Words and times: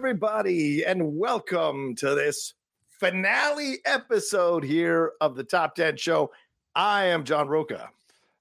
Everybody, 0.00 0.84
and 0.84 1.16
welcome 1.16 1.94
to 1.94 2.14
this 2.14 2.52
finale 3.00 3.78
episode 3.86 4.62
here 4.62 5.12
of 5.22 5.34
the 5.36 5.42
Top 5.42 5.74
10 5.74 5.96
Show. 5.96 6.30
I 6.74 7.06
am 7.06 7.24
John 7.24 7.48
Roca. 7.48 7.88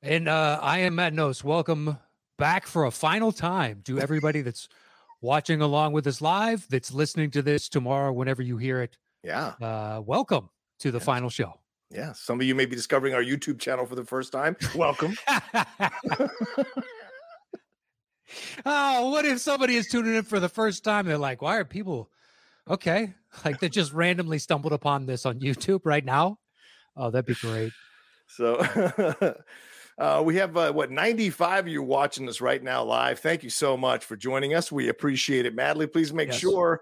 And 0.04 0.28
uh, 0.28 0.60
I 0.62 0.80
am 0.80 0.96
Matt 0.96 1.14
Nost. 1.14 1.46
Welcome 1.46 1.98
back 2.38 2.68
for 2.68 2.84
a 2.84 2.92
final 2.92 3.32
time 3.32 3.84
to 3.86 4.02
everybody 4.02 4.42
that's 4.42 4.68
watching 5.22 5.62
along 5.62 5.94
with 5.94 6.06
us 6.08 6.20
live, 6.22 6.68
that's 6.70 6.94
listening 6.94 7.32
to 7.32 7.42
this 7.42 7.70
tomorrow, 7.70 8.12
whenever 8.12 8.42
you 8.42 8.58
hear 8.58 8.82
it. 8.82 8.98
Yeah, 9.24 9.54
Uh, 9.62 10.02
welcome 10.06 10.50
to 10.80 10.92
the 10.92 10.98
Yes. 10.98 11.06
final 11.06 11.30
show. 11.30 11.54
yeah. 11.90 12.12
Some 12.12 12.42
of 12.42 12.46
you 12.46 12.54
may 12.54 12.66
be 12.66 12.76
discovering 12.76 13.14
our 13.14 13.24
YouTube 13.24 13.60
channel 13.62 13.86
for 13.86 13.96
the 13.96 14.04
first 14.04 14.34
time. 14.34 14.58
Welcome. 14.76 15.16
oh, 18.66 19.10
what 19.10 19.26
if 19.26 19.40
somebody 19.40 19.76
is 19.76 19.88
tuning 19.88 20.16
in 20.16 20.24
for 20.24 20.40
the 20.40 20.50
first 20.50 20.84
time? 20.84 21.06
They're 21.06 21.18
like, 21.18 21.42
why 21.42 21.58
are 21.58 21.66
people 21.66 22.10
okay? 22.70 23.14
Like 23.44 23.60
they 23.60 23.68
just 23.68 23.92
randomly 23.92 24.40
stumbled 24.40 24.72
upon 24.72 25.06
this 25.06 25.26
on 25.26 25.42
YouTube 25.42 25.82
right 25.84 26.06
now. 26.06 26.40
Oh, 26.96 27.10
that'd 27.12 27.26
be 27.26 27.36
great. 27.36 27.74
So 28.28 28.56
uh, 29.98 30.22
we 30.24 30.38
have 30.38 30.56
uh, 30.56 30.72
what 30.72 30.90
95 30.90 31.66
of 31.66 31.68
you 31.68 31.84
watching 31.84 32.30
us 32.30 32.40
right 32.40 32.64
now 32.64 32.82
live. 32.84 33.20
Thank 33.20 33.44
you 33.44 33.50
so 33.50 33.76
much 33.76 34.06
for 34.06 34.16
joining 34.16 34.54
us. 34.54 34.72
We 34.72 34.88
appreciate 34.88 35.46
it 35.46 35.54
madly. 35.54 35.86
Please 35.86 36.14
make 36.14 36.30
Yes. 36.30 36.40
sure. 36.40 36.82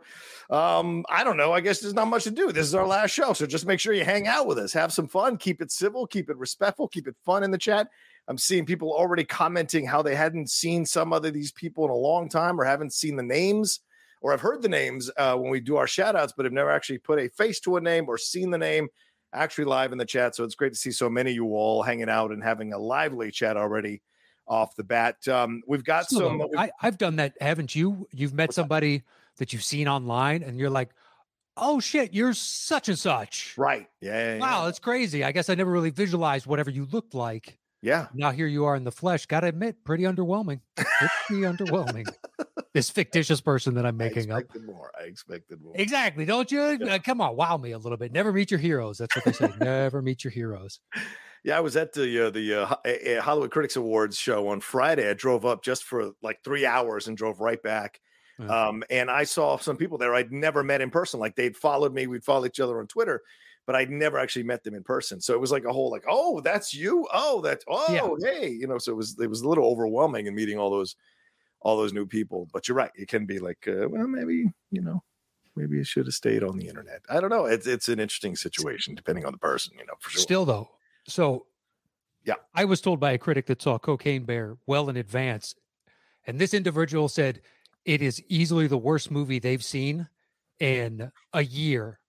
Um, 0.51 1.03
I 1.09 1.23
don't 1.23 1.37
know. 1.37 1.53
I 1.53 1.59
guess 1.59 1.79
there's 1.79 1.95
not 1.95 2.07
much 2.07 2.25
to 2.25 2.31
do. 2.31 2.51
This 2.51 2.67
is 2.67 2.75
our 2.75 2.85
last 2.85 3.09
show, 3.09 3.33
so 3.33 3.47
just 3.47 3.65
make 3.65 3.79
sure 3.79 3.93
you 3.93 4.05
hang 4.05 4.27
out 4.27 4.45
with 4.45 4.59
us, 4.59 4.73
have 4.73 4.93
some 4.93 5.07
fun, 5.07 5.37
keep 5.37 5.59
it 5.59 5.71
civil, 5.71 6.05
keep 6.05 6.29
it 6.29 6.37
respectful, 6.37 6.87
keep 6.87 7.07
it 7.07 7.15
fun 7.25 7.43
in 7.43 7.49
the 7.49 7.57
chat. 7.57 7.87
I'm 8.27 8.37
seeing 8.37 8.65
people 8.65 8.91
already 8.93 9.25
commenting 9.25 9.85
how 9.85 10.01
they 10.01 10.15
hadn't 10.15 10.49
seen 10.49 10.85
some 10.85 11.11
other 11.11 11.29
these 11.31 11.51
people 11.51 11.83
in 11.85 11.91
a 11.91 11.95
long 11.95 12.29
time 12.29 12.59
or 12.59 12.63
haven't 12.63 12.93
seen 12.93 13.15
the 13.17 13.23
names 13.23 13.81
or 14.21 14.31
have 14.31 14.39
heard 14.41 14.61
the 14.61 14.69
names 14.69 15.11
uh, 15.17 15.35
when 15.35 15.51
we 15.51 15.59
do 15.59 15.75
our 15.75 15.87
shout 15.87 16.15
outs, 16.15 16.33
but 16.35 16.45
have 16.45 16.53
never 16.53 16.71
actually 16.71 16.99
put 16.99 17.19
a 17.19 17.27
face 17.29 17.59
to 17.61 17.75
a 17.75 17.81
name 17.81 18.05
or 18.07 18.17
seen 18.17 18.49
the 18.49 18.57
name 18.57 18.87
actually 19.33 19.65
live 19.65 19.91
in 19.91 19.97
the 19.97 20.05
chat. 20.05 20.35
So 20.35 20.43
it's 20.45 20.55
great 20.55 20.71
to 20.73 20.79
see 20.79 20.91
so 20.91 21.09
many 21.09 21.31
of 21.31 21.35
you 21.35 21.45
all 21.47 21.83
hanging 21.83 22.09
out 22.09 22.31
and 22.31 22.41
having 22.41 22.71
a 22.71 22.77
lively 22.77 23.29
chat 23.31 23.57
already 23.57 24.01
off 24.47 24.75
the 24.77 24.83
bat. 24.83 25.27
Um, 25.27 25.61
we've 25.67 25.83
got 25.83 26.05
Still, 26.05 26.29
some. 26.29 26.41
I, 26.57 26.71
I've 26.81 26.97
done 26.97 27.17
that, 27.17 27.33
haven't 27.41 27.75
you? 27.75 28.07
You've 28.11 28.33
met 28.33 28.49
What's 28.49 28.55
that? 28.55 28.61
somebody 28.61 29.03
that 29.37 29.51
you've 29.51 29.63
seen 29.63 29.87
online 29.89 30.43
and 30.43 30.57
you're 30.57 30.69
like, 30.69 30.91
oh 31.57 31.79
shit, 31.81 32.13
you're 32.13 32.33
such 32.33 32.87
and 32.87 32.97
such. 32.97 33.53
right. 33.57 33.87
Yeah. 33.99 34.35
yeah, 34.35 34.39
Wow, 34.39 34.59
Yeah. 34.59 34.65
that's 34.65 34.79
crazy. 34.79 35.23
I 35.25 35.31
guess 35.33 35.49
I 35.49 35.55
never 35.55 35.71
really 35.71 35.89
visualized 35.89 36.45
whatever 36.45 36.69
you 36.69 36.85
looked 36.85 37.13
like. 37.13 37.57
Yeah. 37.83 38.07
Now 38.15 38.31
here 38.31 38.47
you 38.47 38.65
are 38.65 38.75
in 38.75 38.83
the 38.83 38.91
flesh. 38.91 39.27
Gotta 39.27 39.47
admit, 39.47 39.83
pretty 39.83 40.05
underwhelming. 40.05 40.61
Pretty 40.75 41.43
underwhelming. 41.43 42.07
This 42.73 42.89
fictitious 42.89 43.39
person 43.39 43.75
that 43.75 43.85
I'm 43.85 44.01
I 44.01 44.05
making 44.05 44.31
up. 44.31 44.39
expected 44.39 44.65
more. 44.65 44.91
I 44.99 45.03
expected 45.03 45.61
more. 45.61 45.73
Exactly. 45.75 46.25
Don't 46.25 46.51
you? 46.51 46.79
Yeah. 46.81 46.95
Uh, 46.95 46.97
come 46.97 47.21
on, 47.21 47.35
wow 47.35 47.55
me 47.57 47.69
a 47.69 47.77
little 47.77 47.99
bit. 47.99 48.11
Never 48.11 48.33
meet 48.33 48.49
your 48.49 48.59
heroes. 48.59 48.97
That's 48.97 49.15
what 49.15 49.25
they 49.25 49.31
say. 49.31 49.51
Never 49.59 50.01
meet 50.01 50.23
your 50.23 50.31
heroes. 50.31 50.79
Yeah, 51.43 51.55
I 51.55 51.59
was 51.59 51.75
at 51.75 51.93
the 51.93 52.25
uh, 52.27 52.29
the 52.31 52.53
uh, 52.55 52.65
Ho- 52.65 52.77
uh, 53.17 53.21
Hollywood 53.21 53.51
Critics 53.51 53.75
Awards 53.75 54.17
show 54.17 54.47
on 54.47 54.59
Friday. 54.59 55.07
I 55.07 55.13
drove 55.13 55.45
up 55.45 55.63
just 55.63 55.83
for 55.83 56.13
like 56.23 56.39
three 56.43 56.65
hours 56.65 57.07
and 57.07 57.15
drove 57.15 57.39
right 57.41 57.61
back. 57.61 57.99
Um, 58.39 58.83
and 58.89 59.11
I 59.11 59.25
saw 59.25 59.57
some 59.57 59.77
people 59.77 59.99
there 59.99 60.15
I'd 60.15 60.31
never 60.31 60.63
met 60.63 60.81
in 60.81 60.89
person. 60.89 61.19
Like 61.19 61.35
they'd 61.35 61.55
followed 61.55 61.93
me, 61.93 62.07
we'd 62.07 62.23
follow 62.25 62.47
each 62.47 62.59
other 62.59 62.79
on 62.79 62.87
Twitter, 62.87 63.21
but 63.65 63.75
I'd 63.75 63.89
never 63.89 64.19
actually 64.19 64.43
met 64.43 64.63
them 64.63 64.75
in 64.75 64.83
person. 64.83 65.21
So 65.21 65.33
it 65.33 65.39
was 65.39 65.51
like 65.51 65.65
a 65.65 65.73
whole 65.73 65.89
like, 65.89 66.05
oh, 66.07 66.41
that's 66.41 66.73
you. 66.73 67.07
Oh, 67.13 67.41
that's 67.41 67.63
oh, 67.67 68.17
hey, 68.21 68.49
you 68.49 68.67
know. 68.67 68.77
So 68.77 68.91
it 68.91 68.95
was 68.95 69.17
it 69.19 69.29
was 69.29 69.41
a 69.41 69.47
little 69.47 69.65
overwhelming 69.65 70.27
in 70.27 70.35
meeting 70.35 70.57
all 70.57 70.69
those 70.69 70.95
all 71.61 71.77
those 71.77 71.93
new 71.93 72.05
people. 72.05 72.47
But 72.51 72.67
you're 72.67 72.77
right, 72.77 72.91
it 72.95 73.07
can 73.07 73.25
be 73.25 73.39
like, 73.39 73.67
uh, 73.67 73.87
well, 73.89 74.07
maybe 74.07 74.51
you 74.71 74.81
know. 74.81 75.03
Maybe 75.55 75.79
it 75.79 75.85
should 75.85 76.07
have 76.07 76.15
stayed 76.15 76.43
on 76.43 76.57
the 76.57 76.67
internet. 76.67 77.01
I 77.09 77.19
don't 77.19 77.29
know. 77.29 77.45
It's 77.45 77.67
it's 77.67 77.87
an 77.87 77.99
interesting 77.99 78.35
situation 78.35 78.95
depending 78.95 79.23
on 79.23 79.31
the 79.33 79.37
person, 79.37 79.73
you 79.77 79.85
know, 79.85 79.93
for 79.99 80.09
sure. 80.09 80.19
Still 80.19 80.45
though, 80.45 80.71
so 81.07 81.45
Yeah. 82.25 82.35
I 82.55 82.65
was 82.65 82.81
told 82.81 82.99
by 82.99 83.11
a 83.11 83.19
critic 83.19 83.45
that 83.45 83.61
saw 83.61 83.77
Cocaine 83.77 84.23
Bear 84.23 84.57
well 84.65 84.89
in 84.89 84.97
advance, 84.97 85.53
and 86.25 86.39
this 86.39 86.55
individual 86.55 87.07
said 87.07 87.41
it 87.85 88.01
is 88.01 88.19
easily 88.29 88.65
the 88.65 88.79
worst 88.79 89.11
movie 89.11 89.37
they've 89.37 89.63
seen 89.63 90.07
in 90.59 91.11
a 91.33 91.43
year. 91.43 91.99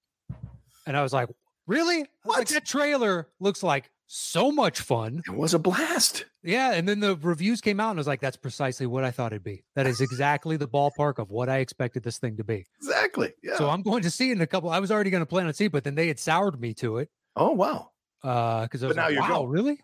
And 0.87 0.97
I 0.97 1.03
was 1.03 1.13
like, 1.13 1.29
really? 1.67 1.99
Was 1.99 2.09
Like 2.25 2.39
What? 2.39 2.49
that 2.49 2.67
trailer 2.67 3.29
looks 3.41 3.63
like 3.63 3.91
so 4.07 4.53
much 4.53 4.81
fun. 4.81 5.23
It 5.27 5.35
was 5.35 5.55
a 5.55 5.59
blast. 5.59 6.27
Yeah, 6.43 6.73
and 6.75 6.87
then 6.89 7.01
the 7.01 7.17
reviews 7.17 7.61
came 7.63 7.81
out, 7.81 7.91
and 7.91 7.99
I 7.99 8.01
was 8.01 8.07
like, 8.07 8.21
"That's 8.21 8.37
precisely 8.37 8.87
what 8.87 9.03
I 9.03 9.11
thought 9.11 9.33
it'd 9.33 9.43
be. 9.43 9.65
That 9.75 9.87
is 9.87 10.01
exactly 10.03 10.57
the 10.59 10.69
ballpark 10.69 11.19
of 11.19 11.31
what 11.31 11.49
I 11.49 11.59
expected 11.59 12.03
this 12.03 12.19
thing 12.19 12.37
to 12.37 12.45
be." 12.45 12.67
Exactly. 12.77 13.33
Yeah. 13.43 13.57
So 13.57 13.71
I'm 13.71 13.83
going 13.83 14.03
to 14.03 14.11
see 14.11 14.29
it 14.31 14.33
in 14.35 14.41
a 14.43 14.47
couple. 14.47 14.69
I 14.71 14.79
was 14.79 14.91
already 14.93 15.11
going 15.11 15.23
to 15.23 15.27
plan 15.27 15.47
on 15.47 15.55
see, 15.55 15.65
it, 15.67 15.73
but 15.73 15.85
then 15.85 15.95
they 15.95 16.07
had 16.09 16.19
soured 16.19 16.61
me 16.61 16.75
to 16.75 16.99
it 16.99 17.11
oh 17.37 17.53
wow. 17.53 17.91
Uh, 18.23 18.63
because 18.65 18.85
I 18.85 18.89
was 18.89 18.97
now 18.97 19.05
like, 19.07 19.15
you're 19.15 19.23
"Wow, 19.23 19.29
going." 19.29 19.49
really?" 19.49 19.81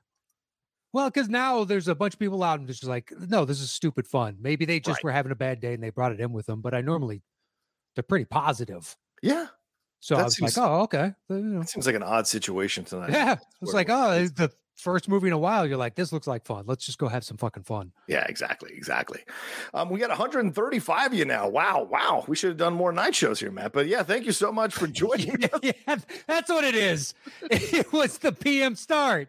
Well, 0.93 1.09
because 1.09 1.29
now 1.29 1.65
there's 1.65 1.89
a 1.89 1.95
bunch 1.95 2.15
of 2.15 2.21
people 2.21 2.43
out 2.43 2.59
and 2.59 2.69
just 2.69 2.85
like, 2.85 3.13
"No, 3.19 3.45
this 3.45 3.61
is 3.61 3.71
stupid 3.71 4.07
fun." 4.07 4.37
Maybe 4.41 4.65
they 4.67 4.81
just 4.81 4.99
Right. 4.99 5.05
were 5.05 5.13
having 5.13 5.33
a 5.33 5.37
bad 5.37 5.61
day 5.61 5.73
and 5.75 5.83
they 5.83 5.91
brought 5.91 6.13
it 6.13 6.21
in 6.21 6.33
with 6.33 6.47
them. 6.47 6.61
But 6.61 6.75
I 6.75 6.81
normally 6.83 7.23
they're 7.95 8.03
pretty 8.05 8.27
positive. 8.27 8.97
Yeah. 9.23 9.49
So 10.01 10.15
That 10.17 10.21
I 10.23 10.25
was 10.25 10.37
seems- 10.37 10.57
like, 10.57 10.67
"Oh, 10.67 10.81
okay." 10.83 11.13
You 11.29 11.37
know. 11.37 11.61
It 11.61 11.69
seems 11.69 11.87
like 11.87 11.95
an 11.95 12.03
odd 12.03 12.27
situation 12.27 12.85
tonight. 12.85 13.11
Yeah, 13.13 13.37
it's 13.63 13.73
like, 13.75 13.89
oh, 13.91 14.13
it's 14.13 14.33
the 14.33 14.51
first 14.77 15.11
movie 15.11 15.27
in 15.27 15.35
a 15.35 15.39
while. 15.39 15.67
You're 15.67 15.77
like, 15.77 15.95
this 15.95 16.11
looks 16.11 16.27
like 16.27 16.47
fun. 16.47 16.65
Let's 16.67 16.87
just 16.87 16.97
go 16.97 17.07
have 17.09 17.23
some 17.23 17.37
fucking 17.37 17.65
fun. 17.65 17.93
Yeah, 18.09 18.25
exactly. 18.27 18.71
Exactly. 18.75 19.21
Um, 19.75 19.91
we 19.91 19.99
got 19.99 20.09
135 20.09 21.13
of 21.13 21.19
you 21.19 21.27
now. 21.27 21.51
Wow. 21.51 21.87
Wow. 21.91 22.25
We 22.27 22.35
should 22.35 22.49
have 22.49 22.57
done 22.57 22.73
more 22.73 22.91
night 22.93 23.15
shows 23.15 23.41
here, 23.41 23.51
Matt. 23.51 23.73
But 23.75 23.89
yeah, 23.89 24.03
thank 24.03 24.25
you 24.25 24.33
so 24.33 24.51
much 24.51 24.73
for 24.73 24.87
joining. 25.03 25.37
yeah, 25.63 25.97
that's 26.27 26.49
what 26.49 26.65
it 26.65 26.75
is. 26.75 27.13
It 27.51 27.93
was 27.93 28.17
the 28.19 28.33
PM 28.33 28.75
start. 28.77 29.29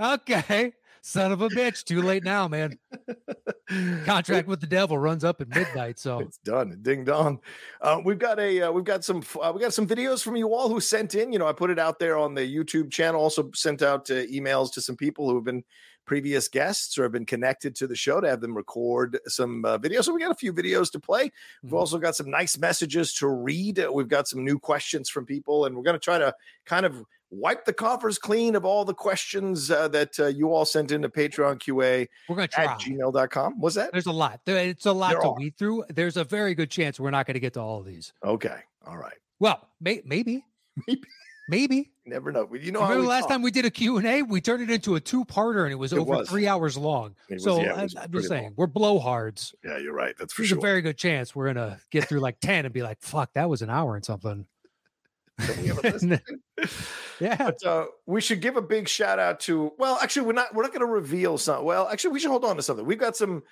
Okay. 0.00 0.72
Son 1.02 1.32
of 1.32 1.40
a 1.40 1.48
bitch. 1.48 1.84
Too 1.84 2.02
late 2.02 2.24
now, 2.24 2.46
man. 2.48 2.78
Contract 4.04 4.48
with 4.48 4.60
the 4.60 4.66
devil 4.66 4.98
runs 4.98 5.24
up 5.24 5.40
at 5.40 5.48
midnight. 5.48 5.98
So 5.98 6.18
It's 6.20 6.38
done. 6.38 6.78
Ding 6.82 7.04
dong. 7.04 7.40
Uh, 7.80 8.00
we've 8.04 8.18
got 8.18 8.38
a 8.40 8.62
uh, 8.62 8.72
we've 8.72 8.84
got 8.84 9.04
some 9.04 9.22
uh, 9.40 9.52
we 9.54 9.60
got 9.60 9.72
some 9.72 9.86
videos 9.86 10.22
from 10.22 10.36
you 10.36 10.52
all 10.52 10.68
who 10.68 10.80
sent 10.80 11.14
in. 11.14 11.32
You 11.32 11.38
know, 11.38 11.46
I 11.46 11.52
put 11.52 11.70
it 11.70 11.78
out 11.78 11.98
there 11.98 12.16
on 12.18 12.34
the 12.34 12.42
YouTube 12.42 12.90
channel. 12.90 13.20
Also 13.20 13.50
sent 13.54 13.82
out 13.82 14.10
uh, 14.10 14.14
emails 14.26 14.72
to 14.72 14.80
some 14.80 14.96
people 14.96 15.28
who 15.28 15.36
have 15.36 15.44
been 15.44 15.62
previous 16.06 16.48
guests 16.48 16.98
or 16.98 17.04
have 17.04 17.12
been 17.12 17.26
connected 17.26 17.76
to 17.76 17.86
the 17.86 17.94
show 17.94 18.20
to 18.20 18.28
have 18.28 18.40
them 18.40 18.56
record 18.56 19.18
some 19.28 19.64
uh, 19.64 19.78
videos. 19.78 20.04
So 20.04 20.12
we 20.14 20.20
got 20.20 20.32
a 20.32 20.34
few 20.34 20.52
videos 20.52 20.90
to 20.92 20.98
play. 20.98 21.30
We've 21.62 21.72
Mhm. 21.72 21.76
also 21.78 21.98
got 21.98 22.16
some 22.16 22.28
nice 22.30 22.58
messages 22.58 23.12
to 23.14 23.28
read. 23.28 23.84
We've 23.92 24.08
got 24.08 24.26
some 24.26 24.44
new 24.44 24.58
questions 24.58 25.08
from 25.08 25.24
people, 25.24 25.66
and 25.66 25.76
we're 25.76 25.84
going 25.84 25.94
to 25.94 26.00
try 26.00 26.18
to 26.18 26.34
kind 26.66 26.84
of 26.84 27.04
wipe 27.30 27.64
the 27.64 27.72
coffers 27.72 28.18
clean 28.18 28.56
of 28.56 28.64
all 28.64 28.84
the 28.84 28.94
questions 28.94 29.70
uh, 29.70 29.86
that 29.88 30.18
uh, 30.18 30.26
you 30.26 30.52
all 30.52 30.64
sent 30.64 30.90
into 30.90 31.08
Patreon 31.08 31.58
QA 31.60 32.08
we're 32.28 32.36
gonna 32.36 32.48
try. 32.48 32.64
at 32.64 32.80
gmail.com. 32.80 33.60
Was 33.60 33.74
that? 33.76 33.92
There's 33.92 34.06
a 34.06 34.12
lot. 34.12 34.40
There- 34.44 34.56
It's 34.68 34.86
a 34.86 34.92
lot 34.92 35.12
There 35.12 35.20
to 35.20 35.28
are. 35.28 35.34
weed 35.36 35.56
through. 35.56 35.84
There's 35.90 36.16
a 36.16 36.24
very 36.24 36.54
good 36.54 36.70
chance 36.70 36.98
we're 36.98 37.10
not 37.10 37.26
going 37.26 37.34
to 37.34 37.40
get 37.40 37.54
to 37.54 37.60
all 37.60 37.78
of 37.80 37.86
these. 37.86 38.12
Okay. 38.24 38.58
All 38.86 38.96
right. 38.98 39.14
Well, 39.38 39.68
may- 39.80 40.02
maybe, 40.04 40.44
Maybe. 40.86 41.02
maybe. 41.48 41.90
Never 42.06 42.32
know. 42.32 42.48
You 42.52 42.72
know 42.72 42.82
Remember 42.82 43.06
last 43.06 43.22
talk. 43.22 43.30
time 43.30 43.42
we 43.42 43.52
did 43.52 43.64
a 43.64 43.70
Q&A? 43.70 44.22
We 44.22 44.40
turned 44.40 44.62
it 44.64 44.70
into 44.70 44.96
a 44.96 45.00
two-parter 45.00 45.62
and 45.62 45.70
it 45.72 45.76
was 45.76 45.92
It 45.92 45.98
over 46.00 46.16
was. 46.16 46.28
three 46.28 46.48
hours 46.48 46.76
long. 46.76 47.14
Was- 47.28 47.44
so 47.44 47.60
yeah, 47.62 47.74
I, 47.74 47.82
I'm 48.02 48.10
just 48.10 48.26
saying, 48.28 48.42
long. 48.42 48.54
we're 48.56 48.66
blowhards. 48.66 49.54
Yeah, 49.64 49.78
you're 49.78 49.94
right. 49.94 50.16
That's 50.18 50.32
for 50.32 50.42
There's 50.42 50.48
sure. 50.48 50.58
a 50.58 50.60
very 50.60 50.82
good 50.82 50.96
chance 50.96 51.36
we're 51.36 51.52
going 51.52 51.68
to 51.68 51.78
get 51.92 52.08
through 52.08 52.18
like 52.20 52.40
10 52.40 52.64
and 52.64 52.74
be 52.74 52.82
like, 52.82 53.00
fuck, 53.00 53.32
that 53.34 53.48
was 53.48 53.62
an 53.62 53.70
hour 53.70 53.94
and 53.94 54.04
something. 54.04 54.30
Can 54.30 54.38
we 54.38 54.42
have 54.42 54.44
a 54.44 54.44
list? 54.44 55.28
yeah. 57.20 57.36
But 57.36 57.64
uh, 57.64 57.86
we 58.06 58.20
should 58.20 58.40
give 58.40 58.56
a 58.56 58.62
big 58.62 58.88
shout 58.88 59.18
out 59.18 59.40
to. 59.40 59.72
Well, 59.78 59.98
actually, 60.02 60.26
we're 60.26 60.32
not. 60.34 60.54
We're 60.54 60.62
not 60.62 60.72
going 60.72 60.80
to 60.80 60.86
reveal 60.86 61.38
something. 61.38 61.64
Well, 61.64 61.88
actually, 61.88 62.12
we 62.12 62.20
should 62.20 62.30
hold 62.30 62.44
on 62.44 62.56
to 62.56 62.62
something. 62.62 62.84
We've 62.86 62.98
got 62.98 63.16
some 63.16 63.42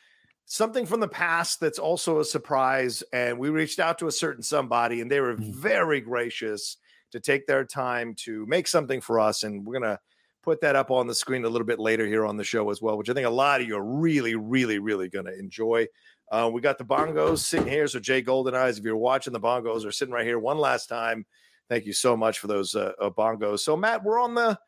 something 0.47 0.87
from 0.87 1.01
the 1.01 1.09
past 1.09 1.61
that's 1.61 1.79
also 1.79 2.21
a 2.21 2.25
surprise, 2.25 3.03
and 3.13 3.39
we 3.39 3.51
reached 3.51 3.79
out 3.79 3.99
to 3.99 4.07
a 4.07 4.13
certain 4.13 4.43
somebody, 4.43 5.01
and 5.01 5.11
they 5.11 5.21
were 5.21 5.37
Mm. 5.37 5.55
very 5.55 6.01
gracious 6.01 6.79
to 7.13 7.21
take 7.21 7.47
their 7.47 7.65
time 7.65 8.15
to 8.15 8.47
make 8.47 8.67
something 8.67 9.01
for 9.03 9.21
us, 9.21 9.43
and 9.43 9.67
we're 9.67 9.79
gonna 9.79 10.01
put 10.43 10.63
that 10.63 10.77
up 10.77 10.91
on 10.91 11.07
the 11.07 11.15
screen 11.15 11.45
a 11.45 11.49
little 11.49 11.67
bit 11.67 11.79
later 11.79 12.07
here 12.07 12.25
on 12.25 12.39
the 12.39 12.45
show 12.45 12.71
as 12.71 12.81
well, 12.81 12.97
which 12.97 13.11
I 13.11 13.13
think 13.13 13.27
a 13.27 13.31
lot 13.31 13.61
of 13.61 13.67
you 13.67 13.77
are 13.77 13.85
really, 13.85 14.35
really, 14.37 14.79
really 14.79 15.09
going 15.11 15.27
to 15.27 15.39
enjoy. 15.39 15.87
Uh, 16.31 16.49
we 16.51 16.63
got 16.63 16.79
the 16.79 16.85
bongos 16.85 17.41
sitting 17.41 17.67
here. 17.69 17.87
So 17.87 17.99
Jay 18.01 18.23
Golden 18.23 18.55
Eyes, 18.55 18.79
if 18.79 18.85
you're 18.85 18.97
watching 18.97 19.35
the 19.35 19.41
bongos, 19.41 19.85
are 19.85 19.93
sitting 19.93 20.15
right 20.15 20.25
here 20.25 20.39
one 20.39 20.57
last 20.57 20.87
time. 20.87 21.27
Thank 21.69 21.87
you 21.87 21.93
so 21.93 22.17
much 22.17 22.39
for 22.39 22.47
those 22.47 22.75
uh, 22.75 22.93
uh, 23.01 23.11
bongos. 23.11 23.61
So 23.61 23.77
Matt, 23.77 24.03
we're 24.03 24.21
on 24.21 24.35
the 24.35 24.59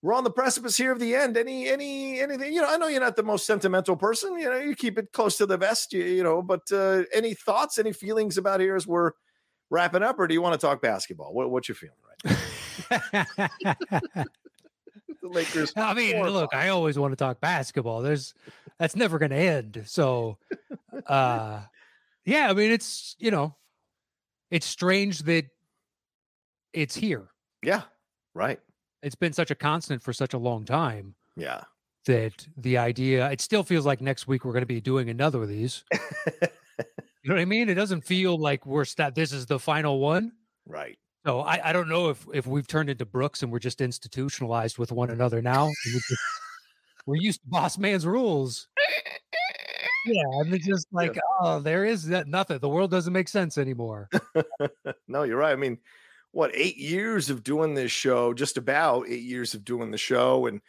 we're 0.00 0.14
on 0.14 0.24
the 0.24 0.30
precipice 0.30 0.76
here 0.76 0.92
of 0.92 1.00
the 1.00 1.14
end. 1.14 1.36
Any 1.36 1.68
any 1.68 2.20
anything? 2.20 2.52
You 2.52 2.62
know, 2.62 2.68
I 2.70 2.76
know 2.76 2.88
you're 2.88 3.00
not 3.00 3.16
the 3.16 3.22
most 3.22 3.46
sentimental 3.46 3.96
person. 3.96 4.38
You 4.38 4.50
know, 4.50 4.58
you 4.58 4.74
keep 4.74 4.98
it 4.98 5.12
close 5.12 5.36
to 5.38 5.46
the 5.46 5.56
vest. 5.56 5.92
You, 5.92 6.04
you 6.04 6.22
know, 6.22 6.40
but 6.40 6.70
uh, 6.72 7.02
any 7.12 7.34
thoughts, 7.34 7.78
any 7.78 7.92
feelings 7.92 8.38
about 8.38 8.60
here 8.60 8.76
as 8.76 8.86
we're 8.86 9.12
wrapping 9.70 10.02
up, 10.02 10.18
or 10.18 10.26
do 10.26 10.34
you 10.34 10.42
want 10.42 10.58
to 10.58 10.66
talk 10.66 10.80
basketball? 10.80 11.34
What, 11.34 11.50
what's 11.50 11.68
your 11.68 11.76
feeling 11.76 11.96
right 12.24 12.38
now? 12.96 14.24
the 15.22 15.28
Lakers. 15.28 15.72
I 15.76 15.94
mean, 15.94 16.22
look, 16.22 16.54
I 16.54 16.68
always 16.68 16.98
want 16.98 17.12
to 17.12 17.16
talk 17.16 17.40
basketball. 17.40 18.02
There's 18.02 18.34
that's 18.78 18.96
never 18.96 19.18
going 19.18 19.30
to 19.30 19.36
end. 19.36 19.82
So, 19.86 20.38
uh, 21.06 21.60
yeah, 22.24 22.48
I 22.50 22.54
mean, 22.54 22.70
it's 22.70 23.16
you 23.18 23.30
know, 23.30 23.56
it's 24.50 24.66
strange 24.66 25.20
that 25.24 25.46
it's 26.72 26.94
here. 26.94 27.28
Yeah, 27.62 27.82
right. 28.34 28.60
It's 29.02 29.14
been 29.14 29.32
such 29.32 29.50
a 29.50 29.54
constant 29.54 30.02
for 30.02 30.12
such 30.12 30.34
a 30.34 30.38
long 30.38 30.64
time. 30.64 31.14
Yeah. 31.36 31.62
That 32.06 32.46
the 32.56 32.78
idea, 32.78 33.30
it 33.30 33.40
still 33.40 33.62
feels 33.62 33.84
like 33.84 34.00
next 34.00 34.26
week 34.26 34.44
we're 34.44 34.52
going 34.52 34.62
to 34.62 34.66
be 34.66 34.80
doing 34.80 35.10
another 35.10 35.42
of 35.42 35.48
these. 35.48 35.84
you 35.92 36.48
know 37.24 37.34
what 37.34 37.40
I 37.40 37.44
mean? 37.44 37.68
It 37.68 37.74
doesn't 37.74 38.02
feel 38.02 38.38
like 38.38 38.64
we're 38.64 38.84
st- 38.84 39.14
this 39.14 39.32
is 39.32 39.46
the 39.46 39.58
final 39.58 40.00
one. 40.00 40.32
Right. 40.66 40.98
So 41.26 41.40
I, 41.40 41.68
I 41.68 41.72
don't 41.72 41.88
know 41.88 42.08
if 42.08 42.26
if 42.32 42.46
we've 42.46 42.66
turned 42.66 42.88
into 42.88 43.04
Brooks 43.04 43.42
and 43.42 43.52
we're 43.52 43.58
just 43.58 43.80
institutionalized 43.80 44.78
with 44.78 44.92
one 44.92 45.10
another 45.10 45.42
now. 45.42 45.70
We're, 47.06 47.16
used 47.16 47.40
to 47.40 47.48
boss 47.48 47.78
man's 47.78 48.04
rules. 48.04 48.68
Yeah, 50.04 50.22
and 50.40 50.52
it's 50.52 50.66
just 50.66 50.86
like, 50.92 51.14
yeah. 51.14 51.20
oh, 51.40 51.58
there 51.58 51.86
is 51.86 52.06
that 52.08 52.28
nothing. 52.28 52.58
The 52.58 52.68
world 52.68 52.90
doesn't 52.90 53.14
make 53.14 53.28
sense 53.28 53.56
anymore. 53.56 54.10
no, 55.08 55.22
you're 55.22 55.38
right. 55.38 55.52
I 55.52 55.56
mean, 55.56 55.78
what 56.32 56.50
eight 56.54 56.76
years 56.76 57.30
of 57.30 57.42
doing 57.42 57.74
this 57.74 57.90
show, 57.90 58.34
just 58.34 58.56
about 58.56 59.08
eight 59.08 59.22
years 59.22 59.54
of 59.54 59.64
doing 59.64 59.90
the 59.90 59.98
show, 59.98 60.46
and 60.46 60.60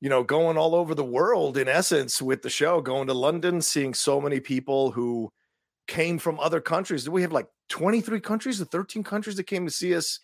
you 0.00 0.08
know, 0.08 0.24
going 0.24 0.56
all 0.56 0.74
over 0.74 0.94
the 0.94 1.04
world 1.04 1.56
in 1.56 1.68
essence 1.68 2.20
with 2.20 2.42
the 2.42 2.50
show, 2.50 2.80
going 2.80 3.06
to 3.06 3.14
London, 3.14 3.62
seeing 3.62 3.94
so 3.94 4.20
many 4.20 4.40
people 4.40 4.90
who 4.90 5.32
came 5.86 6.18
from 6.18 6.40
other 6.40 6.60
countries. 6.60 7.04
Do 7.04 7.12
we 7.12 7.22
have 7.22 7.32
like 7.32 7.46
23 7.68 8.20
countries 8.20 8.60
or 8.60 8.64
13 8.64 9.04
countries 9.04 9.36
that 9.36 9.44
came 9.44 9.64
to 9.64 9.70
see 9.70 9.94
us 9.94 10.18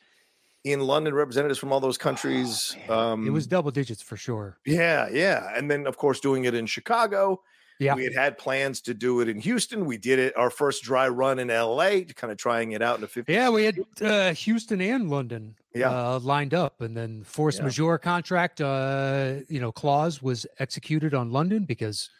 in 0.64 0.80
London, 0.80 1.14
representatives 1.14 1.58
from 1.58 1.72
all 1.72 1.80
those 1.80 1.98
countries. 1.98 2.76
Oh, 2.88 3.12
um, 3.12 3.26
it 3.26 3.30
was 3.30 3.46
double 3.46 3.70
digits 3.70 4.02
for 4.02 4.16
sure. 4.16 4.58
Yeah, 4.66 5.08
yeah. 5.10 5.52
And 5.56 5.70
then, 5.70 5.86
of 5.86 5.96
course, 5.96 6.20
doing 6.20 6.44
it 6.44 6.54
in 6.54 6.66
Chicago. 6.66 7.40
Yeah. 7.78 7.94
We 7.94 8.04
had 8.04 8.14
had 8.14 8.38
plans 8.38 8.80
to 8.82 8.94
do 8.94 9.20
it 9.20 9.28
in 9.28 9.38
Houston. 9.38 9.86
We 9.86 9.98
did 9.98 10.18
it 10.18 10.36
our 10.36 10.50
first 10.50 10.82
dry 10.82 11.08
run 11.08 11.38
in 11.38 11.48
LA, 11.48 12.00
kind 12.16 12.32
of 12.32 12.36
trying 12.36 12.72
it 12.72 12.82
out 12.82 12.96
in 12.96 13.02
the 13.02 13.06
50. 13.08 13.32
Yeah, 13.32 13.50
we 13.50 13.64
had 13.64 13.78
uh, 14.00 14.34
Houston 14.34 14.80
and 14.80 15.08
London 15.08 15.54
yeah. 15.74 15.90
Uh, 15.90 16.18
lined 16.20 16.54
up. 16.54 16.80
And 16.80 16.96
then 16.96 17.22
force 17.22 17.58
yeah. 17.58 17.64
majeure 17.64 17.98
contract, 17.98 18.60
uh, 18.60 19.36
you 19.48 19.60
know, 19.60 19.70
clause 19.70 20.20
was 20.20 20.46
executed 20.58 21.14
on 21.14 21.30
London 21.30 21.64
because 21.64 22.10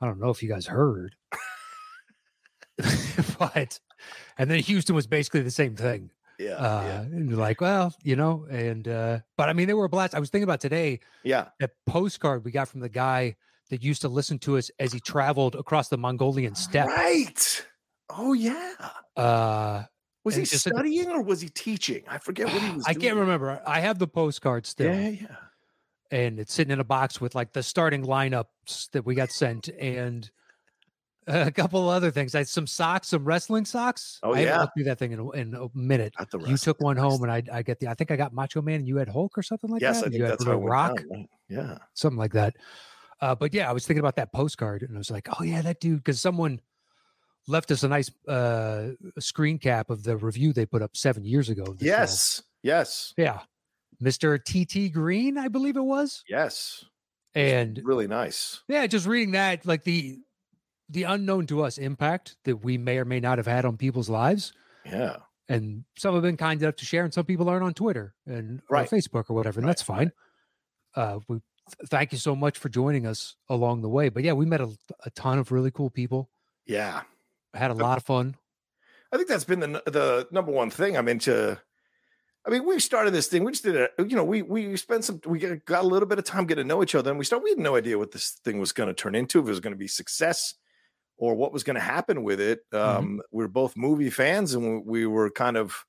I 0.00 0.06
don't 0.06 0.20
know 0.20 0.30
if 0.30 0.42
you 0.42 0.48
guys 0.48 0.66
heard. 0.66 1.16
but 3.38 3.80
and 4.38 4.50
then 4.50 4.58
Houston 4.60 4.94
was 4.94 5.06
basically 5.06 5.42
the 5.42 5.50
same 5.50 5.76
thing. 5.76 6.10
Yeah, 6.38 6.54
uh, 6.54 6.82
yeah. 6.82 7.00
And 7.00 7.36
like, 7.36 7.60
well, 7.60 7.94
you 8.02 8.16
know, 8.16 8.46
and 8.50 8.88
uh, 8.88 9.18
but 9.36 9.48
I 9.48 9.52
mean, 9.52 9.68
they 9.68 9.74
were 9.74 9.84
a 9.84 9.88
blast. 9.88 10.14
I 10.14 10.18
was 10.18 10.30
thinking 10.30 10.44
about 10.44 10.60
today. 10.60 11.00
Yeah, 11.22 11.48
that 11.60 11.72
postcard 11.86 12.44
we 12.44 12.50
got 12.50 12.68
from 12.68 12.80
the 12.80 12.88
guy 12.88 13.36
that 13.72 13.82
used 13.82 14.02
to 14.02 14.08
listen 14.08 14.38
to 14.38 14.58
us 14.58 14.70
as 14.78 14.92
he 14.92 15.00
traveled 15.00 15.54
across 15.54 15.88
the 15.88 15.96
Mongolian 15.96 16.54
steppe. 16.54 16.88
Right. 16.88 17.66
Oh 18.10 18.34
yeah. 18.34 18.74
Uh, 19.16 19.84
was 20.24 20.36
he 20.36 20.44
studying 20.44 21.08
or 21.08 21.22
was 21.22 21.40
he 21.40 21.48
teaching? 21.48 22.02
I 22.06 22.18
forget 22.18 22.52
what 22.52 22.60
he 22.60 22.70
was. 22.76 22.84
I 22.86 22.92
doing. 22.92 23.00
can't 23.00 23.16
remember. 23.16 23.62
I 23.66 23.80
have 23.80 23.98
the 23.98 24.06
postcard 24.06 24.66
still. 24.66 24.94
Yeah, 24.94 25.08
yeah. 25.08 25.36
And 26.10 26.38
it's 26.38 26.52
sitting 26.52 26.70
in 26.70 26.80
a 26.80 26.84
box 26.84 27.18
with 27.18 27.34
like 27.34 27.54
the 27.54 27.62
starting 27.62 28.04
lineups 28.04 28.90
that 28.90 29.06
we 29.06 29.14
got 29.14 29.30
sent 29.32 29.68
and 29.68 30.30
a 31.26 31.50
couple 31.50 31.88
other 31.88 32.10
things. 32.10 32.34
I 32.34 32.38
had 32.40 32.48
some 32.48 32.66
socks, 32.66 33.08
some 33.08 33.24
wrestling 33.24 33.64
socks. 33.64 34.20
Oh 34.22 34.34
I 34.34 34.40
yeah, 34.40 34.60
looked 34.60 34.74
through 34.76 34.84
that 34.84 34.98
thing 34.98 35.12
in 35.12 35.18
a, 35.18 35.30
in 35.30 35.54
a 35.54 35.68
minute. 35.74 36.12
You 36.46 36.58
took 36.58 36.78
one 36.82 36.98
home, 36.98 37.22
and 37.22 37.32
I 37.32 37.42
I 37.50 37.62
get 37.62 37.80
the. 37.80 37.88
I 37.88 37.94
think 37.94 38.10
I 38.10 38.16
got 38.16 38.34
Macho 38.34 38.60
Man, 38.60 38.80
and 38.80 38.86
you 38.86 38.96
had 38.96 39.08
Hulk 39.08 39.38
or 39.38 39.42
something 39.42 39.70
like 39.70 39.80
yes, 39.80 40.02
that. 40.02 40.08
I 40.08 40.10
think 40.10 40.20
you 40.20 40.26
that's 40.26 40.44
had 40.44 40.62
Rock. 40.62 41.02
Yeah, 41.48 41.78
something 41.94 42.18
like 42.18 42.34
that. 42.34 42.54
Uh, 43.22 43.36
but 43.36 43.54
yeah, 43.54 43.70
I 43.70 43.72
was 43.72 43.86
thinking 43.86 44.00
about 44.00 44.16
that 44.16 44.32
postcard, 44.32 44.82
and 44.82 44.96
I 44.96 44.98
was 44.98 45.10
like, 45.10 45.28
oh 45.38 45.44
yeah, 45.44 45.62
that 45.62 45.80
dude, 45.80 45.98
because 45.98 46.20
someone 46.20 46.60
left 47.46 47.70
us 47.70 47.84
a 47.84 47.88
nice 47.88 48.10
uh, 48.26 48.88
screen 49.20 49.58
cap 49.58 49.90
of 49.90 50.02
the 50.02 50.16
review 50.16 50.52
they 50.52 50.66
put 50.66 50.82
up 50.82 50.96
seven 50.96 51.24
years 51.24 51.48
ago. 51.48 51.76
Yes, 51.78 52.36
show. 52.36 52.42
yes, 52.64 53.14
yeah, 53.16 53.38
Mister 54.00 54.38
TT 54.38 54.92
Green, 54.92 55.38
I 55.38 55.46
believe 55.46 55.76
it 55.76 55.84
was. 55.84 56.24
Yes, 56.28 56.84
and 57.32 57.80
really 57.84 58.08
nice. 58.08 58.60
Yeah, 58.66 58.88
just 58.88 59.06
reading 59.06 59.32
that, 59.32 59.64
like 59.64 59.84
the 59.84 60.18
the 60.88 61.04
unknown 61.04 61.46
to 61.46 61.62
us 61.62 61.78
impact 61.78 62.36
that 62.44 62.56
we 62.56 62.76
may 62.76 62.98
or 62.98 63.04
may 63.04 63.20
not 63.20 63.38
have 63.38 63.46
had 63.46 63.64
on 63.64 63.76
people's 63.76 64.08
lives. 64.10 64.52
Yeah. 64.84 65.18
And 65.48 65.84
some 65.96 66.14
have 66.14 66.22
been 66.22 66.36
kind 66.36 66.60
enough 66.60 66.76
to 66.76 66.84
share, 66.84 67.04
and 67.04 67.14
some 67.14 67.24
people 67.24 67.48
aren't 67.48 67.64
on 67.64 67.74
Twitter 67.74 68.14
and 68.26 68.62
right. 68.68 68.92
or 68.92 68.96
Facebook 68.96 69.24
or 69.28 69.34
whatever, 69.34 69.60
and 69.60 69.66
right. 69.66 69.70
that's 69.70 69.82
fine. 69.82 70.12
Uh, 70.96 71.20
we 71.28 71.40
thank 71.86 72.12
you 72.12 72.18
so 72.18 72.34
much 72.34 72.58
for 72.58 72.68
joining 72.68 73.06
us 73.06 73.36
along 73.48 73.82
the 73.82 73.88
way. 73.88 74.08
But 74.08 74.24
yeah, 74.24 74.32
we 74.32 74.46
met 74.46 74.60
a, 74.60 74.70
a 75.04 75.10
ton 75.10 75.38
of 75.38 75.52
really 75.52 75.70
cool 75.70 75.90
people. 75.90 76.30
Yeah, 76.66 77.02
had 77.54 77.70
a 77.70 77.74
lot 77.74 77.98
of 77.98 78.04
fun. 78.04 78.36
I 79.12 79.16
think 79.16 79.28
that's 79.28 79.44
been 79.44 79.60
the 79.60 79.82
the 79.86 80.28
number 80.30 80.52
one 80.52 80.70
thing. 80.70 80.96
I 80.96 81.02
mean, 81.02 81.18
to 81.20 81.60
I 82.44 82.50
mean, 82.50 82.66
we 82.66 82.78
started 82.80 83.12
this 83.12 83.28
thing. 83.28 83.44
We 83.44 83.52
just 83.52 83.62
did 83.62 83.76
it. 83.76 83.92
You 83.98 84.16
know, 84.16 84.24
we 84.24 84.42
we 84.42 84.76
spent 84.76 85.04
some. 85.04 85.20
We 85.26 85.38
got 85.38 85.84
a 85.84 85.86
little 85.86 86.08
bit 86.08 86.18
of 86.18 86.24
time 86.24 86.46
getting 86.46 86.64
to 86.64 86.68
know 86.68 86.82
each 86.82 86.94
other, 86.94 87.10
and 87.10 87.18
we 87.18 87.24
started. 87.24 87.44
We 87.44 87.50
had 87.50 87.58
no 87.58 87.76
idea 87.76 87.98
what 87.98 88.10
this 88.10 88.40
thing 88.44 88.58
was 88.58 88.72
going 88.72 88.88
to 88.88 88.94
turn 88.94 89.14
into. 89.14 89.38
If 89.38 89.46
it 89.46 89.50
was 89.50 89.60
going 89.60 89.74
to 89.74 89.78
be 89.78 89.88
success, 89.88 90.54
or 91.16 91.34
what 91.36 91.52
was 91.52 91.62
going 91.62 91.76
to 91.76 91.80
happen 91.80 92.24
with 92.24 92.40
it. 92.40 92.60
Um, 92.72 92.80
mm-hmm. 92.80 93.18
We 93.30 93.44
are 93.44 93.48
both 93.48 93.76
movie 93.76 94.10
fans, 94.10 94.54
and 94.54 94.84
we 94.84 95.06
were 95.06 95.30
kind 95.30 95.56
of 95.56 95.84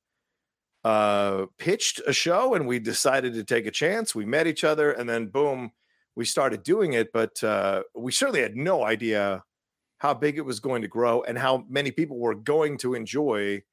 uh, 0.84 1.46
pitched 1.58 2.02
a 2.06 2.14
show, 2.14 2.54
and 2.56 2.68
we 2.68 2.80
decided 2.80 3.34
to 3.34 3.44
take 3.44 3.66
a 3.66 3.72
chance. 3.72 4.14
We 4.14 4.26
met 4.26 4.48
each 4.48 4.64
other, 4.64 4.92
and 4.92 5.10
then 5.10 5.28
boom, 5.28 5.72
we 6.16 6.26
started 6.26 6.64
doing 6.64 6.94
it. 6.94 7.12
But 7.14 7.44
uh, 7.44 7.84
we 7.96 8.12
certainly 8.12 8.42
had 8.42 8.56
no 8.56 8.84
idea 8.84 9.44
how 10.00 10.14
big 10.14 10.38
it 10.38 10.46
was 10.46 10.60
going 10.60 10.82
to 10.82 10.88
grow 10.88 11.24
and 11.24 11.38
how 11.38 11.66
many 11.70 11.92
people 11.92 12.20
were 12.20 12.36
going 12.36 12.78
to 12.80 12.94
enjoy 12.94 13.64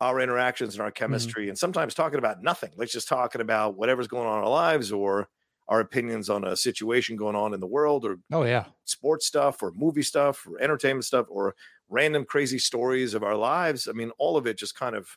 our 0.00 0.20
interactions 0.20 0.74
and 0.74 0.82
our 0.82 0.90
chemistry. 0.90 1.44
Mm-hmm. 1.44 1.50
And 1.50 1.58
sometimes 1.58 1.94
talking 1.94 2.18
about 2.18 2.42
nothing, 2.42 2.70
let's 2.76 2.92
just 2.92 3.08
talking 3.08 3.40
about 3.40 3.76
whatever's 3.76 4.06
going 4.06 4.26
on 4.26 4.38
in 4.38 4.44
our 4.44 4.50
lives 4.50 4.92
or 4.92 5.28
our 5.68 5.80
opinions 5.80 6.30
on 6.30 6.44
a 6.44 6.56
situation 6.56 7.16
going 7.16 7.34
on 7.36 7.52
in 7.52 7.60
the 7.60 7.66
world 7.66 8.04
or 8.04 8.18
oh 8.32 8.44
yeah 8.44 8.64
sports 8.84 9.26
stuff 9.26 9.62
or 9.62 9.72
movie 9.72 10.02
stuff 10.02 10.46
or 10.46 10.60
entertainment 10.60 11.04
stuff 11.04 11.26
or 11.28 11.54
random 11.88 12.24
crazy 12.24 12.58
stories 12.58 13.14
of 13.14 13.22
our 13.22 13.34
lives 13.34 13.88
i 13.88 13.92
mean 13.92 14.10
all 14.18 14.36
of 14.36 14.46
it 14.46 14.56
just 14.56 14.78
kind 14.78 14.94
of 14.94 15.16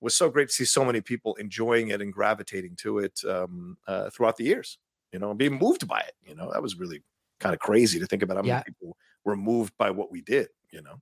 was 0.00 0.14
so 0.14 0.28
great 0.30 0.48
to 0.48 0.54
see 0.54 0.64
so 0.64 0.84
many 0.84 1.00
people 1.00 1.34
enjoying 1.36 1.88
it 1.88 2.00
and 2.02 2.12
gravitating 2.12 2.76
to 2.76 2.98
it 2.98 3.20
um, 3.28 3.76
uh, 3.86 4.10
throughout 4.10 4.36
the 4.36 4.44
years 4.44 4.78
you 5.12 5.18
know 5.18 5.30
and 5.30 5.38
being 5.38 5.58
moved 5.58 5.86
by 5.88 6.00
it 6.00 6.12
you 6.26 6.34
know 6.34 6.50
that 6.52 6.62
was 6.62 6.78
really 6.78 7.02
kind 7.40 7.54
of 7.54 7.60
crazy 7.60 7.98
to 7.98 8.06
think 8.06 8.22
about 8.22 8.36
how 8.36 8.42
yeah. 8.42 8.54
many 8.54 8.64
people 8.64 8.96
were 9.24 9.36
moved 9.36 9.72
by 9.78 9.90
what 9.90 10.10
we 10.10 10.20
did 10.20 10.48
you 10.70 10.82
know 10.82 11.00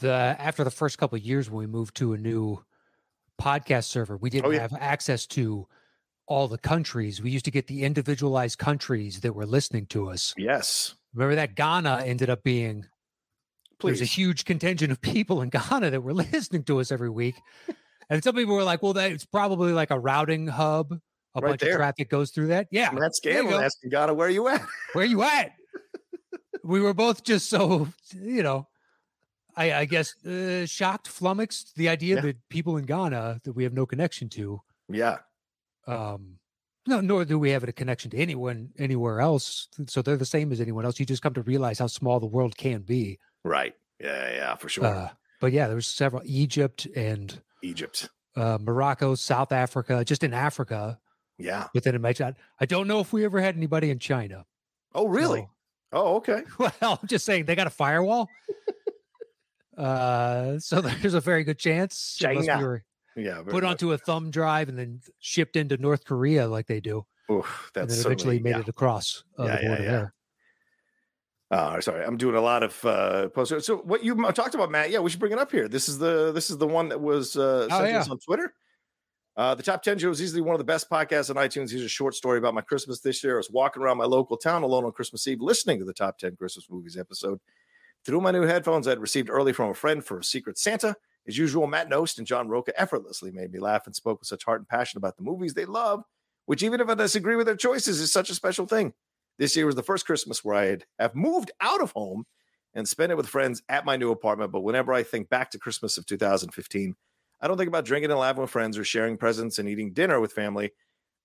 the 0.00 0.10
after 0.10 0.64
the 0.64 0.70
first 0.70 0.98
couple 0.98 1.16
of 1.16 1.22
years 1.22 1.48
when 1.50 1.58
we 1.60 1.66
moved 1.66 1.94
to 1.96 2.12
a 2.14 2.18
new 2.18 2.62
podcast 3.40 3.84
server 3.84 4.16
we 4.16 4.30
didn't 4.30 4.46
Oh, 4.46 4.50
yeah. 4.50 4.60
have 4.60 4.74
access 4.78 5.26
to 5.26 5.66
all 6.26 6.48
the 6.48 6.56
countries. 6.56 7.20
We 7.20 7.30
used 7.30 7.44
to 7.44 7.50
get 7.50 7.66
the 7.66 7.84
individualized 7.84 8.56
countries 8.58 9.20
that 9.20 9.34
were 9.34 9.44
listening 9.44 9.84
to 9.86 10.08
us. 10.08 10.32
yes 10.38 10.94
Remember 11.12 11.34
that 11.36 11.54
Ghana 11.54 12.02
ended 12.06 12.30
up 12.30 12.42
being 12.42 12.86
please 13.78 13.98
there's 13.98 14.08
a 14.08 14.12
huge 14.12 14.44
contingent 14.46 14.90
of 14.90 15.00
people 15.02 15.42
in 15.42 15.50
Ghana 15.50 15.90
that 15.90 16.00
were 16.00 16.14
listening 16.32 16.62
to 16.64 16.80
us 16.80 16.90
every 16.90 17.10
week. 17.10 17.34
And 18.10 18.22
some 18.22 18.34
people 18.34 18.54
were 18.54 18.64
like, 18.64 18.82
well, 18.82 18.92
that 18.94 19.10
it's 19.12 19.24
probably 19.24 19.72
like 19.72 19.90
a 19.90 19.98
routing 19.98 20.46
hub. 20.48 20.92
A 21.36 21.40
Right 21.40 21.48
bunch 21.50 21.60
there. 21.62 21.72
of 21.72 21.76
traffic 21.78 22.08
goes 22.10 22.30
through 22.30 22.48
that. 22.48 22.68
Yeah. 22.70 22.92
You 22.92 23.00
Scanlon 23.12 23.50
go. 23.50 23.60
asking 23.60 23.90
Ghana, 23.90 24.14
where 24.14 24.28
you 24.28 24.46
at? 24.48 24.62
Where 24.92 25.04
you 25.04 25.22
at? 25.24 25.52
we 26.64 26.80
were 26.80 26.94
both 26.94 27.24
just 27.24 27.50
so, 27.50 27.88
you 28.12 28.42
know, 28.42 28.68
I, 29.56 29.72
I 29.72 29.84
guess 29.84 30.14
uh, 30.24 30.64
shocked, 30.66 31.08
flummoxed 31.08 31.74
the 31.76 31.88
idea 31.88 32.16
Yeah. 32.16 32.20
that 32.22 32.48
people 32.50 32.76
in 32.76 32.84
Ghana 32.84 33.40
that 33.44 33.52
we 33.52 33.64
have 33.64 33.72
no 33.72 33.86
connection 33.86 34.28
to 34.30 34.60
yeah 34.88 35.18
um 35.86 36.38
no 36.86 37.00
nor 37.00 37.24
do 37.24 37.38
we 37.38 37.48
have 37.50 37.64
a 37.64 37.72
connection 37.72 38.10
to 38.10 38.18
anyone 38.18 38.68
anywhere 38.78 39.20
else 39.20 39.68
so 39.86 40.02
they're 40.02 40.18
the 40.18 40.26
same 40.26 40.52
as 40.52 40.60
anyone 40.60 40.84
else 40.84 41.00
you 41.00 41.06
just 41.06 41.22
come 41.22 41.32
to 41.32 41.40
realize 41.42 41.78
how 41.78 41.86
small 41.86 42.20
the 42.20 42.26
world 42.26 42.54
can 42.58 42.82
be 42.82 43.18
right 43.44 43.74
yeah 43.98 44.30
yeah 44.30 44.54
for 44.56 44.68
sure 44.68 44.84
uh, 44.84 45.08
but 45.40 45.52
yeah 45.52 45.66
there 45.66 45.74
was 45.76 45.86
several 45.86 46.20
egypt 46.26 46.86
and 46.94 47.40
egypt 47.64 48.08
uh, 48.36 48.58
morocco 48.60 49.14
south 49.14 49.52
africa 49.52 50.04
just 50.04 50.22
in 50.24 50.32
africa 50.34 50.98
Yeah. 51.38 51.66
within 51.74 51.94
a 51.94 51.98
match. 51.98 52.20
I, 52.20 52.34
I 52.60 52.66
don't 52.66 52.86
know 52.86 53.00
if 53.00 53.12
we 53.12 53.24
ever 53.24 53.40
had 53.40 53.56
anybody 53.56 53.90
in 53.90 53.98
China. 53.98 54.44
Oh, 54.94 55.08
really? 55.08 55.40
So- 55.40 55.50
Oh, 55.96 56.16
okay. 56.16 56.42
well, 56.58 56.72
I'm 56.82 57.06
just 57.06 57.24
saying 57.24 57.44
they 57.46 57.54
got 57.54 57.66
a 57.68 57.70
firewall. 57.70 58.28
uh, 59.76 60.58
so 60.58 60.80
there's 61.02 61.14
a 61.14 61.20
very 61.20 61.44
good 61.44 61.58
chance 61.58 62.16
China. 62.18 62.40
we 62.58 62.64
were 62.64 62.84
Yeah. 63.16 63.42
put 63.48 63.64
onto 63.64 63.92
a 63.92 63.98
thumb 63.98 64.30
drive 64.30 64.68
and 64.68 64.78
then 64.78 65.00
shipped 65.20 65.56
into 65.56 65.76
North 65.76 66.04
Korea 66.04 66.46
like 66.48 66.66
they 66.66 66.80
do, 66.80 67.06
Oof, 67.30 67.70
and 67.76 67.88
then 67.88 67.98
eventually 67.98 68.38
made 68.40 68.50
yeah. 68.50 68.60
it 68.60 68.68
across 68.68 69.24
uh, 69.38 69.44
Yeah, 69.44 69.56
the 69.56 69.62
yeah, 69.62 69.68
border 69.68 69.82
yeah. 69.84 69.90
there. 69.90 70.13
Uh, 71.54 71.80
sorry, 71.80 72.04
I'm 72.04 72.16
doing 72.16 72.34
a 72.34 72.40
lot 72.40 72.64
of 72.64 72.84
uh, 72.84 73.28
posts. 73.28 73.64
So 73.64 73.76
what 73.76 74.02
you 74.02 74.16
talked 74.32 74.56
about, 74.56 74.72
Matt? 74.72 74.90
Yeah, 74.90 74.98
we 74.98 75.08
should 75.08 75.20
bring 75.20 75.30
it 75.30 75.38
up 75.38 75.52
here. 75.52 75.68
This 75.68 75.88
is 75.88 75.98
the 75.98 76.32
this 76.32 76.50
is 76.50 76.58
the 76.58 76.66
one 76.66 76.88
that 76.88 77.00
was 77.00 77.36
uh, 77.36 77.68
Oh, 77.70 77.76
sent 77.76 77.84
to 77.84 77.90
yeah. 77.90 78.00
us 78.00 78.10
on 78.10 78.18
Twitter. 78.18 78.52
Uh, 79.36 79.54
the 79.54 79.62
top 79.62 79.82
ten 79.82 79.96
show 79.96 80.10
is 80.10 80.20
easily 80.20 80.40
one 80.40 80.54
of 80.54 80.58
the 80.58 80.64
best 80.64 80.90
podcasts 80.90 81.30
on 81.30 81.36
iTunes. 81.36 81.70
Here's 81.70 81.82
a 81.84 81.88
short 81.88 82.14
story 82.14 82.38
about 82.38 82.54
my 82.54 82.60
Christmas 82.60 83.00
this 83.00 83.22
year. 83.22 83.34
I 83.34 83.36
was 83.36 83.50
walking 83.52 83.82
around 83.84 83.98
my 83.98 84.04
local 84.04 84.36
town 84.36 84.64
alone 84.64 84.84
on 84.84 84.90
Christmas 84.90 85.28
Eve, 85.28 85.40
listening 85.40 85.78
to 85.78 85.84
the 85.84 85.92
top 85.92 86.18
ten 86.18 86.34
Christmas 86.34 86.66
movies 86.68 86.96
episode. 86.96 87.38
Through 88.04 88.20
my 88.20 88.32
new 88.32 88.42
headphones 88.42 88.88
I'd 88.88 88.98
received 88.98 89.30
early 89.30 89.52
from 89.52 89.70
a 89.70 89.74
friend 89.74 90.04
for 90.04 90.18
a 90.18 90.24
Secret 90.24 90.58
Santa. 90.58 90.96
As 91.28 91.38
usual, 91.38 91.68
Matt 91.68 91.88
Nost 91.88 92.18
and 92.18 92.26
John 92.26 92.48
Roca 92.48 92.78
effortlessly 92.78 93.30
made 93.30 93.52
me 93.52 93.60
laugh 93.60 93.86
and 93.86 93.94
spoke 93.94 94.18
with 94.20 94.26
such 94.26 94.44
heart 94.44 94.60
and 94.60 94.68
passion 94.68 94.98
about 94.98 95.16
the 95.16 95.22
movies 95.22 95.54
they 95.54 95.64
love, 95.66 96.02
which 96.46 96.64
even 96.64 96.80
if 96.80 96.88
I 96.88 96.94
disagree 96.94 97.36
with 97.36 97.46
their 97.46 97.56
choices, 97.56 98.00
is 98.00 98.12
such 98.12 98.28
a 98.28 98.34
special 98.34 98.66
thing. 98.66 98.92
This 99.38 99.56
year 99.56 99.66
was 99.66 99.74
the 99.74 99.82
first 99.82 100.06
Christmas 100.06 100.44
where 100.44 100.54
I 100.56 100.66
had 100.66 100.84
have 100.98 101.14
moved 101.14 101.50
out 101.60 101.80
of 101.82 101.92
home 101.92 102.24
and 102.74 102.88
spent 102.88 103.12
it 103.12 103.16
with 103.16 103.28
friends 103.28 103.62
at 103.68 103.84
my 103.84 103.96
new 103.96 104.10
apartment. 104.10 104.52
But 104.52 104.62
whenever 104.62 104.92
I 104.92 105.02
think 105.02 105.28
back 105.28 105.50
to 105.52 105.58
Christmas 105.58 105.96
of 105.98 106.06
2015, 106.06 106.94
I 107.40 107.48
don't 107.48 107.56
think 107.56 107.68
about 107.68 107.84
drinking 107.84 108.10
and 108.10 108.20
laughing 108.20 108.42
with 108.42 108.50
friends 108.50 108.78
or 108.78 108.84
sharing 108.84 109.16
presents 109.16 109.58
and 109.58 109.68
eating 109.68 109.92
dinner 109.92 110.20
with 110.20 110.32
family. 110.32 110.72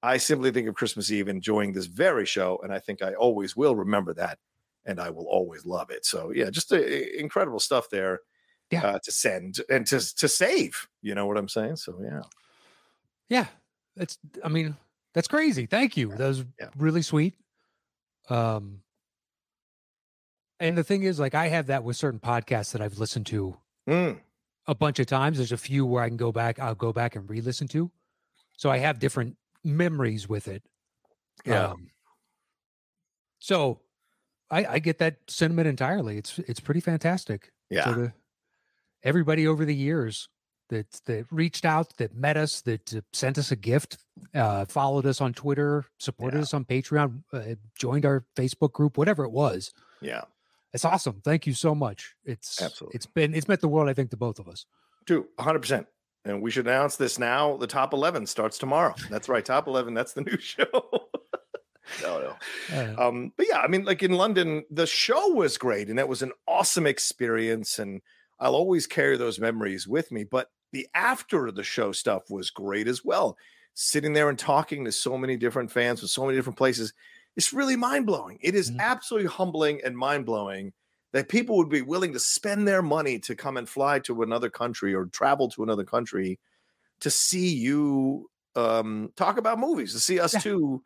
I 0.01 0.17
simply 0.17 0.51
think 0.51 0.67
of 0.67 0.75
Christmas 0.75 1.11
Eve 1.11 1.27
enjoying 1.27 1.73
this 1.73 1.85
very 1.85 2.25
show, 2.25 2.59
and 2.63 2.73
I 2.73 2.79
think 2.79 3.01
I 3.01 3.13
always 3.15 3.55
will 3.55 3.75
remember 3.75 4.13
that, 4.13 4.39
and 4.85 4.99
I 4.99 5.09
will 5.09 5.25
always 5.27 5.65
love 5.65 5.89
it. 5.89 6.05
So 6.05 6.31
yeah, 6.31 6.49
just 6.49 6.71
uh, 6.71 6.77
incredible 6.81 7.59
stuff 7.59 7.89
there. 7.89 8.19
Yeah. 8.71 8.85
uh, 8.85 8.99
to 9.03 9.11
send 9.11 9.61
and 9.67 9.85
to 9.87 9.99
to 10.17 10.27
save. 10.27 10.87
You 11.01 11.15
know 11.15 11.25
what 11.25 11.37
I'm 11.37 11.49
saying? 11.49 11.77
So 11.77 11.99
yeah, 12.03 12.21
Yeah, 13.27 13.47
that's. 13.95 14.17
I 14.43 14.47
mean, 14.49 14.75
that's 15.13 15.27
crazy. 15.27 15.65
Thank 15.65 15.97
you. 15.97 16.09
That 16.09 16.27
was 16.27 16.45
Yeah. 16.59 16.69
really 16.77 17.01
sweet. 17.01 17.33
Um, 18.29 18.81
and 20.59 20.77
the 20.77 20.83
thing 20.83 21.03
is, 21.03 21.19
like, 21.19 21.33
I 21.35 21.47
have 21.47 21.67
that 21.67 21.83
with 21.83 21.95
certain 21.97 22.19
podcasts 22.19 22.71
that 22.73 22.81
I've 22.81 22.97
listened 22.97 23.25
to 23.27 23.57
Mm, 23.87 24.19
a 24.67 24.75
bunch 24.75 24.99
of 24.99 25.07
times. 25.07 25.37
There's 25.37 25.51
a 25.51 25.57
few 25.57 25.85
where 25.85 26.03
I 26.03 26.07
can 26.09 26.17
go 26.17 26.31
back. 26.31 26.59
I'll 26.59 26.75
go 26.75 26.93
back 26.93 27.15
and 27.15 27.29
re-listen 27.29 27.67
to. 27.69 27.91
So 28.57 28.69
I 28.69 28.77
have 28.77 28.99
different 28.99 29.37
memories 29.63 30.27
with 30.29 30.47
it. 30.47 30.63
yeah. 31.45 31.69
Um, 31.69 31.89
so 33.39 33.79
I, 34.51 34.65
I 34.65 34.79
get 34.79 34.97
that 34.99 35.17
sentiment 35.27 35.67
entirely. 35.67 36.17
It's 36.17 36.37
it's 36.39 36.59
pretty 36.59 36.81
fantastic. 36.81 37.51
yeah. 37.69 37.85
So 37.85 37.93
to 37.95 38.13
everybody 39.01 39.47
over 39.47 39.63
the 39.65 39.73
years 39.75 40.27
that 40.69 41.01
that 41.05 41.25
reached 41.31 41.65
out, 41.65 41.95
that 41.97 42.15
met 42.15 42.37
us, 42.37 42.61
that 42.61 42.93
uh, 42.95 43.01
sent 43.13 43.37
us 43.37 43.51
a 43.51 43.55
gift, 43.55 43.97
uh, 44.33 44.65
followed 44.65 45.05
us 45.05 45.19
on 45.21 45.33
Twitter, 45.33 45.85
supported 45.99 46.37
Yeah. 46.37 46.43
us 46.43 46.53
on 46.53 46.65
Patreon, 46.65 47.23
uh, 47.33 47.55
joined 47.77 48.05
our 48.05 48.25
Facebook 48.35 48.71
group, 48.73 48.97
whatever 48.97 49.23
it 49.25 49.31
was. 49.31 49.71
yeah. 50.01 50.21
It's 50.71 50.85
awesome. 50.85 51.19
Thank 51.25 51.47
you 51.47 51.53
so 51.53 51.73
much. 51.73 52.13
It's 52.23 52.61
Absolutely. 52.61 52.95
it's 52.95 53.07
been 53.07 53.33
it's 53.33 53.47
meant 53.47 53.59
the 53.61 53.67
world. 53.67 53.89
I 53.89 53.93
think 53.95 54.11
to 54.11 54.17
both 54.17 54.37
of 54.37 54.47
us. 54.47 54.65
Two, 55.07 55.27
100%. 55.39 55.87
And 56.25 56.43
we 56.43 56.51
should 56.51 56.67
announce 56.67 56.95
this 56.95 57.17
now. 57.17 57.57
The 57.57 57.65
top 57.65 57.91
11 57.91 58.27
starts 58.27 58.59
tomorrow. 58.59 58.93
That's 59.09 59.27
right. 59.27 59.43
Top 59.43 59.65
11. 59.67 59.95
That's 59.95 60.13
the 60.13 60.21
new 60.21 60.37
show. 60.39 60.67
no, 62.03 62.21
no. 62.21 62.35
Uh, 62.71 63.07
Um, 63.07 63.33
but 63.35 63.47
yeah, 63.49 63.57
I 63.59 63.67
mean, 63.67 63.83
like 63.83 64.03
in 64.03 64.11
London, 64.11 64.63
the 64.69 64.85
show 64.85 65.29
was 65.29 65.57
great 65.57 65.89
and 65.89 65.97
it 65.99 66.07
was 66.07 66.21
an 66.21 66.33
awesome 66.47 66.85
experience. 66.85 67.79
And 67.79 68.01
I'll 68.39 68.55
always 68.55 68.85
carry 68.85 69.17
those 69.17 69.39
memories 69.39 69.87
with 69.87 70.11
me. 70.11 70.23
But 70.23 70.49
the 70.71 70.87
after 70.93 71.51
the 71.51 71.63
show 71.63 71.91
stuff 71.91 72.29
was 72.29 72.49
great 72.49 72.87
as 72.87 73.03
well. 73.03 73.37
Sitting 73.73 74.13
there 74.13 74.29
and 74.29 74.37
talking 74.37 74.85
to 74.85 74.91
so 74.91 75.17
many 75.17 75.37
different 75.37 75.71
fans 75.71 75.99
from 75.99 76.09
so 76.09 76.25
many 76.25 76.37
different 76.37 76.57
places, 76.57 76.93
it's 77.35 77.53
really 77.53 77.75
mind 77.75 78.05
blowing. 78.05 78.37
It 78.41 78.55
is 78.55 78.71
Mhm. 78.71 78.79
absolutely 78.79 79.29
humbling 79.29 79.81
and 79.83 79.97
mind 79.97 80.25
blowing 80.25 80.73
that 81.13 81.29
people 81.29 81.57
would 81.57 81.69
be 81.69 81.81
willing 81.81 82.13
to 82.13 82.19
spend 82.19 82.67
their 82.67 82.81
money 82.81 83.19
to 83.19 83.35
come 83.35 83.57
and 83.57 83.67
fly 83.67 83.99
to 83.99 84.21
another 84.21 84.49
country 84.49 84.93
or 84.93 85.05
travel 85.07 85.49
to 85.49 85.63
another 85.63 85.83
country 85.85 86.39
to 87.01 87.09
see 87.09 87.49
you 87.53 88.29
um, 88.55 89.11
talk 89.15 89.37
about 89.37 89.59
movies, 89.59 89.93
to 89.93 89.99
see 89.99 90.19
us 90.19 90.35
Yeah. 90.35 90.41
two 90.41 90.83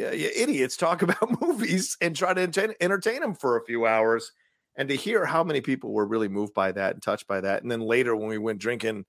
uh, 0.00 0.04
idiots 0.06 0.76
talk 0.76 1.02
about 1.04 1.40
movies 1.40 1.96
and 2.00 2.16
try 2.16 2.34
to 2.34 2.40
entertain, 2.42 2.74
entertain 2.80 3.20
them 3.20 3.34
for 3.34 3.56
a 3.56 3.64
few 3.64 3.86
hours 3.86 4.32
and 4.76 4.88
to 4.88 4.96
hear 4.96 5.24
how 5.24 5.42
many 5.42 5.60
people 5.60 5.92
were 5.92 6.06
really 6.06 6.28
moved 6.28 6.54
by 6.54 6.72
that 6.72 6.94
and 6.94 7.02
touched 7.02 7.26
by 7.26 7.40
that 7.40 7.62
and 7.62 7.70
then 7.70 7.80
later 7.80 8.14
when 8.16 8.28
we 8.28 8.38
went 8.38 8.58
drinking 8.60 9.04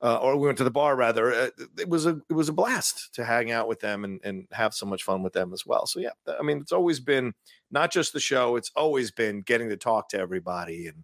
uh, 0.00 0.16
or 0.16 0.36
we 0.36 0.46
went 0.46 0.58
to 0.58 0.64
the 0.64 0.70
bar 0.70 0.94
rather 0.96 1.32
uh, 1.32 1.48
it 1.78 1.88
was 1.88 2.06
a 2.06 2.20
it 2.30 2.34
was 2.34 2.48
a 2.48 2.52
blast 2.52 3.12
to 3.14 3.24
hang 3.24 3.50
out 3.50 3.66
with 3.66 3.80
them 3.80 4.04
and, 4.04 4.20
and 4.24 4.46
have 4.52 4.72
so 4.72 4.86
much 4.86 5.02
fun 5.02 5.22
with 5.22 5.32
them 5.32 5.52
as 5.52 5.66
well 5.66 5.86
so 5.86 5.98
yeah 5.98 6.10
i 6.38 6.42
mean 6.42 6.58
it's 6.58 6.72
always 6.72 7.00
been 7.00 7.32
not 7.70 7.90
just 7.90 8.12
the 8.12 8.20
show 8.20 8.56
it's 8.56 8.70
always 8.76 9.10
been 9.10 9.40
getting 9.42 9.68
to 9.68 9.76
talk 9.76 10.08
to 10.08 10.18
everybody 10.18 10.86
and 10.86 11.02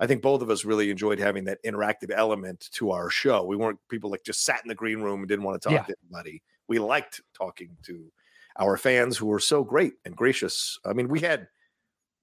i 0.00 0.06
think 0.06 0.20
both 0.20 0.42
of 0.42 0.50
us 0.50 0.64
really 0.64 0.90
enjoyed 0.90 1.18
having 1.20 1.44
that 1.44 1.62
interactive 1.64 2.10
element 2.12 2.68
to 2.72 2.90
our 2.90 3.08
show 3.08 3.44
we 3.44 3.56
weren't 3.56 3.78
people 3.88 4.10
like 4.10 4.24
just 4.24 4.44
sat 4.44 4.60
in 4.64 4.68
the 4.68 4.74
green 4.74 5.00
room 5.00 5.20
and 5.20 5.28
didn't 5.28 5.44
want 5.44 5.60
to 5.60 5.68
talk 5.68 5.72
Yeah. 5.88 5.94
to 5.94 5.94
anybody 6.10 6.42
we 6.66 6.78
liked 6.80 7.20
talking 7.34 7.76
to 7.84 8.10
our 8.58 8.76
fans 8.76 9.16
who 9.16 9.26
were 9.26 9.40
so 9.40 9.62
great 9.62 9.94
and 10.04 10.16
gracious 10.16 10.78
i 10.84 10.92
mean 10.92 11.06
we 11.08 11.20
had 11.20 11.46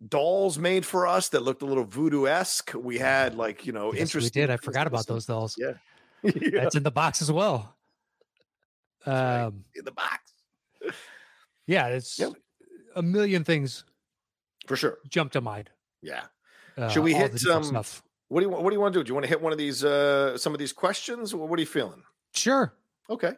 dolls 0.10 0.58
made 0.58 0.86
for 0.86 1.06
us 1.06 1.30
that 1.30 1.44
looked 1.44 1.62
a 1.62 1.66
little 1.66 1.86
voodoo-esque 1.86 2.74
we 2.74 2.98
had 2.98 3.36
like 3.36 3.66
you 3.66 3.72
know 3.72 3.94
yes, 3.94 4.14
we 4.16 4.28
did. 4.30 4.50
I 4.50 4.58
forgot 4.58 4.88
about 4.88 5.06
those 5.06 5.28
dolls. 5.28 5.56
Yeah. 5.60 5.74
yeah, 6.36 6.62
That's 6.64 6.76
in 6.76 6.84
the 6.84 6.92
box 6.92 7.22
as 7.22 7.32
well. 7.32 7.76
right. 9.06 9.42
Um, 9.44 9.64
in 9.76 9.86
the 9.86 9.92
box 9.92 10.20
yeah, 11.68 11.88
it's 11.88 12.18
Yep. 12.20 12.34
a 12.96 13.02
million 13.02 13.44
things 13.44 13.84
for 14.68 14.76
sure 14.76 14.98
jump 15.10 15.32
to 15.34 15.42
mind. 15.42 15.70
yeah 16.02 16.24
Uh, 16.78 16.90
Should 16.90 17.04
we 17.04 17.14
hit, 17.14 17.34
different 17.34 17.58
um, 17.58 17.64
stuff? 17.64 18.04
What 18.30 18.42
do 18.42 18.48
you 18.48 18.52
What 18.52 18.70
do 18.70 18.74
you 18.76 18.80
want 18.82 18.94
to 18.94 19.00
do? 19.00 19.04
Do 19.04 19.10
you 19.10 19.14
want 19.16 19.26
to 19.26 19.30
hit 19.30 19.42
one 19.42 19.52
of 19.52 19.58
these 19.58 19.84
uh 19.84 20.38
some 20.38 20.54
of 20.54 20.60
these 20.60 20.74
questions? 20.74 21.34
What 21.36 21.58
are 21.58 21.62
you 21.62 21.68
feeling? 21.68 22.04
Sure. 22.34 22.74
Okay. 23.10 23.34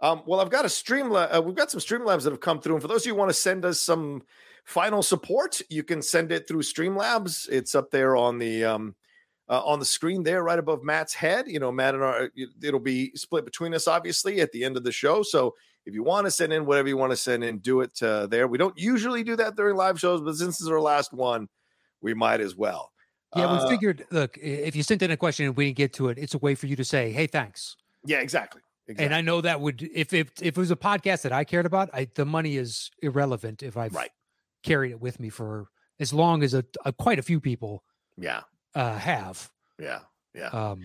Um, 0.00 0.22
well, 0.26 0.40
I've 0.40 0.50
got 0.50 0.64
a 0.64 0.68
stream. 0.68 1.10
Uh, 1.12 1.40
we've 1.44 1.56
got 1.56 1.70
some 1.72 1.80
Streamlabs 1.80 2.22
that 2.22 2.30
have 2.30 2.40
come 2.40 2.60
through, 2.60 2.74
and 2.74 2.82
for 2.82 2.86
those 2.88 3.02
of 3.02 3.06
you 3.06 3.12
who 3.14 3.18
want 3.18 3.30
to 3.30 3.34
send 3.34 3.64
us 3.64 3.80
some 3.80 4.22
final 4.64 5.02
support, 5.02 5.60
you 5.68 5.82
can 5.82 6.02
send 6.02 6.30
it 6.30 6.46
through 6.46 6.62
Streamlabs. 6.62 7.48
It's 7.48 7.74
up 7.74 7.90
there 7.90 8.14
on 8.16 8.38
the 8.38 8.64
um, 8.64 8.94
uh, 9.48 9.62
on 9.64 9.78
the 9.78 9.84
screen 9.84 10.22
there, 10.22 10.42
right 10.42 10.58
above 10.58 10.82
Matt's 10.84 11.14
head. 11.14 11.46
You 11.48 11.58
know, 11.58 11.72
Matt 11.72 11.94
and 11.94 12.02
our 12.02 12.30
it'll 12.62 12.80
be 12.80 13.12
split 13.14 13.44
between 13.44 13.74
us, 13.74 13.88
obviously, 13.88 14.40
at 14.40 14.52
the 14.52 14.64
end 14.64 14.76
of 14.76 14.84
the 14.84 14.92
show. 14.92 15.22
So 15.22 15.54
if 15.86 15.94
you 15.94 16.02
want 16.02 16.26
to 16.26 16.30
send 16.30 16.52
in 16.52 16.66
whatever 16.66 16.88
you 16.88 16.96
want 16.96 17.12
to 17.12 17.16
send 17.16 17.42
in, 17.44 17.58
do 17.58 17.80
it 17.80 18.02
uh, 18.02 18.26
there. 18.26 18.46
We 18.46 18.58
don't 18.58 18.78
usually 18.78 19.24
do 19.24 19.36
that 19.36 19.56
during 19.56 19.76
live 19.76 19.98
shows, 19.98 20.20
but 20.20 20.34
since 20.36 20.58
this 20.58 20.62
is 20.62 20.68
our 20.68 20.80
last 20.80 21.12
one, 21.12 21.48
we 22.02 22.12
might 22.14 22.40
as 22.40 22.54
well. 22.56 22.92
Yeah, 23.36 23.46
Uh, 23.46 23.62
we 23.64 23.70
figured. 23.70 24.06
Look, 24.10 24.36
if 24.38 24.76
you 24.76 24.82
sent 24.82 25.02
in 25.02 25.10
a 25.10 25.16
question 25.16 25.46
and 25.46 25.56
we 25.56 25.66
didn't 25.66 25.76
get 25.78 25.92
to 25.94 26.08
it, 26.08 26.18
it's 26.18 26.34
a 26.34 26.38
way 26.38 26.54
for 26.54 26.66
you 26.66 26.76
to 26.76 26.84
say, 26.84 27.10
"Hey, 27.12 27.26
thanks." 27.26 27.76
Yeah, 28.04 28.20
exactly. 28.20 28.60
exactly. 28.86 29.04
And 29.06 29.14
I 29.14 29.20
know 29.20 29.40
that 29.40 29.60
would 29.60 29.82
if 29.94 30.12
if 30.12 30.30
if 30.40 30.56
it 30.56 30.56
was 30.56 30.70
a 30.70 30.76
podcast 30.76 31.22
that 31.22 31.32
I 31.32 31.44
cared 31.44 31.66
about, 31.66 31.90
I, 31.92 32.08
the 32.14 32.24
money 32.24 32.56
is 32.56 32.90
irrelevant 33.02 33.62
if 33.62 33.76
I've 33.76 33.94
Right. 33.94 34.10
carried 34.62 34.92
it 34.92 35.00
with 35.00 35.20
me 35.20 35.28
for 35.30 35.68
as 36.00 36.12
long 36.12 36.42
as 36.42 36.54
a, 36.54 36.64
a 36.84 36.92
quite 36.92 37.18
a 37.18 37.22
few 37.22 37.40
people 37.40 37.82
yeah, 38.16 38.42
uh, 38.74 38.96
have. 38.98 39.50
yeah, 39.78 40.00
yeah. 40.34 40.48
Um, 40.48 40.82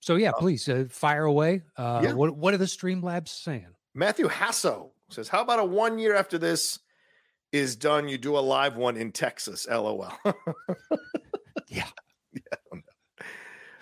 so 0.00 0.16
yeah, 0.16 0.30
Uh, 0.30 0.38
please 0.38 0.68
uh, 0.68 0.84
fire 0.90 1.24
away. 1.24 1.62
Uh, 1.76 2.00
yeah. 2.04 2.12
What 2.12 2.36
what 2.36 2.52
are 2.54 2.58
the 2.58 2.64
Streamlabs 2.66 3.28
saying? 3.28 3.68
Matthew 3.94 4.28
Hasso 4.28 4.90
says, 5.10 5.28
"How 5.28 5.40
about 5.42 5.60
a 5.60 5.64
one 5.64 5.98
year 5.98 6.14
after 6.14 6.36
this 6.38 6.78
is 7.52 7.76
done, 7.76 8.08
you 8.08 8.18
do 8.18 8.36
a 8.36 8.40
live 8.40 8.76
one 8.76 8.96
in 8.96 9.12
Texas?" 9.12 9.66
LOL. 9.68 10.12
Yeah. 11.68 11.86
yeah. 12.32 12.40
I 12.52 12.56
don't 12.70 12.84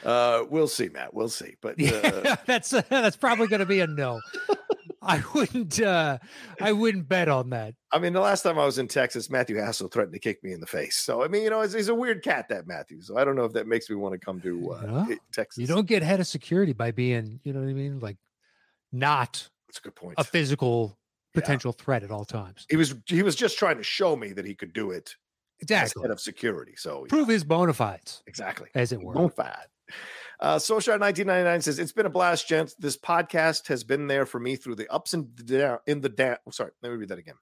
know. 0.05 0.11
Uh, 0.11 0.45
we'll 0.49 0.69
see, 0.69 0.89
Matt. 0.89 1.13
We'll 1.13 1.29
see. 1.29 1.57
But 1.61 1.73
uh, 1.81 2.23
Yeah, 2.25 2.37
that's 2.47 2.71
that's 2.89 3.17
probably 3.17 3.49
going 3.49 3.61
to 3.61 3.67
be 3.67 3.81
a 3.81 3.87
no. 3.87 4.21
I 5.05 5.23
wouldn't 5.35 5.81
uh, 5.81 6.19
I 6.61 6.73
wouldn't 6.73 7.09
bet 7.09 7.29
on 7.29 7.51
that. 7.51 7.75
I 7.91 7.99
mean, 7.99 8.13
the 8.13 8.21
last 8.21 8.43
time 8.43 8.59
I 8.59 8.65
was 8.65 8.79
in 8.79 8.87
Texas, 8.89 9.29
Matthew 9.29 9.57
Hassel 9.57 9.89
threatened 9.89 10.15
to 10.15 10.21
kick 10.21 10.43
me 10.45 10.53
in 10.53 10.61
the 10.61 10.67
face. 10.67 10.97
So 10.97 11.23
I 11.25 11.29
mean, 11.29 11.43
you 11.43 11.51
know, 11.51 11.61
he's, 11.63 11.89
a 11.89 11.95
weird 11.95 12.23
cat, 12.23 12.49
that 12.51 12.67
Matthew. 12.67 13.03
So 13.03 13.19
I 13.19 13.25
don't 13.25 13.35
know 13.37 13.45
if 13.45 13.53
that 13.55 13.67
makes 13.67 13.91
me 13.91 13.97
want 13.97 14.13
to 14.13 14.19
come 14.19 14.41
to 14.43 14.73
uh, 14.73 15.07
Yeah. 15.09 15.17
Texas. 15.33 15.61
You 15.61 15.67
don't 15.67 15.87
get 15.87 16.03
head 16.03 16.21
of 16.21 16.27
security 16.27 16.73
by 16.73 16.91
being, 16.93 17.41
you 17.43 17.53
know 17.53 17.61
what 17.61 17.69
I 17.69 17.73
mean, 17.75 17.99
like 17.99 18.17
not 18.93 19.49
That's 19.69 19.79
a 19.79 19.83
good 19.83 19.95
point. 19.95 20.15
a 20.19 20.25
physical 20.25 20.97
Yeah. 21.35 21.41
potential 21.41 21.73
threat 21.73 22.03
at 22.03 22.11
all 22.11 22.25
times. 22.25 22.67
he 22.71 22.77
was 22.77 22.95
he 23.07 23.23
was 23.23 23.35
just 23.35 23.59
trying 23.59 23.79
to 23.79 23.83
show 23.85 24.15
me 24.17 24.33
that 24.33 24.45
he 24.45 24.55
could 24.55 24.73
do 24.73 24.91
it 24.93 25.17
as 25.61 25.65
Exactly. 25.65 26.03
head 26.03 26.11
of 26.11 26.21
security. 26.21 26.75
So 26.77 27.05
yeah, 27.05 27.09
Prove 27.09 27.29
his 27.29 27.43
bona 27.45 27.73
fides, 27.73 28.23
exactly. 28.27 28.69
as 28.75 28.93
it 28.93 29.03
were. 29.03 29.15
Bonafide. 29.15 29.67
Uh, 30.43 30.59
Social 30.59 30.99
1999 30.99 31.63
says 31.63 31.79
it's 31.79 31.93
been 31.93 32.05
a 32.05 32.11
blast, 32.11 32.49
gents. 32.49 32.75
This 32.75 32.97
podcast 32.97 33.69
has 33.69 33.85
been 33.85 34.09
there 34.09 34.27
for 34.27 34.41
me 34.41 34.57
through 34.57 34.75
the 34.75 34.93
ups 34.93 35.15
and 35.15 35.33
down 35.47 35.79
in 35.87 36.01
the 36.01 36.09
down. 36.09 36.37
sorry, 36.51 36.73
let 36.83 36.91
me 36.91 36.97
read 36.97 37.11
that 37.11 37.21
again. 37.21 37.37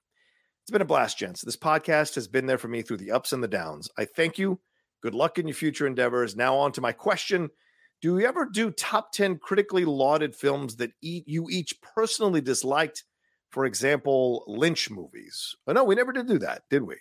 It's 0.62 0.70
been 0.70 0.82
a 0.82 0.84
blast, 0.84 1.16
gents. 1.16 1.40
This 1.40 1.56
podcast 1.56 2.14
has 2.16 2.28
been 2.28 2.44
there 2.44 2.58
for 2.58 2.68
me 2.68 2.82
through 2.82 2.98
the 2.98 3.12
ups 3.12 3.32
and 3.32 3.42
the 3.42 3.48
downs. 3.48 3.88
I 3.96 4.04
thank 4.04 4.36
you. 4.38 4.60
Good 5.02 5.14
luck 5.14 5.38
in 5.38 5.48
your 5.48 5.54
future 5.54 5.86
endeavors. 5.86 6.36
Now 6.36 6.58
on 6.58 6.72
to 6.72 6.82
my 6.82 6.92
question. 6.92 7.48
Do 8.02 8.18
you 8.18 8.26
ever 8.26 8.44
do 8.44 8.70
top 8.70 9.12
10 9.12 9.38
critically 9.38 9.86
lauded 9.86 10.36
films 10.36 10.76
that 10.76 10.92
e- 11.00 11.24
you 11.26 11.48
each 11.50 11.80
personally 11.80 12.42
disliked? 12.42 13.04
For 13.50 13.64
example, 13.64 14.44
Lynch 14.46 14.90
movies. 14.90 15.56
Oh, 15.66 15.72
no, 15.72 15.84
we 15.84 15.94
never 15.94 16.12
did 16.12 16.28
do 16.28 16.38
that, 16.40 16.64
did 16.68 16.82
we? 16.82 16.96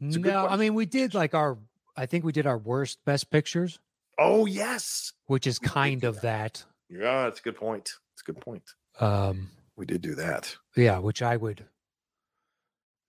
It's 0.00 0.16
a 0.16 0.18
good 0.18 0.32
No, 0.32 0.46
I 0.46 0.56
mean 0.56 0.72
we 0.72 0.86
did 0.86 1.12
like 1.12 1.34
our. 1.34 1.58
I 1.94 2.06
think 2.06 2.24
we 2.24 2.32
did 2.32 2.46
our 2.46 2.58
worst 2.58 2.98
best 3.04 3.30
pictures, 3.30 3.78
Oh, 4.18 4.46
yes. 4.46 5.12
which 5.26 5.46
is 5.46 5.58
kind 5.58 6.04
of 6.04 6.20
that. 6.22 6.64
Yeah, 6.88 7.24
that's 7.24 7.40
a 7.40 7.42
good 7.42 7.56
point. 7.56 7.90
It's 8.14 8.22
a 8.22 8.32
good 8.32 8.40
point. 8.40 8.62
Um, 9.00 9.50
We 9.76 9.86
did 9.86 10.02
do 10.02 10.14
that. 10.16 10.54
yeah, 10.76 10.98
which 10.98 11.22
I 11.22 11.36
would 11.36 11.64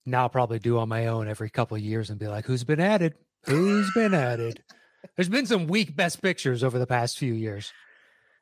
now 0.05 0.27
probably 0.27 0.59
do 0.59 0.77
on 0.79 0.89
my 0.89 1.07
own 1.07 1.27
every 1.27 1.49
couple 1.49 1.75
of 1.77 1.83
years 1.83 2.09
and 2.09 2.19
be 2.19 2.27
like, 2.27 2.45
"Who's 2.45 2.63
been 2.63 2.79
added? 2.79 3.15
Who's 3.45 3.91
been 3.93 4.13
added?" 4.13 4.63
There's 5.15 5.29
been 5.29 5.45
some 5.45 5.67
weak 5.67 5.95
best 5.95 6.21
pictures 6.21 6.63
over 6.63 6.79
the 6.79 6.87
past 6.87 7.17
few 7.17 7.33
years. 7.33 7.71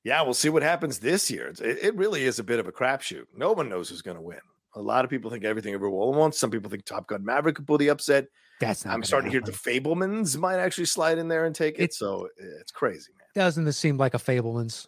Yeah, 0.06 0.22
we'll 0.22 0.34
see 0.34 0.50
what 0.50 0.64
happens 0.64 1.00
this 1.00 1.30
year. 1.32 1.48
It, 1.48 1.62
it 1.82 1.96
really 1.96 2.24
is 2.24 2.40
a 2.40 2.44
bit 2.44 2.60
of 2.60 2.68
a 2.68 2.72
crapshoot. 2.72 3.26
No 3.36 3.52
one 3.54 3.70
knows 3.70 3.90
who's 3.90 4.02
going 4.02 4.18
to 4.18 4.24
win. 4.24 4.40
A 4.76 4.82
lot 4.82 5.04
of 5.06 5.10
people 5.10 5.30
think 5.30 5.44
everything 5.44 5.76
all 5.76 6.14
at 6.14 6.18
once. 6.20 6.38
Some 6.38 6.52
people 6.52 6.70
think 6.70 6.84
Top 6.86 7.08
Gun 7.08 7.24
Maverick 7.24 7.56
could 7.56 7.68
pull 7.68 7.78
the 7.78 7.90
upset. 7.90 8.28
That's 8.60 8.86
not. 8.86 8.94
I'm 8.94 9.04
starting 9.04 9.30
to 9.30 9.32
hear 9.32 9.42
the. 9.42 9.52
Fabelmans 9.52 10.38
might 10.38 10.58
actually 10.58 10.86
slide 10.86 11.18
in 11.18 11.28
there 11.28 11.46
and 11.46 11.56
take 11.56 11.76
it. 11.76 11.84
It's- 11.84 11.98
so 11.98 12.30
it's 12.38 12.72
crazy, 12.72 13.12
man. 13.18 13.28
Doesn't 13.36 13.66
this 13.66 13.78
seem 13.78 13.98
like 13.98 14.14
a 14.14 14.18
Fabelman's? 14.20 14.88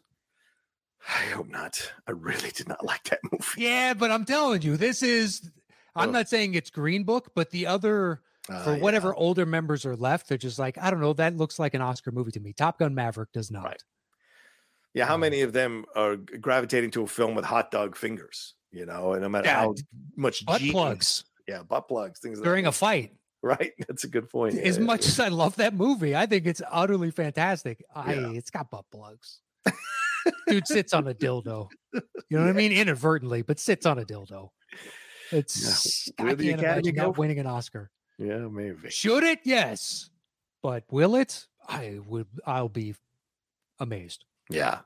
I 1.07 1.23
hope 1.33 1.49
not. 1.49 1.91
I 2.07 2.11
really 2.11 2.49
did 2.51 2.67
not 2.67 2.83
like 2.83 3.03
that 3.05 3.19
movie. 3.31 3.45
Yeah, 3.63 3.93
but 3.93 4.11
I'm 4.11 4.25
telling 4.25 4.61
you, 4.61 4.77
this 4.77 5.03
is. 5.03 5.49
I'm 5.95 6.09
Ugh. 6.09 6.13
not 6.13 6.29
saying 6.29 6.53
it's 6.55 6.69
Green 6.69 7.03
Book, 7.03 7.31
but 7.35 7.51
the 7.51 7.67
other 7.67 8.21
Uh, 8.49 8.63
for 8.63 8.75
yeah. 8.75 8.81
whatever 8.81 9.15
older 9.15 9.45
members 9.45 9.85
are 9.85 9.95
left, 9.95 10.27
they're 10.29 10.37
just 10.37 10.59
like, 10.59 10.77
I 10.77 10.89
don't 10.91 10.99
know, 10.99 11.13
that 11.13 11.35
looks 11.37 11.57
like 11.59 11.73
an 11.73 11.81
Oscar 11.81 12.11
movie 12.11 12.31
to 12.31 12.39
me. 12.39 12.53
Top 12.53 12.79
Gun 12.79 12.93
Maverick 12.93 13.31
does 13.31 13.49
not. 13.51 13.63
Right. 13.65 13.83
Yeah, 14.93 15.05
how 15.05 15.15
Um, 15.15 15.21
many 15.21 15.41
of 15.41 15.51
them 15.53 15.85
are 15.95 16.15
gravitating 16.15 16.91
to 16.91 17.03
a 17.03 17.07
film 17.07 17.33
with 17.35 17.45
hot 17.45 17.71
dog 17.71 17.95
fingers? 17.95 18.53
You 18.71 18.85
know, 18.85 19.13
and 19.13 19.21
no 19.23 19.29
matter 19.29 19.47
Yeah, 19.47 19.61
how 19.61 19.75
much 20.15 20.45
Butt 20.45 20.59
genius- 20.59 20.73
plugs 20.73 21.25
yeah, 21.47 21.61
butt 21.63 21.87
plugs, 21.87 22.19
things 22.19 22.41
during 22.41 22.65
a 22.65 22.71
fight. 22.71 23.13
Right. 23.45 23.71
That's 23.87 24.03
a 24.03 24.07
good 24.09 24.29
point. 24.29 24.55
As 24.57 24.77
Yeah, 24.77 24.83
much 24.83 25.05
as 25.07 25.19
I 25.19 25.29
love 25.29 25.55
that 25.57 25.73
movie, 25.73 26.15
I 26.15 26.25
think 26.25 26.45
it's 26.45 26.61
utterly 26.71 27.11
fantastic. 27.11 27.83
I 27.95 28.13
Yeah. 28.15 28.29
it's 28.31 28.49
got 28.49 28.69
butt 28.71 28.85
plugs. 28.91 29.39
Dude 30.47 30.67
sits 30.67 30.93
on 30.93 31.07
a 31.07 31.13
dildo. 31.13 31.69
You 31.93 32.01
know 32.31 32.41
what 32.41 32.49
I 32.49 32.53
mean? 32.53 32.71
Inadvertently, 32.71 33.43
but 33.43 33.59
sits 33.59 33.85
on 33.85 33.99
a 33.99 34.03
dildo. 34.03 34.49
It's 35.31 36.09
I 36.19 36.33
the 36.33 36.47
can't 36.47 36.59
Academy 36.59 36.89
imagine 36.89 36.95
not 36.95 37.17
winning 37.17 37.39
an 37.39 37.47
Oscar. 37.47 37.91
yeah, 38.17 38.47
maybe. 38.47 38.89
Should 38.89 39.23
it? 39.23 39.39
Yes. 39.43 40.09
But 40.61 40.83
will 40.91 41.15
it? 41.15 41.45
I 41.67 41.99
would 42.07 42.27
I'll 42.45 42.69
be 42.69 42.95
amazed. 43.79 44.25
Yeah. 44.49 44.79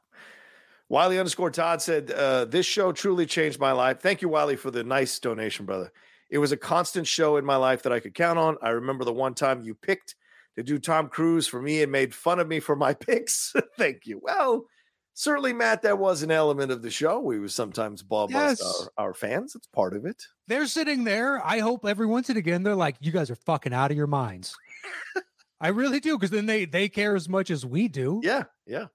Wiley 0.89 1.20
underscore 1.20 1.51
Todd 1.51 1.82
said, 1.82 2.10
uh, 2.12 2.46
This 2.46 2.66
show 2.66 2.92
truly 2.92 3.25
changed 3.25 3.60
my 3.60 3.72
life. 3.74 4.00
Thank 4.00 4.22
you, 4.22 4.30
Wiley, 4.30 4.56
for 4.56 4.72
the 4.72 4.84
nice 4.84 5.20
donation, 5.20 5.66
brother. 5.66 5.92
It 6.29 6.38
was 6.38 6.51
a 6.51 6.57
constant 6.57 7.07
show 7.07 7.38
in 7.38 7.45
my 7.45 7.55
life 7.55 7.83
that 7.83 7.91
I 7.93 8.00
could 8.00 8.13
count 8.13 8.38
on. 8.39 8.57
I 8.62 8.69
remember 8.69 9.03
the 9.05 9.13
one 9.13 9.33
time 9.33 9.62
you 9.62 9.74
picked 9.75 10.15
to 10.55 10.63
do 10.63 10.77
Tom 10.79 11.07
Cruise 11.09 11.48
for 11.48 11.62
me 11.62 11.81
and 11.81 11.91
made 11.91 12.13
fun 12.13 12.39
of 12.39 12.48
me 12.48 12.59
for 12.59 12.75
my 12.75 12.93
picks. 13.07 13.53
Thank 13.77 14.05
you. 14.05 14.19
Well, 14.21 14.65
certainly, 15.13 15.53
Matt, 15.53 15.81
that 15.83 15.98
was 15.98 16.21
an 16.21 16.31
element 16.31 16.71
of 16.71 16.81
the 16.81 16.89
show. 16.91 17.19
We 17.19 17.39
would 17.39 17.51
sometimes 17.51 18.03
ball 18.03 18.27
bust 18.27 18.62
Yes. 18.62 18.88
our, 18.98 19.05
our 19.07 19.13
fans. 19.13 19.55
It's 19.55 19.67
part 19.67 19.95
of 19.95 20.05
it. 20.05 20.24
They're 20.48 20.67
sitting 20.67 21.03
there. 21.03 21.43
I 21.45 21.59
hope 21.59 21.86
every 21.86 22.05
once 22.07 22.29
and 22.29 22.38
again 22.38 22.63
they're 22.63 22.75
like, 22.75 22.98
you 23.00 23.12
guys 23.12 23.29
are 23.31 23.36
fucking 23.36 23.74
out 23.74 23.91
of 23.91 23.98
your 23.98 24.07
minds. 24.07 24.55
I 25.62 25.69
really 25.69 25.99
do, 25.99 26.17
because 26.17 26.30
then 26.32 26.45
they 26.45 26.63
they 26.65 26.88
care 26.89 27.15
as 27.15 27.27
much 27.27 27.49
as 27.51 27.65
we 27.65 27.88
do. 27.89 28.21
Yeah. 28.23 28.43
Yeah. 28.65 28.86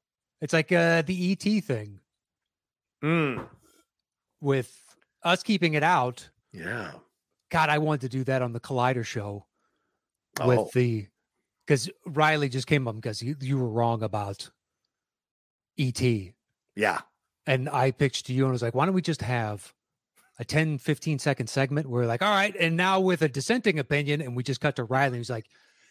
It's 0.40 0.52
like 0.54 0.72
uh 0.72 1.02
the 1.02 1.32
ET 1.32 1.62
thing 1.64 2.00
Mm, 3.02 3.46
with 4.40 4.74
us 5.22 5.42
keeping 5.42 5.74
it 5.74 5.82
out. 5.82 6.28
yeah. 6.52 6.92
God, 7.54 7.68
I 7.70 7.78
wanted 7.78 8.00
to 8.00 8.08
do 8.08 8.24
that 8.24 8.42
on 8.42 8.52
the 8.52 8.58
Collider 8.58 9.04
show 9.04 9.46
Oh. 10.40 10.48
with 10.48 10.72
the 10.72 11.06
because 11.64 11.88
Riley 12.04 12.48
just 12.48 12.66
came 12.66 12.88
up 12.88 12.96
because 12.96 13.22
you, 13.22 13.36
you 13.40 13.56
were 13.56 13.68
wrong 13.68 14.02
about 14.02 14.50
ET. 15.78 16.02
Yeah. 16.74 17.00
And 17.46 17.68
I 17.68 17.92
pitched 17.92 18.26
to 18.26 18.32
you 18.34 18.42
and 18.42 18.52
was 18.52 18.60
like, 18.60 18.74
why 18.74 18.84
don't 18.86 18.94
we 18.94 19.02
just 19.02 19.22
have 19.22 19.72
a 20.40 20.44
10, 20.44 20.78
15 20.78 21.20
second 21.20 21.46
segment 21.46 21.88
where 21.88 22.02
we're 22.02 22.08
like, 22.08 22.22
all 22.22 22.30
right, 22.34 22.54
and 22.58 22.76
now 22.76 22.98
with 22.98 23.22
a 23.22 23.28
dissenting 23.28 23.78
opinion, 23.78 24.20
and 24.20 24.34
we 24.34 24.42
just 24.42 24.60
cut 24.60 24.74
to 24.76 24.84
Riley. 24.84 25.18
He's 25.18 25.30
like, 25.30 25.46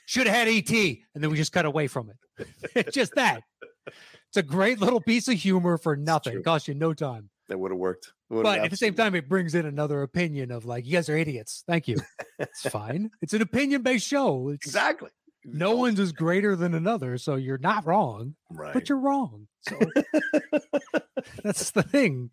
should 0.06 0.28
have 0.28 0.36
had 0.36 0.48
ET. 0.50 0.70
And 0.70 1.24
then 1.24 1.32
we 1.32 1.38
just 1.38 1.54
cut 1.54 1.66
away 1.66 1.88
from 1.88 2.10
it. 2.10 2.48
it's 2.76 2.92
just 2.94 3.16
that. 3.16 3.44
It's 3.88 4.36
a 4.38 4.44
great 4.44 4.80
little 4.82 5.00
piece 5.00 5.30
of 5.30 5.36
humor 5.36 5.78
for 5.78 5.96
nothing. 5.96 6.44
Cost 6.44 6.68
you 6.68 6.74
no 6.74 6.94
time. 6.94 7.30
That 7.50 7.60
would 7.60 7.72
have 7.72 7.78
worked. 7.80 8.14
Would've 8.30 8.44
But 8.44 8.60
at 8.60 8.72
the 8.72 8.78
same 8.78 8.94
time, 8.94 9.16
it 9.16 9.28
brings 9.28 9.54
in 9.54 9.66
another 9.66 10.02
opinion 10.02 10.50
of 10.52 10.66
like, 10.66 10.86
you 10.86 10.94
guys 10.94 11.10
are 11.10 11.18
idiots. 11.18 11.64
Thank 11.68 11.88
you. 11.88 11.98
It's 12.40 12.62
fine. 12.70 13.12
It's 13.22 13.34
an 13.34 13.42
opinion 13.42 13.82
based 13.82 14.08
show. 14.08 14.50
It's, 14.50 14.66
Exactly. 14.66 15.10
No 15.46 15.76
one's 15.76 16.00
is 16.00 16.14
greater 16.14 16.56
than 16.56 16.74
another. 16.74 17.18
So 17.18 17.36
you're 17.36 17.58
not 17.58 17.86
wrong, 17.86 18.36
Right. 18.50 18.74
but 18.74 18.88
you're 18.88 18.98
wrong. 19.00 19.48
So 19.68 19.78
that's 21.44 21.72
the 21.72 21.84
thing. 21.84 22.30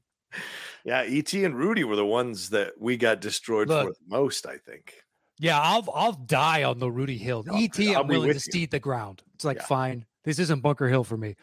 Yeah, 0.84 1.00
ET 1.02 1.32
and 1.34 1.56
Rudy 1.56 1.82
were 1.84 1.96
the 1.96 2.06
ones 2.06 2.50
that 2.50 2.74
we 2.80 2.96
got 2.96 3.20
destroyed 3.20 3.66
for 3.68 3.84
the 3.86 3.94
most, 4.08 4.46
I 4.46 4.58
think. 4.58 4.94
Yeah, 5.38 5.58
I'll 5.60 5.88
I'll 5.94 6.12
die 6.12 6.62
on 6.64 6.78
the 6.78 6.90
Rudy 6.90 7.16
Hill. 7.18 7.44
Oh, 7.50 7.56
ET, 7.60 7.78
I'm 7.80 8.06
willing 8.06 8.28
to 8.28 8.34
you. 8.34 8.38
cede 8.40 8.70
the 8.70 8.78
ground. 8.78 9.22
It's 9.34 9.44
like 9.44 9.56
Yeah. 9.58 9.66
fine. 9.66 10.06
This 10.24 10.38
isn't 10.38 10.60
Bunker 10.60 10.86
Hill 10.88 11.02
for 11.02 11.16
me. 11.16 11.34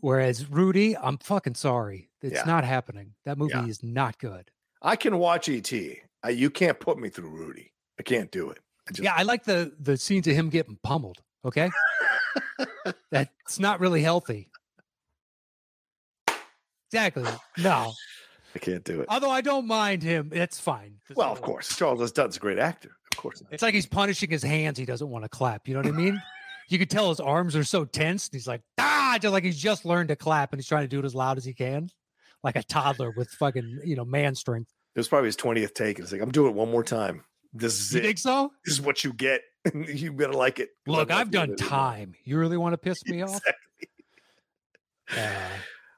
Whereas 0.00 0.48
Rudy, 0.50 0.96
I'm 0.96 1.18
fucking 1.18 1.54
sorry. 1.54 2.10
It's 2.22 2.34
Yeah. 2.34 2.44
not 2.44 2.64
happening. 2.64 3.14
That 3.24 3.38
movie 3.38 3.54
Yeah. 3.54 3.66
is 3.66 3.82
not 3.82 4.18
good. 4.18 4.50
I 4.82 4.96
can 4.96 5.18
watch 5.18 5.48
ET. 5.48 5.72
I, 6.22 6.30
you 6.30 6.50
can't 6.50 6.78
put 6.80 6.98
me 6.98 7.08
through 7.08 7.30
Rudy. 7.30 7.72
I 7.98 8.02
can't 8.02 8.30
do 8.30 8.50
it. 8.50 8.58
I 8.88 8.92
just, 8.92 9.02
Yeah, 9.04 9.14
I 9.16 9.22
like 9.22 9.44
the 9.44 9.72
the 9.80 9.96
scenes 9.96 10.26
of 10.26 10.34
him 10.34 10.48
getting 10.50 10.78
pummeled. 10.82 11.18
Okay, 11.44 11.70
that's 13.10 13.58
not 13.58 13.80
really 13.80 14.02
healthy. 14.02 14.48
Exactly. 16.90 17.24
No. 17.58 17.92
I 18.54 18.58
can't 18.58 18.84
do 18.84 19.00
it. 19.00 19.06
Although 19.08 19.30
I 19.30 19.40
don't 19.40 19.66
mind 19.66 20.02
him, 20.02 20.30
it's 20.32 20.58
fine. 20.58 20.96
Well, 21.14 21.30
of 21.30 21.42
course, 21.42 21.76
Charles 21.76 22.00
S. 22.00 22.10
Dutton's 22.12 22.36
a 22.36 22.40
great 22.40 22.58
actor. 22.58 22.96
Of 23.12 23.18
course. 23.18 23.42
It's 23.50 23.62
like 23.62 23.74
he's 23.74 23.86
punishing 23.86 24.30
his 24.30 24.42
hands. 24.42 24.78
He 24.78 24.84
doesn't 24.86 25.08
want 25.08 25.24
to 25.24 25.28
clap. 25.28 25.68
You 25.68 25.74
know 25.74 25.80
what 25.80 25.88
I 25.88 25.96
mean? 25.96 26.22
you 26.68 26.78
could 26.78 26.90
tell 26.90 27.10
his 27.10 27.20
arms 27.20 27.54
are 27.54 27.62
so 27.64 27.84
tense. 27.84 28.28
He's 28.32 28.48
like, 28.48 28.62
ah, 28.78 29.05
just 29.18 29.32
like 29.32 29.44
he's 29.44 29.58
just 29.58 29.84
learned 29.84 30.08
to 30.10 30.16
clap 30.16 30.52
and 30.52 30.60
he's 30.60 30.68
trying 30.68 30.84
to 30.84 30.88
do 30.88 30.98
it 30.98 31.04
as 31.04 31.14
loud 31.14 31.38
as 31.38 31.44
he 31.44 31.52
can, 31.54 31.88
like 32.42 32.56
a 32.56 32.62
toddler 32.62 33.12
with 33.16 33.28
fucking, 33.30 33.80
you 33.84 33.96
know, 33.96 34.04
man 34.04 34.34
strength. 34.34 34.70
It 34.94 35.00
was 35.00 35.08
probably 35.08 35.28
his 35.28 35.36
20th 35.36 35.74
take. 35.74 35.98
It's 35.98 36.12
like, 36.12 36.20
I'm 36.20 36.30
doing 36.30 36.50
it 36.50 36.56
one 36.56 36.70
more 36.70 36.84
time. 36.84 37.24
This 37.52 37.78
is 37.80 37.92
You 37.92 38.00
it. 38.00 38.02
think 38.04 38.18
so? 38.18 38.50
This 38.64 38.74
is 38.74 38.80
what 38.80 39.02
you 39.04 39.12
get. 39.12 39.40
you 39.74 40.12
better 40.12 40.32
like 40.32 40.58
it. 40.58 40.70
Look, 40.86 41.10
I've 41.10 41.30
done 41.30 41.52
it 41.52 41.58
time. 41.58 42.14
You 42.24 42.38
really 42.38 42.56
want 42.56 42.72
to 42.74 42.78
piss 42.78 43.04
me 43.06 43.22
off? 43.22 43.40
Uh, 45.14 45.18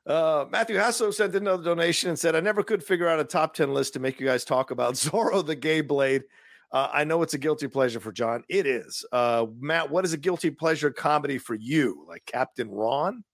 Uh, 0.06 0.46
Matthew 0.50 0.76
Hasso 0.78 1.12
sent 1.12 1.34
another 1.34 1.62
donation 1.62 2.08
and 2.08 2.18
said, 2.18 2.34
I 2.34 2.40
never 2.40 2.62
could 2.62 2.82
figure 2.82 3.06
out 3.06 3.20
a 3.20 3.24
top 3.24 3.52
10 3.52 3.74
list 3.74 3.92
to 3.92 4.00
make 4.00 4.18
you 4.18 4.26
guys 4.26 4.42
talk 4.42 4.70
about 4.70 4.94
Zorro 4.94 5.44
the 5.44 5.54
Gay 5.54 5.82
Blade. 5.82 6.22
Uh, 6.70 6.88
I 6.92 7.04
know 7.04 7.22
it's 7.22 7.34
a 7.34 7.38
guilty 7.38 7.66
pleasure 7.66 8.00
for 8.00 8.12
John. 8.12 8.44
It 8.48 8.66
is. 8.66 9.04
Uh, 9.10 9.46
Matt, 9.58 9.90
what 9.90 10.04
is 10.04 10.12
a 10.12 10.18
guilty 10.18 10.50
pleasure 10.50 10.90
comedy 10.90 11.38
for 11.38 11.54
you? 11.54 12.04
Like 12.06 12.24
Captain 12.26 12.70
Ron? 12.70 13.24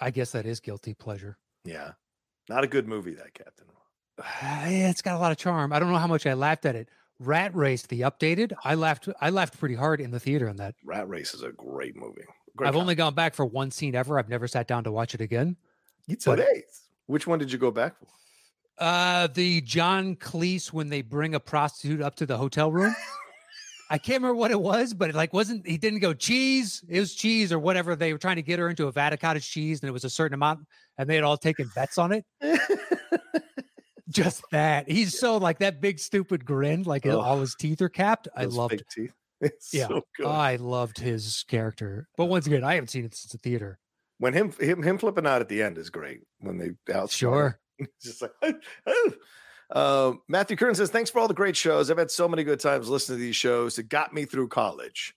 I 0.00 0.10
guess 0.10 0.32
that 0.32 0.46
is 0.46 0.60
guilty 0.60 0.94
pleasure. 0.94 1.36
Yeah. 1.64 1.92
Not 2.48 2.64
a 2.64 2.66
good 2.66 2.88
movie, 2.88 3.14
that 3.14 3.34
Captain 3.34 3.66
Ron. 3.66 4.26
Yeah, 4.70 4.90
it's 4.90 5.02
got 5.02 5.16
a 5.16 5.18
lot 5.18 5.32
of 5.32 5.38
charm. 5.38 5.72
I 5.72 5.78
don't 5.78 5.90
know 5.90 5.98
how 5.98 6.06
much 6.06 6.26
I 6.26 6.34
laughed 6.34 6.64
at 6.64 6.74
it. 6.74 6.88
Rat 7.18 7.54
Race, 7.54 7.82
the 7.82 8.00
updated, 8.00 8.54
I 8.64 8.74
laughed. 8.74 9.08
I 9.20 9.28
laughed 9.28 9.58
pretty 9.60 9.74
hard 9.74 10.00
in 10.00 10.10
the 10.10 10.20
theater 10.20 10.48
on 10.48 10.56
that. 10.56 10.74
Rat 10.84 11.06
Race 11.06 11.34
is 11.34 11.42
a 11.42 11.52
great 11.52 11.94
movie. 11.96 12.24
Great 12.56 12.68
I've 12.68 12.76
only 12.76 12.94
gone 12.94 13.14
back 13.14 13.34
for 13.34 13.44
one 13.44 13.70
scene 13.70 13.94
ever. 13.94 14.18
I've 14.18 14.30
never 14.30 14.48
sat 14.48 14.66
down 14.66 14.84
to 14.84 14.92
watch 14.92 15.14
it 15.14 15.20
again. 15.20 15.56
An 16.40 16.56
eighth. 16.56 16.88
Which 17.06 17.26
one 17.26 17.38
did 17.38 17.52
you 17.52 17.58
go 17.58 17.70
back 17.70 17.98
for? 17.98 18.06
Uh, 18.80 19.26
the 19.28 19.60
John 19.60 20.16
Cleese 20.16 20.72
when 20.72 20.88
they 20.88 21.02
bring 21.02 21.34
a 21.34 21.40
prostitute 21.40 22.00
up 22.00 22.14
to 22.16 22.26
the 22.26 22.36
hotel 22.38 22.72
room. 22.72 22.94
I 23.90 23.98
can't 23.98 24.22
remember 24.22 24.36
what 24.36 24.50
it 24.52 24.60
was, 24.60 24.94
but 24.94 25.10
it 25.10 25.14
like 25.16 25.32
wasn't 25.34 25.66
he 25.66 25.76
didn't 25.76 25.98
go 25.98 26.14
cheese. 26.14 26.82
It 26.88 26.98
was 27.00 27.14
cheese 27.14 27.52
or 27.52 27.58
whatever. 27.58 27.94
They 27.96 28.12
were 28.12 28.18
trying 28.18 28.36
to 28.36 28.42
get 28.42 28.58
her 28.58 28.68
into 28.70 28.86
a 28.86 28.92
vat 28.92 29.12
of 29.12 29.18
cottage 29.20 29.50
cheese, 29.50 29.80
and 29.82 29.88
it 29.88 29.92
was 29.92 30.04
a 30.04 30.10
certain 30.10 30.34
amount, 30.34 30.60
and 30.96 31.10
they 31.10 31.14
had 31.16 31.24
all 31.24 31.36
taken 31.36 31.70
bets 31.74 31.98
on 31.98 32.12
it. 32.12 32.24
Just 34.08 34.42
that 34.50 34.90
he's 34.90 35.18
so 35.18 35.36
like 35.36 35.58
that 35.60 35.80
big 35.80 35.98
stupid 36.00 36.44
grin, 36.44 36.82
like 36.82 37.06
all 37.06 37.38
his 37.40 37.54
teeth 37.54 37.80
are 37.80 37.88
capped. 37.88 38.26
I 38.36 38.44
loved. 38.46 38.82
teeth. 38.90 39.12
It's 39.42 39.72
Yeah. 39.72 39.88
so 39.88 40.02
good. 40.16 40.26
I 40.26 40.56
loved 40.56 40.98
his 40.98 41.44
character, 41.48 42.08
but 42.18 42.26
once 42.26 42.46
again, 42.46 42.62
I 42.64 42.74
haven't 42.74 42.88
seen 42.88 43.04
it 43.04 43.14
since 43.14 43.30
the 43.32 43.38
theater. 43.38 43.78
when 44.18 44.34
him 44.34 44.52
him 44.60 44.82
him 44.82 44.98
flipping 44.98 45.26
out 45.26 45.40
at 45.40 45.48
the 45.48 45.62
end 45.62 45.78
is 45.78 45.90
great. 45.90 46.22
When 46.40 46.58
they 46.58 46.72
out 46.94 47.10
Sure. 47.10 47.59
Just 48.02 48.22
like, 48.22 48.32
oh. 48.86 49.12
Uh, 49.72 50.14
Matthew 50.26 50.56
Kern 50.56 50.74
says, 50.74 50.90
Thanks 50.90 51.10
for 51.10 51.20
all 51.20 51.28
the 51.28 51.32
great 51.32 51.56
shows. 51.56 51.92
I've 51.92 51.98
had 51.98 52.10
so 52.10 52.26
many 52.26 52.42
good 52.42 52.58
times 52.58 52.88
listening 52.88 53.18
to 53.18 53.22
these 53.22 53.36
shows. 53.36 53.78
It 53.78 53.88
got 53.88 54.12
me 54.12 54.24
through 54.24 54.48
college. 54.48 55.14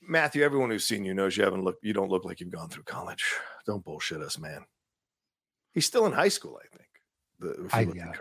Matthew, 0.00 0.44
everyone 0.44 0.70
who's 0.70 0.84
seen 0.84 1.04
you 1.04 1.12
knows 1.12 1.36
you 1.36 1.42
haven't 1.42 1.64
looked, 1.64 1.82
you 1.84 1.92
don't 1.92 2.10
look 2.10 2.24
like 2.24 2.38
you've 2.38 2.52
gone 2.52 2.68
through 2.68 2.84
college. 2.84 3.24
Don't 3.66 3.84
bullshit 3.84 4.20
us, 4.20 4.38
man. 4.38 4.64
He's 5.74 5.84
still 5.84 6.06
in 6.06 6.12
high 6.12 6.28
school, 6.28 6.60
I 6.62 6.76
think. 6.76 6.88
The, 7.40 7.68
I- 7.72 7.92
yeah. 7.92 8.12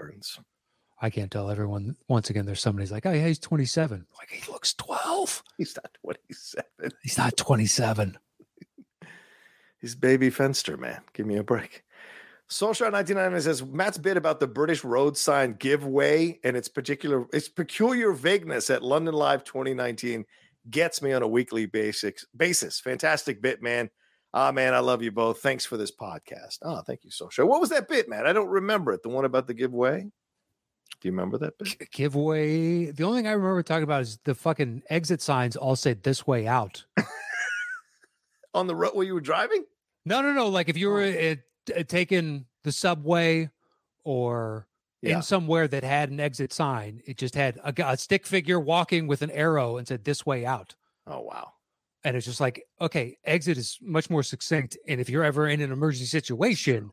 I 1.00 1.10
can't 1.12 1.30
tell 1.30 1.52
everyone. 1.52 1.96
Once 2.08 2.30
again, 2.32 2.48
there's 2.48 2.62
somebody's 2.62 2.92
like, 2.92 3.06
oh 3.06 3.12
yeah, 3.12 3.28
he's 3.28 3.38
27. 3.38 4.08
Like 4.18 4.30
he 4.30 4.52
looks 4.52 4.74
12. 4.74 5.44
He's 5.58 5.76
not 5.76 5.96
27. 6.04 6.66
He's 7.04 7.18
not 7.18 7.38
27. 7.38 8.18
He's 9.80 9.94
baby 9.94 10.32
Fenster, 10.32 10.80
man. 10.80 11.02
Give 11.14 11.28
me 11.28 11.36
a 11.36 11.44
break. 11.44 11.84
Soulshot 12.50 12.92
99 12.92 13.42
says 13.42 13.64
Matt's 13.66 13.98
bit 13.98 14.18
about 14.18 14.40
the 14.40 14.48
British 14.48 14.84
road 14.84 15.18
sign 15.18 15.54
giveaway 15.54 16.40
and 16.44 16.56
its 16.56 16.68
particular 16.68 17.26
its 17.34 17.50
peculiar 17.50 18.12
vagueness 18.14 18.70
at 18.70 18.84
London 18.84 19.16
Live 19.16 19.44
2019 19.44 20.26
gets 20.70 21.02
me 21.02 21.12
on 21.14 21.24
a 21.24 21.28
weekly 21.28 21.66
basis. 21.66 22.26
Basis. 22.36 22.80
Fantastic 22.80 23.42
bit, 23.42 23.64
man. 23.64 23.90
Ah, 24.34 24.52
man, 24.52 24.74
I 24.74 24.80
love 24.80 25.02
you 25.02 25.12
both. 25.12 25.40
Thanks 25.40 25.66
for 25.66 25.78
this 25.78 25.92
podcast. 25.92 26.58
Oh, 26.62 26.82
thank 26.86 27.04
you, 27.04 27.10
Soulshot. 27.10 27.48
What 27.48 27.62
was 27.62 27.70
that 27.70 27.88
bit, 27.88 28.10
man? 28.10 28.28
I 28.28 28.34
don't 28.34 28.50
remember 28.50 28.92
it. 28.92 29.02
The 29.02 29.10
one 29.10 29.26
about 29.26 29.48
the 29.48 29.54
giveaway. 29.54 30.02
Do 30.02 31.08
you 31.08 31.12
remember 31.12 31.38
that 31.40 31.58
bit? 31.58 31.90
Giveaway. 31.92 32.92
The 32.92 33.04
only 33.06 33.20
thing 33.20 33.28
I 33.28 33.32
remember 33.32 33.64
talking 33.64 33.84
about 33.84 34.02
is 34.02 34.20
the 34.24 34.36
fucking 34.36 34.84
exit 34.90 35.22
signs 35.22 35.56
all 35.56 35.76
said 35.76 36.04
this 36.04 36.28
way 36.28 36.48
out. 36.48 36.86
On 38.54 38.68
the 38.68 38.76
road 38.76 38.92
where 38.94 39.06
you 39.06 39.14
were 39.14 39.22
driving? 39.22 39.66
No, 40.06 40.22
no, 40.22 40.32
no. 40.34 40.48
Like 40.48 40.70
if 40.70 40.78
you 40.78 40.90
were 40.90 41.02
Oh. 41.02 41.38
Uh, 41.71 41.73
t- 41.78 41.84
taking 41.84 42.45
the 42.63 42.71
subway 42.71 43.49
or 44.04 44.67
Yeah. 45.01 45.17
in 45.17 45.21
somewhere 45.21 45.67
that 45.67 45.84
had 45.84 46.10
an 46.10 46.19
exit 46.19 46.51
sign, 46.54 47.01
it 47.06 47.17
just 47.17 47.36
had 47.36 47.58
a, 47.63 47.73
a 47.91 47.97
stick 47.97 48.25
figure 48.25 48.60
walking 48.60 49.08
with 49.08 49.21
an 49.21 49.32
arrow 49.32 49.78
and 49.78 49.88
said 49.88 50.04
this 50.04 50.25
way 50.25 50.45
out. 50.45 50.75
Oh, 51.08 51.21
wow. 51.21 51.51
And 52.04 52.15
it's 52.15 52.25
just 52.25 52.39
like, 52.41 52.63
okay, 52.80 53.17
exit 53.23 53.58
is 53.58 53.78
much 53.82 54.10
more 54.10 54.21
succinct. 54.23 54.78
And 54.88 55.01
if 55.01 55.10
you're 55.10 55.23
ever 55.23 55.47
in 55.47 55.62
an 55.62 55.71
emergency 55.71 56.06
situation, 56.06 56.91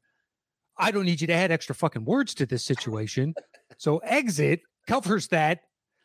I 0.79 0.91
don't 0.91 1.05
need 1.05 1.21
you 1.21 1.27
to 1.27 1.33
add 1.35 1.51
extra 1.53 1.75
fucking 1.75 2.05
words 2.07 2.35
to 2.37 2.47
this 2.47 2.65
situation. 2.65 3.35
so 3.77 3.99
exit 3.99 4.61
covers 4.87 5.29
that 5.29 5.61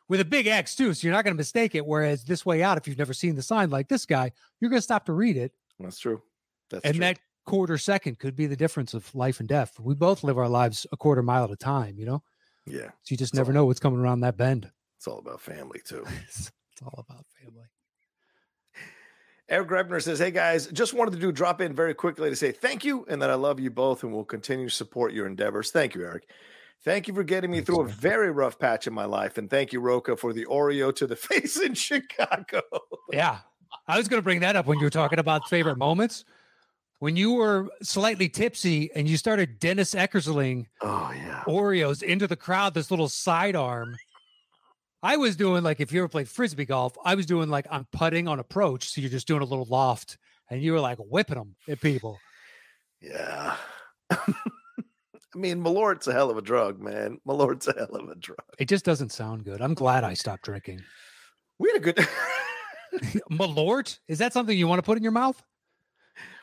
with 0.10 0.20
a 0.20 0.26
big 0.26 0.48
X 0.48 0.76
too. 0.76 0.94
So 0.94 1.08
you're 1.08 1.16
not 1.16 1.24
going 1.24 1.34
to 1.34 1.38
mistake 1.38 1.74
it. 1.76 1.86
Whereas 1.86 2.24
this 2.26 2.46
way 2.46 2.64
out, 2.64 2.78
if 2.78 2.88
you've 2.88 2.98
never 2.98 3.14
seen 3.14 3.36
the 3.36 3.42
sign 3.42 3.70
like 3.70 3.88
this 3.88 4.06
guy, 4.06 4.32
you're 4.60 4.70
going 4.70 4.78
to 4.80 4.84
stop 4.84 5.06
to 5.06 5.14
read 5.14 5.38
it. 5.38 5.54
That's 5.80 6.00
true. 6.00 6.22
That's 6.70 6.84
and 6.84 6.96
true. 6.96 7.00
that 7.02 7.20
quarter 7.48 7.78
second 7.80 8.20
could 8.20 8.36
be 8.36 8.46
the 8.46 8.56
difference 8.56 8.94
of 8.94 9.14
life 9.16 9.40
and 9.40 9.50
death. 9.50 9.80
We 9.80 9.96
both 9.96 10.24
live 10.24 10.38
our 10.38 10.50
lives 10.50 10.86
a 10.92 10.98
quarter 10.98 11.24
mile 11.24 11.46
at 11.46 11.50
a 11.52 11.56
time, 11.56 11.98
you 11.98 12.06
know? 12.06 12.22
yeah, 12.68 12.90
So 13.04 13.10
you 13.14 13.18
just 13.18 13.34
never 13.34 13.52
all. 13.52 13.56
know 13.56 13.66
what's 13.66 13.80
coming 13.80 14.00
around 14.00 14.20
that 14.20 14.38
bend. 14.38 14.70
it's 14.98 15.08
all 15.08 15.18
about 15.20 15.42
family, 15.42 15.82
too. 15.84 16.06
it's 16.28 16.52
it's 16.74 16.82
all 16.84 17.04
about 17.10 17.26
family. 17.42 17.64
Eric 19.50 19.70
Grebner 19.70 20.04
says, 20.04 20.20
Hey 20.20 20.32
guys, 20.32 20.68
just 20.68 20.94
wanted 20.94 21.12
to 21.12 21.20
do 21.20 21.32
drop 21.32 21.62
in 21.62 21.74
very 21.74 21.94
quickly 21.94 22.30
to 22.30 22.36
say 22.36 22.52
thank 22.52 22.84
you 22.84 23.06
and 23.10 23.22
that 23.22 23.30
I 23.30 23.36
love 23.36 23.60
you 23.62 23.72
both 23.72 24.04
and 24.04 24.12
will 24.12 24.26
continue 24.26 24.68
to 24.68 24.76
support 24.76 25.14
your 25.14 25.26
endeavors. 25.26 25.72
Thank 25.72 25.96
you, 25.96 26.04
Eric. 26.04 26.30
Thank 26.84 27.08
you 27.08 27.14
for 27.14 27.24
getting 27.24 27.50
me 27.50 27.58
Thanks, 27.60 27.68
through 27.68 27.82
a 27.82 27.88
very 27.88 28.30
rough 28.30 28.60
patch 28.60 28.86
in 28.88 28.94
my 28.94 29.06
life. 29.06 29.38
And 29.38 29.50
thank 29.50 29.72
you, 29.72 29.80
Roca, 29.80 30.18
for 30.18 30.34
the 30.34 30.46
Oreo 30.46 30.94
to 30.98 31.08
the 31.08 31.16
face 31.30 31.58
in 31.58 31.74
Chicago. 31.74 32.62
Yeah. 33.12 33.40
I 33.88 33.98
was 33.98 34.08
going 34.10 34.20
to 34.20 34.24
bring 34.24 34.42
that 34.42 34.56
up 34.58 34.66
when 34.66 34.80
you 34.80 34.86
were 34.86 34.90
talking 34.90 35.18
about 35.20 35.48
favorite 35.50 35.78
moments. 35.78 36.26
When 37.00 37.16
you 37.16 37.34
were 37.34 37.70
slightly 37.84 38.28
tipsy 38.28 38.90
and 38.96 39.08
you 39.08 39.18
started 39.18 39.60
Dennis 39.60 39.94
Eckersling 39.94 40.66
Oh, 40.82 41.12
yeah. 41.16 41.44
Oreos 41.46 42.02
into 42.02 42.28
the 42.28 42.36
crowd, 42.36 42.74
this 42.74 42.90
little 42.90 43.10
sidearm. 43.10 43.96
I 45.04 45.16
was 45.18 45.36
doing 45.36 45.64
like 45.64 45.80
if 45.80 45.92
you 45.92 46.00
ever 46.00 46.08
played 46.08 46.28
frisbee 46.28 46.66
golf, 46.66 46.98
I 47.06 47.14
was 47.14 47.28
doing 47.28 47.50
like 47.50 47.68
I'm 47.70 47.86
putting 47.92 48.28
on 48.28 48.40
approach. 48.40 48.90
So 48.90 49.02
you're 49.02 49.12
just 49.12 49.28
doing 49.28 49.44
a 49.44 49.46
little 49.46 49.68
loft 49.70 50.18
and 50.50 50.62
you 50.62 50.74
were 50.74 50.80
like 50.80 50.98
whipping 50.98 51.38
them 51.38 51.56
at 51.70 51.80
people. 51.82 52.18
Yeah. 53.00 53.56
I 54.10 55.40
mean, 55.40 55.62
Malort's 55.64 56.08
a 56.08 56.14
hell 56.14 56.32
of 56.32 56.38
a 56.38 56.42
drug, 56.42 56.80
man. 56.80 57.20
Malort's 57.28 57.68
a 57.68 57.74
hell 57.78 57.96
of 57.96 58.10
a 58.10 58.16
drug. 58.16 58.40
It 58.58 58.68
just 58.68 58.86
doesn't 58.86 59.12
sound 59.12 59.44
good. 59.44 59.62
I'm 59.62 59.76
glad 59.76 60.04
I 60.04 60.16
stopped 60.16 60.44
drinking. 60.46 60.82
We 61.60 61.70
had 61.70 61.78
a 61.78 61.80
good. 61.92 62.08
Malort? 63.32 64.00
Is 64.08 64.18
that 64.18 64.34
something 64.34 64.58
you 64.58 64.68
want 64.68 64.80
to 64.80 64.84
put 64.84 64.98
in 64.98 65.04
your 65.04 65.12
mouth? 65.12 65.42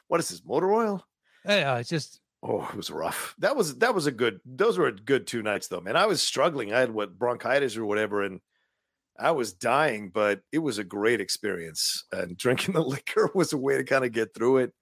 What 0.08 0.20
is 0.20 0.28
this, 0.28 0.44
motor 0.44 0.72
oil? 0.72 1.04
Yeah, 1.46 1.78
it's 1.78 1.88
just 1.90 2.20
Oh, 2.42 2.68
it 2.70 2.76
was 2.76 2.90
rough. 2.90 3.34
That 3.38 3.56
was 3.56 3.76
that 3.78 3.94
was 3.94 4.06
a 4.06 4.12
good. 4.12 4.40
Those 4.44 4.76
were 4.76 4.88
a 4.88 4.92
good 4.94 5.26
two 5.26 5.42
nights 5.42 5.68
though, 5.68 5.80
man. 5.80 5.96
I 5.96 6.04
was 6.06 6.22
struggling. 6.22 6.72
I 6.74 6.80
had 6.80 6.90
what 6.92 7.18
bronchitis 7.18 7.76
or 7.76 7.86
whatever, 7.86 8.22
and 8.22 8.40
I 9.18 9.30
was 9.30 9.52
dying. 9.54 10.10
But 10.10 10.42
it 10.52 10.58
was 10.58 10.78
a 10.78 10.84
great 10.84 11.20
experience, 11.22 12.04
and 12.12 12.36
drinking 12.44 12.74
the 12.74 12.82
liquor 12.82 13.30
was 13.34 13.52
a 13.52 13.58
way 13.58 13.76
to 13.78 13.84
kind 13.84 14.04
of 14.04 14.12
get 14.12 14.34
through 14.34 14.58
it. 14.58 14.74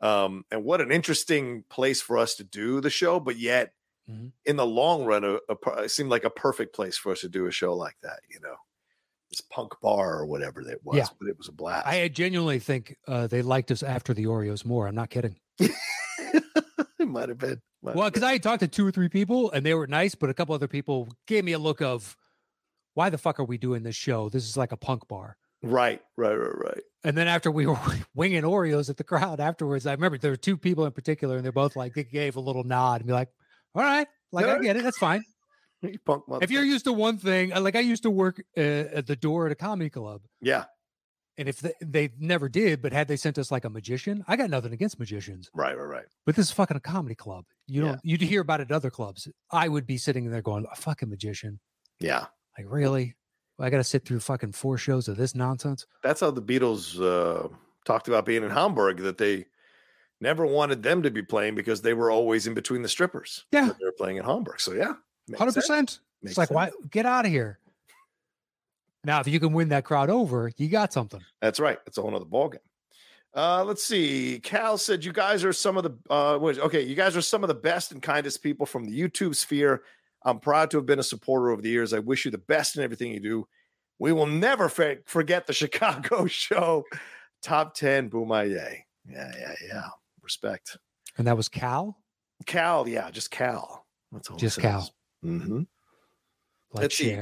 Um, 0.00 0.44
and 0.50 0.64
what 0.64 0.80
an 0.80 0.92
interesting 0.92 1.64
place 1.70 2.00
for 2.02 2.18
us 2.18 2.34
to 2.36 2.44
do 2.44 2.80
the 2.80 2.90
show, 2.90 3.20
but 3.20 3.36
yet 3.36 3.72
Mhm. 4.10 4.32
in 4.44 4.56
the 4.56 4.66
long 4.66 5.04
run, 5.04 5.22
a, 5.24 5.34
a, 5.48 5.82
it 5.84 5.90
seemed 5.92 6.10
like 6.10 6.24
a 6.24 6.30
perfect 6.30 6.74
place 6.74 6.98
for 6.98 7.12
us 7.12 7.20
to 7.20 7.28
do 7.28 7.46
a 7.46 7.52
show 7.52 7.74
like 7.74 7.96
that. 8.02 8.20
You 8.28 8.40
know, 8.40 8.56
this 9.32 9.40
punk 9.40 9.72
bar 9.82 10.18
or 10.18 10.26
whatever 10.26 10.62
that 10.64 10.84
was, 10.84 10.96
Yeah. 10.98 11.06
but 11.18 11.28
it 11.28 11.36
was 11.36 11.48
a 11.48 11.52
blast. 11.52 11.86
I 11.86 12.06
genuinely 12.08 12.58
think 12.58 12.96
uh, 13.08 13.26
they 13.26 13.42
liked 13.42 13.70
us 13.70 13.82
after 13.82 14.14
the 14.14 14.26
Oreos 14.26 14.64
more. 14.64 14.86
I'm 14.86 14.94
not 14.94 15.10
kidding. 15.10 15.36
it 15.58 16.42
might 17.00 17.28
have 17.28 17.38
been. 17.38 17.60
might 17.82 17.96
Well, 17.96 18.08
because 18.10 18.22
I 18.22 18.32
had 18.32 18.42
talked 18.42 18.60
to 18.60 18.68
two 18.68 18.86
or 18.86 18.90
three 18.92 19.08
people 19.08 19.50
and 19.50 19.64
they 19.64 19.74
were 19.74 19.86
nice, 19.86 20.14
but 20.14 20.30
a 20.30 20.34
couple 20.34 20.54
other 20.54 20.68
people 20.68 21.08
gave 21.26 21.44
me 21.44 21.52
a 21.52 21.58
look 21.58 21.80
of, 21.82 22.16
why 22.94 23.08
the 23.10 23.18
fuck 23.18 23.40
are 23.40 23.44
we 23.44 23.56
doing 23.58 23.82
this 23.82 23.96
show? 23.96 24.28
This 24.28 24.46
is 24.46 24.56
like 24.56 24.72
a 24.72 24.76
punk 24.76 25.08
bar. 25.08 25.36
right, 25.62 26.00
right, 26.16 26.34
right, 26.34 26.58
right. 26.58 26.80
And 27.04 27.16
then 27.16 27.26
after 27.26 27.50
we 27.50 27.66
were 27.66 27.78
winging 28.14 28.42
Oreos 28.42 28.90
at 28.90 28.98
the 28.98 29.04
crowd 29.04 29.40
afterwards, 29.40 29.86
I 29.86 29.92
remember 29.92 30.18
there 30.18 30.30
were 30.30 30.36
two 30.36 30.58
people 30.58 30.84
in 30.84 30.92
particular, 30.92 31.36
and 31.36 31.44
they're 31.44 31.52
both 31.52 31.74
like 31.74 31.94
they 31.94 32.04
gave 32.04 32.36
a 32.36 32.40
little 32.40 32.64
nod 32.64 33.00
and 33.00 33.06
be 33.06 33.12
like, 33.14 33.28
"All 33.74 33.82
right, 33.82 34.06
like 34.30 34.46
I 34.46 34.58
get 34.58 34.76
it, 34.76 34.84
that's 34.84 34.98
fine." 34.98 35.24
You 35.92 35.98
punk 36.04 36.24
If 36.40 36.50
you're 36.50 36.64
used 36.64 36.84
to 36.84 36.92
one 36.92 37.18
thing, 37.18 37.52
uh, 37.52 37.60
like 37.60 37.76
I 37.76 37.80
used 37.80 38.02
to 38.04 38.10
work 38.10 38.42
uh, 38.56 38.60
at 38.60 39.06
the 39.06 39.16
door 39.16 39.46
at 39.46 39.52
a 39.52 39.56
comedy 39.56 39.90
club, 39.90 40.22
yeah, 40.40 40.64
and 41.38 41.48
if 41.48 41.60
they, 41.60 41.72
they 41.80 42.10
never 42.18 42.48
did, 42.48 42.82
but 42.82 42.92
had 42.92 43.08
they 43.08 43.16
sent 43.16 43.38
us 43.38 43.50
like 43.50 43.64
a 43.64 43.70
magician, 43.70 44.24
I 44.28 44.36
got 44.36 44.50
nothing 44.50 44.72
against 44.72 44.98
magicians, 44.98 45.50
right, 45.54 45.76
right, 45.76 45.84
right. 45.84 46.04
but 46.26 46.36
this 46.36 46.46
is 46.46 46.52
fucking 46.52 46.76
a 46.76 46.80
comedy 46.80 47.14
club. 47.14 47.44
You 47.66 47.82
Yeah. 47.82 47.88
don't 47.88 48.00
you'd 48.04 48.20
hear 48.20 48.40
about 48.42 48.60
it 48.60 48.70
at 48.70 48.72
other 48.76 48.90
clubs. 48.90 49.28
I 49.50 49.68
would 49.68 49.86
be 49.86 49.96
sitting 49.98 50.30
there 50.30 50.42
going, 50.42 50.66
"A 50.70 50.76
fucking 50.76 51.08
magician." 51.08 51.60
Yeah, 52.00 52.26
Like, 52.58 52.66
really? 52.68 53.14
I 53.58 53.70
got 53.70 53.76
to 53.78 53.84
sit 53.84 54.04
through 54.04 54.20
fucking 54.20 54.52
four 54.52 54.76
shows 54.76 55.06
of 55.08 55.16
this 55.16 55.34
nonsense. 55.34 55.86
that's 56.02 56.20
how 56.20 56.30
the 56.32 56.42
Beatles 56.42 57.00
uh, 57.00 57.48
talked 57.84 58.08
about 58.08 58.24
being 58.26 58.42
in 58.42 58.50
Hamburg. 58.50 58.98
That 58.98 59.18
they 59.18 59.46
never 60.20 60.44
wanted 60.46 60.82
them 60.82 61.02
to 61.02 61.10
be 61.10 61.22
playing 61.22 61.54
because 61.54 61.82
they 61.82 61.94
were 61.94 62.10
always 62.10 62.46
in 62.46 62.54
between 62.54 62.82
the 62.82 62.88
strippers. 62.88 63.44
Yeah. 63.52 63.70
they 63.78 63.84
were 63.84 63.92
playing 63.96 64.16
in 64.18 64.24
Hamburg. 64.24 64.60
So 64.60 64.72
yeah, 64.72 64.94
Hundred 65.36 65.52
sense. 65.52 65.66
percent. 65.66 66.00
It's 66.22 66.38
like, 66.38 66.50
why 66.50 66.70
get 66.90 67.06
out 67.06 67.24
of 67.26 67.30
here? 67.32 67.58
Now, 69.04 69.20
if 69.20 69.26
you 69.26 69.40
can 69.40 69.52
win 69.52 69.70
that 69.70 69.84
crowd 69.84 70.10
over, 70.10 70.52
you 70.56 70.68
got 70.68 70.92
something. 70.92 71.20
That's 71.40 71.58
right. 71.58 71.78
It's 71.86 71.98
a 71.98 72.02
whole 72.02 72.14
other 72.14 72.24
ballgame. 72.24 72.58
Uh, 73.34 73.64
let's 73.64 73.82
see. 73.82 74.38
Cal 74.42 74.76
said, 74.76 75.04
"You 75.04 75.12
guys 75.12 75.42
are 75.44 75.52
some 75.52 75.76
of 75.76 75.84
the 75.84 75.96
uh, 76.10 76.34
okay. 76.36 76.82
You 76.82 76.94
guys 76.94 77.16
are 77.16 77.22
some 77.22 77.42
of 77.42 77.48
the 77.48 77.54
best 77.54 77.90
and 77.92 78.02
kindest 78.02 78.42
people 78.42 78.66
from 78.66 78.84
the 78.84 78.98
YouTube 79.00 79.34
sphere. 79.34 79.82
I'm 80.24 80.38
proud 80.38 80.70
to 80.70 80.76
have 80.76 80.86
been 80.86 80.98
a 80.98 81.02
supporter 81.04 81.50
over 81.50 81.62
the 81.62 81.70
years. 81.70 81.92
I 81.92 81.98
wish 81.98 82.24
you 82.24 82.30
the 82.30 82.38
best 82.38 82.76
in 82.76 82.82
everything 82.84 83.10
you 83.12 83.20
do. 83.20 83.48
We 83.98 84.12
will 84.12 84.26
never 84.26 84.68
fa- 84.68 84.98
forget 85.06 85.46
the 85.46 85.52
Chicago 85.54 86.26
show. 86.26 86.84
Top 87.42 87.74
ten, 87.74 88.10
Boomaye. 88.10 88.50
Yeah, 89.08 89.32
yeah, 89.38 89.54
yeah. 89.66 89.82
Respect, 90.22 90.76
And 91.18 91.26
that 91.26 91.36
was 91.36 91.48
Cal, 91.48 91.96
Cal. 92.46 92.86
Yeah, 92.86 93.10
just 93.10 93.32
Cal. 93.32 93.84
That's 94.12 94.30
all. 94.30 94.36
Just 94.36 94.60
Cal. 94.60 94.88
Mm-hmm. 95.24 95.58
like 96.72 96.82
Let's 96.82 96.96
see. 96.96 97.16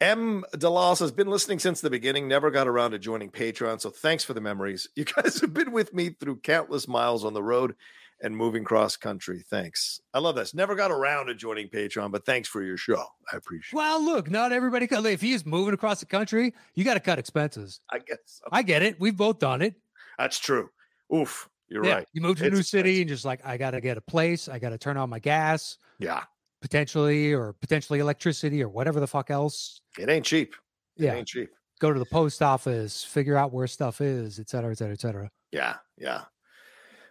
M. 0.00 0.44
Dallas 0.58 0.98
has 0.98 1.12
been 1.12 1.28
listening 1.28 1.58
since 1.58 1.80
the 1.80 1.88
beginning, 1.90 2.28
never 2.28 2.50
got 2.50 2.66
around 2.68 2.90
to 2.90 2.98
joining 2.98 3.30
Patreon. 3.30 3.80
So 3.80 3.90
thanks 3.90 4.24
for 4.24 4.34
the 4.34 4.40
memories. 4.40 4.88
You 4.96 5.04
guys 5.04 5.40
have 5.40 5.54
been 5.54 5.72
with 5.72 5.94
me 5.94 6.10
through 6.10 6.36
countless 6.36 6.86
miles 6.88 7.24
on 7.24 7.32
the 7.32 7.42
road 7.42 7.74
and 8.22 8.36
moving 8.36 8.64
cross 8.64 8.96
country. 8.96 9.44
Thanks. 9.48 10.00
I 10.12 10.18
love 10.18 10.34
this. 10.34 10.54
Never 10.54 10.74
got 10.74 10.90
around 10.90 11.26
to 11.26 11.34
joining 11.34 11.68
Patreon, 11.68 12.10
but 12.10 12.24
thanks 12.26 12.48
for 12.48 12.62
your 12.62 12.76
show. 12.76 13.04
I 13.32 13.36
appreciate 13.36 13.76
Well, 13.76 14.02
look, 14.04 14.30
not 14.30 14.52
everybody. 14.52 14.86
co- 14.86 15.04
If 15.04 15.20
he's 15.20 15.44
moving 15.46 15.74
across 15.74 16.00
the 16.00 16.06
country, 16.06 16.54
you 16.74 16.84
got 16.84 16.94
to 16.94 17.00
cut 17.00 17.18
expenses. 17.18 17.80
I 17.90 17.98
guess 17.98 18.18
so. 18.24 18.44
I 18.52 18.62
get 18.62 18.82
it. 18.82 18.98
We've 19.00 19.16
both 19.16 19.38
done 19.38 19.62
it. 19.62 19.74
that's 20.18 20.38
true. 20.38 20.70
Oof. 21.14 21.48
You're 21.68 21.84
Yeah, 21.84 21.94
right. 21.94 22.08
You 22.12 22.20
move 22.20 22.38
to 22.38 22.44
a 22.44 22.46
It's 22.48 22.56
new 22.56 22.62
city 22.62 22.90
expensive. 22.90 23.00
and 23.02 23.08
just 23.08 23.24
like, 23.24 23.44
I 23.44 23.56
got 23.56 23.70
to 23.72 23.80
get 23.80 23.96
a 23.96 24.00
place. 24.02 24.48
I 24.48 24.58
got 24.58 24.70
to 24.70 24.78
turn 24.78 24.96
on 24.96 25.08
my 25.10 25.18
gas, 25.18 25.78
Yeah. 25.98 26.22
Potentially, 26.64 27.34
or 27.34 27.52
potentially 27.52 27.98
electricity, 27.98 28.62
or 28.62 28.70
whatever 28.70 28.98
the 28.98 29.06
fuck 29.06 29.30
else. 29.30 29.82
It 29.98 30.08
ain't 30.08 30.24
cheap. 30.24 30.54
It 30.96 31.04
Yeah. 31.04 31.14
ain't 31.16 31.28
cheap. 31.28 31.50
Go 31.78 31.92
to 31.92 31.98
the 31.98 32.06
post 32.06 32.40
office, 32.40 33.04
figure 33.04 33.36
out 33.36 33.52
where 33.52 33.66
stuff 33.66 34.00
is, 34.00 34.38
et 34.40 34.48
cetera, 34.48 34.70
et 34.70 34.78
cetera, 34.78 34.94
et 34.94 35.00
cetera. 35.00 35.30
Yeah, 35.52 35.76
yeah. 35.98 36.22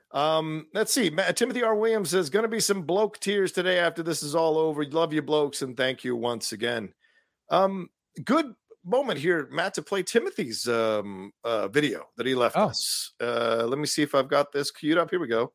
Um, 0.10 0.66
let's 0.74 0.92
see. 0.92 1.12
Timothy 1.36 1.62
R. 1.62 1.76
Williams 1.76 2.10
says 2.10 2.32
going 2.32 2.44
to 2.44 2.50
be 2.50 2.60
some 2.60 2.82
bloke 2.82 3.20
tears 3.20 3.52
today 3.52 3.78
after 3.78 4.02
this 4.02 4.24
is 4.24 4.34
all 4.34 4.58
over. 4.58 4.84
Love 4.86 5.14
you, 5.14 5.22
blokes, 5.22 5.62
and 5.62 5.78
thank 5.78 6.04
you 6.04 6.16
once 6.16 6.52
again. 6.52 6.92
Um, 7.50 7.90
good 8.26 8.56
moment 8.84 9.20
here, 9.20 9.48
Matt, 9.52 9.76
to 9.76 9.84
play 9.84 10.02
Timothy's 10.02 10.68
um 10.68 11.32
uh 11.44 11.68
video 11.68 12.06
that 12.18 12.26
he 12.26 12.34
left 12.34 12.58
Oh. 12.58 12.64
us. 12.70 13.12
Uh, 13.22 13.66
let 13.68 13.78
me 13.78 13.86
see 13.86 14.02
if 14.02 14.16
I've 14.16 14.28
got 14.28 14.52
this 14.52 14.72
queued 14.72 14.98
up. 14.98 15.12
Here 15.12 15.20
we 15.20 15.28
go. 15.28 15.54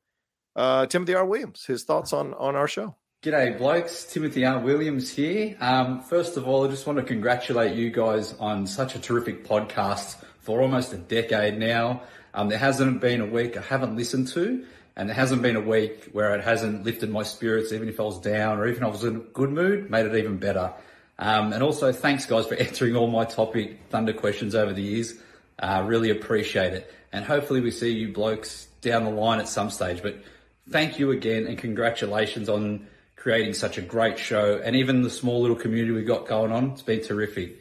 Uh, 0.55 0.87
Timothy 0.87 1.15
R. 1.15 1.25
Williams, 1.27 1.65
his 1.65 1.83
thoughts 1.85 2.13
on 2.13 2.35
on 2.35 2.55
our 2.55 2.69
show. 2.69 2.97
G'day, 3.21 3.59
blokes. 3.59 4.05
Timothy 4.05 4.45
R. 4.45 4.61
Williams 4.61 5.11
here. 5.11 5.57
Um, 5.61 6.03
first 6.03 6.37
of 6.37 6.47
all, 6.47 6.65
I 6.65 6.71
just 6.71 6.87
want 6.87 7.01
to 7.01 7.05
congratulate 7.05 7.75
you 7.75 7.91
guys 7.91 8.33
on 8.35 8.65
such 8.65 8.95
a 8.95 9.01
terrific 9.01 9.45
podcast 9.45 10.23
for 10.39 10.61
almost 10.61 10.93
a 10.93 10.99
decade 10.99 11.59
now. 11.59 12.03
Um, 12.33 12.49
there 12.49 12.59
hasn't 12.59 13.01
been 13.01 13.21
a 13.21 13.27
week 13.27 13.57
I 13.57 13.61
haven't 13.61 13.97
listened 13.97 14.29
to, 14.29 14.65
and 14.95 15.09
there 15.09 15.17
hasn't 15.17 15.43
been 15.43 15.57
a 15.57 15.61
week 15.61 16.11
where 16.13 16.33
it 16.37 16.45
hasn't 16.45 16.85
lifted 16.85 17.11
my 17.11 17.25
spirits, 17.25 17.73
even 17.73 17.89
if 17.89 17.99
I 17.99 18.05
was 18.05 18.21
down 18.21 18.59
or 18.59 18.69
even 18.69 18.85
if 18.85 18.89
I 18.89 18.93
was 18.93 19.03
in 19.03 19.17
a 19.17 19.19
good 19.19 19.51
mood, 19.51 19.91
made 19.91 20.07
it 20.07 20.15
even 20.15 20.37
better. 20.37 20.73
Um, 21.19 21.53
and 21.53 21.61
also, 21.61 21.91
thanks, 21.91 22.25
guys, 22.25 22.47
for 22.47 22.55
answering 22.55 22.95
all 22.95 23.09
my 23.09 23.25
topic 23.25 23.81
thunder 23.91 24.13
questions 24.13 24.55
over 24.55 24.73
the 24.73 24.83
years. 24.83 25.15
Uh, 25.59 25.83
really 25.85 26.11
appreciate 26.11 26.73
it. 26.73 26.95
And 27.13 27.25
hopefully, 27.25 27.63
we 27.63 27.73
see 27.73 27.91
you 27.91 28.13
blokes 28.13 28.69
down 28.81 29.03
the 29.03 29.11
line 29.11 29.41
at 29.41 29.49
some 29.49 29.71
stage. 29.71 30.05
But 30.05 30.23
thank 30.71 31.01
you 31.01 31.11
again, 31.11 31.49
and 31.49 31.59
congratulations 31.59 32.49
on 32.49 32.87
creating 33.29 33.53
such 33.53 33.77
a 33.77 33.83
great 33.83 34.19
show 34.19 34.59
and 34.65 34.75
even 34.75 35.03
the 35.03 35.11
small 35.11 35.43
little 35.43 35.55
community 35.55 35.93
we've 35.93 36.07
got 36.07 36.27
going 36.27 36.51
on. 36.51 36.71
It's 36.71 36.81
been 36.81 37.03
terrific. 37.03 37.61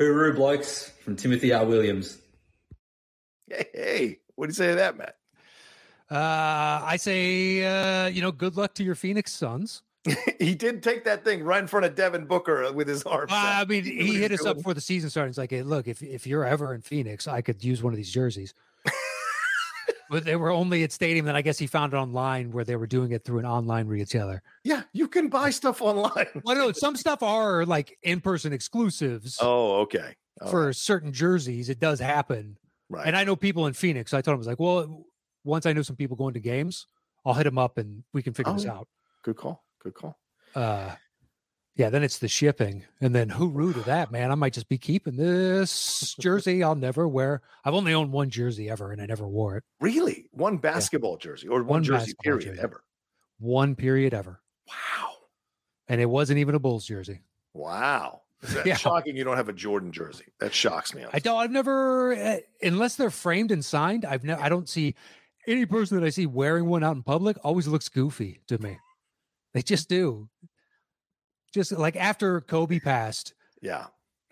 Hooroo, 0.00 0.34
blokes, 0.34 0.88
from 1.02 1.14
Timothy 1.14 1.52
R. 1.52 1.66
Williams. 1.66 2.16
Hey, 3.46 3.66
hey, 3.74 4.18
what 4.34 4.46
do 4.46 4.48
you 4.48 4.54
say 4.54 4.68
to 4.68 4.76
that, 4.76 4.96
Matt? 4.96 5.16
Uh, 6.10 6.86
I 6.86 6.96
say, 6.96 7.64
uh, 7.64 8.06
you 8.06 8.22
know, 8.22 8.32
good 8.32 8.56
luck 8.56 8.72
to 8.76 8.82
your 8.82 8.94
Phoenix 8.94 9.30
Suns. 9.34 9.82
he 10.38 10.54
did 10.54 10.82
take 10.82 11.04
that 11.04 11.22
thing 11.22 11.44
right 11.44 11.60
in 11.60 11.66
front 11.66 11.84
of 11.84 11.94
Devin 11.94 12.24
Booker 12.24 12.72
with 12.72 12.88
his 12.88 13.02
arm. 13.02 13.26
Uh, 13.30 13.34
I 13.34 13.66
mean, 13.66 13.84
knew 13.84 14.04
he 14.04 14.14
hit 14.14 14.32
us 14.32 14.40
up 14.40 14.44
doing. 14.46 14.56
before 14.56 14.72
the 14.72 14.80
season 14.80 15.10
started. 15.10 15.28
He's 15.28 15.38
like, 15.38 15.50
"Hey, 15.50 15.62
look, 15.62 15.86
if 15.86 16.02
if 16.02 16.26
you're 16.26 16.46
ever 16.46 16.74
in 16.74 16.80
Phoenix, 16.80 17.28
I 17.28 17.42
could 17.42 17.62
use 17.62 17.82
one 17.82 17.92
of 17.92 17.98
these 17.98 18.10
jerseys." 18.10 18.54
But 20.10 20.24
they 20.24 20.36
were 20.36 20.50
only 20.50 20.82
at 20.84 20.92
stadium. 20.92 21.26
Then 21.26 21.36
I 21.36 21.42
guess 21.42 21.58
he 21.58 21.66
found 21.66 21.92
it 21.92 21.96
online 21.96 22.50
where 22.52 22.64
they 22.64 22.76
were 22.76 22.86
doing 22.86 23.12
it 23.12 23.24
through 23.24 23.38
an 23.40 23.46
online 23.46 23.86
retailer. 23.86 24.42
Yeah, 24.64 24.82
you 24.92 25.08
can 25.08 25.28
buy 25.28 25.50
stuff 25.50 25.80
online. 25.82 26.26
Well, 26.44 26.56
no, 26.56 26.72
some 26.72 26.96
stuff 26.96 27.22
are 27.22 27.64
like 27.66 27.96
in-person 28.02 28.52
exclusives 28.52 29.38
Oh, 29.40 29.80
okay. 29.82 30.14
All 30.40 30.48
for 30.50 30.66
right, 30.66 30.76
certain 30.76 31.12
jerseys. 31.12 31.68
It 31.68 31.78
does 31.80 32.00
happen, 32.00 32.56
right. 32.88 33.06
and 33.06 33.16
I 33.16 33.22
know 33.24 33.36
people 33.36 33.66
in 33.66 33.72
Phoenix. 33.72 34.12
I 34.12 34.20
told 34.20 34.32
him 34.34 34.38
I 34.38 34.38
was 34.38 34.46
like, 34.48 34.58
"Well, 34.58 35.04
once 35.44 35.64
I 35.64 35.72
know 35.72 35.82
some 35.82 35.94
people 35.96 36.16
going 36.16 36.34
to 36.34 36.40
games, 36.40 36.86
I'll 37.24 37.34
hit 37.34 37.44
them 37.44 37.56
up 37.58 37.78
and 37.78 38.02
we 38.12 38.20
can 38.22 38.34
figure 38.34 38.50
Oh, 38.52 38.56
this 38.56 38.66
out." 38.66 38.88
Good 39.22 39.36
call. 39.36 39.64
Good 39.80 39.94
call. 39.94 40.18
uh 40.56 40.90
yeah 41.76 41.90
then 41.90 42.02
it's 42.02 42.18
the 42.18 42.28
shipping 42.28 42.84
and 43.00 43.14
then 43.14 43.28
who 43.28 43.72
to 43.72 43.80
that 43.80 44.10
man 44.12 44.30
i 44.30 44.34
might 44.34 44.52
just 44.52 44.68
be 44.68 44.78
keeping 44.78 45.16
this 45.16 46.14
jersey 46.20 46.62
i'll 46.62 46.74
never 46.74 47.06
wear 47.08 47.42
i've 47.64 47.74
only 47.74 47.92
owned 47.94 48.12
one 48.12 48.30
jersey 48.30 48.68
ever 48.70 48.92
and 48.92 49.00
i 49.02 49.06
never 49.06 49.26
wore 49.26 49.56
it 49.56 49.64
Really? 49.80 50.26
One 50.32 50.56
basketball 50.58 51.16
jersey 51.16 51.48
or 51.48 51.58
one, 51.60 51.66
One 51.66 51.82
jersey 51.84 52.14
period 52.22 52.44
jersey. 52.46 52.60
ever. 52.62 52.84
one 53.38 53.74
period 53.74 54.14
ever 54.14 54.40
Wow. 54.68 55.10
and 55.88 56.00
it 56.00 56.06
wasn't 56.06 56.38
even 56.38 56.54
a 56.54 56.58
bulls 56.58 56.86
jersey 56.86 57.20
Wow. 57.52 58.22
Is 58.42 58.54
that 58.54 58.66
Yeah. 58.66 58.76
shocking 58.76 59.16
you 59.16 59.24
don't 59.24 59.36
have 59.36 59.48
a 59.48 59.52
Jordan 59.52 59.90
jersey? 59.92 60.26
That 60.40 60.52
shocks 60.54 60.94
me. 60.94 61.04
i 61.12 61.18
don't 61.18 61.38
i've 61.38 61.50
never 61.50 62.12
eh, 62.12 62.40
unless 62.62 62.96
they're 62.96 63.10
framed 63.10 63.50
and 63.50 63.64
signed 63.64 64.04
i've 64.04 64.24
never 64.24 64.40
i 64.42 64.48
don't 64.48 64.68
see 64.68 64.94
any 65.46 65.66
person 65.66 65.98
that 65.98 66.06
i 66.06 66.10
see 66.10 66.26
wearing 66.26 66.66
one 66.66 66.82
out 66.84 66.96
in 66.96 67.02
public 67.02 67.36
always 67.44 67.66
looks 67.66 67.88
goofy 67.88 68.40
to 68.46 68.58
me 68.58 68.78
they 69.52 69.62
just 69.62 69.88
do 69.88 70.28
just 71.54 71.72
like 71.72 71.96
after 71.96 72.40
kobe 72.42 72.78
passed 72.80 73.32
Yeah. 73.62 73.86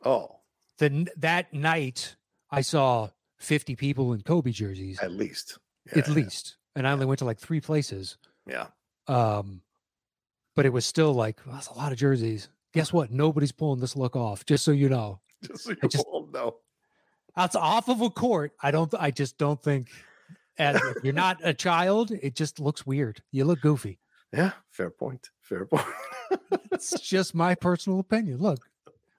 Oh, 0.05 0.41
then 0.79 1.09
that 1.17 1.55
night 1.55 2.17
i 2.51 2.61
saw 2.61 3.09
50 3.39 3.77
people 3.77 4.13
in 4.13 4.21
kobe 4.23 4.51
jerseys 4.51 4.99
at 5.01 5.13
least. 5.13 5.59
at 5.95 6.09
Yeah, 6.09 6.15
least. 6.15 6.57
And 6.77 6.87
I 6.89 6.93
only 6.93 7.07
went 7.07 7.19
to 7.21 7.25
like 7.25 7.39
three 7.39 7.61
places. 7.61 8.17
Yeah. 8.47 8.67
Um, 9.09 9.61
but 10.57 10.65
it 10.67 10.73
was 10.73 10.85
still 10.87 11.13
like 11.13 11.41
well, 11.47 11.55
that's 11.55 11.69
a 11.69 11.75
lot 11.75 11.93
of 11.93 11.99
jerseys. 11.99 12.49
Guess 12.73 12.93
what? 12.93 13.11
Nobody's 13.13 13.53
pulling 13.53 13.81
this 13.81 13.95
look 13.97 14.17
off. 14.17 14.45
Just 14.47 14.65
so 14.65 14.71
you 14.71 14.89
know, 14.89 15.21
Just 15.45 15.65
so 15.65 15.71
you 15.71 15.89
just- 15.89 16.07
know. 16.33 16.57
that's 17.37 17.55
off 17.57 17.89
of 17.89 18.01
a 18.01 18.09
court. 18.11 18.53
I 18.63 18.71
don't. 18.71 18.93
I 18.99 19.11
just 19.11 19.37
don't 19.39 19.63
think. 19.63 19.91
As 20.59 20.81
you're 21.03 21.13
not 21.27 21.39
a 21.43 21.53
child, 21.55 22.11
it 22.11 22.35
just 22.37 22.59
looks 22.61 22.87
weird. 22.87 23.23
You 23.33 23.45
look 23.45 23.61
goofy. 23.61 23.99
Yeah. 24.33 24.53
Fair 24.71 24.89
point. 24.91 25.29
Fair 25.53 25.67
point. 25.67 25.85
It's 26.73 26.99
just 27.01 27.35
my 27.35 27.55
personal 27.55 28.01
opinion. 28.01 28.39
Look, 28.39 28.67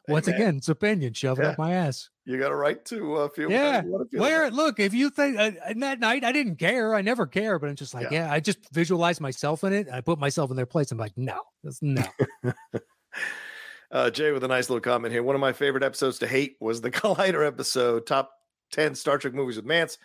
once 0.08 0.28
again, 0.28 0.58
it's 0.58 0.70
opinion. 0.70 1.14
Shove 1.14 1.40
it 1.40 1.46
up 1.46 1.60
my 1.60 1.74
ass. 1.74 2.10
you 2.26 2.40
got 2.40 2.52
a 2.52 2.56
right 2.56 2.84
to 2.86 3.16
uh, 3.18 3.28
feel. 3.30 3.52
Yeah, 3.52 3.82
how 3.82 3.88
you 3.88 4.08
feel 4.12 4.22
Where 4.22 4.46
about 4.46 4.54
look, 4.54 4.80
if 4.80 4.96
you 4.96 5.12
think 5.12 5.38
uh, 5.38 5.52
that 5.78 6.00
night 6.00 6.24
I 6.24 6.32
didn't 6.32 6.56
care, 6.56 6.96
I 6.96 7.02
never 7.02 7.28
care, 7.28 7.60
but 7.60 7.70
I'm 7.70 7.76
just 7.76 7.94
like, 7.94 8.10
Yeah. 8.10 8.26
yeah, 8.28 8.34
I 8.34 8.40
just 8.40 8.58
visualize 8.74 9.22
myself 9.22 9.64
in 9.64 9.74
it. 9.74 9.88
I 9.94 10.02
put 10.02 10.18
myself 10.18 10.50
in 10.50 10.58
their 10.58 10.66
place. 10.66 10.92
I'm 10.92 10.98
like, 10.98 11.16
no, 11.16 11.40
that's 11.64 11.82
no. 11.82 12.04
Uh, 13.92 14.10
Jay 14.10 14.32
with 14.32 14.44
a 14.44 14.48
nice 14.48 14.72
little 14.72 14.82
comment 14.82 15.14
here. 15.14 15.22
One 15.22 15.36
of 15.36 15.42
my 15.42 15.54
favorite 15.54 15.84
episodes 15.84 16.18
to 16.20 16.28
hate 16.28 16.56
was 16.60 16.82
the 16.82 16.90
Collider 16.92 17.46
episode, 17.46 18.08
top 18.08 18.32
10 18.72 18.96
Star 18.96 19.20
Trek 19.20 19.36
movies 19.36 19.56
with 19.56 19.66
Mance. 19.66 20.00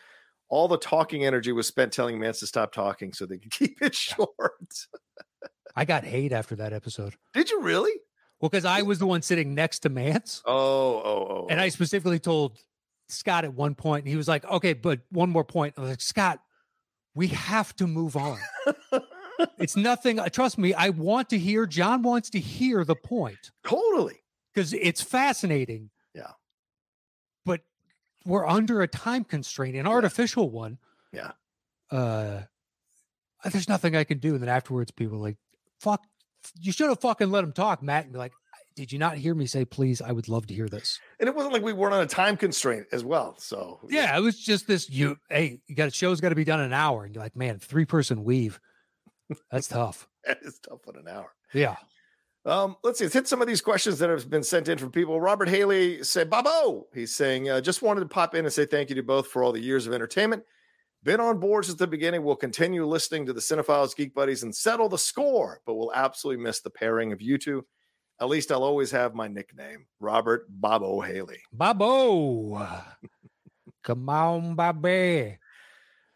All 0.51 0.69
the 0.69 0.77
talking 0.77 1.25
energy 1.25 1.53
was 1.53 1.67
spent 1.67 1.91
telling 1.95 2.19
Mance 2.21 2.41
to 2.41 2.47
stop 2.47 2.73
talking 2.75 3.15
so 3.15 3.25
they 3.25 3.39
could 3.39 3.51
keep 3.51 3.81
it 3.81 3.95
short. 3.95 4.29
I 5.79 5.85
got 5.85 6.05
hate 6.05 6.33
after 6.33 6.57
that 6.57 6.73
episode. 6.73 7.15
Did 7.35 7.51
you 7.51 7.63
really? 7.63 7.93
Well, 8.41 8.49
because 8.49 8.65
I 8.65 8.83
was 8.83 8.99
the 8.99 9.07
one 9.07 9.23
sitting 9.23 9.55
next 9.55 9.81
to 9.81 9.89
Mance, 9.89 10.43
Oh, 10.47 10.53
oh, 10.53 11.27
oh. 11.31 11.47
and 11.51 11.61
I 11.61 11.69
specifically 11.71 12.19
told 12.19 12.59
Scott 13.09 13.45
at 13.45 13.53
one 13.55 13.75
point, 13.75 14.05
and 14.05 14.11
he 14.11 14.17
was 14.17 14.29
like, 14.29 14.45
"Okay, 14.45 14.73
but 14.75 15.01
one 15.11 15.31
more 15.31 15.45
point." 15.45 15.75
I 15.77 15.81
was 15.81 15.91
like, 15.91 16.01
"Scott, 16.01 16.41
we 17.15 17.29
have 17.29 17.75
to 17.77 17.87
move 17.87 18.17
on. 18.17 18.39
it's 19.59 19.77
nothing. 19.77 20.19
uh, 20.21 20.29
Trust 20.29 20.59
me. 20.59 20.75
I 20.75 20.91
want 20.91 21.31
to 21.31 21.39
hear. 21.39 21.67
John 21.67 22.03
wants 22.03 22.31
to 22.31 22.39
hear 22.41 22.85
the 22.85 22.95
point 22.97 23.51
totally. 23.65 24.21
because 24.55 24.73
it's 24.73 25.01
fascinating. 25.03 25.91
Yeah. 26.15 26.33
but 27.45 27.61
we're 28.25 28.47
under 28.47 28.83
a 28.83 28.89
time 28.89 29.25
constraint, 29.25 29.75
an 29.77 29.87
artificial 29.87 30.51
one. 30.51 30.79
Yeah. 31.13 31.33
Uh, 31.91 32.43
there's 33.51 33.69
nothing 33.69 33.97
I 33.97 34.05
can 34.05 34.19
do. 34.19 34.35
And 34.35 34.43
then 34.43 34.49
afterwards, 34.49 34.91
people 34.91 35.19
like, 35.19 35.37
"Fuck." 35.81 36.03
You 36.61 36.73
should 36.73 36.89
have 36.89 37.01
fucking 37.01 37.31
let 37.31 37.45
him 37.45 37.53
talk, 37.53 37.83
Matt, 37.83 38.05
and 38.05 38.13
be 38.13 38.19
like, 38.19 38.33
did 38.75 38.93
you 38.93 38.99
not 38.99 39.17
hear 39.19 39.35
me 39.35 39.45
say, 39.47 39.65
please? 39.65 40.01
I 40.01 40.13
would 40.13 40.29
love 40.29 40.47
to 40.47 40.55
hear 40.55 40.69
this. 40.69 41.01
And 41.19 41.29
it 41.29 41.35
wasn't 41.35 41.53
like 41.53 41.63
we 41.65 41.73
weren't 41.73 41.95
on 41.95 42.01
a 42.01 42.07
time 42.07 42.37
constraint 42.37 42.87
as 42.93 43.05
well. 43.05 43.35
So, 43.39 43.81
Yeah, 43.89 44.17
it 44.17 44.21
was 44.21 44.39
just 44.39 44.69
this. 44.69 44.89
You, 44.89 45.17
hey, 45.29 45.61
you 45.67 45.75
got 45.75 45.89
a 45.89 45.91
show's 45.91 46.21
got 46.21 46.29
to 46.29 46.37
be 46.37 46.45
done 46.45 46.61
in 46.61 46.67
an 46.67 46.73
hour, 46.73 47.05
and 47.05 47.13
you're 47.15 47.23
like, 47.25 47.35
man, 47.37 47.59
three 47.59 47.85
person 47.85 48.23
weave, 48.23 48.61
that's 49.51 49.67
tough. 49.69 50.09
that 50.25 50.39
is 50.43 50.59
tough 50.61 50.81
on 50.87 50.97
an 50.97 51.09
hour. 51.09 51.35
Yeah, 51.53 51.77
Um, 52.47 52.77
let's 52.85 53.01
see. 53.01 53.07
Let's 53.07 53.15
hit 53.15 53.29
some 53.29 53.43
of 53.43 53.49
these 53.49 53.61
questions 53.61 53.99
that 53.99 54.09
have 54.09 54.31
been 54.31 54.45
sent 54.45 54.69
in 54.69 54.79
from 54.79 54.93
people. 54.93 55.21
Robert 55.21 55.49
Haley 55.49 56.05
said, 56.05 56.31
Babo. 56.31 56.87
He's 56.95 57.13
saying, 57.15 57.51
uh, 57.51 57.61
just 57.61 57.83
wanted 57.83 58.01
to 58.01 58.07
pop 58.07 58.35
in 58.37 58.45
and 58.45 58.55
say 58.55 58.65
thank 58.65 58.91
you 58.91 58.95
to 58.95 59.03
both 59.03 59.27
for 59.27 59.43
all 59.43 59.53
the 59.53 59.61
years 59.61 59.87
of 59.89 59.93
entertainment. 59.93 60.45
Been 61.09 61.21
on 61.21 61.39
board 61.41 61.65
since 61.65 61.79
the 61.79 61.87
beginning. 61.87 62.23
We'll 62.23 62.37
continue 62.37 62.85
listening 62.85 63.25
to 63.25 63.33
the 63.33 63.41
Cinephiles 63.41 63.97
Geek 63.97 64.13
Buddies 64.13 64.43
and 64.43 64.55
settle 64.55 64.91
the 64.91 64.99
score, 64.99 65.63
but 65.65 65.73
we'll 65.73 65.91
absolutely 65.95 66.45
miss 66.45 66.61
the 66.61 66.69
pairing 66.69 67.13
of 67.13 67.23
you 67.23 67.39
two. 67.39 67.65
At 68.21 68.29
least 68.29 68.53
I'll 68.53 68.63
always 68.63 68.91
have 68.91 69.15
my 69.15 69.27
nickname, 69.27 69.87
Robert 70.01 70.45
Bobo 70.51 71.01
Haley. 71.01 71.39
Bobo. 71.51 72.63
Come 73.85 74.07
on, 74.11 74.55
Bobby. 74.55 75.39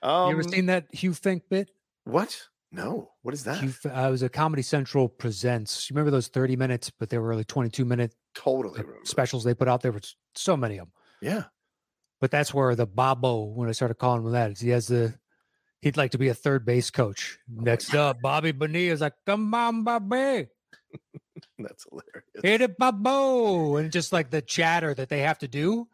Um, 0.02 0.26
you 0.26 0.33
ever 0.35 0.42
seen 0.42 0.66
that 0.66 0.94
Hugh 0.94 1.14
Fink 1.14 1.44
bit? 1.48 1.70
what? 2.05 2.38
No. 2.70 3.12
What 3.22 3.33
is 3.33 3.44
that? 3.44 3.62
Hugh, 3.62 3.72
uh, 3.87 4.09
it 4.09 4.11
was 4.11 4.22
a 4.22 4.28
Comedy 4.28 4.61
Central 4.61 5.09
presents. 5.09 5.88
You 5.88 5.94
remember 5.94 6.11
those 6.11 6.28
30 6.28 6.57
minutes, 6.57 6.90
but 6.90 7.09
they 7.09 7.16
were 7.16 7.35
like 7.35 7.46
22 7.46 7.87
minute 7.87 8.14
totally 8.35 8.83
specials 9.05 9.42
they 9.42 9.55
put 9.55 9.68
out 9.68 9.81
there. 9.81 9.92
Was 9.92 10.16
so 10.35 10.55
many 10.55 10.76
of 10.76 10.88
them. 10.88 10.92
Yeah. 11.22 11.44
But 12.22 12.30
that's 12.30 12.54
where 12.54 12.76
the 12.76 12.87
Bobo, 12.87 13.46
when 13.46 13.68
I 13.68 13.72
started 13.72 13.96
calling 13.96 14.24
him 14.24 14.30
that, 14.30 14.52
is 14.52 14.61
he 14.61 14.68
has 14.68 14.87
the, 14.87 15.12
he'd 15.80 15.96
like 15.96 16.12
to 16.12 16.18
be 16.18 16.28
a 16.28 16.35
third 16.35 16.64
base 16.64 16.88
coach. 16.88 17.37
Next 17.52 17.92
up, 17.96 18.22
Bobby 18.22 18.52
Bonilla 18.52 18.92
is 18.92 19.00
like, 19.00 19.14
come 19.26 19.52
on, 19.52 19.82
Bobby, 19.82 20.46
That's 21.58 21.85
hilarious. 21.90 22.40
hit 22.44 22.61
it, 22.61 22.78
Bobo. 22.78 23.74
And 23.76 23.90
just 23.90 24.12
like 24.12 24.30
the 24.30 24.40
chatter 24.40 24.94
that 24.94 25.08
they 25.08 25.18
have 25.22 25.40
to 25.40 25.48
do 25.48 25.88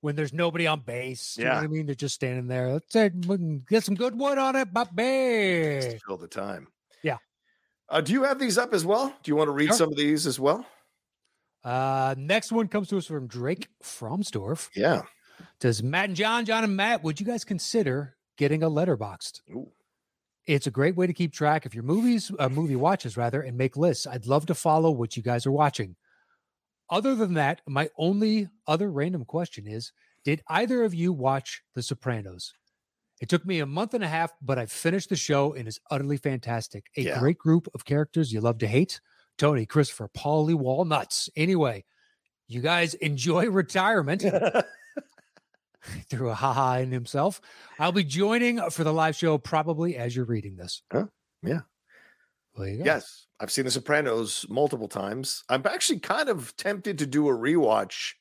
when 0.00 0.14
there's 0.14 0.32
nobody 0.32 0.68
on 0.68 0.78
base. 0.82 1.36
You 1.36 1.42
know 1.44 1.50
Yeah. 1.50 1.56
what 1.56 1.64
I 1.64 1.66
mean? 1.66 1.86
They're 1.86 1.94
just 1.96 2.14
standing 2.14 2.46
there. 2.46 2.70
Let's 2.72 2.94
get 3.68 3.82
some 3.82 3.96
good 3.96 4.16
wood 4.16 4.38
on 4.38 4.54
it, 4.54 4.72
Bobby. 4.72 5.80
Just 5.82 6.06
fill 6.06 6.18
the 6.18 6.28
time. 6.28 6.68
Yeah. 7.02 7.16
Uh, 7.88 8.00
do 8.00 8.12
you 8.12 8.22
have 8.22 8.38
these 8.38 8.58
up 8.58 8.72
as 8.72 8.84
well? 8.86 9.08
Do 9.24 9.30
you 9.32 9.34
want 9.34 9.48
to 9.48 9.52
read 9.52 9.70
Sure. 9.70 9.76
some 9.76 9.88
of 9.90 9.96
these 9.96 10.28
as 10.28 10.38
well? 10.38 10.64
Uh, 11.64 12.14
next 12.16 12.52
one 12.52 12.68
comes 12.68 12.86
to 12.90 12.98
us 12.98 13.06
from 13.06 13.26
Drake 13.26 13.66
Fromsdorf. 13.82 14.68
Yeah. 14.76 15.02
Does 15.60 15.82
Matt 15.82 16.06
and 16.06 16.16
John, 16.16 16.44
John 16.44 16.64
and 16.64 16.76
Matt, 16.76 17.02
would 17.02 17.20
you 17.20 17.26
guys 17.26 17.44
consider 17.44 18.16
getting 18.36 18.62
a 18.62 18.70
Letterboxd? 18.70 19.40
Ooh. 19.50 19.70
It's 20.46 20.66
a 20.66 20.70
great 20.70 20.94
way 20.96 21.06
to 21.06 21.12
keep 21.14 21.32
track 21.32 21.64
of 21.64 21.74
your 21.74 21.84
movies, 21.84 22.30
uh, 22.38 22.48
movie 22.50 22.76
watches 22.76 23.16
rather, 23.16 23.40
and 23.40 23.56
make 23.56 23.76
lists. 23.76 24.06
I'd 24.06 24.26
love 24.26 24.44
to 24.46 24.54
follow 24.54 24.90
what 24.90 25.16
you 25.16 25.22
guys 25.22 25.46
are 25.46 25.52
watching. 25.52 25.96
Other 26.90 27.14
than 27.14 27.34
that, 27.34 27.62
my 27.66 27.88
only 27.96 28.48
other 28.66 28.90
random 28.90 29.24
question 29.24 29.66
is 29.66 29.90
Did 30.24 30.42
either 30.48 30.84
of 30.84 30.94
you 30.94 31.12
watch 31.12 31.62
The 31.74 31.82
Sopranos? 31.82 32.52
It 33.22 33.28
took 33.30 33.46
me 33.46 33.60
a 33.60 33.66
month 33.66 33.94
and 33.94 34.04
a 34.04 34.08
half, 34.08 34.32
but 34.42 34.58
I 34.58 34.66
finished 34.66 35.08
the 35.08 35.16
show 35.16 35.54
and 35.54 35.66
it's 35.66 35.80
utterly 35.90 36.18
fantastic. 36.18 36.86
A 36.96 37.02
Yeah. 37.02 37.18
great 37.20 37.38
group 37.38 37.68
of 37.74 37.84
characters 37.86 38.32
you 38.32 38.40
love 38.40 38.58
to 38.58 38.66
hate. 38.66 39.00
Tony, 39.38 39.64
Christopher, 39.66 40.10
Paulie 40.14 40.54
Walnuts. 40.54 41.30
Anyway, 41.36 41.84
you 42.48 42.60
guys 42.60 42.94
enjoy 42.94 43.48
retirement. 43.48 44.24
threw 46.10 46.30
a 46.30 46.34
haha 46.34 46.78
in 46.78 46.90
himself. 46.90 47.40
I'll 47.78 47.92
be 47.92 48.04
joining 48.04 48.60
for 48.70 48.84
the 48.84 48.92
live 48.92 49.16
show 49.16 49.38
probably 49.38 49.96
as 49.96 50.14
you're 50.14 50.24
reading 50.24 50.56
this. 50.56 50.82
Huh? 50.92 51.06
Yeah. 51.42 51.60
There 52.56 52.68
you 52.68 52.78
go. 52.78 52.84
yes. 52.84 53.26
I've 53.40 53.50
seen 53.50 53.64
The 53.64 53.70
Sopranos 53.70 54.46
multiple 54.48 54.88
times. 54.88 55.42
I'm 55.48 55.62
actually 55.66 55.98
kind 55.98 56.28
of 56.28 56.56
tempted 56.56 56.98
to 56.98 57.06
do 57.06 57.28
a 57.28 57.32
rewatch 57.32 58.12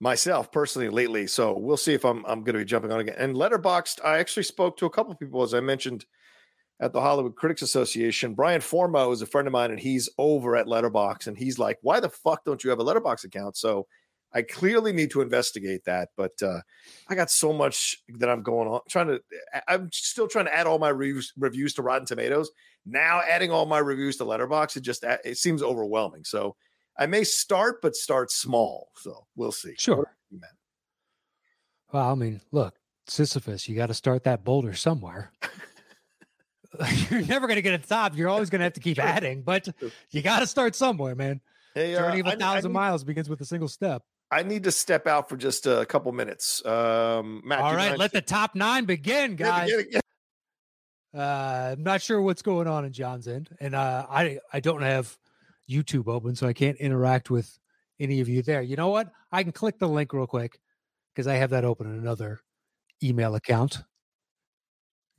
myself 0.00 0.50
personally 0.50 0.88
lately. 0.88 1.26
So 1.26 1.56
we'll 1.56 1.76
see 1.76 1.94
if 1.94 2.04
I'm 2.04 2.24
I'm 2.26 2.42
going 2.42 2.54
to 2.54 2.60
be 2.60 2.64
jumping 2.64 2.90
on 2.90 3.00
again. 3.00 3.16
And 3.18 3.36
Letterboxd, 3.36 4.04
I 4.04 4.18
actually 4.18 4.42
spoke 4.44 4.76
to 4.78 4.86
a 4.86 4.90
couple 4.90 5.14
people 5.14 5.42
as 5.42 5.54
I 5.54 5.60
mentioned 5.60 6.06
at 6.80 6.92
the 6.92 7.00
Hollywood 7.00 7.36
Critics 7.36 7.62
Association. 7.62 8.34
Brian 8.34 8.60
Formo 8.60 9.12
is 9.12 9.22
a 9.22 9.26
friend 9.26 9.46
of 9.46 9.52
mine, 9.52 9.70
and 9.70 9.78
he's 9.78 10.08
over 10.18 10.56
at 10.56 10.66
Letterbox, 10.66 11.26
and 11.26 11.36
he's 11.38 11.58
like, 11.58 11.78
"Why 11.82 12.00
the 12.00 12.08
fuck 12.08 12.44
don't 12.44 12.64
you 12.64 12.70
have 12.70 12.80
a 12.80 12.82
Letterbox 12.82 13.24
account?" 13.24 13.56
So 13.56 13.86
I 14.34 14.42
clearly 14.42 14.92
need 14.92 15.10
to 15.12 15.20
investigate 15.20 15.84
that. 15.84 16.08
But 16.16 16.32
uh, 16.42 16.60
I 17.08 17.14
got 17.14 17.30
so 17.30 17.52
much 17.52 17.96
that 18.18 18.28
I'm 18.28 18.42
going 18.42 18.68
on 18.68 18.80
trying 18.88 19.06
to. 19.08 19.20
I- 19.54 19.62
I'm 19.74 19.90
still 19.92 20.26
trying 20.28 20.46
to 20.46 20.54
add 20.54 20.66
all 20.66 20.78
my 20.78 20.88
reviews 20.88 21.32
reviews 21.38 21.74
to 21.74 21.82
Rotten 21.82 22.06
Tomatoes. 22.06 22.50
Now 22.84 23.20
adding 23.28 23.50
all 23.50 23.64
my 23.66 23.78
reviews 23.78 24.16
to 24.18 24.24
Letterbox, 24.24 24.76
it 24.76 24.82
just 24.82 25.04
it 25.24 25.38
seems 25.38 25.62
overwhelming. 25.62 26.24
So 26.24 26.56
I 26.98 27.06
may 27.06 27.24
start, 27.24 27.80
but 27.80 27.94
start 27.96 28.30
small. 28.30 28.88
So 28.96 29.26
we'll 29.36 29.52
see. 29.52 29.74
Sure. 29.78 30.14
You 30.30 30.40
Well, 31.92 32.10
I 32.10 32.14
mean, 32.14 32.40
look, 32.52 32.74
Sisyphus, 33.06 33.68
you 33.68 33.76
got 33.76 33.86
to 33.86 33.94
start 33.94 34.24
that 34.24 34.44
boulder 34.44 34.74
somewhere. 34.74 35.32
You're 37.08 37.22
never 37.22 37.46
going 37.46 37.54
to 37.56 37.62
get 37.62 37.80
the 37.80 37.86
top. 37.88 38.16
You're 38.16 38.28
always 38.28 38.50
going 38.50 38.58
to 38.58 38.64
have 38.64 38.72
to 38.72 38.80
keep 38.80 38.98
adding, 38.98 39.42
but 39.42 39.68
you 40.10 40.22
got 40.22 40.40
to 40.40 40.46
start 40.46 40.74
somewhere, 40.74 41.14
man. 41.14 41.40
Hey, 41.74 41.94
uh, 41.94 42.00
Journey 42.00 42.20
of 42.20 42.26
I- 42.26 42.30
a 42.32 42.34
I 42.34 42.38
thousand 42.38 42.70
need- 42.72 42.74
miles 42.74 43.04
begins 43.04 43.28
with 43.28 43.40
a 43.40 43.44
single 43.44 43.68
step. 43.68 44.02
I 44.30 44.42
need 44.42 44.64
to 44.64 44.72
step 44.72 45.06
out 45.06 45.28
for 45.28 45.36
just 45.36 45.66
a 45.66 45.84
couple 45.86 46.10
minutes. 46.12 46.64
Um, 46.66 47.42
Matt, 47.44 47.60
All 47.60 47.74
right, 47.74 47.96
let 47.96 48.12
the 48.12 48.20
top 48.22 48.54
nine 48.54 48.84
begin, 48.84 49.32
Yeah, 49.32 49.36
guys. 49.36 49.70
yeah, 49.70 49.82
yeah. 49.90 50.00
Uh, 51.20 51.72
I'm 51.72 51.82
not 51.84 52.02
sure 52.02 52.20
what's 52.20 52.42
going 52.42 52.66
on 52.66 52.84
in 52.84 52.92
John's 52.92 53.28
end, 53.28 53.50
and 53.60 53.74
uh, 53.74 54.06
I 54.10 54.40
I 54.52 54.58
don't 54.60 54.82
have 54.82 55.16
YouTube 55.70 56.08
open, 56.08 56.34
so 56.34 56.48
I 56.48 56.52
can't 56.52 56.76
interact 56.78 57.30
with 57.30 57.56
any 58.00 58.20
of 58.20 58.28
you 58.28 58.42
there. 58.42 58.62
You 58.62 58.74
know 58.76 58.88
what? 58.88 59.12
I 59.30 59.44
can 59.44 59.52
click 59.52 59.78
the 59.78 59.88
link 59.88 60.12
real 60.12 60.26
quick 60.26 60.58
because 61.14 61.28
I 61.28 61.34
have 61.34 61.50
that 61.50 61.64
open 61.64 61.86
in 61.86 61.96
another 61.98 62.40
email 63.02 63.36
account. 63.36 63.82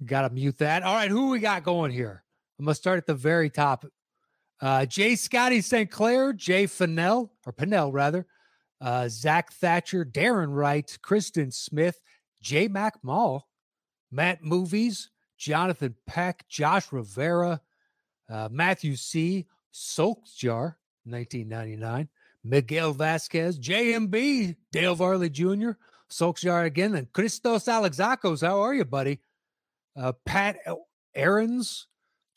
Got 0.03 0.23
to 0.27 0.29
mute 0.33 0.57
that. 0.57 0.83
All 0.83 0.93
right, 0.95 1.09
who 1.09 1.29
we 1.29 1.39
got 1.39 1.63
going 1.63 1.91
here? 1.91 2.23
I'm 2.59 2.65
gonna 2.65 2.75
start 2.75 2.97
at 2.97 3.05
the 3.05 3.15
very 3.15 3.49
top. 3.49 3.85
Uh, 4.61 4.85
Jay 4.85 5.15
Scotty 5.15 5.61
St. 5.61 5.89
Clair, 5.89 6.33
Jay 6.33 6.65
Fennell 6.67 7.31
or 7.45 7.53
Pinnell 7.53 7.93
rather, 7.93 8.25
uh, 8.81 9.07
Zach 9.09 9.51
Thatcher, 9.53 10.05
Darren 10.05 10.53
Wright, 10.53 10.97
Kristen 11.01 11.51
Smith, 11.51 11.99
J 12.41 12.67
Mac 12.67 13.03
Mall, 13.03 13.47
Matt 14.11 14.43
Movies, 14.43 15.09
Jonathan 15.37 15.95
Peck, 16.07 16.45
Josh 16.47 16.91
Rivera, 16.91 17.61
uh, 18.29 18.49
Matthew 18.51 18.95
C. 18.95 19.47
Solskjar, 19.73 20.75
1999, 21.03 22.07
Miguel 22.43 22.93
Vasquez, 22.93 23.59
JMB, 23.59 24.55
Dale 24.71 24.95
Varley 24.95 25.29
Jr., 25.29 25.71
Solskjar 26.09 26.65
again, 26.65 26.95
and 26.95 27.11
Christos 27.11 27.65
Alexakos. 27.65 28.45
How 28.45 28.61
are 28.61 28.73
you, 28.73 28.85
buddy? 28.85 29.19
Uh, 29.97 30.13
Pat 30.25 30.57
Aarons, 31.15 31.87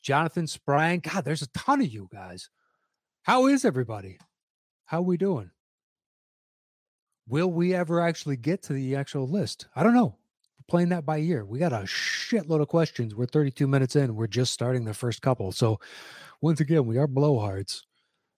Jonathan 0.02 0.46
Sprang. 0.46 1.00
God, 1.00 1.24
there's 1.24 1.42
a 1.42 1.48
ton 1.48 1.80
of 1.80 1.88
you 1.88 2.08
guys. 2.10 2.50
How 3.22 3.46
is 3.46 3.64
everybody? 3.64 4.18
How 4.86 4.98
are 4.98 5.02
we 5.02 5.16
doing? 5.16 5.50
Will 7.28 7.50
we 7.50 7.74
ever 7.74 8.00
actually 8.00 8.36
get 8.36 8.62
to 8.64 8.72
the 8.72 8.96
actual 8.96 9.28
list? 9.28 9.66
I 9.76 9.82
don't 9.82 9.94
know. 9.94 10.16
We're 10.58 10.64
playing 10.66 10.88
that 10.90 11.04
by 11.04 11.18
ear. 11.18 11.44
We 11.44 11.58
got 11.58 11.72
a 11.72 11.84
shitload 11.84 12.62
of 12.62 12.68
questions. 12.68 13.14
We're 13.14 13.26
32 13.26 13.66
minutes 13.66 13.96
in. 13.96 14.16
We're 14.16 14.26
just 14.26 14.52
starting 14.52 14.84
the 14.84 14.94
first 14.94 15.20
couple. 15.20 15.52
So, 15.52 15.78
once 16.40 16.60
again, 16.60 16.86
we 16.86 16.96
are 16.96 17.06
blowhards. 17.06 17.82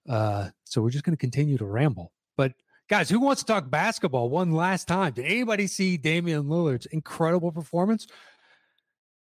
Uh, 0.08 0.48
so 0.64 0.82
we're 0.82 0.90
just 0.90 1.04
going 1.04 1.16
to 1.16 1.20
continue 1.20 1.56
to 1.58 1.66
ramble. 1.66 2.12
But 2.36 2.52
guys, 2.88 3.08
who 3.08 3.20
wants 3.20 3.42
to 3.42 3.46
talk 3.46 3.70
basketball 3.70 4.28
one 4.28 4.52
last 4.52 4.88
time? 4.88 5.12
Did 5.12 5.26
anybody 5.26 5.66
see 5.66 5.96
Damian 5.96 6.44
Lillard's 6.44 6.86
incredible 6.86 7.52
performance? 7.52 8.06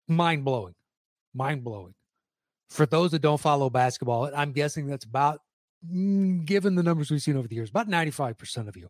Mind 0.07 0.43
blowing, 0.43 0.73
mind 1.33 1.63
blowing. 1.63 1.93
For 2.69 2.85
those 2.85 3.11
that 3.11 3.21
don't 3.21 3.39
follow 3.39 3.69
basketball, 3.69 4.31
I'm 4.35 4.51
guessing 4.51 4.87
that's 4.87 5.05
about, 5.05 5.41
mm, 5.87 6.43
given 6.43 6.75
the 6.75 6.81
numbers 6.81 7.11
we've 7.11 7.21
seen 7.21 7.37
over 7.37 7.47
the 7.47 7.55
years, 7.55 7.69
about 7.69 7.87
95% 7.87 8.67
of 8.67 8.75
you. 8.75 8.89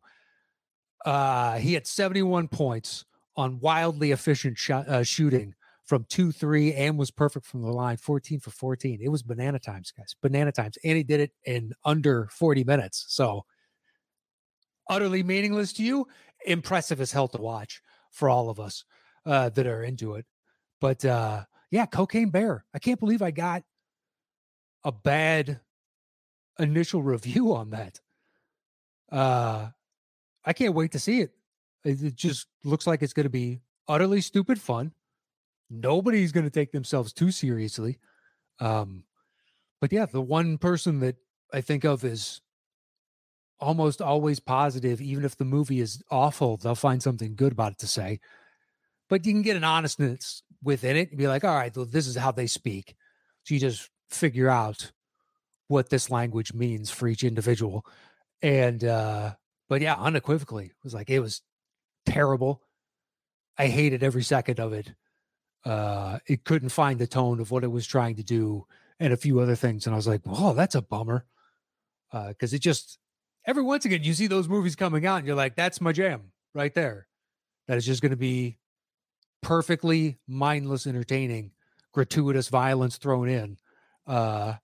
Uh, 1.06 1.58
he 1.58 1.74
had 1.74 1.86
71 1.86 2.48
points 2.48 3.06
on 3.36 3.60
wildly 3.60 4.12
efficient 4.12 4.58
uh, 4.70 5.04
shooting 5.04 5.54
from 5.86 6.06
2 6.10 6.32
3 6.32 6.74
and 6.74 6.98
was 6.98 7.12
perfect 7.12 7.46
from 7.46 7.62
the 7.62 7.72
line 7.72 7.98
14 7.98 8.39
for 8.39 8.52
14. 8.52 9.00
It 9.02 9.10
was 9.10 9.22
banana 9.22 9.60
times, 9.60 9.92
guys. 9.92 10.16
Banana 10.22 10.52
times. 10.52 10.78
And 10.84 10.96
he 10.96 11.04
did 11.04 11.20
it 11.20 11.32
in 11.46 11.74
under 11.84 12.28
40 12.32 12.63
minutes. 12.63 13.06
So 13.10 13.46
utterly 14.89 15.24
meaningless 15.24 15.74
to 15.74 15.84
you. 15.84 16.08
Impressive 16.46 17.02
as 17.02 17.12
hell 17.12 17.28
to 17.30 17.42
watch 17.42 17.82
for 18.12 18.30
all 18.30 18.50
of 18.50 18.60
us 18.60 18.86
uh, 19.26 19.50
that 19.50 19.68
are 19.68 19.84
into 19.84 20.16
it. 20.16 20.26
But 20.80 21.04
uh, 21.04 21.44
yeah, 21.72 21.86
Cocaine 21.86 22.30
Bear. 22.30 22.66
I 22.74 22.80
can't 22.80 23.00
believe 23.00 23.22
I 23.22 23.32
got 23.32 23.63
a 24.84 24.92
bad 24.92 25.60
initial 26.60 27.02
review 27.04 27.56
on 27.56 27.72
that. 27.72 28.00
Uh, 29.12 29.70
I 30.45 30.53
can't 30.53 30.73
wait 30.73 30.91
to 30.91 30.99
see 30.99 31.21
it. 31.21 31.32
It, 31.86 32.15
just 32.15 32.47
looks 32.63 32.88
like 32.88 33.01
it's 33.01 33.13
going 33.13 33.25
to 33.25 33.29
be 33.29 33.60
utterly 33.88 34.21
stupid 34.21 34.60
fun. 34.60 34.93
Nobody's 35.69 36.32
going 36.32 36.45
to 36.45 36.49
take 36.49 36.71
themselves 36.71 37.12
too 37.12 37.32
seriously. 37.32 37.99
Um, 38.60 39.03
but 39.82 39.91
yeah, 39.91 40.06
the 40.06 40.21
one 40.21 40.58
person 40.58 40.99
that 41.01 41.17
I 41.53 41.62
think 41.62 41.84
of 41.84 42.03
is 42.03 42.41
almost 43.60 44.01
always 44.01 44.39
positive, 44.39 45.01
even 45.01 45.25
if 45.25 45.38
the 45.38 45.45
movie 45.45 45.79
is 45.79 46.01
awful, 46.12 46.58
they'll 46.58 46.75
find 46.75 47.01
something 47.01 47.36
good 47.36 47.51
about 47.51 47.73
it 47.73 47.79
to 47.79 47.88
say. 47.88 48.19
But 49.10 49.25
you 49.25 49.34
can 49.34 49.41
get 49.41 49.58
an 49.58 49.63
honestness 49.63 50.43
within 50.63 50.95
it 50.95 51.10
and 51.10 51.17
be 51.17 51.27
like, 51.27 51.43
all 51.43 51.56
right, 51.56 51.75
well, 51.75 51.86
this 51.86 52.08
is 52.08 52.15
how 52.15 52.32
they 52.32 52.47
speak. 52.47 52.95
So 53.43 53.53
you 53.53 53.60
just 53.60 53.89
figure 54.10 54.49
out 54.49 54.91
what 55.67 55.89
this 55.89 56.10
language 56.10 56.53
means 56.53 56.89
for 56.89 57.08
each 57.08 57.23
individual. 57.23 57.86
And 58.41 58.84
uh, 58.84 59.34
but 59.69 59.82
yeah, 59.82 59.95
unequivocally, 59.95 60.65
it 60.65 60.84
was 60.84 60.93
like 60.93 61.10
it 61.10 61.19
was 61.19 61.41
terrible. 62.06 62.62
I 63.58 63.67
hated 63.67 64.04
every 64.04 64.23
second 64.23 64.60
of 64.60 64.73
it. 64.73 64.93
Uh, 65.65 66.19
it 66.28 66.43
couldn't 66.43 66.69
find 66.69 66.99
the 66.99 67.08
tone 67.08 67.39
of 67.39 67.52
what 67.52 67.63
it 67.63 67.71
was 67.71 67.88
trying 67.88 68.15
to 68.17 68.23
do, 68.23 68.65
and 68.99 69.13
a 69.13 69.17
few 69.17 69.39
other 69.39 69.56
things. 69.56 69.86
And 69.86 69.93
I 69.93 69.97
was 69.97 70.08
like, 70.08 70.21
"Oh, 70.26 70.54
that's 70.54 70.76
a 70.76 70.82
bummer," 70.82 71.26
because 72.12 72.54
it 72.54 72.60
just 72.60 72.97
every 73.45 73.63
once 73.63 73.86
again 73.86 74.04
you 74.04 74.13
see 74.13 74.28
those 74.28 74.49
movies 74.49 74.76
coming 74.76 75.06
out, 75.06 75.17
and 75.17 75.28
you're 75.28 75.36
like, 75.36 75.56
"That's 75.56 75.82
my 75.82 75.91
jam 75.91 76.32
right 76.54 76.73
there." 76.73 77.08
That 77.67 77.78
is 77.78 77.86
just 77.86 78.02
going 78.02 78.12
to 78.12 78.17
be 78.17 78.58
perfectly 79.41 80.20
mindless, 80.28 80.86
entertaining, 80.86 81.51
gratuitous 81.93 82.49
violence 82.49 82.97
thrown 82.97 83.30
in, 83.30 83.57
uh, 84.07 84.55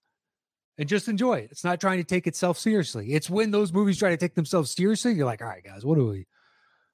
and 0.79 0.89
just 0.89 1.07
enjoy 1.07 1.35
it. 1.35 1.49
It's 1.51 1.63
not 1.63 1.79
trying 1.79 1.99
to 1.99 2.03
take 2.03 2.25
itself 2.25 2.57
seriously. 2.57 3.13
It's 3.13 3.29
when 3.29 3.51
those 3.51 3.71
movies 3.71 3.99
try 3.99 4.09
to 4.09 4.17
take 4.17 4.33
themselves 4.33 4.71
seriously, 4.71 5.13
you're 5.13 5.27
like, 5.27 5.43
"All 5.43 5.47
right, 5.47 5.63
guys, 5.63 5.85
what 5.85 5.99
are 5.99 6.05
we, 6.05 6.25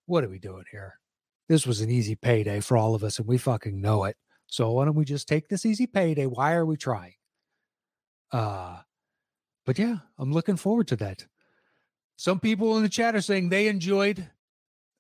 what 0.08 0.26
are 0.26 0.30
we 0.30 0.40
doing 0.40 0.66
here?" 0.70 1.00
this 1.48 1.68
was 1.68 1.82
an 1.82 1.90
easy 1.90 2.16
payday 2.16 2.60
for 2.60 2.78
all 2.78 2.96
of 2.96 3.04
us 3.04 3.20
and 3.20 3.28
we 3.28 3.38
fucking 3.38 3.80
know 3.80 4.06
it. 4.06 4.18
So 4.48 4.72
why 4.72 4.86
don't 4.86 4.96
we 4.96 5.06
just 5.06 5.28
take 5.28 5.48
this 5.48 5.66
easy 5.66 5.88
payday? 5.88 6.26
Why 6.26 6.54
are 6.54 6.66
we 6.66 6.78
trying? 6.78 7.14
Uh 8.32 8.80
but 9.66 9.80
yeah, 9.80 9.98
I'm 10.20 10.32
looking 10.32 10.58
forward 10.58 10.88
to 10.90 10.96
that. 10.98 11.26
Some 12.18 12.40
people 12.40 12.78
in 12.78 12.84
the 12.84 12.90
chat 12.90 13.16
are 13.16 13.22
saying 13.22 13.50
they 13.50 13.68
enjoyed 13.68 14.28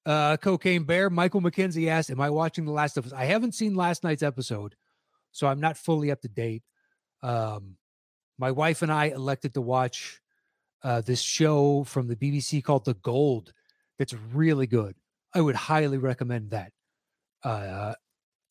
uh 0.05 0.37
Cocaine 0.37 0.83
Bear. 0.83 1.09
Michael 1.09 1.41
McKenzie 1.41 1.87
asked, 1.87 2.11
Am 2.11 2.21
I 2.21 2.29
watching 2.29 2.65
The 2.65 2.71
Last 2.71 2.97
of 2.97 3.05
Us? 3.07 3.13
I 3.13 3.25
haven't 3.25 3.55
seen 3.55 3.75
last 3.75 4.03
night's 4.03 4.23
episode, 4.23 4.75
so 5.31 5.47
I'm 5.47 5.59
not 5.59 5.77
fully 5.77 6.11
up 6.11 6.21
to 6.21 6.27
date. 6.27 6.63
Um 7.23 7.77
my 8.37 8.51
wife 8.51 8.81
and 8.81 8.91
I 8.91 9.05
elected 9.05 9.53
to 9.53 9.61
watch 9.61 10.21
uh, 10.83 11.01
this 11.01 11.21
show 11.21 11.83
from 11.83 12.07
the 12.07 12.15
BBC 12.15 12.63
called 12.63 12.85
The 12.85 12.93
Gold 12.93 13.53
that's 13.97 14.13
really 14.13 14.67
good. 14.67 14.95
I 15.33 15.41
would 15.41 15.55
highly 15.55 15.97
recommend 15.97 16.51
that. 16.51 16.71
Uh, 17.43 17.93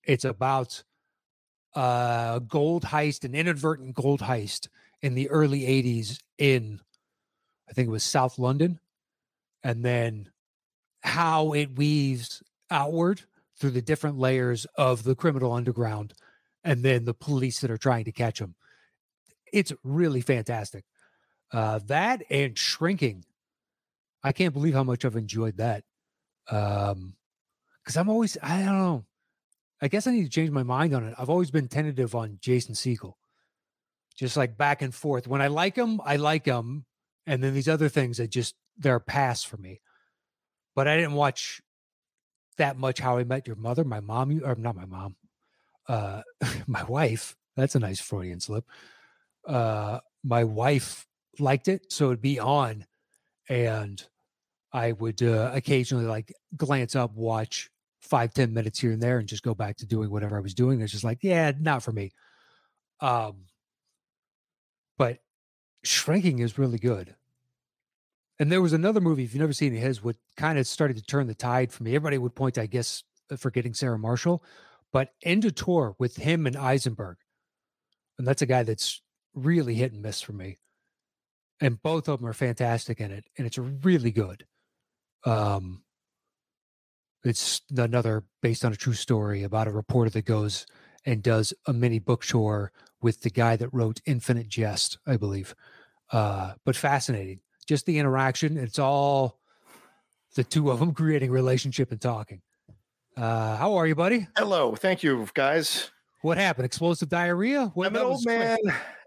it's 0.04 0.24
about 0.24 0.82
uh, 1.74 2.38
gold 2.40 2.84
heist, 2.84 3.24
an 3.24 3.34
inadvertent 3.34 3.94
gold 3.94 4.20
heist 4.20 4.68
in 5.02 5.14
the 5.14 5.28
early 5.30 5.60
80s 5.62 6.18
in, 6.38 6.80
I 7.68 7.72
think 7.72 7.88
it 7.88 7.92
was 7.92 8.04
South 8.04 8.38
London. 8.38 8.80
And 9.62 9.84
then 9.84 10.30
how 11.02 11.52
it 11.52 11.76
weaves 11.76 12.42
outward 12.70 13.22
through 13.58 13.70
the 13.70 13.82
different 13.82 14.18
layers 14.18 14.66
of 14.76 15.04
the 15.04 15.14
criminal 15.14 15.52
underground 15.52 16.14
and 16.62 16.82
then 16.82 17.04
the 17.04 17.14
police 17.14 17.60
that 17.60 17.70
are 17.70 17.78
trying 17.78 18.04
to 18.04 18.12
catch 18.12 18.38
them. 18.38 18.54
It's 19.54 19.72
really 19.84 20.20
fantastic. 20.20 20.84
Uh, 21.52 21.78
that 21.86 22.24
and 22.28 22.58
shrinking. 22.58 23.24
I 24.24 24.32
can't 24.32 24.52
believe 24.52 24.74
how 24.74 24.82
much 24.82 25.04
I've 25.04 25.14
enjoyed 25.14 25.58
that. 25.58 25.84
Um, 26.50 27.14
because 27.82 27.96
I'm 27.96 28.08
always, 28.08 28.36
I 28.42 28.62
don't 28.62 28.78
know. 28.78 29.04
I 29.80 29.88
guess 29.88 30.06
I 30.06 30.12
need 30.12 30.24
to 30.24 30.30
change 30.30 30.50
my 30.50 30.62
mind 30.62 30.94
on 30.94 31.04
it. 31.04 31.14
I've 31.18 31.30
always 31.30 31.50
been 31.50 31.68
tentative 31.68 32.14
on 32.14 32.38
Jason 32.40 32.74
Segel, 32.74 33.12
just 34.16 34.36
like 34.36 34.56
back 34.56 34.82
and 34.82 34.94
forth. 34.94 35.28
When 35.28 35.42
I 35.42 35.48
like 35.48 35.76
him, 35.76 36.00
I 36.04 36.16
like 36.16 36.46
him, 36.46 36.86
and 37.26 37.44
then 37.44 37.54
these 37.54 37.68
other 37.68 37.88
things 37.88 38.16
that 38.16 38.30
just 38.30 38.54
they're 38.78 38.98
pass 38.98 39.44
for 39.44 39.58
me. 39.58 39.82
But 40.74 40.88
I 40.88 40.96
didn't 40.96 41.12
watch 41.12 41.60
that 42.56 42.78
much 42.78 42.98
How 42.98 43.18
I 43.18 43.24
Met 43.24 43.46
Your 43.46 43.56
Mother. 43.56 43.84
My 43.84 44.00
mom, 44.00 44.32
you—or 44.32 44.54
not 44.54 44.74
my 44.74 44.86
mom, 44.86 45.16
uh, 45.86 46.22
my 46.66 46.84
wife. 46.84 47.36
That's 47.56 47.74
a 47.74 47.80
nice 47.80 48.00
Freudian 48.00 48.40
slip. 48.40 48.64
Uh, 49.46 50.00
my 50.22 50.44
wife 50.44 51.06
liked 51.38 51.68
it, 51.68 51.92
so 51.92 52.06
it'd 52.06 52.22
be 52.22 52.38
on, 52.40 52.86
and 53.48 54.02
I 54.72 54.92
would 54.92 55.22
uh, 55.22 55.50
occasionally 55.52 56.06
like 56.06 56.32
glance 56.56 56.96
up, 56.96 57.14
watch 57.14 57.70
five 58.00 58.32
ten 58.34 58.52
minutes 58.52 58.78
here 58.78 58.92
and 58.92 59.02
there, 59.02 59.18
and 59.18 59.28
just 59.28 59.42
go 59.42 59.54
back 59.54 59.76
to 59.78 59.86
doing 59.86 60.10
whatever 60.10 60.36
I 60.36 60.40
was 60.40 60.54
doing. 60.54 60.80
It's 60.80 60.92
just 60.92 61.04
like, 61.04 61.18
yeah, 61.22 61.52
not 61.60 61.82
for 61.82 61.92
me. 61.92 62.12
Um, 63.00 63.46
but 64.96 65.18
shrinking 65.82 66.38
is 66.38 66.58
really 66.58 66.78
good. 66.78 67.14
And 68.38 68.50
there 68.50 68.62
was 68.62 68.72
another 68.72 69.00
movie, 69.00 69.24
if 69.24 69.32
you've 69.32 69.40
never 69.40 69.52
seen 69.52 69.72
his, 69.74 70.02
what 70.02 70.16
kind 70.36 70.58
of 70.58 70.66
started 70.66 70.96
to 70.96 71.02
turn 71.02 71.26
the 71.28 71.34
tide 71.34 71.72
for 71.72 71.84
me. 71.84 71.94
Everybody 71.94 72.18
would 72.18 72.34
point, 72.34 72.58
I 72.58 72.66
guess, 72.66 73.04
uh, 73.30 73.36
Forgetting 73.36 73.74
Sarah 73.74 73.98
Marshall, 73.98 74.42
but 74.92 75.10
End 75.22 75.44
of 75.44 75.54
Tour 75.54 75.94
with 75.98 76.16
him 76.16 76.46
and 76.46 76.56
Eisenberg. 76.56 77.18
And 78.18 78.26
that's 78.26 78.42
a 78.42 78.46
guy 78.46 78.64
that's 78.64 79.02
really 79.34 79.74
hit 79.74 79.92
and 79.92 80.02
miss 80.02 80.20
for 80.20 80.32
me. 80.32 80.58
And 81.60 81.82
both 81.82 82.08
of 82.08 82.20
them 82.20 82.28
are 82.28 82.34
fantastic 82.34 83.00
in 83.00 83.10
it. 83.10 83.24
And 83.38 83.46
it's 83.46 83.58
really 83.58 84.10
good. 84.10 84.46
Um, 85.24 85.82
it's 87.24 87.62
another 87.76 88.24
based 88.42 88.64
on 88.64 88.72
a 88.72 88.76
true 88.76 88.92
story 88.92 89.42
about 89.42 89.68
a 89.68 89.72
reporter 89.72 90.10
that 90.10 90.26
goes 90.26 90.66
and 91.06 91.22
does 91.22 91.54
a 91.66 91.72
mini 91.72 91.98
book 91.98 92.24
tour 92.24 92.72
with 93.00 93.22
the 93.22 93.30
guy 93.30 93.56
that 93.56 93.72
wrote 93.72 94.00
Infinite 94.06 94.48
Jest, 94.48 94.98
I 95.06 95.16
believe. 95.16 95.54
Uh, 96.12 96.54
but 96.64 96.76
fascinating 96.76 97.40
just 97.66 97.86
the 97.86 97.98
interaction. 97.98 98.56
It's 98.56 98.78
all 98.78 99.40
the 100.34 100.44
two 100.44 100.70
of 100.70 100.80
them 100.80 100.92
creating 100.92 101.30
relationship 101.30 101.90
and 101.90 102.00
talking. 102.00 102.42
Uh, 103.16 103.56
how 103.56 103.74
are 103.76 103.86
you, 103.86 103.94
buddy? 103.94 104.26
Hello, 104.36 104.74
thank 104.74 105.02
you, 105.02 105.26
guys. 105.34 105.90
What 106.22 106.38
happened? 106.38 106.66
Explosive 106.66 107.08
diarrhea? 107.08 107.70
What, 107.74 107.88
I'm 107.88 107.96
an 107.96 108.02
old 108.02 108.24
man. 108.26 108.58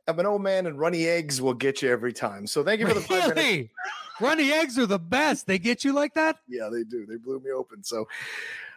I'm 0.08 0.20
an 0.20 0.26
old 0.26 0.42
man, 0.42 0.68
and 0.68 0.80
runny 0.80 1.06
eggs 1.08 1.42
will 1.42 1.54
get 1.54 1.82
you 1.82 1.90
every 1.90 2.14
time. 2.14 2.48
So 2.48 2.64
thank 2.64 2.80
you 2.80 2.88
for 2.88 2.94
the 2.94 3.02
five 3.02 3.30
really? 3.30 3.44
minutes. 3.44 3.74
runny 4.22 4.52
eggs 4.52 4.80
are 4.80 4.86
the 4.86 5.00
best. 5.00 5.48
They 5.48 5.60
get 5.60 5.84
you 5.84 5.94
like 5.94 6.14
that? 6.14 6.38
Yeah, 6.48 6.70
they 6.72 6.84
do. 6.84 7.06
They 7.06 7.18
blew 7.18 7.40
me 7.40 7.52
open. 7.52 7.84
So 7.84 8.08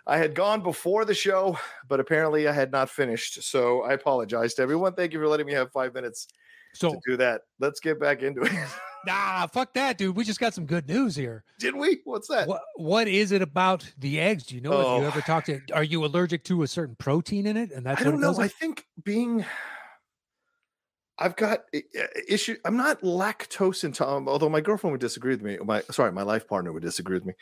I 0.06 0.16
had 0.16 0.34
gone 0.34 0.62
before 0.62 1.04
the 1.04 1.14
show, 1.14 1.58
but 1.88 2.00
apparently 2.00 2.48
I 2.48 2.52
had 2.52 2.72
not 2.72 2.90
finished. 2.90 3.42
So 3.44 3.82
I 3.82 3.92
apologize 3.92 4.54
to 4.54 4.62
everyone. 4.62 4.94
Thank 4.94 5.12
you 5.12 5.20
for 5.20 5.28
letting 5.28 5.46
me 5.46 5.52
have 5.52 5.70
five 5.70 5.94
minutes 5.94 6.26
so, 6.74 6.90
to 6.90 7.00
do 7.06 7.16
that. 7.18 7.42
Let's 7.60 7.80
get 7.80 8.00
back 8.00 8.22
into 8.22 8.42
it. 8.42 8.52
Nah, 9.06 9.46
fuck 9.46 9.72
that, 9.72 9.96
dude. 9.96 10.14
We 10.14 10.24
just 10.24 10.40
got 10.40 10.52
some 10.52 10.66
good 10.66 10.86
news 10.86 11.16
here. 11.16 11.42
Did 11.58 11.74
we? 11.74 12.00
What's 12.04 12.28
that? 12.28 12.46
What 12.46 12.60
What 12.76 13.08
is 13.08 13.32
it 13.32 13.40
about 13.40 13.90
the 13.98 14.20
eggs? 14.20 14.44
Do 14.44 14.54
you 14.54 14.60
know? 14.60 14.72
Oh. 14.72 14.92
Have 14.92 15.00
you 15.00 15.06
ever 15.06 15.20
talked 15.22 15.46
to? 15.46 15.58
Are 15.72 15.82
you 15.82 16.04
allergic 16.04 16.44
to 16.44 16.62
a 16.64 16.66
certain 16.66 16.96
protein 16.96 17.46
in 17.46 17.56
it? 17.56 17.72
And 17.72 17.86
that's 17.86 18.02
I 18.02 18.04
don't 18.04 18.20
know. 18.20 18.38
I 18.38 18.48
think 18.48 18.86
being. 19.02 19.46
I've 21.20 21.36
got 21.36 21.64
issue. 22.26 22.56
I'm 22.64 22.76
not 22.76 23.02
lactose 23.02 23.84
intolerant, 23.84 24.26
although 24.26 24.48
my 24.48 24.60
girlfriend 24.60 24.92
would 24.92 25.00
disagree 25.00 25.32
with 25.32 25.42
me. 25.42 25.58
My 25.62 25.82
sorry, 25.90 26.12
my 26.12 26.22
life 26.22 26.48
partner 26.48 26.72
would 26.72 26.82
disagree 26.82 27.16
with 27.16 27.26
me. 27.26 27.34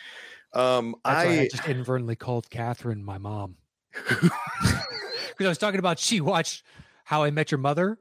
Um, 0.53 0.97
I, 1.05 1.41
I 1.41 1.49
just 1.49 1.66
inadvertently 1.66 2.16
called 2.16 2.51
Catherine 2.51 3.05
my 3.05 3.18
mom 3.18 3.57
because 3.93 4.33
I 5.41 5.49
was 5.49 5.59
talking 5.59 5.79
about 5.79 5.99
she 5.99 6.20
watched 6.20 6.64
How 7.05 7.22
I 7.22 7.31
Met 7.31 7.51
Your 7.51 7.59
Mother, 7.59 7.99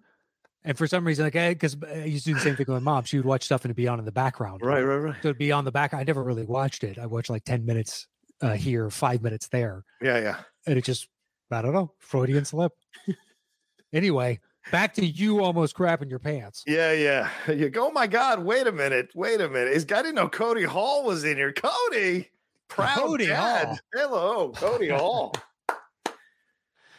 and 0.67 0.77
for 0.77 0.85
some 0.85 1.05
reason, 1.05 1.23
like, 1.23 1.33
because 1.33 1.77
I, 1.87 2.01
I, 2.01 2.03
used 2.05 2.25
to 2.25 2.31
do 2.31 2.35
the 2.35 2.41
same 2.41 2.55
thing 2.55 2.65
with 2.67 2.83
my 2.83 2.91
mom. 2.91 3.05
She 3.05 3.17
would 3.17 3.25
watch 3.25 3.43
stuff 3.43 3.63
and 3.63 3.69
it'd 3.69 3.77
be 3.77 3.87
on 3.87 3.99
in 3.99 4.05
the 4.05 4.11
background. 4.11 4.61
Right, 4.61 4.81
right, 4.81 4.97
right. 4.97 5.15
So 5.21 5.29
it'd 5.29 5.37
be 5.37 5.53
on 5.53 5.63
the 5.63 5.71
back. 5.71 5.93
I 5.93 6.03
never 6.03 6.23
really 6.23 6.43
watched 6.43 6.83
it. 6.83 6.97
I 6.99 7.05
watched 7.05 7.29
like 7.29 7.45
10 7.45 7.65
minutes 7.65 8.05
uh, 8.41 8.51
here, 8.51 8.89
five 8.89 9.21
minutes 9.21 9.47
there. 9.47 9.85
Yeah, 10.01 10.19
yeah. 10.19 10.37
And 10.65 10.77
it 10.77 10.83
just, 10.83 11.07
I 11.51 11.61
don't 11.61 11.73
know, 11.73 11.93
Freudian 11.99 12.43
slip. 12.43 12.73
anyway, 13.93 14.41
back 14.71 14.93
to 14.95 15.05
you 15.05 15.43
almost 15.43 15.75
crapping 15.75 16.09
your 16.09 16.19
pants. 16.19 16.63
Yeah, 16.67 16.91
yeah. 16.93 17.29
You 17.53 17.69
go, 17.69 17.87
oh 17.87 17.91
my 17.91 18.07
God, 18.07 18.43
wait 18.43 18.67
a 18.67 18.71
minute. 18.71 19.09
Wait 19.15 19.41
a 19.41 19.49
minute. 19.49 19.73
Is 19.73 19.83
I 19.85 20.01
didn't 20.01 20.15
know 20.15 20.29
Cody 20.29 20.63
Hall 20.63 21.03
was 21.03 21.23
in 21.23 21.37
here. 21.37 21.53
Cody. 21.53 22.29
Proud 22.67 22.97
Cody 22.97 23.27
dad. 23.27 23.67
Hall. 23.67 23.79
Hello, 23.93 24.51
Cody 24.51 24.89
Hall. 24.89 25.33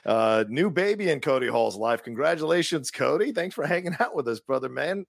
Uh, 0.07 0.43
new 0.49 0.71
baby 0.71 1.11
in 1.11 1.21
Cody 1.21 1.49
Hall's 1.49 1.77
life. 1.77 2.03
Congratulations, 2.03 2.91
Cody. 2.91 3.31
Thanks 3.31 3.55
for 3.55 3.67
hanging 3.67 3.95
out 4.01 4.15
with 4.15 4.27
us, 4.27 4.41
brother, 4.41 4.71
man. 4.71 5.05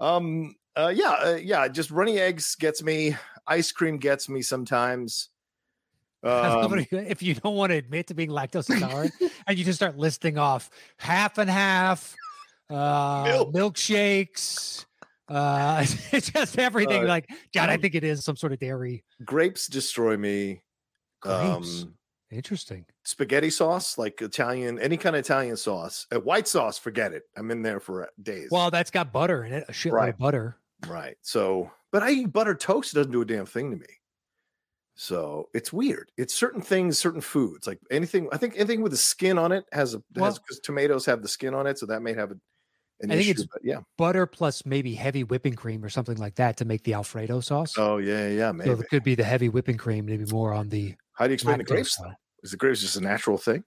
Um, 0.00 0.56
uh, 0.74 0.92
yeah, 0.92 1.10
uh, 1.10 1.38
yeah, 1.40 1.68
just 1.68 1.92
runny 1.92 2.18
eggs 2.18 2.56
gets 2.56 2.82
me. 2.82 3.14
Ice 3.46 3.70
cream 3.70 3.98
gets 3.98 4.28
me 4.28 4.42
sometimes. 4.42 5.28
Um, 6.22 6.78
if 6.90 7.22
you 7.22 7.34
don't 7.34 7.54
want 7.54 7.70
to 7.70 7.76
admit 7.76 8.08
to 8.08 8.14
being 8.14 8.30
lactose 8.30 8.70
intolerant 8.70 9.12
and 9.46 9.58
you 9.58 9.64
just 9.64 9.78
start 9.78 9.96
listing 9.96 10.38
off 10.38 10.70
half 10.98 11.38
and 11.38 11.48
half, 11.50 12.16
uh, 12.70 13.24
Milk. 13.26 13.54
milkshakes, 13.54 14.86
uh, 15.28 15.84
it's 16.12 16.30
just 16.32 16.58
everything. 16.58 17.04
Uh, 17.04 17.08
like, 17.08 17.28
God, 17.54 17.70
I 17.70 17.76
think 17.76 17.94
it 17.94 18.04
is 18.04 18.24
some 18.24 18.36
sort 18.36 18.52
of 18.52 18.58
dairy. 18.58 19.04
Grapes 19.24 19.66
destroy 19.66 20.16
me. 20.16 20.62
Grapes. 21.20 21.82
Um, 21.82 21.94
Interesting. 22.30 22.84
Spaghetti 23.04 23.50
sauce, 23.50 23.98
like 23.98 24.20
Italian, 24.20 24.80
any 24.80 24.96
kind 24.96 25.14
of 25.14 25.20
Italian 25.20 25.56
sauce. 25.56 26.06
Uh, 26.12 26.18
white 26.20 26.48
sauce, 26.48 26.76
forget 26.76 27.12
it. 27.12 27.22
I'm 27.36 27.50
in 27.50 27.62
there 27.62 27.78
for 27.78 28.04
uh, 28.04 28.06
days. 28.20 28.48
Well, 28.50 28.70
that's 28.70 28.90
got 28.90 29.12
butter 29.12 29.44
in 29.44 29.52
it, 29.52 29.64
a 29.68 29.72
shitload 29.72 29.92
right. 29.92 30.08
of 30.10 30.18
butter. 30.18 30.56
Right. 30.88 31.16
So, 31.22 31.70
but 31.92 32.02
I 32.02 32.10
eat 32.10 32.32
butter 32.32 32.54
toast. 32.54 32.92
It 32.92 32.96
doesn't 32.96 33.12
do 33.12 33.22
a 33.22 33.24
damn 33.24 33.46
thing 33.46 33.70
to 33.70 33.76
me. 33.76 33.86
So 34.96 35.50
it's 35.52 35.72
weird. 35.72 36.10
It's 36.16 36.34
certain 36.34 36.62
things, 36.62 36.98
certain 36.98 37.20
foods, 37.20 37.66
like 37.66 37.78
anything. 37.90 38.28
I 38.32 38.38
think 38.38 38.54
anything 38.56 38.80
with 38.80 38.92
the 38.92 38.98
skin 38.98 39.36
on 39.36 39.52
it 39.52 39.66
has 39.72 39.94
a 39.94 40.02
well, 40.14 40.24
has 40.24 40.38
because 40.38 40.58
tomatoes 40.60 41.04
have 41.04 41.20
the 41.20 41.28
skin 41.28 41.54
on 41.54 41.66
it, 41.66 41.78
so 41.78 41.84
that 41.86 42.00
may 42.00 42.14
have 42.14 42.30
a, 42.30 42.36
an 43.02 43.10
I 43.10 43.16
think 43.16 43.20
issue. 43.20 43.42
It's 43.42 43.44
but 43.44 43.60
yeah, 43.62 43.80
butter 43.98 44.24
plus 44.26 44.64
maybe 44.64 44.94
heavy 44.94 45.22
whipping 45.22 45.54
cream 45.54 45.84
or 45.84 45.90
something 45.90 46.16
like 46.16 46.36
that 46.36 46.56
to 46.58 46.64
make 46.64 46.82
the 46.84 46.94
Alfredo 46.94 47.40
sauce. 47.40 47.74
Oh 47.76 47.98
yeah, 47.98 48.28
yeah, 48.28 48.52
maybe. 48.52 48.70
So 48.70 48.80
it 48.80 48.88
could 48.88 49.04
be 49.04 49.14
the 49.14 49.24
heavy 49.24 49.50
whipping 49.50 49.76
cream, 49.76 50.06
maybe 50.06 50.24
more 50.32 50.54
on 50.54 50.70
the 50.70 50.94
how 51.12 51.26
do 51.26 51.30
you 51.30 51.34
explain 51.34 51.58
the 51.58 51.64
grapes? 51.64 51.96
Though? 51.96 52.12
Is 52.42 52.52
the 52.52 52.56
grapes 52.56 52.80
just 52.80 52.96
a 52.96 53.00
natural 53.02 53.36
thing? 53.36 53.64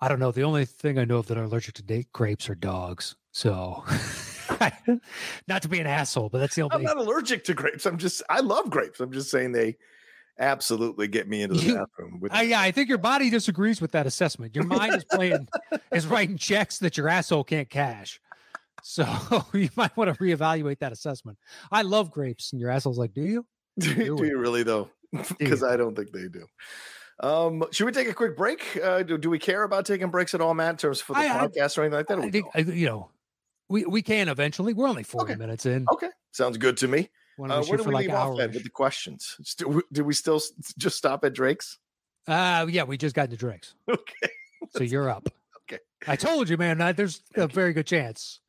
I 0.00 0.08
don't 0.08 0.18
know. 0.18 0.32
The 0.32 0.44
only 0.44 0.64
thing 0.64 0.98
I 0.98 1.04
know 1.04 1.18
of 1.18 1.26
that 1.26 1.36
are 1.36 1.44
allergic 1.44 1.74
to 1.74 1.82
date 1.82 2.10
grapes 2.14 2.48
are 2.48 2.54
dogs. 2.54 3.16
So, 3.32 3.84
not 5.48 5.62
to 5.62 5.68
be 5.68 5.80
an 5.80 5.86
asshole, 5.86 6.28
but 6.28 6.38
that's 6.38 6.54
the 6.54 6.62
only. 6.62 6.76
I'm 6.76 6.82
not 6.82 6.96
allergic 6.96 7.44
to 7.44 7.54
grapes. 7.54 7.86
I'm 7.86 7.98
just 7.98 8.22
I 8.28 8.40
love 8.40 8.70
grapes. 8.70 9.00
I'm 9.00 9.12
just 9.12 9.30
saying 9.30 9.52
they 9.52 9.76
absolutely 10.38 11.06
get 11.06 11.28
me 11.28 11.42
into 11.42 11.56
the 11.56 11.62
you, 11.62 11.74
bathroom. 11.76 12.20
With 12.20 12.34
uh, 12.34 12.40
yeah, 12.40 12.60
I 12.60 12.70
think 12.70 12.88
your 12.88 12.98
body 12.98 13.30
disagrees 13.30 13.80
with 13.80 13.92
that 13.92 14.06
assessment. 14.06 14.54
Your 14.54 14.64
mind 14.64 14.94
is 14.94 15.04
playing 15.04 15.48
is 15.92 16.06
writing 16.06 16.36
checks 16.36 16.78
that 16.78 16.96
your 16.96 17.08
asshole 17.08 17.44
can't 17.44 17.68
cash. 17.68 18.20
So 18.82 19.06
you 19.52 19.68
might 19.76 19.96
want 19.96 20.12
to 20.12 20.22
reevaluate 20.22 20.78
that 20.80 20.92
assessment. 20.92 21.38
I 21.70 21.82
love 21.82 22.10
grapes, 22.10 22.52
and 22.52 22.60
your 22.60 22.70
asshole's 22.70 22.98
like, 22.98 23.12
"Do 23.12 23.22
you? 23.22 23.46
Do, 23.78 23.94
do, 23.94 24.16
do 24.16 24.26
you 24.26 24.38
really 24.38 24.62
though? 24.62 24.90
Because 25.38 25.62
I 25.62 25.76
don't 25.76 25.94
think 25.94 26.12
they 26.12 26.28
do." 26.28 26.44
Um, 27.22 27.64
should 27.70 27.84
we 27.84 27.92
take 27.92 28.08
a 28.08 28.14
quick 28.14 28.36
break? 28.36 28.78
Uh, 28.82 29.02
do, 29.02 29.18
do 29.18 29.28
we 29.30 29.38
care 29.38 29.62
about 29.62 29.84
taking 29.84 30.08
breaks 30.08 30.34
at 30.34 30.40
all, 30.40 30.54
Matt, 30.54 30.70
in 30.70 30.76
terms 30.76 31.00
for 31.00 31.12
the 31.12 31.20
I, 31.20 31.28
podcast 31.28 31.78
I, 31.78 31.82
or 31.82 31.84
anything 31.84 31.92
like 31.92 32.06
that? 32.08 32.18
I 32.18 32.30
think, 32.30 32.46
I, 32.54 32.60
you 32.60 32.86
know, 32.86 33.10
we, 33.70 33.84
we 33.86 34.02
can 34.02 34.28
eventually. 34.28 34.74
We're 34.74 34.88
only 34.88 35.04
40 35.04 35.32
okay. 35.32 35.38
minutes 35.38 35.64
in. 35.64 35.86
Okay. 35.92 36.10
Sounds 36.32 36.58
good 36.58 36.76
to 36.78 36.88
me. 36.88 37.08
Uh, 37.38 37.64
where 37.64 37.78
do 37.78 37.84
we 37.84 37.94
like 37.94 38.06
leave 38.06 38.14
off 38.14 38.36
with 38.36 38.62
the 38.62 38.68
questions? 38.68 39.56
Do, 39.56 40.04
we 40.04 40.12
still 40.12 40.42
just 40.76 40.98
stop 40.98 41.24
at 41.24 41.32
Drake's? 41.32 41.78
Uh, 42.28 42.66
yeah, 42.68 42.82
we 42.82 42.98
just 42.98 43.14
got 43.14 43.30
to 43.30 43.36
Drake's. 43.36 43.74
Okay. 43.90 44.30
so 44.76 44.84
you're 44.84 45.08
up. 45.08 45.26
Okay. 45.62 45.80
I 46.06 46.16
told 46.16 46.50
you, 46.50 46.58
man, 46.58 46.78
there's 46.94 47.22
a 47.34 47.48
very 47.48 47.72
good 47.72 47.86
chance. 47.86 48.40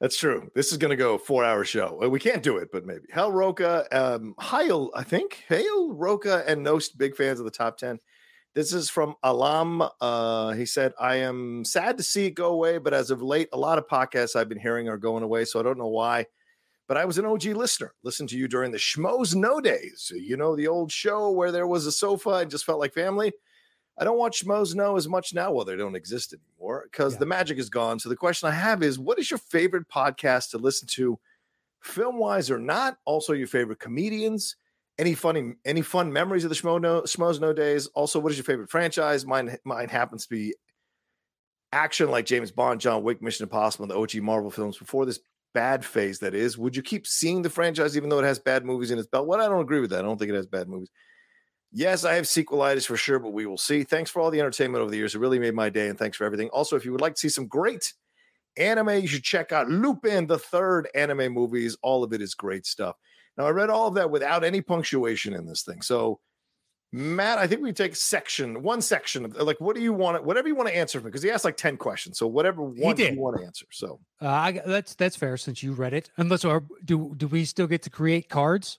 That's 0.00 0.16
true. 0.16 0.50
This 0.54 0.72
is 0.72 0.78
going 0.78 0.90
to 0.90 0.96
go 0.96 1.14
a 1.14 1.18
four 1.18 1.44
hour 1.44 1.64
show. 1.64 2.08
We 2.08 2.18
can't 2.18 2.42
do 2.42 2.56
it, 2.56 2.70
but 2.72 2.84
maybe. 2.84 3.04
Hell 3.12 3.30
Rocha, 3.30 3.86
um, 3.92 4.34
Hail, 4.40 4.90
I 4.94 5.04
think. 5.04 5.44
Hail 5.48 5.92
Rocha 5.92 6.42
and 6.46 6.66
Knost, 6.66 6.98
big 6.98 7.14
fans 7.14 7.38
of 7.38 7.44
the 7.44 7.52
top 7.52 7.78
10. 7.78 8.00
This 8.54 8.72
is 8.72 8.88
from 8.88 9.16
Alam. 9.24 9.82
Uh, 10.00 10.52
he 10.52 10.64
said, 10.64 10.92
I 11.00 11.16
am 11.16 11.64
sad 11.64 11.96
to 11.96 12.04
see 12.04 12.26
it 12.26 12.32
go 12.32 12.52
away, 12.52 12.78
but 12.78 12.94
as 12.94 13.10
of 13.10 13.20
late, 13.20 13.48
a 13.52 13.58
lot 13.58 13.78
of 13.78 13.88
podcasts 13.88 14.36
I've 14.36 14.48
been 14.48 14.60
hearing 14.60 14.88
are 14.88 14.96
going 14.96 15.24
away. 15.24 15.44
So 15.44 15.58
I 15.58 15.64
don't 15.64 15.78
know 15.78 15.88
why. 15.88 16.26
But 16.86 16.96
I 16.96 17.04
was 17.04 17.18
an 17.18 17.24
OG 17.24 17.44
listener. 17.46 17.94
Listened 18.04 18.28
to 18.28 18.36
you 18.38 18.46
during 18.46 18.70
the 18.70 18.78
Schmoes 18.78 19.34
Know 19.34 19.60
Days. 19.60 20.12
You 20.14 20.36
know, 20.36 20.54
the 20.54 20.68
old 20.68 20.92
show 20.92 21.30
where 21.30 21.50
there 21.50 21.66
was 21.66 21.86
a 21.86 21.92
sofa 21.92 22.30
and 22.30 22.50
just 22.50 22.64
felt 22.64 22.78
like 22.78 22.92
family. 22.94 23.32
I 23.98 24.04
don't 24.04 24.18
watch 24.18 24.44
Schmoes 24.44 24.74
Know 24.74 24.96
as 24.96 25.08
much 25.08 25.34
now. 25.34 25.50
Well, 25.50 25.64
they 25.64 25.76
don't 25.76 25.96
exist 25.96 26.34
anymore 26.34 26.86
because 26.90 27.14
Yeah. 27.14 27.20
the 27.20 27.26
magic 27.26 27.58
is 27.58 27.70
gone. 27.70 27.98
So 27.98 28.08
the 28.08 28.16
question 28.16 28.48
I 28.48 28.52
have 28.52 28.82
is, 28.82 28.98
what 28.98 29.18
is 29.18 29.30
your 29.30 29.38
favorite 29.38 29.88
podcast 29.88 30.50
to 30.50 30.58
listen 30.58 30.86
to, 30.92 31.18
film 31.80 32.18
wise 32.18 32.50
or 32.50 32.58
not? 32.58 32.98
Also, 33.04 33.32
your 33.32 33.46
favorite 33.48 33.78
comedians. 33.80 34.56
Any 34.98 35.14
funny, 35.14 35.54
any 35.64 35.82
fun 35.82 36.12
memories 36.12 36.44
of 36.44 36.50
the 36.50 36.78
no, 36.78 37.02
Schmoes 37.02 37.40
Know 37.40 37.52
days? 37.52 37.86
Also, 37.88 38.20
what 38.20 38.30
is 38.30 38.38
your 38.38 38.44
favorite 38.44 38.70
franchise? 38.70 39.26
Mine, 39.26 39.56
mine 39.64 39.88
happens 39.88 40.24
to 40.24 40.28
be 40.28 40.54
action 41.72 42.10
like 42.10 42.26
James 42.26 42.52
Bond, 42.52 42.80
John 42.80 43.02
Wick, 43.02 43.20
Mission 43.20 43.42
Impossible, 43.44 43.84
and 43.84 43.90
the 43.90 43.98
OG 43.98 44.22
Marvel 44.22 44.50
films. 44.50 44.78
Before 44.78 45.04
this 45.04 45.18
bad 45.52 45.84
phase, 45.84 46.20
that 46.20 46.34
is, 46.34 46.56
would 46.56 46.76
you 46.76 46.82
keep 46.82 47.06
seeing 47.06 47.42
the 47.42 47.50
franchise 47.50 47.96
even 47.96 48.08
though 48.08 48.20
it 48.20 48.24
has 48.24 48.38
bad 48.38 48.64
movies 48.64 48.92
in 48.92 48.98
its 48.98 49.08
belt? 49.08 49.26
What 49.26 49.40
I 49.40 49.48
don't 49.48 49.60
agree 49.62 49.80
with 49.80 49.90
that. 49.90 50.00
I 50.00 50.02
don't 50.02 50.16
think 50.16 50.30
it 50.30 50.36
has 50.36 50.46
bad 50.46 50.68
movies. 50.68 50.90
Yes, 51.72 52.04
I 52.04 52.14
have 52.14 52.24
sequelitis 52.24 52.86
for 52.86 52.96
sure, 52.96 53.18
but 53.18 53.32
we 53.32 53.46
will 53.46 53.58
see. 53.58 53.82
Thanks 53.82 54.08
for 54.08 54.22
all 54.22 54.30
the 54.30 54.38
entertainment 54.38 54.80
over 54.80 54.92
the 54.92 54.96
years. 54.96 55.16
It 55.16 55.18
really 55.18 55.40
made 55.40 55.54
my 55.54 55.70
day, 55.70 55.88
and 55.88 55.98
thanks 55.98 56.16
for 56.16 56.24
everything. 56.24 56.48
Also, 56.50 56.76
if 56.76 56.84
you 56.84 56.92
would 56.92 57.00
like 57.00 57.14
to 57.14 57.20
see 57.20 57.28
some 57.28 57.48
great 57.48 57.92
anime, 58.56 58.90
you 58.90 59.08
should 59.08 59.24
check 59.24 59.50
out 59.50 59.68
Lupin, 59.68 60.28
the 60.28 60.38
third 60.38 60.88
anime 60.94 61.32
movies. 61.32 61.76
All 61.82 62.04
of 62.04 62.12
it 62.12 62.22
is 62.22 62.34
great 62.34 62.64
stuff. 62.64 62.94
Now, 63.36 63.46
I 63.46 63.50
read 63.50 63.70
all 63.70 63.88
of 63.88 63.94
that 63.94 64.10
without 64.10 64.44
any 64.44 64.60
punctuation 64.60 65.34
in 65.34 65.46
this 65.46 65.62
thing. 65.62 65.82
So, 65.82 66.20
Matt, 66.92 67.38
I 67.38 67.48
think 67.48 67.60
we 67.62 67.72
take 67.72 67.96
section, 67.96 68.62
one 68.62 68.80
section 68.80 69.24
of 69.24 69.34
like, 69.36 69.60
what 69.60 69.74
do 69.74 69.82
you 69.82 69.92
want? 69.92 70.16
To 70.16 70.22
whatever 70.22 70.46
you 70.46 70.54
want 70.54 70.68
to 70.68 70.76
answer 70.76 71.00
for 71.00 71.06
me, 71.06 71.10
because 71.10 71.24
he 71.24 71.30
asked 71.30 71.44
like 71.44 71.56
10 71.56 71.76
questions. 71.76 72.18
So, 72.18 72.28
whatever 72.28 72.62
one 72.62 72.96
you 72.96 73.20
want 73.20 73.38
to 73.38 73.44
answer. 73.44 73.66
So, 73.72 73.98
Uh, 74.22 74.28
I, 74.28 74.62
that's 74.64 74.94
that's 74.94 75.16
fair 75.16 75.36
since 75.36 75.62
you 75.62 75.72
read 75.72 75.92
it. 75.92 76.10
Unless 76.16 76.44
or 76.44 76.64
do 76.84 77.14
do 77.16 77.26
we 77.26 77.44
still 77.44 77.66
get 77.66 77.82
to 77.82 77.90
create 77.90 78.28
cards 78.28 78.78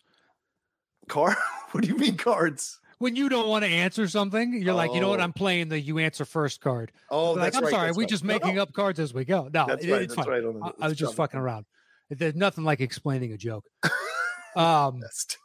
car, 1.10 1.38
what 1.72 1.84
do 1.84 1.89
you 1.89 1.97
mean 1.97 2.18
cards? 2.18 2.80
when 2.99 3.16
you 3.16 3.30
don't 3.30 3.47
want 3.47 3.64
to 3.66 3.70
answer 3.70 4.08
something? 4.08 4.62
You're 4.62 4.74
like, 4.74 4.93
you 4.93 5.01
know 5.01 5.10
what? 5.10 5.20
Oh. 5.20 5.24
I'm 5.24 5.34
playing 5.34 5.70
the 5.70 5.80
you 5.80 5.99
answer 5.99 6.26
first 6.26 6.62
card. 6.62 6.91
Oh, 7.10 7.34
like, 7.34 7.56
I'm 7.56 7.64
right. 7.64 7.72
sorry, 7.72 7.88
that's 7.89 7.97
we 7.97 8.03
right. 8.06 8.10
just 8.10 8.24
making 8.24 8.56
no, 8.56 8.62
up 8.62 8.74
cards 8.74 8.99
as 8.99 9.14
we 9.14 9.26
go. 9.26 9.49
No, 9.53 9.66
That's 9.68 9.84
it- 9.84 9.91
right. 9.91 10.01
it's 10.03 10.14
fine. 10.16 10.28
right. 10.28 10.43
on 10.43 10.60
the- 10.60 10.66
I, 10.66 10.72
I 10.86 10.88
was 10.88 10.97
just 10.97 11.12
John 11.12 11.18
fucking 11.18 11.39
around. 11.39 11.66
There's 12.10 12.36
nothing 12.36 12.64
like 12.64 12.82
explaining 12.82 13.34
a 13.34 13.38
joke. 13.38 13.66
Um, 14.56 14.99
Best 15.01 15.38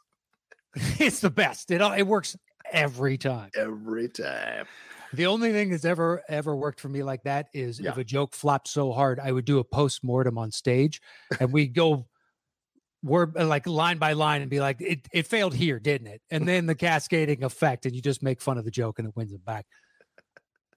it's 1.01 1.21
the 1.21 1.31
best. 1.31 1.71
It 1.71 1.81
all- 1.83 1.93
it 1.93 2.03
works 2.05 2.37
every 2.71 3.19
time. 3.19 3.51
every 3.57 4.09
time. 4.09 4.67
The 5.13 5.27
only 5.27 5.51
thing 5.51 5.71
that's 5.71 5.85
ever 5.85 6.23
ever 6.29 6.55
worked 6.55 6.79
for 6.81 6.89
me 6.89 7.03
like 7.03 7.25
that 7.25 7.49
is 7.53 7.81
Yeah. 7.81 7.91
if 7.91 7.97
a 7.99 8.05
joke 8.05 8.33
flopped 8.35 8.69
so 8.69 8.93
hard, 8.93 9.19
I 9.19 9.33
would 9.33 9.45
do 9.45 9.59
a 9.59 9.65
post 9.65 10.05
mortem 10.05 10.39
on 10.39 10.53
stage, 10.53 11.01
and 11.41 11.53
we 11.53 11.67
go 11.67 12.07
word 13.03 13.37
uh, 13.37 13.47
like 13.47 13.67
line 13.67 13.99
by 13.99 14.13
line 14.13 14.43
and 14.43 14.49
be 14.51 14.61
like, 14.61 14.81
"It 14.81 15.09
it 15.13 15.27
failed 15.27 15.55
here, 15.55 15.81
didn't 15.81 16.07
it?" 16.07 16.23
And 16.31 16.47
then 16.47 16.67
the 16.67 16.77
cascading 16.77 17.43
effect, 17.43 17.87
and 17.87 17.97
you 17.97 18.01
just 18.01 18.23
make 18.23 18.41
fun 18.41 18.57
of 18.57 18.65
the 18.65 18.71
joke, 18.71 19.01
and 19.01 19.09
it 19.09 19.17
wins 19.17 19.33
it 19.33 19.45
back. 19.45 19.67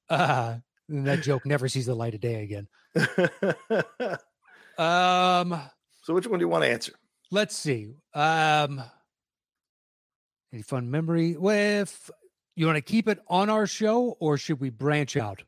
Uh, 0.09 0.55
and 0.89 1.05
that 1.05 1.21
joke 1.21 1.45
never 1.45 1.67
sees 1.69 1.85
the 1.85 1.93
light 1.95 2.15
of 2.15 2.21
day 2.21 2.41
again. 2.41 2.67
Um, 4.75 5.61
so, 6.01 6.15
which 6.15 6.25
one 6.25 6.39
do 6.39 6.43
you 6.45 6.49
want 6.49 6.63
to 6.63 6.69
answer? 6.71 6.93
Let's 7.33 7.55
see. 7.57 7.95
Um, 8.13 8.83
any 10.53 10.61
fun 10.61 10.91
memory 10.91 11.35
with? 11.35 12.11
You 12.55 12.67
want 12.67 12.75
to 12.77 12.81
keep 12.83 13.07
it 13.07 13.17
on 13.27 13.49
our 13.49 13.65
show, 13.65 14.15
or 14.19 14.37
should 14.37 14.59
we 14.59 14.69
branch 14.69 15.17
out? 15.17 15.41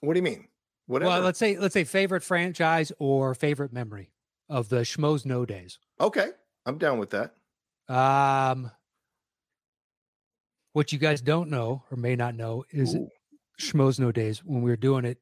What 0.00 0.14
do 0.14 0.18
you 0.18 0.24
mean? 0.24 0.48
Whatever. 0.88 1.08
Well, 1.10 1.20
let's 1.20 1.38
say 1.38 1.56
let's 1.56 1.72
say 1.72 1.84
favorite 1.84 2.24
franchise 2.24 2.90
or 2.98 3.36
favorite 3.36 3.72
memory 3.72 4.10
of 4.48 4.70
the 4.70 4.78
Schmoes 4.80 5.24
Know 5.24 5.46
days. 5.46 5.78
okay, 6.00 6.30
I'm 6.66 6.78
down 6.78 6.98
with 6.98 7.10
that. 7.10 7.34
Um, 7.88 8.72
what 10.72 10.90
you 10.92 10.98
guys 10.98 11.20
don't 11.20 11.48
know 11.48 11.84
or 11.92 11.96
may 11.96 12.16
not 12.16 12.34
know 12.34 12.64
is 12.70 12.96
Ooh. 12.96 13.08
Schmoes 13.60 14.00
Know 14.00 14.10
days 14.10 14.40
when 14.44 14.62
we 14.62 14.70
were 14.70 14.76
doing 14.76 15.04
it 15.04 15.18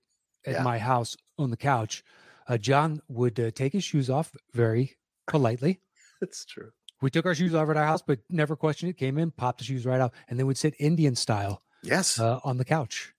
at 0.46 0.54
Yeah. 0.54 0.62
my 0.62 0.78
house 0.78 1.18
on 1.38 1.50
the 1.50 1.56
couch. 1.58 2.02
Uh, 2.46 2.56
John 2.56 3.02
would 3.08 3.38
uh, 3.38 3.50
take 3.50 3.74
his 3.74 3.84
shoes 3.84 4.08
off 4.08 4.32
very 4.54 4.96
politely. 5.26 5.80
That's 6.20 6.44
true. 6.44 6.70
We 7.00 7.10
took 7.10 7.26
our 7.26 7.34
shoes 7.34 7.54
off 7.54 7.68
at 7.70 7.76
our 7.76 7.84
house, 7.86 8.02
but 8.02 8.18
never 8.28 8.56
questioned 8.56 8.90
it. 8.90 8.96
Came 8.96 9.18
in, 9.18 9.30
popped 9.30 9.58
the 9.58 9.64
shoes 9.64 9.86
right 9.86 10.00
out, 10.00 10.12
and 10.28 10.38
then 10.38 10.46
would 10.46 10.58
sit 10.58 10.74
Indian 10.78 11.14
style 11.14 11.62
Yes. 11.82 12.18
uh, 12.18 12.40
on 12.42 12.56
the 12.56 12.64
couch, 12.64 13.14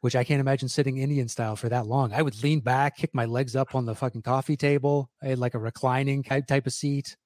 which 0.00 0.16
I 0.16 0.24
can't 0.24 0.40
imagine 0.40 0.68
sitting 0.68 0.98
Indian 0.98 1.28
style 1.28 1.54
for 1.54 1.68
that 1.68 1.86
long. 1.86 2.12
I 2.12 2.22
would 2.22 2.42
lean 2.42 2.58
back, 2.60 2.96
kick 2.96 3.14
my 3.14 3.26
legs 3.26 3.54
up 3.54 3.74
on 3.76 3.86
the 3.86 3.94
fucking 3.94 4.22
coffee 4.22 4.56
table. 4.56 5.10
I 5.22 5.26
had 5.28 5.38
like 5.38 5.54
a 5.54 5.60
reclining 5.60 6.24
type 6.24 6.46
type 6.48 6.66
of 6.66 6.72
seat. 6.72 7.16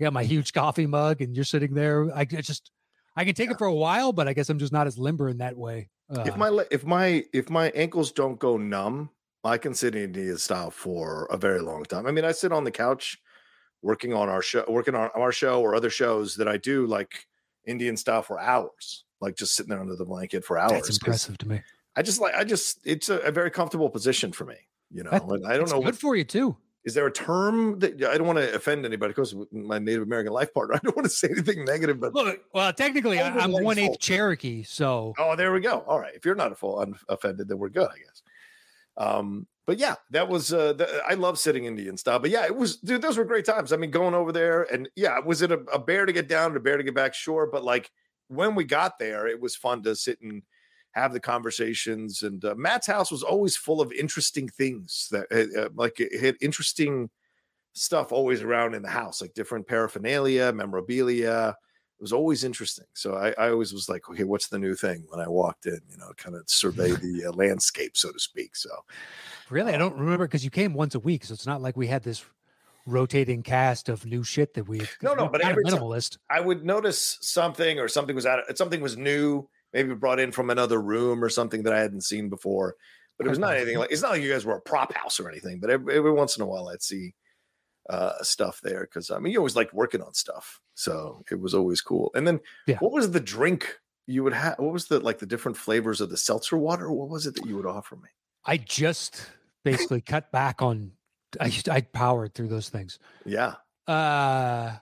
I 0.00 0.04
got 0.04 0.14
my 0.14 0.24
huge 0.24 0.52
coffee 0.54 0.86
mug, 0.86 1.20
and 1.20 1.36
you're 1.36 1.44
sitting 1.44 1.74
there. 1.74 2.10
I 2.16 2.20
I 2.20 2.24
just, 2.24 2.70
I 3.14 3.24
can 3.26 3.34
take 3.34 3.50
it 3.50 3.58
for 3.58 3.66
a 3.66 3.74
while, 3.74 4.12
but 4.12 4.26
I 4.26 4.32
guess 4.32 4.48
I'm 4.48 4.58
just 4.58 4.72
not 4.72 4.86
as 4.86 4.96
limber 4.96 5.28
in 5.28 5.38
that 5.38 5.56
way. 5.56 5.90
Uh, 6.08 6.22
if 6.26 6.36
my 6.38 6.64
if 6.70 6.86
my 6.86 7.24
if 7.34 7.50
my 7.50 7.68
ankles 7.74 8.10
don't 8.10 8.38
go 8.38 8.56
numb, 8.56 9.10
I 9.44 9.58
can 9.58 9.74
sit 9.74 9.94
Indian 9.94 10.38
style 10.38 10.70
for 10.70 11.26
a 11.30 11.36
very 11.36 11.60
long 11.60 11.84
time. 11.84 12.06
I 12.06 12.10
mean, 12.10 12.24
I 12.24 12.32
sit 12.32 12.52
on 12.52 12.64
the 12.64 12.70
couch 12.70 13.18
working 13.82 14.12
on 14.12 14.28
our 14.28 14.42
show, 14.42 14.64
working 14.68 14.94
on 14.94 15.10
our 15.14 15.32
show 15.32 15.60
or 15.60 15.74
other 15.74 15.90
shows 15.90 16.36
that 16.36 16.48
I 16.48 16.56
do 16.56 16.86
like 16.86 17.26
Indian 17.66 17.96
style 17.96 18.22
for 18.22 18.38
hours, 18.40 19.04
like 19.20 19.36
just 19.36 19.54
sitting 19.54 19.70
there 19.70 19.80
under 19.80 19.96
the 19.96 20.04
blanket 20.04 20.44
for 20.44 20.58
hours. 20.58 20.72
that's 20.72 20.90
impressive 20.90 21.38
to 21.38 21.48
me. 21.48 21.62
I 21.96 22.02
just 22.02 22.20
like 22.20 22.34
I 22.34 22.44
just 22.44 22.80
it's 22.84 23.08
a, 23.08 23.18
a 23.18 23.30
very 23.30 23.50
comfortable 23.50 23.90
position 23.90 24.32
for 24.32 24.44
me. 24.44 24.56
You 24.92 25.04
know, 25.04 25.10
and 25.12 25.46
I 25.46 25.56
don't 25.56 25.70
know 25.70 25.76
good 25.78 25.84
what 25.84 25.96
for 25.96 26.16
you 26.16 26.24
too. 26.24 26.56
is 26.84 26.94
there 26.94 27.06
a 27.06 27.12
term 27.12 27.78
that 27.78 28.02
I 28.02 28.18
don't 28.18 28.26
want 28.26 28.38
to 28.38 28.54
offend 28.54 28.84
anybody 28.84 29.12
because 29.12 29.34
my 29.52 29.78
Native 29.78 30.02
American 30.02 30.32
life 30.32 30.52
partner. 30.52 30.74
I 30.76 30.78
don't 30.82 30.96
want 30.96 31.06
to 31.06 31.10
say 31.10 31.28
anything 31.30 31.64
negative, 31.64 32.00
but 32.00 32.12
Look, 32.14 32.40
well, 32.52 32.72
technically, 32.72 33.20
I, 33.20 33.28
I'm 33.28 33.52
legs 33.52 33.64
one 33.64 33.78
eighth. 33.78 34.00
Cherokee, 34.00 34.62
so 34.64 35.14
Oh, 35.18 35.36
there 35.36 35.52
we 35.52 35.60
go. 35.60 35.84
All 35.86 36.00
right. 36.00 36.14
If 36.14 36.24
you're 36.24 36.34
not 36.34 36.52
a 36.52 36.54
full 36.56 36.80
unoffended, 36.80 37.48
then 37.48 37.58
we're 37.58 37.68
good, 37.68 37.88
I 37.88 37.98
guess. 37.98 38.22
Um, 38.96 39.46
but 39.66 39.78
yeah, 39.78 39.94
that 40.10 40.28
was 40.28 40.52
uh 40.52 40.72
the, 40.72 41.02
I 41.08 41.14
love 41.14 41.38
sitting 41.38 41.64
Indian 41.64 41.96
style. 41.96 42.18
But 42.18 42.30
yeah, 42.30 42.44
it 42.44 42.56
was 42.56 42.76
dude, 42.78 43.02
those 43.02 43.18
were 43.18 43.24
great 43.24 43.44
times. 43.44 43.72
I 43.72 43.76
mean, 43.76 43.90
going 43.90 44.14
over 44.14 44.32
there 44.32 44.62
and 44.72 44.88
yeah, 44.96 45.18
was 45.18 45.42
it 45.42 45.52
a, 45.52 45.58
a 45.72 45.78
bear 45.78 46.06
to 46.06 46.12
get 46.12 46.28
down 46.28 46.48
and 46.48 46.56
a 46.56 46.60
bear 46.60 46.76
to 46.76 46.82
get 46.82 46.94
back? 46.94 47.14
Sure. 47.14 47.48
But 47.50 47.64
like 47.64 47.90
when 48.28 48.54
we 48.54 48.64
got 48.64 48.98
there, 48.98 49.26
it 49.26 49.40
was 49.40 49.56
fun 49.56 49.82
to 49.82 49.94
sit 49.94 50.20
and 50.22 50.42
have 50.92 51.12
the 51.12 51.20
conversations. 51.20 52.22
And 52.22 52.44
uh, 52.44 52.54
Matt's 52.56 52.86
house 52.86 53.10
was 53.10 53.22
always 53.22 53.56
full 53.56 53.80
of 53.80 53.92
interesting 53.92 54.48
things 54.48 55.08
that 55.10 55.26
uh, 55.32 55.68
like 55.74 56.00
it 56.00 56.20
had 56.20 56.36
interesting 56.40 57.10
stuff 57.72 58.12
always 58.12 58.42
around 58.42 58.74
in 58.74 58.82
the 58.82 58.88
house, 58.88 59.20
like 59.20 59.34
different 59.34 59.66
paraphernalia, 59.66 60.52
memorabilia 60.52 61.56
it 62.00 62.04
was 62.04 62.14
always 62.14 62.44
interesting. 62.44 62.86
So 62.94 63.14
I, 63.16 63.34
I 63.36 63.50
always 63.50 63.74
was 63.74 63.90
like, 63.90 64.08
okay, 64.08 64.24
what's 64.24 64.48
the 64.48 64.58
new 64.58 64.74
thing 64.74 65.04
when 65.10 65.20
I 65.20 65.28
walked 65.28 65.66
in? 65.66 65.78
You 65.90 65.98
know, 65.98 66.10
kind 66.16 66.34
of 66.34 66.48
survey 66.48 66.92
the 66.92 67.26
uh, 67.26 67.32
landscape, 67.32 67.94
so 67.94 68.10
to 68.10 68.18
speak. 68.18 68.56
So 68.56 68.70
Really, 69.50 69.74
I 69.74 69.76
don't 69.76 69.98
remember 69.98 70.26
because 70.26 70.42
you 70.42 70.48
came 70.48 70.72
once 70.72 70.94
a 70.94 70.98
week, 70.98 71.26
so 71.26 71.34
it's 71.34 71.46
not 71.46 71.60
like 71.60 71.76
we 71.76 71.88
had 71.88 72.02
this 72.02 72.24
rotating 72.86 73.42
cast 73.42 73.90
of 73.90 74.06
new 74.06 74.24
shit 74.24 74.54
that 74.54 74.66
we, 74.66 74.80
No, 75.02 75.12
no, 75.12 75.28
but 75.28 75.42
every 75.42 75.62
minimalist. 75.62 76.16
I 76.30 76.40
would 76.40 76.64
notice 76.64 77.18
something 77.20 77.78
or 77.78 77.86
something 77.86 78.16
was 78.16 78.24
out, 78.24 78.56
something 78.56 78.80
was 78.80 78.96
new, 78.96 79.46
maybe 79.74 79.92
brought 79.92 80.20
in 80.20 80.32
from 80.32 80.48
another 80.48 80.80
room 80.80 81.22
or 81.22 81.28
something 81.28 81.64
that 81.64 81.74
I 81.74 81.80
hadn't 81.80 82.04
seen 82.04 82.30
before. 82.30 82.76
But 83.18 83.26
it 83.26 83.30
was 83.30 83.38
not 83.38 83.56
anything 83.56 83.76
like 83.76 83.92
it's 83.92 84.00
not 84.00 84.12
like 84.12 84.22
you 84.22 84.32
guys 84.32 84.46
were 84.46 84.56
a 84.56 84.60
prop 84.62 84.94
house 84.94 85.20
or 85.20 85.28
anything. 85.28 85.60
But 85.60 85.68
every, 85.68 85.94
every 85.94 86.12
once 86.12 86.38
in 86.38 86.42
a 86.42 86.46
while, 86.46 86.68
I'd 86.68 86.80
see 86.80 87.12
uh, 87.88 88.22
stuff 88.22 88.60
there 88.62 88.82
because 88.82 89.10
I 89.10 89.18
mean, 89.18 89.32
you 89.32 89.38
always 89.38 89.56
like 89.56 89.72
working 89.72 90.02
on 90.02 90.14
stuff, 90.14 90.60
so 90.74 91.22
it 91.30 91.40
was 91.40 91.54
always 91.54 91.80
cool. 91.80 92.10
And 92.14 92.26
then, 92.26 92.40
Yeah. 92.66 92.78
what 92.78 92.92
was 92.92 93.10
the 93.10 93.20
drink 93.20 93.78
you 94.06 94.22
would 94.24 94.32
have? 94.34 94.58
What 94.58 94.72
was 94.72 94.86
the 94.86 95.00
like 95.00 95.18
the 95.18 95.26
different 95.26 95.56
flavors 95.56 96.00
of 96.00 96.10
the 96.10 96.16
seltzer 96.16 96.56
water? 96.58 96.90
What 96.92 97.08
was 97.08 97.26
it 97.26 97.34
that 97.36 97.46
you 97.46 97.56
would 97.56 97.66
offer 97.66 97.96
me? 97.96 98.08
I 98.44 98.56
just 98.58 99.26
basically 99.64 100.00
cut 100.14 100.30
back 100.32 100.62
on. 100.62 100.92
I 101.40 101.52
I 101.70 101.80
powered 101.82 102.34
through 102.34 102.48
those 102.48 102.68
things. 102.68 102.98
Yeah, 103.24 103.54
Uh, 103.86 104.76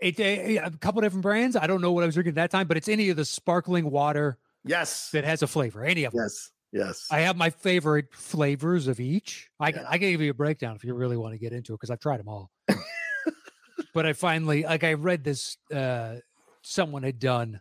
it, 0.00 0.18
eh, 0.20 0.58
a 0.62 0.70
couple 0.70 1.00
different 1.02 1.22
brands. 1.22 1.56
I 1.56 1.66
don't 1.66 1.80
know 1.80 1.92
what 1.92 2.02
I 2.02 2.06
was 2.06 2.14
drinking 2.14 2.32
at 2.32 2.36
that 2.36 2.50
time, 2.50 2.66
but 2.66 2.76
it's 2.76 2.88
any 2.88 3.08
of 3.10 3.16
the 3.16 3.24
sparkling 3.24 3.90
water 3.90 4.38
yes, 4.64 5.10
that 5.12 5.24
has 5.24 5.42
a 5.42 5.46
flavor. 5.46 5.84
Any 5.84 6.04
of 6.04 6.12
them. 6.12 6.22
yes, 6.24 6.50
yes. 6.76 7.08
I 7.10 7.20
have 7.20 7.36
my 7.36 7.50
favorite 7.50 8.06
flavors 8.12 8.86
of 8.86 9.00
each. 9.00 9.48
I 9.58 9.72
can 9.72 9.82
Yeah. 9.82 9.88
I 9.90 9.98
can 9.98 10.10
give 10.10 10.20
you 10.20 10.30
a 10.30 10.34
breakdown 10.34 10.76
if 10.76 10.84
you 10.84 10.94
really 10.94 11.16
want 11.16 11.32
to 11.34 11.38
get 11.38 11.52
into 11.52 11.72
it 11.72 11.76
because 11.76 11.90
I've 11.90 12.00
tried 12.00 12.18
them 12.20 12.28
all. 12.28 12.50
but 13.94 14.06
I 14.06 14.12
finally 14.12 14.62
like 14.64 14.84
I 14.84 14.92
read 14.94 15.24
this 15.24 15.56
uh 15.74 16.16
someone 16.62 17.02
had 17.02 17.18
done 17.18 17.60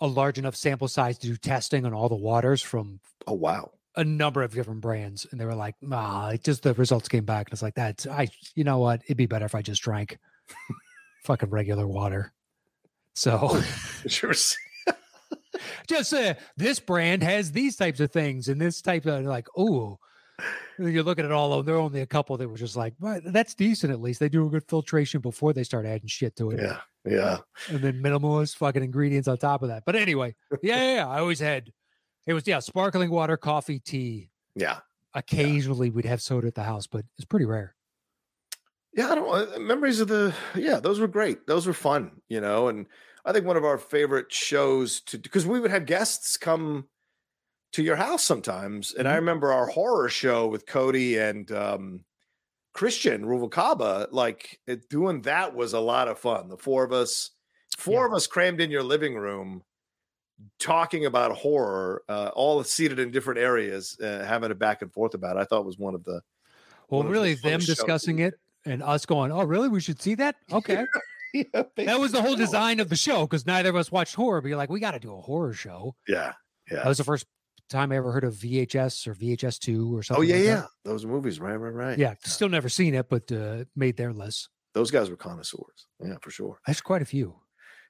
a 0.00 0.06
large 0.06 0.38
enough 0.38 0.56
sample 0.56 0.88
size 0.88 1.18
to 1.18 1.26
do 1.28 1.36
testing 1.36 1.84
on 1.84 1.92
all 1.92 2.08
the 2.08 2.14
waters 2.16 2.62
from 2.62 3.00
oh 3.26 3.32
wow, 3.34 3.70
a 3.96 4.04
number 4.04 4.42
of 4.42 4.52
different 4.54 4.80
brands, 4.80 5.26
and 5.30 5.40
they 5.40 5.44
were 5.44 5.54
like, 5.56 5.74
"Ah, 5.90 6.30
it 6.30 6.44
just 6.44 6.62
the 6.62 6.72
results 6.74 7.08
came 7.08 7.24
back." 7.24 7.48
And 7.48 7.52
it's 7.52 7.62
like 7.62 7.74
that's 7.74 8.06
I, 8.06 8.28
you 8.54 8.64
know 8.64 8.78
what? 8.78 9.02
It'd 9.06 9.16
be 9.16 9.26
better 9.26 9.44
if 9.46 9.54
I 9.56 9.62
just 9.62 9.82
drank 9.82 10.18
fucking 11.24 11.50
regular 11.50 11.86
water. 11.86 12.32
So 13.14 13.60
Sure. 14.06 14.32
Just 15.86 16.12
uh, 16.12 16.34
this 16.56 16.80
brand 16.80 17.22
has 17.22 17.52
these 17.52 17.76
types 17.76 18.00
of 18.00 18.10
things, 18.10 18.48
and 18.48 18.60
this 18.60 18.82
type 18.82 19.06
of 19.06 19.24
like, 19.24 19.48
oh. 19.56 19.98
You're 20.78 21.02
looking 21.02 21.24
at 21.24 21.32
all 21.32 21.52
of 21.52 21.58
them. 21.58 21.66
There 21.66 21.74
are 21.74 21.84
only 21.84 22.00
a 22.00 22.06
couple 22.06 22.36
that 22.36 22.48
were 22.48 22.56
just 22.56 22.76
like, 22.76 22.94
well, 23.00 23.20
that's 23.24 23.54
decent 23.54 23.92
at 23.92 24.00
least. 24.00 24.20
They 24.20 24.28
do 24.28 24.46
a 24.46 24.48
good 24.48 24.62
filtration 24.68 25.20
before 25.20 25.52
they 25.52 25.64
start 25.64 25.84
adding 25.84 26.06
shit 26.06 26.36
to 26.36 26.52
it. 26.52 26.60
Yeah. 26.60 26.78
Yeah. 27.04 27.38
and 27.68 27.80
then 27.80 28.02
minimalist 28.02 28.56
fucking 28.56 28.82
ingredients 28.82 29.28
on 29.28 29.38
top 29.38 29.62
of 29.62 29.68
that. 29.68 29.84
But 29.84 29.96
anyway, 29.96 30.34
yeah, 30.62 30.76
yeah, 30.76 30.94
yeah, 30.94 31.08
I 31.08 31.18
always 31.20 31.40
had 31.40 31.72
it 32.26 32.34
was 32.34 32.46
yeah, 32.46 32.58
sparkling 32.58 33.10
water, 33.10 33.36
coffee, 33.36 33.78
tea. 33.78 34.30
Yeah. 34.54 34.78
Occasionally 35.14 35.90
we'd 35.90 36.04
have 36.04 36.20
soda 36.20 36.46
at 36.46 36.54
the 36.54 36.62
house, 36.62 36.86
but 36.86 37.04
it's 37.16 37.24
pretty 37.24 37.46
rare. 37.46 37.74
Yeah, 38.94 39.10
I 39.10 39.14
don't 39.14 39.54
uh, 39.54 39.58
memories 39.58 40.00
of 40.00 40.08
the 40.08 40.34
yeah, 40.54 40.80
those 40.80 41.00
were 41.00 41.08
great. 41.08 41.46
Those 41.46 41.66
were 41.66 41.72
fun, 41.72 42.20
you 42.28 42.40
know, 42.40 42.68
and 42.68 42.86
I 43.28 43.32
think 43.34 43.44
one 43.46 43.58
of 43.58 43.64
our 43.64 43.78
favorite 43.78 44.32
shows 44.32 45.00
to 45.02 45.18
because 45.18 45.46
we 45.46 45.60
would 45.60 45.70
have 45.70 45.84
guests 45.86 46.38
come 46.38 46.88
to 47.72 47.82
your 47.82 47.96
house 47.96 48.24
sometimes. 48.24 48.94
And 48.94 49.08
I 49.08 49.14
Mhm. 49.14 49.16
remember 49.16 49.52
our 49.52 49.68
horror 49.68 50.08
show 50.08 50.48
with 50.48 50.66
Cody 50.66 51.18
and 51.18 51.50
um 51.52 52.04
Christian 52.74 53.24
Ruvalcaba, 53.24 54.08
like 54.12 54.60
it, 54.66 54.88
doing 54.90 55.22
that 55.22 55.54
was 55.54 55.74
a 55.74 55.80
lot 55.80 56.08
of 56.08 56.18
fun. 56.18 56.48
The 56.48 56.58
four 56.58 56.84
of 56.84 56.92
us, 56.92 57.32
four 57.78 58.06
of 58.06 58.14
us 58.14 58.26
crammed 58.28 58.60
in 58.60 58.70
your 58.70 58.84
living 58.84 59.16
room 59.16 59.64
talking 60.58 61.06
about 61.06 61.32
horror, 61.36 62.04
uh, 62.08 62.30
all 62.34 62.62
seated 62.64 62.98
in 62.98 63.10
different 63.10 63.40
areas, 63.40 63.98
uh, 64.00 64.24
having 64.26 64.50
a 64.50 64.54
back 64.56 64.82
and 64.82 64.92
forth 64.92 65.14
about 65.14 65.36
it. 65.36 65.40
I 65.40 65.44
thought 65.44 65.64
was 65.66 65.78
one 65.78 65.94
of 65.94 66.04
the 66.04 66.22
Well, 66.90 67.04
of 67.06 67.16
the 67.18 67.22
really, 67.22 67.34
them 67.34 67.64
discussing 67.64 68.18
it 68.18 68.34
and 68.64 68.82
us 68.82 69.06
going, 69.06 69.30
"Oh, 69.32 69.44
really? 69.44 69.68
We 69.68 69.80
should 69.80 70.00
see 70.00 70.14
that." 70.16 70.36
Okay, 70.50 70.86
yeah, 71.34 71.62
that 71.76 72.00
was 72.00 72.12
the 72.12 72.22
whole 72.22 72.36
design 72.36 72.80
of 72.80 72.88
the 72.88 72.96
show 72.96 73.22
because 73.26 73.46
neither 73.46 73.68
of 73.70 73.76
us 73.76 73.90
watched 73.92 74.14
horror. 74.14 74.40
But 74.40 74.48
you're 74.48 74.56
like, 74.56 74.70
we 74.70 74.80
got 74.80 74.92
to 74.92 74.98
do 75.00 75.14
a 75.14 75.20
horror 75.20 75.52
show. 75.52 75.94
Yeah. 76.06 76.32
Yeah. 76.70 76.78
That 76.78 76.86
was 76.88 76.98
the 76.98 77.04
first 77.04 77.26
time 77.70 77.92
I 77.92 77.96
ever 77.96 78.12
heard 78.12 78.24
of 78.24 78.34
VHS 78.34 79.06
or 79.06 79.14
VHS 79.14 79.58
two 79.58 79.94
or 79.96 80.02
something. 80.02 80.22
Oh 80.24 80.26
yeah, 80.26 80.34
like 80.36 80.44
that. 80.44 80.50
yeah. 80.50 80.66
Those 80.84 81.04
movies, 81.06 81.40
right, 81.40 81.56
right, 81.56 81.72
right. 81.74 81.98
yeah. 81.98 82.14
Still 82.24 82.48
never 82.48 82.68
seen 82.68 82.94
it, 82.94 83.08
but 83.08 83.30
uh, 83.32 83.64
made 83.76 83.96
their 83.96 84.12
list. 84.12 84.48
Those 84.74 84.90
guys 84.90 85.10
were 85.10 85.16
connoisseurs. 85.16 85.86
Yeah, 86.02 86.16
for 86.22 86.30
sure. 86.30 86.58
That's 86.66 86.80
quite 86.80 87.02
a 87.02 87.06
few. 87.06 87.34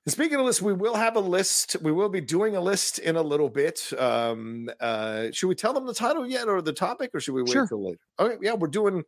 And 0.07 0.13
speaking 0.13 0.39
of 0.39 0.47
lists, 0.47 0.63
we 0.63 0.73
will 0.73 0.95
have 0.95 1.17
a 1.17 1.21
list. 1.21 1.77
We 1.83 1.93
will 1.93 2.09
be 2.09 2.21
doing 2.21 2.57
a 2.57 2.61
list 2.61 2.99
in 3.01 3.17
a 3.17 3.23
little 3.23 3.49
bit. 3.49 3.93
Um, 3.99 4.71
uh, 4.81 5.27
should 5.33 5.49
we 5.49 5.55
tell 5.55 5.73
them 5.75 5.87
the 5.87 5.93
title 5.95 6.27
yet 6.27 6.49
or 6.49 6.63
the 6.63 6.73
topic, 6.73 7.11
or 7.15 7.21
should 7.21 7.35
we 7.35 7.43
wait 7.43 7.53
Sure. 7.53 7.67
till 7.67 7.85
later? 7.85 7.99
Okay, 8.19 8.37
yeah, 8.41 8.55
we're 8.55 8.69
doing 8.69 9.03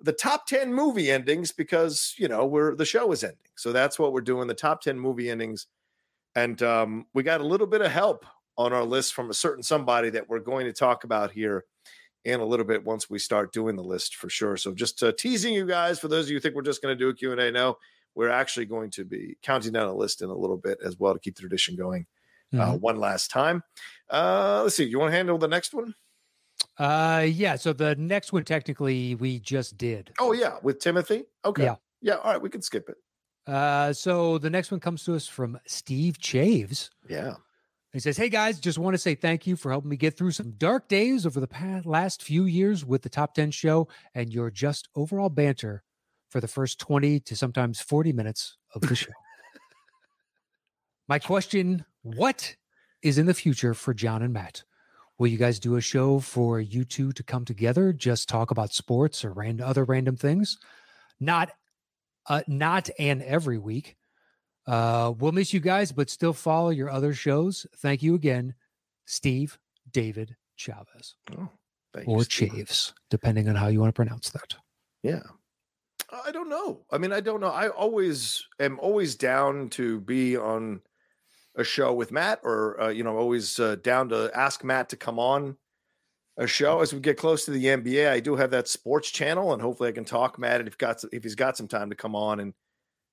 the 0.00 0.12
top 0.12 0.46
10 0.46 0.72
movie 0.74 1.10
endings 1.10 1.52
because 1.52 2.14
you 2.18 2.28
know 2.28 2.44
we're 2.46 2.74
the 2.74 2.84
show 2.84 3.10
is 3.12 3.24
ending. 3.24 3.38
So 3.56 3.72
that's 3.72 3.98
what 3.98 4.12
we're 4.12 4.20
doing, 4.20 4.46
the 4.48 4.54
top 4.54 4.82
10 4.82 4.98
movie 4.98 5.30
endings. 5.30 5.66
And 6.34 6.62
um, 6.62 7.06
we 7.14 7.22
got 7.22 7.40
a 7.40 7.46
little 7.46 7.66
bit 7.66 7.80
of 7.80 7.90
help 7.90 8.26
on 8.58 8.72
our 8.72 8.84
list 8.84 9.14
from 9.14 9.30
a 9.30 9.34
certain 9.34 9.62
somebody 9.62 10.10
that 10.10 10.28
we're 10.28 10.40
going 10.40 10.66
to 10.66 10.72
talk 10.72 11.04
about 11.04 11.30
here 11.30 11.64
in 12.24 12.40
a 12.40 12.44
little 12.44 12.66
bit 12.66 12.84
once 12.84 13.08
we 13.08 13.18
start 13.18 13.52
doing 13.52 13.76
the 13.76 13.82
list 13.84 14.16
for 14.16 14.28
sure. 14.28 14.56
So 14.56 14.72
just 14.74 15.02
uh, 15.02 15.12
teasing 15.18 15.54
you 15.54 15.64
guys 15.66 15.98
for 15.98 16.08
those 16.08 16.26
of 16.26 16.30
you 16.30 16.36
who 16.36 16.40
think 16.40 16.54
we're 16.54 16.62
just 16.62 16.82
going 16.82 16.92
to 16.96 16.98
do 16.98 17.08
a 17.08 17.14
Q&A. 17.14 17.50
No, 17.50 17.78
we're 18.14 18.28
actually 18.30 18.66
going 18.66 18.90
to 18.92 19.04
be 19.04 19.36
counting 19.42 19.72
down 19.72 19.86
a 19.88 19.94
list 19.94 20.20
in 20.22 20.28
a 20.28 20.34
little 20.36 20.56
bit 20.56 20.78
as 20.84 20.98
well 20.98 21.14
to 21.14 21.20
keep 21.20 21.36
the 21.36 21.40
tradition 21.42 21.76
going 21.76 22.06
uh, 22.54 22.72
Mhm. 22.72 22.80
one 22.80 22.98
last 22.98 23.30
time. 23.30 23.62
Uh, 24.10 24.60
let's 24.64 24.74
see. 24.76 24.84
You 24.84 24.98
want 24.98 25.10
to 25.12 25.16
handle 25.16 25.38
the 25.38 25.48
next 25.48 25.72
one? 25.72 25.94
Uh, 26.78 27.26
yeah. 27.28 27.56
So 27.56 27.72
the 27.72 27.94
next 27.96 28.32
one, 28.32 28.44
technically, 28.44 29.14
we 29.14 29.40
just 29.40 29.78
did. 29.78 30.12
Oh 30.18 30.32
yeah, 30.32 30.56
with 30.62 30.78
Timothy. 30.78 31.24
Okay. 31.44 31.64
Yeah. 31.64 31.76
Yeah. 32.02 32.14
All 32.16 32.32
right, 32.32 32.40
we 32.40 32.50
can 32.50 32.62
skip 32.62 32.88
it. 32.88 32.96
Uh, 33.46 33.92
so 33.92 34.38
the 34.38 34.50
next 34.50 34.70
one 34.70 34.80
comes 34.80 35.04
to 35.04 35.14
us 35.14 35.26
from 35.26 35.58
Steve 35.66 36.18
Chaves. 36.18 36.90
Yeah. 37.08 37.34
He 37.92 38.00
says, 38.00 38.16
Hey 38.16 38.28
guys, 38.28 38.60
just 38.60 38.78
want 38.78 38.94
to 38.94 38.98
say 38.98 39.14
thank 39.14 39.46
you 39.46 39.56
for 39.56 39.70
helping 39.70 39.88
me 39.88 39.96
get 39.96 40.18
through 40.18 40.32
some 40.32 40.52
dark 40.58 40.88
days 40.88 41.24
over 41.24 41.40
the 41.40 41.46
past, 41.46 41.86
last 41.86 42.22
few 42.22 42.44
years 42.44 42.84
with 42.84 43.02
the 43.02 43.08
top 43.08 43.34
10 43.34 43.52
show 43.52 43.88
and 44.14 44.32
your 44.32 44.50
just 44.50 44.88
overall 44.94 45.30
banter 45.30 45.82
for 46.28 46.40
the 46.40 46.48
first 46.48 46.78
20 46.78 47.20
to 47.20 47.36
sometimes 47.36 47.80
40 47.80 48.12
minutes 48.12 48.58
of 48.74 48.82
the 48.82 48.94
show. 48.94 49.12
My 51.08 51.18
question 51.18 51.86
What 52.02 52.56
is 53.00 53.16
in 53.16 53.26
the 53.26 53.34
future 53.34 53.72
for 53.72 53.94
John 53.94 54.20
and 54.22 54.34
Matt? 54.34 54.64
Will 55.18 55.28
you 55.28 55.38
guys 55.38 55.58
do 55.58 55.76
a 55.76 55.80
show 55.80 56.20
for 56.20 56.60
you 56.60 56.84
two 56.84 57.12
to 57.12 57.22
come 57.22 57.44
together, 57.44 57.92
just 57.92 58.28
talk 58.28 58.50
about 58.50 58.72
sports 58.72 59.24
or 59.24 59.32
ran- 59.32 59.60
other 59.60 59.84
random 59.84 60.16
things? 60.16 60.58
Not, 61.18 61.50
uh, 62.28 62.42
not 62.46 62.90
an 62.98 63.22
every 63.22 63.58
week. 63.58 63.96
Uh, 64.66 65.12
we'll 65.16 65.32
miss 65.32 65.54
you 65.54 65.60
guys, 65.60 65.92
but 65.92 66.10
still 66.10 66.32
follow 66.32 66.70
your 66.70 66.90
other 66.90 67.14
shows. 67.14 67.66
Thank 67.76 68.02
you 68.02 68.14
again, 68.14 68.54
Steve 69.06 69.58
David 69.90 70.36
Chavez 70.56 71.14
Thank 71.94 72.08
or 72.08 72.24
Steve. 72.24 72.50
Chaves, 72.50 72.92
depending 73.08 73.48
on 73.48 73.54
how 73.54 73.68
you 73.68 73.80
want 73.80 73.94
to 73.94 73.98
pronounce 73.98 74.30
that. 74.30 74.56
Yeah. 75.02 75.22
I 76.24 76.30
don't 76.30 76.48
know. 76.48 76.84
I 76.90 76.98
mean, 76.98 77.12
I 77.12 77.20
don't 77.20 77.40
know. 77.40 77.50
I 77.50 77.68
always 77.68 78.44
am 78.60 78.78
always 78.80 79.14
down 79.16 79.70
to 79.70 80.00
be 80.00 80.36
on 80.36 80.80
a 81.56 81.64
show 81.64 81.92
with 81.92 82.12
Matt, 82.12 82.40
or 82.42 82.80
uh, 82.80 82.88
you 82.88 83.02
know, 83.02 83.16
always 83.16 83.58
uh, 83.58 83.76
down 83.76 84.08
to 84.10 84.30
ask 84.34 84.62
Matt 84.62 84.88
to 84.90 84.96
come 84.96 85.18
on 85.18 85.56
a 86.38 86.46
show 86.46 86.80
as 86.80 86.92
we 86.92 87.00
get 87.00 87.16
close 87.16 87.44
to 87.46 87.50
the 87.50 87.64
NBA. 87.64 88.10
I 88.10 88.20
do 88.20 88.36
have 88.36 88.50
that 88.50 88.68
sports 88.68 89.10
channel, 89.10 89.52
and 89.52 89.62
hopefully, 89.62 89.88
I 89.88 89.92
can 89.92 90.04
talk 90.04 90.38
Matt 90.38 90.60
and 90.60 90.68
if 90.68 90.78
got 90.78 91.02
if 91.12 91.22
he's 91.22 91.34
got 91.34 91.56
some 91.56 91.68
time 91.68 91.90
to 91.90 91.96
come 91.96 92.14
on 92.14 92.40
and 92.40 92.52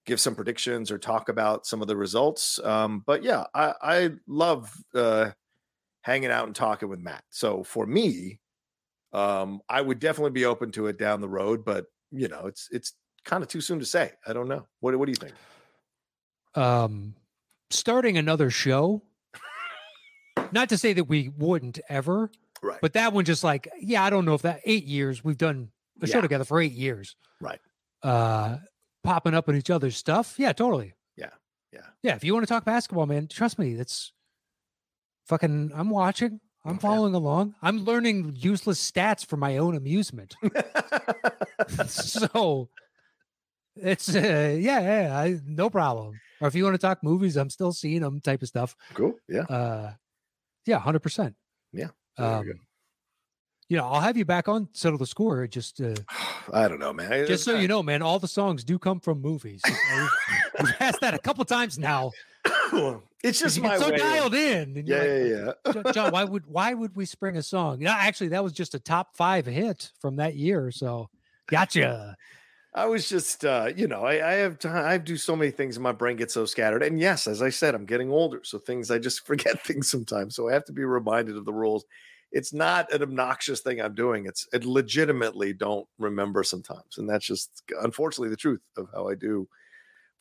give 0.06 0.20
some 0.20 0.36
predictions 0.36 0.92
or 0.92 0.98
talk 0.98 1.30
about 1.30 1.66
some 1.66 1.82
of 1.82 1.88
the 1.88 1.96
results. 1.96 2.60
Um, 2.64 3.04
but 3.06 3.24
yeah, 3.24 3.46
I, 3.54 3.74
I 3.82 4.10
love 4.28 4.70
uh, 4.94 5.32
hanging 6.02 6.30
out 6.30 6.46
and 6.46 6.56
talking 6.56 6.90
with 6.90 7.00
Matt. 7.00 7.24
So 7.30 7.64
for 7.64 7.86
me, 7.86 8.42
um, 9.14 9.62
I 9.70 9.80
would 9.80 10.00
definitely 10.00 10.32
be 10.32 10.46
open 10.46 10.72
to 10.72 10.88
it 10.88 10.98
down 10.98 11.22
the 11.22 11.30
road, 11.30 11.64
but 11.64 11.86
you 12.12 12.28
know, 12.28 12.48
it's 12.48 12.68
it's 12.72 12.94
kind 13.24 13.44
of 13.44 13.50
too 13.50 13.62
soon 13.62 13.80
to 13.80 13.86
say. 13.86 14.12
I 14.28 14.34
don't 14.34 14.48
know. 14.48 14.68
What 14.82 14.98
what 14.98 15.06
do 15.06 15.12
you 15.12 15.16
think? 15.16 15.34
Um, 16.56 17.16
starting 17.74 18.18
another 18.18 18.50
show. 18.50 19.02
Not 20.52 20.70
to 20.70 20.78
say 20.78 20.94
that 20.94 21.06
we 21.06 21.30
wouldn't 21.30 21.80
ever, 21.90 22.30
Right. 22.62 22.80
but 22.82 22.94
that 22.94 23.12
one 23.14 23.26
just 23.26 23.44
like, 23.44 23.68
yeah, 23.80 24.04
I 24.04 24.10
don't 24.10 24.24
know 24.26 24.36
if 24.36 24.44
that 24.44 24.62
eight 24.66 24.86
years 24.86 25.24
we've 25.24 25.38
done 25.38 25.70
a 26.02 26.08
show 26.08 26.22
together 26.22 26.44
for 26.44 26.62
eight 26.62 26.74
years. 26.74 27.16
Right. 27.42 27.60
Uh, 28.04 28.58
popping 29.04 29.34
up 29.34 29.50
in 29.50 29.56
each 29.56 29.70
other's 29.70 29.98
stuff. 29.98 30.36
Yeah, 30.38 30.54
totally. 30.54 30.94
Yeah. 31.18 31.30
Yeah. 31.72 31.82
Yeah. 32.04 32.16
If 32.16 32.24
you 32.24 32.34
want 32.34 32.46
to 32.48 32.54
talk 32.54 32.66
basketball, 32.66 33.06
man, 33.08 33.28
trust 33.28 33.58
me, 33.58 33.74
that's 33.76 34.14
fucking, 35.28 35.72
I'm 35.74 35.90
watching. 35.90 36.40
I'm 36.66 36.72
Oh, 36.72 36.74
yeah. 36.76 36.80
following 36.80 37.14
along. 37.16 37.56
I'm 37.62 37.80
learning 37.84 38.36
useless 38.38 38.80
stats 38.92 39.26
for 39.26 39.38
my 39.38 39.58
own 39.58 39.76
amusement. 39.76 40.36
so 41.88 42.70
it's 43.76 44.14
uh, 44.16 44.56
yeah, 44.60 44.80
yeah, 44.80 45.18
I, 45.18 45.40
no 45.46 45.70
problem. 45.70 46.20
Or 46.42 46.48
if 46.48 46.56
you 46.56 46.64
want 46.64 46.74
to 46.76 46.80
talk 46.80 47.04
movies, 47.04 47.38
I'm 47.38 47.50
still 47.50 47.72
seeing 47.72 48.02
them 48.02 48.20
type 48.20 48.42
of 48.42 48.48
stuff. 48.48 48.76
cool. 48.94 49.16
Yeah. 49.28 49.42
Uh, 49.44 49.94
yeah, 50.66 50.80
hundred 50.80 51.00
percent. 51.00 51.36
Yeah, 51.72 51.88
Um, 52.18 52.46
you 53.70 53.78
know, 53.78 53.88
I'll 53.88 54.02
have 54.02 54.18
you 54.18 54.26
back 54.26 54.48
on 54.48 54.70
settle 54.74 54.98
the 54.98 55.06
score. 55.06 55.48
Just 55.48 55.82
uh, 55.82 55.96
I 56.54 56.68
don't 56.68 56.80
know, 56.80 56.94
man. 56.94 57.26
just 57.26 57.44
so 57.44 57.58
you 57.58 57.68
know, 57.68 57.82
man, 57.82 58.02
all 58.02 58.20
the 58.20 58.28
songs 58.28 58.64
do 58.64 58.78
come 58.78 59.00
from 59.00 59.22
movies. 59.22 59.62
Uh, 59.66 60.08
We've 60.64 60.76
asked 60.80 61.02
that 61.02 61.14
a 61.14 61.20
couple 61.20 61.44
times 61.46 61.80
now. 61.80 62.12
it's 63.24 63.40
just 63.40 63.62
my 63.62 63.78
so 63.78 63.90
way. 63.90 63.98
dialed 63.98 64.36
in. 64.36 64.78
And 64.78 64.88
yeah, 64.88 65.04
you're 65.04 65.46
yeah, 65.46 65.52
yeah. 65.74 65.92
John, 65.92 66.12
why 66.12 66.24
would 66.24 66.46
why 66.48 66.74
would 66.74 66.96
we 66.96 67.06
spring 67.06 67.38
a 67.38 67.44
song? 67.44 67.82
Yeah, 67.82 67.96
actually, 67.98 68.30
that 68.30 68.44
was 68.44 68.54
just 68.54 68.76
a 68.76 68.80
top 68.80 69.16
five 69.16 69.46
hit 69.46 69.92
from 70.00 70.18
that 70.18 70.36
year. 70.36 70.70
So, 70.72 71.10
gotcha. 71.48 72.16
I 72.76 72.86
was 72.88 73.08
just, 73.08 73.46
uh, 73.46 73.70
you 73.76 73.88
know, 73.88 74.02
I, 74.02 74.32
I 74.32 74.34
have 74.36 74.58
time. 74.58 74.86
I 74.86 74.98
do 74.98 75.16
so 75.16 75.36
many 75.36 75.52
things, 75.52 75.76
and 75.76 75.84
my 75.84 75.92
brain 75.92 76.18
gets 76.18 76.34
so 76.34 76.46
scattered. 76.46 76.82
And 76.82 77.00
yes, 77.00 77.28
as 77.28 77.42
I 77.42 77.50
said, 77.50 77.76
I'm 77.76 77.86
getting 77.86 78.10
older, 78.12 78.42
so 78.44 78.58
things 78.58 78.90
I 78.90 78.98
just 78.98 79.26
forget 79.28 79.62
things 79.64 79.90
sometimes. 79.90 80.36
So 80.36 80.50
I 80.50 80.54
have 80.54 80.66
to 80.66 80.74
be 80.74 80.84
reminded 80.84 81.38
of 81.38 81.46
the 81.46 81.54
rules. 81.54 81.86
It's 82.32 82.52
not 82.52 82.92
an 82.92 83.04
obnoxious 83.04 83.60
thing 83.62 83.80
I'm 83.80 83.94
doing. 83.94 84.26
It's 84.26 84.48
it 84.54 84.66
legitimately 84.66 85.54
don't 85.54 85.88
remember 86.00 86.44
sometimes, 86.44 86.98
and 86.98 87.08
that's 87.08 87.26
just 87.26 87.62
unfortunately 87.82 88.30
the 88.30 88.38
truth 88.38 88.62
of 88.76 88.88
how 88.94 89.08
I 89.08 89.14
do. 89.16 89.48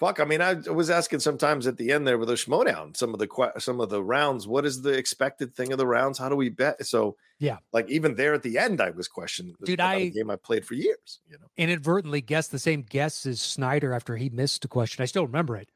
Fuck, 0.02 0.18
I 0.18 0.24
mean, 0.24 0.40
I 0.42 0.54
was 0.54 0.90
asking 0.90 1.20
sometimes 1.20 1.68
at 1.68 1.76
the 1.76 1.92
end 1.92 2.08
there 2.08 2.18
with 2.18 2.28
a 2.28 2.32
Schmoedown, 2.32 2.96
some 2.96 3.14
of 3.14 3.20
the 3.20 3.52
some 3.58 3.80
of 3.80 3.88
the 3.88 4.02
rounds. 4.02 4.48
What 4.48 4.66
is 4.66 4.82
the 4.82 4.90
expected 4.90 5.54
thing 5.54 5.70
of 5.70 5.78
the 5.78 5.86
rounds? 5.86 6.18
How 6.18 6.28
do 6.28 6.34
we 6.34 6.48
bet? 6.48 6.84
So 6.84 7.16
Yeah. 7.38 7.58
like 7.72 7.88
even 7.88 8.16
there 8.16 8.34
at 8.34 8.42
the 8.42 8.58
end, 8.58 8.80
I 8.80 8.90
was 8.90 9.06
questioning. 9.06 9.54
Dude, 9.64 9.78
I- 9.78 10.08
game 10.08 10.28
I 10.28 10.34
played 10.34 10.66
for 10.66 10.74
years. 10.74 11.20
You 11.28 11.38
know, 11.38 11.46
Inadvertently 11.56 12.20
guessed 12.20 12.50
the 12.50 12.58
same 12.58 12.82
guess 12.82 13.24
as 13.26 13.40
Sneider 13.40 13.94
after 13.94 14.16
he 14.16 14.28
missed 14.28 14.64
a 14.64 14.68
question. 14.68 15.04
I 15.04 15.06
still 15.06 15.24
remember 15.24 15.56
it. 15.56 15.68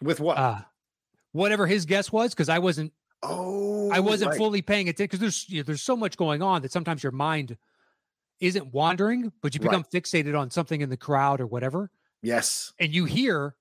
with 0.00 0.18
what? 0.18 0.38
Uh, 0.38 0.62
whatever 1.32 1.66
his 1.66 1.84
guess 1.84 2.10
was, 2.10 2.30
because 2.32 2.48
I 2.48 2.60
wasn't 2.60 2.94
Oh, 3.22 3.90
I 3.90 4.00
wasn't 4.00 4.30
right. 4.30 4.38
fully 4.38 4.62
paying 4.62 4.88
attention 4.88 5.04
because 5.08 5.20
there's 5.20 5.48
you 5.50 5.58
know, 5.58 5.62
there's 5.64 5.82
so 5.82 5.94
much 5.94 6.16
going 6.16 6.40
on 6.40 6.62
that 6.62 6.72
sometimes 6.72 7.02
your 7.02 7.12
mind 7.12 7.58
isn't 8.40 8.72
wandering, 8.72 9.30
but 9.42 9.54
you 9.54 9.60
Right. 9.60 9.70
become 9.70 9.84
fixated 9.84 10.38
on 10.40 10.50
something 10.50 10.80
in 10.80 10.88
the 10.88 10.96
crowd 10.96 11.42
or 11.42 11.46
whatever, 11.46 11.90
Yes. 12.22 12.72
and 12.80 12.94
you 12.94 13.04
hear 13.04 13.54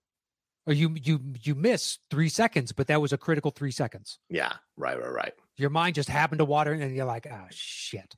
or 0.66 0.74
you 0.74 0.96
you 1.02 1.20
you 1.42 1.56
miss 1.56 2.00
three 2.10 2.30
seconds, 2.30 2.72
but 2.72 2.88
that 2.88 3.02
was 3.02 3.14
a 3.14 3.18
critical 3.18 3.52
three 3.52 3.72
seconds. 3.72 4.20
Yeah. 4.30 4.54
Right. 4.78 5.00
Right. 5.00 5.12
Right. 5.12 5.34
Your 5.58 5.70
mind 5.70 5.96
just 5.96 6.10
happened 6.10 6.40
to 6.40 6.46
water, 6.46 6.72
and 6.74 6.96
you're 6.96 7.06
like, 7.06 7.28
ah, 7.32 7.46
shit. 7.52 8.16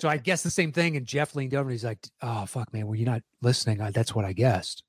so 0.00 0.08
I 0.08 0.16
guess 0.16 0.42
the 0.42 0.50
same 0.50 0.72
thing. 0.72 0.96
And 0.96 1.06
Jeff 1.06 1.34
leaned 1.34 1.54
over 1.54 1.62
and 1.68 1.72
he's 1.72 1.84
like, 1.84 1.98
oh 2.22 2.46
fuck, 2.46 2.72
man, 2.72 2.86
were 2.86 2.94
you 2.96 3.04
not 3.04 3.22
listening? 3.42 3.80
I, 3.80 3.90
that's 3.90 4.14
what 4.14 4.24
I 4.24 4.32
guessed. 4.32 4.82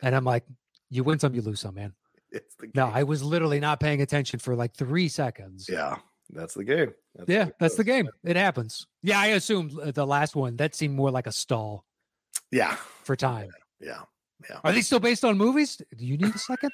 And 0.00 0.14
I'm 0.14 0.24
like, 0.24 0.44
you 0.90 1.04
win 1.04 1.18
some, 1.18 1.34
you 1.34 1.42
lose 1.42 1.60
some, 1.60 1.74
man. 1.74 1.92
It's 2.30 2.54
the 2.56 2.70
No. 2.74 2.86
I 2.92 3.04
was 3.04 3.22
literally 3.22 3.60
not 3.60 3.80
paying 3.80 4.02
attention 4.02 4.40
for 4.40 4.54
like 4.56 4.74
three 4.74 5.08
seconds. 5.08 5.68
Yeah. 5.70 5.96
That's 6.30 6.54
the 6.54 6.64
game. 6.64 6.92
That's 7.14 7.28
yeah, 7.30 7.46
it 7.46 7.54
that's 7.60 7.76
the 7.76 7.84
game. 7.84 8.08
It 8.24 8.34
happens. 8.36 8.86
Yeah, 9.00 9.20
I 9.20 9.26
assumed 9.28 9.78
uh, 9.78 9.92
the 9.92 10.04
last 10.04 10.34
one 10.34 10.56
that 10.56 10.74
seemed 10.74 10.94
more 10.96 11.10
like 11.12 11.28
a 11.28 11.32
stall 11.32 11.84
Yeah. 12.50 12.74
for 13.04 13.14
time. 13.14 13.50
Yeah. 13.80 13.88
Yeah. 13.88 14.00
Are 14.64 14.72
they 14.72 14.82
still 14.82 15.00
based 15.00 15.24
on 15.24 15.36
movies? 15.38 15.76
Do 15.96 16.04
you 16.06 16.16
need 16.16 16.34
a 16.34 16.38
second? 16.38 16.72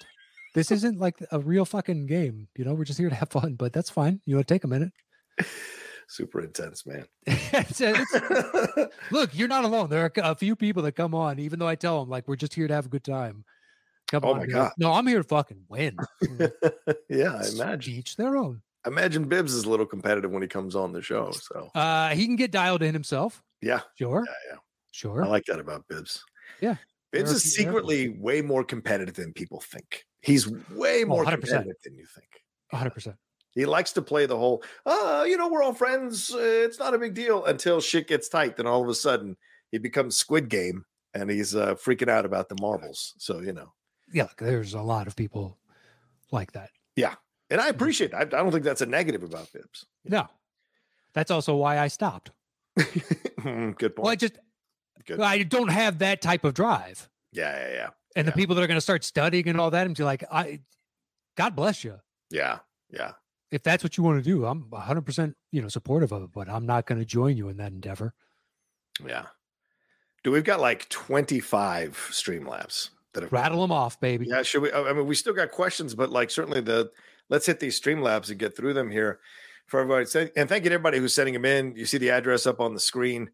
this 0.54 0.70
isn't 0.70 0.98
like 1.00 1.16
a 1.30 1.38
real 1.40 1.64
fucking 1.64 2.06
game. 2.06 2.46
You 2.58 2.64
know, 2.66 2.74
we're 2.74 2.84
just 2.84 2.98
here 2.98 3.08
to 3.08 3.14
have 3.14 3.30
fun, 3.30 3.54
but 3.54 3.72
that's 3.72 3.88
fine. 3.88 4.20
You 4.26 4.36
want 4.36 4.46
to 4.48 4.54
take 4.54 4.64
a 4.64 4.68
minute? 4.68 4.92
Super 6.08 6.40
intense, 6.42 6.84
man. 6.84 7.06
It's- 7.26 7.80
it's- 7.80 8.88
look, 9.10 9.30
you're 9.34 9.48
not 9.48 9.64
alone. 9.64 9.88
There 9.88 10.04
are 10.04 10.12
a 10.16 10.34
few 10.34 10.54
people 10.56 10.82
that 10.82 10.92
come 10.92 11.14
on, 11.14 11.38
even 11.38 11.58
though 11.58 11.68
I 11.68 11.74
tell 11.74 12.00
them 12.00 12.10
like 12.10 12.28
we're 12.28 12.36
just 12.36 12.52
here 12.54 12.68
to 12.68 12.74
have 12.74 12.86
a 12.86 12.90
good 12.90 13.04
time. 13.04 13.44
Come 14.10 14.24
Oh 14.24 14.30
on, 14.32 14.36
my 14.36 14.42
like, 14.42 14.50
God. 14.50 14.72
no, 14.76 14.92
I'm 14.92 15.06
here 15.06 15.18
to 15.22 15.24
fucking 15.24 15.64
win. 15.68 15.96
yeah, 17.08 17.40
I 17.40 17.46
imagine. 17.54 17.94
each 17.94 18.16
their 18.16 18.36
own. 18.36 18.60
I 18.84 18.88
imagine 18.88 19.24
Bibbs 19.28 19.54
is 19.54 19.64
a 19.64 19.70
little 19.70 19.86
competitive 19.86 20.30
when 20.30 20.42
he 20.42 20.48
comes 20.48 20.74
on 20.76 20.92
the 20.92 21.00
show. 21.00 21.30
So 21.30 21.70
Uh, 21.74 22.10
he 22.10 22.26
can 22.26 22.36
get 22.36 22.50
dialed 22.50 22.82
in 22.82 22.92
himself. 22.92 23.42
yeah, 23.62 23.80
Sure, 23.96 24.24
yeah, 24.26 24.52
yeah. 24.52 24.58
sure. 24.90 25.22
I 25.24 25.28
like 25.28 25.44
that 25.46 25.60
about 25.60 25.86
Bibbs. 25.88 26.22
Yeah. 26.60 26.76
Bibbs 27.12 27.30
is 27.30 27.44
a 27.44 27.48
few- 27.48 27.64
there 27.64 27.72
secretly 27.72 28.08
way 28.08 28.42
more 28.42 28.64
competitive 28.64 29.14
than 29.14 29.32
people 29.32 29.60
think. 29.60 30.06
He's 30.20 30.48
way 30.70 31.04
more 31.04 31.24
100%. 31.24 31.30
competitive 31.40 31.76
than 31.84 31.94
you 31.96 32.06
think. 32.06 32.28
hundred 32.72 32.90
percent. 32.94 33.16
He 33.54 33.66
likes 33.66 33.92
to 33.92 34.02
play 34.02 34.24
the 34.24 34.36
whole, 34.38 34.62
oh, 34.86 35.24
you 35.24 35.36
know, 35.36 35.48
we're 35.48 35.62
all 35.62 35.74
friends. 35.74 36.32
Uh, 36.34 36.38
it's 36.40 36.78
not 36.78 36.94
a 36.94 36.98
big 36.98 37.12
deal 37.12 37.44
until 37.44 37.80
shit 37.82 38.08
gets 38.08 38.28
tight. 38.30 38.56
Then 38.56 38.66
all 38.66 38.82
of 38.82 38.88
a 38.88 38.94
sudden, 38.94 39.36
he 39.70 39.76
becomes 39.78 40.16
Squid 40.16 40.48
Game 40.48 40.86
and 41.12 41.30
he's 41.30 41.54
uh, 41.54 41.74
freaking 41.74 42.08
out 42.08 42.24
about 42.24 42.48
the 42.48 42.56
marbles. 42.62 43.12
So, 43.18 43.40
you 43.40 43.52
know, 43.52 43.74
Yeah, 44.10 44.28
there's 44.38 44.72
a 44.72 44.80
lot 44.80 45.06
of 45.06 45.16
people 45.16 45.58
like 46.30 46.52
that. 46.52 46.70
Yeah. 46.96 47.16
And 47.50 47.60
I 47.60 47.68
appreciate 47.68 48.12
that. 48.12 48.16
I, 48.34 48.38
I 48.38 48.42
don't 48.42 48.52
think 48.52 48.64
that's 48.64 48.80
a 48.80 48.86
negative 48.86 49.22
about 49.22 49.52
Bibbs. 49.52 49.84
No, 50.06 50.26
that's 51.12 51.30
also 51.30 51.54
why 51.56 51.78
I 51.78 51.88
stopped. 51.88 52.30
Good 52.76 52.96
point. 53.44 53.98
Well, 53.98 54.08
I 54.08 54.16
just 54.16 54.38
Good. 55.06 55.20
I 55.20 55.42
don't 55.42 55.70
have 55.70 55.98
that 55.98 56.22
type 56.22 56.44
of 56.44 56.54
drive, 56.54 57.08
Yeah, 57.32 57.56
yeah, 57.68 57.74
yeah. 57.74 57.88
and 58.14 58.26
the 58.28 58.32
people 58.32 58.54
that 58.54 58.62
are 58.62 58.66
going 58.66 58.76
to 58.76 58.80
start 58.82 59.02
studying 59.04 59.48
and 59.48 59.60
all 59.60 59.70
that, 59.70 59.86
and 59.86 59.96
be 59.96 60.04
like, 60.04 60.22
I, 60.30 60.60
God 61.36 61.56
bless 61.56 61.82
you. 61.82 61.96
Yeah, 62.30 62.58
yeah. 62.90 63.12
If 63.50 63.62
that's 63.62 63.82
what 63.82 63.96
you 63.98 64.04
want 64.04 64.22
to 64.22 64.30
do, 64.30 64.46
I'm 64.46 64.70
100 64.70 65.02
percent 65.02 65.36
you 65.50 65.60
know 65.60 65.68
supportive 65.68 66.12
of 66.12 66.22
it, 66.22 66.30
but 66.32 66.48
I'm 66.48 66.66
not 66.66 66.86
going 66.86 66.98
to 67.00 67.04
join 67.04 67.36
you 67.36 67.48
in 67.48 67.56
that 67.58 67.72
endeavor. 67.72 68.14
Yeah. 69.04 69.26
Do 70.24 70.30
we've 70.30 70.44
got 70.44 70.60
like 70.60 70.88
25 70.88 72.10
Streamlabs 72.12 72.90
that 73.12 73.24
have 73.24 73.32
Rattle 73.32 73.60
them 73.60 73.72
off, 73.72 73.98
baby. 74.00 74.26
Yeah, 74.28 74.42
should 74.42 74.62
we? 74.62 74.72
I 74.72 74.92
mean, 74.92 75.06
we 75.06 75.14
still 75.16 75.34
got 75.34 75.50
questions, 75.50 75.94
but 75.94 76.10
like 76.10 76.30
certainly 76.30 76.60
the 76.60 76.90
let's 77.28 77.46
hit 77.46 77.60
these 77.60 77.80
Streamlabs 77.80 78.30
and 78.30 78.38
get 78.38 78.56
through 78.56 78.74
them 78.74 78.90
here 78.90 79.18
for 79.66 79.80
everybody. 79.80 80.30
And 80.36 80.48
thank 80.48 80.64
you 80.64 80.70
to 80.70 80.74
everybody 80.74 80.98
who's 80.98 81.12
sending 81.12 81.34
them 81.34 81.44
in. 81.44 81.74
You 81.76 81.86
see 81.86 81.98
the 81.98 82.10
address 82.10 82.46
up 82.46 82.60
on 82.60 82.72
the 82.72 82.80
screen. 82.80 83.30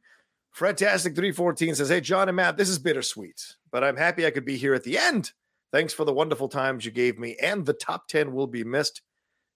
Fredtastic314 0.58 1.76
says, 1.76 1.88
Hey, 1.88 2.00
John 2.00 2.28
and 2.28 2.36
Matt, 2.36 2.56
this 2.56 2.68
is 2.68 2.78
bittersweet, 2.78 3.56
but 3.70 3.84
I'm 3.84 3.96
happy 3.96 4.26
I 4.26 4.30
could 4.30 4.44
be 4.44 4.56
here 4.56 4.74
at 4.74 4.82
the 4.84 4.98
end. 4.98 5.32
Thanks 5.72 5.92
for 5.92 6.04
the 6.04 6.12
wonderful 6.12 6.48
times 6.48 6.84
you 6.84 6.90
gave 6.90 7.18
me, 7.18 7.36
and 7.40 7.64
the 7.64 7.74
top 7.74 8.08
10 8.08 8.32
will 8.32 8.46
be 8.46 8.64
missed. 8.64 9.02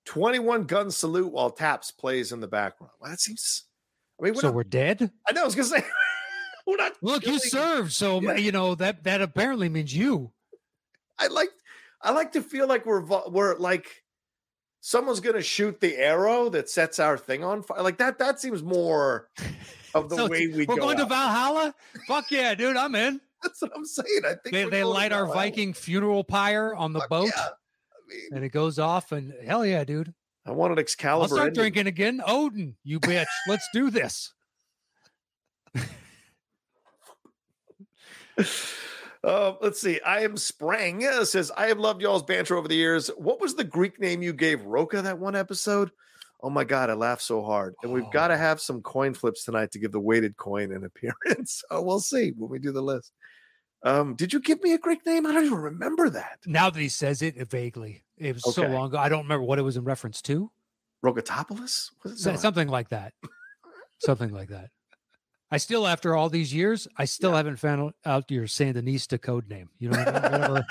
21 0.06 0.64
gun 0.64 0.90
salute 0.90 1.32
while 1.32 1.50
Taps 1.50 1.90
plays 1.90 2.32
in 2.32 2.40
the 2.40 2.46
background. 2.48 2.92
Well, 3.00 3.10
that 3.10 3.20
seems. 3.20 3.64
I 4.20 4.24
mean, 4.24 4.34
we're 4.34 4.40
so 4.40 4.48
not- 4.48 4.54
we're 4.54 4.64
dead. 4.64 5.10
I 5.28 5.32
know. 5.32 5.42
I 5.42 5.44
was 5.44 5.54
gonna 5.54 5.68
say, 5.68 5.84
we're 6.66 6.76
not. 6.76 6.92
Look, 7.02 7.26
you 7.26 7.38
served, 7.38 7.92
so 7.92 8.20
Yeah. 8.20 8.34
you 8.36 8.52
know 8.52 8.74
that 8.76 9.04
that 9.04 9.22
apparently 9.22 9.68
means 9.68 9.94
you. 9.94 10.32
I 11.18 11.28
like 11.28 11.50
I 12.00 12.10
like 12.12 12.32
to 12.32 12.42
feel 12.42 12.66
like 12.68 12.84
we're 12.84 13.04
we're 13.28 13.56
like 13.58 14.02
someone's 14.80 15.20
gonna 15.20 15.42
shoot 15.42 15.80
the 15.80 15.96
arrow 15.96 16.48
that 16.50 16.68
sets 16.68 16.98
our 16.98 17.16
thing 17.16 17.42
on 17.44 17.62
fire. 17.62 17.82
Like 17.82 17.98
that 17.98 18.18
that 18.18 18.40
seems 18.40 18.62
more 18.62 19.28
of 19.94 20.08
the 20.08 20.16
So 20.16 20.28
way 20.28 20.46
we 20.48 20.66
We're 20.66 20.76
go. 20.76 20.76
going 20.76 20.98
to. 20.98 21.06
Valhalla. 21.06 21.74
Fuck 22.08 22.30
yeah, 22.30 22.54
dude, 22.54 22.76
I'm 22.76 22.94
in. 22.94 23.20
That's 23.42 23.60
what 23.62 23.72
I'm 23.74 23.84
saying. 23.84 24.20
I 24.24 24.34
think 24.34 24.52
They 24.52 24.64
they 24.64 24.84
light 24.84 25.12
our. 25.12 25.26
Viking 25.26 25.72
funeral 25.72 26.24
pyre 26.24 26.74
on 26.74 26.92
the 26.92 27.00
Fuck 27.00 27.08
boat, 27.08 27.30
yeah. 27.36 27.42
I 27.48 27.50
mean, 28.08 28.20
and 28.34 28.44
it 28.44 28.50
goes 28.50 28.78
off, 28.78 29.12
and 29.12 29.32
hell 29.44 29.64
yeah, 29.66 29.84
dude. 29.84 30.14
I 30.46 30.50
want 30.52 30.72
an 30.72 30.78
I'll 30.78 30.82
Excalibur. 30.82 31.28
start 31.28 31.40
ending. 31.48 31.60
drinking 31.60 31.86
again. 31.86 32.20
Odin, 32.26 32.76
you 32.84 33.00
bitch. 33.00 33.26
Let's 33.48 33.68
do 33.72 33.90
this. 33.90 34.32
Uh, 39.24 39.54
let's 39.60 39.80
see. 39.80 40.00
I 40.00 40.22
am 40.24 40.36
Sprang 40.36 41.00
says 41.24 41.52
I 41.56 41.68
have 41.68 41.78
loved 41.78 42.02
y'all's 42.02 42.24
banter 42.24 42.56
over 42.56 42.66
the 42.66 42.74
years. 42.74 43.06
What 43.16 43.40
was 43.40 43.54
the 43.54 43.62
Greek 43.62 44.00
name 44.00 44.20
you 44.20 44.32
gave 44.32 44.64
Rocha 44.64 45.00
that 45.02 45.20
one 45.20 45.36
episode? 45.36 45.92
Oh 46.42 46.50
my 46.50 46.64
god, 46.64 46.90
I 46.90 46.94
laughed 46.94 47.22
so 47.22 47.42
hard. 47.42 47.74
And 47.82 47.92
we've 47.92 48.10
got 48.10 48.28
to 48.28 48.34
Oh. 48.34 48.38
have 48.38 48.60
some 48.60 48.82
coin 48.82 49.14
flips 49.14 49.44
tonight 49.44 49.70
to 49.72 49.78
give 49.78 49.92
the 49.92 50.00
weighted 50.00 50.36
coin 50.36 50.72
an 50.72 50.84
appearance. 50.84 51.62
So 51.70 51.80
we'll 51.82 52.00
see 52.00 52.32
when 52.36 52.50
we 52.50 52.58
do 52.58 52.72
the 52.72 52.82
list. 52.82 53.12
Um, 53.84 54.14
did 54.14 54.32
you 54.32 54.40
give 54.40 54.62
me 54.62 54.72
a 54.74 54.78
Greek 54.78 55.04
name? 55.06 55.26
I 55.26 55.32
don't 55.32 55.44
even 55.46 55.58
remember 55.58 56.08
that. 56.10 56.38
Now 56.46 56.70
that 56.70 56.78
he 56.80 56.88
says 56.88 57.20
it 57.22 57.36
vaguely, 57.50 58.04
it 58.16 58.34
was 58.34 58.54
so 58.54 58.62
long 58.66 58.88
ago. 58.88 58.98
I 58.98 59.08
don't 59.08 59.22
remember 59.24 59.44
what 59.44 59.58
it 59.58 59.62
was 59.62 59.76
in 59.76 59.84
reference 59.84 60.22
to. 60.22 60.50
It? 61.04 62.38
Something 62.38 62.68
like 62.68 62.88
that. 62.90 63.12
Something 63.98 64.30
like 64.32 64.48
that. 64.50 64.70
I 65.50 65.58
still, 65.58 65.86
after 65.86 66.14
all 66.16 66.28
these 66.28 66.54
years, 66.54 66.86
I 66.96 67.04
still 67.04 67.30
Yeah. 67.32 67.36
haven't 67.38 67.56
found 67.56 67.92
out 68.06 68.30
your 68.30 68.44
Sandinista 68.44 69.20
code 69.20 69.48
name. 69.48 69.68
You 69.78 69.90
know, 69.90 69.98
what 69.98 70.08
I 70.24 70.30
mean? 70.30 70.40
Whatever. 70.40 70.66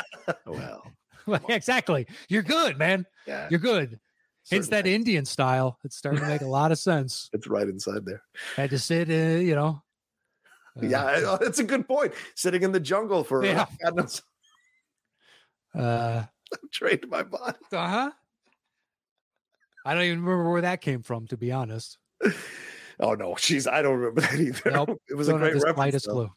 Well, 1.27 1.41
exactly. 1.49 2.07
You're 2.29 2.41
good, 2.43 2.77
man. 2.77 3.05
yeah. 3.27 3.47
You're 3.51 3.59
good. 3.59 3.99
Hence 4.51 4.67
that. 4.67 4.85
Indian 4.87 5.25
style. 5.25 5.79
It's 5.83 5.95
starting 5.97 6.21
to 6.21 6.27
make 6.27 6.41
a 6.41 6.45
lot 6.47 6.71
of 6.71 6.79
sense. 6.79 7.29
It's 7.33 7.47
right 7.47 7.67
inside 7.67 8.05
there. 8.05 8.21
Had 8.55 8.69
to 8.71 8.79
sit, 8.79 9.09
uh, 9.09 9.39
you 9.39 9.55
know. 9.55 9.81
uh, 10.81 10.85
yeah, 10.85 11.37
that's 11.41 11.59
a 11.59 11.63
good 11.63 11.87
point. 11.87 12.13
Sitting 12.35 12.61
in 12.63 12.71
the 12.71 12.79
jungle 12.79 13.23
for 13.23 13.43
Yeah. 13.45 13.61
uh, 13.63 13.65
God 13.83 13.95
knows, 13.95 14.21
Uh 15.73 16.23
trained 16.71 17.05
my 17.09 17.23
body. 17.23 17.57
Uh 17.71 17.87
huh. 17.87 18.11
I 19.85 19.93
don't 19.95 20.03
even 20.03 20.21
remember 20.23 20.51
where 20.51 20.61
that 20.61 20.81
came 20.81 21.01
from, 21.01 21.25
to 21.27 21.37
be 21.37 21.51
honest. 21.51 21.97
Oh 22.99 23.13
no, 23.13 23.35
she's 23.37 23.65
I 23.67 23.81
don't 23.81 23.97
remember 23.97 24.21
that 24.21 24.39
either. 24.39 24.71
Nope, 24.71 25.01
it 25.09 25.15
was 25.15 25.27
a 25.27 25.31
Don't 25.31 25.41
have 25.41 25.51
great 25.51 25.59
the 25.61 25.65
reference. 25.67 26.05
clue. 26.05 26.31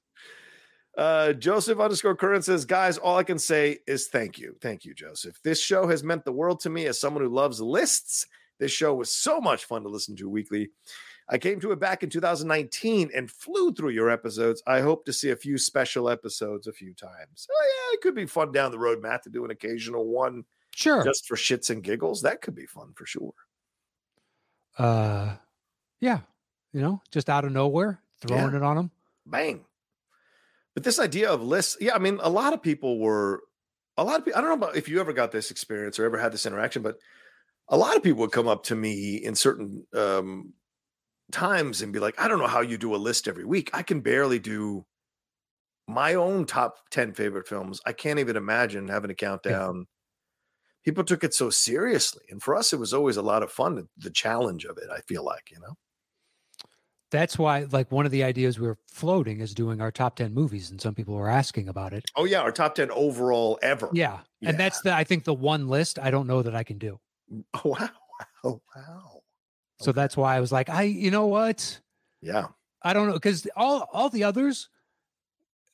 Uh, 0.97 1.32
Joseph 1.32 1.80
underscore 1.80 2.14
current 2.14 2.45
says, 2.45 2.64
guys, 2.64 2.99
all 2.99 3.16
I 3.18 3.24
can 3.24 3.38
say 3.38 3.78
is 3.86 4.07
thank 4.07 4.38
you. 4.38 4.57
Thank 4.61 4.84
you, 4.84 4.95
Joseph. 4.95 5.40
This 5.42 5.61
show 5.61 5.88
has 5.88 6.05
meant 6.05 6.24
the 6.24 6.32
world 6.32 6.61
to 6.61 6.70
me 6.70 6.86
as 6.86 7.01
someone 7.01 7.22
who 7.24 7.28
loves 7.30 7.61
lists. 7.61 8.26
This 8.61 8.70
show 8.70 8.95
was 8.95 9.11
so 9.11 9.40
much 9.40 9.64
fun 9.64 9.82
to 9.82 9.88
listen 9.88 10.14
to 10.16 10.28
weekly. 10.28 10.70
I 11.28 11.38
came 11.38 11.59
to 11.61 11.72
it 11.72 11.80
back 11.80 12.03
in 12.05 12.11
2019 12.11 13.11
and 13.14 13.30
flew 13.30 13.72
through 13.72 13.90
your 13.90 14.11
episodes. 14.11 14.62
I 14.66 14.80
hope 14.82 15.05
to 15.07 15.12
see 15.12 15.30
a 15.30 15.36
few 15.36 15.59
special 15.59 16.09
episodes 16.09 16.66
a 16.68 16.72
few 16.72 16.95
times. 16.95 17.49
Oh, 17.51 17.66
yeah, 17.90 17.95
it 17.95 18.01
could 18.03 18.14
be 18.14 18.26
fun 18.26 18.53
down 18.53 18.70
the 18.70 18.78
road, 18.78 19.03
Matt, 19.03 19.22
to 19.24 19.30
do 19.30 19.45
an 19.45 19.51
occasional 19.51 20.07
one 20.07 20.45
Sure. 20.76 21.03
just 21.03 21.26
for 21.26 21.34
shits 21.36 21.70
and 21.70 21.82
giggles. 21.82 22.22
That 22.22 22.40
could 22.42 22.55
be 22.55 22.66
fun 22.66 22.92
for 22.95 23.07
sure. 23.07 23.32
uh 24.78 25.36
yeah. 26.01 26.20
You 26.72 26.80
know, 26.80 27.01
just 27.12 27.30
out 27.30 27.45
of 27.45 27.53
nowhere, 27.53 28.01
throwing 28.20 28.55
it 28.55 28.62
on 28.62 28.76
them. 28.76 28.90
bang. 29.26 29.64
But 30.75 30.83
this 30.83 30.99
idea 30.99 31.31
of 31.31 31.43
lists, 31.43 31.77
yeah, 31.81 31.95
I 31.95 31.99
mean, 31.99 32.18
a 32.22 32.29
lot 32.29 32.53
of 32.53 32.62
people 32.62 32.99
were, 32.99 33.43
a 33.97 34.05
lot 34.05 34.18
of 34.18 34.25
people, 34.25 34.39
I 34.39 34.41
don't 34.41 34.51
know 34.51 34.66
about 34.66 34.77
if 34.77 34.89
you 34.89 35.01
ever 35.01 35.12
got 35.12 35.31
this 35.31 35.51
experience 35.51 35.99
or 35.99 36.05
ever 36.05 36.18
had 36.18 36.33
this 36.33 36.47
interaction, 36.47 36.83
but 36.83 36.97
a 37.68 37.77
lot 37.77 37.97
of 37.97 38.03
people 38.03 38.20
would 38.20 38.33
come 38.33 38.49
up 38.49 38.64
to 38.64 38.75
me 38.75 39.16
in 39.16 39.35
certain 39.35 39.87
um, 39.95 40.53
times 41.33 41.81
and 41.81 41.93
be 41.93 42.01
like, 42.01 42.20
I 42.20 42.29
don't 42.29 42.41
know 42.41 42.47
how 42.47 42.61
you 42.61 42.77
do 42.77 42.95
a 42.95 42.97
list 42.97 43.29
every 43.29 43.45
week. 43.45 43.70
I 43.72 43.83
can 43.83 44.01
barely 44.01 44.39
do 44.39 44.85
my 45.87 46.14
own 46.14 46.47
top 46.47 46.79
10 46.91 47.12
favorite 47.12 47.47
films. 47.47 47.81
I 47.87 47.93
can't 47.93 48.18
even 48.18 48.37
imagine 48.37 48.89
having 48.89 49.11
a 49.11 49.14
countdown. 49.14 49.87
People 50.85 51.05
took 51.05 51.25
it 51.25 51.35
so 51.35 51.51
seriously. 51.51 52.25
And 52.31 52.43
for 52.43 52.55
us, 52.57 52.72
it 52.72 52.79
was 52.79 52.93
always 52.93 53.16
a 53.16 53.22
lot 53.22 53.43
of 53.43 53.53
fun, 53.53 53.89
the 53.97 54.11
challenge 54.11 54.64
of 54.64 54.77
it, 54.79 54.91
I 54.91 55.01
feel 55.01 55.25
like, 55.25 55.51
you 55.51 55.61
know? 55.61 55.77
That's 57.15 57.39
why, 57.39 57.61
like, 57.71 57.93
one 57.93 58.07
of 58.07 58.12
the 58.12 58.25
ideas 58.25 58.59
we 58.59 58.67
are 58.67 58.77
floating 58.89 59.41
is 59.41 59.55
doing 59.55 59.81
our 59.81 59.93
top 59.93 60.17
10 60.17 60.35
movies, 60.35 60.69
and 60.71 60.81
some 60.81 60.97
people 60.97 61.15
were 61.15 61.29
asking 61.31 61.69
about 61.69 61.93
it. 61.95 62.05
Oh, 62.17 62.25
yeah, 62.25 62.41
our 62.41 62.51
top 62.53 62.75
10 62.75 62.91
overall 62.91 63.59
ever. 63.62 63.97
Yeah. 63.97 64.23
And 64.45 64.59
that's 64.59 64.81
the, 64.81 64.93
I 64.95 65.05
think, 65.05 65.25
the 65.25 65.35
one 65.35 65.69
list 65.69 65.99
I 65.99 66.11
don't 66.11 66.27
know 66.27 66.43
that 66.43 66.55
I 66.55 66.65
can 66.65 66.79
do. 66.79 67.01
Mm, 67.33 67.45
oh 67.65 67.69
wow, 67.71 67.91
wow, 68.45 68.61
wow. 68.75 69.23
So 69.79 69.93
that's 69.93 70.17
why 70.17 70.37
I 70.37 70.41
was 70.41 70.53
like, 70.53 70.69
I, 70.69 70.83
you 70.83 71.11
know 71.11 71.27
what? 71.27 71.81
Yeah, 72.21 72.49
I 72.83 72.93
don't 72.93 73.07
know 73.09 73.15
because 73.15 73.47
all 73.57 73.89
all 73.93 74.09
the 74.11 74.25
others, 74.25 74.69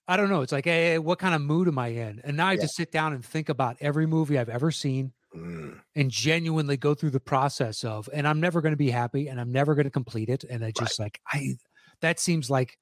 I 0.09 0.17
don't 0.17 0.29
know. 0.29 0.43
It's 0.43 0.53
like, 0.53 0.65
hey, 0.65 0.99
what 0.99 1.19
kind 1.19 1.35
of 1.35 1.41
mood 1.41 1.69
am 1.69 1.79
I 1.79 1.89
in? 1.89 2.21
And 2.25 2.37
now 2.37 2.49
I 2.49 2.57
Yeah. 2.57 2.57
just 2.57 2.75
sit 2.75 2.91
down 2.91 3.13
and 3.13 3.25
think 3.25 3.49
about 3.49 3.77
every 3.81 4.07
movie 4.07 4.39
I've 4.39 4.49
ever 4.49 4.71
seen 4.71 5.13
Mm, 5.37 5.81
and 5.95 6.11
genuinely 6.11 6.77
go 6.77 6.93
through 6.95 7.11
the 7.11 7.21
process 7.21 7.85
of, 7.85 8.09
and 8.13 8.27
I'm 8.27 8.41
never 8.41 8.61
going 8.61 8.73
to 8.73 8.77
be 8.77 8.91
happy, 8.91 9.29
and 9.29 9.41
I'm 9.41 9.53
never 9.53 9.77
going 9.77 9.85
to 9.85 9.91
complete 9.91 10.29
it. 10.29 10.43
And 10.45 10.65
I 10.65 10.73
just 10.73 10.99
like, 10.99 11.21
I, 11.33 11.57
that 12.01 12.19
seems 12.19 12.51
like 12.51 12.77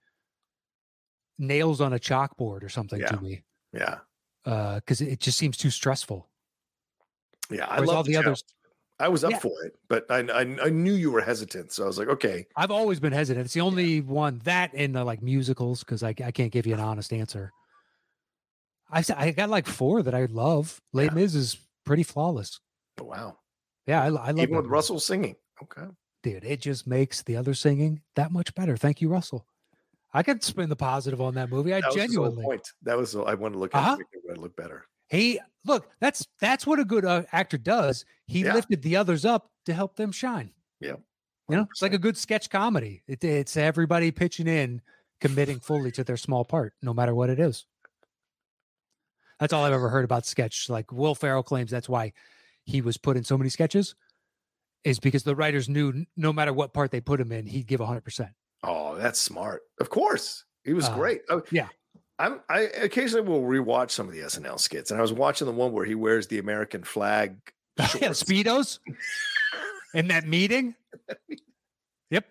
nails 1.38 1.80
on 1.80 1.92
a 1.92 1.98
chalkboard 1.98 2.62
or 2.64 2.68
something 2.70 3.00
Yeah. 3.00 3.08
to 3.08 3.20
me, 3.20 3.44
yeah, 3.72 3.98
because 4.44 5.00
it 5.02 5.20
just 5.20 5.36
seems 5.36 5.56
too 5.58 5.70
stressful. 5.70 6.26
yeah. 7.50 7.66
I 7.66 7.74
Whereas 7.76 7.86
love 7.88 7.96
all 7.98 8.02
the 8.04 8.16
others, 8.16 8.42
I 8.98 9.08
was 9.08 9.24
up 9.24 9.32
Yeah. 9.32 9.38
for 9.40 9.64
it, 9.64 9.74
but 9.88 10.10
I, 10.10 10.20
I 10.20 10.40
I 10.40 10.70
knew 10.70 10.94
you 10.94 11.10
were 11.10 11.20
hesitant, 11.20 11.70
so 11.72 11.84
I 11.84 11.86
was 11.86 11.98
like, 11.98 12.08
okay, 12.08 12.46
I've 12.56 12.70
always 12.70 12.98
been 12.98 13.12
hesitant. 13.12 13.44
It's 13.44 13.54
the 13.54 13.60
only 13.60 14.00
one 14.00 14.40
that 14.44 14.72
in 14.74 14.92
the 14.92 15.04
like 15.04 15.22
musicals 15.22 15.80
because 15.84 16.02
I, 16.02 16.14
I 16.24 16.30
can't 16.32 16.50
give 16.50 16.66
you 16.66 16.72
an 16.74 16.80
honest 16.80 17.12
answer. 17.12 17.52
I 18.90 19.04
I 19.16 19.30
got 19.32 19.50
like 19.50 19.66
four 19.66 20.02
that 20.02 20.14
I 20.14 20.24
love. 20.24 20.80
Les 20.94 21.04
Yeah. 21.04 21.10
Mis 21.12 21.34
is 21.34 21.58
pretty 21.88 22.02
flawless. 22.04 22.60
wow. 23.00 23.38
Yeah, 23.86 24.02
I, 24.02 24.06
I 24.06 24.08
love 24.08 24.38
Even 24.40 24.56
with. 24.58 24.66
Russell 24.66 25.00
singing, 25.00 25.34
okay. 25.62 25.86
dude. 26.22 26.44
It 26.44 26.60
just 26.60 26.86
makes 26.86 27.22
the 27.22 27.36
other 27.36 27.54
singing 27.54 28.02
that 28.16 28.30
much 28.30 28.54
better. 28.54 28.76
Thank 28.76 29.00
you, 29.00 29.08
Russell. 29.08 29.46
I 30.12 30.22
could 30.22 30.44
spin 30.44 30.68
the 30.68 30.76
positive 30.76 31.20
on 31.22 31.34
that 31.36 31.48
movie. 31.48 31.72
I 31.72 31.80
That 31.80 31.92
genuinely. 31.94 32.44
point. 32.44 32.68
That 32.82 32.98
was 32.98 33.16
I 33.16 33.32
wanted 33.34 33.54
to 33.54 33.58
look 33.60 33.74
at 33.74 33.78
Uh-huh. 33.82 33.96
it, 34.28 34.38
look 34.38 34.54
better. 34.56 34.84
He 35.08 35.40
look. 35.64 35.88
That's 36.00 36.26
that's 36.38 36.66
what 36.66 36.78
a 36.78 36.84
good 36.84 37.06
uh, 37.06 37.22
actor 37.32 37.56
does. 37.56 38.04
He 38.26 38.42
Yeah. 38.44 38.52
lifted 38.54 38.82
the 38.82 38.96
others 38.96 39.24
up 39.24 39.50
to 39.64 39.72
help 39.72 39.96
them 39.96 40.12
shine. 40.12 40.52
Yep. 40.80 41.00
You 41.48 41.56
know, 41.56 41.66
it's 41.70 41.80
like 41.80 41.94
a 41.94 41.98
good 41.98 42.18
sketch 42.18 42.50
comedy. 42.50 43.02
It, 43.08 43.24
it's 43.24 43.56
everybody 43.56 44.10
pitching 44.10 44.48
in, 44.48 44.82
committing 45.22 45.60
fully 45.60 45.90
to 45.92 46.04
their 46.04 46.18
small 46.18 46.44
part, 46.44 46.74
no 46.82 46.92
matter 46.92 47.14
what 47.14 47.30
it 47.30 47.40
is. 47.40 47.64
That's 49.40 49.52
all 49.52 49.64
I've 49.64 49.72
ever 49.72 49.88
heard 49.88 50.04
about 50.04 50.26
sketch. 50.26 50.68
Like 50.68 50.92
Will 50.92 51.14
Ferrell 51.14 51.42
claims 51.42 51.70
that's 51.70 51.88
why 51.88 52.12
he 52.64 52.80
was 52.80 52.96
put 52.96 53.16
in 53.16 53.24
so 53.24 53.38
many 53.38 53.50
sketches, 53.50 53.94
is 54.84 54.98
because 54.98 55.22
the 55.22 55.36
writers 55.36 55.68
knew 55.68 56.04
no 56.16 56.32
matter 56.32 56.52
what 56.52 56.72
part 56.72 56.90
they 56.90 57.00
put 57.00 57.20
him 57.20 57.32
in, 57.32 57.46
he'd 57.46 57.66
give 57.66 57.80
hundred 57.80 58.04
percent. 58.04 58.30
Oh, 58.64 58.96
that's 58.96 59.20
smart. 59.20 59.62
Of 59.80 59.88
course, 59.90 60.44
he 60.64 60.72
was 60.72 60.86
Uh, 60.86 60.94
great. 60.96 61.22
Oh, 61.30 61.42
yeah. 61.52 61.68
I'm. 62.18 62.40
I 62.48 62.62
occasionally 62.62 63.28
will 63.28 63.42
rewatch 63.42 63.92
some 63.92 64.08
of 64.08 64.12
the 64.14 64.20
SNL 64.22 64.58
skits, 64.58 64.90
and 64.90 64.98
I 64.98 65.02
was 65.02 65.12
watching 65.12 65.46
the 65.46 65.52
one 65.52 65.72
where 65.72 65.84
he 65.84 65.94
wears 65.94 66.26
the 66.26 66.38
American 66.38 66.82
flag. 66.82 67.36
yeah, 67.78 68.10
speedos 68.10 68.80
in 69.94 70.08
that 70.08 70.26
meeting. 70.26 70.74
Yep, 72.10 72.26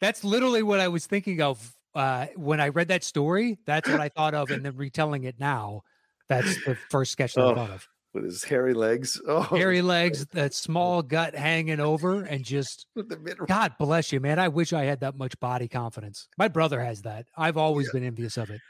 that's 0.00 0.24
literally 0.24 0.62
what 0.62 0.80
I 0.80 0.88
was 0.88 1.06
thinking 1.06 1.40
of 1.40 1.74
uh, 1.94 2.26
when 2.36 2.60
I 2.60 2.68
read 2.68 2.88
that 2.88 3.04
story. 3.04 3.58
That's 3.64 3.88
what 3.88 4.00
I 4.00 4.08
thought 4.08 4.34
of, 4.34 4.50
and 4.50 4.64
then 4.64 4.76
retelling 4.76 5.24
it 5.24 5.36
now. 5.38 5.82
That's 6.30 6.64
the 6.64 6.76
first 6.88 7.12
sketch 7.12 7.34
that 7.34 7.42
Oh, 7.42 7.50
I 7.50 7.54
thought 7.54 7.70
of. 7.70 7.88
with 8.14 8.24
his 8.24 8.42
hairy 8.44 8.72
legs. 8.72 9.20
Oh, 9.28 9.42
Hairy 9.42 9.82
legs, 9.82 10.24
that 10.26 10.54
small 10.54 11.02
gut 11.02 11.34
hanging 11.34 11.80
over, 11.80 12.22
and 12.22 12.42
just 12.44 12.86
God 13.46 13.74
bless 13.78 14.12
you, 14.12 14.20
man. 14.20 14.38
I 14.38 14.48
wish 14.48 14.72
I 14.72 14.84
had 14.84 15.00
that 15.00 15.16
much 15.18 15.38
body 15.40 15.68
confidence. 15.68 16.28
My 16.38 16.48
brother 16.48 16.80
has 16.80 17.02
that. 17.02 17.26
I've 17.36 17.56
always 17.58 17.88
Yeah. 17.88 17.98
been 18.00 18.04
envious 18.04 18.36
of 18.38 18.48
it. 18.50 18.60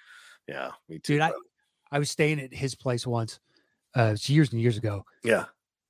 Yeah, 0.49 0.71
me 0.89 0.99
too. 0.99 1.13
Dude, 1.15 1.23
I. 1.23 1.33
I 1.93 1.99
was 1.99 2.11
staying 2.11 2.41
at 2.41 2.53
his 2.55 2.75
place 2.77 3.05
once, 3.07 3.41
uh, 3.95 4.17
years 4.23 4.53
and 4.53 4.61
years 4.61 4.77
ago. 4.79 5.05
yeah. 5.25 5.45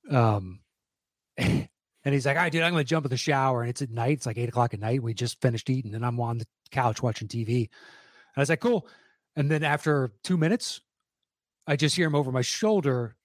Um, 0.09 0.61
and 1.37 1.67
he's 2.03 2.25
like, 2.25 2.35
"All 2.37 2.41
right, 2.43 2.51
dude, 2.51 2.63
I'm 2.63 2.71
going 2.73 2.83
to 2.83 2.89
jump 2.89 3.05
in 3.05 3.09
the 3.11 3.17
shower." 3.17 3.61
And 3.61 3.69
it's 3.69 3.81
at 3.83 3.91
night. 3.91 4.13
It's 4.17 4.25
like 4.25 4.37
eight 4.39 4.49
o'clock 4.49 4.73
at 4.73 4.79
night. 4.79 5.03
We 5.03 5.13
just 5.13 5.39
finished 5.41 5.69
eating, 5.69 5.93
and 5.95 6.05
I'm 6.05 6.19
on 6.19 6.39
the 6.39 6.47
couch 6.71 7.01
watching 7.03 7.27
TV. 7.27 7.57
And 7.59 7.69
I 8.37 8.39
was 8.41 8.49
like, 8.49 8.59
"Cool." 8.61 8.87
And 9.35 9.49
then 9.49 9.63
after 9.63 10.11
two 10.23 10.37
minutes, 10.37 10.81
I 11.67 11.75
just 11.75 11.95
hear 11.95 12.07
him 12.07 12.15
over 12.15 12.31
my 12.31 12.41
shoulder, 12.41 13.15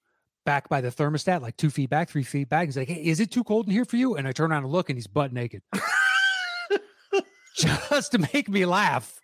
back 0.45 0.69
by 0.69 0.81
the 0.81 0.89
thermostat, 0.89 1.43
like 1.43 1.57
two 1.57 1.71
feet 1.71 1.91
back, 1.91 2.09
three 2.09 2.23
feet 2.23 2.49
back. 2.49 2.67
He's 2.67 2.77
like, 2.77 2.89
"Hey, 2.89 3.05
is 3.05 3.21
it 3.21 3.31
too 3.31 3.45
cold 3.45 3.67
in 3.67 3.73
here 3.73 3.85
for 3.85 3.97
you?" 3.97 4.17
And 4.17 4.27
I 4.27 4.33
turn 4.33 4.53
around 4.53 4.65
and 4.65 4.73
look, 4.73 4.89
and 4.89 4.97
he's 4.97 5.07
butt 5.07 5.33
naked, 5.33 5.63
just 7.57 8.13
to 8.13 8.19
make 8.19 8.49
me 8.49 8.65
laugh. 8.65 9.21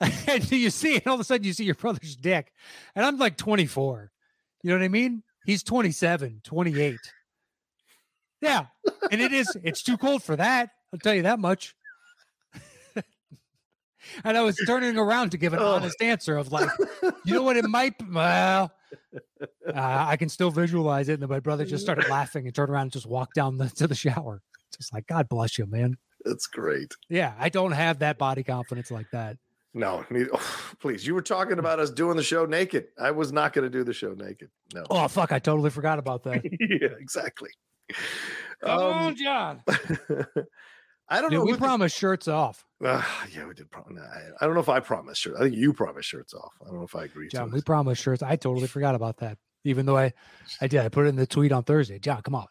and 0.26 0.50
you 0.50 0.70
see 0.70 0.96
it, 0.96 1.06
all 1.06 1.14
of 1.14 1.20
a 1.20 1.24
sudden, 1.24 1.44
you 1.44 1.52
see 1.52 1.64
your 1.64 1.74
brother's 1.74 2.16
dick, 2.16 2.52
and 2.96 3.04
I'm 3.04 3.18
like 3.18 3.36
24. 3.36 4.10
You 4.62 4.70
know 4.70 4.76
what 4.76 4.84
I 4.84 4.88
mean? 4.88 5.22
He's 5.44 5.62
27, 5.62 6.40
28. 6.44 6.98
Yeah. 8.40 8.66
And 9.10 9.20
it 9.20 9.32
is, 9.32 9.56
it's 9.62 9.82
too 9.82 9.96
cold 9.96 10.22
for 10.22 10.36
that. 10.36 10.70
I'll 10.92 10.98
tell 10.98 11.14
you 11.14 11.22
that 11.22 11.38
much. 11.38 11.74
And 14.24 14.36
I 14.36 14.42
was 14.42 14.56
turning 14.66 14.96
around 14.96 15.30
to 15.30 15.38
give 15.38 15.52
an 15.52 15.58
Oh. 15.60 15.74
honest 15.74 16.00
answer 16.02 16.36
of 16.36 16.52
like, 16.52 16.68
you 17.24 17.34
know 17.34 17.42
what 17.42 17.56
it 17.56 17.64
might 17.68 17.98
be? 17.98 18.04
Well, 18.10 18.72
uh, 19.66 19.72
I 19.74 20.16
can 20.16 20.28
still 20.28 20.50
visualize 20.50 21.08
it. 21.08 21.14
And 21.14 21.22
then 21.22 21.28
my 21.30 21.40
brother 21.40 21.64
just 21.64 21.82
started 21.84 22.08
laughing 22.10 22.46
and 22.46 22.54
turned 22.54 22.70
around 22.70 22.82
and 22.82 22.92
just 22.92 23.06
walked 23.06 23.34
down 23.34 23.56
the, 23.58 23.68
to 23.70 23.86
the 23.86 23.94
shower. 23.94 24.42
Just 24.76 24.92
like, 24.92 25.06
God 25.06 25.28
bless 25.28 25.58
you, 25.58 25.66
man. 25.66 25.96
That's 26.24 26.46
great. 26.46 26.94
Yeah. 27.08 27.34
I 27.38 27.48
don't 27.48 27.72
have 27.72 28.00
that 28.00 28.18
body 28.18 28.42
confidence 28.42 28.90
like 28.90 29.10
that. 29.12 29.36
No, 29.72 30.04
oh, 30.32 30.66
please. 30.80 31.06
You 31.06 31.14
were 31.14 31.22
talking 31.22 31.60
about 31.60 31.78
us 31.78 31.90
doing 31.90 32.16
the 32.16 32.24
show 32.24 32.44
naked. 32.44 32.88
I 32.98 33.12
was 33.12 33.32
not 33.32 33.52
going 33.52 33.62
to 33.62 33.70
do 33.70 33.84
the 33.84 33.92
show 33.92 34.14
naked. 34.14 34.48
No. 34.74 34.84
Oh, 34.90 35.06
fuck. 35.06 35.30
I 35.30 35.38
totally 35.38 35.70
forgot 35.70 36.00
about 36.00 36.24
that. 36.24 36.42
yeah, 36.60 36.88
exactly. 36.98 37.50
Come 38.64 38.78
on, 38.80 39.06
Um, 39.06 39.14
John. 39.14 39.62
I 41.10 41.20
don't 41.20 41.32
know. 41.32 41.42
we 41.44 41.50
who 41.50 41.56
the- 41.56 41.60
promised 41.60 41.96
shirts 41.98 42.28
off. 42.28 42.64
Uh, 42.84 43.02
yeah, 43.34 43.46
we 43.46 43.54
did. 43.54 43.70
Prom- 43.70 43.98
I, 44.40 44.44
don't 44.44 44.54
know 44.54 44.60
if 44.60 44.68
I 44.68 44.80
promised 44.80 45.20
shirts. 45.20 45.36
I 45.38 45.42
think 45.44 45.56
you 45.56 45.72
promised 45.72 46.08
shirts 46.08 46.32
off. 46.34 46.52
I 46.62 46.66
don't 46.68 46.76
know 46.78 46.84
if 46.84 46.94
I 46.96 47.04
agree 47.04 47.28
John, 47.28 47.50
we 47.50 47.58
it. 47.58 47.66
promised 47.66 48.02
shirts. 48.02 48.22
I 48.22 48.36
totally 48.36 48.66
forgot 48.68 48.94
about 48.94 49.18
that. 49.18 49.38
Even 49.64 49.84
though 49.84 49.98
I, 49.98 50.12
I 50.62 50.66
did. 50.68 50.80
I 50.80 50.88
put 50.88 51.04
it 51.04 51.10
in 51.10 51.16
the 51.16 51.26
tweet 51.26 51.52
on 51.52 51.64
Thursday. 51.64 51.98
John, 51.98 52.22
come 52.22 52.34
on. 52.34 52.46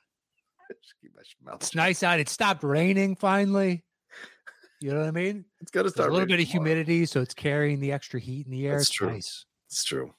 Just 0.70 0.94
keep 1.02 1.12
my 1.16 1.52
mouth 1.52 1.62
It's 1.62 1.74
nice 1.74 2.04
out. 2.04 2.20
It 2.20 2.30
stopped 2.30 2.64
raining 2.64 3.16
finally. 3.16 3.84
You 4.82 4.92
know 4.92 5.00
what 5.00 5.08
I 5.08 5.12
mean? 5.12 5.46
It's 5.60 5.72
going 5.72 5.88
to 5.88 5.92
There's 5.92 6.08
a 6.08 6.12
little 6.12 6.28
bit 6.28 6.40
of 6.40 6.48
tomorrow. 6.48 6.66
humidity, 6.68 7.06
so 7.08 7.22
it's 7.22 7.34
carrying 7.34 7.80
the 7.80 7.92
extra 7.92 8.20
heat 8.20 8.46
in 8.46 8.52
the 8.52 8.68
air. 8.68 8.74
That's 8.74 8.84
it's 8.90 8.92
true. 8.96 9.10
nice. 9.12 9.46
It's 9.68 9.84
true. 9.84 10.14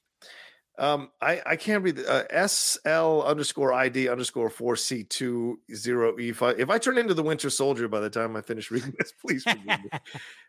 Um, 0.79 1.11
I, 1.21 1.43
I 1.45 1.57
can't 1.57 1.83
read 1.85 1.97
the 1.97 2.09
uh, 2.35 2.47
SL 2.49 3.21
underscore 3.27 3.73
ID 3.73 4.09
underscore 4.09 4.49
four 4.49 4.77
C 4.77 5.05
two 5.05 5.61
zero 5.75 6.19
E 6.19 6.33
five. 6.33 6.59
If 6.59 6.71
I 6.71 6.79
turn 6.79 6.97
into 6.97 7.13
the 7.13 7.23
Winter 7.23 7.51
Soldier 7.51 7.87
by 7.87 8.01
the 8.01 8.09
time 8.09 8.35
I 8.35 8.41
finish 8.41 8.71
reading 8.71 8.95
this, 8.99 9.13
please 9.21 9.43
forgive 9.43 9.67
me. 9.67 9.91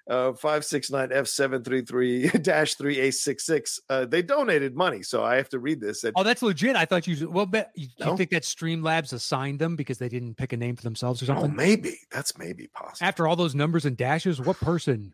Uh, 0.10 0.34
five 0.34 0.66
six 0.66 0.90
nine 0.90 1.10
F 1.14 1.28
seven 1.28 1.64
three 1.64 1.84
three 1.84 2.28
dash 2.42 2.74
three 2.74 3.12
six 3.12 3.46
six. 3.46 3.80
Uh, 3.88 4.04
they 4.04 4.24
donated 4.24 4.76
money, 4.76 5.04
so 5.04 5.24
I 5.24 5.36
have 5.36 5.48
to 5.50 5.60
read 5.60 5.80
this. 5.80 6.04
At, 6.04 6.14
Oh, 6.16 6.24
that's 6.24 6.42
legit. 6.42 6.76
I 6.76 6.86
thought 6.86 7.06
you 7.06 7.30
well, 7.30 7.46
bet 7.46 7.70
you, 7.76 7.88
you 7.98 8.18
think 8.18 8.32
that 8.32 8.42
Streamlabs 8.42 9.14
assigned 9.14 9.60
them 9.60 9.76
because 9.76 10.00
they 10.00 10.10
didn't 10.10 10.38
pick 10.38 10.54
a 10.54 10.58
name 10.58 10.76
for 10.76 10.82
themselves 10.82 11.22
or 11.22 11.28
something? 11.28 11.44
oh, 11.44 11.48
something? 11.50 11.56
maybe 11.56 12.00
that's 12.12 12.36
maybe 12.36 12.68
possible. 12.74 13.08
After 13.08 13.28
all 13.28 13.36
those 13.36 13.54
numbers 13.54 13.86
and 13.86 13.96
dashes, 13.96 14.42
what 14.42 14.58
person 14.58 15.14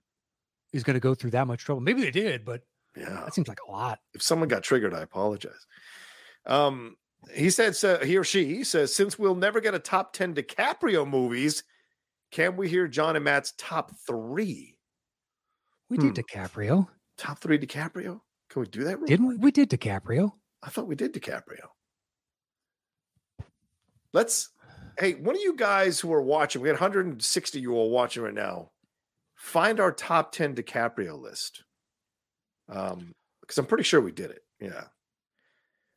is 0.72 0.84
going 0.84 0.96
to 0.96 1.02
go 1.02 1.14
through 1.14 1.32
that 1.32 1.48
much 1.48 1.66
trouble? 1.66 1.82
Maybe 1.82 2.02
they 2.02 2.10
did, 2.12 2.46
but 2.46 2.62
yeah, 2.98 3.10
that 3.26 3.34
seems 3.34 3.48
like 3.48 3.60
a 3.68 3.72
lot. 3.72 4.00
if 4.14 4.22
someone 4.22 4.50
got 4.50 4.64
triggered, 4.64 4.94
I 4.94 5.02
apologize. 5.02 5.66
Um, 6.46 6.96
he 7.34 7.50
said, 7.50 7.76
so 7.76 7.98
he 8.04 8.16
or 8.18 8.24
she 8.24 8.64
says, 8.64 8.94
since 8.96 9.20
we'll 9.20 9.36
never 9.36 9.60
get 9.60 9.74
a 9.76 9.80
top 9.80 10.14
10 10.14 10.34
DiCaprio 10.36 11.08
movies, 11.08 11.64
can 12.32 12.56
we 12.58 12.70
hear 12.70 12.88
John 12.88 13.16
and 13.16 13.26
Matt's 13.26 13.54
top 13.58 13.92
three? 14.06 14.78
We 15.90 15.98
Hmm. 15.98 16.10
did 16.12 16.26
DiCaprio, 16.26 16.88
Top 17.18 17.40
three 17.40 17.58
DiCaprio? 17.58 18.22
Can 18.50 18.62
we 18.62 18.68
do 18.68 18.84
that? 18.84 19.04
didn't 19.06 19.26
quick? 19.28 19.40
we? 19.40 19.46
We 19.46 19.52
did 19.52 19.70
DiCaprio. 19.70 20.32
I 20.64 20.70
thought 20.70 20.88
we 20.88 20.96
did 20.96 21.14
DiCaprio. 21.14 21.68
Let's, 24.14 24.50
hey, 25.00 25.14
one 25.16 25.36
of 25.36 25.42
you 25.42 25.56
guys 25.56 26.00
who 26.00 26.12
are 26.14 26.22
watching, 26.22 26.62
we 26.62 26.70
had 26.70 26.76
160 26.76 27.60
you 27.60 27.74
all 27.74 27.90
watching 27.90 28.24
right 28.24 28.34
now. 28.34 28.72
Find 29.36 29.80
our 29.80 29.92
top 29.92 30.32
10 30.32 30.56
DiCaprio 30.56 31.20
list. 31.20 31.64
Um, 32.70 33.14
because 33.42 33.58
I'm 33.58 33.66
pretty 33.66 33.84
sure 33.84 34.02
we 34.02 34.12
did 34.12 34.32
it. 34.32 34.44
Yeah. 34.60 34.86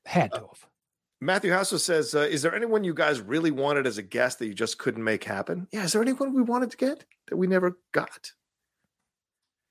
Had 0.07 0.33
to 0.33 0.39
have. 0.41 0.67
Matthew 1.21 1.51
Hassel 1.53 1.79
says, 1.79 2.15
uh, 2.15 2.21
"Is 2.21 2.43
there 2.43 2.55
anyone 2.55 2.85
you 2.85 2.95
guys 2.95 3.21
really 3.21 3.51
wanted 3.51 3.87
as 3.87 3.99
a 3.99 4.03
guest 4.03 4.39
that 4.39 4.47
you 4.47 4.55
just 4.55 4.79
couldn't 4.79 5.05
make 5.05 5.25
happen? 5.25 5.67
Yeah, 5.73 5.85
is 5.85 5.93
there 5.93 6.01
anyone 6.03 6.33
we 6.35 6.43
wanted 6.43 6.71
to 6.71 6.77
get 6.77 7.05
that 7.29 7.37
we 7.37 7.47
never 7.47 7.77
got? 7.93 8.31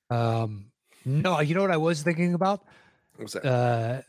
Um, 0.10 0.72
no, 1.06 1.40
you 1.40 1.56
know 1.56 1.62
what 1.62 1.72
I 1.72 1.78
was 1.78 2.04
thinking 2.04 2.34
about? 2.34 2.64
What 3.16 3.24
was 3.24 3.34
that? 3.34 3.46
uh, 3.46 4.02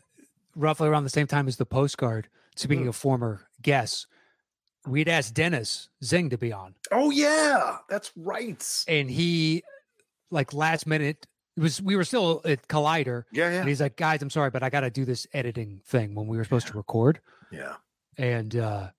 roughly 0.55 0.87
around 0.87 1.03
the 1.03 1.09
same 1.09 1.27
time 1.27 1.47
as 1.47 1.57
the 1.57 1.65
postcard. 1.65 2.27
Speaking 2.55 2.83
Hmm. 2.83 2.89
of 2.89 2.95
former 2.97 3.47
guests, 3.61 4.07
we'd 4.85 5.07
asked 5.07 5.33
Dennis 5.33 5.89
Zing 6.03 6.29
to 6.31 6.37
be 6.37 6.51
on, 6.51 6.75
oh 6.91 7.09
yeah, 7.09 7.77
that's 7.89 8.11
right. 8.17 8.83
and 8.87 9.09
he, 9.09 9.63
like 10.31 10.53
last 10.53 10.85
minute, 10.85 11.25
was 11.61 11.81
we 11.81 11.95
were 11.95 12.03
still 12.03 12.41
at 12.45 12.67
Collider, 12.67 13.23
Yeah, 13.31 13.49
yeah, 13.51 13.59
and 13.59 13.67
he's 13.69 13.81
like, 13.81 13.95
"Guys, 13.95 14.21
I'm 14.21 14.29
sorry, 14.29 14.49
but 14.49 14.63
I 14.63 14.69
got 14.69 14.81
to 14.81 14.89
do 14.89 15.05
this 15.05 15.27
editing 15.33 15.81
thing 15.85 16.15
when 16.15 16.27
we 16.27 16.37
were 16.37 16.43
supposed 16.43 16.67
to 16.67 16.73
record." 16.77 17.19
yeah. 17.51 17.75
And 18.17 18.55
uh, 18.55 18.89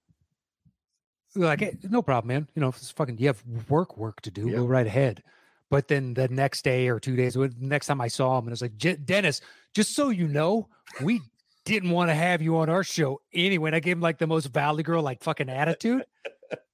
like, 1.35 1.61
"Hey, 1.61 1.77
no 1.89 2.03
problem, 2.03 2.29
man. 2.29 2.49
You 2.55 2.61
know, 2.61 2.69
if 2.69 2.77
it's 2.77 2.91
fucking, 2.91 3.19
you 3.19 3.27
have 3.29 3.43
work, 3.69 3.97
work 3.97 4.21
to 4.23 4.31
do, 4.31 4.49
Yeah. 4.49 4.57
go 4.57 4.65
right 4.67 4.87
ahead. 4.87 5.23
But 5.71 5.89
then 5.89 6.15
the 6.15 6.29
next 6.29 6.63
day 6.65 6.89
or 6.89 7.01
two 7.01 7.17
days, 7.17 7.37
next 7.59 7.87
time 7.87 8.01
I 8.01 8.09
saw 8.09 8.37
him, 8.39 8.45
and 8.45 8.51
I 8.51 8.53
was 8.53 8.63
like, 8.63 8.77
"J- 8.77 8.97
Dennis, 8.97 9.41
just 9.75 9.95
so 9.95 10.11
you 10.11 10.29
know, 10.29 10.69
we 11.03 11.21
didn't 11.65 11.91
want 11.91 12.11
to 12.11 12.15
have 12.15 12.43
you 12.43 12.57
on 12.59 12.69
our 12.69 12.83
show 12.85 13.21
anyway. 13.33 13.69
And 13.69 13.77
I 13.77 13.81
gave 13.81 13.97
him 13.97 14.01
like 14.03 14.19
the 14.19 14.27
most 14.27 14.47
Valley 14.47 14.83
Girl, 14.83 15.01
like 15.03 15.23
fucking 15.23 15.49
attitude. 15.49 16.05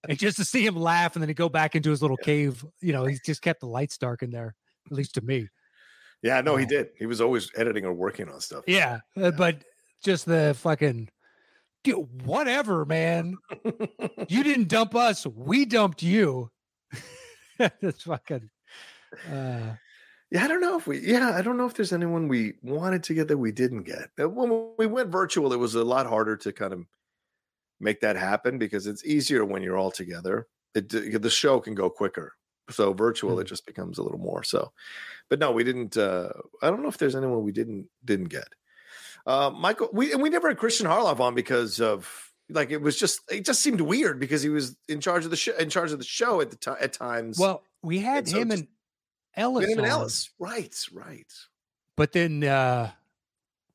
and 0.09 0.19
just 0.19 0.39
to 0.39 0.45
see 0.45 0.65
him 0.67 0.75
laugh 0.77 1.15
and 1.15 1.23
then 1.23 1.29
he 1.29 1.35
go 1.35 1.49
back 1.51 1.77
into 1.77 1.91
his 1.91 2.01
little 2.03 2.17
cave, 2.17 2.65
you 2.81 2.93
know, 2.95 3.05
he 3.05 3.19
just 3.25 3.43
kept 3.43 3.61
the 3.61 3.67
lights 3.67 3.99
dark 3.99 4.23
in 4.23 4.31
there, 4.31 4.55
at 4.91 4.93
least 4.97 5.15
to 5.15 5.21
me. 5.21 5.49
Yeah, 6.23 6.41
no, 6.41 6.57
he 6.57 6.67
did. 6.67 6.89
He 6.99 7.07
was 7.07 7.21
always 7.21 7.51
editing 7.57 7.85
or 7.85 7.93
working 7.93 8.29
on 8.29 8.41
stuff. 8.41 8.65
Yeah. 8.67 9.01
uh, 9.21 9.31
But 9.31 9.63
just 10.03 10.27
the 10.27 10.55
fucking, 10.59 11.09
dude, 11.85 12.25
whatever, 12.25 12.85
man. 12.85 13.37
you 14.29 14.43
didn't 14.43 14.69
dump 14.69 14.95
us. 14.95 15.27
We 15.27 15.65
dumped 15.65 16.03
you. 16.03 16.51
That's 17.59 18.03
fucking, 18.03 18.51
uh, 19.31 19.75
Yeah, 20.31 20.45
I 20.45 20.49
don't 20.49 20.61
know 20.61 20.77
if 20.77 20.87
we. 20.87 20.99
Yeah, 21.01 21.33
I 21.37 21.43
don't 21.43 21.57
know 21.57 21.67
if 21.67 21.75
there's 21.75 21.93
anyone 21.93 22.29
we 22.29 22.55
wanted 22.63 23.03
to 23.05 23.15
get 23.15 23.29
that 23.29 23.39
we 23.39 23.53
didn't 23.53 23.85
get. 23.85 24.09
When 24.17 24.71
we 24.79 24.87
went 24.87 25.11
virtual, 25.11 25.53
it 25.53 25.59
was 25.59 25.75
a 25.75 25.85
lot 25.85 26.07
harder 26.07 26.37
to 26.37 26.53
kind 26.53 26.73
of 26.73 26.85
make 27.81 28.01
that 28.01 28.17
happen 28.17 28.59
because 28.59 28.87
it's 28.87 29.05
easier 29.05 29.45
when 29.45 29.63
you're 29.63 29.77
all 29.79 29.91
together. 29.93 30.49
It 30.75 30.89
the 30.89 31.31
show 31.31 31.61
can 31.61 31.75
go 31.75 31.89
quicker. 31.91 32.35
So 32.71 32.93
virtual, 32.93 33.41
it 33.41 33.47
just 33.47 33.65
becomes 33.67 33.99
a 33.99 34.03
little 34.03 34.19
more. 34.19 34.43
So, 34.43 34.73
but 35.29 35.39
no, 35.39 35.53
we 35.53 35.65
didn't. 35.65 35.97
uh 35.97 36.31
I 36.63 36.69
don't 36.71 36.83
know 36.83 36.89
if 36.89 36.99
there's 36.99 37.17
anyone 37.17 37.43
we 37.43 37.53
didn't 37.53 37.89
didn't 38.05 38.29
get. 38.29 38.49
Uh 39.27 39.51
Michael, 39.51 39.89
we 39.93 40.13
and 40.13 40.23
we 40.23 40.29
never 40.31 40.49
had 40.49 40.59
Christian 40.59 40.87
Harloff 40.87 41.21
on 41.21 41.35
because 41.35 41.81
of 41.81 42.33
like 42.51 42.71
it 42.71 42.81
was 42.81 42.99
just 42.99 43.21
it 43.31 43.45
just 43.45 43.61
seemed 43.61 43.81
weird 43.81 44.19
because 44.21 44.43
he 44.43 44.49
was 44.49 44.77
in 44.89 45.01
charge 45.01 45.25
of 45.25 45.31
the 45.31 45.37
show 45.37 45.57
in 45.57 45.71
charge 45.71 45.93
of 45.93 45.99
the 45.99 46.05
show 46.05 46.41
at 46.41 46.51
the 46.51 46.57
time 46.57 46.77
at 46.81 46.93
times. 46.93 47.39
well, 47.39 47.63
we 47.83 47.99
had 47.99 48.19
And 48.25 48.29
so 48.29 48.39
him 48.41 48.49
just- 48.51 48.63
and 48.63 48.69
Ellis. 49.37 49.63
William 49.63 49.79
and. 49.81 49.89
Ellis, 49.89 50.31
right, 50.39 50.75
right. 50.93 51.33
But 51.97 52.13
then 52.13 52.45
uh 52.45 52.91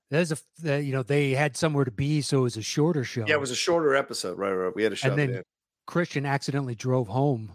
there's 0.10 0.32
a 0.32 0.38
the, 0.60 0.84
you 0.84 0.92
know 0.92 1.02
they 1.04 1.32
had 1.32 1.58
somewhere 1.58 1.86
to 1.86 1.92
be, 1.92 2.22
so 2.22 2.40
it 2.40 2.44
was 2.44 2.58
a 2.58 2.62
shorter 2.62 3.04
show. 3.04 3.26
Yeah, 3.28 3.34
it 3.36 3.40
was 3.42 3.52
a 3.52 3.56
shorter 3.56 3.96
episode. 3.96 4.38
Right, 4.38 4.52
right. 4.52 4.76
We 4.76 4.84
had 4.84 4.94
a 4.94 4.96
shove 4.96 5.12
and 5.12 5.20
then 5.20 5.30
in. 5.38 5.44
Christian 5.88 6.26
accidentally 6.26 6.76
drove 6.76 7.08
home. 7.08 7.54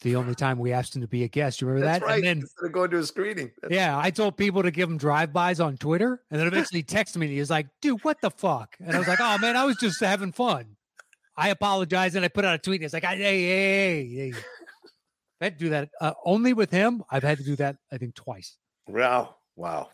The 0.00 0.16
only 0.16 0.34
time 0.34 0.58
we 0.58 0.72
asked 0.72 0.94
him 0.94 1.02
to 1.02 1.08
be 1.08 1.22
a 1.24 1.28
guest, 1.28 1.60
you 1.60 1.66
remember 1.66 1.86
That's 1.86 2.00
that? 2.00 2.06
right. 2.06 2.16
And 2.18 2.24
then 2.26 2.38
Instead 2.40 2.66
of 2.66 2.72
going 2.72 2.90
to 2.90 2.98
a 2.98 3.04
screening. 3.04 3.50
That's- 3.62 3.74
yeah, 3.74 3.96
I 3.98 4.10
told 4.10 4.36
people 4.36 4.62
to 4.62 4.70
give 4.70 4.88
him 4.90 4.98
drive-bys 4.98 5.60
on 5.60 5.76
Twitter, 5.78 6.20
and 6.30 6.38
then 6.40 6.46
eventually 6.46 6.82
texted 6.82 7.16
me. 7.16 7.26
And 7.26 7.32
he 7.32 7.40
was 7.40 7.48
like, 7.50 7.68
"Dude, 7.80 8.02
what 8.04 8.20
the 8.20 8.30
fuck?" 8.30 8.76
And 8.80 8.94
I 8.94 8.98
was 8.98 9.08
like, 9.08 9.20
"Oh 9.20 9.38
man, 9.38 9.56
I 9.56 9.64
was 9.64 9.76
just 9.76 10.00
having 10.00 10.32
fun." 10.32 10.76
I 11.36 11.48
apologize, 11.48 12.14
and 12.16 12.24
I 12.24 12.28
put 12.28 12.44
out 12.44 12.54
a 12.54 12.58
tweet. 12.58 12.80
And 12.80 12.84
it's 12.84 12.94
like, 12.94 13.04
"Hey, 13.04 13.16
hey, 13.16 13.42
hey, 13.46 14.30
hey." 14.30 14.38
I 15.40 15.44
had 15.46 15.58
to 15.58 15.64
do 15.64 15.70
that 15.70 15.90
uh, 16.00 16.12
only 16.24 16.52
with 16.52 16.70
him. 16.70 17.02
I've 17.10 17.22
had 17.24 17.38
to 17.38 17.44
do 17.44 17.56
that, 17.56 17.76
I 17.92 17.98
think, 17.98 18.14
twice. 18.14 18.56
Wow. 18.86 19.36
Wow. 19.56 19.90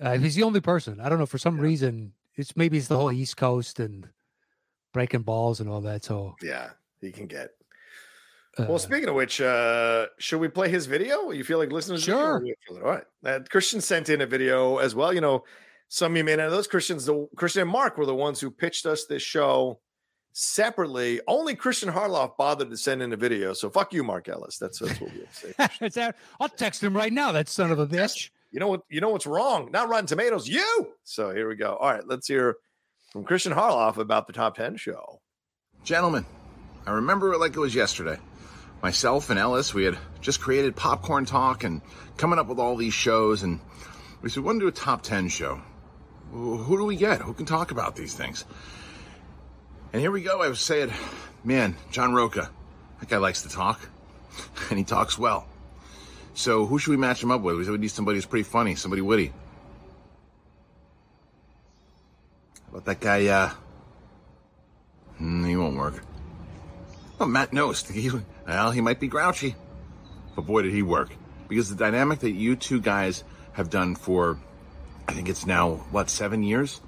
Uh, 0.00 0.16
he's 0.18 0.34
the 0.36 0.42
only 0.44 0.60
person. 0.60 1.00
I 1.00 1.08
don't 1.08 1.18
know 1.18 1.26
for 1.26 1.38
some 1.38 1.58
reason. 1.60 2.12
It's 2.36 2.56
maybe 2.56 2.78
it's 2.78 2.86
the 2.88 2.96
whole 2.96 3.10
East 3.12 3.36
Coast 3.36 3.80
and 3.80 4.08
breaking 4.92 5.22
balls 5.22 5.60
and 5.60 5.68
all 5.68 5.80
that. 5.82 6.04
So, 6.04 6.36
Yeah, 6.42 6.70
he 7.00 7.10
can 7.10 7.26
get. 7.26 7.50
Uh, 8.58 8.66
Well, 8.68 8.78
speaking 8.78 9.08
of 9.08 9.14
which, 9.14 9.40
uh, 9.40 10.06
should 10.18 10.40
we 10.40 10.48
play 10.48 10.68
his 10.68 10.86
video? 10.86 11.30
You 11.30 11.44
feel 11.44 11.58
like 11.58 11.70
listening 11.72 11.98
to 11.98 12.00
this 12.00 12.06
video, 12.06 12.20
Sure. 12.24 12.40
do 12.40 12.46
you 12.46 12.54
feel 12.66 12.76
it? 12.78 12.82
All 12.82 12.90
right. 12.90 13.04
Uh, 13.24 13.40
Christian 13.50 13.80
sent 13.80 14.08
in 14.08 14.20
a 14.20 14.26
video 14.26 14.78
as 14.78 14.94
well. 14.94 15.12
You 15.12 15.20
know, 15.20 15.44
some 15.88 16.12
of 16.12 16.16
you 16.16 16.24
may 16.24 16.36
know 16.36 16.50
those 16.50 16.66
Christians, 16.66 17.04
the 17.06 17.28
Christian 17.36 17.62
and 17.62 17.70
Mark 17.70 17.96
were 17.98 18.06
the 18.06 18.14
ones 18.14 18.40
who 18.40 18.50
pitched 18.50 18.86
us 18.86 19.04
this 19.06 19.22
show 19.22 19.80
separately. 20.32 21.20
Only 21.26 21.54
Christian 21.54 21.90
Harloff 21.90 22.36
bothered 22.36 22.70
to 22.70 22.76
send 22.76 23.02
in 23.02 23.12
a 23.12 23.16
video. 23.16 23.52
So 23.52 23.70
fuck 23.70 23.92
you, 23.92 24.04
Mark 24.04 24.28
Ellis. 24.28 24.58
That's, 24.58 24.78
that's 24.78 25.00
what 25.00 25.12
we 25.12 25.20
have 25.20 25.40
to 25.40 25.52
say. 25.68 25.68
it's 25.86 25.96
out. 25.96 26.14
I'll 26.40 26.48
text 26.48 26.82
him 26.82 26.96
right 26.96 27.12
now. 27.12 27.32
That 27.32 27.48
son 27.48 27.70
of 27.70 27.78
a 27.78 27.86
bitch. 27.86 28.30
You 28.50 28.60
know 28.60 28.68
what? 28.68 28.82
You 28.88 29.00
know 29.00 29.10
what's 29.10 29.26
wrong? 29.26 29.70
Not 29.72 29.88
Rotten 29.88 30.06
Tomatoes. 30.06 30.48
You. 30.48 30.88
So 31.04 31.34
here 31.34 31.48
we 31.48 31.54
go. 31.54 31.76
All 31.76 31.90
right, 31.92 32.06
let's 32.06 32.26
hear 32.26 32.56
from 33.12 33.24
Christian 33.24 33.52
Harloff 33.52 33.98
about 33.98 34.26
the 34.26 34.32
top 34.32 34.56
ten 34.56 34.76
show. 34.76 35.20
Gentlemen, 35.84 36.24
I 36.86 36.92
remember 36.92 37.32
it 37.34 37.38
like 37.40 37.52
it 37.54 37.60
was 37.60 37.74
yesterday. 37.74 38.16
Myself 38.82 39.30
and 39.30 39.38
Ellis, 39.38 39.74
we 39.74 39.84
had 39.84 39.98
just 40.20 40.40
created 40.40 40.76
Popcorn 40.76 41.24
Talk 41.24 41.64
and 41.64 41.82
coming 42.16 42.38
up 42.38 42.46
with 42.46 42.58
all 42.58 42.76
these 42.76 42.94
shows, 42.94 43.42
and 43.42 43.60
we 44.22 44.30
said, 44.30 44.42
we 44.42 44.46
want 44.46 44.60
to 44.60 44.64
do 44.64 44.68
a 44.68 44.72
top 44.72 45.02
10 45.02 45.28
show. 45.28 45.60
Who 46.30 46.76
do 46.76 46.84
we 46.84 46.96
get? 46.96 47.22
Who 47.22 47.32
can 47.32 47.46
talk 47.46 47.70
about 47.70 47.96
these 47.96 48.14
things? 48.14 48.44
And 49.92 50.00
here 50.00 50.10
we 50.10 50.22
go. 50.22 50.42
I 50.42 50.48
was 50.48 50.60
saying, 50.60 50.92
man, 51.42 51.76
John 51.90 52.12
Rocha, 52.12 52.50
that 53.00 53.08
guy 53.08 53.16
likes 53.16 53.42
to 53.42 53.48
talk, 53.48 53.88
and 54.70 54.78
he 54.78 54.84
talks 54.84 55.18
well. 55.18 55.46
So 56.34 56.66
who 56.66 56.78
should 56.78 56.90
we 56.90 56.96
match 56.96 57.22
him 57.22 57.30
up 57.30 57.40
with? 57.40 57.56
We 57.56 57.64
said 57.64 57.72
we 57.72 57.78
need 57.78 57.90
somebody 57.90 58.16
who's 58.16 58.26
pretty 58.26 58.44
funny, 58.44 58.74
somebody 58.74 59.02
witty. 59.02 59.32
How 62.66 62.70
about 62.70 62.84
that 62.84 63.00
guy, 63.00 63.26
uh, 63.26 63.50
Hmm, 65.18 65.44
he 65.44 65.56
won't 65.56 65.76
work. 65.76 66.00
Oh, 67.20 67.26
Matt 67.26 67.50
Knost. 67.50 67.90
He, 67.90 68.10
well, 68.48 68.70
he 68.70 68.80
might 68.80 68.98
be 68.98 69.06
grouchy, 69.08 69.54
but 70.34 70.46
boy, 70.46 70.62
did 70.62 70.72
he 70.72 70.82
work. 70.82 71.10
Because 71.48 71.68
the 71.68 71.76
dynamic 71.76 72.20
that 72.20 72.32
you 72.32 72.56
two 72.56 72.80
guys 72.80 73.22
have 73.52 73.70
done 73.70 73.94
for, 73.94 74.38
I 75.06 75.12
think 75.12 75.28
it's 75.28 75.46
now, 75.46 75.76
what, 75.90 76.10
seven 76.10 76.42
years? 76.42 76.80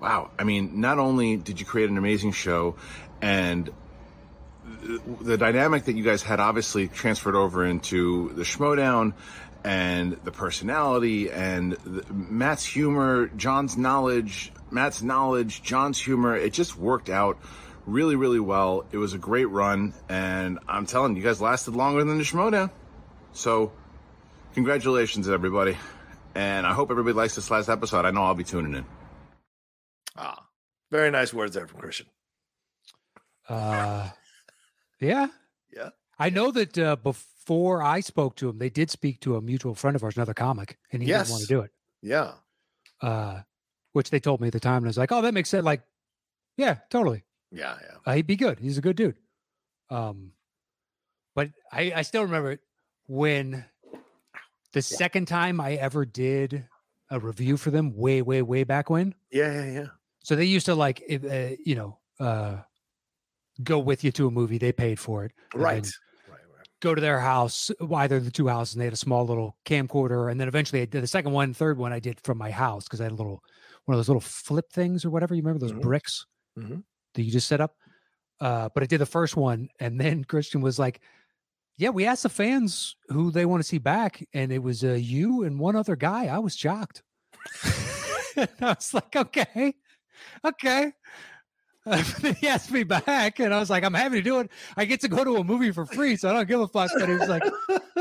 Wow. 0.00 0.30
I 0.38 0.44
mean, 0.44 0.80
not 0.80 0.98
only 0.98 1.36
did 1.36 1.60
you 1.60 1.66
create 1.66 1.90
an 1.90 1.98
amazing 1.98 2.32
show, 2.32 2.76
and 3.20 3.70
the- 4.82 5.00
the 5.20 5.36
dynamic 5.36 5.84
that 5.84 5.94
you 5.94 6.04
guys 6.04 6.22
had 6.22 6.40
obviously 6.40 6.88
transferred 6.88 7.34
over 7.34 7.64
into 7.64 8.30
the 8.34 8.42
Schmoedown 8.42 9.12
and 9.64 10.12
the 10.24 10.30
personality 10.30 11.30
and 11.30 11.72
the, 11.72 12.04
Matt's 12.12 12.64
humor, 12.64 13.26
John's 13.36 13.76
knowledge, 13.76 14.52
Matt's 14.70 15.02
knowledge, 15.02 15.62
John's 15.62 15.98
humor. 16.00 16.36
It 16.36 16.52
just 16.52 16.76
worked 16.76 17.10
out 17.10 17.38
really, 17.90 18.16
really 18.16 18.40
well. 18.40 18.86
It 18.92 18.98
was 18.98 19.12
a 19.14 19.18
great 19.18 19.46
run, 19.46 19.94
and 20.08 20.58
I'm 20.68 20.86
telling 20.86 21.14
you, 21.14 21.22
you 21.22 21.28
guys 21.28 21.40
lasted 21.40 21.74
longer 21.74 22.04
than 22.04 22.18
the 22.18 22.24
Schmoedown. 22.24 22.70
So, 23.32 23.72
congratulations, 24.54 25.28
everybody. 25.28 25.76
And 26.34 26.66
I 26.66 26.72
hope 26.72 26.90
everybody 26.90 27.14
likes 27.14 27.34
this 27.34 27.50
last 27.50 27.68
episode. 27.68 28.04
I 28.04 28.10
know 28.12 28.22
I'll 28.22 28.34
be 28.34 28.44
tuning 28.44 28.74
in. 28.74 28.86
Ah, 30.16 30.46
very 30.90 31.10
nice 31.10 31.34
words 31.34 31.54
there 31.54 31.66
from 31.66 31.80
Christian. 31.80 32.06
Uh, 33.48 34.08
yeah. 35.00 35.26
Yeah. 35.74 35.90
I 36.18 36.30
know 36.30 36.50
that 36.52 36.78
uh, 36.78 36.96
before 36.96 37.82
I 37.82 38.00
spoke 38.00 38.36
to 38.36 38.48
him, 38.48 38.58
they 38.58 38.70
did 38.70 38.90
speak 38.90 39.20
to 39.20 39.36
a 39.36 39.42
mutual 39.42 39.74
friend 39.74 39.96
of 39.96 40.04
ours, 40.04 40.16
another 40.16 40.34
comic, 40.34 40.78
and 40.92 41.02
he 41.02 41.08
didn't 41.08 41.30
want 41.30 41.42
to 41.42 41.48
do 41.48 41.60
it. 41.60 41.70
Yeah. 42.02 42.32
Uh, 43.00 43.40
which 43.92 44.10
they 44.10 44.20
told 44.20 44.40
me 44.40 44.48
at 44.48 44.52
the 44.52 44.60
time, 44.60 44.78
and 44.78 44.86
I 44.86 44.88
was 44.88 44.98
like, 44.98 45.10
"Oh, 45.10 45.22
that 45.22 45.34
makes 45.34 45.48
sense." 45.48 45.64
Like, 45.64 45.82
yeah, 46.56 46.76
totally. 46.90 47.24
Yeah. 47.52 47.76
Yeah. 47.80 47.96
Uh, 48.06 48.14
he'd 48.14 48.26
be 48.26 48.36
good. 48.36 48.58
He's 48.58 48.78
a 48.78 48.80
good 48.80 48.96
dude. 48.96 49.16
Um, 49.90 50.32
but 51.34 51.50
I, 51.72 51.92
I 51.96 52.02
still 52.02 52.22
remember 52.22 52.52
it 52.52 52.60
when 53.06 53.64
the 54.72 54.82
second 54.82 55.26
time 55.26 55.60
I 55.60 55.74
ever 55.74 56.04
did 56.04 56.66
a 57.10 57.18
review 57.18 57.56
for 57.56 57.70
them, 57.70 57.96
way, 57.96 58.22
way, 58.22 58.42
way 58.42 58.62
back 58.64 58.88
when. 58.90 59.14
Yeah. 59.32 59.52
Yeah. 59.52 59.72
Yeah. 59.72 59.86
So 60.22 60.36
they 60.36 60.44
used 60.44 60.66
to 60.66 60.74
like, 60.74 61.02
uh, 61.10 61.56
you 61.64 61.74
know, 61.74 61.98
uh, 62.20 62.58
go 63.62 63.78
with 63.78 64.04
you 64.04 64.12
to 64.12 64.26
a 64.28 64.30
movie. 64.30 64.58
They 64.58 64.72
paid 64.72 64.98
for 65.00 65.24
it. 65.24 65.32
Right. 65.54 65.82
Right. 66.28 66.38
Right. 66.56 66.68
Go 66.80 66.94
to 66.94 67.00
their 67.00 67.18
house, 67.20 67.70
either 67.96 68.20
the 68.20 68.30
two 68.30 68.46
houses, 68.48 68.74
and 68.74 68.80
they 68.80 68.86
had 68.86 68.92
a 68.94 68.96
small 68.96 69.26
little 69.26 69.56
camcorder. 69.66 70.30
And 70.30 70.40
then 70.40 70.46
eventually 70.48 70.82
I 70.82 70.84
did 70.84 71.02
the 71.02 71.06
second 71.08 71.32
one, 71.32 71.52
third 71.52 71.78
one 71.78 71.92
I 71.92 71.98
did 72.00 72.20
from 72.22 72.38
my 72.38 72.50
house 72.50 72.84
because 72.84 73.00
I 73.00 73.04
had 73.04 73.12
a 73.12 73.16
little, 73.16 73.42
one 73.86 73.94
of 73.94 73.98
those 73.98 74.08
little 74.08 74.20
flip 74.20 74.70
things 74.72 75.04
or 75.04 75.10
whatever. 75.10 75.34
You 75.34 75.42
remember 75.42 75.58
those 75.58 75.72
Mhm. 75.72 75.82
bricks 75.82 76.26
Mhm. 76.58 76.84
That 77.14 77.22
you 77.22 77.30
just 77.30 77.48
set 77.48 77.60
up? 77.60 77.76
Uh, 78.40 78.68
but 78.74 78.82
I 78.82 78.86
did 78.86 78.98
the 78.98 79.06
first 79.06 79.36
one. 79.36 79.68
And 79.78 80.00
then 80.00 80.24
Christian 80.28 80.60
was 80.60 80.78
like, 80.78 81.00
yeah, 81.76 81.88
we 81.88 82.04
asked 82.04 82.24
the 82.24 82.28
fans 82.28 82.94
who 83.08 83.30
they 83.30 83.46
want 83.46 83.62
to 83.62 83.68
see 83.68 83.78
back, 83.78 84.22
and 84.34 84.52
it 84.52 84.62
was 84.62 84.84
uh, 84.84 84.92
you 84.92 85.44
and 85.44 85.58
one 85.58 85.76
other 85.76 85.96
guy. 85.96 86.26
I 86.26 86.38
was 86.38 86.54
shocked. 86.54 87.02
I 87.64 88.48
was 88.60 88.92
like, 88.92 89.16
okay, 89.16 89.74
okay. 90.44 90.92
Uh, 91.86 91.96
he 92.38 92.46
asked 92.46 92.70
me 92.70 92.82
back, 92.82 93.40
and 93.40 93.54
I 93.54 93.58
was 93.58 93.70
like, 93.70 93.84
I'm 93.84 93.94
happy 93.94 94.16
to 94.16 94.22
do 94.22 94.38
it. 94.40 94.50
I 94.76 94.84
get 94.84 95.00
to 95.00 95.08
go 95.08 95.24
to 95.24 95.36
a 95.36 95.44
movie 95.44 95.70
for 95.70 95.86
free, 95.86 96.14
so 96.14 96.28
I 96.28 96.34
don't 96.34 96.46
give 96.46 96.60
a 96.60 96.68
fuck. 96.68 96.90
But 96.96 97.08
he 97.08 97.14
was 97.14 97.26
like, 97.26 97.42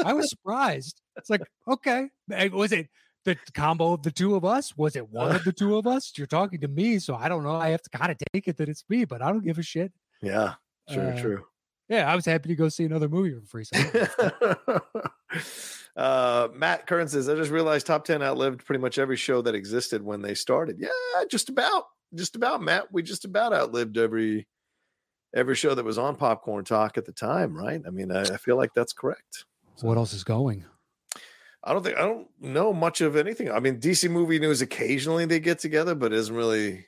I 0.04 0.12
was 0.12 0.30
surprised. 0.30 1.02
It's 1.16 1.30
like, 1.30 1.42
okay, 1.66 2.10
was 2.52 2.74
it 2.74 2.90
the 3.46 3.52
combo 3.52 3.94
of 3.94 4.04
the 4.04 4.12
two 4.12 4.36
of 4.36 4.46
us? 4.46 4.78
Was 4.78 4.96
it 4.96 5.10
one 5.10 5.36
of 5.36 5.44
the 5.44 5.54
two 5.54 5.78
of 5.78 5.88
us? 5.88 6.12
You're 6.16 6.28
talking 6.28 6.62
to 6.62 6.68
me, 6.68 7.00
so 7.00 7.16
I 7.16 7.30
don't 7.30 7.44
know. 7.44 7.56
I 7.56 7.70
have 7.70 7.82
to 7.84 7.90
kind 7.90 8.12
of 8.12 8.18
take 8.34 8.48
it 8.48 8.58
that 8.58 8.70
it's 8.70 8.84
me, 8.90 9.06
but 9.06 9.22
I 9.22 9.32
don't 9.32 9.44
give 9.44 9.58
a 9.58 9.64
shit. 9.64 9.92
Yeah. 10.22 10.54
True. 10.90 11.04
Uh, 11.04 11.20
true. 11.22 11.46
Yeah, 11.90 12.12
I 12.12 12.16
was 12.16 12.26
happy 12.26 12.50
to 12.50 12.56
go 12.56 12.70
see 12.70 12.86
another 12.86 13.10
movie 13.10 13.34
for 13.34 13.46
free. 13.48 13.64
So 13.64 14.82
uh, 15.98 16.48
Matt 16.54 16.86
Kern 16.86 17.08
says, 17.08 17.28
I 17.28 17.36
just 17.36 17.50
realized 17.50 17.88
top 17.88 18.06
10 18.06 18.22
outlived 18.22 18.64
pretty 18.64 18.80
much 18.80 19.00
every 19.00 19.18
show 19.18 19.42
that 19.42 19.56
existed 19.56 20.04
when 20.04 20.22
they 20.22 20.36
started. 20.36 20.78
Yeah, 20.80 20.90
just 21.30 21.50
about. 21.50 21.86
Just 22.14 22.36
about, 22.36 22.62
Matt. 22.62 22.92
We 22.92 23.02
just 23.04 23.26
about 23.26 23.54
outlived 23.54 23.98
every 23.98 24.48
every 25.36 25.56
show 25.56 25.76
that 25.76 25.86
was 25.86 25.98
on 25.98 26.16
Popcorn 26.16 26.66
Talk 26.66 26.98
at 26.98 27.06
the 27.06 27.12
time, 27.12 27.56
right? 27.56 27.82
I 27.86 27.90
mean, 27.92 28.12
I, 28.12 28.22
I 28.22 28.38
feel 28.38 28.56
like 28.56 28.74
that's 28.74 28.94
correct. 28.94 29.46
What 29.82 29.98
else 29.98 30.14
is 30.14 30.24
going? 30.24 30.66
I 31.64 31.74
don't 31.74 31.84
think 31.84 31.98
I 31.98 32.02
don't 32.02 32.28
know 32.40 32.72
much 32.74 33.02
of 33.02 33.16
anything. 33.16 33.52
I 33.52 33.60
mean, 33.60 33.80
DC 33.80 34.10
Movie 34.10 34.40
News 34.40 34.62
occasionally 34.62 35.26
they 35.26 35.40
get 35.40 35.60
together, 35.60 35.94
but 35.96 36.14
it 36.14 36.18
isn't 36.20 36.36
really 36.36 36.86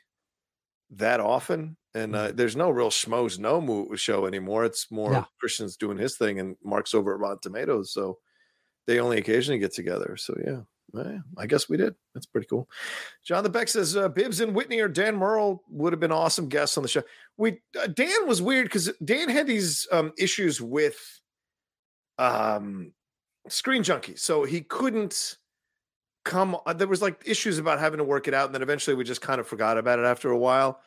that 0.92 1.20
often. 1.20 1.78
And 1.94 2.16
uh, 2.16 2.32
there's 2.34 2.56
no 2.56 2.70
real 2.70 2.90
Schmoes 2.90 3.38
Know 3.38 3.60
mo- 3.60 3.94
show 3.96 4.26
anymore. 4.26 4.64
It's 4.64 4.90
more 4.90 5.12
Yeah. 5.12 5.26
Christian's 5.42 5.76
doing 5.76 5.98
his 5.98 6.16
thing, 6.18 6.40
and 6.40 6.56
Mark's 6.64 6.94
over 6.94 7.14
at 7.14 7.20
Rotten 7.20 7.40
Tomatoes, 7.42 7.92
so 7.92 8.20
they 8.88 9.00
only 9.00 9.18
occasionally 9.18 9.60
get 9.60 9.74
together. 9.74 10.16
So 10.18 10.38
yeah, 10.46 10.62
yeah, 10.94 11.18
I 11.38 11.48
guess 11.48 11.68
we 11.68 11.76
did. 11.76 11.96
That's 12.14 12.26
pretty 12.26 12.48
cool. 12.48 12.70
John 13.26 13.44
the 13.44 13.50
Beck 13.50 13.68
says 13.68 13.98
uh, 13.98 14.08
Bibbs 14.08 14.40
and 14.40 14.56
Whitney 14.56 14.80
or 14.80 14.88
Dan 14.88 15.18
Murrell 15.18 15.64
would 15.70 15.92
have 15.92 16.00
been 16.00 16.14
awesome 16.14 16.48
guests 16.48 16.78
on 16.78 16.84
the 16.84 16.88
show. 16.90 17.04
We 17.36 17.60
uh, 17.78 17.88
Dan 17.88 18.26
was 18.26 18.42
weird 18.42 18.68
because 18.68 18.90
Dan 19.04 19.28
had 19.28 19.48
these 19.48 19.86
um, 19.92 20.14
issues 20.18 20.62
with 20.62 20.98
um 22.18 22.94
screen 23.48 23.84
junkie 23.84 24.16
so 24.16 24.44
he 24.44 24.62
couldn't 24.62 25.38
come 26.24 26.56
uh, 26.66 26.74
there 26.74 26.88
was 26.88 27.02
like 27.02 27.22
issues 27.26 27.58
about 27.58 27.80
having 27.80 27.98
to 27.98 28.04
work 28.04 28.28
it 28.28 28.34
out 28.34 28.46
and 28.46 28.56
then 28.56 28.62
eventually 28.62 28.96
we 28.96 29.04
just 29.04 29.22
kind 29.22 29.39
of 29.39 29.48
forgot 29.48 29.78
about 29.78 30.00
it 30.00 30.06
after 30.06 30.30
a 30.30 30.38
while. 30.38 30.80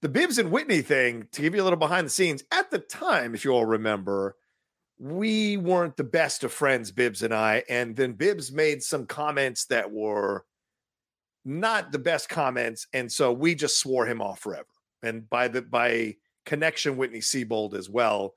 The 0.00 0.08
bibbs 0.08 0.38
and 0.38 0.52
whitney 0.52 0.82
thing 0.82 1.26
to 1.32 1.42
give 1.42 1.54
you 1.54 1.62
a 1.62 1.64
little 1.64 1.78
behind 1.78 2.06
the 2.06 2.10
scenes 2.10 2.44
at 2.52 2.70
the 2.70 2.78
time 2.78 3.34
if 3.34 3.44
you 3.44 3.50
all 3.50 3.66
remember 3.66 4.36
we 5.00 5.56
weren't 5.56 5.96
the 5.96 6.04
best 6.04 6.44
of 6.44 6.52
friends 6.52 6.90
bibbs 6.90 7.22
and 7.22 7.34
i 7.34 7.62
and 7.68 7.96
then 7.96 8.12
bibbs 8.12 8.52
made 8.52 8.82
some 8.82 9.06
comments 9.06 9.66
that 9.66 9.90
were 9.90 10.44
not 11.44 11.92
the 11.92 11.98
best 11.98 12.28
comments 12.28 12.86
and 12.92 13.10
so 13.10 13.32
we 13.32 13.54
just 13.54 13.78
swore 13.78 14.06
him 14.06 14.20
off 14.20 14.40
forever 14.40 14.66
and 15.02 15.28
by 15.30 15.48
the 15.48 15.62
by 15.62 16.14
connection 16.44 16.96
whitney 16.96 17.20
Seibold 17.20 17.74
as 17.74 17.88
well 17.88 18.34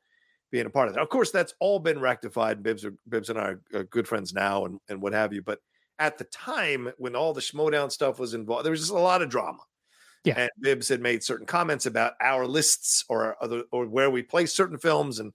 being 0.52 0.66
a 0.66 0.70
part 0.70 0.88
of 0.90 0.94
that. 0.94 1.02
Of 1.02 1.10
course, 1.10 1.32
that's 1.32 1.54
all 1.60 1.80
been 1.80 2.00
rectified. 2.00 2.62
Bibbs, 2.62 2.86
are, 2.86 2.94
Bibbs 3.10 3.30
and 3.30 3.40
I 3.40 3.56
are, 3.74 3.84
good 3.86 4.08
friends 4.08 4.34
now, 4.34 4.66
and, 4.66 4.80
and 4.90 5.02
what 5.02 5.14
have 5.14 5.34
you. 5.34 5.42
But 5.42 5.60
at 6.00 6.18
the 6.18 6.26
time, 6.26 6.92
when 6.98 7.16
all 7.16 7.34
the 7.34 7.42
Schmoedown 7.42 7.92
stuff 7.92 8.20
was 8.20 8.34
involved, 8.34 8.66
there 8.66 8.72
was 8.72 8.82
just 8.82 8.92
a 8.92 9.00
lot 9.00 9.22
of 9.22 9.30
drama. 9.30 9.60
Yeah. 10.24 10.36
and 10.38 10.52
Bibbs 10.60 10.88
had 10.88 11.02
made 11.02 11.24
certain 11.24 11.48
comments 11.48 11.88
about 11.88 12.14
our 12.22 12.46
lists 12.46 13.04
or 13.10 13.36
other 13.42 13.64
or 13.72 13.88
where 13.88 14.12
we 14.12 14.22
place 14.22 14.54
certain 14.54 14.78
films, 14.78 15.20
and 15.20 15.34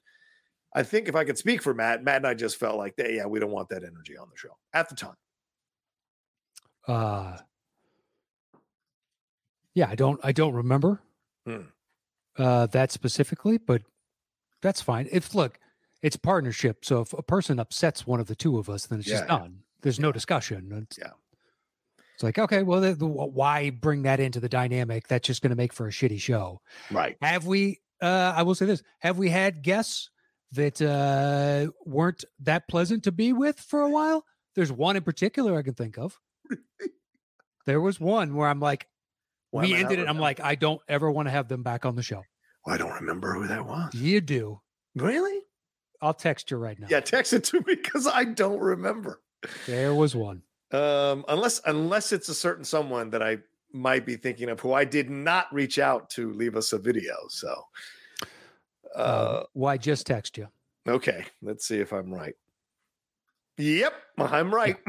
I 0.75 0.85
think 0.85 1.09
if 1.09 1.17
I 1.17 1.25
could 1.25 1.39
speak 1.39 1.61
for 1.61 1.75
Matt, 1.75 2.05
Matt 2.05 2.19
and 2.19 2.27
I 2.27 2.35
just 2.35 2.57
felt 2.57 2.77
like, 2.77 2.95
that, 2.97 3.12
yeah, 3.12 3.27
we 3.27 3.41
don't 3.41 3.51
want 3.51 3.69
that 3.71 3.83
energy 3.83 4.17
on 4.17 4.29
the 4.31 4.37
show 4.37 4.57
at 4.75 4.89
the 4.89 4.95
time. 4.95 5.17
Uh 6.87 7.39
yeah, 9.75 9.89
I 9.91 9.97
don't 9.97 10.21
I 10.23 10.31
don't 10.33 10.55
remember 10.55 11.01
Hmm. 11.47 11.62
uh 12.39 12.67
that 12.67 12.93
specifically, 12.93 13.59
but 13.59 13.83
that's 14.67 14.83
fine. 14.83 15.09
If 15.12 15.33
look, 15.33 15.61
it's 16.03 16.17
partnership. 16.17 16.85
So 16.85 17.01
if 17.03 17.12
a 17.12 17.23
person 17.23 17.61
upsets 17.61 18.05
one 18.05 18.19
of 18.19 18.27
the 18.27 18.35
two 18.35 18.59
of 18.59 18.69
us, 18.69 18.87
then 18.87 18.99
it's 18.99 19.09
just 19.09 19.23
Yeah. 19.23 19.39
done. 19.39 19.61
There's 19.83 20.01
no 20.01 20.11
discussion. 20.11 20.73
It's, 20.73 20.99
Yeah. 20.99 21.12
It's 22.14 22.23
like, 22.25 22.39
okay, 22.39 22.62
well, 22.64 22.81
the, 22.81 22.95
the, 22.95 23.07
why 23.07 23.71
bring 23.71 24.03
that 24.03 24.19
into 24.21 24.41
the 24.41 24.49
dynamic? 24.49 25.07
That's 25.07 25.27
just 25.27 25.41
going 25.43 25.51
to 25.51 25.57
make 25.57 25.73
for 25.73 25.87
a 25.87 25.91
shitty 25.91 26.19
show. 26.19 26.62
Right. 26.91 27.17
Have 27.23 27.47
we, 27.47 27.81
uh, 28.03 28.33
I 28.35 28.43
will 28.43 28.55
say 28.57 28.67
this, 28.67 28.83
have 29.01 29.19
we 29.19 29.29
had 29.29 29.62
guests 29.62 30.11
that 30.53 30.81
uh, 30.83 31.71
weren't 31.85 32.25
that 32.41 32.67
pleasant 32.69 33.05
to 33.05 33.12
be 33.12 33.33
with 33.33 33.61
for 33.61 33.83
a 33.83 33.91
while? 33.91 34.25
There's 34.57 34.73
one 34.73 34.97
in 34.97 35.03
particular 35.03 35.57
I 35.57 35.62
can 35.62 35.75
think 35.75 35.99
of. 35.99 36.19
there 37.67 37.81
was 37.81 38.01
one 38.01 38.35
where 38.35 38.49
I'm 38.49 38.61
like, 38.61 38.89
we 39.53 39.75
ended 39.75 40.01
it. 40.01 40.09
I'm 40.09 40.19
like, 40.19 40.41
I 40.41 40.55
don't 40.57 40.81
ever 40.89 41.11
want 41.11 41.29
to 41.29 41.33
have 41.33 41.49
them 41.49 41.62
back 41.62 41.85
on 41.85 41.95
the 41.95 42.03
show. 42.03 42.25
I 42.67 42.77
don't 42.77 42.93
remember 42.95 43.33
who 43.35 43.47
that 43.47 43.64
was. 43.64 43.95
You 43.95 44.21
do. 44.21 44.61
Really? 44.95 45.41
I'll 46.03 46.14
text 46.14 46.51
you 46.51 46.57
right 46.57 46.79
now. 46.79 46.89
Yeah, 46.91 47.01
text 47.01 47.33
it 47.33 47.45
to 47.45 47.59
me 47.61 47.75
because 47.75 48.07
I 48.07 48.25
don't 48.25 48.59
remember. 48.61 49.23
There 49.67 49.95
was 49.95 50.14
one. 50.17 50.43
Um, 50.73 51.25
unless 51.29 51.61
unless 51.64 52.12
it's 52.12 52.29
a 52.29 52.35
certain 52.35 52.64
someone 52.64 53.11
that 53.11 53.23
I 53.23 53.39
might 53.73 54.05
be 54.05 54.17
thinking 54.17 54.49
of 54.49 54.59
who 54.61 54.73
I 54.73 54.85
did 54.85 55.11
not 55.11 55.53
reach 55.55 55.79
out 55.79 56.11
to 56.11 56.33
leave 56.33 56.57
us 56.57 56.73
a 56.73 56.79
video. 56.79 57.14
So 57.29 57.67
Uh, 58.95 58.99
uh 58.99 59.45
well, 59.55 59.79
just 59.79 60.07
text 60.07 60.37
you. 60.37 60.49
okay, 60.89 61.25
let's 61.43 61.67
see 61.67 61.79
if 61.79 61.93
I'm 61.93 62.12
right. 62.12 62.35
Yep, 63.59 63.95
I'm 64.19 64.53
right. 64.55 64.77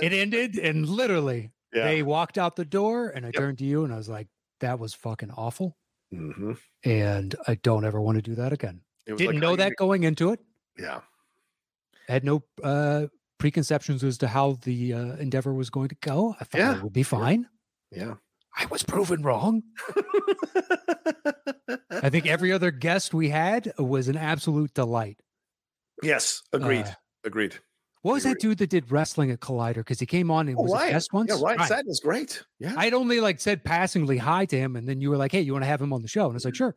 It 0.00 0.12
ended, 0.14 0.58
and 0.58 0.88
literally, 0.88 1.50
Yeah. 1.72 1.84
they 1.84 2.02
walked 2.02 2.38
out 2.38 2.56
the 2.56 2.64
door, 2.64 3.08
and 3.10 3.26
I 3.26 3.28
Yep. 3.28 3.34
turned 3.34 3.58
to 3.58 3.64
you, 3.64 3.84
and 3.84 3.92
I 3.92 3.96
was 3.98 4.08
like, 4.08 4.26
"That 4.62 4.78
was 4.78 4.94
fucking 4.94 5.30
awful." 5.30 5.76
Mhm. 6.12 6.58
and 6.84 7.34
I 7.46 7.54
don't 7.54 7.84
ever 7.86 7.98
want 8.00 8.16
to 8.16 8.22
do 8.22 8.34
that 8.34 8.52
again. 8.52 8.82
Didn't 9.06 9.26
like 9.26 9.36
know 9.36 9.56
that 9.56 9.70
you- 9.70 9.76
going 9.76 10.02
into 10.04 10.30
it. 10.32 10.40
Yeah. 10.78 11.00
I 12.08 12.12
Had 12.12 12.24
no 12.24 12.42
uh, 12.62 13.06
preconceptions 13.38 14.02
as 14.04 14.18
to 14.18 14.28
how 14.28 14.58
the 14.62 14.92
uh, 14.94 15.16
endeavor 15.16 15.54
was 15.54 15.70
going 15.70 15.88
to 15.88 15.94
go. 16.02 16.34
I 16.38 16.44
thought 16.44 16.58
Yeah, 16.58 16.76
it 16.76 16.82
would 16.82 16.92
be 16.92 17.02
fine. 17.02 17.48
Yeah. 17.90 18.14
I 18.54 18.66
was 18.66 18.82
proven 18.82 19.22
wrong. 19.22 19.62
I 21.90 22.10
think 22.10 22.26
every 22.26 22.52
other 22.56 22.70
guest 22.70 23.14
we 23.14 23.30
had 23.30 23.72
was 23.78 24.08
an 24.08 24.16
absolute 24.16 24.74
delight. 24.74 25.18
yes. 26.02 26.42
Agreed. 26.52 26.84
Uh, 26.86 26.94
agreed. 27.24 27.56
What 28.02 28.14
was 28.14 28.24
that 28.24 28.40
dude 28.40 28.58
that 28.58 28.68
did 28.70 28.90
wrestling 28.90 29.30
at 29.30 29.40
Collider? 29.40 29.76
Because 29.76 30.00
he 30.00 30.06
came 30.06 30.30
on 30.30 30.48
and 30.48 30.58
Oh, 30.58 30.62
was 30.62 30.72
a 30.72 30.74
Ryan. 30.74 30.92
guest 30.92 31.12
once. 31.12 31.30
Yeah, 31.30 31.40
Ryan 31.40 31.58
Right. 31.58 31.68
Satin 31.68 31.90
is 31.90 32.00
great. 32.00 32.42
Yeah. 32.58 32.74
I'd 32.76 32.94
only 32.94 33.20
like 33.20 33.40
said 33.40 33.62
passingly 33.64 34.18
hi 34.18 34.44
to 34.46 34.56
him, 34.58 34.74
and 34.76 34.88
then 34.88 35.00
you 35.00 35.08
were 35.10 35.16
like, 35.16 35.30
"Hey, 35.32 35.40
you 35.40 35.52
want 35.52 35.62
to 35.62 35.68
have 35.68 35.80
him 35.80 35.92
on 35.92 36.02
the 36.02 36.08
show?" 36.08 36.24
And 36.24 36.32
I 36.32 36.34
was 36.34 36.44
like, 36.44 36.54
"Sure." 36.56 36.74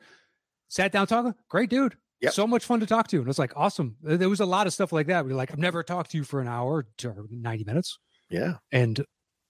Sat 0.68 0.92
down 0.92 1.08
talking. 1.08 1.34
Great 1.50 1.70
dude. 1.70 1.96
Yep. 2.22 2.34
So 2.34 2.48
much 2.48 2.64
fun 2.66 2.80
to 2.80 2.86
talk 2.86 3.08
to. 3.10 3.18
And 3.18 3.26
I 3.26 3.30
was 3.30 3.40
like, 3.40 3.54
"Awesome." 3.56 3.98
There 4.02 4.30
was 4.30 4.40
a 4.40 4.46
lot 4.46 4.68
of 4.68 4.74
stuff 4.74 4.92
like 4.94 5.08
that. 5.08 5.26
We 5.26 5.32
are 5.32 5.36
like, 5.36 5.52
"I've 5.52 5.58
never 5.60 5.82
talked 5.84 6.12
to 6.12 6.18
you 6.18 6.24
for 6.24 6.42
an 6.42 6.48
hour 6.48 6.86
or 7.04 7.16
ninety 7.32 7.64
minutes," 7.64 7.98
yeah. 8.30 8.58
and 8.72 9.04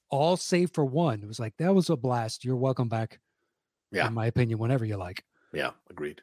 all 0.09 0.38
save 0.38 0.71
for 0.71 0.86
one. 0.86 1.21
It 1.23 1.28
was 1.28 1.39
like 1.39 1.55
that 1.57 1.76
was 1.76 1.89
a 1.89 1.97
blast. 1.97 2.45
You're 2.45 2.55
welcome 2.55 2.88
back. 2.89 3.19
Yeah. 3.91 4.07
in 4.07 4.13
my 4.13 4.26
opinion, 4.28 4.59
whenever 4.59 4.84
you 4.86 4.95
like. 4.97 5.23
Yeah, 5.53 5.71
agreed. 5.89 6.21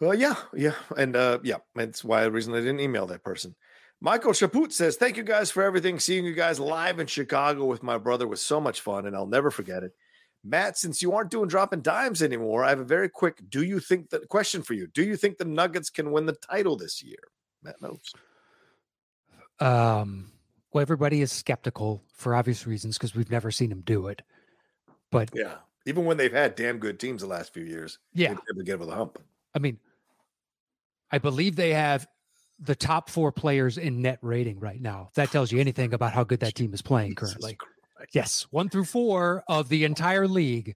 Well, 0.00 0.14
yeah, 0.14 0.36
yeah, 0.54 0.74
and 0.96 1.14
uh, 1.14 1.40
yeah, 1.42 1.56
that's 1.74 2.02
why 2.02 2.22
the 2.24 2.30
reason 2.30 2.54
I 2.54 2.58
didn't 2.60 2.80
email 2.80 3.06
that 3.08 3.22
person. 3.22 3.54
Michael 4.00 4.32
Chaput 4.32 4.72
says, 4.72 4.96
"Thank 4.96 5.16
you 5.16 5.22
guys 5.22 5.50
for 5.50 5.62
everything. 5.62 5.98
Seeing 5.98 6.24
you 6.24 6.34
guys 6.34 6.58
live 6.58 6.98
in 6.98 7.06
Chicago 7.06 7.66
with 7.66 7.82
my 7.82 7.98
brother 7.98 8.26
was 8.26 8.40
so 8.40 8.60
much 8.60 8.80
fun, 8.80 9.06
and 9.06 9.14
I'll 9.14 9.26
never 9.26 9.50
forget 9.50 9.82
it." 9.82 9.94
Matt, 10.42 10.78
since 10.78 11.02
you 11.02 11.12
aren't 11.12 11.30
doing 11.30 11.48
dropping 11.48 11.82
dimes 11.82 12.22
anymore, 12.22 12.64
I 12.64 12.70
have 12.70 12.80
a 12.80 12.84
very 12.84 13.08
quick. 13.08 13.42
Do 13.50 13.62
you 13.62 13.78
think 13.78 14.08
that 14.10 14.28
question 14.28 14.62
for 14.62 14.74
you? 14.74 14.86
Do 14.86 15.02
you 15.02 15.16
think 15.16 15.36
the 15.36 15.44
Nuggets 15.44 15.90
can 15.90 16.12
win 16.12 16.24
the 16.24 16.32
title 16.32 16.76
this 16.76 17.02
year? 17.02 17.18
Matt 17.62 17.80
knows. 17.82 18.12
Um, 19.58 20.32
well, 20.72 20.80
everybody 20.80 21.20
is 21.20 21.30
skeptical 21.30 22.02
for 22.14 22.34
obvious 22.34 22.66
reasons 22.66 22.96
because 22.96 23.14
we've 23.14 23.30
never 23.30 23.50
seen 23.50 23.70
him 23.70 23.82
do 23.82 24.08
it. 24.08 24.22
But 25.10 25.30
Yeah, 25.34 25.56
even 25.84 26.06
when 26.06 26.16
they've 26.16 26.32
had 26.32 26.54
damn 26.54 26.78
good 26.78 26.98
teams 26.98 27.20
the 27.20 27.28
last 27.28 27.52
few 27.52 27.64
years, 27.64 27.98
yeah, 28.14 28.28
they 28.28 28.40
never 28.50 28.62
get 28.64 28.74
over 28.74 28.86
the 28.86 28.94
hump. 28.94 29.18
I 29.54 29.58
mean, 29.58 29.78
I 31.10 31.18
believe 31.18 31.56
they 31.56 31.74
have 31.74 32.06
the 32.60 32.74
top 32.74 33.08
four 33.08 33.32
players 33.32 33.78
in 33.78 34.02
net 34.02 34.18
rating 34.22 34.60
right 34.60 34.80
now. 34.80 35.06
If 35.08 35.14
that 35.14 35.30
tells 35.30 35.50
you 35.50 35.60
anything 35.60 35.94
about 35.94 36.12
how 36.12 36.24
good 36.24 36.40
that 36.40 36.54
team 36.54 36.74
is 36.74 36.82
playing 36.82 37.14
currently. 37.14 37.56
Yes, 38.12 38.46
one 38.50 38.68
through 38.68 38.86
four 38.86 39.44
of 39.48 39.68
the 39.68 39.84
entire 39.84 40.26
league. 40.26 40.74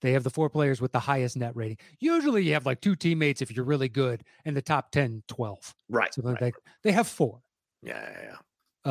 They 0.00 0.12
have 0.12 0.24
the 0.24 0.30
four 0.30 0.48
players 0.48 0.80
with 0.80 0.92
the 0.92 1.00
highest 1.00 1.36
net 1.36 1.54
rating. 1.54 1.76
Usually 1.98 2.42
you 2.42 2.54
have 2.54 2.66
like 2.66 2.80
two 2.80 2.96
teammates 2.96 3.42
if 3.42 3.54
you're 3.54 3.64
really 3.64 3.88
good 3.88 4.24
and 4.44 4.56
the 4.56 4.62
top 4.62 4.90
10, 4.92 5.22
12. 5.28 5.74
Right. 5.90 6.14
So 6.14 6.22
right. 6.22 6.40
they, 6.40 6.52
they 6.82 6.92
have 6.92 7.06
four. 7.06 7.40
Yeah, 7.82 8.00
yeah, 8.00 8.22
yeah. 8.24 8.36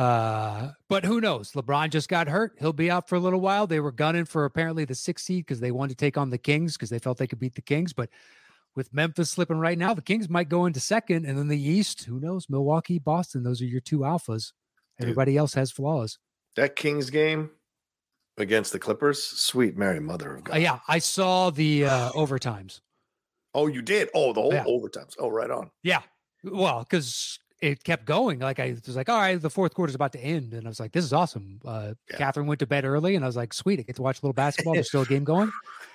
Uh, 0.00 0.72
but 0.88 1.04
who 1.04 1.20
knows? 1.20 1.50
LeBron 1.52 1.90
just 1.90 2.08
got 2.08 2.28
hurt. 2.28 2.52
He'll 2.60 2.72
be 2.72 2.90
out 2.90 3.08
for 3.08 3.16
a 3.16 3.20
little 3.20 3.40
while. 3.40 3.66
They 3.66 3.80
were 3.80 3.90
gunning 3.90 4.24
for 4.24 4.44
apparently 4.44 4.84
the 4.84 4.94
sixth 4.94 5.24
seed 5.24 5.46
because 5.46 5.58
they 5.58 5.72
wanted 5.72 5.98
to 5.98 6.04
take 6.04 6.16
on 6.16 6.30
the 6.30 6.38
Kings 6.38 6.76
because 6.76 6.90
they 6.90 7.00
felt 7.00 7.18
they 7.18 7.26
could 7.26 7.40
beat 7.40 7.56
the 7.56 7.62
Kings. 7.62 7.92
But 7.92 8.08
with 8.80 8.94
Memphis 8.94 9.28
slipping 9.30 9.58
right 9.58 9.76
now, 9.76 9.92
the 9.92 10.00
Kings 10.00 10.30
might 10.30 10.48
go 10.48 10.64
into 10.64 10.80
second. 10.80 11.26
And 11.26 11.36
then 11.36 11.48
the 11.48 11.60
East, 11.60 12.04
who 12.04 12.18
knows? 12.18 12.46
Milwaukee, 12.48 12.98
Boston, 12.98 13.42
those 13.42 13.60
are 13.60 13.66
your 13.66 13.82
two 13.82 13.98
alphas. 13.98 14.52
Dude. 14.98 15.02
Everybody 15.02 15.36
else 15.36 15.52
has 15.52 15.70
flaws. 15.70 16.18
That 16.56 16.76
Kings 16.76 17.10
game 17.10 17.50
against 18.38 18.72
the 18.72 18.78
Clippers, 18.78 19.22
sweet 19.22 19.76
Mary 19.76 20.00
Mother 20.00 20.34
of 20.34 20.44
God. 20.44 20.56
Uh, 20.56 20.60
yeah, 20.60 20.78
I 20.88 20.98
saw 20.98 21.50
the 21.50 21.84
uh, 21.84 22.10
overtimes. 22.12 22.80
Oh, 23.54 23.66
you 23.66 23.82
did? 23.82 24.08
Oh, 24.14 24.32
the 24.32 24.40
whole 24.40 24.54
Yeah. 24.54 24.64
overtimes. 24.64 25.14
Oh, 25.18 25.28
right 25.28 25.50
on. 25.50 25.70
Yeah. 25.82 26.00
Well, 26.42 26.80
because 26.88 27.38
it 27.60 27.84
kept 27.84 28.04
going. 28.06 28.38
Like 28.38 28.58
I 28.58 28.74
was 28.86 28.96
like, 28.96 29.08
all 29.08 29.18
right, 29.18 29.40
the 29.40 29.50
fourth 29.50 29.74
quarter's 29.74 29.94
about 29.94 30.12
to 30.12 30.20
end. 30.20 30.54
And 30.54 30.66
I 30.66 30.70
was 30.70 30.80
like, 30.80 30.92
this 30.92 31.04
is 31.04 31.12
awesome. 31.12 31.60
Uh 31.64 31.94
Yeah. 32.10 32.16
Catherine 32.16 32.46
went 32.46 32.60
to 32.60 32.66
bed 32.66 32.84
early 32.84 33.14
and 33.16 33.24
I 33.24 33.28
was 33.28 33.36
like, 33.36 33.52
sweet, 33.52 33.78
I 33.80 33.82
get 33.82 33.96
to 33.96 34.02
watch 34.02 34.18
a 34.18 34.24
little 34.24 34.32
basketball. 34.32 34.74
There's 34.74 34.88
still 34.88 35.02
a 35.02 35.06
game 35.06 35.24
going. 35.24 35.52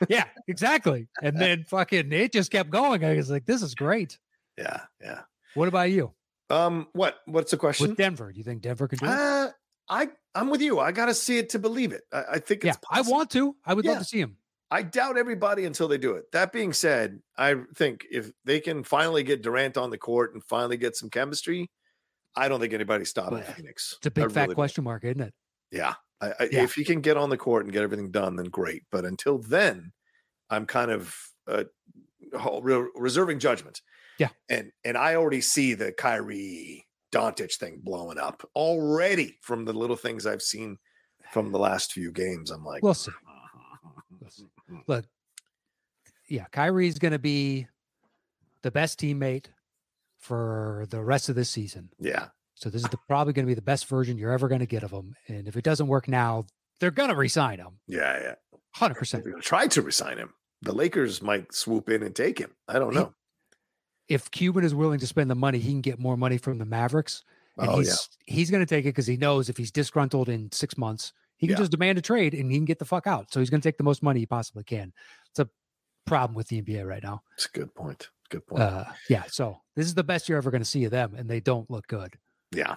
yeah, 0.10 0.26
exactly. 0.48 1.08
And 1.24 1.40
then 1.40 1.64
fucking 1.64 2.12
it 2.12 2.32
just 2.34 2.52
kept 2.52 2.70
going. 2.70 3.04
I 3.04 3.16
was 3.16 3.30
like, 3.32 3.46
this 3.46 3.62
is 3.62 3.74
great. 3.76 4.18
Yeah, 4.58 4.82
yeah. 5.02 5.22
What 5.56 5.68
about 5.68 5.90
you? 5.92 6.14
Um, 6.50 6.88
what? 6.94 7.18
What's 7.26 7.52
the 7.52 7.58
question? 7.58 7.88
With 7.90 7.98
Denver. 7.98 8.32
Do 8.32 8.38
you 8.38 8.44
think 8.44 8.62
Denver 8.62 8.88
can 8.88 9.00
do 9.00 9.06
it? 9.06 9.10
Uh, 9.12 9.50
I 9.90 10.10
I'm 10.36 10.50
with 10.50 10.62
you. 10.62 10.80
I 10.80 10.92
gotta 10.92 11.14
see 11.14 11.38
it 11.40 11.50
to 11.50 11.60
believe 11.60 11.92
it. 11.92 12.04
I, 12.14 12.24
I 12.34 12.40
think 12.40 12.64
Yeah, 12.64 12.72
it's 12.72 12.80
I 12.92 13.02
want 13.02 13.32
to. 13.32 13.56
I 13.66 13.74
would 13.74 13.84
Yeah. 13.86 13.92
love 13.92 14.00
to 14.02 14.06
see 14.06 14.20
him. 14.20 14.38
I 14.72 14.82
doubt 14.82 15.18
everybody 15.18 15.66
until 15.66 15.88
they 15.88 15.98
do 15.98 16.16
it. 16.16 16.32
That 16.32 16.52
being 16.52 16.74
said, 16.74 17.20
I 17.38 17.56
think 17.76 18.06
if 18.10 18.32
they 18.46 18.60
can 18.60 18.84
finally 18.84 19.24
get 19.24 19.44
Durant 19.44 19.78
on 19.78 19.90
the 19.90 19.98
court 19.98 20.34
and 20.34 20.44
finally 20.44 20.78
get 20.78 20.96
some 20.96 21.10
chemistry, 21.10 21.70
I 22.36 22.50
don't 22.50 22.60
think 22.60 22.74
anybody's 22.74 23.10
stopping 23.10 23.40
But 23.40 23.56
Phoenix. 23.56 23.96
It's 23.98 24.08
a 24.08 24.12
big 24.12 24.32
fat 24.32 24.36
really 24.36 24.48
don't. 24.48 24.56
question 24.56 24.84
mark, 24.84 25.04
isn't 25.04 25.22
it? 25.22 25.34
Yeah. 25.72 25.94
I, 26.20 26.28
I, 26.28 26.50
Yeah. 26.52 26.64
If 26.64 26.74
he 26.74 26.84
can 26.84 27.02
get 27.02 27.18
on 27.18 27.30
the 27.30 27.38
court 27.38 27.66
and 27.66 27.74
get 27.74 27.84
everything 27.84 28.12
done, 28.12 28.36
then 28.36 28.48
great. 28.48 28.84
But 28.92 29.06
until 29.06 29.38
then, 29.38 29.92
I'm 30.50 30.66
kind 30.66 30.92
of 30.92 31.16
uh, 31.48 31.66
reserving 32.96 33.40
judgment. 33.40 33.82
Yeah. 34.18 34.30
And 34.50 34.72
and 34.84 34.98
I 34.98 35.16
already 35.16 35.42
see 35.42 35.74
the 35.74 35.92
Kyrie 35.92 36.86
Doncic 37.12 37.56
thing 37.56 37.82
blowing 37.84 38.18
up 38.18 38.48
already 38.56 39.38
from 39.42 39.66
the 39.66 39.74
little 39.74 39.96
things 39.96 40.26
I've 40.26 40.42
seen 40.42 40.78
from 41.32 41.52
the 41.52 41.60
last 41.60 41.94
few 41.94 42.12
games. 42.12 42.52
I'm 42.52 42.64
like, 42.64 42.84
We'll 42.84 42.94
see. 42.94 43.12
See. 44.70 44.76
Look, 44.88 45.06
yeah, 46.30 46.46
Kyrie's 46.52 47.00
going 47.00 47.12
to 47.12 47.20
be 47.20 47.68
the 48.64 48.72
best 48.72 49.00
teammate 49.00 49.46
for 50.18 50.86
the 50.90 51.02
rest 51.02 51.30
of 51.30 51.36
this 51.36 51.50
season. 51.50 51.90
yeah, 52.00 52.28
So 52.56 52.70
this 52.70 52.82
is 52.84 52.90
the, 52.90 52.98
probably 53.08 53.34
going 53.34 53.46
to 53.46 53.50
be 53.50 53.54
the 53.54 53.62
best 53.62 53.86
version 53.88 54.18
you're 54.18 54.32
ever 54.32 54.48
going 54.48 54.62
to 54.62 54.66
get 54.66 54.82
of 54.84 54.92
him. 54.92 55.16
And 55.28 55.48
if 55.48 55.56
it 55.56 55.64
doesn't 55.64 55.88
work 55.88 56.08
now, 56.08 56.46
they're 56.80 56.92
going 56.92 57.10
to 57.10 57.16
resign 57.16 57.60
him. 57.60 57.80
yeah, 57.88 58.20
yeah. 58.22 58.36
100%. 58.78 59.12
They're 59.24 59.32
gonna 59.32 59.42
try 59.42 59.68
to 59.68 59.82
resign 59.82 60.18
him. 60.18 60.34
The 60.62 60.74
Lakers 60.74 61.22
might 61.22 61.54
swoop 61.54 61.90
in 61.90 62.04
and 62.04 62.14
take 62.14 62.40
him. 62.40 62.52
I 62.68 62.78
don't 62.80 62.92
He- 62.92 63.00
know. 63.00 63.14
If 64.10 64.30
Cuban 64.32 64.66
is 64.66 64.76
willing 64.76 65.00
to 65.00 65.08
spend 65.08 65.32
the 65.32 65.36
money, 65.36 65.60
he 65.60 65.72
can 65.72 65.80
get 65.82 65.98
more 65.98 66.18
money 66.18 66.38
from 66.38 66.58
the 66.58 66.66
Mavericks. 66.66 67.24
And 67.58 67.70
Oh 67.70 67.78
he's 67.78 67.88
yeah, 68.28 68.34
he's 68.36 68.52
going 68.52 68.62
to 68.62 68.66
take 68.70 68.84
it 68.84 68.90
because 68.90 69.08
he 69.08 69.16
knows 69.16 69.48
if 69.48 69.56
he's 69.58 69.72
disgruntled 69.72 70.28
in 70.28 70.52
six 70.52 70.78
months, 70.78 71.14
he 71.38 71.48
can 71.48 71.54
Yeah. 71.56 71.60
just 71.60 71.72
demand 71.72 71.98
a 71.98 72.02
trade 72.02 72.34
and 72.34 72.52
he 72.52 72.58
can 72.58 72.66
get 72.66 72.80
the 72.80 72.86
fuck 72.86 73.08
out. 73.08 73.32
So 73.32 73.40
he's 73.40 73.50
going 73.50 73.62
to 73.62 73.68
take 73.68 73.78
the 73.78 73.84
most 73.84 74.02
money 74.04 74.22
he 74.22 74.26
possibly 74.26 74.64
can. 74.64 74.94
It's 75.30 75.40
a 75.40 75.50
problem 76.06 76.36
with 76.36 76.48
the 76.48 76.62
NBA 76.62 76.86
right 76.88 77.04
now. 77.04 77.22
it's 77.34 77.46
a 77.46 77.50
good 77.50 77.74
point. 77.76 78.10
Good 78.30 78.46
point. 78.48 78.62
Uh, 78.64 78.86
yeah. 79.10 79.24
So 79.28 79.62
this 79.76 79.86
is 79.86 79.94
the 79.96 80.04
best 80.04 80.28
you're 80.30 80.38
ever 80.38 80.52
going 80.52 80.62
to 80.62 80.66
see 80.70 80.84
of 80.86 80.92
them, 80.92 81.14
and 81.16 81.30
they 81.30 81.40
don't 81.40 81.70
look 81.70 81.88
good. 81.88 82.18
yeah, 82.52 82.76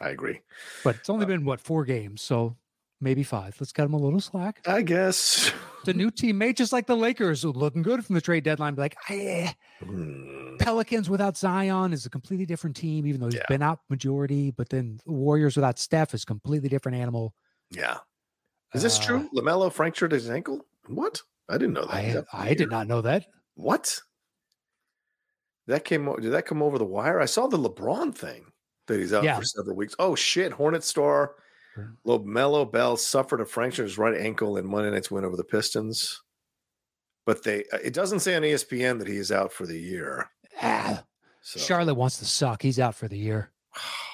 I 0.00 0.08
agree. 0.10 0.40
But 0.84 0.96
it's 0.96 1.10
only 1.10 1.24
Uh, 1.24 1.28
been 1.28 1.44
what 1.44 1.60
four 1.60 1.84
games, 1.84 2.20
so 2.22 2.56
maybe 3.00 3.22
five. 3.22 3.56
Let's 3.60 3.72
cut 3.72 3.84
them 3.84 3.94
a 3.94 3.98
little 3.98 4.20
slack. 4.20 4.60
I 4.66 4.82
guess. 4.82 5.52
the 5.84 5.94
new 5.94 6.10
teammate, 6.10 6.56
just 6.56 6.72
like 6.72 6.86
the 6.86 6.96
Lakers, 6.96 7.44
looking 7.44 7.82
good 7.82 8.04
from 8.04 8.14
the 8.16 8.20
trade 8.20 8.42
deadline. 8.44 8.74
Be 8.74 8.80
like, 8.82 8.96
eh, 9.08 9.52
Hmm. 9.80 10.56
Pelicans 10.58 11.08
without 11.08 11.36
Zion 11.36 11.92
is 11.92 12.04
a 12.06 12.10
completely 12.10 12.44
different 12.46 12.74
team, 12.76 13.06
even 13.06 13.20
though 13.20 13.26
he's 13.28 13.36
Yeah. 13.36 13.44
been 13.48 13.62
out 13.62 13.80
majority. 13.88 14.50
But 14.50 14.70
then 14.70 14.98
Warriors 15.06 15.54
without 15.56 15.78
Steph 15.78 16.14
is 16.14 16.24
completely 16.24 16.68
different 16.68 16.98
animal. 16.98 17.34
Yeah. 17.70 17.98
Is 18.74 18.82
this 18.82 18.98
Uh, 18.98 19.02
true? 19.04 19.30
LaMelo 19.34 19.72
fractured 19.72 20.12
his 20.12 20.28
ankle. 20.28 20.66
What? 20.86 21.22
I 21.48 21.54
didn't 21.54 21.74
know 21.74 21.86
that. 21.86 22.26
I 22.32 22.50
I 22.50 22.54
did 22.54 22.70
not 22.70 22.86
know 22.86 23.00
that. 23.02 23.26
What? 23.54 24.00
That 25.66 25.84
came. 25.84 26.04
Did 26.20 26.32
that 26.32 26.46
come 26.46 26.62
over 26.62 26.78
the 26.78 26.84
wire? 26.84 27.20
I 27.20 27.26
saw 27.26 27.46
the 27.46 27.58
LeBron 27.58 28.14
thing 28.14 28.52
that 28.86 28.98
he's 28.98 29.12
out 29.12 29.24
Yeah. 29.24 29.36
for 29.38 29.44
several 29.44 29.76
weeks. 29.76 29.94
Oh 29.98 30.14
shit! 30.14 30.52
Hornet 30.52 30.84
star 30.84 31.36
Sure. 31.74 31.94
LaMelo 32.06 32.70
Ball 32.70 32.96
suffered 32.96 33.40
a 33.40 33.44
fracture 33.44 33.82
in 33.82 33.88
his 33.88 33.98
right 33.98 34.18
ankle 34.18 34.56
in 34.56 34.66
Monday 34.66 34.90
night's 34.90 35.10
win 35.10 35.24
over 35.24 35.36
the 35.36 35.44
Pistons. 35.44 36.22
But 37.26 37.42
they, 37.44 37.64
uh, 37.72 37.78
it 37.84 37.92
doesn't 37.92 38.20
say 38.20 38.34
on 38.34 38.42
ESPN 38.42 38.98
that 38.98 39.06
he 39.06 39.16
is 39.18 39.30
out 39.30 39.52
for 39.52 39.66
the 39.66 39.78
year. 39.78 40.30
Ah, 40.62 41.04
So, 41.42 41.60
Charlotte 41.60 41.94
wants 41.94 42.18
to 42.18 42.24
suck. 42.24 42.62
He's 42.62 42.78
out 42.80 42.94
for 42.94 43.06
the 43.06 43.18
year. 43.18 43.52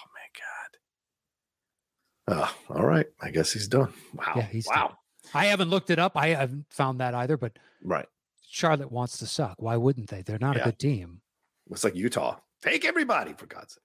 oh. 2.29 2.55
Oh, 2.71 2.75
all 2.77 2.85
right. 2.87 3.07
I 3.21 3.31
guess 3.31 3.53
he's 3.53 3.69
done. 3.69 3.93
Wow. 4.15 4.33
Yeah, 4.37 4.43
he's 4.47 4.67
wow. 4.67 4.89
done. 4.89 4.97
I 5.35 5.47
haven't 5.47 5.69
looked 5.71 5.91
it 5.91 5.99
up. 5.99 6.13
I 6.17 6.29
haven't 6.29 6.67
found 6.71 7.01
that 7.01 7.15
either. 7.15 7.37
But 7.37 7.59
Right. 7.83 8.07
Charlotte 8.49 8.93
wants 8.93 9.19
to 9.19 9.27
suck. 9.27 9.57
Why 9.59 9.77
wouldn't 9.77 10.09
they? 10.11 10.23
They're 10.23 10.39
not 10.39 10.57
Yeah. 10.57 10.63
a 10.63 10.65
good 10.67 10.79
team. 10.79 11.21
It's 11.71 11.83
like 11.85 11.97
Utah. 11.97 12.39
Take 12.63 12.85
everybody 12.85 13.33
for 13.33 13.47
God's 13.47 13.75
sake. 13.75 13.83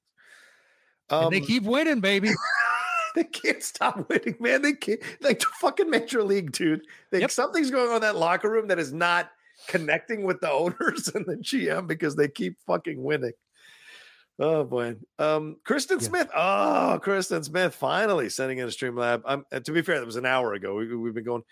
and 1.10 1.32
they 1.34 1.40
Um, 1.40 1.46
keep 1.46 1.64
winning, 1.64 2.02
baby. 2.02 2.30
they 3.16 3.24
can't 3.24 3.64
stop 3.64 4.08
winning, 4.10 4.36
man. 4.40 4.62
They 4.62 4.74
can't 4.74 5.02
like 5.22 5.40
the 5.40 5.48
fucking 5.60 5.90
major 5.90 6.22
league, 6.24 6.52
dude. 6.52 6.86
They, 7.12 7.22
Yep. 7.22 7.32
Something's 7.32 7.72
going 7.72 7.90
on 7.90 7.96
in 7.96 8.02
that 8.04 8.16
locker 8.16 8.50
room 8.50 8.68
that 8.68 8.78
is 8.80 8.94
not 8.94 9.32
connecting 9.68 10.24
with 10.24 10.40
the 10.42 10.52
owners 10.52 11.08
and 11.10 11.26
the 11.26 11.36
GM 11.38 11.88
because 11.88 12.16
they 12.16 12.28
keep 12.28 12.58
fucking 12.68 13.02
winning. 13.04 13.34
Oh 14.40 14.64
boy. 14.64 14.96
Um, 15.18 15.58
Kristen 15.66 16.00
Yeah. 16.00 16.08
Smith. 16.08 16.30
Oh, 16.36 17.00
Kristen 17.02 17.44
Smith 17.44 17.76
finally 17.76 18.30
sending 18.30 18.60
in 18.60 18.68
a 18.68 18.72
stream 18.72 18.96
lab. 18.96 19.22
And 19.26 19.66
to 19.66 19.72
be 19.72 19.82
fair, 19.82 20.00
that 20.00 20.06
was 20.06 20.16
an 20.16 20.26
hour 20.26 20.54
ago. 20.54 20.76
We, 20.76 20.96
we've 20.96 21.14
been 21.14 21.26
going. 21.26 21.44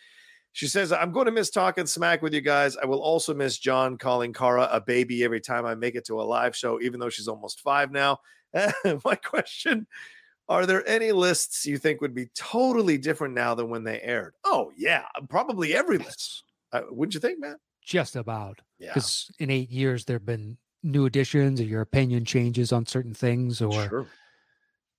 She 0.53 0.67
says, 0.67 0.91
I'm 0.91 1.11
going 1.11 1.25
to 1.27 1.31
miss 1.31 1.51
talking 1.51 1.85
smack 1.85 2.21
with 2.23 2.33
you 2.33 2.41
guys. 2.41 2.77
I 2.77 2.85
will 2.85 3.01
also 3.01 3.33
miss 3.35 3.59
John 3.59 3.97
calling 3.97 4.33
Kara 4.33 4.67
a 4.71 4.81
baby 4.81 5.23
every 5.23 5.41
time 5.41 5.65
I 5.65 5.75
make 5.75 5.93
it 5.95 6.05
to 6.07 6.19
a 6.19 6.23
live 6.23 6.55
show, 6.55 6.81
even 6.81 6.99
though 6.99 7.09
she's 7.09 7.27
almost 7.27 7.61
five 7.61 7.91
now. 7.91 8.19
My 9.05 9.15
question 9.15 9.85
Are 10.49 10.65
there 10.65 10.87
any 10.87 11.11
lists 11.11 11.65
you 11.65 11.77
think 11.77 11.99
would 12.01 12.15
be 12.15 12.27
totally 12.33 12.97
different 12.97 13.35
now 13.35 13.53
than 13.53 13.69
when 13.69 13.83
they 13.83 14.01
aired? 14.01 14.33
Oh, 14.45 14.71
yeah, 14.77 15.03
probably 15.29 15.75
every 15.75 15.97
list. 15.97 16.43
Uh, 16.71 16.81
wouldn't 16.89 17.13
you 17.13 17.19
think, 17.19 17.39
Matt? 17.39 17.57
Just 17.83 18.15
about. 18.15 18.59
Yeah. 18.79 18.93
Because 18.93 19.29
in 19.39 19.49
eight 19.51 19.69
years 19.69 20.05
there 20.05 20.15
have 20.15 20.25
been 20.25 20.57
new 20.83 21.05
additions 21.05 21.59
or 21.59 21.63
your 21.63 21.81
opinion 21.81 22.25
changes 22.25 22.71
on 22.71 22.85
certain 22.85 23.13
things, 23.13 23.61
or 23.61 23.87
Sure. 23.89 24.07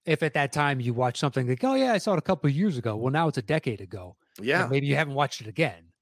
if 0.05 0.22
at 0.22 0.34
that 0.34 0.52
time 0.52 0.80
you 0.80 0.92
watch 0.94 1.18
something 1.18 1.46
like, 1.48 1.62
oh 1.64 1.74
yeah, 1.74 1.92
I 1.92 1.98
saw 1.98 2.14
it 2.14 2.18
a 2.18 2.22
couple 2.22 2.48
of 2.50 2.56
years 2.56 2.76
ago. 2.78 2.96
Well, 2.96 3.12
now 3.12 3.28
it's 3.28 3.38
a 3.38 3.42
decade 3.42 3.80
ago. 3.80 4.16
and 4.38 4.46
Yeah. 4.46 4.66
maybe 4.70 4.86
you 4.86 4.94
haven't 4.96 5.14
watched 5.14 5.40
it 5.40 5.46
again. 5.46 5.92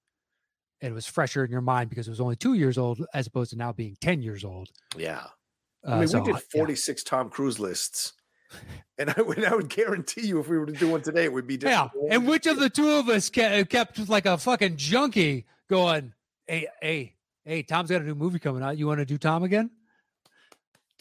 And 0.83 0.91
it 0.93 0.95
was 0.95 1.07
fresher 1.07 1.43
in 1.45 1.51
your 1.51 1.63
mind 1.63 1.89
because 1.89 2.07
it 2.07 2.11
was 2.11 2.21
only 2.21 2.37
two 2.37 2.53
years 2.55 2.77
old 2.77 3.05
as 3.15 3.27
opposed 3.27 3.51
to 3.51 3.57
now 3.57 3.73
being 3.73 3.97
10 4.01 4.21
years 4.23 4.45
old. 4.45 4.69
Yeah. 4.97 5.25
Uh, 5.87 5.93
I 5.93 5.99
mean, 6.01 6.09
so, 6.09 6.19
we 6.21 6.27
did 6.27 6.35
yeah. 6.35 6.41
46 6.59 7.03
Tom 7.05 7.31
Cruise 7.31 7.59
lists. 7.59 8.13
And 8.99 9.11
I 9.11 9.21
would, 9.21 9.45
I 9.45 9.55
would 9.55 9.69
guarantee 9.69 10.27
you, 10.27 10.39
if 10.41 10.49
we 10.49 10.57
were 10.59 10.67
to 10.67 10.73
do 10.73 10.89
one 10.89 11.03
today, 11.03 11.25
it 11.25 11.33
would 11.33 11.47
be 11.47 11.57
different. 11.57 11.91
Yeah. 12.01 12.15
And 12.15 12.27
which 12.29 12.47
of 12.47 12.59
the 12.59 12.71
two 12.71 12.89
of 12.91 13.09
us 13.09 13.29
kept, 13.29 13.69
kept 13.71 14.09
like 14.09 14.25
a 14.25 14.39
fucking 14.39 14.77
junkie 14.77 15.47
going, 15.69 16.13
hey, 16.47 16.69
hey, 16.81 17.16
hey, 17.47 17.63
Tom's 17.63 17.91
got 17.91 18.03
a 18.03 18.05
new 18.05 18.15
movie 18.15 18.39
coming 18.39 18.63
out. 18.63 18.77
You 18.77 18.87
want 18.87 18.99
to 18.99 19.07
do 19.07 19.17
Tom 19.17 19.43
again? 19.45 19.71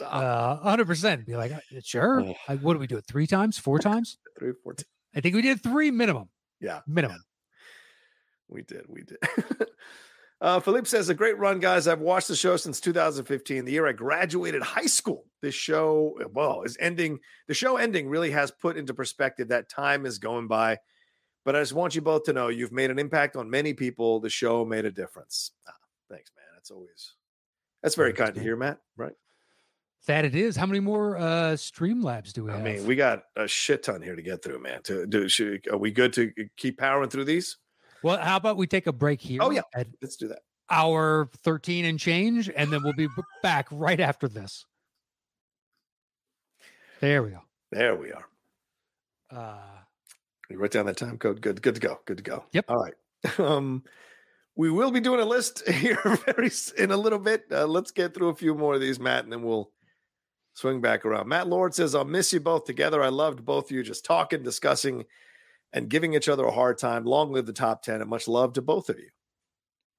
Uh, 0.02 0.58
100%. 0.60 1.26
Be 1.26 1.36
like, 1.36 1.52
"Uh, 1.52 1.60
sure. 1.84 2.22
Oh. 2.22 2.34
I, 2.48 2.56
what 2.56 2.74
do 2.74 2.80
we 2.80 2.88
do 2.88 2.98
it? 2.98 3.06
Three 3.08 3.28
times? 3.28 3.58
Four 3.58 3.80
times? 3.90 4.18
three, 4.38 4.54
four, 4.64 4.74
t- 4.74 4.86
I 5.16 5.22
think 5.22 5.36
we 5.36 5.42
did 5.42 5.62
three 5.64 5.92
minimum. 5.92 6.30
yeah. 6.60 6.82
Minimum. 6.88 7.24
We 8.48 8.62
did. 8.62 8.84
We 8.88 9.04
did. 9.04 9.18
uh, 10.42 10.60
Philippe 10.60 10.88
says, 10.88 11.10
a 11.10 11.14
great 11.16 11.38
run, 11.40 11.60
guys. 11.60 11.88
I've 11.88 12.02
watched 12.02 12.28
the 12.28 12.36
show 12.36 12.58
since 12.58 12.80
2015, 12.80 13.66
the 13.66 13.72
year 13.72 13.88
I 13.88 13.94
graduated 13.94 14.62
high 14.62 14.86
school. 14.86 15.26
This 15.42 15.56
show, 15.56 16.20
well, 16.34 16.62
is 16.64 16.78
ending. 16.80 17.20
The 17.48 17.54
show 17.54 17.78
ending 17.78 18.08
really 18.10 18.32
has 18.32 18.52
put 18.52 18.78
into 18.78 18.94
perspective 18.94 19.48
that 19.48 19.70
time 19.70 20.06
is 20.06 20.20
going 20.20 20.48
by. 20.48 20.78
But 21.46 21.56
I 21.56 21.62
just 21.62 21.74
want 21.74 21.96
you 21.96 22.02
both 22.02 22.24
to 22.24 22.34
know 22.34 22.50
you've 22.50 22.72
made 22.72 22.92
an 22.92 23.00
impact 23.00 23.36
on 23.36 23.50
many 23.50 23.74
people. 23.74 24.20
The 24.20 24.30
show 24.30 24.66
made 24.66 24.84
a 24.86 24.92
difference. 24.92 25.52
Thanks, 26.10 26.32
man. 26.38 26.46
That's 26.56 26.72
always, 26.72 27.14
that's 27.82 27.96
very 27.96 28.14
kind 28.14 28.34
to 28.36 28.42
hear, 28.42 28.56
Matt. 28.56 28.80
Right. 28.98 29.14
That 30.08 30.24
it 30.24 30.36
is. 30.36 30.56
How 30.56 30.68
many 30.68 30.80
more 30.80 31.18
uh 31.18 31.54
Streamlabs 31.54 32.32
do 32.32 32.44
we 32.46 32.52
have? 32.52 32.62
I 32.64 32.70
have? 32.70 32.78
mean, 32.80 32.88
we 32.88 32.96
got 32.96 33.24
a 33.36 33.48
shit 33.48 33.82
ton 33.84 34.02
here 34.04 34.16
to 34.16 34.22
get 34.22 34.44
through, 34.44 34.60
man. 34.62 34.82
To 34.84 35.08
do, 35.08 35.28
should, 35.28 35.68
are 35.72 35.78
we 35.78 35.90
good 35.92 36.14
to 36.14 36.32
keep 36.58 36.78
powering 36.78 37.10
through 37.10 37.26
these? 37.26 37.58
well, 38.04 38.18
how 38.20 38.36
about 38.38 38.56
we 38.58 38.68
take 38.68 38.86
a 38.86 38.94
break 38.94 39.20
here? 39.20 39.40
Oh, 39.42 39.50
yeah. 39.50 39.62
Let's 40.02 40.16
do 40.16 40.28
that. 40.28 40.42
hour 40.70 41.28
13 41.44 41.86
and 41.86 42.00
change, 42.00 42.50
and 42.56 42.72
then 42.72 42.84
we'll 42.84 42.94
be 42.94 43.08
back 43.42 43.68
right 43.72 44.00
after 44.00 44.28
this. 44.28 44.64
There 47.02 47.24
we 47.24 47.32
go. 47.32 47.42
There 47.72 47.96
we 47.96 48.12
are. 48.12 48.26
Uh 49.32 49.58
You 50.50 50.58
wrote 50.60 50.72
down 50.72 50.86
that 50.86 50.98
time 50.98 51.18
code. 51.18 51.42
Good, 51.42 51.62
good 51.64 51.76
to 51.76 51.82
go. 51.82 52.00
Good 52.06 52.18
to 52.18 52.24
go. 52.24 52.46
Yep. 52.52 52.66
All 52.70 52.78
right. 52.78 52.94
Um, 53.40 53.84
we 54.56 54.72
will 54.72 54.92
be 54.92 55.00
doing 55.00 55.20
a 55.20 55.26
list 55.26 55.68
here 55.70 56.00
very 56.26 56.52
in 56.78 56.92
a 56.92 56.98
little 56.98 57.20
bit. 57.20 57.46
Uh, 57.52 57.66
let's 57.66 57.92
get 57.92 58.14
through 58.14 58.30
a 58.30 58.36
few 58.36 58.56
more 58.56 58.76
of 58.76 58.82
these, 58.82 59.00
Matt, 59.00 59.24
and 59.24 59.34
then 59.34 59.44
we'll 59.44 59.72
swing 60.54 60.82
back 60.82 61.06
around. 61.06 61.28
Matt 61.28 61.48
Lord 61.48 61.74
says, 61.74 61.96
"I'll 61.96 62.06
miss 62.06 62.32
you 62.34 62.40
both 62.40 62.66
together. 62.66 63.02
I 63.02 63.10
loved 63.10 63.44
both 63.46 63.66
of 63.66 63.72
you 63.72 63.84
just 63.84 64.06
talking, 64.06 64.44
discussing, 64.44 65.06
and 65.74 65.90
giving 65.90 66.14
each 66.14 66.30
other 66.30 66.46
a 66.46 66.52
hard 66.52 66.78
time. 66.78 67.04
Long 67.06 67.32
live 67.32 67.46
the 67.46 67.54
top 67.54 67.84
ten, 67.84 68.02
and 68.02 68.10
much 68.10 68.28
love 68.28 68.54
to 68.54 68.62
both 68.62 68.90
of 68.90 68.98
you. 68.98 69.10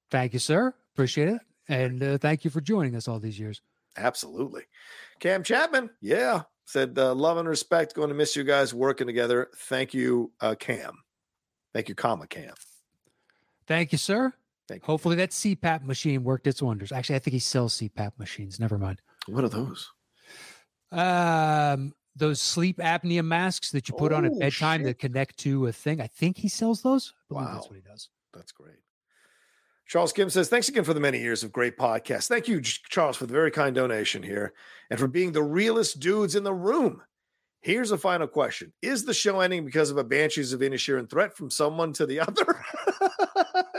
thank 0.09 0.33
you, 0.33 0.39
sir. 0.39 0.73
Appreciate 0.93 1.29
it. 1.29 1.41
And 1.69 2.01
uh, 2.01 2.17
thank 2.17 2.43
you 2.45 2.49
for 2.49 2.61
joining 2.61 2.95
us 2.95 3.07
all 3.07 3.19
these 3.19 3.39
years. 3.39 3.61
Absolutely." 3.97 4.63
Cam 5.19 5.43
Chapman, 5.43 5.89
yeah, 5.99 6.43
said 6.65 6.97
uh, 6.97 7.13
love 7.13 7.37
and 7.37 7.47
respect. 7.49 7.95
Going 7.95 8.09
to 8.09 8.15
miss 8.15 8.35
you 8.35 8.43
guys 8.43 8.73
working 8.73 9.07
together. 9.07 9.49
Thank 9.55 9.93
you, 9.93 10.31
uh, 10.41 10.55
Cam. 10.55 11.03
Thank 11.73 11.89
you, 11.89 11.95
comma 11.95 12.27
Cam. 12.27 12.53
Thank 13.67 13.91
you, 13.91 13.97
sir. 13.97 14.33
Thank 14.67 14.81
you. 14.83 14.85
Hopefully 14.85 15.15
that 15.17 15.31
CPAP 15.31 15.83
machine 15.83 16.23
worked 16.23 16.45
its 16.47 16.61
wonders. 16.61 16.91
Actually, 16.91 17.15
I 17.15 17.19
think 17.19 17.33
he 17.33 17.39
sells 17.39 17.77
CPAP 17.79 18.11
machines. 18.19 18.59
Never 18.59 18.77
mind. 18.77 19.01
What 19.27 19.43
are 19.43 19.49
those? 19.49 19.89
Um, 20.91 21.93
those 22.15 22.41
sleep 22.41 22.77
apnea 22.77 23.23
masks 23.23 23.71
that 23.71 23.87
you 23.87 23.95
put 23.95 24.11
on 24.11 24.25
at 24.25 24.31
Oh, 24.33 24.39
bedtime 24.39 24.79
shit. 24.81 24.87
that 24.87 24.99
connect 24.99 25.37
to 25.39 25.67
a 25.67 25.71
thing. 25.71 26.01
I 26.01 26.07
think 26.07 26.37
he 26.37 26.47
sells 26.49 26.81
those. 26.81 27.13
I 27.31 27.33
Wow. 27.35 27.53
that's 27.53 27.67
what 27.67 27.75
he 27.75 27.81
does. 27.81 28.09
That's 28.33 28.51
great. 28.51 28.75
Charles 29.87 30.11
Kim 30.11 30.29
says, 30.29 30.49
Thanks 30.49 30.67
again 30.67 30.83
for 30.83 30.93
the 30.93 30.99
many 30.99 31.19
years 31.19 31.43
of 31.43 31.51
great 31.53 31.77
podcasts. 31.77 32.27
Thank 32.27 32.47
you, 32.49 32.59
Charles, 32.61 33.15
for 33.15 33.25
the 33.25 33.33
very 33.33 33.51
kind 33.51 33.73
donation 33.73 34.21
here 34.21 34.53
and 34.89 34.99
for 34.99 35.07
being 35.07 35.31
the 35.31 35.43
realest 35.43 35.99
dudes 36.01 36.35
in 36.35 36.43
the 36.43 36.53
room. 36.53 37.01
Here's 37.61 37.91
a 37.91 37.97
final 37.97 38.27
question 38.27 38.73
Is 38.81 39.05
the 39.05 39.13
show 39.13 39.39
ending 39.39 39.63
because 39.65 39.89
of 39.89 39.97
a 39.97 40.03
Banshees 40.03 40.51
of 40.53 40.59
Inisherin 40.59 41.09
threat 41.09 41.35
from 41.37 41.49
someone 41.49 41.93
to 41.93 42.05
the 42.05 42.19
other? 42.27 42.63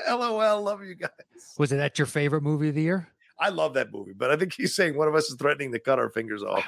LOL. 0.08 0.62
Love 0.62 0.82
you 0.84 0.94
guys. 0.94 1.10
Was 1.58 1.72
it 1.72 1.76
that 1.76 1.98
your 1.98 2.06
favorite 2.06 2.42
movie 2.42 2.68
of 2.70 2.74
the 2.74 2.82
year? 2.82 3.08
I 3.40 3.50
love 3.50 3.74
that 3.74 3.92
movie, 3.92 4.12
but 4.16 4.30
I 4.30 4.36
think 4.36 4.52
he's 4.54 4.74
saying 4.74 4.96
one 4.96 5.06
of 5.08 5.14
us 5.14 5.30
is 5.30 5.36
threatening 5.36 5.70
to 5.72 5.78
cut 5.78 5.98
our 5.98 6.10
fingers 6.10 6.42
off. 6.42 6.64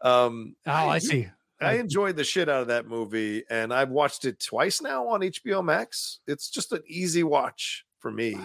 Um, 0.00 0.54
Oh, 0.66 0.70
I, 0.72 0.98
see. 0.98 1.26
I 1.60 1.74
enjoyed 1.78 2.16
the 2.16 2.22
shit 2.24 2.48
out 2.48 2.60
of 2.62 2.68
that 2.68 2.86
movie, 2.86 3.42
and 3.50 3.72
I've 3.72 3.88
watched 3.88 4.24
it 4.24 4.38
twice 4.38 4.80
now 4.82 5.08
on 5.08 5.20
HBO 5.20 5.64
Max. 5.64 6.20
It's 6.26 6.48
just 6.50 6.70
an 6.72 6.82
easy 6.86 7.22
watch 7.22 7.84
for 7.98 8.12
me. 8.12 8.34
I, 8.36 8.40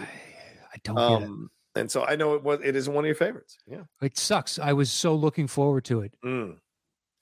I 0.72 0.76
don't 0.82 0.96
get 0.96 1.22
it. 1.22 1.30
Um, 1.30 1.50
and 1.76 1.90
so 1.90 2.04
I 2.04 2.16
know 2.16 2.34
it 2.34 2.42
was 2.42 2.60
it 2.64 2.74
is 2.76 2.88
one 2.88 3.04
of 3.04 3.06
your 3.06 3.14
favorites. 3.14 3.58
Yeah. 3.66 3.82
It 4.02 4.18
sucks. 4.18 4.58
I 4.58 4.72
was 4.72 4.90
so 4.90 5.14
looking 5.14 5.46
forward 5.46 5.84
to 5.86 6.00
it. 6.00 6.14
Mm, 6.24 6.56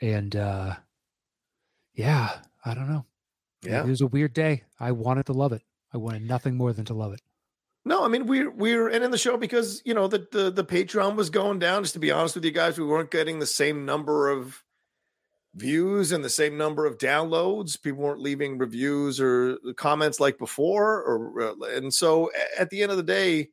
And 0.01 0.35
uh 0.37 0.77
yeah, 1.95 2.39
I 2.65 2.74
don't 2.74 2.89
know. 2.89 3.05
yeah. 3.62 3.81
It 3.85 3.87
was 3.89 4.01
a 4.01 4.07
weird 4.07 4.32
day. 4.32 4.62
I 4.78 4.93
wanted 4.93 5.27
to 5.27 5.32
love 5.32 5.53
it. 5.53 5.62
I 5.93 5.99
wanted 5.99 6.23
nothing 6.23 6.57
more 6.57 6.73
than 6.73 6.85
to 6.87 6.95
love 6.95 7.12
it. 7.12 7.21
No, 7.85 8.05
I 8.05 8.09
mean 8.09 8.27
we're 8.27 8.51
we're 8.51 8.89
ending 8.91 9.11
the 9.11 9.19
show 9.19 9.37
because 9.37 9.81
you 9.85 9.95
know 9.95 10.07
the, 10.07 10.27
the 10.31 10.51
the 10.51 10.65
Patreon 10.65 11.17
was 11.17 11.31
going 11.31 11.59
down. 11.59 11.83
Just 11.83 11.95
to 11.95 12.01
be 12.01 12.11
honest 12.11 12.35
with 12.35 12.45
you 12.45 12.51
guys, 12.51 12.79
we 12.79 12.85
weren't 12.85 13.11
getting 13.11 13.39
the 13.39 13.47
same 13.47 13.85
number 13.87 14.29
of 14.31 14.62
views 15.55 16.12
and 16.12 16.23
the 16.25 16.29
same 16.31 16.57
number 16.57 16.87
of 16.87 16.99
downloads. 16.99 17.81
People 17.81 18.03
weren't 18.03 18.21
leaving 18.21 18.59
reviews 18.59 19.21
or 19.21 19.59
comments 19.77 20.21
like 20.21 20.39
before, 20.39 21.03
or 21.03 21.41
uh, 21.41 21.55
and 21.77 21.93
so 21.93 22.31
at 22.59 22.71
the 22.71 22.83
end 22.83 22.91
of 22.91 22.97
the 22.99 23.03
day, 23.03 23.49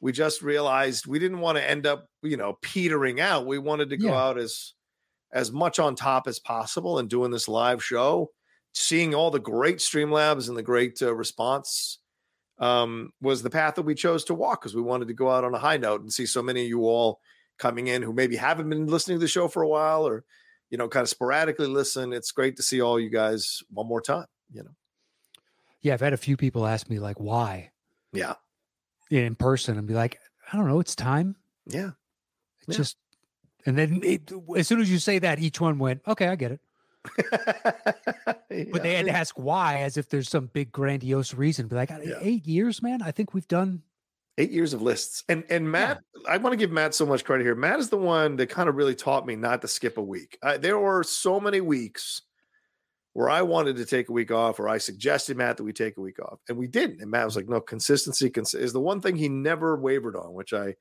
we 0.00 0.12
just 0.12 0.42
realized 0.42 1.06
we 1.06 1.18
didn't 1.18 1.40
want 1.40 1.56
to 1.56 1.68
end 1.68 1.86
up 1.86 2.06
you 2.22 2.36
know 2.36 2.58
petering 2.62 3.20
out. 3.20 3.46
We 3.46 3.58
wanted 3.58 3.90
to 3.90 3.96
go 3.96 4.08
Yeah. 4.08 4.20
out 4.22 4.38
as 4.38 4.74
as 5.32 5.52
much 5.52 5.78
on 5.78 5.94
top 5.94 6.26
as 6.26 6.40
possible 6.40 6.98
and 6.98 7.08
doing 7.08 7.30
this 7.30 7.46
live 7.46 7.84
show, 7.84 8.32
seeing 8.72 9.14
all 9.14 9.30
the 9.30 9.38
great 9.40 9.78
Streamlabs 9.78 10.48
and 10.48 10.56
the 10.56 10.62
great 10.62 11.00
uh, 11.02 11.14
response 11.14 11.98
um, 12.58 13.12
was 13.20 13.42
the 13.42 13.50
path 13.50 13.74
that 13.76 13.82
we 13.82 13.94
chose 13.94 14.24
to 14.24 14.34
walk 14.34 14.60
because 14.60 14.74
we 14.74 14.82
wanted 14.82 15.08
to 15.08 15.14
go 15.14 15.30
out 15.30 15.44
on 15.44 15.54
a 15.54 15.58
high 15.58 15.76
note 15.78 16.02
and 16.02 16.12
see 16.12 16.26
so 16.26 16.42
many 16.42 16.62
of 16.62 16.68
you 16.68 16.80
all 16.86 17.20
coming 17.58 17.86
in 17.88 18.02
who 18.02 18.12
maybe 18.12 18.36
haven't 18.36 18.68
been 18.68 18.86
listening 18.86 19.16
to 19.16 19.20
the 19.20 19.28
show 19.28 19.48
for 19.48 19.62
a 19.62 19.68
while 19.68 20.06
or 20.06 20.24
you 20.70 20.78
know 20.78 20.88
kind 20.88 21.02
of 21.02 21.08
sporadically 21.08 21.66
listen. 21.66 22.12
It's 22.12 22.32
great 22.32 22.56
to 22.56 22.62
see 22.62 22.80
all 22.80 23.00
you 23.00 23.10
guys 23.10 23.62
one 23.70 23.86
more 23.86 24.00
time. 24.00 24.26
You 24.52 24.62
know, 24.64 24.70
Yeah, 25.80 25.94
I've 25.94 26.00
had 26.00 26.12
a 26.12 26.16
few 26.18 26.36
people 26.36 26.66
ask 26.66 26.88
me 26.88 26.98
like 26.98 27.18
why 27.18 27.70
yeah, 28.12 28.34
in 29.10 29.34
person 29.36 29.78
and 29.78 29.86
be 29.86 29.94
like, 29.94 30.18
I 30.52 30.56
don't 30.56 30.66
know, 30.68 30.80
it's 30.80 30.94
time. 30.94 31.36
yeah, 31.66 31.90
It's 32.66 32.68
Yeah. 32.68 32.76
just 32.76 32.96
and 33.66 33.76
then 33.76 34.00
it, 34.02 34.32
as 34.56 34.66
soon 34.68 34.80
as 34.80 34.90
you 34.90 34.98
say 34.98 35.18
that, 35.18 35.38
each 35.38 35.60
one 35.60 35.78
went, 35.78 36.00
Okay, 36.08 36.28
I 36.28 36.34
get 36.36 36.50
it. 36.52 36.60
But 38.72 38.82
they 38.82 38.94
had 38.94 39.06
to 39.06 39.12
ask 39.12 39.38
why 39.38 39.82
as 39.82 39.96
if 39.96 40.08
there's 40.08 40.28
some 40.28 40.46
big 40.46 40.72
grandiose 40.72 41.34
reason. 41.34 41.68
Be 41.68 41.76
like, 41.76 41.90
Yeah. 41.90 42.18
eight 42.20 42.46
years, 42.46 42.82
man. 42.82 43.00
I 43.00 43.12
think 43.12 43.32
we've 43.32 43.48
done 43.48 43.82
eight 44.38 44.50
years 44.50 44.72
of 44.72 44.80
lists 44.80 45.22
and 45.28 45.44
and 45.50 45.70
matt 45.70 46.00
i 46.26 46.36
want 46.38 46.52
to 46.52 46.56
give 46.56 46.70
matt 46.70 46.94
so 46.94 47.04
much 47.04 47.24
credit 47.24 47.44
here 47.44 47.54
matt 47.54 47.78
is 47.78 47.90
the 47.90 47.96
one 47.96 48.36
that 48.36 48.46
kind 48.48 48.68
of 48.70 48.76
really 48.76 48.94
taught 48.94 49.26
me 49.26 49.36
not 49.36 49.60
to 49.60 49.68
skip 49.68 49.98
a 49.98 50.02
week 50.02 50.38
I, 50.42 50.56
there 50.56 50.78
were 50.78 51.02
so 51.02 51.38
many 51.40 51.60
weeks 51.60 52.22
where 53.12 53.28
i 53.28 53.42
wanted 53.42 53.76
to 53.76 53.84
take 53.84 54.08
a 54.08 54.12
week 54.12 54.30
off 54.30 54.58
or 54.58 54.66
i 54.68 54.78
suggested 54.78 55.36
matt 55.36 55.58
that 55.58 55.64
we 55.64 55.74
take 55.74 55.98
a 55.98 56.00
week 56.00 56.18
off 56.20 56.38
and 56.48 56.56
we 56.56 56.68
didn't 56.68 57.02
and 57.02 57.10
matt 57.10 57.26
was 57.26 57.36
like 57.36 57.48
no 57.50 57.60
consistency 57.60 58.30
cons- 58.30 58.54
is 58.54 58.72
the 58.72 58.80
one 58.80 59.00
thing 59.02 59.16
he 59.16 59.28
never 59.28 59.76
wavered 59.76 60.16
on 60.16 60.32
which 60.32 60.54
i 60.54 60.74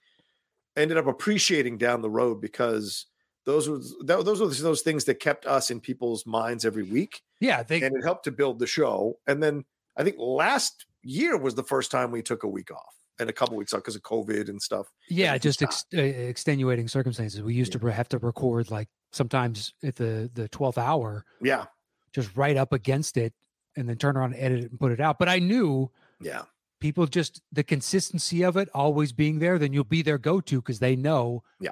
ended 0.78 0.98
up 0.98 1.08
appreciating 1.08 1.78
down 1.78 2.02
the 2.02 2.10
road 2.10 2.40
because 2.40 3.08
those 3.52 3.68
were 3.70 3.80
that, 4.06 4.24
those 4.26 4.40
were 4.42 4.48
those 4.48 4.82
things 4.82 5.06
that 5.06 5.20
kept 5.20 5.46
us 5.46 5.70
in 5.72 5.80
people's 5.80 6.26
minds 6.26 6.66
every 6.66 6.84
week 6.84 7.22
Yeah, 7.40 7.64
they 7.64 7.82
and 7.82 7.96
it 7.96 8.04
helped 8.04 8.26
to 8.26 8.32
build 8.32 8.60
the 8.60 8.68
show. 8.68 9.18
And 9.28 9.42
then 9.44 9.66
I 9.98 10.04
think 10.04 10.16
last 10.20 10.86
year 11.04 11.38
was 11.38 11.56
the 11.56 11.64
first 11.64 11.92
time 11.92 12.12
we 12.12 12.22
took 12.22 12.44
a 12.44 12.48
week 12.48 12.72
off 12.72 12.96
and 13.20 13.30
a 13.30 13.34
couple 13.34 13.58
weeks 13.58 13.74
off 13.74 13.80
because 13.82 13.96
of 13.96 14.02
COVID 14.04 14.48
and 14.50 14.62
stuff. 14.62 14.88
yeah, 15.10 15.34
we 15.34 15.40
just 15.40 15.62
ex- 15.62 15.86
extenuating 15.92 16.88
circumstances. 16.88 17.42
We 17.42 17.54
used 17.54 17.72
to 17.74 17.80
have 17.88 18.10
to 18.10 18.18
record 18.18 18.72
like 18.72 18.88
sometimes 19.12 19.74
at 19.84 19.96
the 19.96 20.30
the 20.34 20.48
12th 20.50 20.78
hour, 20.78 21.26
Yeah, 21.42 21.66
just 22.14 22.36
right 22.38 22.56
up 22.58 22.72
against 22.74 23.18
it 23.18 23.34
and 23.76 23.88
then 23.90 23.98
turn 23.98 24.18
around 24.18 24.34
and 24.34 24.42
edit 24.44 24.60
it 24.66 24.72
and 24.72 24.80
put 24.80 24.92
it 24.92 25.00
out. 25.00 25.20
But 25.20 25.30
I 25.30 25.40
knew 25.40 25.92
yeah, 26.22 26.44
people 26.80 27.06
just 27.08 27.42
the 27.52 27.64
consistency 27.64 28.44
of 28.44 28.56
it 28.58 28.70
always 28.74 29.12
being 29.12 29.40
there, 29.40 29.58
then 29.60 29.74
you'll 29.74 29.84
be 29.84 30.02
their 30.02 30.18
go 30.18 30.40
to 30.42 30.62
because 30.62 30.80
they 30.80 30.96
know 30.96 31.44
Yeah. 31.60 31.72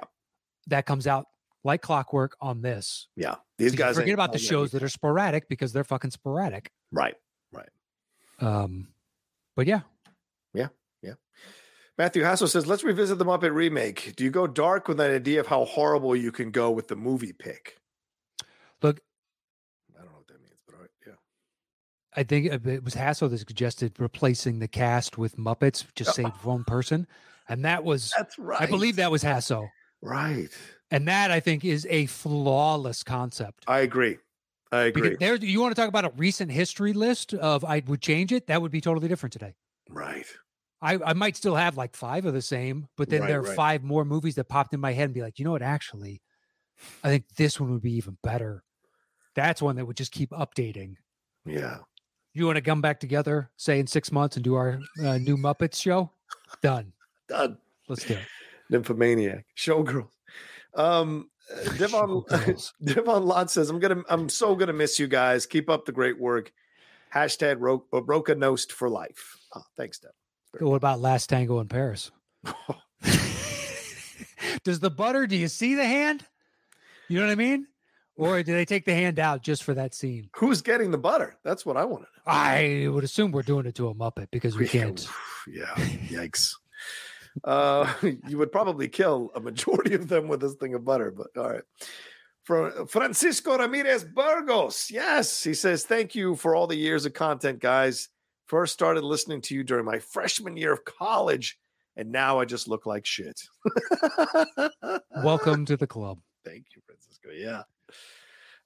that 0.68 0.84
comes 0.86 1.06
out 1.06 1.26
like 1.64 1.82
clockwork 1.82 2.36
on 2.40 2.62
this. 2.62 3.08
yeah. 3.16 3.36
These 3.58 3.74
guys 3.74 3.96
forget 3.96 4.14
about 4.14 4.32
the 4.32 4.38
shows 4.38 4.70
that 4.70 4.82
are 4.82 4.88
sporadic 4.88 5.48
because 5.48 5.72
they're 5.72 5.84
fucking 5.84 6.12
sporadic. 6.12 6.70
right. 6.92 7.14
Right. 7.52 7.68
Um, 8.40 8.88
but 9.56 9.66
yeah, 9.66 9.80
Yeah. 10.54 10.68
Yeah. 11.02 11.14
Matthew 11.96 12.22
Hassel 12.22 12.46
says, 12.46 12.66
"Let's 12.66 12.84
revisit 12.84 13.18
the 13.18 13.24
Muppet 13.24 13.52
remake. 13.52 14.14
Do 14.16 14.22
you 14.22 14.30
go 14.30 14.46
dark 14.46 14.86
with 14.86 15.00
an 15.00 15.10
idea 15.10 15.40
of 15.40 15.48
how 15.48 15.64
horrible 15.64 16.14
you 16.14 16.30
can 16.30 16.52
go 16.52 16.70
with 16.70 16.86
the 16.88 16.94
movie 16.96 17.32
pick?" 17.32 17.78
look, 18.82 19.00
I 19.96 20.02
don't 20.02 20.12
know 20.12 20.18
what 20.18 20.28
that 20.28 20.40
means, 20.40 20.60
but 20.66 20.74
all 20.76 20.80
right, 20.82 20.90
yeah. 21.04 21.12
I 22.14 22.22
think 22.22 22.46
it 22.66 22.84
was 22.84 22.94
Hassel 22.94 23.28
that 23.30 23.38
suggested 23.38 23.94
replacing 23.98 24.60
the 24.60 24.68
cast 24.68 25.18
with 25.18 25.36
Muppets, 25.36 25.84
just 25.96 26.14
save 26.14 26.32
one 26.44 26.62
person, 26.62 27.08
and 27.48 27.64
that 27.64 27.82
was 27.82 28.12
That's 28.16 28.38
right. 28.38 28.60
I 28.62 28.66
believe 28.66 28.96
that 28.96 29.10
was 29.10 29.24
Hasso, 29.24 29.68
right. 30.02 30.48
and 30.90 31.06
that 31.08 31.30
I 31.30 31.40
think 31.40 31.64
is 31.64 31.86
a 31.90 32.06
flawless 32.06 33.02
concept. 33.02 33.64
I 33.66 33.80
agree. 33.80 34.18
I 34.70 34.82
agree. 34.82 35.02
Because 35.10 35.18
there, 35.18 35.34
you 35.36 35.60
want 35.60 35.74
to 35.74 35.80
talk 35.80 35.88
about 35.88 36.04
a 36.04 36.12
recent 36.16 36.50
history 36.50 36.92
list 36.92 37.32
of 37.34 37.64
I 37.64 37.82
would 37.86 38.02
change 38.02 38.32
it. 38.32 38.46
That 38.48 38.60
would 38.60 38.70
be 38.72 38.80
totally 38.80 39.08
different 39.08 39.32
today. 39.32 39.54
right. 39.88 40.26
I, 40.80 40.96
I 41.04 41.12
might 41.12 41.36
still 41.36 41.56
have 41.56 41.76
like 41.76 41.96
five 41.96 42.24
of 42.24 42.34
the 42.34 42.40
same, 42.42 42.86
but 42.96 43.08
then 43.10 43.22
Right, 43.22 43.26
there 43.26 43.40
are 43.40 43.42
right. 43.42 43.56
five 43.56 43.82
more 43.82 44.04
movies 44.04 44.36
that 44.36 44.44
popped 44.44 44.72
in 44.74 44.78
my 44.78 44.92
head 44.92 45.06
and 45.06 45.14
be 45.14 45.22
like, 45.22 45.40
you 45.40 45.44
know 45.44 45.50
what? 45.50 45.60
Actually, 45.62 46.22
I 47.02 47.08
think 47.08 47.24
this 47.36 47.58
one 47.58 47.72
would 47.72 47.82
be 47.82 47.94
even 47.94 48.16
better. 48.22 48.62
That's 49.34 49.60
one 49.60 49.74
that 49.74 49.86
would 49.86 49.96
just 49.96 50.12
keep 50.12 50.30
updating. 50.30 50.94
Yeah. 51.44 51.78
You 52.32 52.46
want 52.46 52.56
to 52.56 52.62
come 52.62 52.80
back 52.80 53.00
together, 53.00 53.50
say 53.56 53.80
in 53.80 53.88
six 53.88 54.12
months, 54.12 54.36
and 54.36 54.44
do 54.44 54.54
our 54.54 54.78
uh, 55.04 55.18
new 55.18 55.36
Muppets 55.36 55.82
show? 55.82 56.12
Done. 56.62 56.92
Done. 57.28 57.58
Let's 57.88 58.04
do 58.04 58.14
it. 58.14 58.20
Nymphomaniac. 58.70 59.46
Showgirls. 59.56 60.10
Um, 60.74 61.30
Devon. 61.78 62.24
Devon 62.84 63.24
Lott 63.24 63.50
says, 63.50 63.70
"I'm 63.70 63.78
gonna, 63.78 64.02
I'm 64.08 64.28
so 64.28 64.54
gonna 64.54 64.72
miss 64.72 64.98
you 64.98 65.06
guys. 65.08 65.46
Keep 65.46 65.70
up 65.70 65.86
the 65.86 65.92
great 65.92 66.18
work. 66.20 66.52
Hashtag 67.14 67.56
Ro- 67.58 67.84
uh, 67.92 68.02
Rocha 68.02 68.34
Knost 68.34 68.72
for 68.72 68.88
life. 68.90 69.38
Oh, 69.54 69.62
thanks, 69.76 69.98
Dev. 69.98 70.10
What 70.60 70.76
about 70.76 71.00
Last 71.00 71.28
Tango 71.28 71.60
in 71.60 71.68
Paris? 71.68 72.10
Does 74.64 74.80
the 74.80 74.90
butter? 74.90 75.26
Do 75.26 75.36
you 75.36 75.48
see 75.48 75.74
the 75.74 75.84
hand? 75.86 76.24
You 77.08 77.18
know 77.20 77.26
what 77.26 77.32
I 77.32 77.36
mean? 77.36 77.66
Or 78.16 78.42
do 78.42 78.52
they 78.52 78.64
take 78.64 78.84
the 78.84 78.94
hand 78.94 79.18
out 79.18 79.42
just 79.42 79.62
for 79.62 79.74
that 79.74 79.94
scene? 79.94 80.28
Who's 80.36 80.60
getting 80.60 80.90
the 80.90 80.98
butter? 80.98 81.36
That's 81.44 81.64
what 81.64 81.76
I 81.76 81.84
want 81.84 82.02
to 82.04 82.08
know. 82.16 82.22
I 82.26 82.88
would 82.90 83.04
assume 83.04 83.30
we're 83.30 83.42
doing 83.42 83.64
it 83.66 83.76
to 83.76 83.88
a 83.88 83.94
Muppet 83.94 84.26
because 84.32 84.56
we 84.56 84.66
can't. 84.66 85.06
Yeah. 85.46 85.72
Yikes. 86.08 86.54
Uh, 87.44 87.92
you 88.28 88.38
would 88.38 88.52
probably 88.52 88.88
kill 88.88 89.30
a 89.34 89.40
majority 89.40 89.94
of 89.94 90.08
them 90.08 90.28
with 90.28 90.40
this 90.40 90.54
thing 90.54 90.74
of 90.74 90.84
butter, 90.84 91.10
but 91.10 91.28
all 91.36 91.50
right. 91.50 91.62
From 92.44 92.86
Francisco 92.86 93.58
Ramirez 93.58 94.04
Burgos. 94.04 94.90
Yes, 94.90 95.44
he 95.44 95.52
says, 95.52 95.84
Thank 95.84 96.14
you 96.14 96.34
for 96.34 96.54
all 96.54 96.66
the 96.66 96.76
years 96.76 97.04
of 97.04 97.12
content, 97.12 97.60
guys. 97.60 98.08
First 98.46 98.72
started 98.72 99.04
listening 99.04 99.42
to 99.42 99.54
you 99.54 99.62
during 99.62 99.84
my 99.84 99.98
freshman 99.98 100.56
year 100.56 100.72
of 100.72 100.84
college, 100.86 101.58
and 101.96 102.10
now 102.10 102.38
I 102.38 102.46
just 102.46 102.66
look 102.66 102.86
like 102.86 103.04
shit. 103.04 103.38
Welcome 105.22 105.66
to 105.66 105.76
the 105.76 105.86
club. 105.86 106.20
Thank 106.46 106.64
you, 106.74 106.80
Francisco. 106.86 107.28
Yeah. 107.34 107.64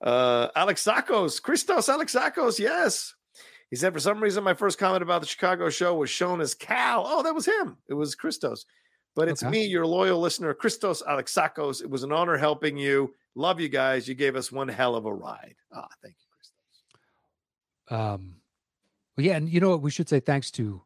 Uh, 0.01 0.49
Alex 0.55 0.85
Sakos, 0.85 1.43
Christos 1.43 1.89
Alexakos. 1.89 2.61
Yes. 2.61 3.15
He 3.73 3.77
said, 3.77 3.95
for 3.95 4.01
some 4.01 4.23
reason, 4.23 4.45
my 4.45 4.53
first 4.53 4.77
comment 4.79 5.03
about 5.03 5.23
the 5.23 5.27
Chicago 5.27 5.71
show 5.71 5.95
was 5.95 6.11
shown 6.11 6.43
as 6.43 6.53
Cal. 6.55 7.05
Oh, 7.09 7.23
that 7.23 7.35
was 7.35 7.47
him. 7.47 7.79
It 7.89 7.95
was 7.95 8.15
Christos. 8.15 8.67
But 9.17 9.29
it's 9.29 9.43
Okay. 9.43 9.51
me, 9.51 9.65
your 9.65 9.87
loyal 9.87 10.21
listener, 10.21 10.53
Christos 10.53 11.03
Alexakos. 11.03 11.81
It 11.83 11.89
was 11.89 12.03
an 12.03 12.13
honor 12.13 12.37
helping 12.37 12.77
you. 12.77 13.15
Love 13.35 13.61
you 13.61 13.71
guys. 13.71 14.07
You 14.07 14.15
gave 14.15 14.37
us 14.37 14.53
one 14.53 14.69
hell 14.69 14.95
of 14.95 15.07
a 15.07 15.13
ride. 15.15 15.55
Ah, 15.75 15.89
thank 16.03 16.15
you, 16.21 16.27
Christos. 17.89 17.99
Um, 17.99 18.37
well, 19.17 19.25
yeah, 19.27 19.37
and 19.37 19.49
you 19.49 19.59
know 19.59 19.71
what? 19.71 19.81
We 19.81 19.91
should 19.91 20.09
say 20.09 20.21
thanks 20.21 20.51
to 20.53 20.83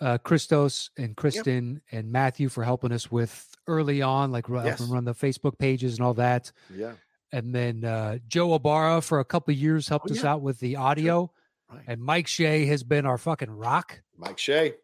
uh, 0.00 0.16
Christos 0.18 0.90
and 0.98 1.16
Kristen 1.16 1.82
and 1.92 2.10
Matthew 2.10 2.48
for 2.48 2.64
helping 2.64 2.92
us 2.92 3.10
with 3.10 3.46
early 3.66 4.00
on, 4.02 4.32
like 4.32 4.48
Yes. 4.48 4.80
run 4.80 5.04
the 5.04 5.14
Facebook 5.14 5.58
pages 5.58 5.98
and 5.98 6.04
all 6.06 6.14
that. 6.14 6.50
Yeah. 6.74 6.92
And 7.32 7.54
then 7.54 7.84
uh, 7.84 8.18
Joe 8.26 8.58
Obara 8.58 9.02
for 9.02 9.20
a 9.20 9.24
couple 9.24 9.52
of 9.52 9.58
years 9.58 9.88
helped 9.88 10.10
Oh, 10.10 10.14
us 10.14 10.24
out 10.24 10.40
with 10.42 10.58
the 10.60 10.76
audio. 10.76 11.30
Right. 11.70 11.82
And 11.86 12.00
Mike 12.00 12.26
Shea 12.26 12.64
has 12.66 12.82
been 12.82 13.06
our 13.06 13.18
fucking 13.18 13.50
rock. 13.50 14.00
Mike 14.16 14.38
Shea. 14.38 14.74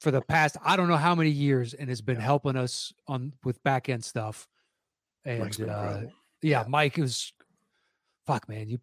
for 0.00 0.10
the 0.10 0.22
past 0.22 0.56
I 0.64 0.76
don't 0.76 0.88
know 0.88 0.96
how 0.96 1.14
many 1.14 1.30
years 1.30 1.74
and 1.74 1.88
has 1.88 2.00
been 2.00 2.16
helping 2.16 2.56
us 2.56 2.92
on 3.06 3.32
with 3.44 3.62
back 3.62 3.88
end 3.88 4.04
stuff. 4.04 4.48
And 5.24 5.60
uh, 5.68 6.00
yeah, 6.40 6.64
Mike 6.66 6.98
is 6.98 7.32
fuck 8.26 8.48
man. 8.48 8.68
You, 8.68 8.78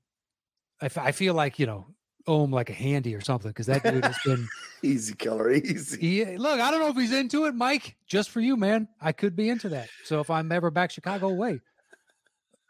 I, 0.82 0.86
f- 0.86 0.98
I 0.98 1.12
feel 1.12 1.34
like 1.34 1.60
you 1.60 1.66
know 1.66 1.88
owe 2.28 2.44
him 2.44 2.52
like 2.52 2.70
a 2.70 2.74
handy 2.74 3.16
or 3.16 3.22
something 3.22 3.50
because 3.50 3.66
that 3.66 3.84
dude 3.84 4.06
has 4.06 4.18
been. 4.24 4.48
Easy 4.82 5.14
killer, 5.14 5.52
easy. 5.52 6.00
He, 6.00 6.38
look, 6.38 6.58
I 6.62 6.72
don't 6.72 6.80
know 6.80 6.88
if 6.88 6.96
he's 6.96 7.12
into 7.12 7.48
it, 7.48 7.54
Mike. 7.54 7.98
Just 8.08 8.30
for 8.30 8.40
you, 8.40 8.56
man. 8.56 8.88
I 9.02 9.12
could 9.12 9.36
be 9.36 9.50
into 9.50 9.68
that. 9.70 9.90
So 10.06 10.22
if 10.22 10.30
I'm 10.30 10.54
ever 10.54 10.72
back 10.72 10.90
Chicago 10.92 11.34
way, 11.34 11.60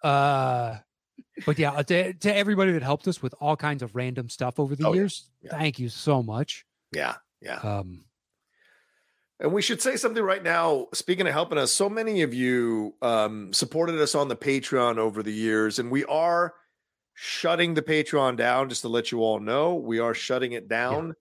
uh, 0.04 0.78
but 1.46 1.58
yeah, 1.60 1.82
to, 1.82 2.14
to 2.14 2.36
everybody 2.36 2.72
that 2.74 2.84
helped 2.84 3.08
us 3.08 3.22
with 3.22 3.34
all 3.40 3.56
kinds 3.56 3.82
of 3.84 3.96
random 3.96 4.30
stuff 4.30 4.60
over 4.60 4.76
the 4.76 4.88
Oh, 4.88 4.94
years, 4.94 5.30
yeah. 5.42 5.52
thank 5.52 5.80
you 5.80 5.90
so 5.90 6.22
much. 6.24 6.66
Yeah, 6.92 7.16
yeah. 7.42 7.58
Um, 7.58 8.06
And 9.40 9.54
we 9.54 9.62
should 9.62 9.82
say 9.82 9.96
something 9.96 10.24
right 10.24 10.44
now. 10.44 10.88
Speaking 10.94 11.26
of 11.28 11.34
helping 11.34 11.58
us, 11.58 11.72
so 11.72 11.88
many 11.90 12.22
of 12.24 12.34
you 12.34 12.96
um, 13.02 13.54
supported 13.54 14.00
us 14.02 14.16
on 14.16 14.28
the 14.28 14.36
Patreon 14.36 14.98
over 14.98 15.24
the 15.24 15.32
years, 15.34 15.80
and 15.80 15.90
we 15.90 16.04
are 16.06 16.54
shutting 17.14 17.74
the 17.74 17.82
Patreon 17.82 18.36
down. 18.36 18.70
Just 18.70 18.82
to 18.82 18.90
let 18.90 19.12
you 19.12 19.22
all 19.22 19.40
know, 19.40 19.76
we 19.76 20.00
are 20.00 20.14
shutting 20.14 20.52
it 20.54 20.68
down. 20.68 21.14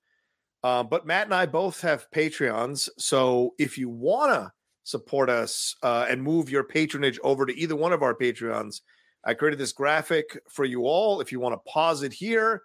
Uh, 0.64 0.82
but 0.82 1.06
Matt 1.06 1.26
and 1.26 1.34
I 1.34 1.46
both 1.46 1.80
have 1.82 2.10
Patreons, 2.10 2.88
so 2.98 3.54
if 3.58 3.78
you 3.78 3.88
want 3.88 4.32
to 4.32 4.52
support 4.82 5.30
us 5.30 5.76
uh, 5.84 6.06
and 6.08 6.20
move 6.22 6.50
your 6.50 6.64
patronage 6.64 7.20
over 7.22 7.46
to 7.46 7.56
either 7.56 7.76
one 7.76 7.92
of 7.92 8.02
our 8.02 8.14
Patreons, 8.14 8.80
I 9.28 9.34
created 9.34 9.58
this 9.58 9.72
graphic 9.72 10.40
for 10.48 10.64
you 10.64 10.86
all. 10.86 11.20
If 11.20 11.32
you 11.32 11.38
want 11.38 11.52
to 11.52 11.70
pause 11.70 12.02
it 12.02 12.14
here, 12.14 12.62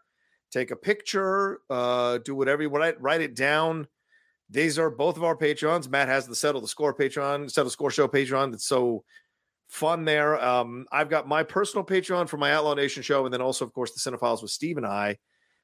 take 0.49 0.71
a 0.71 0.77
picture, 0.77 1.59
uh, 1.69 2.19
do 2.19 2.35
whatever 2.35 2.61
you 2.61 2.69
want, 2.69 2.95
write 3.01 3.19
it 3.19 3.35
down. 3.35 3.85
These 4.49 4.79
are 4.79 4.89
both 4.89 5.17
of 5.17 5.25
our 5.25 5.35
Patreons. 5.35 5.89
Matt 5.89 6.07
has 6.07 6.25
the 6.25 6.35
Settle 6.35 6.61
the 6.61 6.69
Score 6.69 6.95
Patreon, 6.95 7.51
Settle 7.51 7.69
Score 7.69 7.91
Show 7.91 8.07
Patreon. 8.07 8.51
That's 8.51 8.65
so 8.65 9.03
fun 9.67 10.05
there. 10.05 10.41
Um, 10.41 10.85
I've 10.89 11.09
got 11.09 11.27
my 11.27 11.43
personal 11.43 11.83
Patreon 11.83 12.29
for 12.29 12.37
my 12.37 12.53
Outlaw 12.53 12.75
Nation 12.75 13.03
show, 13.03 13.25
and 13.25 13.33
then 13.33 13.41
also, 13.41 13.65
of 13.65 13.73
course, 13.73 13.91
the 13.91 13.99
Cinephiles 13.99 14.41
with 14.41 14.51
Steve 14.51 14.77
and 14.77 14.85
I. 14.85 15.17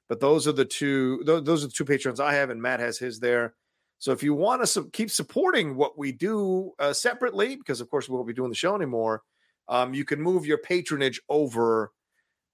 But 0.09 0.19
those 0.19 0.49
are 0.49 0.51
the 0.51 0.65
two. 0.65 1.21
Those, 1.25 1.45
those 1.45 1.63
are 1.63 1.67
the 1.67 1.73
two 1.73 1.85
Patreons 1.85 2.19
I 2.19 2.33
have, 2.33 2.49
and 2.49 2.61
Matt 2.61 2.81
has 2.81 2.97
his 2.97 3.21
there. 3.21 3.53
So 3.99 4.11
if 4.11 4.21
you 4.21 4.33
want 4.33 4.61
to 4.63 4.67
su- 4.67 4.89
keep 4.91 5.11
supporting 5.11 5.77
what 5.77 5.97
we 5.97 6.11
do 6.11 6.73
uh, 6.77 6.91
separately, 6.91 7.55
because 7.55 7.79
of 7.79 7.89
course 7.89 8.09
we 8.09 8.15
won't 8.15 8.27
be 8.27 8.33
doing 8.33 8.49
the 8.49 8.55
show 8.55 8.75
anymore, 8.75 9.23
um, 9.69 9.93
you 9.93 10.03
can 10.03 10.21
move 10.21 10.45
your 10.45 10.57
patronage 10.57 11.21
over 11.29 11.91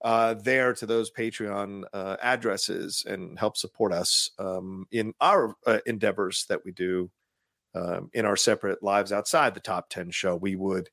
uh, 0.04 0.34
there 0.34 0.74
to 0.74 0.86
those 0.86 1.10
Patreon 1.10 1.84
uh, 1.92 2.16
addresses 2.22 3.04
and 3.08 3.38
help 3.38 3.56
support 3.56 3.92
us 3.92 4.30
um, 4.38 4.86
in 4.92 5.14
our 5.20 5.56
uh, 5.66 5.78
endeavors 5.86 6.44
that 6.48 6.64
we 6.64 6.72
do 6.72 7.10
um, 7.74 8.10
in 8.12 8.24
our 8.24 8.36
separate 8.36 8.82
lives 8.82 9.12
outside 9.12 9.54
the 9.54 9.60
top 9.60 9.88
10 9.88 10.10
show. 10.10 10.36
We 10.36 10.54
would 10.54 10.90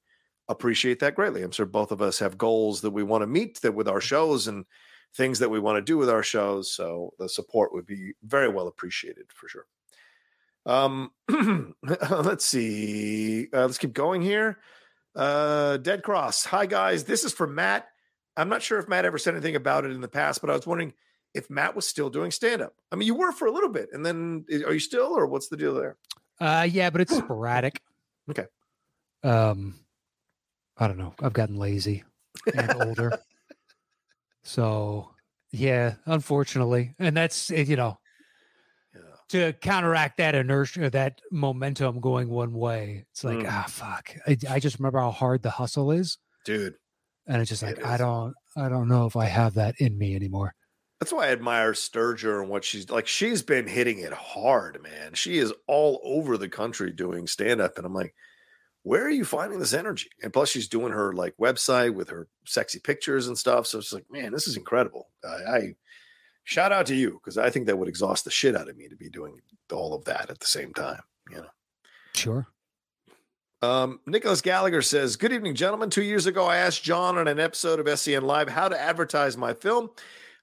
appreciate 0.47 0.99
that 0.99 1.15
greatly. 1.15 1.43
I'm 1.43 1.51
sure 1.51 1.65
both 1.65 1.91
of 1.91 2.01
us 2.01 2.19
have 2.19 2.37
goals 2.37 2.81
that 2.81 2.91
we 2.91 3.03
want 3.03 3.21
to 3.21 3.27
meet 3.27 3.61
that 3.61 3.75
with 3.75 3.87
our 3.87 4.01
shows 4.01 4.47
and 4.47 4.65
things 5.15 5.39
that 5.39 5.49
we 5.49 5.59
want 5.59 5.77
to 5.77 5.81
do 5.81 5.97
with 5.97 6.09
our 6.09 6.23
shows. 6.23 6.71
So 6.71 7.13
the 7.19 7.29
support 7.29 7.73
would 7.73 7.85
be 7.85 8.13
very 8.23 8.47
well 8.47 8.67
appreciated 8.67 9.25
for 9.33 9.47
sure. 9.47 9.65
Um, 10.65 11.11
let's 12.09 12.45
see. 12.45 13.47
Uh, 13.53 13.61
let's 13.61 13.77
keep 13.77 13.93
going 13.93 14.21
here. 14.21 14.59
Uh, 15.15 15.77
Dead 15.77 16.03
Cross. 16.03 16.45
Hi 16.45 16.65
guys, 16.65 17.03
this 17.03 17.23
is 17.23 17.33
for 17.33 17.47
Matt. 17.47 17.87
I'm 18.35 18.49
not 18.49 18.63
sure 18.63 18.79
if 18.79 18.87
Matt 18.87 19.05
ever 19.05 19.17
said 19.19 19.35
anything 19.35 19.55
about 19.55 19.85
it 19.85 19.91
in 19.91 20.01
the 20.01 20.07
past, 20.07 20.41
but 20.41 20.49
I 20.49 20.53
was 20.53 20.65
wondering 20.65 20.93
if 21.35 21.49
Matt 21.49 21.75
was 21.75 21.87
still 21.87 22.09
doing 22.09 22.31
stand 22.31 22.61
up. 22.61 22.73
I 22.91 22.95
mean, 22.95 23.05
you 23.05 23.13
were 23.15 23.31
for 23.31 23.47
a 23.47 23.51
little 23.51 23.69
bit, 23.69 23.89
and 23.93 24.03
then 24.05 24.45
are 24.65 24.73
you 24.73 24.79
still, 24.79 25.15
or 25.17 25.27
what's 25.27 25.49
the 25.49 25.57
deal 25.57 25.73
there? 25.75 25.97
uh, 26.41 26.67
yeah, 26.69 26.89
but 26.89 27.01
it's 27.01 27.15
sporadic. 27.15 27.79
Okay. 28.29 28.45
Um, 29.23 29.75
I 30.77 30.87
don't 30.87 30.97
know. 30.97 31.13
I've 31.21 31.33
gotten 31.33 31.57
lazy 31.57 32.03
and 32.55 32.73
older. 32.81 33.19
So 34.41 35.11
yeah, 35.51 35.95
unfortunately, 36.05 36.95
and 36.97 37.15
that's 37.15 37.51
uh, 37.51 37.55
you 37.55 37.75
know. 37.75 37.99
To 39.29 39.53
counteract 39.53 40.17
that 40.17 40.35
inertia, 40.35 40.89
that 40.89 41.19
momentum 41.31 41.99
going 41.99 42.29
one 42.29 42.53
way. 42.53 43.05
It's 43.11 43.23
like 43.23 43.39
Mm. 43.39 43.47
ah 43.49 43.65
fuck. 43.67 44.15
I, 44.27 44.37
I 44.49 44.59
just 44.59 44.79
remember 44.79 44.99
how 44.99 45.11
hard 45.11 45.41
the 45.43 45.49
hustle 45.51 45.91
is, 45.91 46.17
Dude, 46.45 46.75
and 47.27 47.41
it's 47.41 47.49
just 47.49 47.63
It 47.63 47.77
like 47.77 47.85
I 47.85 47.97
don't 47.97 48.33
I 48.55 48.69
don't 48.69 48.87
know 48.87 49.05
if 49.05 49.15
I 49.15 49.25
have 49.25 49.55
that 49.55 49.75
in 49.79 49.97
me 49.97 50.15
anymore. 50.15 50.53
that's 50.99 51.11
why 51.11 51.27
I 51.27 51.31
admire 51.31 51.73
Sturger 51.73 52.39
and 52.41 52.49
what 52.49 52.63
she's 52.63 52.89
like. 52.89 53.07
She's 53.07 53.41
been 53.41 53.67
hitting 53.67 53.99
it 53.99 54.13
hard, 54.13 54.81
man. 54.81 55.13
She 55.15 55.37
is 55.37 55.53
all 55.67 55.99
over 56.03 56.37
the 56.37 56.49
country 56.49 56.91
doing 56.91 57.27
stand 57.27 57.59
up, 57.61 57.77
and 57.77 57.85
I'm 57.85 57.93
like, 57.93 58.13
where 58.83 59.03
are 59.05 59.09
you 59.09 59.25
finding 59.25 59.59
this 59.59 59.73
energy? 59.73 60.09
And 60.21 60.31
plus, 60.33 60.49
she's 60.49 60.67
doing 60.67 60.91
her 60.93 61.13
like 61.13 61.35
website 61.41 61.93
with 61.95 62.09
her 62.09 62.27
sexy 62.45 62.79
pictures 62.79 63.27
and 63.27 63.37
stuff. 63.37 63.65
So 63.67 63.79
it's 63.79 63.93
like, 63.93 64.05
man, 64.11 64.31
this 64.33 64.47
is 64.47 64.55
incredible. 64.57 65.09
I, 65.25 65.27
I 65.57 65.75
shout 66.43 66.71
out 66.71 66.85
to 66.87 66.95
you 66.95 67.11
because 67.13 67.37
I 67.37 67.49
think 67.49 67.65
that 67.67 67.77
would 67.77 67.87
exhaust 67.87 68.25
the 68.25 68.31
shit 68.31 68.55
out 68.55 68.69
of 68.69 68.77
me 68.77 68.87
to 68.87 68.95
be 68.95 69.09
doing 69.09 69.39
all 69.71 69.93
of 69.93 70.05
that 70.05 70.29
at 70.29 70.39
the 70.39 70.45
same 70.45 70.73
time. 70.73 71.01
You 71.29 71.37
know. 71.37 71.47
Sure. 72.13 72.47
Um, 73.61 74.01
Nicholas 74.05 74.41
Gallagher 74.41 74.81
says, 74.81 75.15
Good 75.15 75.31
evening, 75.31 75.55
gentlemen. 75.55 75.89
Two 75.89 76.03
years 76.03 76.25
ago, 76.25 76.45
I 76.45 76.57
asked 76.57 76.83
John 76.83 77.17
on 77.17 77.27
an 77.29 77.39
episode 77.39 77.79
of 77.79 77.85
SCN 77.85 78.23
Live 78.23 78.49
how 78.49 78.67
to 78.67 78.79
advertise 78.79 79.37
my 79.37 79.53
film, 79.53 79.89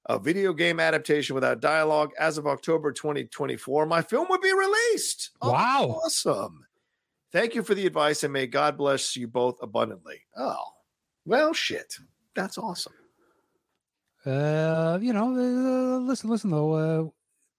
a 0.07 0.19
video 0.19 0.55
game 0.55 0.81
adaptation 0.81 1.35
without 1.35 1.61
dialogue. 1.61 2.13
As 2.19 2.39
of 2.39 2.47
October 2.47 2.93
2024, 2.93 3.85
my 3.85 4.01
film 4.01 4.27
would 4.31 4.41
be 4.41 4.53
released. 4.55 5.31
Oh, 5.43 5.53
Wow. 5.53 6.01
Awesome. 6.05 6.65
Thank 7.31 7.55
you 7.55 7.63
for 7.63 7.75
the 7.75 7.87
advice 7.87 8.25
and 8.25 8.33
may 8.33 8.47
God 8.47 8.77
bless 8.79 9.15
you 9.17 9.29
both 9.29 9.59
abundantly. 9.63 10.21
Oh, 10.37 10.65
well, 11.27 11.53
shit. 11.53 11.95
That's 12.35 12.57
awesome. 12.57 12.95
Uh, 14.27 14.99
you 15.01 15.13
know, 15.13 15.29
uh, 15.35 15.99
listen, 15.99 16.29
listen 16.31 16.51
though. 16.51 16.73
Uh, 16.73 17.09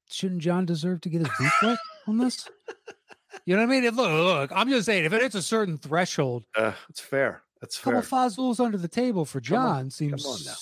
shouldn't 0.09 0.41
John 0.41 0.65
deserve 0.65 1.01
to 1.01 1.09
get 1.09 1.19
his 1.19 1.29
beef 1.39 1.53
wet 1.63 1.79
on 2.07 2.17
this? 2.17 2.47
You 3.45 3.55
know 3.55 3.61
what 3.65 3.69
I 3.69 3.73
mean? 3.73 3.83
If- 3.85 3.95
Look, 3.95 4.11
look. 4.11 4.51
I'm 4.53 4.69
just 4.69 4.85
saying, 4.85 5.05
if 5.05 5.13
it 5.13 5.21
hits 5.21 5.35
a 5.35 5.41
certain 5.41 5.77
threshold, 5.77 6.43
Uh, 6.55 6.73
it's 6.89 6.99
fair. 6.99 7.41
That's 7.61 7.77
fair. 7.77 7.97
a 7.97 8.01
couple 8.01 8.17
fazools 8.17 8.59
under 8.63 8.77
the 8.77 8.87
table 8.87 9.23
for 9.25 9.37
on, 9.39 9.43
John 9.43 9.89
seems 9.89 10.25
on 10.25 10.33
now. 10.45 10.53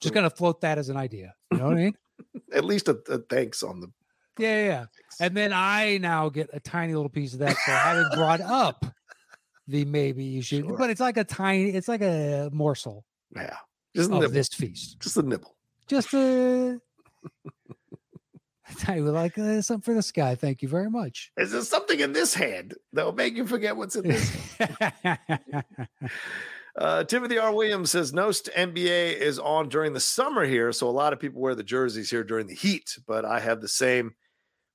just 0.00 0.14
gonna 0.14 0.30
float 0.30 0.60
that 0.62 0.78
as 0.78 0.88
an 0.88 0.96
idea. 0.96 1.34
You 1.50 1.58
know 1.58 1.64
what 1.66 1.72
I 1.74 1.76
mean? 1.76 1.94
At 2.52 2.64
least 2.64 2.88
a, 2.88 2.98
a 3.10 3.18
thanks 3.18 3.62
on 3.62 3.80
the. 3.80 3.88
Yeah, 4.38 4.56
yeah, 4.60 4.66
yeah. 4.66 4.84
And 5.20 5.36
then 5.36 5.52
I 5.52 5.98
now 5.98 6.28
get 6.28 6.48
a 6.52 6.60
tiny 6.60 6.94
little 6.94 7.08
piece 7.10 7.32
of 7.32 7.40
that 7.40 7.56
for 7.56 7.70
having 7.72 8.06
brought 8.14 8.40
up 8.40 8.86
the 9.66 9.84
maybe 9.84 10.24
you 10.24 10.40
should, 10.42 10.64
Sure. 10.64 10.76
but 10.78 10.90
it's 10.90 11.00
like 11.00 11.16
a 11.16 11.24
tiny, 11.24 11.70
it's 11.70 11.88
like 11.88 12.00
a 12.02 12.48
morsel 12.52 13.04
Yeah. 13.34 13.56
Just 13.98 14.10
a 14.10 14.14
of 14.14 14.20
nibble. 14.20 14.34
this 14.34 14.48
feast. 14.48 15.00
Just 15.00 15.16
a 15.16 15.22
nibble. 15.22 15.56
Just 15.86 16.14
a. 16.14 16.80
I 18.88 19.00
would 19.00 19.14
like 19.14 19.38
uh, 19.38 19.62
something 19.62 19.82
for 19.82 19.94
this 19.94 20.12
guy. 20.12 20.34
Thank 20.34 20.62
you 20.62 20.68
very 20.68 20.90
much. 20.90 21.32
Is 21.36 21.52
there 21.52 21.62
something 21.62 22.00
in 22.00 22.12
this 22.12 22.34
hand 22.34 22.74
that 22.92 23.04
will 23.04 23.14
make 23.14 23.36
you 23.36 23.46
forget 23.46 23.76
what's 23.76 23.96
in 23.96 24.08
this? 24.08 24.56
Uh, 26.76 27.02
Timothy 27.02 27.38
R. 27.38 27.52
Williams 27.52 27.90
says 27.90 28.12
Knost 28.12 28.48
NBA 28.54 29.16
is 29.18 29.40
on 29.40 29.68
during 29.68 29.94
the 29.94 30.00
summer 30.00 30.44
here, 30.44 30.70
so 30.70 30.88
a 30.88 30.92
lot 30.92 31.12
of 31.12 31.18
people 31.18 31.40
wear 31.40 31.56
the 31.56 31.64
jerseys 31.64 32.08
here 32.08 32.22
during 32.22 32.46
the 32.46 32.54
heat. 32.54 32.96
But 33.04 33.24
I 33.24 33.40
have 33.40 33.60
the 33.60 33.66
same 33.66 34.14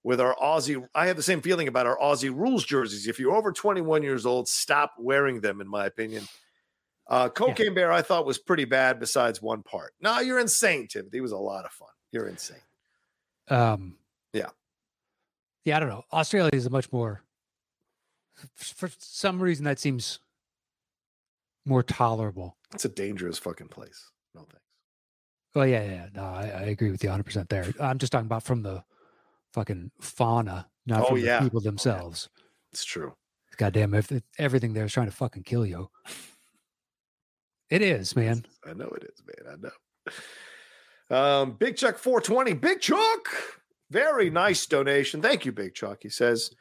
with 0.04 0.20
our 0.20 0.36
Aussie. 0.36 0.86
I 0.94 1.08
have 1.08 1.16
the 1.16 1.24
same 1.24 1.40
feeling 1.40 1.70
about 1.70 1.88
our 1.88 1.98
Aussie 1.98 2.36
rules 2.36 2.66
jerseys. 2.66 3.08
If 3.08 3.20
you're 3.20 3.34
over 3.34 3.54
21 3.54 4.04
years 4.04 4.26
old, 4.26 4.50
stop 4.50 4.96
wearing 5.00 5.40
them. 5.40 5.62
In 5.62 5.68
my 5.70 5.86
opinion, 5.86 6.28
uh, 7.08 7.30
Cocaine 7.30 7.74
Bear 7.74 7.92
I 7.92 8.02
thought 8.02 8.26
was 8.26 8.38
pretty 8.38 8.66
bad. 8.66 9.00
Besides 9.00 9.42
one 9.42 9.64
part. 9.64 9.94
No, 10.02 10.20
you're 10.20 10.40
insane, 10.40 10.88
Timothy. 10.88 11.18
It 11.18 11.22
was 11.22 11.32
a 11.32 11.38
lot 11.38 11.66
of 11.66 11.72
fun. 11.72 11.90
You're 12.12 12.28
insane. 12.28 12.58
um, 13.50 13.98
Yeah. 14.34 14.50
yeah. 15.66 15.78
I 15.78 15.80
don't 15.80 15.90
know. 15.90 16.04
Australia 16.14 16.52
is 16.54 16.66
a 16.66 16.70
much 16.70 16.92
more. 16.92 17.24
For 18.56 18.90
some 19.00 19.42
reason, 19.42 19.66
that 19.66 19.80
seems 19.80 20.20
more 21.66 21.84
tolerable. 21.84 22.58
It's 22.74 22.86
a 22.86 22.90
dangerous 22.90 23.38
fucking 23.38 23.68
place. 23.68 24.10
No 24.34 24.42
thanks. 24.42 24.60
Well, 25.56 25.68
yeah, 25.68 25.84
yeah. 25.84 26.08
No, 26.16 26.24
I, 26.24 26.42
I 26.48 26.62
agree 26.64 26.90
with 26.92 27.04
you 27.04 27.10
100 27.10 27.24
percent 27.24 27.50
there. 27.50 27.66
I'm 27.80 28.00
just 28.00 28.12
talking 28.12 28.26
about 28.26 28.44
from 28.44 28.64
the 28.64 28.84
fucking 29.54 29.92
fauna, 30.02 30.68
not 30.88 31.04
Oh, 31.04 31.10
from 31.10 31.18
yeah. 31.20 31.40
the 31.40 31.46
people 31.46 31.62
themselves. 31.62 32.28
It's 32.72 32.84
true. 32.84 33.14
Goddamn, 33.58 33.94
if 33.94 34.12
if 34.12 34.24
everything 34.40 34.74
there 34.74 34.86
is 34.86 34.92
trying 34.94 35.06
to 35.06 35.16
fucking 35.16 35.44
kill 35.44 35.66
you. 35.66 35.90
It 37.74 37.82
is, 37.82 38.16
man. 38.16 38.46
I 38.64 38.74
know 38.74 38.92
it 38.96 39.04
is, 39.04 39.24
man. 39.26 39.58
I 41.12 41.16
know. 41.16 41.18
Um, 41.18 41.52
Big 41.54 41.76
Chuck 41.76 41.98
420. 41.98 42.54
Big 42.54 42.82
Chuck. 42.82 43.28
Very 43.90 44.30
nice 44.30 44.66
donation. 44.68 45.24
Thank 45.24 45.44
you, 45.44 45.52
Big 45.52 45.74
Chuck. 45.74 46.00
He 46.04 46.10
says, 46.10 46.52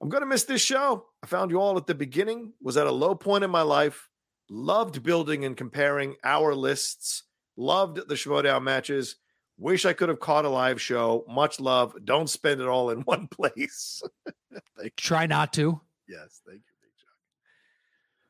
I'm 0.00 0.08
going 0.08 0.22
to 0.22 0.26
miss 0.26 0.44
this 0.44 0.62
show. 0.62 1.04
I 1.22 1.26
found 1.26 1.50
you 1.50 1.60
all 1.60 1.76
at 1.76 1.86
the 1.86 1.94
beginning, 1.94 2.54
was 2.62 2.78
at 2.78 2.86
a 2.86 2.90
low 2.90 3.14
point 3.14 3.44
in 3.44 3.50
my 3.50 3.60
life, 3.60 4.08
loved 4.48 5.02
building 5.02 5.44
and 5.44 5.58
comparing 5.58 6.16
our 6.24 6.54
lists, 6.54 7.24
loved 7.58 8.08
the 8.08 8.14
Schmoedown 8.14 8.62
matches, 8.62 9.16
Wish 9.58 9.86
I 9.86 9.94
could 9.94 10.10
have 10.10 10.20
caught 10.20 10.44
a 10.44 10.50
live 10.50 10.80
show. 10.82 11.24
Much 11.28 11.60
love. 11.60 11.94
Don't 12.04 12.28
spend 12.28 12.60
it 12.60 12.68
all 12.68 12.90
in 12.90 13.00
one 13.04 13.26
place. 13.28 14.02
Try 14.96 15.26
not 15.26 15.52
to. 15.54 15.80
Yes, 16.08 16.40
thank 16.46 16.58
you. 16.58 16.75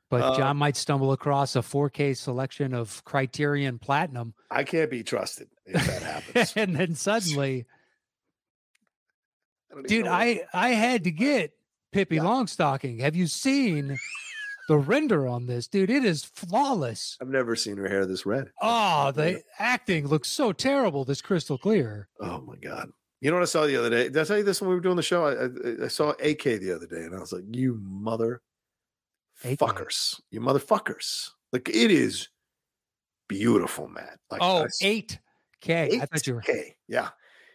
But 0.08 0.22
Uh, 0.22 0.36
John 0.36 0.56
might 0.56 0.76
stumble 0.76 1.10
across 1.12 1.56
a 1.56 1.60
4K 1.62 2.16
selection 2.16 2.72
of 2.74 3.04
Criterion 3.04 3.78
Platinum, 3.80 4.34
I 4.50 4.62
can't 4.64 4.90
be 4.90 5.02
trusted 5.02 5.48
if 5.66 5.84
that 5.84 6.02
happens. 6.02 6.52
and 6.56 6.76
then 6.76 6.94
suddenly, 6.94 7.66
I 9.76 9.82
dude, 9.82 10.06
I 10.06 10.42
I 10.52 10.70
had 10.70 11.04
to 11.04 11.10
get 11.10 11.52
Pippi 11.92 12.16
Yeah. 12.16 12.22
Longstocking. 12.22 13.00
Have 13.00 13.16
you 13.16 13.26
seen 13.26 13.96
the 14.68 14.78
render 14.78 15.26
on 15.26 15.46
this, 15.46 15.66
dude? 15.66 15.90
It 15.90 16.04
is 16.04 16.24
flawless. 16.24 17.16
I've 17.20 17.28
never 17.28 17.56
seen 17.56 17.76
her 17.76 17.88
hair 17.88 18.06
this 18.06 18.24
red. 18.26 18.50
Oh, 18.62 19.10
the 19.12 19.42
acting 19.58 20.06
looks 20.06 20.28
so 20.28 20.52
terrible. 20.52 21.04
This 21.04 21.20
crystal 21.22 21.58
clear. 21.58 22.08
Oh 22.20 22.40
my 22.42 22.56
god! 22.56 22.90
You 23.20 23.30
know 23.30 23.36
what 23.36 23.42
I 23.42 23.46
saw 23.46 23.66
the 23.66 23.76
other 23.76 23.90
day? 23.90 24.04
Did 24.04 24.18
I 24.18 24.24
tell 24.24 24.38
you 24.38 24.44
this 24.44 24.60
when 24.60 24.70
we 24.70 24.76
were 24.76 24.80
doing 24.80 24.96
the 24.96 25.02
show? 25.02 25.24
I, 25.26 25.32
I, 25.82 25.84
I 25.86 25.88
saw 25.88 26.12
8K 26.14 26.60
the 26.60 26.72
other 26.74 26.86
day, 26.86 27.02
and 27.04 27.14
I 27.14 27.18
was 27.18 27.32
like, 27.32 27.44
"You 27.50 27.80
mother. 27.82 28.40
Fuckers! 29.44 30.20
You 30.30 30.40
motherfuckers!" 30.40 31.30
Like 31.52 31.68
it 31.68 31.90
is 31.90 32.28
beautiful, 33.28 33.88
man. 33.88 34.16
Like 34.30 34.40
Oh, 34.42 34.64
s- 34.64 34.78
8K. 34.82 36.00
I 36.00 36.06
thought 36.06 36.26
you 36.26 36.34
were 36.34 36.42
8K. 36.42 36.74
Yeah. 36.88 37.10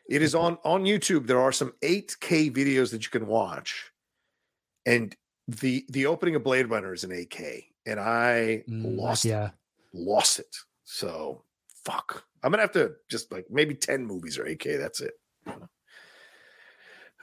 It 0.10 0.22
is 0.22 0.36
on 0.36 0.58
on 0.64 0.84
YouTube. 0.84 1.28
There 1.28 1.40
are 1.42 1.52
some 1.52 1.74
8K 1.82 2.52
videos 2.52 2.92
that 2.92 3.04
you 3.04 3.10
can 3.10 3.28
watch. 3.28 3.92
And 4.86 5.16
the 5.48 5.86
the 5.90 6.06
opening 6.08 6.36
of 6.36 6.44
Blade 6.44 6.70
Runner 6.70 6.94
is 6.94 7.04
an 7.04 7.12
8K. 7.12 7.66
And 7.86 8.00
I 8.00 8.64
Mm, 8.70 8.98
lost 8.98 9.26
it. 9.26 9.30
Yeah. 9.30 9.52
Lost 9.94 10.40
it. 10.40 10.56
So 10.84 11.44
fuck. 11.86 12.26
I'm 12.44 12.52
gonna 12.52 12.64
have 12.64 12.72
to 12.74 12.94
just 13.10 13.32
like 13.32 13.46
maybe 13.50 13.76
10 13.76 14.06
movies 14.06 14.38
or 14.38 14.46
8K. 14.46 14.78
That's 14.78 15.00
it. 15.02 15.14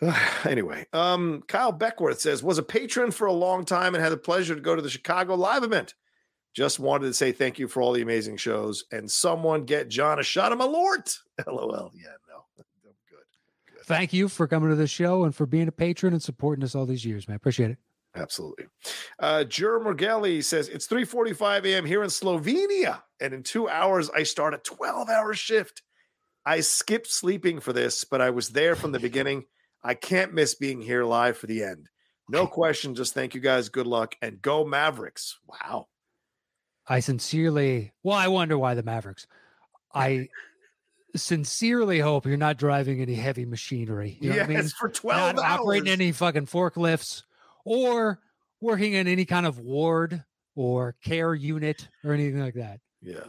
anyway, 0.44 0.86
um, 0.92 1.42
Kyle 1.48 1.72
Beckworth 1.72 2.20
says, 2.20 2.42
was 2.42 2.58
a 2.58 2.62
patron 2.62 3.10
for 3.10 3.26
a 3.26 3.32
long 3.32 3.64
time 3.64 3.94
and 3.94 4.02
had 4.02 4.12
the 4.12 4.16
pleasure 4.16 4.54
to 4.54 4.60
go 4.60 4.76
to 4.76 4.82
the 4.82 4.90
Chicago 4.90 5.34
live 5.34 5.64
event. 5.64 5.94
Just 6.54 6.80
wanted 6.80 7.06
to 7.06 7.14
say 7.14 7.32
thank 7.32 7.58
you 7.58 7.68
for 7.68 7.82
all 7.82 7.92
the 7.92 8.02
amazing 8.02 8.36
shows 8.36 8.84
and 8.90 9.10
someone 9.10 9.64
get 9.64 9.88
John 9.88 10.18
a 10.18 10.22
shot 10.22 10.52
of 10.52 10.58
Malort. 10.58 11.18
LOL. 11.46 11.92
Yeah, 11.94 12.06
no. 12.28 12.44
I'm 12.58 12.64
good. 13.08 13.84
Thank 13.84 14.12
you 14.12 14.28
for 14.28 14.46
coming 14.46 14.70
to 14.70 14.76
the 14.76 14.86
show 14.86 15.24
and 15.24 15.34
for 15.34 15.46
being 15.46 15.68
a 15.68 15.72
patron 15.72 16.12
and 16.12 16.22
supporting 16.22 16.64
us 16.64 16.74
all 16.74 16.86
these 16.86 17.04
years, 17.04 17.28
man. 17.28 17.36
Appreciate 17.36 17.70
it. 17.70 17.78
Absolutely. 18.16 18.66
Uh 19.18 19.44
Jer 19.44 19.78
Morgelli 19.78 20.42
says 20.42 20.68
it's 20.68 20.88
3:45 20.88 21.66
a.m. 21.66 21.84
here 21.84 22.02
in 22.02 22.08
Slovenia, 22.08 23.02
and 23.20 23.34
in 23.34 23.42
two 23.42 23.68
hours 23.68 24.10
I 24.10 24.22
start 24.22 24.54
a 24.54 24.58
12-hour 24.58 25.34
shift. 25.34 25.82
I 26.44 26.60
skipped 26.60 27.08
sleeping 27.08 27.60
for 27.60 27.72
this, 27.74 28.04
but 28.04 28.20
I 28.20 28.30
was 28.30 28.48
there 28.48 28.74
from 28.74 28.92
the 28.92 28.98
beginning. 29.08 29.44
I 29.82 29.94
can't 29.94 30.34
miss 30.34 30.54
being 30.54 30.80
here 30.80 31.04
live 31.04 31.38
for 31.38 31.46
the 31.46 31.62
end. 31.62 31.88
No 32.28 32.46
question. 32.46 32.94
Just 32.94 33.14
thank 33.14 33.34
you 33.34 33.40
guys. 33.40 33.68
Good 33.68 33.86
luck 33.86 34.14
and 34.20 34.42
go 34.42 34.64
Mavericks. 34.64 35.38
Wow. 35.46 35.88
I 36.86 37.00
sincerely, 37.00 37.92
well, 38.02 38.16
I 38.16 38.28
wonder 38.28 38.58
why 38.58 38.74
the 38.74 38.82
Mavericks. 38.82 39.26
I 39.94 40.28
sincerely 41.16 41.98
hope 42.00 42.26
you're 42.26 42.36
not 42.36 42.58
driving 42.58 43.00
any 43.00 43.14
heavy 43.14 43.44
machinery. 43.46 44.18
You 44.20 44.30
know 44.30 44.36
yes, 44.36 44.48
what 44.48 44.56
I 44.56 44.60
mean? 44.60 44.68
for 44.70 44.88
12 44.88 45.36
Not 45.36 45.44
hours. 45.44 45.60
operating 45.60 45.88
any 45.88 46.12
fucking 46.12 46.46
forklifts 46.46 47.22
or 47.64 48.20
working 48.60 48.92
in 48.92 49.08
any 49.08 49.24
kind 49.24 49.46
of 49.46 49.58
ward 49.58 50.24
or 50.54 50.96
care 51.02 51.34
unit 51.34 51.88
or 52.04 52.12
anything 52.12 52.40
like 52.40 52.54
that. 52.54 52.80
yeah. 53.00 53.20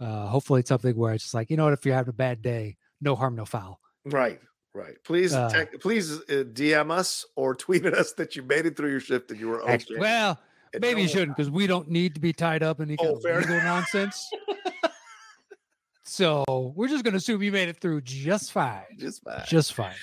Uh, 0.00 0.26
hopefully, 0.28 0.60
it's 0.60 0.70
something 0.70 0.96
where 0.96 1.12
it's 1.12 1.24
just 1.24 1.34
like, 1.34 1.50
you 1.50 1.58
know 1.58 1.64
what, 1.64 1.74
if 1.74 1.84
you're 1.84 1.94
having 1.94 2.08
a 2.08 2.14
bad 2.14 2.40
day, 2.40 2.78
no 3.02 3.14
harm, 3.14 3.36
no 3.36 3.44
foul. 3.44 3.78
Right. 4.06 4.40
Right. 4.72 4.94
Please, 5.04 5.34
Uh, 5.34 5.48
tec- 5.50 5.80
please 5.80 6.12
uh, 6.12 6.44
DM 6.52 6.90
us 6.92 7.26
or 7.36 7.54
tweet 7.56 7.84
at 7.86 7.94
us 7.94 8.12
that 8.14 8.36
you 8.36 8.42
made 8.42 8.66
it 8.66 8.76
through 8.76 8.90
your 8.90 9.00
shift 9.00 9.30
and 9.30 9.40
you 9.40 9.48
were 9.48 9.62
okay. 9.62 9.84
Well, 9.98 10.38
And 10.72 10.80
maybe 10.80 11.02
you 11.02 11.08
shouldn't 11.08 11.36
because 11.36 11.50
we 11.50 11.66
don't 11.66 11.88
need 11.88 12.14
to 12.14 12.20
be 12.20 12.32
tied 12.32 12.62
up 12.62 12.78
in 12.80 12.88
any 12.88 12.96
kind 12.96 13.10
Oh, 13.10 13.16
of 13.16 13.24
legal 13.40 13.56
nonsense. 13.62 14.30
so 16.04 16.72
we're 16.76 16.88
just 16.88 17.04
going 17.04 17.12
to 17.12 17.18
assume 17.18 17.42
you 17.42 17.52
made 17.52 17.68
it 17.68 17.80
through 17.80 18.00
just 18.02 18.52
fine. 18.52 18.82
Just 18.96 19.22
fine. 19.22 19.42
Just 19.46 19.74
fine. 19.74 19.94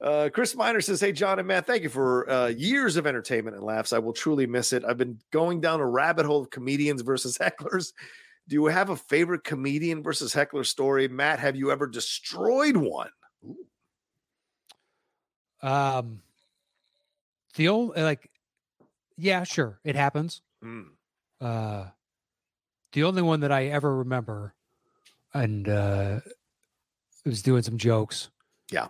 Uh, 0.00 0.28
Chris 0.32 0.56
Miner 0.56 0.80
says, 0.80 1.00
Hey, 1.00 1.12
John 1.12 1.38
and 1.38 1.46
Matt, 1.46 1.64
thank 1.66 1.84
you 1.84 1.88
for 1.88 2.28
uh, 2.28 2.48
years 2.48 2.96
of 2.96 3.06
entertainment 3.06 3.56
and 3.56 3.64
laughs. 3.64 3.92
I 3.92 3.98
will 4.00 4.12
truly 4.12 4.46
miss 4.46 4.72
it. 4.72 4.84
I've 4.84 4.98
been 4.98 5.18
going 5.30 5.60
down 5.60 5.80
a 5.80 5.86
rabbit 5.86 6.26
hole 6.26 6.40
of 6.42 6.50
comedians 6.50 7.02
versus 7.02 7.38
hecklers. 7.38 7.92
Do 8.48 8.54
you 8.56 8.66
have 8.66 8.90
a 8.90 8.96
favorite 8.96 9.44
comedian 9.44 10.02
versus 10.02 10.32
heckler 10.32 10.64
story? 10.64 11.06
Matt, 11.06 11.38
have 11.38 11.54
you 11.54 11.70
ever 11.70 11.86
destroyed 11.86 12.76
one? 12.76 13.10
Um, 15.62 16.20
the 17.56 17.68
old 17.68 17.96
like, 17.96 18.30
yeah, 19.16 19.44
sure, 19.44 19.78
it 19.84 19.94
happens. 19.96 20.42
Mm. 20.64 20.86
Uh, 21.40 21.86
the 22.92 23.04
only 23.04 23.22
one 23.22 23.40
that 23.40 23.52
I 23.52 23.66
ever 23.66 23.96
remember, 23.98 24.54
and 25.34 25.68
uh, 25.68 26.20
was 27.24 27.42
doing 27.42 27.62
some 27.62 27.78
jokes. 27.78 28.30
Yeah. 28.70 28.88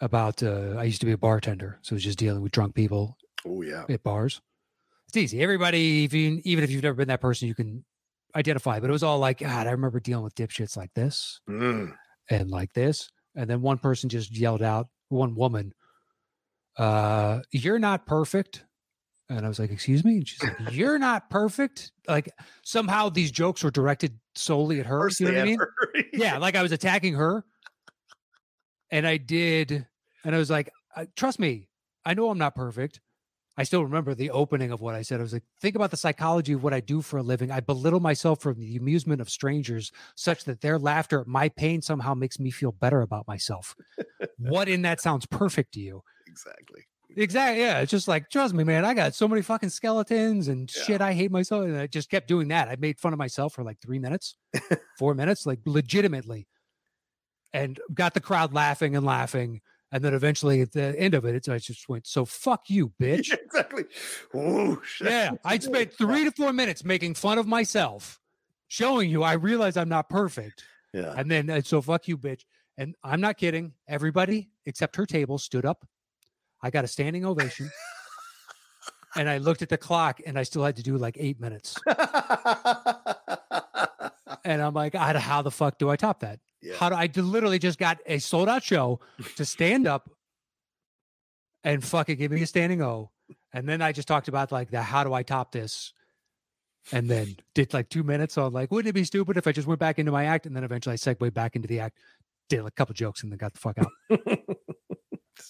About 0.00 0.42
uh, 0.42 0.74
I 0.76 0.84
used 0.84 1.00
to 1.00 1.06
be 1.06 1.12
a 1.12 1.18
bartender, 1.18 1.78
so 1.82 1.94
it 1.94 1.96
was 1.96 2.04
just 2.04 2.18
dealing 2.18 2.42
with 2.42 2.52
drunk 2.52 2.74
people 2.74 3.16
Oh, 3.46 3.62
yeah. 3.62 3.84
at 3.88 4.02
bars. 4.02 4.42
It's 5.08 5.16
easy. 5.16 5.40
Everybody, 5.42 6.04
if 6.04 6.12
you, 6.12 6.42
even 6.44 6.64
if 6.64 6.70
you've 6.70 6.82
never 6.82 6.96
been 6.96 7.08
that 7.08 7.20
person, 7.22 7.48
you 7.48 7.54
can 7.54 7.82
identify. 8.34 8.78
But 8.78 8.90
it 8.90 8.92
was 8.92 9.02
all 9.02 9.18
like, 9.18 9.38
God, 9.38 9.66
I 9.66 9.70
remember 9.70 9.98
dealing 10.00 10.24
with 10.24 10.34
dipshits 10.34 10.76
like 10.76 10.92
this 10.94 11.40
Mm. 11.48 11.94
and 12.28 12.50
like 12.50 12.72
this. 12.74 13.08
And 13.34 13.48
then 13.48 13.62
one 13.62 13.78
person 13.78 14.10
just 14.10 14.36
yelled 14.36 14.62
out, 14.62 14.88
one 15.08 15.34
woman, 15.34 15.72
uh, 16.76 17.40
you're 17.50 17.78
not 17.78 18.06
perfect. 18.06 18.64
And 19.28 19.44
I 19.44 19.48
was 19.48 19.58
like, 19.58 19.70
excuse 19.70 20.04
me? 20.04 20.18
And 20.18 20.28
she's 20.28 20.42
like, 20.42 20.56
you're 20.72 20.98
not 20.98 21.30
perfect. 21.30 21.90
Like 22.06 22.30
somehow 22.62 23.08
these 23.08 23.32
jokes 23.32 23.64
were 23.64 23.72
directed 23.72 24.18
solely 24.36 24.78
at 24.78 24.86
her. 24.86 25.00
First 25.00 25.20
you 25.20 25.26
know 25.26 25.34
what 25.34 25.42
I 25.42 25.44
mean? 25.44 25.58
Yeah. 26.12 26.38
Like 26.38 26.54
I 26.54 26.62
was 26.62 26.72
attacking 26.72 27.14
her. 27.14 27.44
And 28.90 29.06
I 29.06 29.16
did. 29.16 29.86
And 30.24 30.34
I 30.34 30.38
was 30.38 30.50
like, 30.50 30.70
trust 31.16 31.40
me, 31.40 31.68
I 32.04 32.14
know 32.14 32.30
I'm 32.30 32.38
not 32.38 32.54
perfect. 32.54 33.00
I 33.58 33.64
still 33.64 33.82
remember 33.82 34.14
the 34.14 34.30
opening 34.30 34.70
of 34.70 34.80
what 34.80 34.94
I 34.94 35.02
said. 35.02 35.18
I 35.18 35.22
was 35.22 35.32
like, 35.32 35.42
think 35.60 35.76
about 35.76 35.90
the 35.90 35.96
psychology 35.96 36.52
of 36.52 36.62
what 36.62 36.74
I 36.74 36.80
do 36.80 37.00
for 37.00 37.16
a 37.16 37.22
living. 37.22 37.50
I 37.50 37.60
belittle 37.60 38.00
myself 38.00 38.42
for 38.42 38.52
the 38.52 38.76
amusement 38.76 39.20
of 39.22 39.30
strangers, 39.30 39.92
such 40.14 40.44
that 40.44 40.60
their 40.60 40.78
laughter 40.78 41.20
at 41.20 41.26
my 41.26 41.48
pain 41.48 41.80
somehow 41.80 42.12
makes 42.12 42.38
me 42.38 42.50
feel 42.50 42.70
better 42.70 43.00
about 43.00 43.26
myself. 43.26 43.74
what 44.38 44.68
in 44.68 44.82
that 44.82 45.00
sounds 45.00 45.24
perfect 45.26 45.72
to 45.72 45.80
you? 45.80 46.02
Exactly. 46.36 46.82
Exactly. 47.16 47.60
Yeah. 47.60 47.80
It's 47.80 47.90
just 47.90 48.08
like, 48.08 48.28
trust 48.30 48.52
me, 48.52 48.62
man, 48.64 48.84
I 48.84 48.92
got 48.92 49.14
so 49.14 49.26
many 49.28 49.40
fucking 49.40 49.70
skeletons 49.70 50.48
and 50.48 50.70
Yeah. 50.76 50.82
shit. 50.82 51.00
I 51.00 51.12
hate 51.14 51.30
myself. 51.30 51.64
And 51.64 51.76
I 51.78 51.86
just 51.86 52.10
kept 52.10 52.28
doing 52.28 52.48
that. 52.48 52.68
I 52.68 52.76
made 52.76 52.98
fun 52.98 53.12
of 53.12 53.18
myself 53.18 53.54
for 53.54 53.62
like 53.62 53.78
three 53.80 53.98
minutes, 53.98 54.36
four 54.98 55.14
minutes, 55.14 55.46
like 55.46 55.60
legitimately, 55.64 56.46
and 57.52 57.80
got 57.94 58.12
the 58.14 58.20
crowd 58.20 58.52
laughing 58.52 58.96
and 58.96 59.06
laughing. 59.06 59.60
And 59.92 60.02
then 60.04 60.14
eventually 60.14 60.60
at 60.62 60.72
the 60.72 60.98
end 60.98 61.14
of 61.14 61.24
it, 61.24 61.34
it's, 61.36 61.48
I 61.48 61.58
just 61.58 61.88
went, 61.88 62.06
so 62.06 62.24
fuck 62.24 62.68
you, 62.68 62.92
bitch. 63.00 63.28
Yeah, 63.30 63.36
exactly. 63.44 63.84
Whoosh. 64.34 65.00
Yeah, 65.00 65.30
I 65.44 65.58
spent 65.58 65.92
three 65.96 66.24
to 66.24 66.32
four 66.32 66.52
minutes 66.52 66.84
making 66.84 67.14
fun 67.14 67.38
of 67.38 67.46
myself, 67.46 68.20
showing 68.68 69.08
you 69.08 69.22
I 69.22 69.34
realize 69.34 69.76
I'm 69.76 69.88
not 69.88 70.08
perfect. 70.10 70.64
Yeah. 70.92 71.14
And 71.16 71.30
then, 71.30 71.62
so 71.62 71.80
fuck 71.80 72.08
you, 72.08 72.18
bitch. 72.18 72.42
And 72.78 72.94
I'm 73.02 73.20
not 73.20 73.38
kidding. 73.38 73.72
Everybody 73.88 74.50
except 74.66 74.96
her 74.96 75.06
table 75.06 75.38
stood 75.38 75.64
up. 75.64 75.86
I 76.66 76.70
got 76.70 76.84
a 76.84 76.88
standing 76.88 77.24
ovation. 77.24 77.70
and 79.16 79.28
I 79.28 79.38
looked 79.38 79.62
at 79.62 79.68
the 79.68 79.78
clock 79.78 80.20
and 80.26 80.38
I 80.38 80.42
still 80.42 80.64
had 80.64 80.76
to 80.76 80.82
do 80.82 80.96
like 80.98 81.16
eight 81.18 81.40
minutes. 81.40 81.76
And 84.46 84.62
I'm 84.62 84.74
like, 84.74 84.94
how, 84.94 85.18
how 85.18 85.42
the 85.42 85.50
fuck 85.50 85.76
do 85.76 85.90
I 85.90 85.96
top 85.96 86.20
that? 86.20 86.38
Yeah. 86.62 86.76
How 86.76 86.88
do 86.88 86.94
I 86.94 87.10
literally 87.14 87.58
just 87.58 87.78
got 87.78 87.98
a 88.06 88.18
sold 88.18 88.48
out 88.48 88.62
show 88.62 89.00
to 89.36 89.44
stand 89.44 89.88
up 89.88 90.08
and 91.64 91.84
fucking 91.84 92.16
give 92.16 92.30
me 92.30 92.42
a 92.42 92.46
standing 92.46 92.80
O. 92.80 93.10
And 93.52 93.68
then 93.68 93.82
I 93.82 93.90
just 93.90 94.06
talked 94.06 94.28
about 94.28 94.52
like 94.52 94.70
the 94.70 94.80
how 94.80 95.02
do 95.02 95.12
I 95.12 95.24
top 95.24 95.50
this? 95.50 95.92
And 96.92 97.10
then 97.10 97.36
did 97.56 97.74
like 97.74 97.88
two 97.88 98.04
minutes 98.04 98.38
on 98.38 98.52
like, 98.52 98.70
wouldn't 98.70 98.88
it 98.88 98.92
be 98.92 99.02
stupid 99.02 99.36
if 99.36 99.48
I 99.48 99.52
just 99.52 99.66
went 99.66 99.80
back 99.80 99.98
into 99.98 100.12
my 100.12 100.26
act? 100.26 100.46
And 100.46 100.54
then 100.54 100.62
eventually 100.62 100.92
I 100.92 100.96
segued 100.96 101.34
back 101.34 101.56
into 101.56 101.66
the 101.66 101.80
act, 101.80 101.98
did 102.48 102.64
a 102.64 102.70
couple 102.70 102.94
jokes 102.94 103.24
and 103.24 103.32
then 103.32 103.38
got 103.38 103.52
the 103.52 103.58
fuck 103.58 103.78
out. 103.78 103.90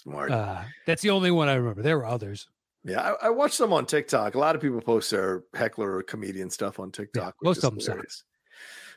Smart. 0.06 0.30
Uh, 0.30 0.62
that's 0.86 1.02
the 1.02 1.10
only 1.10 1.30
one 1.32 1.48
I 1.48 1.54
remember. 1.54 1.82
There 1.82 1.98
were 1.98 2.06
others. 2.06 2.48
Yeah, 2.84 3.00
I, 3.20 3.26
I 3.26 3.30
watched 3.30 3.54
some 3.54 3.72
on 3.72 3.86
TikTok. 3.86 4.36
A 4.36 4.38
lot 4.38 4.54
of 4.54 4.62
people 4.62 4.80
post 4.80 5.10
their 5.10 5.42
heckler 5.54 5.96
or 5.96 6.02
comedian 6.04 6.48
stuff 6.50 6.78
on 6.78 6.92
TikTok. 6.92 7.34
which 7.40 7.46
most 7.46 7.64
of 7.64 7.72
them 7.74 7.80
hilarious. 7.80 8.22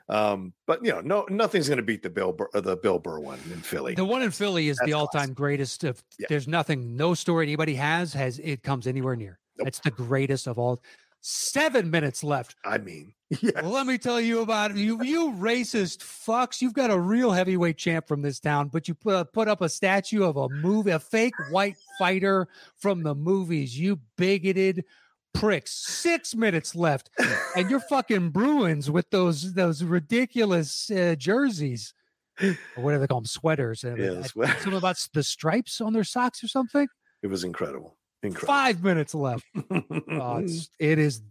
Um, 0.07 0.53
but 0.67 0.83
you 0.85 0.91
know, 0.91 1.01
no, 1.01 1.25
nothing's 1.29 1.67
going 1.67 1.77
to 1.77 1.83
beat 1.83 2.03
the 2.03 2.09
Bill 2.09 2.31
Burr, 2.31 2.49
uh, 2.53 2.61
the 2.61 2.75
Bill 2.77 2.99
Burr 2.99 3.19
one 3.19 3.39
in 3.51 3.59
Philly. 3.61 3.95
The 3.95 4.05
one 4.05 4.21
in 4.21 4.31
Philly 4.31 4.69
is 4.69 4.77
That's 4.77 4.87
the 4.87 4.93
all-time 4.93 5.33
greatest 5.33 5.83
of 5.83 6.03
Yeah. 6.19 6.27
there's 6.29 6.47
nothing, 6.47 6.95
no 6.95 7.13
story 7.13 7.45
anybody 7.45 7.75
has 7.75 8.13
has 8.13 8.39
it 8.39 8.61
comes 8.63 8.85
anywhere 8.87 9.15
near. 9.15 9.39
Nope. 9.57 9.67
It's 9.67 9.79
the 9.79 9.91
greatest 9.91 10.47
of 10.47 10.57
all. 10.57 10.81
Seven 11.21 11.91
minutes 11.91 12.23
left. 12.23 12.55
I 12.63 12.77
mean, 12.77 13.13
yeah. 13.41 13.61
Let 13.61 13.85
me 13.85 13.97
tell 13.97 14.19
you 14.21 14.41
about 14.41 14.75
you. 14.75 15.03
You 15.03 15.31
racist 15.33 15.99
fucks. 15.99 16.61
You've 16.61 16.73
got 16.73 16.91
a 16.91 16.99
real 16.99 17.31
heavyweight 17.31 17.77
champ 17.77 18.07
from 18.07 18.21
this 18.21 18.39
town, 18.39 18.69
but 18.69 18.87
you 18.87 18.93
put 18.95 19.31
put 19.33 19.47
up 19.47 19.61
a 19.61 19.69
statue 19.69 20.23
of 20.23 20.37
a 20.37 20.47
movie, 20.49 20.91
a 20.91 20.99
fake 20.99 21.33
white 21.51 21.75
fighter 21.99 22.47
from 22.77 23.03
the 23.03 23.13
movies. 23.13 23.77
You 23.77 23.99
bigoted 24.17 24.85
pricks. 25.33 25.71
Six 25.73 26.33
minutes 26.33 26.73
left, 26.73 27.09
and 27.55 27.69
you're 27.69 27.81
fucking 27.81 28.29
Bruins 28.29 28.89
with 28.89 29.09
those 29.11 29.53
those 29.53 29.83
ridiculous 29.83 30.89
uh, 30.89 31.15
jerseys 31.17 31.93
or 32.41 32.55
whatever 32.77 33.01
they 33.01 33.07
call 33.07 33.19
them, 33.19 33.25
sweaters. 33.25 33.83
And 33.83 33.97
Yeah, 33.99 34.19
I- 34.19 34.27
sweater. 34.27 34.53
something 34.61 34.77
about 34.77 34.97
the 35.13 35.23
stripes 35.23 35.81
on 35.81 35.91
their 35.93 36.05
socks 36.05 36.41
or 36.43 36.47
something. 36.47 36.87
It 37.21 37.27
was 37.27 37.43
incredible. 37.43 37.97
Incredible. 38.23 38.47
Five 38.53 38.83
minutes 38.83 39.15
left. 39.15 39.45
Oh, 39.55 40.37
it's, 40.37 40.69
it 40.79 40.99
is 40.99 41.21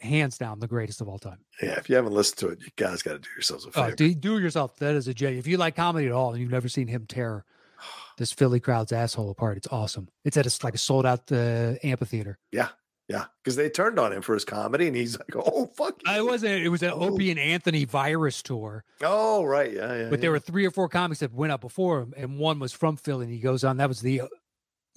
hands 0.00 0.38
down 0.38 0.60
the 0.60 0.68
greatest 0.68 1.00
of 1.00 1.08
all 1.08 1.18
time. 1.18 1.38
yeah, 1.62 1.72
if 1.78 1.88
you 1.88 1.96
haven't 1.96 2.12
listened 2.12 2.38
to 2.38 2.48
it, 2.48 2.60
you 2.60 2.68
guys 2.76 3.02
got 3.02 3.12
to 3.12 3.18
do 3.18 3.28
yourselves 3.34 3.64
a 3.64 3.68
Oh, 3.68 3.84
favor. 3.84 3.96
do, 3.96 4.14
do 4.14 4.38
yourself. 4.38 4.76
That 4.78 4.94
is 4.94 5.08
a 5.08 5.14
J. 5.14 5.38
If 5.38 5.46
you 5.46 5.56
like 5.56 5.74
comedy 5.76 6.06
at 6.06 6.12
all 6.12 6.32
and 6.32 6.40
you've 6.40 6.50
never 6.50 6.68
seen 6.68 6.86
him 6.86 7.06
tear 7.06 7.44
this 8.18 8.32
Philly 8.32 8.60
crowd's 8.60 8.92
asshole 8.92 9.30
apart, 9.30 9.56
it's 9.56 9.68
awesome. 9.70 10.08
It's 10.24 10.36
at 10.36 10.46
a, 10.46 10.64
like 10.64 10.74
a 10.74 10.78
sold 10.78 11.06
out 11.06 11.30
uh, 11.32 11.74
amphitheater. 11.82 12.38
yeah, 12.52 12.68
Yeah, 13.08 13.24
because 13.42 13.56
they 13.56 13.68
turned 13.70 13.98
on 13.98 14.12
him 14.12 14.22
for 14.22 14.34
his 14.34 14.44
comedy, 14.44 14.86
and 14.86 14.96
he's 14.96 15.18
like, 15.18 15.34
"Oh 15.34 15.66
fuck!" 15.76 16.00
I 16.06 16.20
wasn't. 16.22 16.62
It 16.62 16.68
was 16.68 16.82
an 16.82 16.90
Oh. 16.92 17.14
Opie 17.14 17.30
and 17.30 17.38
Anthony 17.40 17.84
virus 17.86 18.42
tour, 18.42 18.84
Oh 19.02 19.44
right, 19.44 19.72
yeah, 19.72 19.94
yeah. 19.96 20.10
but 20.10 20.20
there 20.20 20.30
were 20.30 20.38
three 20.40 20.66
or 20.66 20.70
four 20.70 20.88
comics 20.88 21.20
that 21.20 21.32
went 21.32 21.52
up 21.52 21.60
before 21.60 22.00
him, 22.02 22.14
and 22.16 22.38
one 22.38 22.58
was 22.58 22.72
from 22.72 22.96
Philly. 22.96 23.24
And 23.24 23.32
he 23.34 23.40
goes 23.40 23.64
on. 23.64 23.76
That 23.78 23.88
was 23.88 24.00
the 24.00 24.22
uh, 24.22 24.26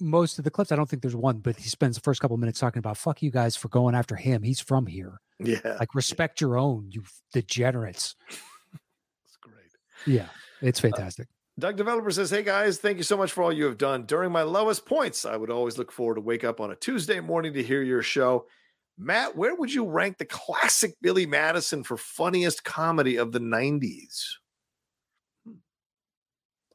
most 0.00 0.38
of 0.38 0.44
the 0.44 0.50
clips. 0.50 0.72
I 0.72 0.76
don't 0.76 0.88
think 0.88 1.02
there's 1.02 1.16
one, 1.16 1.38
but 1.38 1.56
he 1.56 1.68
spends 1.68 1.96
the 1.96 2.02
first 2.02 2.20
couple 2.20 2.36
minutes 2.36 2.58
talking 2.58 2.78
about 2.78 2.96
"fuck 2.96 3.22
you 3.22 3.30
guys 3.30 3.56
for 3.56 3.68
going 3.68 3.94
after 3.94 4.16
him. 4.16 4.42
He's 4.42 4.60
from 4.60 4.86
here. 4.86 5.20
yeah, 5.38 5.76
Like 5.78 5.94
respect 5.94 6.40
your 6.40 6.58
own, 6.58 6.86
you 6.90 7.02
degenerates." 7.32 8.16
it's 8.28 9.36
great. 9.42 9.54
Yeah, 10.06 10.26
it's 10.62 10.80
uh, 10.80 10.88
fantastic. 10.88 11.28
Doug 11.58 11.76
Developer 11.76 12.10
says, 12.10 12.30
Hey 12.30 12.42
guys, 12.42 12.78
thank 12.78 12.96
you 12.96 13.02
so 13.02 13.18
much 13.18 13.32
for 13.32 13.42
all 13.42 13.52
you 13.52 13.66
have 13.66 13.76
done. 13.76 14.04
During 14.06 14.32
my 14.32 14.42
lowest 14.42 14.86
points, 14.86 15.26
I 15.26 15.36
would 15.36 15.50
always 15.50 15.76
look 15.76 15.92
forward 15.92 16.14
to 16.14 16.22
wake 16.22 16.42
up 16.42 16.58
on 16.58 16.70
a 16.70 16.76
Tuesday 16.76 17.20
morning 17.20 17.52
to 17.52 17.62
hear 17.62 17.82
your 17.82 18.02
show. 18.02 18.46
Matt, 18.96 19.36
where 19.36 19.54
would 19.54 19.72
you 19.72 19.84
rank 19.86 20.16
the 20.18 20.24
classic 20.24 20.94
Billy 21.02 21.26
Madison 21.26 21.82
for 21.84 21.96
funniest 21.98 22.64
comedy 22.64 23.16
of 23.16 23.32
the 23.32 23.40
90s? 23.40 24.22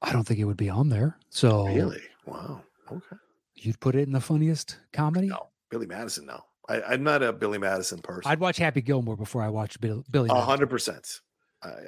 I 0.02 0.12
don't 0.12 0.24
think 0.24 0.40
it 0.40 0.46
would 0.46 0.58
be 0.58 0.70
on 0.70 0.90
there. 0.90 1.18
So 1.30 1.66
Really? 1.68 2.02
Wow. 2.28 2.62
Okay. 2.92 3.16
you'd 3.56 3.80
put 3.80 3.96
it 3.96 4.02
in 4.08 4.12
the 4.12 4.22
funniest 4.22 4.78
comedy. 4.94 5.28
No, 5.28 5.50
Billy 5.70 5.88
Madison, 5.88 6.26
no. 6.26 6.42
I, 6.68 6.82
I'm 6.82 7.04
not 7.04 7.22
a 7.24 7.32
Billy 7.32 7.58
Madison 7.58 8.00
person. 8.00 8.30
I'd 8.32 8.40
watch 8.40 8.58
Happy 8.58 8.82
Gilmore 8.82 9.16
before 9.18 9.42
I 9.44 9.50
watch 9.50 9.80
Bill, 9.80 10.04
Billy. 10.10 10.30
A 10.32 10.42
hundred 10.42 10.70
percent. 10.70 11.22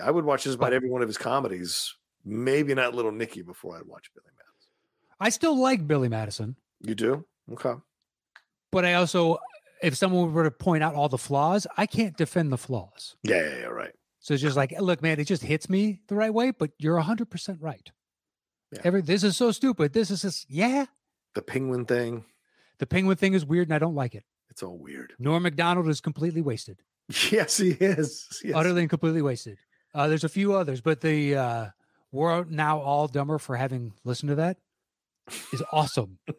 I, 0.01 0.09
would 0.09 0.25
watch 0.25 0.43
just 0.45 0.55
about 0.55 0.67
But- 0.67 0.73
every 0.73 0.89
one 0.89 1.01
of 1.03 1.07
his 1.07 1.17
comedies. 1.17 1.93
Maybe 2.25 2.73
not 2.73 2.93
Little 2.95 3.11
Nicky 3.11 3.41
before 3.41 3.77
I'd 3.77 3.85
watch 3.85 4.11
Billy 4.13 4.25
Madison. 4.35 4.71
I 5.19 5.29
still 5.29 5.57
like 5.59 5.87
Billy 5.87 6.09
Madison, 6.09 6.55
You 6.81 6.93
do? 6.95 7.25
Okay. 7.53 7.73
but 8.71 8.83
I 8.85 8.95
also, 8.95 9.37
if 9.81 9.95
someone 9.95 10.33
were 10.33 10.43
to 10.43 10.51
point 10.51 10.83
out 10.83 10.93
all 10.95 11.07
the 11.09 11.17
flaws, 11.17 11.65
I 11.77 11.85
can't 11.85 12.17
defend 12.17 12.51
the 12.51 12.57
flaws. 12.57 13.15
Yeah, 13.23 13.37
yeah, 13.41 13.57
yeah, 13.61 13.65
right. 13.67 13.93
So 14.19 14.33
it's 14.33 14.43
just 14.43 14.57
like, 14.57 14.73
look, 14.79 15.01
man, 15.01 15.19
it 15.19 15.25
just 15.25 15.41
hits 15.43 15.69
me 15.69 16.01
the 16.07 16.15
right 16.15 16.33
way, 16.33 16.51
but 16.51 16.71
you're 16.79 16.99
hundred 16.99 17.29
percent 17.29 17.61
right. 17.61 17.89
Yeah. 18.71 18.81
Every 18.83 19.01
this 19.01 19.23
is 19.23 19.37
so 19.37 19.51
stupid. 19.51 19.93
This 19.93 20.11
is 20.11 20.21
just 20.23 20.49
yeah. 20.49 20.85
The 21.35 21.41
penguin 21.41 21.85
thing, 21.85 22.25
The 22.79 22.87
penguin 22.87 23.15
thing 23.17 23.33
is 23.33 23.45
weird, 23.45 23.67
and 23.67 23.73
I 23.75 23.79
don't 23.79 23.95
like 23.95 24.15
it. 24.15 24.23
it's 24.49 24.63
all 24.63 24.77
weird. 24.77 25.13
Norm 25.19 25.43
Macdonald 25.43 25.87
is 25.87 26.01
completely 26.01 26.41
wasted, 26.41 26.81
Yes, 27.31 27.57
he 27.57 27.71
is. 27.71 28.27
Yes. 28.43 28.55
utterly 28.55 28.81
and 28.81 28.89
completely 28.89 29.21
wasted. 29.21 29.57
Uh, 29.93 30.07
there's 30.07 30.23
a 30.23 30.29
few 30.29 30.53
others, 30.53 30.81
but 30.81 31.01
the 31.01 31.35
uh, 31.35 31.65
we're 32.11 32.43
now 32.45 32.79
all 32.79 33.07
dumber 33.07 33.37
for 33.37 33.55
having 33.55 33.93
listened 34.03 34.29
to 34.29 34.35
that 34.35 34.57
is 35.53 35.61
awesome. 35.71 36.17
it 36.27 36.35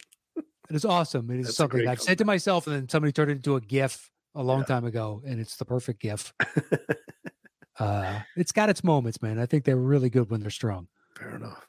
is 0.71 0.85
awesome. 0.85 1.31
It 1.31 1.41
is 1.41 1.47
That's 1.47 1.57
something 1.57 1.87
I've 1.89 2.01
said 2.03 2.19
to 2.19 2.25
myself, 2.25 2.67
and 2.67 2.75
then 2.77 2.89
somebody 2.89 3.13
turned 3.13 3.31
it 3.31 3.37
into 3.37 3.57
a 3.57 3.61
GIF 3.61 4.11
a 4.35 4.43
long 4.43 4.61
Yeah. 4.61 4.65
time 4.67 4.85
ago, 4.85 5.23
and 5.27 5.41
it's 5.41 5.57
the 5.57 5.65
perfect 5.65 6.01
GIF. 6.01 6.33
uh, 7.79 8.21
it's 8.37 8.53
got 8.53 8.69
its 8.69 8.83
moments, 8.85 9.23
man. 9.23 9.39
I 9.39 9.47
think 9.47 9.65
they're 9.65 9.77
really 9.77 10.11
good 10.11 10.31
when 10.31 10.41
they're 10.41 10.51
strong. 10.51 10.89
Fair 11.17 11.37
enough. 11.37 11.67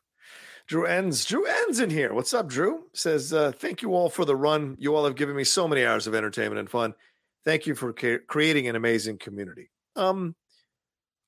Drew 0.70 0.86
ends. 0.86 1.26
Drew 1.26 1.46
ends 1.48 1.80
in 1.80 1.90
here. 1.90 2.14
What's 2.14 2.32
up, 2.32 2.48
Drew? 2.48 2.84
Says, 2.94 3.34
uh, 3.34 3.52
thank 3.52 3.82
you 3.82 3.96
all 3.96 4.08
for 4.08 4.24
the 4.24 4.36
run. 4.36 4.76
You 4.80 4.96
all 4.96 5.04
have 5.04 5.16
given 5.16 5.36
me 5.36 5.44
so 5.44 5.68
many 5.68 5.84
hours 5.84 6.06
of 6.06 6.14
entertainment 6.14 6.60
and 6.60 6.70
fun. 6.70 6.94
Thank 7.44 7.66
you 7.66 7.74
for 7.74 7.92
ca- 7.92 8.20
creating 8.28 8.68
an 8.68 8.76
amazing 8.76 9.18
community. 9.18 9.72
Um, 9.96 10.36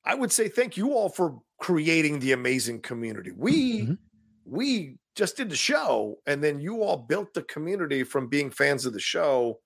I 0.04 0.14
would 0.14 0.30
say 0.30 0.48
thank 0.48 0.76
you 0.76 0.92
all 0.92 1.08
for 1.08 1.40
creating 1.58 2.20
the 2.20 2.30
amazing 2.32 2.82
community. 2.82 3.32
We 3.36 3.80
Mhm. 3.82 3.98
we 4.44 4.98
just 5.16 5.36
did 5.36 5.50
the 5.50 5.56
show, 5.56 6.20
and 6.26 6.42
then 6.42 6.60
you 6.60 6.82
all 6.82 6.96
built 6.96 7.34
the 7.34 7.42
community 7.42 8.04
from 8.04 8.28
being 8.28 8.50
fans 8.50 8.86
of 8.86 8.92
the 8.92 9.00
show, 9.00 9.60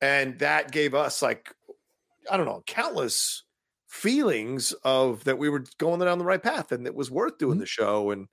and 0.00 0.38
that 0.38 0.72
gave 0.72 0.94
us 0.94 1.20
like 1.20 1.54
I 2.30 2.38
don't 2.38 2.46
know 2.46 2.62
countless 2.66 3.44
feelings 3.86 4.72
of 4.82 5.24
that 5.24 5.36
we 5.38 5.50
were 5.50 5.64
going 5.76 6.00
down 6.00 6.18
the 6.18 6.24
right 6.24 6.42
path 6.42 6.72
and 6.72 6.86
it 6.86 6.94
was 6.94 7.10
worth 7.10 7.36
doing 7.38 7.58
Mhm. 7.58 7.60
the 7.60 7.66
show 7.66 8.10
and 8.10 8.28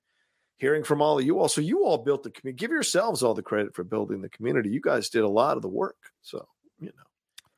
hearing 0.62 0.84
from 0.84 1.02
all 1.02 1.18
of 1.18 1.26
you 1.26 1.40
all. 1.40 1.50
So 1.50 1.60
you 1.60 1.84
all 1.84 1.98
built 1.98 2.22
the 2.22 2.30
community. 2.30 2.60
Give 2.62 2.70
yourselves 2.72 3.24
all 3.24 3.34
the 3.34 3.42
credit 3.42 3.74
for 3.74 3.84
building 3.84 4.22
the 4.22 4.30
community. 4.30 4.70
You 4.70 4.80
guys 4.80 5.10
did 5.10 5.24
a 5.24 5.28
lot 5.28 5.58
of 5.58 5.64
the 5.64 5.68
work. 5.68 5.98
So 6.22 6.48
you 6.80 6.86
know, 6.88 7.04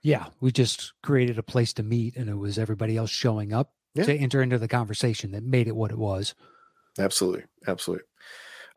Yeah, 0.01 0.27
we 0.39 0.51
just 0.53 0.93
created 1.03 1.37
a 1.37 1.43
place 1.43 1.73
to 1.73 1.83
meet, 1.83 2.15
and 2.15 2.29
it 2.29 2.37
was 2.37 2.57
everybody 2.57 2.95
else 2.97 3.09
showing 3.09 3.51
up 3.53 3.73
Yeah. 3.93 4.05
to 4.05 4.15
enter 4.15 4.41
into 4.41 4.57
the 4.57 4.69
conversation 4.69 5.31
that 5.31 5.43
made 5.43 5.67
it 5.67 5.75
what 5.75 5.91
it 5.91 5.97
was. 5.97 6.33
absolutely, 6.97 7.43
absolutely. 7.67 8.05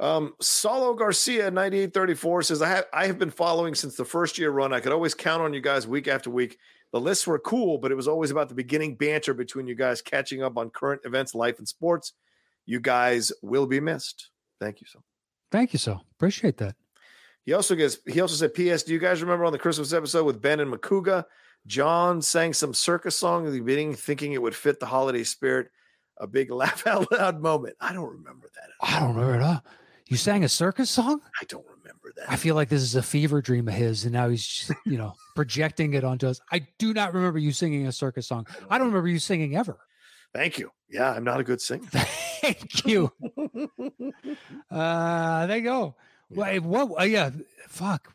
Um, 0.01 0.35
Solo 0.43 0.93
Garcia, 0.95 1.51
9834 1.51 2.43
says, 2.43 2.61
I 2.63 2.69
have 2.69 2.85
I 2.93 3.07
have 3.07 3.19
been 3.19 3.31
following 3.31 3.75
since 3.75 3.97
the 3.97 4.05
first 4.05 4.39
year 4.39 4.51
run. 4.51 4.73
I 4.75 4.81
could 4.81 4.93
always 4.93 5.15
count 5.15 5.41
on 5.43 5.55
you 5.55 5.61
guys 5.63 5.87
week 5.87 6.07
after 6.09 6.29
week. 6.31 6.59
The 6.93 7.01
lists 7.01 7.27
were 7.27 7.39
cool, 7.39 7.79
but 7.79 7.91
it 7.93 7.95
was 7.95 8.09
always 8.09 8.31
about 8.31 8.49
the 8.49 8.55
beginning 8.55 8.97
banter 8.97 9.33
between 9.35 9.67
you 9.69 9.75
guys 9.75 10.03
catching 10.03 10.43
up 10.43 10.57
on 10.59 10.69
current 10.71 11.03
events, 11.05 11.35
life, 11.35 11.59
and 11.59 11.67
sports. 11.69 12.13
You 12.67 12.81
guys 12.81 13.33
will 13.43 13.67
be 13.67 13.81
missed. 13.81 14.31
Thank 14.61 14.81
you 14.81 14.87
so 14.87 15.03
Thank 15.51 15.73
you, 15.73 15.79
so 15.79 16.01
appreciate 16.17 16.57
that. 16.59 16.75
He 17.45 17.53
also 17.53 17.75
gets 17.77 17.99
he 18.07 18.21
also 18.21 18.35
said, 18.35 18.55
P.S. 18.55 18.83
Do 18.83 18.93
you 18.93 18.99
guys 18.99 19.23
remember 19.23 19.45
on 19.45 19.53
the 19.53 19.59
Christmas 19.59 19.93
episode 19.93 20.25
with 20.25 20.43
Ben 20.43 20.61
and 20.61 20.73
Makuga? 20.73 21.25
John 21.67 22.21
sang 22.21 22.53
some 22.53 22.75
circus 22.75 23.17
song 23.17 23.47
at 23.47 23.53
the 23.53 23.61
beginning, 23.61 23.95
thinking 23.95 24.33
it 24.33 24.43
would 24.43 24.55
fit 24.55 24.81
the 24.81 24.87
holiday 24.87 25.25
spirit. 25.25 25.69
A 26.19 26.27
big 26.27 26.51
laugh 26.51 26.87
out 26.87 27.11
loud 27.13 27.41
moment. 27.41 27.77
I 27.81 27.93
don't 27.93 28.11
remember 28.11 28.49
that. 28.55 28.71
I 28.81 28.99
don't 29.01 29.15
remember 29.15 29.37
it 29.37 29.43
all. 29.43 29.65
You 30.09 30.17
sang 30.17 30.45
a 30.45 30.49
circus 30.49 30.91
song? 30.91 31.21
I 31.41 31.45
don't 31.47 31.67
remember 31.67 32.13
that. 32.17 32.31
I 32.31 32.37
feel 32.37 32.55
like 32.55 32.69
this 32.69 32.83
is 32.83 32.95
a 32.95 33.03
fever 33.03 33.41
dream 33.41 33.67
of 33.67 33.75
his, 33.75 34.05
and 34.05 34.13
now 34.13 34.29
he's, 34.29 34.47
just, 34.47 34.73
you 34.85 34.99
know, 34.99 35.15
projecting 35.35 35.95
it 35.95 36.05
onto 36.05 36.29
us. 36.29 36.41
I 36.53 36.67
do 36.79 36.95
not 36.95 37.13
remember 37.13 37.41
you 37.41 37.51
singing 37.51 37.87
a 37.87 37.93
circus 37.93 38.29
song. 38.29 38.47
I 38.71 38.79
don't 38.79 38.89
remember 38.89 39.09
you 39.09 39.19
singing 39.19 39.57
ever. 39.57 39.79
Thank 40.37 40.59
you. 40.59 40.71
Yeah, 40.91 41.11
I'm 41.11 41.25
not 41.25 41.41
a 41.41 41.45
good 41.45 41.61
singer. 41.61 41.87
Thank 41.91 42.85
you. 42.87 43.11
Uh, 44.71 45.47
there 45.47 45.57
you 45.59 45.63
go. 45.63 45.95
Wait, 46.31 46.61
what? 46.61 47.01
Uh, 47.01 47.05
yeah, 47.05 47.31
fuck. 47.69 48.13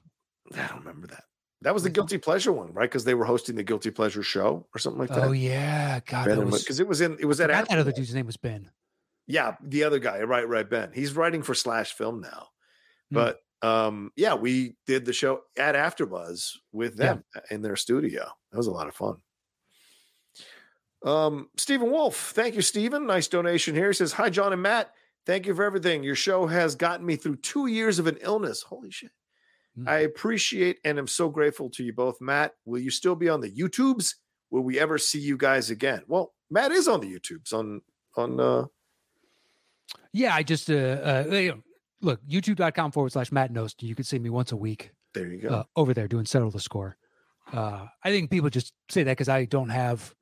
I 0.53 0.68
don't 0.68 0.80
remember 0.80 1.07
that. 1.07 1.23
That 1.61 1.73
was 1.73 1.84
the 1.84 1.89
guilty 1.89 2.18
pleasure 2.18 2.52
one, 2.52 2.73
right? 2.73 2.89
Because 2.89 3.03
they 3.03 3.14
were 3.14 3.26
hosting 3.26 3.56
the 3.56 3.64
guilty 3.64 3.91
pleasure 3.91 4.23
show 4.23 4.68
or 4.73 4.80
something 4.80 4.99
like 4.99 5.10
that. 5.10 5.23
Oh 5.23 5.31
yeah, 5.31 5.99
God, 6.06 6.26
because 6.52 6.80
it 6.80 6.88
was 6.88 7.02
in 7.02 7.18
it 7.19 7.26
was 7.26 7.39
at 7.39 7.49
That, 7.49 7.69
that 7.69 7.80
other 7.80 7.91
dude's 7.91 8.14
name 8.14 8.26
was 8.26 8.38
Ben. 8.38 8.69
Yeah, 9.27 9.56
the 9.64 9.84
other 9.84 9.99
guy, 9.99 10.22
right, 10.22 10.48
right, 10.48 10.69
Ben. 10.69 10.91
He's 10.93 11.15
writing 11.15 11.41
for 11.43 11.53
Slash 11.53 11.93
Film 11.93 12.22
now. 12.22 12.48
Hmm. 13.10 13.15
But 13.15 13.39
um, 13.61 14.11
yeah, 14.15 14.34
we 14.34 14.76
did 14.88 15.06
the 15.06 15.14
show 15.14 15.41
at 15.57 15.76
AfterBuzz 15.76 16.57
with 16.72 16.98
Yeah. 16.99 17.06
them 17.14 17.23
in 17.49 17.61
their 17.61 17.76
studio. 17.76 18.27
That 18.52 18.57
was 18.57 18.68
a 18.68 18.72
lot 18.72 18.88
of 18.88 18.95
fun. 18.95 19.18
Um, 21.03 21.49
Stephen 21.57 21.90
Wolf, 21.91 22.32
thank 22.34 22.56
you, 22.56 22.61
Stephen. 22.61 23.07
Nice 23.07 23.28
donation 23.28 23.76
here. 23.76 23.88
He 23.88 23.94
says, 23.94 24.14
Hi, 24.14 24.30
John 24.30 24.53
and 24.53 24.61
Matt. 24.61 24.94
Thank 25.26 25.45
you 25.45 25.56
for 25.56 25.64
everything. 25.64 26.03
Your 26.03 26.15
show 26.15 26.48
has 26.48 26.76
gotten 26.76 27.06
me 27.06 27.15
through 27.15 27.38
two 27.38 27.68
years 27.68 27.99
of 27.99 28.07
an 28.07 28.18
illness. 28.22 28.61
Holy 28.61 28.91
shit. 28.91 29.11
Hmm. 29.76 29.88
I 29.88 29.99
appreciate 29.99 30.80
and 30.84 30.98
am 30.98 31.07
so 31.07 31.30
grateful 31.30 31.69
to 31.72 31.84
you 31.84 31.94
both. 31.94 32.19
Matt, 32.22 32.53
will 32.65 32.80
you 32.80 32.90
still 32.90 33.15
be 33.15 33.30
on 33.30 33.41
the 33.41 33.52
YouTubes? 33.52 34.15
Will 34.49 34.61
we 34.61 34.80
ever 34.80 34.98
see 34.98 35.19
you 35.19 35.38
guys 35.38 35.69
again? 35.69 36.02
Well, 36.07 36.34
Matt 36.49 36.72
is 36.72 36.88
on 36.88 36.99
the 36.99 37.07
YouTubes 37.07 37.53
on 37.53 37.82
on 38.18 38.40
uh 38.40 38.65
Yeah, 40.11 40.36
I 40.36 40.44
just 40.44 40.69
uh, 40.69 40.73
uh 40.73 41.53
look 42.02 42.19
youtube.com 42.28 42.91
forward 42.91 43.11
slash 43.11 43.32
Matt 43.32 43.53
Knost. 43.53 43.82
You 43.82 43.95
can 43.95 44.03
see 44.03 44.19
me 44.19 44.30
once 44.30 44.52
a 44.52 44.57
week 44.57 44.91
there 45.14 45.28
you 45.28 45.38
go. 45.41 45.49
uh, 45.49 45.64
over 45.76 45.94
there 45.94 46.07
doing 46.07 46.26
settle 46.26 46.52
the 46.52 46.60
score. 46.60 46.98
Uh, 47.52 47.88
I 48.03 48.10
think 48.10 48.30
people 48.30 48.49
just 48.49 48.73
say 48.90 49.03
that 49.03 49.11
because 49.11 49.30
I 49.30 49.45
don't 49.45 49.69
have. 49.69 50.14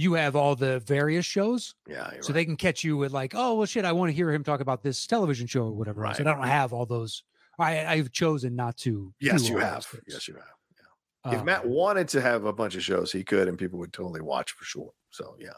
You 0.00 0.12
have 0.12 0.36
all 0.36 0.54
the 0.54 0.78
various 0.80 1.26
shows, 1.26 1.74
yeah, 1.88 2.10
so 2.20 2.28
right. 2.28 2.34
they 2.34 2.44
can 2.44 2.54
catch 2.56 2.84
you 2.84 2.96
with 2.96 3.10
like, 3.12 3.32
oh 3.34 3.54
well, 3.56 3.66
shit, 3.66 3.84
I 3.84 3.90
want 3.90 4.10
to 4.10 4.14
hear 4.14 4.30
him 4.32 4.44
talk 4.44 4.60
about 4.60 4.80
this 4.80 5.04
television 5.08 5.48
show 5.48 5.62
or 5.64 5.72
whatever. 5.72 6.04
else. 6.06 6.12
Right. 6.12 6.20
And 6.20 6.28
I 6.28 6.34
don't 6.34 6.46
have 6.46 6.72
all 6.72 6.86
those. 6.86 7.24
I 7.58 7.84
I've 7.84 8.12
chosen 8.12 8.54
not 8.54 8.76
to. 8.78 9.12
yes, 9.20 9.48
you 9.48 9.58
have. 9.58 9.84
Yes, 10.06 10.28
you 10.28 10.34
have. 10.34 11.34
if 11.34 11.42
Matt 11.44 11.64
Um, 11.64 11.70
wanted 11.70 12.06
to 12.10 12.20
have 12.20 12.44
a 12.44 12.52
bunch 12.52 12.76
of 12.76 12.84
shows, 12.84 13.10
he 13.10 13.24
could, 13.24 13.48
and 13.48 13.58
people 13.58 13.80
would 13.80 13.92
totally 13.92 14.20
watch 14.20 14.52
for 14.52 14.64
sure. 14.64 14.92
So 15.10 15.34
yeah, 15.40 15.48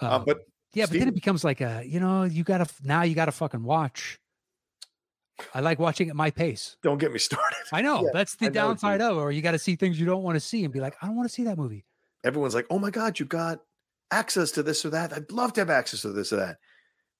uh, 0.00 0.16
um, 0.18 0.24
but 0.24 0.42
yeah, 0.72 0.86
but 0.86 0.98
then 1.00 1.08
it 1.08 1.14
becomes 1.14 1.42
like 1.42 1.60
a 1.60 1.82
you 1.84 1.98
know 1.98 2.22
you 2.22 2.44
gotta 2.44 2.66
now 2.84 3.02
you 3.02 3.16
gotta 3.16 3.32
fucking 3.32 3.64
watch. 3.64 4.20
I 5.52 5.58
like 5.60 5.80
watching 5.80 6.08
at 6.10 6.14
my 6.14 6.30
pace. 6.30 6.76
don't 6.84 6.98
get 6.98 7.10
me 7.12 7.18
started. 7.30 7.56
I 7.72 7.82
know 7.82 8.04
Yeah, 8.04 8.10
that's 8.12 8.36
the 8.36 8.44
know, 8.46 8.52
downside 8.52 9.00
dude. 9.00 9.10
of 9.10 9.16
or 9.16 9.32
you 9.32 9.42
got 9.42 9.52
to 9.52 9.58
see 9.58 9.74
things 9.74 9.98
you 9.98 10.06
don't 10.06 10.22
want 10.22 10.36
to 10.36 10.40
see 10.40 10.62
and 10.62 10.72
be 10.72 10.78
like, 10.78 10.94
I 11.02 11.06
don't 11.06 11.16
want 11.16 11.28
to 11.28 11.34
see 11.34 11.42
that 11.44 11.58
movie. 11.58 11.84
Everyone's 12.24 12.54
like, 12.54 12.66
"Oh 12.70 12.78
my 12.78 12.90
god, 12.90 13.18
you 13.18 13.26
got 13.26 13.60
access 14.10 14.50
to 14.52 14.62
this 14.62 14.84
or 14.84 14.90
that. 14.90 15.12
I'd 15.12 15.30
love 15.32 15.52
to 15.54 15.60
have 15.60 15.70
access 15.70 16.02
to 16.02 16.12
this 16.12 16.32
or 16.32 16.36
that." 16.36 16.58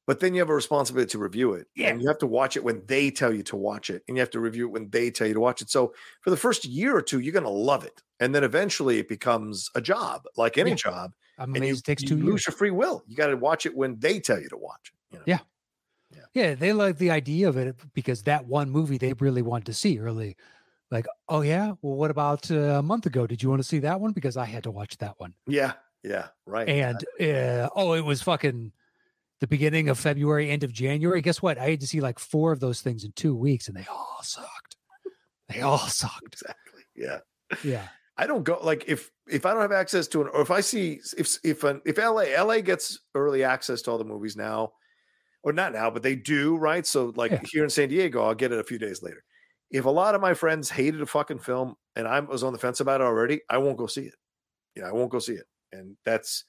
But 0.06 0.18
then 0.20 0.34
you 0.34 0.40
have 0.40 0.50
a 0.50 0.54
responsibility 0.54 1.10
to 1.12 1.18
review 1.18 1.52
it. 1.54 1.68
Yeah. 1.76 1.88
And 1.88 2.02
you 2.02 2.08
have 2.08 2.18
to 2.18 2.26
watch 2.26 2.56
it 2.56 2.64
when 2.64 2.84
they 2.86 3.10
tell 3.10 3.32
you 3.32 3.44
to 3.44 3.56
watch 3.56 3.88
it. 3.88 4.02
And 4.08 4.16
you 4.16 4.20
have 4.20 4.30
to 4.30 4.40
review 4.40 4.66
it 4.66 4.72
when 4.72 4.90
they 4.90 5.12
tell 5.12 5.28
you 5.28 5.34
to 5.34 5.40
watch 5.40 5.62
it. 5.62 5.70
So 5.70 5.94
for 6.22 6.30
the 6.30 6.36
first 6.36 6.64
year 6.64 6.96
or 6.96 7.02
two, 7.02 7.20
you're 7.20 7.32
going 7.32 7.44
to 7.44 7.48
love 7.50 7.84
it. 7.84 8.02
And 8.18 8.34
then 8.34 8.42
eventually 8.42 8.98
it 8.98 9.06
becomes 9.08 9.70
a 9.76 9.80
job, 9.80 10.24
like 10.36 10.58
any 10.58 10.70
Yeah. 10.70 10.76
job. 10.76 11.12
I'm 11.38 11.54
And 11.54 11.64
you, 11.64 11.74
it 11.74 11.84
takes 11.84 12.02
two 12.02 12.16
you 12.16 12.24
two 12.24 12.30
lose 12.32 12.46
your 12.48 12.54
free 12.54 12.72
will. 12.72 13.04
You 13.06 13.16
got 13.16 13.28
to 13.28 13.36
watch 13.36 13.64
it 13.64 13.76
when 13.76 14.00
they 14.00 14.18
tell 14.18 14.40
you 14.40 14.48
to 14.48 14.56
watch 14.56 14.92
it. 14.92 15.14
you 15.14 15.18
know? 15.20 15.24
Yeah. 15.26 15.38
Yeah, 16.34 16.54
they 16.54 16.72
like 16.72 16.98
the 16.98 17.10
idea 17.10 17.48
of 17.48 17.56
it 17.56 17.76
because 17.94 18.22
that 18.24 18.46
one 18.46 18.70
movie 18.70 18.98
they 18.98 19.12
really 19.14 19.42
wanted 19.42 19.66
to 19.66 19.74
see 19.74 19.98
early. 19.98 20.36
Like, 20.93 21.06
oh 21.28 21.40
yeah, 21.40 21.73
well, 21.82 21.97
what 21.97 22.10
about 22.10 22.51
uh, 22.51 22.55
a 22.78 22.82
month 22.82 23.06
ago? 23.06 23.27
Did 23.27 23.43
you 23.43 23.48
want 23.48 23.60
to 23.62 23.66
see 23.66 23.78
that 23.81 23.98
one? 24.01 24.12
Because 24.12 24.36
I 24.36 24.44
had 24.44 24.62
to 24.64 24.70
watch 24.70 24.97
that 24.98 25.14
one. 25.19 25.35
Yeah. 25.47 25.73
Yeah. 26.05 26.28
Right. 26.47 26.69
And 26.69 27.02
uh, 27.20 27.69
oh, 27.74 27.94
it 27.94 28.05
was 28.05 28.20
fucking 28.23 28.73
the 29.40 29.47
beginning 29.47 29.89
of 29.89 29.98
February, 29.98 30.51
end 30.51 30.62
of 30.64 30.73
January. 30.73 31.20
Guess 31.23 31.40
what? 31.43 31.59
I 31.59 31.70
had 31.70 31.81
to 31.81 31.86
see 31.86 32.01
like 32.01 32.19
four 32.19 32.52
of 32.52 32.60
those 32.60 32.82
things 32.82 33.05
in 33.05 33.12
two 33.12 33.35
weeks, 33.35 33.69
and 33.69 33.77
they 33.77 33.86
all 33.90 34.19
sucked. 34.23 34.77
They 35.48 35.62
all 35.62 35.78
sucked. 35.89 36.35
exactly. 36.35 36.82
Yeah. 36.94 37.19
Yeah. 37.64 37.89
I 38.19 38.27
don't 38.27 38.44
go 38.44 38.59
like 38.62 38.85
if 38.86 39.10
if 39.28 39.47
I 39.47 39.52
don't 39.52 39.62
have 39.62 39.73
access 39.73 40.06
to 40.09 40.20
an 40.20 40.28
or 40.35 40.43
if 40.43 40.51
I 40.51 40.60
see 40.60 41.01
if 41.16 41.39
if 41.43 41.64
an, 41.64 41.81
if 41.86 41.97
LA 41.97 42.24
LA 42.39 42.60
gets 42.60 42.98
early 43.14 43.43
access 43.43 43.81
to 43.82 43.90
all 43.90 43.98
the 43.98 44.05
movies 44.05 44.36
now, 44.36 44.73
or 45.43 45.52
not 45.55 45.73
now, 45.73 45.89
but 45.90 46.02
they 46.02 46.14
do 46.14 46.56
right. 46.59 46.86
So 46.86 47.12
like 47.16 47.31
Yeah. 47.31 47.40
here 47.51 47.64
in 47.64 47.70
San 47.70 47.89
Diego, 47.89 48.23
I'll 48.23 48.35
get 48.35 48.52
it 48.52 48.59
a 48.60 48.64
few 48.64 48.78
days 48.78 49.02
later. 49.02 49.24
If 49.72 49.84
a 49.86 49.90
lot 49.90 50.14
of 50.14 50.20
my 50.20 50.34
friends 50.34 50.70
hated 50.70 51.00
a 51.00 51.06
fucking 51.06 51.38
film 51.40 51.76
and 51.96 52.06
I 52.06 52.20
was 52.20 52.42
on 52.44 52.52
the 52.52 52.58
fence 52.58 52.80
about 52.80 53.00
it 53.00 53.04
already, 53.04 53.40
I 53.48 53.58
won't 53.58 53.78
go 53.78 53.86
see 53.86 54.02
it. 54.02 54.14
Yeah, 54.76 54.84
I 54.88 54.92
won't 54.92 55.10
go 55.10 55.18
see 55.18 55.34
it, 55.34 55.46
and 55.72 55.96
that's 56.04 56.44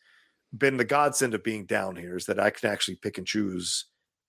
been 0.55 0.77
the 0.77 0.85
godsend 0.85 1.33
of 1.33 1.43
being 1.43 1.65
down 1.65 1.95
here 1.95 2.15
is 2.15 2.25
that 2.27 2.39
I 2.39 2.49
can 2.51 2.69
actually 2.69 2.95
pick 2.97 3.17
and 3.17 3.25
choose 3.25 3.85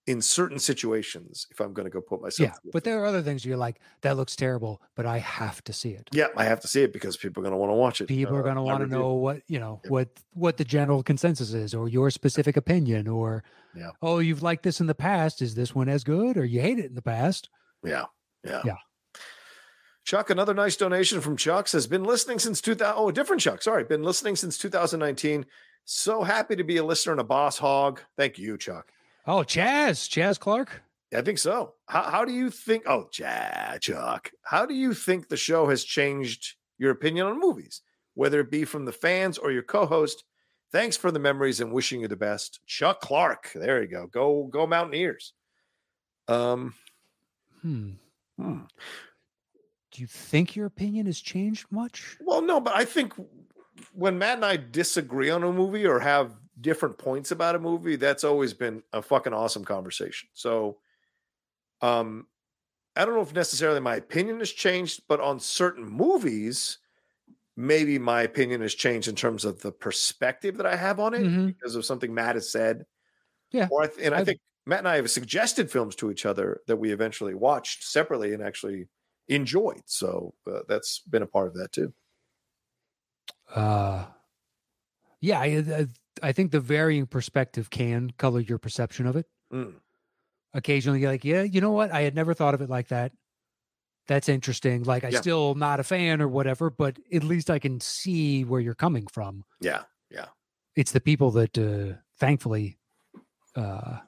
in 0.06 0.20
certain 0.20 0.58
situations 0.58 1.46
if 1.50 1.60
I'm 1.60 1.72
going 1.72 1.84
to 1.84 1.90
go 1.90 2.00
put 2.00 2.20
myself. 2.20 2.50
Yeah. 2.64 2.70
But 2.72 2.84
there 2.84 3.00
are 3.02 3.06
other 3.06 3.22
things 3.22 3.44
you're 3.44 3.56
like, 3.56 3.80
that 4.02 4.16
looks 4.18 4.36
terrible, 4.36 4.82
but 4.96 5.06
I 5.06 5.18
have 5.18 5.62
to 5.64 5.72
see 5.72 5.90
it. 5.92 6.08
yeah, 6.12 6.26
I 6.36 6.44
have 6.44 6.60
to 6.60 6.68
see 6.68 6.82
it 6.82 6.92
because 6.92 7.16
people 7.16 7.40
are 7.40 7.44
going 7.44 7.52
to 7.54 7.56
want 7.58 7.70
to 7.70 7.74
watch 7.76 8.00
it. 8.00 8.08
People 8.08 8.36
are 8.36 8.40
uh, 8.40 8.42
going 8.42 8.56
to 8.56 8.62
want 8.62 8.80
to 8.82 8.86
know 8.86 9.14
what 9.14 9.42
you 9.48 9.58
know 9.58 9.80
Yep. 9.84 9.90
what 9.90 10.08
what 10.32 10.56
the 10.56 10.64
general 10.64 11.02
consensus 11.02 11.52
is, 11.54 11.72
or 11.74 11.88
your 11.88 12.10
specific 12.10 12.56
opinion, 12.56 13.06
or 13.08 13.44
Yeah. 13.74 13.90
oh, 14.02 14.18
you've 14.18 14.42
liked 14.42 14.62
this 14.62 14.80
in 14.80 14.86
the 14.86 14.94
past. 14.94 15.40
Is 15.40 15.54
this 15.54 15.74
one 15.74 15.88
as 15.88 16.04
good, 16.04 16.36
or 16.36 16.44
you 16.44 16.60
hate 16.60 16.78
it 16.78 16.86
in 16.86 16.94
the 16.94 17.02
past? 17.02 17.48
Yeah. 17.84 18.04
Yeah. 18.44 18.62
Yeah. 18.64 18.76
Chuck, 20.04 20.28
another 20.28 20.52
nice 20.52 20.76
donation 20.76 21.20
from 21.22 21.36
Chuck's 21.36 21.72
has 21.72 21.86
been 21.86 22.04
listening 22.04 22.38
since 22.38 22.60
2000. 22.60 22.94
Oh, 22.96 23.08
a 23.08 23.12
different 23.12 23.40
Chuck. 23.40 23.62
Sorry. 23.62 23.84
Been 23.84 24.02
listening 24.02 24.36
since 24.36 24.58
2019. 24.58 25.46
So 25.86 26.22
happy 26.22 26.56
to 26.56 26.64
be 26.64 26.76
a 26.76 26.84
listener 26.84 27.12
and 27.12 27.20
a 27.20 27.24
boss 27.24 27.58
hog. 27.58 28.00
Thank 28.16 28.38
you, 28.38 28.58
Chuck. 28.58 28.90
Oh, 29.26 29.38
Chaz, 29.38 30.08
Chaz 30.08 30.38
Clark. 30.38 30.82
I 31.14 31.22
think 31.22 31.38
so. 31.38 31.74
How, 31.86 32.02
how 32.02 32.24
do 32.24 32.32
you 32.32 32.50
think? 32.50 32.84
Oh, 32.86 33.08
ja, 33.18 33.78
Chuck. 33.78 34.30
How 34.42 34.66
do 34.66 34.74
you 34.74 34.92
think 34.92 35.28
the 35.28 35.36
show 35.36 35.68
has 35.68 35.84
changed 35.84 36.56
your 36.76 36.90
opinion 36.90 37.26
on 37.26 37.38
movies, 37.40 37.80
whether 38.14 38.40
it 38.40 38.50
be 38.50 38.64
from 38.64 38.84
the 38.84 38.92
fans 38.92 39.38
or 39.38 39.52
your 39.52 39.62
co-host? 39.62 40.24
Thanks 40.72 40.96
for 40.96 41.10
the 41.10 41.20
memories 41.20 41.60
and 41.60 41.72
wishing 41.72 42.00
you 42.00 42.08
the 42.08 42.16
best, 42.16 42.60
Chuck 42.66 43.00
Clark. 43.00 43.52
There 43.54 43.80
you 43.80 43.88
go. 43.88 44.06
Go, 44.08 44.44
go 44.50 44.66
Mountaineers. 44.66 45.32
Um, 46.28 46.74
Hmm. 47.62 47.92
Hmm. 48.38 48.60
Do 49.92 50.00
you 50.00 50.06
think 50.08 50.56
your 50.56 50.66
opinion 50.66 51.06
has 51.06 51.20
changed 51.20 51.66
much? 51.70 52.16
Well, 52.20 52.42
no, 52.42 52.58
but 52.60 52.74
I 52.74 52.84
think 52.84 53.12
when 53.92 54.18
Matt 54.18 54.36
and 54.36 54.44
I 54.44 54.56
disagree 54.56 55.30
on 55.30 55.42
a 55.44 55.52
movie 55.52 55.86
or 55.86 56.00
have 56.00 56.34
different 56.60 56.98
points 56.98 57.30
about 57.30 57.54
a 57.54 57.58
movie, 57.60 57.96
that's 57.96 58.24
always 58.24 58.52
been 58.54 58.82
a 58.92 59.00
fucking 59.02 59.32
awesome 59.32 59.64
conversation. 59.64 60.28
So, 60.32 60.78
um, 61.80 62.26
I 62.96 63.04
don't 63.04 63.14
know 63.14 63.20
if 63.22 63.34
necessarily 63.34 63.80
my 63.80 63.96
opinion 63.96 64.38
has 64.40 64.50
changed, 64.50 65.02
but 65.08 65.20
on 65.20 65.38
certain 65.40 65.84
movies, 65.84 66.78
maybe 67.56 67.98
my 67.98 68.22
opinion 68.22 68.60
has 68.62 68.74
changed 68.74 69.06
in 69.08 69.14
terms 69.14 69.44
of 69.44 69.60
the 69.62 69.70
perspective 69.72 70.56
that 70.56 70.66
I 70.66 70.74
have 70.76 70.98
on 70.98 71.14
it 71.14 71.22
Mhm. 71.22 71.46
because 71.46 71.74
of 71.76 71.84
something 71.84 72.12
Matt 72.12 72.34
has 72.34 72.50
said. 72.50 72.84
Yeah, 73.52 73.68
Or 73.70 73.82
I 73.82 73.86
th- 73.86 74.04
and 74.04 74.12
I 74.14 74.18
I've- 74.18 74.24
think 74.26 74.40
Matt 74.66 74.80
and 74.80 74.88
I 74.88 74.96
have 74.96 75.10
suggested 75.10 75.70
films 75.70 75.94
to 75.96 76.10
each 76.10 76.24
other 76.24 76.60
that 76.66 76.76
we 76.76 76.90
eventually 76.92 77.34
watched 77.34 77.84
separately 77.84 78.32
and 78.32 78.42
actually 78.42 78.88
enjoyed. 79.28 79.82
So 79.86 80.34
uh, 80.50 80.60
that's 80.68 81.00
been 81.00 81.22
a 81.22 81.26
part 81.26 81.48
of 81.48 81.54
that 81.54 81.72
too. 81.72 81.92
Uh, 83.54 84.06
yeah, 85.20 85.40
I, 85.40 85.86
I 86.22 86.32
think 86.32 86.50
the 86.50 86.60
varying 86.60 87.06
perspective 87.06 87.70
can 87.70 88.10
color 88.18 88.40
your 88.40 88.58
perception 88.58 89.06
of 89.06 89.16
it. 89.16 89.26
Mm. 89.52 89.74
Occasionally, 90.54 91.00
you're 91.00 91.10
like, 91.10 91.24
yeah, 91.24 91.42
you 91.42 91.60
know 91.60 91.72
what? 91.72 91.90
I 91.92 92.02
had 92.02 92.14
never 92.14 92.32
thought 92.32 92.54
of 92.54 92.60
it 92.60 92.70
like 92.70 92.88
that. 92.88 93.12
That's 94.06 94.28
interesting. 94.28 94.84
Like, 94.84 95.04
I 95.04 95.08
Yeah. 95.08 95.20
still 95.20 95.54
not 95.54 95.80
a 95.80 95.82
fan 95.82 96.20
or 96.20 96.28
whatever, 96.28 96.70
but 96.70 96.98
at 97.12 97.24
least 97.24 97.50
I 97.50 97.58
can 97.58 97.80
see 97.80 98.44
where 98.44 98.60
you're 98.60 98.74
coming 98.74 99.06
from. 99.06 99.44
Yeah, 99.60 99.84
yeah. 100.10 100.26
It's 100.76 100.92
the 100.92 101.00
people 101.00 101.30
that, 101.32 101.56
uh, 101.58 101.98
thankfully, 102.18 102.78
uh, 103.56 103.98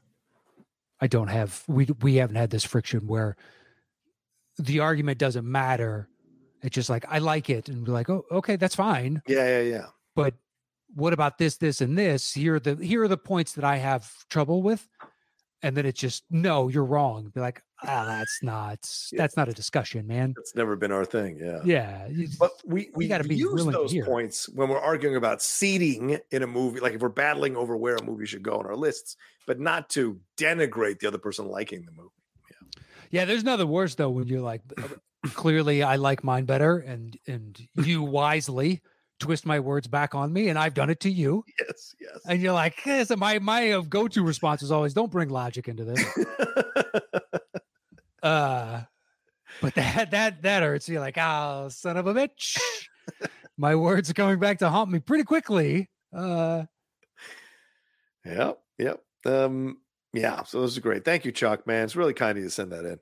I 1.01 1.06
don't 1.06 1.28
have. 1.28 1.62
We 1.68 1.86
we 2.01 2.16
haven't 2.16 2.36
had 2.36 2.51
this 2.51 2.64
friction 2.64 3.06
where 3.06 3.36
the 4.59 4.81
argument 4.81 5.18
doesn't 5.18 5.51
matter. 5.51 6.09
It's 6.62 6.74
just 6.74 6.89
like 6.89 7.05
I 7.09 7.18
like 7.18 7.51
it, 7.51 7.68
and 7.68 7.85
be 7.85 7.93
like, 7.93 8.09
oh, 8.09 8.24
okay, 8.31 8.56
that's 8.56 8.74
fine. 8.74 9.23
Yeah, 9.27 9.47
yeah, 9.47 9.60
yeah. 9.60 9.86
but 10.14 10.35
what 10.94 11.12
about 11.12 11.39
this 11.39 11.56
this 11.56 11.81
and 11.81 11.98
this 11.98 12.32
here 12.32 12.55
are 12.55 12.60
the 12.60 12.77
here 12.77 13.02
are 13.02 13.09
the 13.09 13.18
points 13.18 13.52
that 13.52 13.64
i 13.64 13.77
have 13.77 14.10
trouble 14.31 14.62
with 14.62 14.89
and 15.66 15.76
then 15.76 15.84
it's 15.86 16.01
just 16.01 16.24
no 16.30 16.68
you're 16.68 16.84
wrong 16.84 17.30
be 17.34 17.40
like 17.40 17.60
ah 17.84 18.05
that's 18.06 18.38
not 18.43 18.78
Yeah. 19.12 19.18
that's 19.22 19.36
not 19.36 19.48
a 19.48 19.52
discussion 19.52 20.06
man 20.06 20.34
it's 20.38 20.55
never 20.55 20.76
been 20.76 20.93
our 20.93 21.05
thing. 21.05 21.38
Yeah. 21.38 21.60
yeah 21.64 22.09
But 22.38 22.52
we 22.64 22.90
we 22.94 23.09
gotta 23.09 23.24
be 23.24 23.36
use 23.36 23.64
to 23.64 23.70
those 23.70 23.94
points 24.05 24.48
when 24.48 24.68
we're 24.68 24.78
arguing 24.93 25.16
about 25.16 25.43
seating 25.43 26.18
in 26.30 26.43
a 26.43 26.47
movie, 26.47 26.80
like 26.80 26.94
if 26.94 27.01
we're 27.02 27.09
battling 27.26 27.55
over 27.56 27.76
where 27.76 27.97
a 27.97 28.02
movie 28.05 28.26
should 28.26 28.43
go 28.43 28.55
on 28.60 28.66
our 28.66 28.76
lists, 28.76 29.16
but 29.47 29.59
not 29.60 29.90
to 29.90 30.18
denigrate 30.36 31.01
the 31.01 31.09
other 31.09 31.18
person 31.18 31.47
liking 31.48 31.84
the 31.84 31.93
movie. 31.93 32.10
yeah 32.51 32.82
Yeah, 33.10 33.24
there's 33.26 33.44
nothing 33.44 33.68
worse 33.68 33.94
though 33.94 34.10
when 34.10 34.26
you're 34.28 34.40
like 34.52 34.62
clearly 35.34 35.82
i 35.82 35.97
like 35.97 36.22
mine 36.22 36.44
better 36.44 36.78
and 36.78 37.16
and 37.26 37.60
you 37.74 38.02
wisely 38.02 38.80
twist 39.18 39.47
my 39.47 39.59
words 39.59 39.86
back 39.88 40.14
on 40.14 40.32
me 40.32 40.48
and 40.48 40.59
i've 40.59 40.74
done 40.74 40.90
it 40.90 41.01
to 41.01 41.10
you 41.10 41.43
Yes, 41.60 41.94
yes. 42.01 42.18
and 42.28 42.40
you're 42.43 42.52
like 42.52 42.86
eh, 42.86 43.05
so 43.05 43.16
my 43.16 43.38
my 43.38 43.72
uh, 43.72 43.80
go-to 43.80 44.22
response 44.22 44.62
is 44.62 44.70
always 44.70 44.93
don't 44.94 45.10
bring 45.10 45.28
logic 45.30 45.68
into 45.68 45.84
this 45.84 46.05
Uh, 48.22 48.82
but 49.60 49.74
that 49.74 50.10
that 50.10 50.43
that 50.43 50.62
hurts. 50.62 50.88
You're 50.88 51.01
like, 51.01 51.16
oh, 51.16 51.68
son 51.70 51.97
of 51.97 52.09
a 52.09 52.14
bitch. 52.14 52.59
My 53.56 53.76
words 53.76 54.10
are 54.10 54.14
coming 54.14 54.40
back 54.40 54.59
to 54.59 54.68
haunt 54.68 54.90
me 54.90 54.98
pretty 54.98 55.22
quickly. 55.24 55.88
Uh, 56.12 56.64
Yep, 58.24 58.59
yep. 58.78 59.01
Um, 59.24 59.78
yeah, 60.12 60.43
so 60.43 60.62
this 60.62 60.72
is 60.72 60.78
great. 60.80 61.05
Thank 61.05 61.24
you, 61.24 61.30
Chuck, 61.30 61.66
man. 61.66 61.84
It's 61.84 61.94
really 61.94 62.14
kind 62.14 62.32
of 62.32 62.38
you 62.38 62.48
to 62.48 62.51
send 62.51 62.72
that 62.72 62.84
in. 62.84 62.98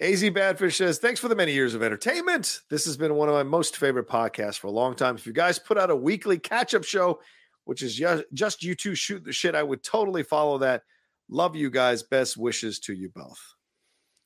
AZ 0.00 0.22
Badfish 0.22 0.76
says, 0.76 0.98
Thanks 0.98 1.18
for 1.18 1.28
the 1.28 1.34
many 1.34 1.52
years 1.52 1.74
of 1.74 1.82
entertainment. 1.82 2.60
This 2.70 2.84
has 2.84 2.96
been 2.96 3.14
one 3.14 3.28
of 3.28 3.34
my 3.34 3.42
most 3.42 3.76
favorite 3.76 4.08
podcasts 4.08 4.58
for 4.58 4.68
a 4.68 4.72
long 4.72 4.94
time. 4.94 5.16
If 5.16 5.26
you 5.26 5.32
guys 5.32 5.58
put 5.58 5.76
out 5.78 5.90
a 5.90 5.96
weekly 5.96 6.38
catch 6.38 6.74
up 6.74 6.84
show, 6.84 7.20
which 7.64 7.82
is 7.82 8.00
just 8.32 8.62
you 8.62 8.74
two 8.74 8.94
shoot 8.94 9.24
the 9.24 9.32
shit, 9.32 9.54
I 9.54 9.62
would 9.62 9.82
totally 9.82 10.22
follow 10.22 10.58
that. 10.58 10.82
Love 11.28 11.56
you 11.56 11.68
guys. 11.68 12.02
Best 12.02 12.36
wishes 12.36 12.78
to 12.80 12.94
you 12.94 13.10
both. 13.14 13.38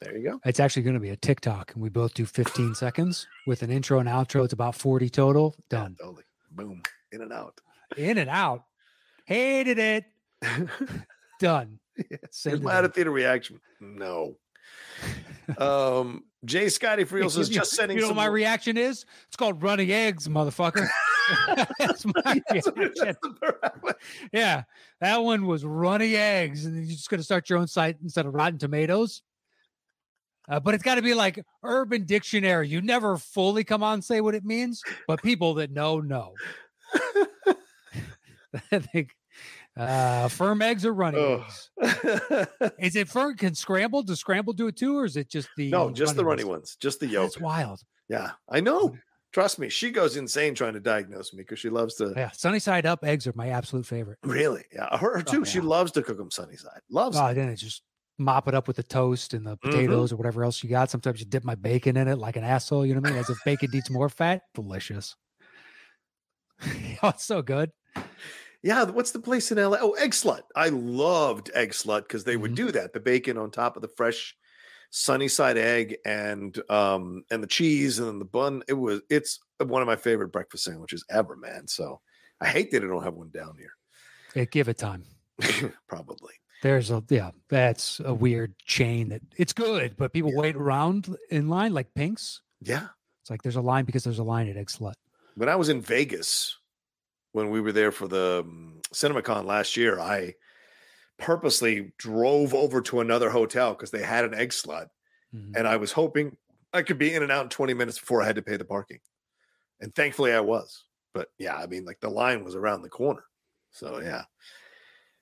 There 0.00 0.16
you 0.16 0.30
go. 0.30 0.40
it's 0.44 0.58
actually 0.60 0.82
going 0.82 0.94
to 0.94 1.00
be 1.00 1.10
a 1.10 1.16
TikTok, 1.16 1.72
and 1.74 1.82
we 1.82 1.88
both 1.88 2.12
do 2.12 2.26
15 2.26 2.74
seconds 2.74 3.26
with 3.46 3.62
an 3.62 3.70
intro 3.70 4.00
and 4.00 4.08
outro. 4.08 4.42
It's 4.44 4.52
about 4.52 4.74
40 4.74 5.08
total. 5.08 5.54
Done. 5.70 5.96
Yeah, 5.98 6.06
totally. 6.06 6.24
Boom. 6.50 6.82
In 7.12 7.22
and 7.22 7.32
out. 7.32 7.60
In 7.96 8.18
and 8.18 8.28
out. 8.28 8.64
Hated 9.26 9.78
it. 9.78 10.04
Done. 11.40 11.78
Here's 11.94 12.20
Send 12.30 12.62
my 12.62 12.74
out 12.74 12.84
of 12.84 12.94
theater 12.94 13.12
reaction. 13.12 13.60
No. 13.80 14.34
Um, 15.58 16.24
Jay 16.44 16.68
Scotty 16.68 17.04
Friels 17.04 17.38
is 17.38 17.48
just 17.48 17.72
sending 17.72 17.96
You 17.98 18.02
know 18.04 18.14
my 18.14 18.24
more- 18.26 18.32
reaction 18.34 18.76
is? 18.76 19.04
It's 19.28 19.36
called 19.36 19.62
running 19.62 19.90
eggs, 19.90 20.28
motherfucker. 20.28 20.86
That's 21.78 22.04
my 22.04 22.40
Yes, 22.52 22.66
it 22.66 22.78
is. 22.78 23.00
reaction. 23.00 23.16
Yeah, 24.32 24.62
that 25.00 25.18
one 25.18 25.46
was 25.46 25.64
running 25.64 26.14
eggs, 26.14 26.66
and 26.66 26.76
you're 26.76 26.86
just 26.96 27.08
going 27.10 27.20
to 27.20 27.24
start 27.24 27.48
your 27.48 27.58
own 27.58 27.68
site 27.68 27.96
instead 28.02 28.26
of 28.26 28.34
Rotten 28.34 28.58
Tomatoes. 28.58 29.22
Uh, 30.48 30.58
but 30.58 30.74
it's 30.74 30.82
got 30.82 30.96
to 30.96 31.02
be 31.02 31.14
like 31.14 31.44
Urban 31.62 32.04
Dictionary. 32.04 32.68
You 32.68 32.80
never 32.82 33.16
fully 33.16 33.62
come 33.62 33.82
on 33.84 33.94
and 33.94 34.04
say 34.04 34.20
what 34.20 34.34
it 34.34 34.44
means, 34.44 34.82
but 35.06 35.22
people 35.22 35.54
that 35.54 35.70
know 35.70 36.00
know. 36.00 36.34
I 38.72 38.78
think 38.80 39.14
uh, 39.76 40.28
firm 40.28 40.60
eggs 40.62 40.84
or 40.84 40.92
running 40.92 41.20
Oh. 41.20 41.44
eggs. 41.80 42.70
Is 42.78 42.96
it 42.96 43.08
firm? 43.08 43.36
Can 43.36 43.54
scramble? 43.54 44.02
Does 44.02 44.20
scramble 44.20 44.52
do 44.52 44.66
it 44.68 44.76
too, 44.76 44.98
or 44.98 45.04
is 45.04 45.16
it 45.16 45.28
just 45.30 45.48
the 45.56 45.70
no, 45.70 45.90
just 45.90 46.16
the 46.16 46.24
runny 46.24 46.44
ones? 46.44 46.58
ones, 46.60 46.76
just 46.80 47.00
the 47.00 47.06
yolk. 47.06 47.32
That's 47.32 47.40
wild. 47.40 47.80
Yeah, 48.08 48.32
I 48.48 48.60
know. 48.60 48.96
Trust 49.32 49.58
me, 49.58 49.70
she 49.70 49.90
goes 49.90 50.16
insane 50.18 50.54
trying 50.54 50.74
to 50.74 50.80
diagnose 50.80 51.32
me 51.32 51.38
because 51.42 51.58
she 51.58 51.70
loves 51.70 51.94
to. 51.94 52.12
Yeah, 52.14 52.30
sunny 52.32 52.58
side 52.58 52.84
up 52.84 53.02
eggs 53.02 53.26
are 53.26 53.32
my 53.34 53.48
absolute 53.48 53.86
favorite. 53.86 54.18
Really? 54.22 54.64
Yeah, 54.74 54.94
her, 54.98 55.16
her 55.16 55.22
too. 55.22 55.46
She 55.46 55.58
yeah. 55.58 55.64
loves 55.64 55.90
to 55.92 56.02
cook 56.02 56.18
them 56.18 56.30
sunny 56.30 56.56
side. 56.56 56.80
Loves. 56.90 57.16
Oh, 57.18 57.32
then 57.32 57.48
it 57.48 57.56
just 57.56 57.82
mop 58.18 58.46
it 58.46 58.54
up 58.54 58.66
with 58.68 58.76
the 58.76 58.82
toast 58.82 59.32
and 59.32 59.46
the 59.46 59.56
Mm-hmm. 59.56 59.70
potatoes 59.70 60.12
or 60.12 60.16
whatever 60.16 60.44
else 60.44 60.62
you 60.62 60.68
got. 60.68 60.90
Sometimes 60.90 61.18
you 61.18 61.24
dip 61.24 61.44
my 61.44 61.54
bacon 61.54 61.96
in 61.96 62.08
it 62.08 62.18
like 62.18 62.36
an 62.36 62.44
asshole. 62.44 62.84
You 62.84 62.92
know 62.94 63.00
what 63.00 63.08
I 63.08 63.12
mean? 63.12 63.20
As 63.20 63.30
if 63.30 63.38
bacon 63.46 63.70
needs 63.72 63.88
more 63.88 64.10
fat. 64.10 64.42
Delicious. 64.54 65.16
oh, 67.02 67.08
it's 67.08 67.24
so 67.24 67.40
good. 67.40 67.72
Yeah, 68.62 68.84
what's 68.84 69.10
the 69.10 69.18
place 69.18 69.50
in 69.50 69.58
LA? 69.58 69.78
Oh, 69.80 69.92
Egg 69.92 70.12
Slut. 70.12 70.42
I 70.54 70.68
loved 70.68 71.50
Egg 71.54 71.70
Slut 71.70 72.02
because 72.02 72.24
they 72.24 72.36
would 72.36 72.52
Mhm. 72.52 72.56
do 72.56 72.72
that. 72.72 72.92
The 72.92 73.00
bacon 73.00 73.36
on 73.36 73.50
top 73.50 73.74
of 73.76 73.82
the 73.82 73.88
fresh 73.96 74.36
sunny 74.90 75.26
side 75.26 75.56
egg 75.56 75.96
and 76.04 76.60
um 76.70 77.24
and 77.30 77.42
the 77.42 77.46
cheese 77.46 77.98
and 77.98 78.06
then 78.08 78.18
the 78.18 78.24
bun. 78.26 78.62
It 78.68 78.74
was 78.74 79.00
it's 79.10 79.40
one 79.58 79.80
of 79.82 79.86
my 79.86 79.96
favorite 79.96 80.28
breakfast 80.32 80.64
sandwiches 80.64 81.04
ever, 81.10 81.34
man. 81.36 81.66
So 81.66 82.00
I 82.40 82.48
hate 82.48 82.70
that 82.72 82.84
I 82.84 82.86
don't 82.86 83.02
have 83.02 83.14
one 83.14 83.30
down 83.30 83.56
here. 83.58 83.72
Yeah, 84.34 84.44
give 84.44 84.68
it 84.68 84.78
time. 84.78 85.04
Probably. 85.88 86.34
There's 86.62 86.90
a 86.90 87.02
yeah, 87.08 87.30
that's 87.48 88.00
a 88.04 88.14
weird 88.14 88.56
chain 88.58 89.08
that 89.08 89.22
it's 89.36 89.52
good, 89.52 89.96
but 89.96 90.12
people 90.12 90.34
wait 90.36 90.54
around 90.56 91.16
in 91.30 91.48
line 91.48 91.72
like 91.74 91.92
Pink's. 91.94 92.40
Yeah. 92.60 92.88
It's 93.22 93.30
like 93.30 93.42
there's 93.42 93.56
a 93.56 93.60
line 93.60 93.84
because 93.84 94.04
there's 94.04 94.18
a 94.20 94.24
line 94.24 94.48
at 94.48 94.56
Egg 94.56 94.68
Slut. 94.68 94.94
When 95.34 95.48
I 95.48 95.56
was 95.56 95.68
in 95.68 95.80
Vegas, 95.80 96.56
when 97.32 97.50
we 97.50 97.60
were 97.60 97.72
there 97.72 97.92
for 97.92 98.06
the 98.08 98.40
um, 98.44 98.80
CinemaCon 98.94 99.44
last 99.44 99.76
year, 99.76 99.98
I 99.98 100.34
purposely 101.18 101.92
drove 101.98 102.54
over 102.54 102.80
to 102.82 103.00
another 103.00 103.30
hotel 103.30 103.72
because 103.72 103.90
they 103.90 104.02
had 104.02 104.24
an 104.24 104.34
egg 104.34 104.50
slut. 104.50 104.88
Mhm. 105.34 105.56
and 105.56 105.66
I 105.66 105.76
was 105.76 105.92
hoping 105.92 106.36
I 106.74 106.82
could 106.82 106.98
be 106.98 107.14
in 107.14 107.22
and 107.22 107.32
out 107.32 107.44
in 107.44 107.48
20 107.48 107.72
minutes 107.72 107.98
before 107.98 108.22
I 108.22 108.26
had 108.26 108.36
to 108.36 108.42
pay 108.42 108.58
the 108.58 108.66
parking. 108.66 109.00
And 109.80 109.94
thankfully 109.94 110.30
I 110.32 110.40
was. 110.40 110.84
But 111.14 111.28
yeah, 111.38 111.56
I 111.56 111.66
mean, 111.66 111.86
like 111.86 112.00
the 112.00 112.10
line 112.10 112.44
was 112.44 112.54
around 112.54 112.82
the 112.82 112.90
corner. 112.90 113.24
So 113.70 114.00
yeah. 114.00 114.24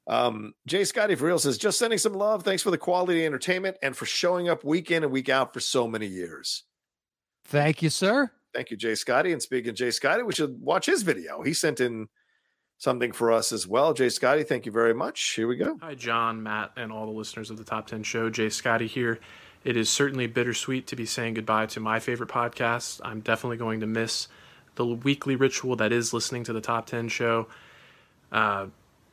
Um, 0.08 0.54
Jay 0.66 0.82
Scotty 0.84 1.14
for 1.14 1.26
real 1.26 1.38
says, 1.38 1.58
just 1.58 1.78
sending 1.78 1.98
some 1.98 2.14
love. 2.14 2.42
Thanks 2.42 2.62
for 2.62 2.72
the 2.72 2.78
quality 2.78 3.24
entertainment 3.24 3.76
and 3.82 3.96
for 3.96 4.04
showing 4.04 4.48
up 4.48 4.64
week 4.64 4.90
in 4.90 5.04
and 5.04 5.12
week 5.12 5.28
out 5.28 5.54
for 5.54 5.60
so 5.60 5.86
many 5.86 6.06
years. 6.06 6.64
Thank 7.44 7.80
you, 7.82 7.90
sir. 7.90 8.32
Thank 8.54 8.70
you, 8.70 8.76
Jay 8.76 8.94
Scotty. 8.94 9.32
And 9.32 9.40
speaking 9.40 9.70
of 9.70 9.76
Jay 9.76 9.90
Scotty, 9.90 10.22
we 10.22 10.32
should 10.32 10.60
watch 10.60 10.86
his 10.86 11.02
video. 11.02 11.42
He 11.42 11.54
sent 11.54 11.80
in 11.80 12.08
something 12.78 13.12
for 13.12 13.30
us 13.30 13.52
as 13.52 13.66
well. 13.66 13.92
Jay 13.92 14.08
Scotty, 14.08 14.42
thank 14.42 14.66
you 14.66 14.72
very 14.72 14.94
much. 14.94 15.34
Here 15.34 15.46
we 15.46 15.56
go. 15.56 15.78
Hi, 15.82 15.94
John, 15.94 16.42
Matt, 16.42 16.72
and 16.76 16.90
all 16.90 17.06
the 17.06 17.12
listeners 17.12 17.50
of 17.50 17.58
the 17.58 17.64
Top 17.64 17.86
10 17.86 18.02
Show. 18.02 18.30
Jay 18.30 18.48
Scotty 18.48 18.86
here. 18.86 19.20
It 19.62 19.76
is 19.76 19.90
certainly 19.90 20.26
bittersweet 20.26 20.86
to 20.86 20.96
be 20.96 21.04
saying 21.04 21.34
goodbye 21.34 21.66
to 21.66 21.80
my 21.80 22.00
favorite 22.00 22.30
podcast. 22.30 23.00
I'm 23.04 23.20
definitely 23.20 23.58
going 23.58 23.80
to 23.80 23.86
miss 23.86 24.28
the 24.76 24.86
weekly 24.86 25.36
ritual 25.36 25.76
that 25.76 25.92
is 25.92 26.14
listening 26.14 26.44
to 26.44 26.54
the 26.54 26.62
Top 26.62 26.86
10 26.86 27.08
Show. 27.08 27.46
Uh, 28.32 28.66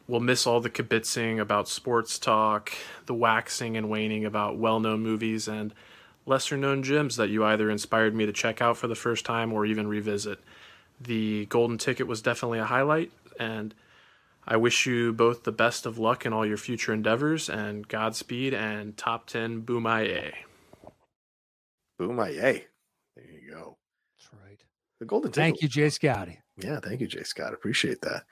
we'll 0.08 0.22
miss 0.22 0.48
all 0.48 0.62
the 0.62 0.70
kibitzing 0.70 1.42
about 1.42 1.68
sports 1.68 2.18
talk, 2.18 2.72
the 3.06 3.14
waxing 3.14 3.76
and 3.76 3.90
waning 3.90 4.24
about 4.24 4.58
well 4.58 4.80
known 4.80 5.02
movies, 5.02 5.50
and 5.50 5.74
lesser 6.28 6.58
known 6.58 6.84
gems 6.84 7.16
that 7.16 7.30
you 7.30 7.44
either 7.46 7.70
inspired 7.70 8.14
me 8.14 8.26
to 8.26 8.34
check 8.34 8.62
out 8.62 8.78
for 8.78 8.88
the 8.88 8.96
first 8.96 9.26
time 9.26 9.54
or 9.54 9.66
even 9.66 9.88
revisit. 9.88 10.40
The 11.00 11.46
Golden 11.48 11.78
Ticket 11.78 12.08
was 12.08 12.22
definitely 12.22 12.60
a 12.60 12.66
highlight, 12.66 13.12
and 13.40 13.74
I 14.48 14.58
wish 14.58 14.86
you 14.86 15.14
both 15.14 15.44
the 15.44 15.52
best 15.52 15.86
of 15.86 15.98
luck 15.98 16.26
in 16.26 16.34
all 16.34 16.46
your 16.46 16.58
future 16.58 16.94
endeavors 16.94 17.50
and 17.50 17.88
Godspeed 17.88 18.54
and 18.54 18.98
top 18.98 19.28
10 19.28 19.62
Boomaye. 19.62 20.34
Boom, 21.98 22.20
I 22.20 22.30
yay. 22.30 22.68
There 23.16 23.26
you 23.26 23.52
go. 23.52 23.78
That's 24.18 24.30
right. 24.44 24.60
The 25.00 25.06
golden 25.06 25.32
ticket. 25.32 25.44
Thank 25.44 25.62
you, 25.62 25.68
Jay 25.68 25.90
Scotty. 25.90 26.40
Yeah, 26.58 26.80
thank 26.80 27.02
you, 27.02 27.08
Jay 27.08 27.24
Scott. 27.24 27.54
Appreciate 27.54 28.02
that. 28.02 28.24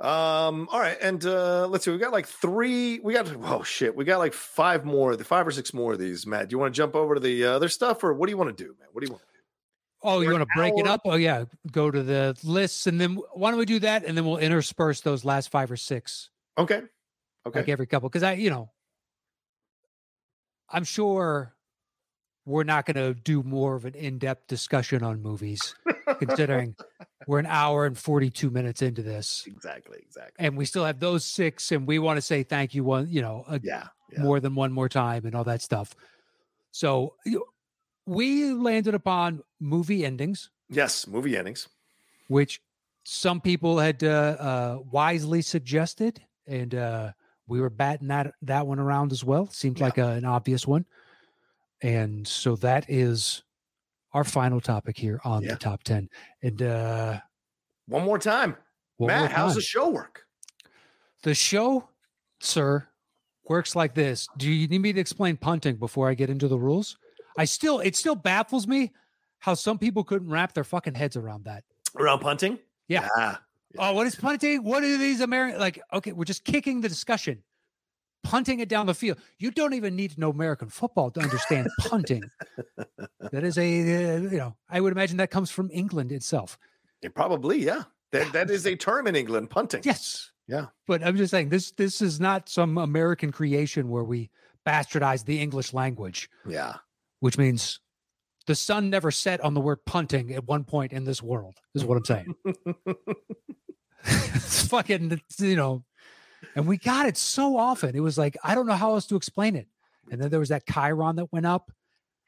Um, 0.00 0.68
all 0.70 0.78
right, 0.78 0.96
and 1.00 1.24
uh 1.26 1.66
let's 1.66 1.84
see, 1.84 1.90
we 1.90 1.98
got 1.98 2.12
like 2.12 2.26
three, 2.28 3.00
we 3.00 3.14
got 3.14 3.28
oh 3.42 3.64
shit, 3.64 3.96
we 3.96 4.04
got 4.04 4.18
like 4.18 4.32
five 4.32 4.84
more, 4.84 5.16
the 5.16 5.24
five 5.24 5.44
or 5.46 5.50
six 5.50 5.74
more 5.74 5.94
of 5.94 5.98
these. 5.98 6.24
Matt, 6.24 6.48
do 6.48 6.54
you 6.54 6.58
want 6.58 6.72
to 6.72 6.76
jump 6.76 6.94
over 6.94 7.14
to 7.14 7.20
the 7.20 7.44
uh, 7.44 7.50
other 7.50 7.68
stuff, 7.68 8.04
or 8.04 8.14
what 8.14 8.26
do 8.26 8.30
you 8.30 8.36
want 8.36 8.56
to 8.56 8.64
do, 8.64 8.76
man? 8.78 8.88
What 8.92 9.00
do 9.00 9.06
you 9.06 9.12
want? 9.12 9.22
To 9.22 9.26
do? 9.26 9.38
Oh, 10.02 10.20
you 10.20 10.30
want 10.30 10.42
to 10.42 10.48
break 10.54 10.74
it 10.76 10.86
up? 10.86 11.00
Oh, 11.04 11.16
yeah. 11.16 11.46
Go 11.72 11.90
to 11.90 12.02
the 12.02 12.38
lists 12.44 12.86
and 12.86 13.00
then 13.00 13.18
why 13.32 13.50
don't 13.50 13.58
we 13.58 13.66
do 13.66 13.80
that? 13.80 14.04
And 14.04 14.16
then 14.16 14.24
we'll 14.24 14.36
intersperse 14.36 15.00
those 15.00 15.24
last 15.24 15.50
five 15.50 15.70
or 15.72 15.76
six, 15.76 16.30
Okay, 16.56 16.82
okay, 17.46 17.58
like 17.60 17.68
every 17.68 17.86
couple. 17.86 18.08
Because 18.08 18.22
I, 18.22 18.34
you 18.34 18.50
know, 18.50 18.70
I'm 20.70 20.84
sure 20.84 21.54
we're 22.44 22.64
not 22.64 22.86
going 22.86 22.96
to 22.96 23.20
do 23.20 23.42
more 23.42 23.74
of 23.74 23.84
an 23.84 23.94
in 23.94 24.18
depth 24.18 24.46
discussion 24.46 25.02
on 25.02 25.20
movies, 25.20 25.74
considering 26.18 26.74
we're 27.26 27.38
an 27.38 27.46
hour 27.46 27.86
and 27.86 27.96
42 27.98 28.50
minutes 28.50 28.82
into 28.82 29.02
this. 29.02 29.44
exactly, 29.46 29.98
exactly. 30.02 30.44
And 30.46 30.56
we 30.56 30.64
still 30.64 30.84
have 30.84 31.00
those 31.00 31.24
six, 31.24 31.72
and 31.72 31.86
we 31.86 31.98
want 31.98 32.16
to 32.16 32.22
say 32.22 32.42
thank 32.42 32.74
you 32.74 32.84
one, 32.84 33.08
you 33.10 33.22
know, 33.22 33.44
a, 33.48 33.60
Yeah, 33.62 33.88
yeah. 34.12 34.22
more 34.22 34.40
than 34.40 34.54
one 34.54 34.72
more 34.72 34.88
time 34.88 35.26
and 35.26 35.34
all 35.34 35.44
that 35.44 35.62
stuff. 35.62 35.94
So 36.70 37.14
we 38.06 38.52
landed 38.52 38.94
upon 38.94 39.42
movie 39.60 40.04
endings. 40.04 40.50
yes, 40.68 41.06
movie 41.06 41.36
endings. 41.36 41.68
which 42.28 42.60
some 43.04 43.40
people 43.40 43.78
had 43.78 44.02
uh, 44.04 44.06
uh, 44.38 44.78
wisely 44.90 45.40
suggested, 45.42 46.20
and 46.46 46.74
uh, 46.74 47.12
we 47.46 47.58
were 47.60 47.70
batting 47.70 48.08
that 48.08 48.32
that 48.42 48.66
one 48.66 48.78
around 48.78 49.12
as 49.12 49.24
well. 49.24 49.48
Seemed 49.50 49.78
Yeah. 49.78 49.84
like 49.86 49.98
a, 49.98 50.08
an 50.08 50.24
obvious 50.26 50.66
one, 50.66 50.84
and 51.82 52.26
so 52.28 52.56
that 52.56 52.84
is 52.88 53.42
our 54.12 54.24
final 54.24 54.60
topic 54.60 54.96
here 54.96 55.20
on 55.24 55.42
Yeah. 55.42 55.52
the 55.52 55.56
top 55.58 55.82
ten. 55.82 56.08
And 56.42 56.62
uh, 56.62 57.20
One 57.86 58.04
more 58.04 58.18
time, 58.18 58.56
one 58.96 59.08
Matt. 59.08 59.20
more 59.20 59.28
How's 59.28 59.54
the 59.54 59.60
show 59.60 59.88
work? 59.90 60.24
the 61.22 61.34
show, 61.34 61.88
sir? 62.40 62.86
Works 63.48 63.74
like 63.74 63.94
this. 63.94 64.28
Do 64.36 64.50
you 64.50 64.68
need 64.68 64.80
me 64.80 64.92
to 64.92 65.00
explain 65.00 65.36
punting 65.36 65.76
before 65.76 66.08
I 66.08 66.14
get 66.14 66.28
into 66.30 66.48
the 66.48 66.58
rules? 66.58 66.98
I 67.38 67.44
still, 67.46 67.80
it 67.80 67.96
still 67.96 68.14
baffles 68.14 68.66
me 68.66 68.92
how 69.38 69.54
some 69.54 69.78
people 69.78 70.04
couldn't 70.04 70.28
wrap 70.28 70.52
their 70.52 70.64
fucking 70.64 70.94
heads 70.94 71.16
around 71.16 71.44
that. 71.44 71.64
Around 71.96 72.20
punting? 72.20 72.58
Yeah. 72.88 73.08
yeah. 73.16 73.36
Oh, 73.78 73.92
what 73.94 74.06
is 74.06 74.14
punting? 74.16 74.62
What 74.64 74.82
are 74.82 74.96
these 74.98 75.20
American 75.20 75.58
like? 75.60 75.80
Okay, 75.92 76.12
we're 76.12 76.24
just 76.24 76.44
kicking 76.44 76.80
the 76.80 76.88
discussion, 76.88 77.42
punting 78.24 78.60
it 78.60 78.68
down 78.68 78.86
the 78.86 78.94
field. 78.94 79.18
You 79.38 79.50
don't 79.50 79.74
even 79.74 79.96
need 79.96 80.12
to 80.12 80.20
know 80.20 80.30
American 80.30 80.68
football 80.68 81.10
to 81.12 81.20
understand 81.20 81.68
punting. 81.80 82.24
That 83.32 83.44
is 83.44 83.58
a 83.58 83.62
uh, 84.16 84.20
you 84.20 84.38
know, 84.38 84.56
I 84.68 84.80
would 84.80 84.92
imagine 84.92 85.16
that 85.18 85.30
comes 85.30 85.50
from 85.50 85.70
England 85.72 86.12
itself. 86.12 86.58
Yeah, 87.02 87.10
probably, 87.14 87.58
yeah. 87.64 87.84
That 88.12 88.32
that 88.32 88.50
is 88.50 88.66
a 88.66 88.74
term 88.76 89.06
in 89.06 89.14
England, 89.16 89.50
punting. 89.50 89.82
Yes. 89.84 90.30
Yeah. 90.46 90.66
But 90.86 91.04
I'm 91.04 91.16
just 91.16 91.30
saying 91.30 91.50
this 91.50 91.72
this 91.72 92.00
is 92.00 92.20
not 92.20 92.48
some 92.48 92.78
American 92.78 93.32
creation 93.32 93.90
where 93.90 94.04
we 94.04 94.30
bastardize 94.66 95.24
the 95.24 95.40
English 95.40 95.72
language, 95.72 96.28
Yeah. 96.46 96.74
which 97.20 97.38
means 97.38 97.80
the 98.46 98.54
sun 98.54 98.88
never 98.90 99.10
set 99.10 99.40
on 99.42 99.52
the 99.54 99.60
word 99.60 99.84
punting 99.84 100.32
at 100.32 100.46
one 100.46 100.64
point 100.64 100.92
in 100.92 101.04
this 101.04 101.22
world. 101.22 101.58
Is 101.74 101.84
what 101.84 101.98
I'm 101.98 102.04
saying. 102.04 102.34
it's 104.04 104.66
fucking, 104.68 105.20
you 105.38 105.56
know, 105.56 105.84
and 106.54 106.66
we 106.66 106.76
got 106.76 107.06
it 107.06 107.16
so 107.16 107.56
often. 107.56 107.94
It 107.94 108.00
was 108.00 108.18
like, 108.18 108.36
I 108.44 108.54
don't 108.54 108.66
know 108.66 108.74
how 108.74 108.94
else 108.94 109.06
to 109.06 109.16
explain 109.16 109.56
it. 109.56 109.66
And 110.10 110.20
then 110.20 110.30
there 110.30 110.40
was 110.40 110.48
that 110.48 110.66
chyron 110.66 111.16
that 111.16 111.32
went 111.32 111.46
up. 111.46 111.70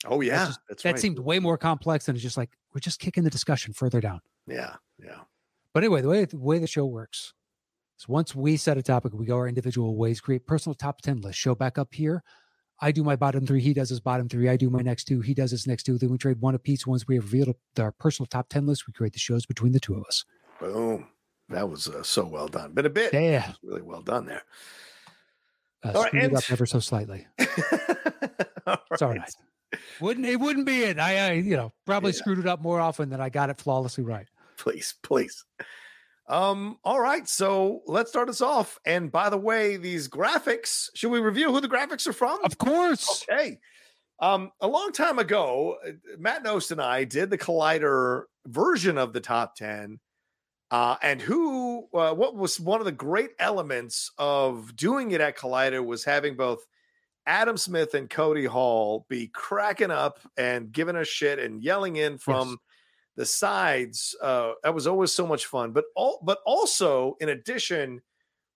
Oh 0.07 0.21
yeah. 0.21 0.47
just- 0.47 0.61
that's 0.69 0.83
that 0.83 0.93
right. 0.93 0.99
seemed 1.01 1.19
way 1.19 1.39
more 1.39 1.59
complex. 1.59 2.09
And 2.09 2.17
it's 2.17 2.23
just 2.23 2.37
like, 2.37 2.51
we're 2.75 2.81
just 2.81 3.01
kicking 3.01 3.25
the 3.25 3.31
discussion 3.31 3.73
further 3.73 4.01
down. 4.01 4.21
Yeah, 4.47 4.77
yeah. 4.99 5.21
But 5.73 5.85
anyway, 5.85 6.03
the 6.03 6.09
way 6.09 6.25
the 6.25 6.39
way 6.39 6.59
the 6.59 6.67
show 6.67 6.85
works 6.87 7.33
is 7.99 8.09
once 8.09 8.35
we 8.35 8.57
set 8.57 8.79
a 8.79 8.83
topic, 8.83 9.13
we 9.15 9.27
go 9.27 9.37
our 9.37 9.49
individual 9.49 9.97
ways, 9.97 10.21
create 10.21 10.47
personal 10.47 10.75
top 10.75 11.01
10 11.03 11.21
list, 11.21 11.39
show 11.39 11.55
back 11.55 11.79
up 11.79 11.95
here. 11.95 12.23
I 12.81 12.93
do 12.93 13.05
my 13.05 13.15
bottom 13.15 13.47
three, 13.47 13.61
he 13.61 13.75
does 13.75 13.91
his 13.91 14.01
bottom 14.01 14.29
three. 14.29 14.49
I 14.49 14.57
do 14.57 14.71
my 14.71 14.81
next 14.81 15.05
two, 15.05 15.21
he 15.21 15.35
does 15.35 15.51
his 15.51 15.67
next 15.67 15.85
two. 15.85 15.99
Then 15.99 16.11
we 16.11 16.19
trade 16.19 16.41
one 16.41 16.55
apiece. 16.55 16.87
Once 16.87 17.07
we 17.07 17.17
have 17.17 17.25
revealed 17.25 17.55
our 17.79 17.93
personal 17.93 18.27
top 18.27 18.49
10 18.49 18.67
list, 18.67 18.87
we 18.87 18.93
create 18.95 19.13
the 19.13 19.19
shows 19.19 19.45
between 19.47 19.73
the 19.73 19.81
two 19.81 19.95
of 19.95 20.05
us. 20.05 20.25
Boom. 20.59 21.07
That 21.51 21.69
was 21.69 21.89
uh, 21.89 22.03
so 22.03 22.25
well 22.25 22.49
done. 22.49 22.73
Been 22.73 22.87
a 22.87 22.91
bit. 22.91 23.13
Yeah. 23.13 23.53
Really 23.63 23.83
well 23.83 24.03
done 24.03 24.27
there. 24.27 24.43
Uh, 25.85 25.93
All 25.95 26.03
right, 26.05 26.13
and- 26.13 26.37
up 26.37 26.45
ever 26.51 26.67
so 26.67 26.81
slightly. 26.81 27.27
It's 28.93 29.03
all 29.03 29.09
right. 29.11 29.35
Wouldn't 30.01 30.27
it 30.27 30.37
wouldn't 30.39 30.67
be 30.67 30.83
it. 30.83 30.99
I, 30.99 31.17
I 31.29 31.33
you 31.33 31.57
know, 31.57 31.73
probably 31.87 32.13
Yeah. 32.13 32.19
screwed 32.19 32.39
it 32.39 32.47
up 32.47 32.61
more 32.61 32.81
often 32.81 33.09
than 33.09 33.21
I 33.21 33.31
got 33.31 33.51
it 33.51 33.59
flawlessly 33.59 34.05
right. 34.05 34.29
Please, 34.59 34.95
please. 35.03 35.45
Um, 36.29 36.79
all 36.85 37.01
right, 37.01 37.27
so 37.29 37.81
let's 37.87 38.11
start 38.11 38.29
us 38.29 38.41
off. 38.41 38.79
And 38.85 39.11
by 39.11 39.29
the 39.31 39.37
way, 39.39 39.77
these 39.77 40.09
graphics, 40.09 40.89
should 40.95 41.11
we 41.11 41.19
review 41.21 41.51
who 41.53 41.61
the 41.61 41.69
graphics 41.69 42.07
are 42.07 42.13
from? 42.13 42.45
Of 42.45 42.59
course. 42.59 43.25
Okay. 43.29 43.59
Um, 44.21 44.53
a 44.61 44.69
long 44.69 44.93
time 44.93 45.19
ago, 45.19 45.77
uh, 45.85 45.93
Matt 46.19 46.45
Knost 46.45 46.71
and 46.71 46.81
I 46.81 47.05
did 47.05 47.31
the 47.31 47.39
Collider 47.39 48.25
version 48.47 48.99
of 48.99 49.13
the 49.13 49.21
top 49.21 49.57
10. 49.57 49.99
Uh, 50.71 50.97
and 51.03 51.21
who, 51.21 51.89
uh, 51.95 52.15
what 52.15 52.37
was 52.37 52.61
one 52.61 52.81
of 52.81 52.85
the 52.87 52.93
great 52.93 53.31
elements 53.41 54.13
of 54.19 54.75
doing 54.77 55.11
it 55.11 55.21
at 55.21 55.37
Collider 55.37 55.85
was 55.85 56.05
having 56.05 56.37
both 56.37 56.65
Adam 57.27 57.57
Smith 57.57 57.95
and 57.95 58.09
Cody 58.09 58.45
Hall 58.45 59.05
be 59.09 59.27
cracking 59.29 59.91
up 59.91 60.21
and 60.37 60.71
giving 60.73 60.97
us 60.97 61.09
shit 61.09 61.39
and 61.39 61.63
yelling 61.63 61.97
in 61.97 62.19
from 62.19 62.51
Yes. 62.51 62.59
the 63.17 63.27
sides. 63.27 64.17
Uh, 64.23 64.53
that 64.63 64.75
was 64.75 64.87
always 64.87 65.13
so 65.13 65.27
much 65.27 65.47
fun. 65.47 65.73
But 65.73 65.85
all, 65.97 66.21
but 66.25 66.39
also 66.47 67.17
in 67.21 67.29
addition, 67.31 68.01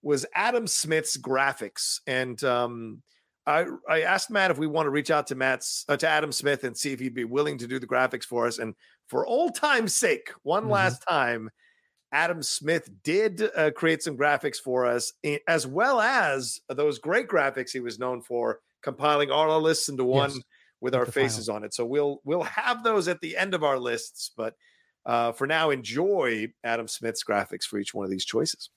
was 0.01 0.25
Adam 0.33 0.67
Smith's 0.67 1.17
graphics. 1.17 1.99
And 2.07 2.41
um, 2.43 3.01
I 3.45 3.65
I 3.89 4.01
asked 4.03 4.29
Matt 4.29 4.51
if 4.51 4.57
we 4.57 4.67
want 4.67 4.85
to 4.85 4.91
reach 4.91 5.11
out 5.11 5.27
to 5.27 5.35
Matt's 5.35 5.83
uh, 5.89 5.97
to 5.97 6.07
Adam 6.07 6.31
Smith 6.31 6.63
and 6.63 6.77
see 6.77 6.93
if 6.93 6.99
he'd 6.99 7.13
be 7.13 7.23
willing 7.25 7.57
to 7.57 7.67
do 7.67 7.77
the 7.79 7.87
graphics 7.87 8.23
for 8.23 8.47
us. 8.47 8.57
And 8.59 8.73
for 9.09 9.25
old 9.25 9.55
time's 9.55 9.93
sake, 9.93 10.31
one 10.43 10.65
Mhm. 10.65 10.69
last 10.69 11.03
time, 11.07 11.49
Adam 12.15 12.41
Smith 12.41 12.89
did 13.03 13.41
uh, 13.57 13.71
create 13.71 14.01
some 14.01 14.15
graphics 14.17 14.55
for 14.57 14.85
us, 14.85 15.11
as 15.47 15.67
well 15.67 15.99
as 15.99 16.61
those 16.69 16.97
great 16.97 17.27
graphics 17.27 17.71
he 17.71 17.81
was 17.81 17.99
known 17.99 18.21
for, 18.21 18.59
compiling 18.81 19.29
all 19.31 19.51
our 19.51 19.59
lists 19.59 19.89
into 19.89 20.05
one 20.05 20.29
Yes, 20.29 20.35
with 20.37 20.45
with 20.81 20.95
our 20.95 21.05
final. 21.05 21.11
faces 21.29 21.49
on 21.49 21.63
it. 21.65 21.73
So 21.73 21.85
we'll 21.85 22.21
we'll 22.23 22.43
have 22.43 22.83
those 22.83 23.07
at 23.09 23.19
the 23.19 23.35
end 23.35 23.53
of 23.53 23.63
our 23.65 23.77
lists, 23.77 24.31
but 24.37 24.55
uh, 25.05 25.33
for 25.33 25.45
now, 25.45 25.71
enjoy 25.71 26.47
Adam 26.63 26.87
Smith's 26.87 27.23
graphics 27.23 27.63
for 27.63 27.77
each 27.79 27.93
one 27.93 28.05
of 28.05 28.09
these 28.11 28.25
choices. 28.25 28.69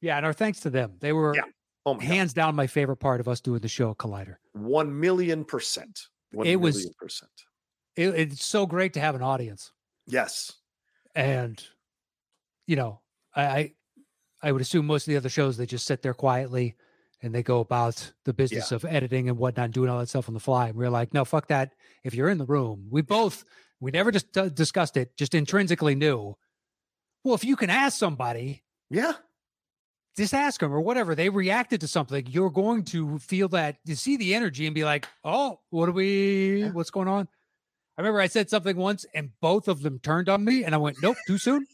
Yeah, 0.00 0.16
and 0.16 0.24
our 0.24 0.32
thanks 0.32 0.60
to 0.60 0.70
them. 0.70 0.92
They 1.00 1.12
were 1.12 1.34
Yeah. 1.34 1.42
Oh 1.86 1.94
my 1.94 2.00
God. 2.00 2.06
hands 2.14 2.32
down 2.34 2.54
my 2.54 2.66
favorite 2.68 2.96
part 2.96 3.20
of 3.20 3.26
us 3.28 3.40
doing 3.40 3.60
the 3.60 3.68
show 3.68 3.94
Collider. 3.94 4.36
One 4.52 4.98
million 5.00 5.44
percent. 5.44 6.00
One 6.32 6.46
It 6.46 6.56
was- 6.60 6.88
percent. 6.98 7.30
It, 7.96 8.08
it's 8.14 8.44
so 8.44 8.64
great 8.66 8.92
to 8.94 9.00
have 9.00 9.14
an 9.14 9.22
audience, 9.22 9.70
Yes. 10.06 10.52
and 11.14 11.62
you 12.66 12.76
know, 12.76 13.00
I, 13.34 13.44
I 13.44 13.72
I 14.42 14.52
would 14.52 14.60
assume 14.62 14.86
most 14.86 15.06
of 15.06 15.12
the 15.12 15.16
other 15.16 15.28
shows 15.28 15.56
they 15.56 15.66
just 15.66 15.86
sit 15.86 16.02
there 16.02 16.14
quietly 16.14 16.76
and 17.22 17.34
they 17.34 17.42
go 17.42 17.60
about 17.60 18.12
the 18.24 18.34
business 18.34 18.72
of 18.72 18.84
editing 18.84 19.28
and 19.30 19.38
whatnot, 19.38 19.70
doing 19.70 19.88
all 19.88 19.98
that 20.00 20.08
stuff 20.10 20.28
on 20.28 20.34
the 20.34 20.40
fly. 20.40 20.68
And 20.68 20.76
we're 20.76 20.90
like, 20.90 21.14
no, 21.14 21.24
fuck 21.24 21.48
that. 21.48 21.72
If 22.02 22.14
you're 22.14 22.28
in 22.28 22.36
the 22.38 22.44
room, 22.44 22.88
we 22.90 23.00
both 23.00 23.44
we 23.80 23.90
never 23.90 24.10
just 24.10 24.32
d- 24.32 24.50
discussed 24.50 24.96
it, 24.96 25.16
just 25.16 25.34
intrinsically 25.34 25.94
knew. 25.94 26.36
Well, 27.22 27.34
if 27.34 27.44
you 27.44 27.56
can 27.56 27.70
ask 27.70 27.98
somebody, 27.98 28.62
Yeah. 28.90 29.12
just 30.16 30.34
ask 30.34 30.60
them 30.60 30.72
or 30.72 30.80
whatever. 30.80 31.14
They 31.14 31.28
reacted 31.30 31.80
to 31.80 31.88
something. 31.88 32.26
You're 32.28 32.50
going 32.50 32.84
to 32.86 33.18
feel 33.18 33.48
that 33.48 33.78
you 33.84 33.94
see 33.94 34.16
the 34.18 34.34
energy 34.34 34.66
and 34.66 34.74
be 34.74 34.84
like, 34.84 35.08
oh, 35.24 35.60
what 35.70 35.88
are 35.88 35.92
we, 35.92 36.60
Yeah. 36.64 36.70
what's 36.72 36.90
going 36.90 37.08
on? 37.08 37.28
I 37.96 38.02
remember 38.02 38.20
I 38.20 38.26
said 38.26 38.50
something 38.50 38.76
once 38.76 39.06
and 39.14 39.30
both 39.40 39.68
of 39.68 39.82
them 39.82 39.98
turned 40.00 40.28
on 40.28 40.44
me 40.44 40.64
and 40.64 40.74
I 40.74 40.78
went, 40.78 40.98
nope, 41.02 41.16
too 41.26 41.38
soon. 41.38 41.66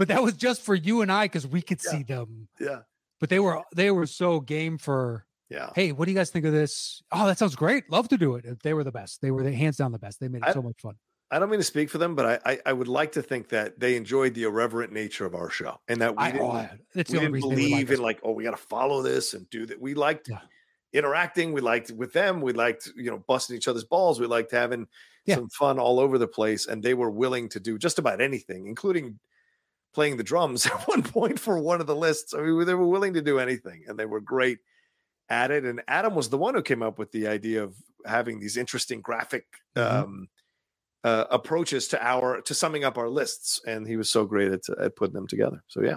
But 0.00 0.08
that 0.08 0.22
was 0.22 0.32
just 0.32 0.62
for 0.62 0.74
you 0.74 1.02
and 1.02 1.12
I 1.12 1.26
because 1.26 1.46
we 1.46 1.60
could 1.62 1.78
Yeah. 1.84 1.90
see 1.90 2.02
them. 2.02 2.48
Yeah. 2.58 2.80
But 3.20 3.28
they 3.28 3.38
were 3.38 3.62
they 3.76 3.90
were 3.90 4.06
so 4.06 4.40
game 4.40 4.78
for, 4.78 5.26
Yeah. 5.50 5.70
hey, 5.74 5.92
what 5.92 6.06
do 6.06 6.10
you 6.12 6.16
guys 6.18 6.30
think 6.30 6.46
of 6.46 6.52
this? 6.52 7.02
Oh, 7.12 7.26
that 7.26 7.36
sounds 7.38 7.54
great. 7.54 7.90
Love 7.90 8.08
to 8.08 8.16
do 8.16 8.34
it. 8.36 8.62
They 8.62 8.72
were 8.72 8.82
the 8.82 8.92
best. 8.92 9.20
They 9.20 9.30
were 9.30 9.42
the 9.42 9.52
hands 9.52 9.76
down 9.76 9.92
the 9.92 9.98
best. 9.98 10.18
They 10.20 10.28
made 10.28 10.38
it 10.42 10.48
I- 10.48 10.52
so 10.54 10.62
much 10.62 10.80
fun. 10.80 10.94
I 11.32 11.38
don't 11.38 11.48
mean 11.50 11.60
to 11.60 11.64
speak 11.64 11.90
for 11.90 11.98
them, 11.98 12.16
but 12.16 12.26
I, 12.44 12.52
I 12.52 12.60
I 12.66 12.72
would 12.72 12.88
like 12.88 13.12
to 13.12 13.22
think 13.22 13.50
that 13.50 13.78
they 13.78 13.94
enjoyed 13.94 14.34
the 14.34 14.44
irreverent 14.44 14.92
nature 14.92 15.26
of 15.26 15.34
our 15.36 15.48
show 15.50 15.78
and 15.86 16.00
that 16.00 16.16
we 16.16 16.24
I, 16.24 16.28
oh, 16.30 16.32
didn't, 16.32 16.40
oh, 16.40 16.54
we 16.94 17.02
didn't 17.04 17.12
reason 17.12 17.14
they 17.20 17.28
would 17.28 17.40
believe 17.60 17.88
like 17.90 17.98
in 17.98 18.02
like, 18.02 18.20
oh, 18.24 18.32
we 18.32 18.42
got 18.42 18.50
to 18.50 18.56
follow 18.56 19.00
this 19.02 19.34
and 19.34 19.48
do 19.50 19.64
that. 19.66 19.80
We 19.80 19.94
liked 19.94 20.28
Yeah. 20.28 20.40
interacting. 20.92 21.52
We 21.52 21.60
liked 21.60 21.90
with 21.92 22.12
them. 22.12 22.40
We 22.40 22.52
liked, 22.52 22.90
you 22.96 23.10
know, 23.10 23.18
busting 23.18 23.54
each 23.56 23.68
other's 23.68 23.84
balls. 23.84 24.18
We 24.18 24.26
liked 24.26 24.50
having 24.50 24.88
Yeah. 25.26 25.36
some 25.36 25.48
fun 25.50 25.78
all 25.78 26.00
over 26.00 26.18
the 26.18 26.26
place. 26.26 26.66
And 26.66 26.82
they 26.82 26.94
were 26.94 27.10
willing 27.10 27.48
to 27.50 27.60
do 27.60 27.78
just 27.78 27.98
about 28.00 28.20
anything, 28.20 28.66
including 28.66 29.20
playing 29.94 30.16
the 30.16 30.22
drums 30.24 30.66
at 30.66 30.86
one 30.88 31.02
point 31.02 31.38
for 31.38 31.58
one 31.58 31.80
of 31.80 31.86
the 31.86 31.96
lists. 31.96 32.34
I 32.34 32.42
mean, 32.42 32.64
they 32.64 32.74
were 32.74 32.86
willing 32.86 33.14
to 33.14 33.22
do 33.22 33.38
anything 33.38 33.84
and 33.86 33.98
they 33.98 34.06
were 34.06 34.20
great 34.20 34.58
at 35.28 35.50
it. 35.50 35.64
And 35.64 35.82
Adam 35.88 36.14
was 36.14 36.28
the 36.28 36.38
one 36.38 36.54
who 36.54 36.62
came 36.62 36.82
up 36.82 36.98
with 36.98 37.12
the 37.12 37.28
idea 37.28 37.62
of 37.62 37.74
having 38.06 38.40
these 38.40 38.56
interesting 38.56 39.00
graphic 39.00 39.46
Mhm. 39.76 39.82
um, 40.02 40.28
uh, 41.02 41.24
approaches 41.30 41.88
to 41.88 42.04
our 42.06 42.42
to 42.42 42.52
summing 42.52 42.84
up 42.84 42.98
our 42.98 43.08
lists, 43.08 43.60
and 43.66 43.86
he 43.86 43.96
was 43.96 44.10
so 44.10 44.26
great 44.26 44.52
at, 44.52 44.60
at 44.78 44.96
putting 44.96 45.14
them 45.14 45.26
together. 45.26 45.62
So 45.66 45.82
yeah, 45.82 45.96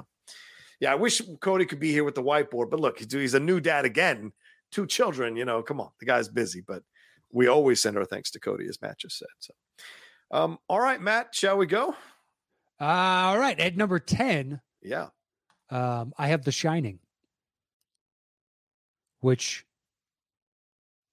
yeah. 0.80 0.94
I 0.94 0.96
wish 0.96 1.22
Cody 1.42 1.66
could 1.66 1.80
be 1.80 1.92
here 1.92 2.06
with 2.06 2.16
the 2.16 2.24
whiteboard, 2.24 2.70
but 2.70 2.80
look, 2.80 3.00
he's, 3.00 3.12
he's 3.12 3.34
a 3.34 3.40
new 3.40 3.60
dad 3.60 3.84
again, 3.84 4.32
two 4.72 4.88
children. 4.88 5.36
You 5.36 5.44
know, 5.44 5.62
come 5.62 5.82
on, 5.82 5.90
the 6.00 6.06
guy's 6.06 6.30
busy, 6.30 6.62
but 6.66 6.84
we 7.34 7.48
always 7.48 7.82
send 7.82 7.98
our 7.98 8.06
thanks 8.06 8.32
to 8.32 8.40
Cody, 8.40 8.66
as 8.70 8.82
Matt 8.82 9.00
just 9.00 9.18
said. 9.18 9.28
So, 9.40 9.54
um, 10.32 10.58
all 10.70 10.80
right, 10.80 11.02
Matt, 11.02 11.36
shall 11.36 11.58
we 11.58 11.66
go? 11.66 11.96
All 12.84 13.38
right. 13.38 13.60
At 13.60 13.76
number 13.78 14.00
10, 14.00 14.60
Yeah, 14.82 15.08
um, 15.70 16.14
I 16.18 16.28
have 16.28 16.44
The 16.44 16.52
Shining, 16.52 17.00
which 19.22 19.66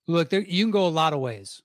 look, 0.07 0.31
there, 0.31 0.41
you 0.41 0.65
can 0.65 0.71
go 0.71 0.87
a 0.87 0.89
lot 0.89 1.13
of 1.13 1.21
ways. 1.21 1.63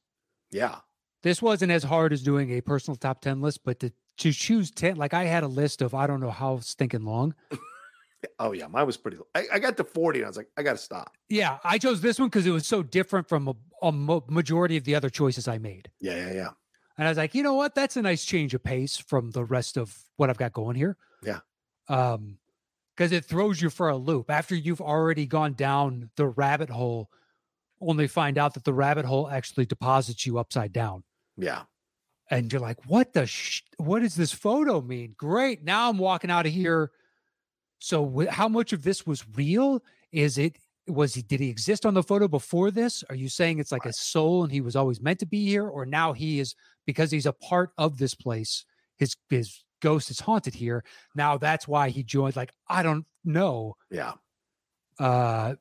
yeah, 0.52 0.78
This 1.24 1.42
wasn't 1.42 1.72
as 1.72 1.84
hard 1.84 2.14
as 2.14 2.22
doing 2.22 2.52
a 2.52 2.62
personal 2.62 2.96
top 2.96 3.22
10 3.22 3.42
list, 3.42 3.62
but 3.64 3.80
to, 3.80 3.92
to 4.20 4.32
choose 4.32 4.72
10, 4.72 4.96
like 4.98 5.14
I 5.14 5.24
had 5.26 5.44
a 5.44 5.48
list 5.48 5.82
of 5.82 5.94
I 5.94 6.08
don't 6.08 6.20
know 6.20 6.32
how 6.32 6.60
stinking 6.60 7.04
long. 7.04 7.34
oh 8.40 8.52
yeah. 8.54 8.68
Mine 8.68 8.86
was 8.86 8.98
pretty. 8.98 9.18
I, 9.34 9.46
I 9.54 9.60
got 9.60 9.78
to 9.78 9.84
forty, 9.84 10.20
and 10.20 10.26
I 10.26 10.30
was 10.30 10.38
like, 10.38 10.50
I 10.58 10.64
got 10.64 10.74
to 10.74 10.78
stop. 10.78 11.16
Yeah, 11.30 11.58
I 11.64 11.78
chose 11.78 12.02
this 12.02 12.18
one 12.20 12.30
because 12.30 12.46
it 12.48 12.52
was 12.52 12.66
so 12.66 12.82
different 12.82 13.28
from 13.28 13.48
a, 13.50 13.54
a 13.82 13.92
mo- 13.92 14.24
majority 14.30 14.78
of 14.78 14.84
the 14.84 14.96
other 14.96 15.10
choices 15.10 15.48
I 15.48 15.58
made. 15.58 15.90
Yeah, 16.00 16.16
yeah, 16.28 16.34
yeah. 16.34 16.50
And 16.98 17.08
I 17.08 17.12
was 17.12 17.18
like, 17.18 17.36
you 17.36 17.44
know 17.44 17.54
what? 17.56 17.76
That's 17.76 17.98
a 17.98 18.02
nice 18.02 18.24
change 18.26 18.54
of 18.54 18.64
pace 18.64 18.98
from 18.98 19.32
the 19.32 19.44
rest 19.44 19.76
of 19.78 19.98
what 20.16 20.30
I've 20.30 20.38
got 20.38 20.54
going 20.54 20.76
here. 20.76 20.98
Yeah. 21.24 21.40
Um, 21.90 22.38
because 22.96 23.12
it 23.12 23.26
throws 23.26 23.62
you 23.62 23.70
for 23.70 23.90
a 23.90 23.98
loop 23.98 24.32
after 24.32 24.56
you've 24.56 24.80
already 24.80 25.26
gone 25.26 25.54
down 25.54 26.10
the 26.16 26.28
rabbit 26.28 26.70
hole, 26.70 27.10
only 27.82 28.08
find 28.08 28.38
out 28.38 28.54
that 28.54 28.64
the 28.64 28.74
rabbit 28.74 29.04
hole 29.04 29.30
actually 29.30 29.66
deposits 29.66 30.26
you 30.26 30.38
upside 30.40 30.72
down. 30.72 31.04
Yeah, 31.36 31.64
And 32.32 32.50
you're 32.54 32.62
like, 32.62 32.86
what 32.90 33.12
the, 33.12 33.28
sh- 33.28 33.64
what 33.76 34.00
does 34.02 34.16
this 34.16 34.32
photo 34.32 34.80
mean? 34.80 35.14
Great. 35.18 35.62
Now 35.66 35.90
I'm 35.90 35.98
walking 35.98 36.32
out 36.32 36.46
of 36.46 36.54
here. 36.54 36.92
So 37.80 38.10
wh- 38.10 38.32
how 38.34 38.48
much 38.48 38.72
of 38.72 38.84
this 38.84 39.06
was 39.06 39.26
real? 39.36 39.84
Is 40.14 40.38
it, 40.38 40.58
was 40.88 41.14
he, 41.16 41.22
did 41.22 41.40
he 41.40 41.50
exist 41.50 41.86
on 41.86 41.94
the 41.94 42.04
photo 42.04 42.28
before 42.28 42.72
this? 42.72 43.04
Are 43.10 43.16
you 43.16 43.30
saying 43.30 43.60
it's 43.60 43.72
like 43.72 43.86
a 43.86 43.94
soul 43.94 44.44
and 44.44 44.52
he 44.52 44.62
was 44.62 44.76
always 44.76 45.02
meant 45.02 45.20
to 45.20 45.26
be 45.26 45.46
here? 45.46 45.68
Or 45.68 45.86
now 45.86 46.14
he 46.14 46.40
is, 46.40 46.56
because 46.86 47.12
he's 47.12 47.26
a 47.26 47.34
part 47.34 47.72
of 47.78 47.98
this 47.98 48.14
place, 48.14 48.66
his, 48.98 49.16
his 49.30 49.64
ghost 49.82 50.10
is 50.10 50.20
haunted 50.20 50.54
here. 50.54 50.84
Now 51.16 51.38
that's 51.38 51.68
why 51.68 51.90
he 51.90 52.04
joined. 52.04 52.36
Like, 52.36 52.52
I 52.68 52.84
don't 52.84 53.06
know. 53.24 53.76
yeah, 53.90 54.14
Uh, 55.00 55.56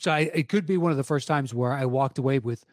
so 0.00 0.12
I, 0.12 0.30
it 0.32 0.48
could 0.48 0.66
be 0.66 0.76
one 0.76 0.92
of 0.92 0.96
the 0.96 1.04
first 1.04 1.26
times 1.26 1.52
where 1.52 1.72
I 1.72 1.84
walked 1.84 2.18
away 2.18 2.38
with 2.38 2.64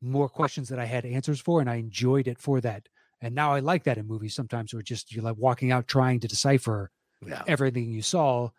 more 0.00 0.28
questions 0.28 0.68
that 0.70 0.78
I 0.78 0.86
had 0.86 1.04
answers 1.04 1.40
for, 1.40 1.60
and 1.60 1.68
I 1.68 1.76
enjoyed 1.76 2.26
it 2.26 2.38
for 2.38 2.60
that. 2.62 2.88
And 3.20 3.34
now 3.34 3.52
I 3.52 3.60
like 3.60 3.84
that 3.84 3.98
in 3.98 4.06
movies 4.06 4.34
sometimes, 4.34 4.72
where 4.72 4.82
just 4.82 5.14
you're 5.14 5.24
like 5.24 5.36
walking 5.36 5.72
out 5.72 5.86
trying 5.86 6.20
to 6.20 6.28
decipher 6.28 6.90
yeah. 7.26 7.42
everything 7.46 7.90
you 7.90 8.02
saw, 8.02 8.50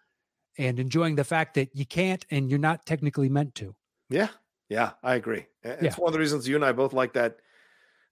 and 0.58 0.80
enjoying 0.80 1.16
the 1.16 1.24
fact 1.24 1.54
that 1.56 1.76
you 1.76 1.86
can't, 1.86 2.26
and 2.30 2.50
you're 2.50 2.60
not 2.60 2.86
technically 2.86 3.30
meant 3.30 3.56
to. 3.56 3.76
Yeah, 4.10 4.30
yeah, 4.70 4.94
I 5.04 5.16
agree. 5.16 5.48
It's 5.64 5.82
Yeah. 5.82 5.96
one 5.96 6.10
of 6.10 6.14
the 6.14 6.20
reasons 6.20 6.48
you 6.48 6.56
and 6.56 6.66
I 6.66 6.72
both 6.72 6.94
like 6.94 7.14
that 7.14 7.38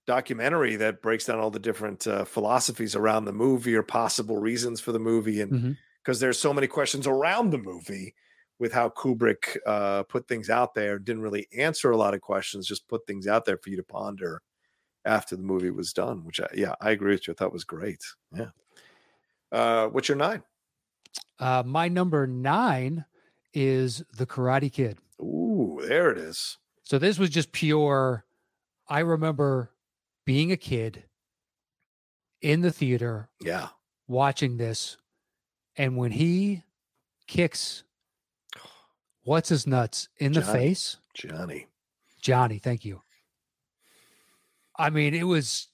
documentary 0.06 0.76
that 0.76 1.00
breaks 1.02 1.24
down 1.24 1.38
all 1.38 1.50
the 1.50 1.58
different 1.58 2.06
uh, 2.06 2.24
philosophies 2.24 2.94
around 2.94 3.24
the 3.24 3.32
movie 3.32 3.74
or 3.74 3.82
possible 3.82 4.36
reasons 4.38 4.80
for 4.80 4.92
the 4.92 4.98
movie, 4.98 5.40
and 5.40 5.76
because 6.02 6.20
there's 6.20 6.38
so 6.38 6.52
many 6.52 6.66
questions 6.66 7.06
around 7.06 7.50
the 7.50 7.58
movie 7.58 8.14
with 8.58 8.72
how 8.72 8.88
Kubrick 8.88 9.56
uh, 9.66 10.02
put 10.04 10.28
things 10.28 10.50
out 10.50 10.74
there, 10.74 10.98
didn't 10.98 11.22
really 11.22 11.48
answer 11.56 11.90
a 11.90 11.96
lot 11.96 12.14
of 12.14 12.20
questions, 12.20 12.66
just 12.68 12.86
put 12.88 13.06
things 13.06 13.26
out 13.26 13.46
there 13.46 13.56
for 13.58 13.70
you 13.70 13.76
to 13.76 13.82
ponder 13.82 14.42
after 15.06 15.36
the 15.36 15.42
movie 15.42 15.70
was 15.70 15.92
done. 15.92 16.24
Which, 16.24 16.40
I, 16.40 16.48
yeah, 16.54 16.74
I 16.80 16.90
agree 16.90 17.12
with 17.14 17.26
you. 17.26 17.32
I 17.32 17.36
thought 17.36 17.52
was 17.52 17.64
great. 17.64 18.02
Yeah. 18.32 18.50
Uh, 19.50 19.88
what's 19.88 20.08
your 20.08 20.16
nine? 20.18 20.42
Uh, 21.38 21.62
my 21.66 21.88
number 21.88 22.26
nine 22.26 23.04
is 23.52 24.02
The 24.16 24.26
Karate 24.26 24.72
Kid. 24.72 24.98
Ooh, 25.20 25.80
there 25.86 26.10
it 26.10 26.18
is. 26.18 26.58
So 26.82 26.98
this 26.98 27.18
was 27.18 27.30
just 27.30 27.52
pure. 27.52 28.24
I 28.88 29.00
remember 29.00 29.70
being 30.26 30.52
a 30.52 30.56
kid 30.56 31.04
in 32.42 32.60
the 32.60 32.70
theater 32.70 33.28
Yeah. 33.40 33.68
watching 34.06 34.56
this, 34.58 34.96
and 35.76 35.96
when 35.96 36.12
he 36.12 36.62
kicks 37.26 37.84
what's 39.22 39.48
his 39.48 39.66
nuts 39.66 40.08
in 40.18 40.32
the 40.32 40.42
face, 40.42 40.98
Johnny. 41.14 41.66
Johnny, 42.20 42.58
thank 42.58 42.84
you. 42.84 43.00
I 44.76 44.90
mean, 44.90 45.14
it 45.14 45.24
was 45.24 45.68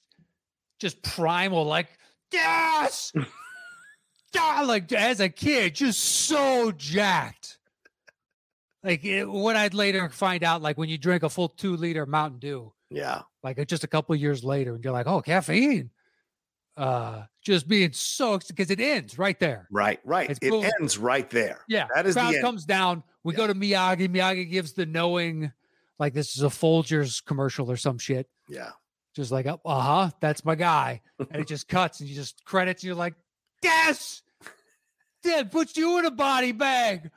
just 0.79 1.01
primal, 1.03 1.65
like 1.65 1.87
yes, 2.31 3.11
like 4.35 4.91
as 4.91 5.19
a 5.19 5.29
kid, 5.29 5.75
just 5.75 5.99
so 5.99 6.71
jacked. 6.71 7.57
Like 8.83 9.03
it, 9.05 9.29
what 9.29 9.55
I'd 9.55 9.73
later 9.73 10.09
find 10.09 10.43
out, 10.43 10.61
like 10.61 10.77
when 10.77 10.89
you 10.89 10.97
drink 10.97 11.23
a 11.23 11.29
full 11.29 11.49
two 11.49 11.75
liter 11.77 12.05
Mountain 12.05 12.39
Dew, 12.39 12.73
Yeah. 12.89 13.21
like 13.43 13.59
uh, 13.59 13.65
just 13.65 13.83
a 13.83 13.87
couple 13.87 14.15
years 14.15 14.43
later, 14.43 14.73
and 14.75 14.83
you're 14.83 14.93
like, 14.93 15.07
oh, 15.07 15.21
caffeine. 15.21 15.91
Uh, 16.77 17.23
just 17.43 17.67
being 17.67 17.91
so 17.91 18.39
because 18.39 18.71
it 18.71 18.79
ends 18.79 19.19
right 19.19 19.39
there. 19.39 19.67
Right. 19.71 19.99
Right. 20.03 20.29
It's 20.29 20.39
it 20.41 20.49
boom. 20.49 20.65
ends 20.79 20.97
right 20.97 21.29
there. 21.29 21.61
Yeah, 21.67 21.87
That 21.93 22.05
is 22.07 22.15
the 22.15 22.21
crowd 22.21 22.33
end. 22.35 22.43
comes 22.43 22.65
down. 22.65 23.03
We 23.23 23.33
go 23.33 23.45
to 23.45 23.53
Miyagi. 23.53 24.07
Miyagi 24.07 24.49
gives 24.49 24.73
the 24.73 24.85
knowing, 24.85 25.51
like 25.99 26.13
this 26.13 26.35
is 26.35 26.41
a 26.43 26.47
Folgers 26.47 27.23
commercial 27.23 27.69
or 27.69 27.77
some 27.77 27.97
shit. 27.99 28.27
Yeah. 28.47 28.69
Just 29.15 29.31
like, 29.31 29.45
uh 29.45 29.57
huh, 29.65 30.09
that's 30.21 30.45
my 30.45 30.55
guy, 30.55 31.01
and 31.19 31.41
it 31.41 31.47
just 31.47 31.67
cuts, 31.67 31.99
and 31.99 32.07
you 32.07 32.15
just 32.15 32.43
credits, 32.45 32.81
and 32.81 32.87
you're 32.87 32.95
like, 32.95 33.13
yes, 33.63 34.21
did 35.23 35.51
puts 35.51 35.75
you 35.77 35.97
in 35.99 36.05
a 36.05 36.11
body 36.11 36.51
bag. 36.51 37.11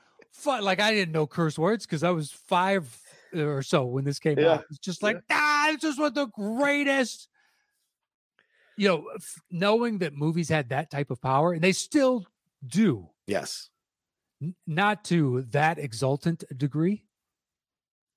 Like 0.45 0.81
I 0.81 0.93
didn't 0.93 1.13
know 1.13 1.27
curse 1.27 1.59
words 1.59 1.87
because 1.87 2.03
I 2.03 2.11
was 2.11 2.31
five 2.31 3.01
or 3.35 3.63
so 3.63 3.87
when 3.87 4.05
this 4.05 4.19
came 4.19 4.39
Yeah. 4.39 4.55
out. 4.55 4.65
It's 4.71 4.79
just 4.79 5.03
like, 5.03 5.21
ah, 5.31 5.71
it's 5.71 5.83
just 5.83 5.99
one 5.99 6.09
of 6.09 6.15
the 6.15 6.27
greatest. 6.27 7.29
You 8.77 8.89
know, 8.89 9.05
f- 9.15 9.41
knowing 9.51 9.99
that 9.99 10.15
movies 10.15 10.49
had 10.49 10.71
that 10.71 10.91
type 10.91 11.11
of 11.11 11.21
power, 11.23 11.53
and 11.53 11.63
they 11.63 11.73
still 11.73 12.27
do 12.67 13.11
Yes. 13.27 13.71
n- 14.43 14.57
not 14.67 15.05
to 15.05 15.43
that 15.51 15.79
exultant 15.79 16.43
degree 16.57 17.05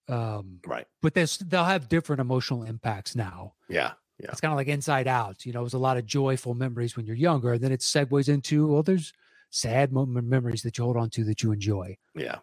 um 0.09 0.61
Right. 0.65 0.87
but 1.01 1.13
they'll 1.13 1.65
have 1.65 1.89
different 1.89 2.21
emotional 2.21 2.63
impacts 2.63 3.13
now 3.13 3.55
Yeah. 3.67 3.95
Yeah. 4.19 4.31
it's 4.31 4.41
kind 4.41 4.51
of 4.51 4.57
like 4.57 4.67
inside 4.67 5.07
out 5.07 5.45
you 5.45 5.53
know 5.53 5.63
it's 5.63 5.73
a 5.75 5.77
lot 5.79 5.97
of 5.97 6.05
joyful 6.05 6.53
memories 6.55 6.97
when 6.97 7.05
you're 7.05 7.15
younger 7.15 7.53
and 7.53 7.61
then 7.63 7.71
it 7.71 7.81
segues 7.81 8.27
into 8.29 8.67
well 8.67 8.81
there's 8.83 9.13
sad 9.51 9.91
mo- 9.93 10.05
memories 10.07 10.63
that 10.63 10.77
you 10.77 10.83
hold 10.83 10.97
on 10.97 11.09
to 11.11 11.23
that 11.25 11.43
you 11.43 11.51
enjoy 11.51 11.95
Yeah. 12.15 12.39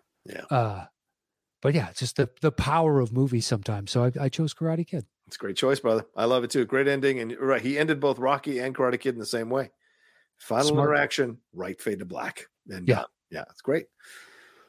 uh 0.50 0.84
but 1.62 1.74
yeah 1.74 1.88
it's 1.88 1.98
just 2.00 2.16
the 2.16 2.28
the 2.42 2.52
power 2.52 3.00
of 3.00 3.12
movies 3.12 3.46
sometimes 3.46 3.90
so 3.90 4.04
i, 4.04 4.12
I 4.20 4.28
chose 4.28 4.54
karate 4.54 4.86
kid 4.86 5.04
It's 5.26 5.36
a 5.36 5.38
great 5.38 5.56
choice, 5.56 5.80
brother. 5.80 6.04
I 6.14 6.26
love 6.26 6.44
it 6.44 6.50
too. 6.50 6.64
Great 6.66 6.86
ending. 6.86 7.18
And 7.18 7.34
right. 7.40 7.62
He 7.62 7.78
ended 7.78 7.98
both 7.98 8.18
Rocky 8.18 8.58
and 8.60 8.74
Karate 8.76 9.00
Kid 9.00 9.14
in 9.14 9.18
the 9.18 9.24
same 9.38 9.48
way. 9.48 9.70
Final 10.38 10.68
Smart. 10.68 10.90
interaction, 10.90 11.38
right 11.54 11.80
fade 11.80 12.00
to 12.00 12.04
black. 12.04 12.46
And 12.68 12.86
Yeah. 12.86 13.04
yeah. 13.30 13.38
Yeah. 13.38 13.44
It's 13.50 13.62
great. 13.62 13.86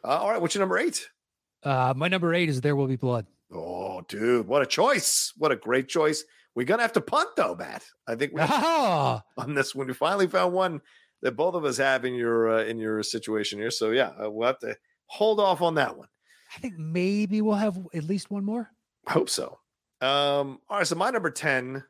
Uh, 0.04 0.16
all 0.22 0.32
right. 0.32 0.40
What's 0.42 0.56
your 0.56 0.62
number 0.62 0.78
eight? 0.80 1.10
uh 1.64 1.94
my 1.96 2.08
number 2.08 2.34
eight 2.34 2.48
is 2.50 2.62
there 2.62 2.76
will 2.76 2.88
be 2.88 2.96
blood 2.96 3.26
Oh, 3.54 4.02
dude. 4.08 4.48
What 4.48 4.62
a 4.62 4.66
choice. 4.66 5.34
What 5.38 5.52
a 5.52 5.56
great 5.58 5.88
choice. 5.90 6.24
We're 6.56 6.66
going 6.66 6.78
to 6.78 6.84
have 6.84 6.94
to 6.94 7.02
punt 7.02 7.30
though, 7.36 7.56
Matt. 7.56 7.84
I 8.08 8.16
think 8.16 8.34
we 8.34 8.42
ah, 8.42 9.22
on 9.38 9.54
this 9.54 9.76
one. 9.76 9.88
We 9.88 9.94
finally 9.94 10.28
found 10.28 10.54
one 10.54 10.82
that 11.22 11.34
both 11.34 11.56
of 11.56 11.66
us 11.66 11.78
have 11.78 12.06
in 12.06 12.14
your 12.16 12.60
uh, 12.60 12.64
in 12.64 12.78
your 12.78 13.04
situation 13.04 13.60
here. 13.60 13.72
So 13.72 13.92
yeah, 13.92 14.10
uh, 14.24 14.30
we'll 14.30 14.48
have 14.48 14.60
to 14.60 14.76
hold 15.08 15.40
off 15.40 15.62
on 15.62 15.76
that 15.76 15.98
one. 15.98 16.08
i 16.56 16.60
think 16.60 16.78
maybe 16.78 17.42
we'll 17.42 17.56
have 17.56 17.78
at 17.94 18.04
least 18.06 18.32
one 18.32 18.44
more 18.46 18.70
Hope 19.08 19.30
so. 19.30 19.60
Um, 20.02 20.60
all 20.70 20.78
right, 20.80 20.88
so 20.88 20.96
my 20.96 21.10
number 21.12 21.30
10 21.30 21.84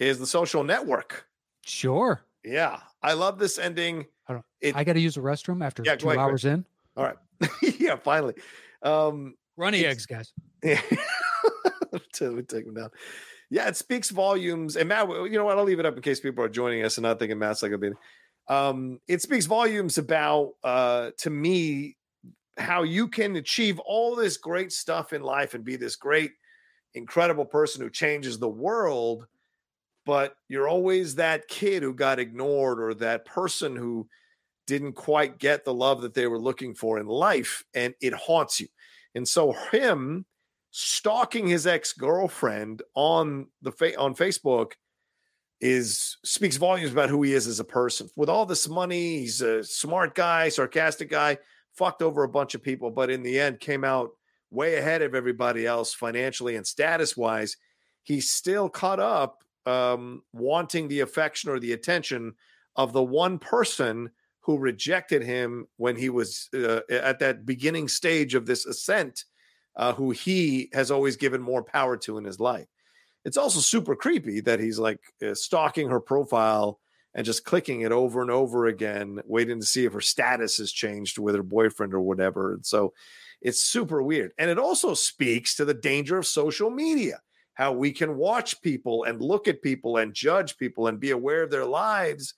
is 0.00 0.18
the 0.18 0.26
social 0.26 0.64
network. 0.64 1.26
sure 1.64 2.22
Yeah, 2.44 2.80
I 3.02 3.12
love 3.12 3.38
this 3.38 3.58
ending. 3.58 4.06
I 4.28 4.32
don't- 4.34 4.44
It, 4.60 4.74
i 4.76 4.82
gotta 4.84 5.00
use 5.00 5.14
the 5.14 5.20
restroom 5.20 5.64
after 5.64 5.82
Yeah, 5.84 5.94
two 5.96 6.08
ahead, 6.08 6.18
hours 6.18 6.44
in 6.44 6.64
all 6.96 7.04
right. 7.04 7.16
yeah, 7.78 7.96
finally. 7.96 8.34
Um, 8.82 9.34
runny 9.56 9.84
eggs 9.84 10.04
guys 10.06 10.32
Yeah. 10.64 10.80
Let 12.20 12.32
me 12.34 12.42
take 12.42 12.64
them 12.66 12.74
down. 12.74 12.90
Yeah, 13.52 13.68
it 13.68 13.76
speaks 13.76 14.08
volumes. 14.08 14.76
And 14.76 14.88
Matt, 14.88 15.06
you 15.10 15.32
know 15.32 15.44
what? 15.44 15.58
I'll 15.58 15.64
leave 15.64 15.78
it 15.78 15.84
up 15.84 15.94
in 15.94 16.00
case 16.00 16.20
people 16.20 16.42
are 16.42 16.48
joining 16.48 16.86
us 16.86 16.96
and 16.96 17.02
not 17.02 17.18
thinking 17.18 17.38
Matt's 17.38 17.62
like 17.62 17.72
a 17.72 17.78
bit. 17.78 17.92
Um, 18.48 18.98
it 19.06 19.20
speaks 19.20 19.44
volumes 19.44 19.98
about 19.98 20.54
uh 20.64 21.10
to 21.18 21.28
me 21.28 21.98
how 22.56 22.82
you 22.82 23.08
can 23.08 23.36
achieve 23.36 23.78
all 23.80 24.16
this 24.16 24.38
great 24.38 24.72
stuff 24.72 25.12
in 25.12 25.20
life 25.20 25.52
and 25.52 25.64
be 25.64 25.76
this 25.76 25.96
great, 25.96 26.32
incredible 26.94 27.44
person 27.44 27.82
who 27.82 27.90
changes 27.90 28.38
the 28.38 28.48
world, 28.48 29.26
but 30.06 30.34
you're 30.48 30.68
always 30.68 31.16
that 31.16 31.46
kid 31.46 31.82
who 31.82 31.92
got 31.92 32.18
ignored 32.18 32.80
or 32.80 32.94
that 32.94 33.26
person 33.26 33.76
who 33.76 34.08
didn't 34.66 34.94
quite 34.94 35.38
get 35.38 35.66
the 35.66 35.74
love 35.74 36.00
that 36.00 36.14
they 36.14 36.26
were 36.26 36.40
looking 36.40 36.74
for 36.74 36.98
in 36.98 37.06
life, 37.06 37.64
and 37.74 37.94
it 38.00 38.14
haunts 38.14 38.60
you. 38.60 38.68
And 39.14 39.28
so 39.28 39.52
him 39.52 40.24
stalking 40.72 41.46
his 41.46 41.66
ex-girlfriend 41.66 42.82
on 42.94 43.46
the 43.60 43.70
fa- 43.70 43.98
on 43.98 44.14
Facebook 44.14 44.72
is 45.60 46.16
speaks 46.24 46.56
volumes 46.56 46.90
about 46.90 47.10
who 47.10 47.22
he 47.22 47.34
is 47.34 47.46
as 47.46 47.60
a 47.60 47.64
person. 47.64 48.08
With 48.16 48.28
all 48.28 48.46
this 48.46 48.68
money, 48.68 49.20
he's 49.20 49.40
a 49.42 49.62
smart 49.62 50.14
guy, 50.14 50.48
sarcastic 50.48 51.08
guy, 51.08 51.38
fucked 51.74 52.02
over 52.02 52.24
a 52.24 52.28
bunch 52.28 52.54
of 52.54 52.62
people, 52.62 52.90
but 52.90 53.10
in 53.10 53.22
the 53.22 53.38
end 53.38 53.60
came 53.60 53.84
out 53.84 54.10
way 54.50 54.76
ahead 54.76 55.02
of 55.02 55.14
everybody 55.14 55.66
else 55.66 55.94
financially 55.94 56.56
and 56.56 56.66
status-wise. 56.66 57.56
He's 58.02 58.30
still 58.30 58.68
caught 58.68 58.98
up 58.98 59.44
um, 59.66 60.22
wanting 60.32 60.88
the 60.88 61.00
affection 61.00 61.50
or 61.50 61.60
the 61.60 61.72
attention 61.72 62.34
of 62.76 62.92
the 62.92 63.02
one 63.02 63.38
person 63.38 64.10
who 64.40 64.58
rejected 64.58 65.22
him 65.22 65.68
when 65.76 65.96
he 65.96 66.08
was 66.08 66.48
uh, 66.54 66.80
at 66.90 67.20
that 67.20 67.46
beginning 67.46 67.88
stage 67.88 68.34
of 68.34 68.46
this 68.46 68.66
ascent 68.66 69.24
uh, 69.76 69.92
who 69.92 70.10
he 70.10 70.68
has 70.72 70.90
always 70.90 71.16
given 71.16 71.40
more 71.40 71.62
power 71.62 71.96
to 71.96 72.18
in 72.18 72.24
his 72.24 72.40
life. 72.40 72.66
It's 73.24 73.36
also 73.36 73.60
super 73.60 73.94
creepy 73.94 74.40
that 74.40 74.60
he's 74.60 74.78
like 74.78 75.00
uh, 75.24 75.34
stalking 75.34 75.88
her 75.88 76.00
profile 76.00 76.80
and 77.14 77.26
just 77.26 77.44
clicking 77.44 77.82
it 77.82 77.92
over 77.92 78.22
and 78.22 78.30
over 78.30 78.66
again, 78.66 79.20
waiting 79.26 79.60
to 79.60 79.66
see 79.66 79.84
if 79.84 79.92
her 79.92 80.00
status 80.00 80.56
has 80.56 80.72
changed 80.72 81.18
with 81.18 81.34
her 81.34 81.42
boyfriend 81.42 81.94
or 81.94 82.00
whatever. 82.00 82.54
And 82.54 82.64
so 82.64 82.94
it's 83.40 83.60
super 83.60 84.02
weird. 84.02 84.32
And 84.38 84.50
it 84.50 84.58
also 84.58 84.94
speaks 84.94 85.56
to 85.56 85.64
the 85.64 85.74
danger 85.74 86.16
of 86.18 86.26
social 86.26 86.70
media, 86.70 87.20
how 87.54 87.72
we 87.72 87.92
can 87.92 88.16
watch 88.16 88.60
people 88.62 89.04
and 89.04 89.20
look 89.20 89.46
at 89.46 89.62
people 89.62 89.98
and 89.98 90.14
judge 90.14 90.56
people 90.56 90.86
and 90.86 90.98
be 90.98 91.10
aware 91.10 91.42
of 91.42 91.50
their 91.50 91.66
lives 91.66 92.34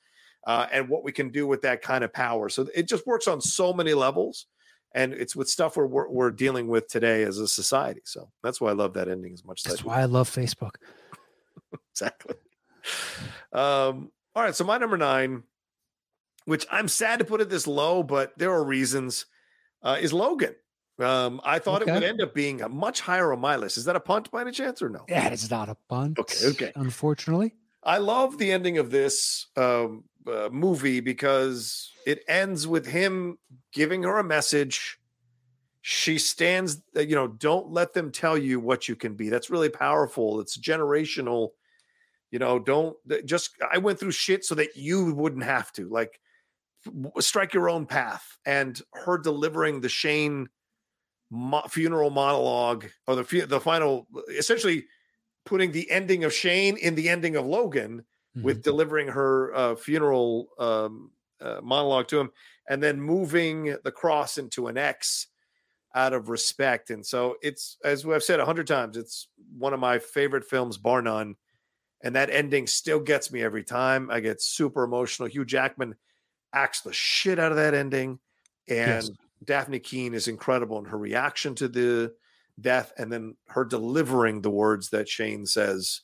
uh, 0.46 0.66
and 0.72 0.88
what 0.88 1.04
we 1.04 1.12
can 1.12 1.30
do 1.30 1.46
with 1.46 1.62
that 1.62 1.82
kind 1.82 2.04
of 2.04 2.12
power. 2.12 2.48
So 2.48 2.66
it 2.74 2.88
just 2.88 3.06
works 3.06 3.28
on 3.28 3.40
so 3.40 3.72
many 3.72 3.94
levels 3.94 4.46
and 4.94 5.12
it's 5.12 5.34
with 5.34 5.48
stuff 5.48 5.76
we're, 5.76 5.86
we're, 5.86 6.08
we're 6.08 6.30
dealing 6.30 6.68
with 6.68 6.88
today 6.88 7.24
as 7.24 7.38
a 7.38 7.48
society. 7.48 8.00
So 8.04 8.30
that's 8.42 8.60
why 8.60 8.70
I 8.70 8.74
love 8.74 8.94
that 8.94 9.08
ending 9.08 9.32
as 9.32 9.44
much 9.44 9.62
as 9.66 9.72
That's 9.72 9.84
why 9.84 10.00
I 10.00 10.04
love 10.04 10.30
Facebook. 10.30 10.76
exactly. 11.92 12.36
Um, 13.52 14.10
all 14.34 14.42
right, 14.42 14.54
so 14.54 14.64
my 14.64 14.78
number 14.78 14.96
nine, 14.96 15.42
which 16.44 16.66
I'm 16.70 16.88
sad 16.88 17.18
to 17.18 17.24
put 17.24 17.40
it 17.40 17.50
this 17.50 17.66
low, 17.66 18.02
but 18.02 18.32
there 18.38 18.52
are 18.52 18.62
reasons, 18.62 19.26
uh, 19.82 19.96
is 20.00 20.12
Logan. 20.12 20.54
Um, 21.00 21.40
I 21.42 21.58
thought 21.58 21.82
it 21.82 21.92
would 21.92 22.04
end 22.04 22.22
up 22.22 22.34
being 22.34 22.62
a 22.62 22.68
much 22.68 23.00
higher 23.00 23.32
on 23.32 23.40
my 23.40 23.56
list. 23.56 23.78
Is 23.78 23.86
that 23.86 23.96
a 23.96 24.00
punt 24.00 24.30
by 24.30 24.42
any 24.42 24.52
chance 24.52 24.80
or 24.80 24.88
no? 24.88 25.04
That 25.08 25.32
is 25.32 25.50
not 25.50 25.68
a 25.68 25.76
punt. 25.88 26.20
Okay, 26.20 26.46
okay. 26.50 26.72
Unfortunately. 26.76 27.54
I 27.82 27.98
love 27.98 28.38
the 28.38 28.52
ending 28.52 28.78
of 28.78 28.90
this 28.90 29.48
um, 29.56 30.04
uh, 30.26 30.48
movie 30.52 31.00
because 31.00 31.90
it 32.06 32.24
ends 32.28 32.66
with 32.66 32.86
him 32.86 33.38
giving 33.72 34.02
her 34.02 34.18
a 34.18 34.24
message. 34.24 34.98
She 35.82 36.18
stands, 36.18 36.82
uh, 36.96 37.00
you 37.00 37.14
know, 37.14 37.28
don't 37.28 37.70
let 37.70 37.92
them 37.92 38.10
tell 38.10 38.38
you 38.38 38.58
what 38.58 38.88
you 38.88 38.96
can 38.96 39.14
be. 39.14 39.28
That's 39.28 39.50
really 39.50 39.68
powerful. 39.68 40.40
It's 40.40 40.56
generational. 40.56 41.50
You 42.30 42.38
know, 42.38 42.58
don't 42.58 42.96
just, 43.24 43.50
I 43.70 43.78
went 43.78 44.00
through 44.00 44.12
shit 44.12 44.44
so 44.44 44.54
that 44.54 44.76
you 44.76 45.14
wouldn't 45.14 45.44
have 45.44 45.72
to. 45.72 45.88
Like, 45.88 46.20
strike 47.20 47.54
your 47.54 47.70
own 47.70 47.86
path. 47.86 48.38
And 48.44 48.80
her 48.92 49.18
delivering 49.18 49.80
the 49.80 49.88
Shane 49.88 50.48
mo- 51.30 51.62
funeral 51.68 52.10
monologue 52.10 52.86
or 53.06 53.16
the, 53.16 53.46
the 53.46 53.60
final, 53.60 54.06
essentially 54.36 54.86
putting 55.44 55.72
the 55.72 55.90
ending 55.90 56.24
of 56.24 56.32
Shane 56.32 56.76
in 56.76 56.94
the 56.94 57.08
ending 57.08 57.36
of 57.36 57.46
Logan 57.46 58.04
with 58.42 58.62
delivering 58.62 59.08
her 59.08 59.54
uh, 59.54 59.74
funeral 59.76 60.48
um, 60.58 61.10
uh, 61.40 61.60
monologue 61.62 62.08
to 62.08 62.20
him, 62.20 62.30
and 62.68 62.82
then 62.82 63.00
moving 63.00 63.76
the 63.84 63.92
cross 63.92 64.38
into 64.38 64.66
an 64.66 64.76
X 64.76 65.28
out 65.94 66.12
of 66.12 66.28
respect. 66.28 66.90
And 66.90 67.06
so 67.06 67.36
it's, 67.42 67.76
as 67.84 68.04
I've 68.04 68.24
said 68.24 68.40
a 68.40 68.44
hundred 68.44 68.66
times, 68.66 68.96
it's 68.96 69.28
one 69.56 69.72
of 69.72 69.80
my 69.80 69.98
favorite 69.98 70.44
films, 70.44 70.76
bar 70.76 71.02
none. 71.02 71.36
And 72.02 72.16
that 72.16 72.28
ending 72.30 72.66
still 72.66 73.00
gets 73.00 73.32
me 73.32 73.42
every 73.42 73.64
time. 73.64 74.10
I 74.10 74.20
get 74.20 74.42
super 74.42 74.82
emotional. 74.82 75.28
Hugh 75.28 75.44
Jackman 75.44 75.94
acts 76.52 76.80
the 76.82 76.92
shit 76.92 77.38
out 77.38 77.52
of 77.52 77.56
that 77.56 77.74
ending, 77.74 78.18
and 78.68 79.06
Yes. 79.06 79.10
Dafne 79.44 79.82
Keen 79.82 80.14
is 80.14 80.28
incredible 80.28 80.78
in 80.78 80.86
her 80.86 80.98
reaction 80.98 81.54
to 81.56 81.68
the 81.68 82.14
death, 82.60 82.92
and 82.98 83.12
then 83.12 83.36
her 83.48 83.64
delivering 83.64 84.40
the 84.42 84.50
words 84.50 84.90
that 84.90 85.08
Shane 85.08 85.46
says 85.46 86.02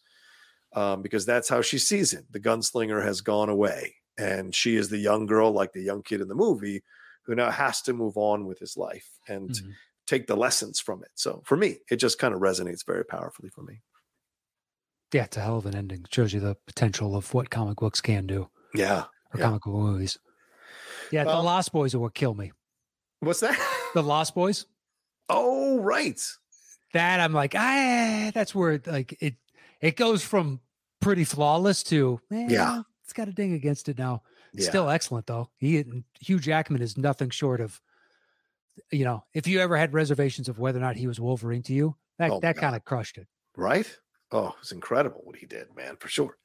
um, 0.74 1.02
because 1.02 1.26
that's 1.26 1.48
how 1.48 1.62
she 1.62 1.78
sees 1.78 2.12
it. 2.12 2.24
The 2.30 2.40
gunslinger 2.40 3.02
has 3.05 3.20
gone 3.20 3.48
away, 3.48 3.97
and 4.18 4.55
she 4.55 4.76
is 4.76 4.88
the 4.88 4.98
young 4.98 5.26
girl, 5.26 5.51
like 5.52 5.72
the 5.72 5.82
young 5.82 6.02
kid 6.02 6.20
in 6.20 6.28
the 6.28 6.34
movie, 6.34 6.82
who 7.24 7.34
now 7.34 7.51
has 7.51 7.82
to 7.82 7.92
move 7.92 8.16
on 8.16 8.47
with 8.47 8.59
his 8.59 8.76
life 8.76 9.09
and 9.28 9.51
Mhm. 9.51 9.74
take 10.06 10.26
the 10.26 10.36
lessons 10.36 10.80
from 10.80 11.02
it. 11.02 11.10
So 11.14 11.42
for 11.44 11.56
me, 11.56 11.78
it 11.90 11.97
just 11.97 12.18
kind 12.18 12.34
of 12.34 12.40
resonates 12.40 12.84
very 12.84 13.05
powerfully 13.05 13.51
for 13.51 13.62
me. 13.62 13.82
Yeah, 15.12 15.24
it's 15.24 15.36
a 15.36 15.40
hell 15.40 15.59
of 15.59 15.66
an 15.66 15.74
ending. 15.74 16.05
Shows 16.12 16.32
you 16.32 16.40
the 16.40 16.56
potential 16.66 17.16
of 17.16 17.34
what 17.34 17.51
comic 17.51 17.78
books 17.78 18.01
can 18.01 18.26
do 18.26 18.48
Yeah. 18.74 19.06
or 19.32 19.38
Yeah. 19.38 19.44
comic 19.47 19.62
book 19.62 19.74
movies. 19.74 20.18
Yeah, 21.10 21.24
the 21.24 21.30
Lost 21.42 21.72
Boys 21.72 21.94
are 21.94 21.98
what 21.98 22.14
kill 22.14 22.34
me. 22.34 22.52
What's 23.18 23.40
that? 23.40 23.59
The 23.94 24.02
Lost 24.02 24.34
Boys. 24.34 24.66
Oh, 25.28 25.80
right. 25.80 26.20
That 26.92 27.20
I'm 27.20 27.32
like, 27.32 27.55
ah, 27.56 28.30
that's 28.32 28.55
where 28.55 28.72
it, 28.72 28.86
like 28.86 29.16
it 29.20 29.34
it 29.81 29.97
goes 29.97 30.23
from 30.24 30.61
pretty 31.01 31.24
flawless 31.24 31.82
to 31.85 32.20
eh, 32.32 32.47
Yeah. 32.48 32.82
it's 33.05 33.12
got 33.12 33.28
a 33.28 33.32
ding 33.32 33.52
against 33.55 33.89
it 33.89 33.98
now. 33.98 34.23
Yeah. 34.52 34.69
Still 34.69 34.90
excellent 34.90 35.27
though. 35.27 35.48
He 35.57 35.85
Hugh 36.20 36.39
Jackman 36.40 36.82
is 36.82 36.97
nothing 36.98 37.31
short 37.31 37.61
of, 37.61 37.81
you 38.90 39.05
know, 39.05 39.24
if 39.35 39.47
you 39.47 39.61
ever 39.61 39.77
had 39.77 39.93
reservations 39.94 40.48
of 40.48 40.59
whether 40.59 40.78
or 40.78 40.82
not 40.82 40.97
he 40.97 41.07
was 41.07 41.20
Wolverine 41.20 41.62
to 41.65 41.73
you, 41.73 41.97
that 42.19 42.31
Oh, 42.31 42.40
that 42.40 42.57
kind 42.57 42.74
of 42.77 42.85
crushed 42.85 43.16
it. 43.19 43.27
right? 43.57 43.90
Oh, 44.32 44.55
it's 44.61 44.73
incredible 44.73 45.20
what 45.24 45.36
he 45.36 45.47
did, 45.47 45.74
man, 45.74 45.97
for 45.97 46.09
sure. 46.09 46.36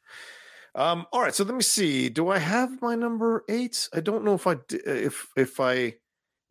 Um, 0.74 1.06
all 1.14 1.22
right, 1.22 1.34
so 1.34 1.44
let 1.44 1.56
me 1.56 1.62
see. 1.62 2.10
Do 2.10 2.30
I 2.30 2.38
have 2.38 2.82
my 2.82 2.96
number 2.96 3.44
eight? 3.48 3.88
I 3.94 4.02
don't 4.02 4.24
know 4.26 4.34
if 4.34 4.46
I 4.48 4.58
if 4.70 5.28
if 5.38 5.60
I. 5.60 5.74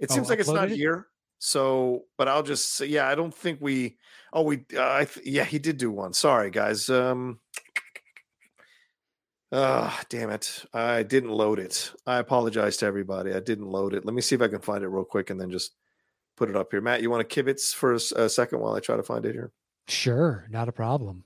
It 0.00 0.10
Oh, 0.10 0.14
seems 0.14 0.28
like 0.30 0.38
it's 0.40 0.48
not 0.48 0.70
it? 0.70 0.76
here. 0.76 1.06
So, 1.38 2.04
but 2.16 2.28
I'll 2.28 2.42
just 2.42 2.74
say, 2.74 2.86
yeah, 2.86 3.08
I 3.08 3.14
don't 3.14 3.34
think 3.34 3.60
we. 3.60 3.96
Oh, 4.32 4.42
we. 4.42 4.64
Uh, 4.74 4.92
I 4.92 5.04
th- 5.04 5.26
yeah, 5.26 5.44
he 5.44 5.58
did 5.58 5.76
do 5.76 5.90
one. 5.90 6.12
Sorry, 6.12 6.50
guys. 6.50 6.88
Um. 6.88 7.40
Ah, 9.52 10.02
damn 10.08 10.30
it! 10.30 10.64
I 10.72 11.04
didn't 11.04 11.30
load 11.30 11.60
it. 11.60 11.92
I 12.06 12.18
apologize 12.18 12.76
to 12.78 12.86
everybody. 12.86 13.32
I 13.32 13.40
didn't 13.40 13.68
load 13.68 13.94
it. 13.94 14.04
Let 14.04 14.14
me 14.14 14.22
see 14.22 14.34
if 14.34 14.42
I 14.42 14.48
can 14.48 14.60
find 14.60 14.82
it 14.82 14.88
real 14.88 15.04
quick 15.04 15.30
and 15.30 15.40
then 15.40 15.50
just 15.50 15.76
put 16.36 16.50
it 16.50 16.56
up 16.56 16.68
here. 16.70 16.80
Matt, 16.80 17.02
you 17.02 17.10
want 17.10 17.28
to 17.28 17.42
kibitz 17.42 17.72
for 17.72 17.94
a 17.94 18.28
second 18.28 18.60
while 18.60 18.74
I 18.74 18.80
try 18.80 18.96
to 18.96 19.02
find 19.02 19.24
it 19.24 19.32
here? 19.32 19.52
Sure, 19.86 20.46
not 20.50 20.68
a 20.68 20.72
problem. 20.72 21.24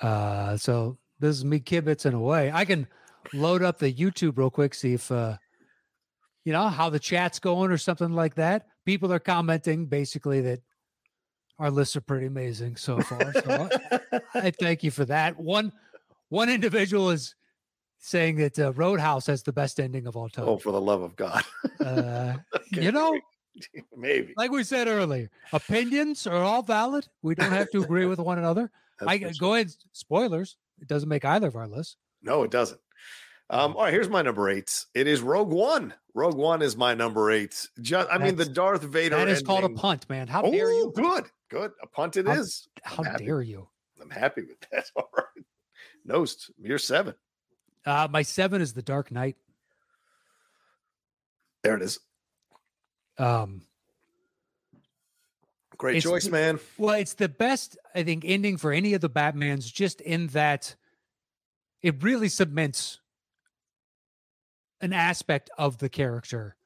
Uh, 0.00 0.56
so 0.56 0.96
this 1.18 1.36
is 1.36 1.44
me 1.44 1.60
kibitzing 1.60 2.14
away. 2.14 2.50
I 2.52 2.64
can 2.64 2.86
load 3.32 3.62
up 3.62 3.78
the 3.78 3.92
YouTube 3.92 4.38
real 4.38 4.50
quick, 4.50 4.74
see 4.74 4.94
if 4.94 5.10
uh, 5.10 5.36
you 6.44 6.52
know 6.52 6.68
how 6.68 6.90
the 6.90 6.98
chat's 6.98 7.38
going 7.38 7.70
or 7.70 7.78
something 7.78 8.12
like 8.12 8.36
that. 8.36 8.66
People 8.84 9.12
are 9.12 9.18
commenting 9.18 9.86
basically 9.86 10.40
that 10.42 10.60
our 11.58 11.70
lists 11.70 11.96
are 11.96 12.00
pretty 12.00 12.26
amazing 12.26 12.76
so 12.76 13.00
far. 13.00 13.32
So 13.32 13.68
I, 14.12 14.20
I 14.34 14.50
thank 14.50 14.82
you 14.82 14.90
for 14.90 15.04
that. 15.06 15.38
One 15.38 15.72
one 16.28 16.48
individual 16.48 17.10
is 17.10 17.34
saying 17.98 18.36
that 18.36 18.58
uh, 18.58 18.72
Roadhouse 18.72 19.26
has 19.26 19.42
the 19.42 19.52
best 19.52 19.80
ending 19.80 20.06
of 20.06 20.16
all 20.16 20.28
time. 20.28 20.48
Oh, 20.48 20.58
for 20.58 20.72
the 20.72 20.80
love 20.80 21.02
of 21.02 21.16
God! 21.16 21.42
Uh, 21.80 22.34
Okay, 22.54 22.84
you 22.84 22.92
know, 22.92 23.18
maybe. 23.96 24.34
like 24.36 24.50
we 24.50 24.64
said 24.64 24.88
earlier, 24.88 25.30
opinions 25.52 26.26
are 26.26 26.42
all 26.42 26.62
valid. 26.62 27.06
We 27.22 27.34
don't 27.34 27.52
have 27.52 27.70
to 27.70 27.82
agree 27.82 28.06
with 28.06 28.18
one 28.18 28.38
another. 28.38 28.70
That's 28.98 29.10
I 29.10 29.18
go 29.38 29.54
ahead. 29.54 29.70
Spoilers. 29.92 30.56
It 30.80 30.88
doesn't 30.88 31.08
make 31.08 31.24
either 31.24 31.46
of 31.46 31.56
our 31.56 31.68
lists. 31.68 31.96
No, 32.22 32.42
it 32.42 32.50
doesn't. 32.50 32.80
Um, 33.50 33.76
all 33.76 33.82
right, 33.84 33.92
here's 33.92 34.08
my 34.08 34.22
number 34.22 34.48
eight. 34.48 34.84
It 34.94 35.06
is 35.06 35.20
Rogue 35.20 35.50
One. 35.52 35.92
Rogue 36.14 36.36
One 36.36 36.62
is 36.62 36.76
my 36.76 36.94
number 36.94 37.30
eight. 37.30 37.68
Just, 37.80 38.08
I 38.10 38.18
mean, 38.18 38.36
the 38.36 38.46
Darth 38.46 38.82
Vader. 38.82 39.16
That 39.16 39.28
is 39.28 39.42
called 39.42 39.64
a 39.64 39.68
punt, 39.68 40.08
man. 40.08 40.28
How 40.28 40.42
Oh, 40.42 40.50
dare 40.50 40.72
you? 40.72 40.92
good, 40.94 41.24
good. 41.50 41.72
A 41.82 41.86
punt 41.86 42.16
it 42.16 42.26
is. 42.26 42.68
How, 42.82 43.02
dare 43.02 43.42
you? 43.42 43.68
I'm 44.00 44.10
happy 44.10 44.42
with 44.42 44.58
that. 44.72 44.86
All 44.96 45.10
right. 45.16 45.44
Knost, 46.08 46.50
you're 46.58 46.78
seven. 46.78 47.14
Uh, 47.84 48.08
my 48.10 48.22
seven 48.22 48.62
is 48.62 48.72
the 48.72 48.82
Dark 48.82 49.10
Knight. 49.10 49.36
There 51.62 51.76
it 51.76 51.82
is. 51.82 51.98
Um, 53.18 53.62
Great 55.76 55.96
It's 55.96 56.04
choice, 56.04 56.28
man. 56.28 56.60
well, 56.78 56.94
it's 56.94 57.14
the 57.14 57.28
best, 57.28 57.76
I 57.94 58.04
think, 58.04 58.24
ending 58.26 58.56
for 58.56 58.72
any 58.72 58.94
of 58.94 59.00
the 59.00 59.10
Batmans, 59.10 59.72
just 59.72 60.00
in 60.00 60.28
that 60.28 60.76
it 61.82 62.02
really 62.02 62.28
cements 62.28 63.00
an 64.84 64.92
aspect 64.92 65.50
of 65.58 65.78
the 65.78 65.88
character 65.88 66.56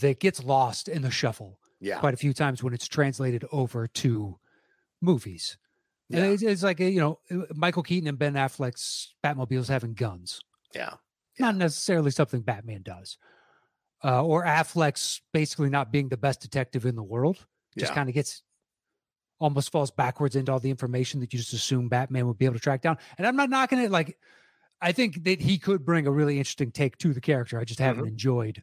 that 0.00 0.20
gets 0.20 0.42
lost 0.44 0.88
in 0.88 1.02
the 1.02 1.10
shuffle 1.10 1.58
Yeah. 1.80 1.98
quite 1.98 2.14
a 2.14 2.16
few 2.16 2.32
times 2.32 2.62
when 2.62 2.72
it's 2.72 2.86
translated 2.88 3.44
over 3.52 3.86
to 3.86 4.38
movies. 5.02 5.56
And 6.10 6.24
it's, 6.24 6.42
it's 6.42 6.62
like, 6.62 6.78
you 6.80 7.00
know, 7.00 7.18
uh, 7.30 7.44
Michael 7.54 7.82
Keaton 7.82 8.08
and 8.08 8.18
Ben 8.18 8.34
Affleck's 8.34 9.12
Batmobiles 9.22 9.68
having 9.68 9.94
guns. 9.94 10.40
Yeah. 10.74 10.94
not 11.40 11.54
necessarily 11.56 12.10
something 12.10 12.40
Batman 12.40 12.82
does. 12.82 13.16
Uh, 14.02 14.24
or 14.24 14.44
Affleck's 14.44 15.20
basically 15.32 15.70
not 15.70 15.92
being 15.92 16.08
the 16.08 16.16
best 16.16 16.40
detective 16.40 16.84
in 16.86 16.96
the 16.96 17.02
world. 17.02 17.46
Just 17.78 17.90
Yeah. 17.90 17.94
kind 17.94 18.08
of 18.08 18.14
gets 18.14 18.42
almost 19.40 19.70
falls 19.70 19.90
backwards 19.92 20.34
into 20.34 20.50
all 20.50 20.58
the 20.58 20.70
information 20.70 21.20
that 21.20 21.32
you 21.32 21.38
just 21.38 21.52
assume 21.52 21.88
Batman 21.88 22.26
would 22.26 22.38
be 22.38 22.44
able 22.44 22.54
to 22.56 22.60
track 22.60 22.82
down. 22.82 22.98
And 23.18 23.26
I'm 23.26 23.36
not 23.36 23.50
knocking 23.50 23.78
it. 23.78 23.90
Like, 23.90 24.18
I 24.80 24.92
think 24.92 25.24
that 25.24 25.40
he 25.40 25.58
could 25.58 25.84
bring 25.84 26.06
a 26.06 26.10
really 26.10 26.38
interesting 26.38 26.70
take 26.70 26.98
to 26.98 27.12
the 27.12 27.20
character. 27.20 27.58
I 27.58 27.64
just 27.64 27.80
haven't 27.80 28.02
Mm-hmm. 28.04 28.12
enjoyed 28.12 28.62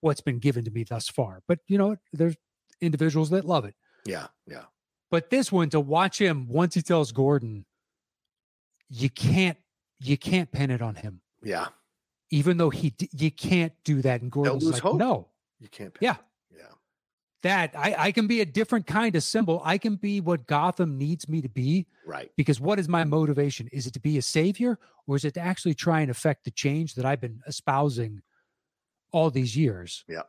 what's 0.00 0.20
been 0.20 0.38
given 0.38 0.64
to 0.64 0.70
me 0.70 0.84
thus 0.84 1.08
far. 1.08 1.42
But 1.48 1.58
you 1.66 1.76
know, 1.78 1.88
what? 1.88 1.98
there's 2.12 2.36
individuals 2.80 3.30
that 3.30 3.44
love 3.44 3.64
it. 3.64 3.74
Yeah. 4.04 4.28
Yeah. 4.46 4.64
But 5.10 5.30
this 5.30 5.50
one 5.50 5.70
to 5.70 5.80
watch 5.80 6.20
him 6.20 6.46
once 6.48 6.74
he 6.74 6.82
tells 6.82 7.10
Gordon, 7.12 7.64
you 8.88 9.10
can't 9.10 9.58
you 10.00 10.16
can't 10.16 10.50
pin 10.52 10.70
it 10.70 10.82
on 10.82 10.94
him. 10.94 11.20
Yeah. 11.42 11.68
Even 12.30 12.56
though 12.58 12.70
he 12.70 12.94
you 13.12 13.30
can't 13.30 13.72
do 13.84 14.02
that. 14.02 14.20
And 14.22 14.30
Gordon's 14.30 14.64
like, 14.70 14.82
hope. 14.82 14.98
no, 14.98 15.28
You 15.58 15.68
can't. 15.68 15.96
Yeah. 16.00 16.16
That 17.42 17.74
I, 17.76 17.94
I 17.98 18.12
can 18.12 18.26
be 18.26 18.40
a 18.40 18.46
different 18.46 18.86
kind 18.86 19.14
of 19.14 19.22
symbol. 19.22 19.60
I 19.64 19.78
can 19.78 19.96
be 19.96 20.20
what 20.20 20.46
Gotham 20.46 20.96
needs 20.98 21.28
me 21.28 21.42
to 21.42 21.48
be 21.48 21.86
Right. 22.04 22.30
because 22.36 22.60
what 22.60 22.78
is 22.78 22.88
my 22.88 23.04
motivation? 23.04 23.68
Is 23.72 23.86
it 23.86 23.92
to 23.92 24.00
be 24.00 24.18
a 24.18 24.22
savior 24.22 24.78
or 25.06 25.16
is 25.16 25.24
it 25.24 25.34
to 25.34 25.40
actually 25.40 25.74
try 25.74 26.00
and 26.00 26.10
affect 26.10 26.44
the 26.44 26.50
change 26.50 26.94
that 26.94 27.04
I've 27.04 27.20
been 27.20 27.40
espousing 27.46 28.22
all 29.12 29.30
these 29.30 29.56
years? 29.56 30.04
Yeah. 30.08 30.22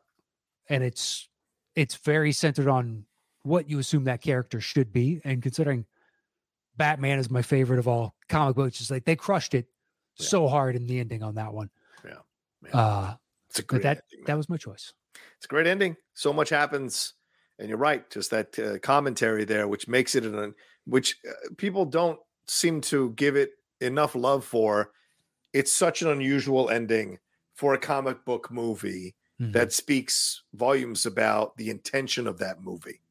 And 0.69 0.83
it's 0.83 1.29
it's 1.75 1.95
very 1.95 2.31
centered 2.33 2.67
on 2.67 3.05
what 3.43 3.69
you 3.69 3.79
assume 3.79 4.03
that 4.03 4.21
character 4.21 4.59
should 4.59 4.91
be. 4.91 5.21
And 5.23 5.41
considering 5.41 5.85
Batman 6.75 7.19
is 7.19 7.29
my 7.31 7.41
favorite 7.41 7.79
of 7.79 7.87
all 7.87 8.15
comic 8.29 8.55
books, 8.57 8.81
it's 8.81 8.91
like 8.91 9.05
they 9.05 9.15
crushed 9.15 9.53
it 9.55 9.67
Yeah. 10.19 10.25
so 10.27 10.47
hard 10.49 10.75
in 10.75 10.85
the 10.87 10.99
ending 10.99 11.23
on 11.23 11.35
that 11.35 11.53
one. 11.53 11.69
Yeah. 12.03 12.11
Yeah. 12.65 12.77
Uh 12.77 13.15
but 13.55 13.67
great 13.67 13.83
that 13.83 14.03
ending, 14.11 14.25
that 14.25 14.37
was 14.37 14.49
my 14.49 14.57
choice. 14.57 14.93
It's 15.37 15.45
a 15.45 15.47
great 15.47 15.67
ending. 15.67 15.95
So 16.13 16.33
much 16.33 16.49
happens, 16.49 17.13
and 17.59 17.69
you're 17.69 17.77
right. 17.77 18.09
Just 18.09 18.31
that 18.31 18.59
uh, 18.59 18.79
commentary 18.79 19.45
there, 19.45 19.67
which 19.67 19.87
makes 19.87 20.15
it 20.15 20.25
an 20.25 20.53
which 20.85 21.17
uh, 21.27 21.53
people 21.57 21.85
don't 21.85 22.19
seem 22.47 22.81
to 22.81 23.11
give 23.11 23.35
it 23.35 23.51
enough 23.81 24.15
love 24.15 24.43
for. 24.45 24.91
It's 25.53 25.71
such 25.71 26.01
an 26.01 26.09
unusual 26.09 26.69
ending 26.69 27.19
for 27.55 27.73
a 27.73 27.79
comic 27.79 28.25
book 28.25 28.51
movie 28.51 29.15
Mhm. 29.39 29.53
that 29.53 29.71
speaks 29.71 30.43
volumes 30.53 31.05
about 31.05 31.55
the 31.57 31.69
intention 31.69 32.27
of 32.27 32.39
that 32.39 32.61
movie 32.61 33.01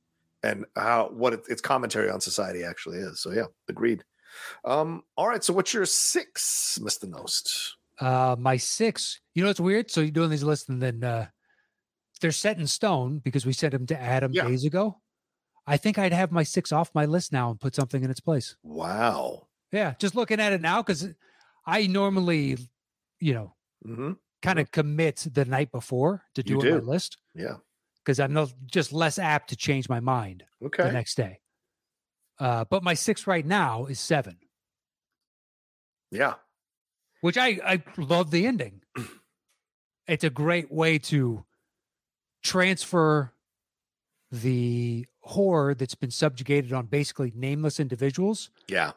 and 0.43 0.65
how 0.75 1.09
what 1.11 1.33
it, 1.33 1.45
its 1.49 1.63
commentary 1.63 2.11
on 2.11 2.21
society 2.21 2.65
actually 2.65 2.99
is. 2.99 3.21
So 3.21 3.31
yeah, 3.31 3.47
agreed. 3.69 4.05
Um, 4.65 5.05
all 5.17 5.29
right. 5.29 5.43
So 5.43 5.53
what's 5.53 5.73
your 5.73 5.87
six, 5.87 6.79
Mister 6.83 7.07
Knost? 7.07 7.75
Uh, 8.01 8.37
my 8.39 8.57
six. 8.57 9.21
You 9.35 9.43
know 9.43 9.49
what's 9.49 9.61
weird? 9.61 9.91
So 9.91 10.01
you're 10.01 10.11
doing 10.11 10.31
these 10.31 10.43
lists, 10.43 10.69
and 10.69 10.83
then 10.83 11.03
uh, 11.03 11.29
they're 12.21 12.33
set 12.33 12.59
in 12.59 12.67
stone 12.67 13.19
because 13.19 13.47
we 13.47 13.53
sent 13.53 13.73
them 13.73 13.87
to 13.87 14.01
Adam 14.01 14.33
Yeah. 14.33 14.45
days 14.49 14.65
ago. 14.65 15.01
I 15.67 15.77
think 15.77 15.99
I'd 15.99 16.13
have 16.13 16.31
my 16.31 16.43
six 16.45 16.71
off 16.73 16.95
my 16.95 17.07
list 17.07 17.33
now 17.33 17.51
and 17.51 17.61
put 17.61 17.75
something 17.75 18.05
in 18.05 18.11
its 18.11 18.21
place. 18.21 18.57
Wow. 18.63 19.49
Yeah, 19.73 19.95
just 19.99 20.15
looking 20.15 20.39
at 20.41 20.53
it 20.53 20.61
now 20.61 20.81
because 20.83 21.09
I 21.67 21.87
normally, 21.89 22.57
you 23.21 23.35
know, 23.35 23.55
hmm 23.85 24.13
kind 24.43 24.59
of 24.61 24.71
commit 24.71 25.27
the 25.33 25.45
night 25.45 25.73
before 25.73 26.23
to 26.35 26.43
do, 26.43 26.61
doing 26.61 26.75
my 26.75 26.81
list 26.81 27.17
Yeah. 27.35 27.57
because 27.99 28.21
I'm 28.21 28.33
no, 28.33 28.47
just 28.67 28.93
less 28.93 29.19
apt 29.19 29.49
to 29.49 29.57
change 29.57 29.89
my 29.89 29.99
mind 29.99 30.45
okay. 30.65 30.85
the 30.85 30.93
next 30.93 31.17
day. 31.17 31.41
Uh, 32.39 32.65
but 32.71 32.85
my 32.85 32.95
six 32.95 33.27
right 33.27 33.45
now 33.45 33.87
is 33.87 33.99
seven. 33.99 34.39
Yeah. 36.13 36.35
Which 37.21 37.37
I 37.37 37.59
I 37.65 37.83
love 37.97 38.31
the 38.31 38.47
ending. 38.47 38.83
It's 40.07 40.25
a 40.25 40.31
great 40.31 40.71
way 40.71 40.99
to 40.99 41.45
transfer 42.43 43.33
the 44.31 45.07
horror 45.21 45.75
that's 45.75 45.95
been 45.95 46.11
subjugated 46.11 46.73
on 46.73 46.87
basically 46.87 47.33
nameless 47.35 47.81
individuals 47.81 48.51
Yeah. 48.69 48.93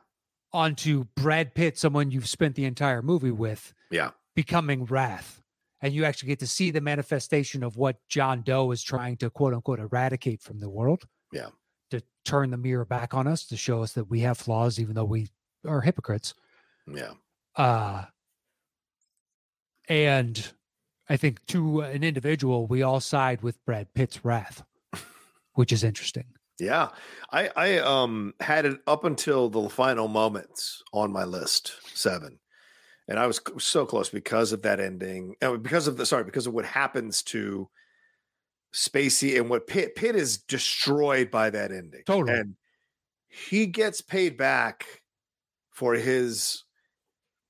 onto 0.53 1.05
Brad 1.15 1.53
Pitt, 1.55 1.77
someone 1.77 2.11
you've 2.11 2.27
spent 2.29 2.55
the 2.55 2.65
entire 2.65 3.01
movie 3.01 3.31
with, 3.31 3.73
Yeah. 3.91 4.11
becoming 4.35 4.85
Wrath. 4.85 5.41
And 5.81 5.93
you 5.93 6.03
actually 6.03 6.27
get 6.27 6.39
to 6.39 6.47
see 6.47 6.71
the 6.71 6.81
manifestation 6.81 7.63
of 7.63 7.77
what 7.77 8.05
John 8.09 8.41
Doe 8.41 8.69
is 8.71 8.83
trying 8.83 9.17
to 9.17 9.29
quote 9.29 9.53
unquote 9.53 9.79
eradicate 9.79 10.41
from 10.41 10.59
the 10.59 10.69
world. 10.69 11.07
Yeah. 11.31 11.49
To 11.91 12.03
turn 12.25 12.51
the 12.51 12.57
mirror 12.57 12.85
back 12.85 13.13
on 13.13 13.27
us, 13.27 13.45
to 13.47 13.57
show 13.57 13.81
us 13.81 13.93
that 13.93 14.05
we 14.05 14.19
have 14.21 14.37
flaws, 14.37 14.77
even 14.79 14.95
though 14.95 15.05
we 15.05 15.29
are 15.65 15.81
hypocrites. 15.81 16.33
Yeah. 16.85 17.13
Uh 17.59 18.05
and 19.87 20.51
i 21.09 21.17
think 21.17 21.45
to 21.47 21.81
an 21.81 22.03
individual 22.03 22.67
we 22.67 22.81
all 22.81 22.99
side 22.99 23.41
with 23.41 23.63
brad 23.65 23.87
pitt's 23.93 24.23
wrath 24.23 24.63
which 25.53 25.71
is 25.71 25.83
interesting 25.83 26.25
Yeah. 26.59 26.89
I 27.31 27.49
I 27.55 27.77
um 27.79 28.33
had 28.39 28.65
it 28.65 28.79
up 28.87 29.03
until 29.05 29.49
the 29.49 29.69
final 29.69 30.07
moments 30.09 30.83
on 30.91 31.11
my 31.11 31.23
list, 31.23 31.73
7. 31.95 32.37
And 33.07 33.17
I 33.17 33.27
was 33.27 33.39
so 33.57 33.85
close 33.85 34.09
because 34.09 34.51
of 34.53 34.61
that 34.63 34.79
ending. 34.79 35.35
uh, 35.41 35.55
Because 35.57 35.87
of 35.87 35.95
the 35.97 36.05
sorry, 36.05 36.25
because 36.25 36.47
of 36.47 36.53
what 36.53 36.65
happens 36.65 37.23
to 37.31 37.69
Spacey 38.73 39.37
and 39.39 39.49
what 39.49 39.67
Pitt 39.67 39.95
Pitt 39.95 40.15
is 40.15 40.37
destroyed 40.37 41.31
by 41.31 41.49
that 41.49 41.71
ending. 41.71 42.03
Totally. 42.05 42.37
And 42.39 42.55
he 43.29 43.65
gets 43.65 44.01
paid 44.01 44.35
back 44.37 44.85
for 45.71 45.93
his 45.93 46.65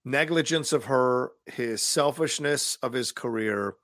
negligence 0.06 0.72
of 0.74 0.86
her, 0.86 1.32
his 1.46 1.82
selfishness 1.82 2.78
of 2.82 2.94
his 2.94 3.12
career, 3.12 3.76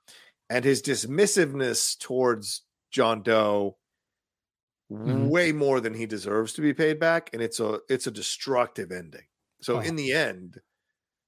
and 0.50 0.64
his 0.66 0.82
dismissiveness 0.82 1.98
towards 2.00 2.62
John 2.92 3.22
Doe 3.24 3.78
Mhm. 4.92 5.30
way 5.30 5.52
more 5.52 5.80
than 5.82 5.96
he 5.96 6.06
deserves 6.06 6.54
to 6.54 6.62
be 6.62 6.74
paid 6.74 7.00
back. 7.00 7.32
And 7.34 7.42
it's 7.42 7.60
a 7.60 7.82
it's 7.90 8.06
a 8.08 8.12
destructive 8.12 8.92
ending. 8.92 9.26
So 9.62 9.78
Oh. 9.78 9.80
in 9.80 9.96
the 9.96 10.14
end, 10.14 10.62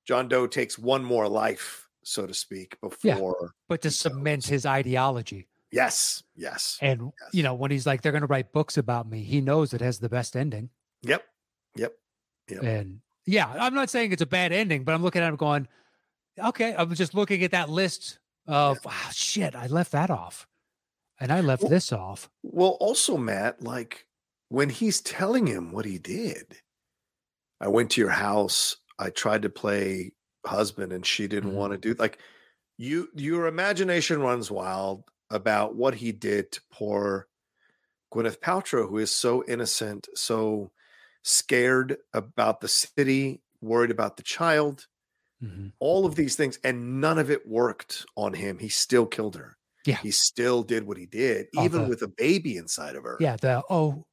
John 0.05 0.27
Doe 0.27 0.45
takes 0.47 0.77
one 0.77 1.03
more 1.03 1.27
life, 1.27 1.89
so 2.03 2.27
to 2.27 2.33
speak, 2.35 2.77
Yeah. 3.01 3.15
before 3.15 3.55
but 3.67 3.81
to 3.81 3.89
cement 3.91 4.45
his 4.45 4.65
ideology. 4.65 5.47
yes, 5.71 6.21
yes. 6.35 6.77
And 6.81 7.11
Yes. 7.19 7.29
you 7.33 7.41
know, 7.43 7.55
when 7.55 7.71
he's 7.71 7.87
like, 7.87 8.01
they're 8.03 8.11
going 8.11 8.21
to 8.21 8.27
write 8.27 8.51
books 8.53 8.77
about 8.77 9.09
me, 9.09 9.23
he 9.23 9.41
knows 9.41 9.73
it 9.73 9.81
has 9.81 9.99
the 9.99 10.07
best 10.09 10.35
ending. 10.37 10.69
Yep. 11.01 11.25
Yep. 11.75 11.97
Yep. 12.49 12.63
And 12.63 13.01
yeah, 13.27 13.47
I'm 13.59 13.73
not 13.75 13.89
saying 13.91 14.11
it's 14.13 14.21
a 14.21 14.25
bad 14.25 14.51
ending, 14.51 14.83
but 14.83 14.95
I'm 14.95 15.03
looking 15.03 15.21
at 15.21 15.29
him 15.29 15.35
going, 15.35 15.67
okay. 16.39 16.73
I 16.73 16.83
was 16.83 16.97
just 16.97 17.13
looking 17.13 17.43
at 17.43 17.51
that 17.51 17.69
list 17.69 18.17
of 18.47 18.77
wow, 18.83 18.91
shit. 19.11 19.53
I 19.55 19.67
left 19.67 19.91
that 19.91 20.09
off, 20.09 20.47
and 21.19 21.31
I 21.31 21.41
left 21.41 21.61
Well- 21.63 21.69
this 21.69 21.91
off. 21.91 22.29
Well, 22.43 22.77
also, 22.79 23.17
Matt, 23.17 23.61
like 23.61 24.07
when 24.49 24.69
he's 24.69 25.01
telling 25.01 25.45
him 25.45 25.71
what 25.71 25.85
he 25.85 25.97
did, 25.99 26.57
I 27.59 27.67
went 27.67 27.91
to 27.91 28.01
your 28.01 28.11
house. 28.11 28.77
I 28.97 29.09
tried 29.09 29.41
to 29.43 29.49
play 29.49 30.13
husband, 30.45 30.91
and 30.93 31.05
she 31.05 31.27
didn't 31.27 31.51
Mhm. 31.51 31.55
want 31.55 31.73
to 31.73 31.77
do 31.77 31.93
like 31.99 32.19
you. 32.77 33.09
Your 33.13 33.47
imagination 33.47 34.21
runs 34.21 34.49
wild 34.49 35.03
about 35.29 35.75
what 35.75 35.95
he 35.95 36.13
did 36.13 36.51
to 36.53 36.61
poor 36.71 37.27
Gwyneth 38.13 38.39
Paltrow, 38.39 38.87
who 38.87 38.97
is 38.99 39.11
so 39.11 39.43
innocent, 39.45 40.07
so 40.15 40.71
scared 41.27 41.97
about 42.13 42.61
the 42.61 42.67
city, 42.67 43.41
worried 43.61 43.91
about 43.91 44.17
the 44.17 44.23
child, 44.23 44.87
Mhm. 45.43 45.73
all 45.79 46.05
of 46.05 46.15
these 46.15 46.35
things, 46.35 46.57
and 46.63 47.01
none 47.01 47.17
of 47.19 47.29
it 47.29 47.47
worked 47.47 48.05
on 48.15 48.33
him. 48.33 48.59
He 48.59 48.69
still 48.69 49.05
killed 49.05 49.35
her. 49.35 49.57
Yeah. 49.85 49.97
He 49.97 50.11
still 50.11 50.63
did 50.63 50.83
what 50.85 50.97
he 50.97 51.05
did, 51.05 51.47
Oh, 51.55 51.63
even 51.65 51.83
the- 51.83 51.87
with 51.89 52.01
a 52.01 52.07
baby 52.07 52.57
inside 52.57 52.95
of 52.95 53.03
her. 53.03 53.17
Yeah. 53.19 53.35
The 53.37 53.63
oh, 53.69 54.05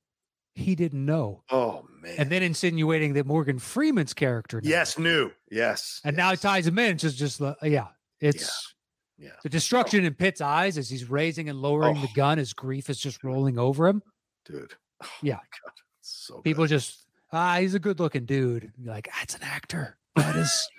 he 0.55 0.75
didn't 0.75 1.05
know, 1.05 1.43
Oh 1.51 1.87
man. 2.01 2.15
and 2.19 2.31
then 2.31 2.43
insinuating 2.43 3.15
that 3.15 3.27
Morgan 3.27 3.59
Freeman's 3.59 4.15
character. 4.15 4.61
knew. 4.61 4.69
yes, 4.69 4.99
new. 4.99 5.33
Yes. 5.51 6.01
And 6.05 6.17
now 6.17 6.33
it 6.33 6.41
ties 6.41 6.67
him 6.67 6.79
in. 6.79 6.93
It's 6.93 7.03
just, 7.03 7.19
just 7.19 7.41
yeah, 7.63 7.89
it's 8.21 8.75
Yeah. 9.19 9.31
the 9.43 9.49
destruction 9.49 10.05
in 10.05 10.15
Pitt's 10.15 10.41
eyes 10.41 10.77
as 10.79 10.89
he's 10.91 11.09
raising 11.11 11.49
and 11.49 11.61
lowering 11.61 12.01
the 12.01 12.09
Oh. 12.09 12.15
gun. 12.15 12.39
His 12.39 12.53
grief 12.53 12.89
is 12.91 12.99
just 13.01 13.25
rolling 13.25 13.59
over 13.59 13.87
him. 13.89 14.03
Dude. 14.45 14.75
Oh, 15.03 15.09
Yeah. 15.23 15.37
God. 15.37 15.73
So 16.03 16.41
People 16.43 16.65
good. 16.65 16.69
just 16.71 17.04
ah, 17.35 17.57
he's 17.61 17.75
a 17.75 17.79
good 17.79 18.01
looking 18.01 18.25
dude. 18.25 18.73
You're 18.79 18.93
like, 18.95 19.09
that's 19.19 19.35
an 19.35 19.43
actor. 19.43 19.97
That 20.17 20.37
is. 20.37 20.69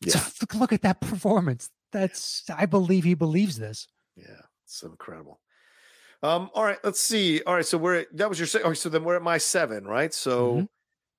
Yeah. 0.00 0.20
look- 0.42 0.54
look 0.54 0.72
at 0.74 0.82
that 0.82 1.00
performance. 1.00 1.70
That's. 1.90 2.42
I 2.54 2.66
believe 2.66 3.04
he 3.04 3.14
believes 3.14 3.56
this. 3.58 3.86
Yeah. 4.16 4.40
It's 4.64 4.82
incredible. 4.82 5.40
Um, 6.22 6.50
all 6.52 6.64
right, 6.64 6.78
let's 6.84 7.00
see. 7.00 7.40
All 7.46 7.54
right, 7.54 7.64
so 7.64 7.78
we're 7.78 8.00
at, 8.00 8.16
that 8.16 8.28
was 8.28 8.38
your 8.38 8.62
okay, 8.66 8.74
so 8.74 8.88
then 8.90 9.04
we're 9.04 9.16
at 9.16 9.22
my 9.22 9.38
seven, 9.38 9.84
right? 9.86 10.12
So 10.12 10.56
Mhm. 10.56 10.68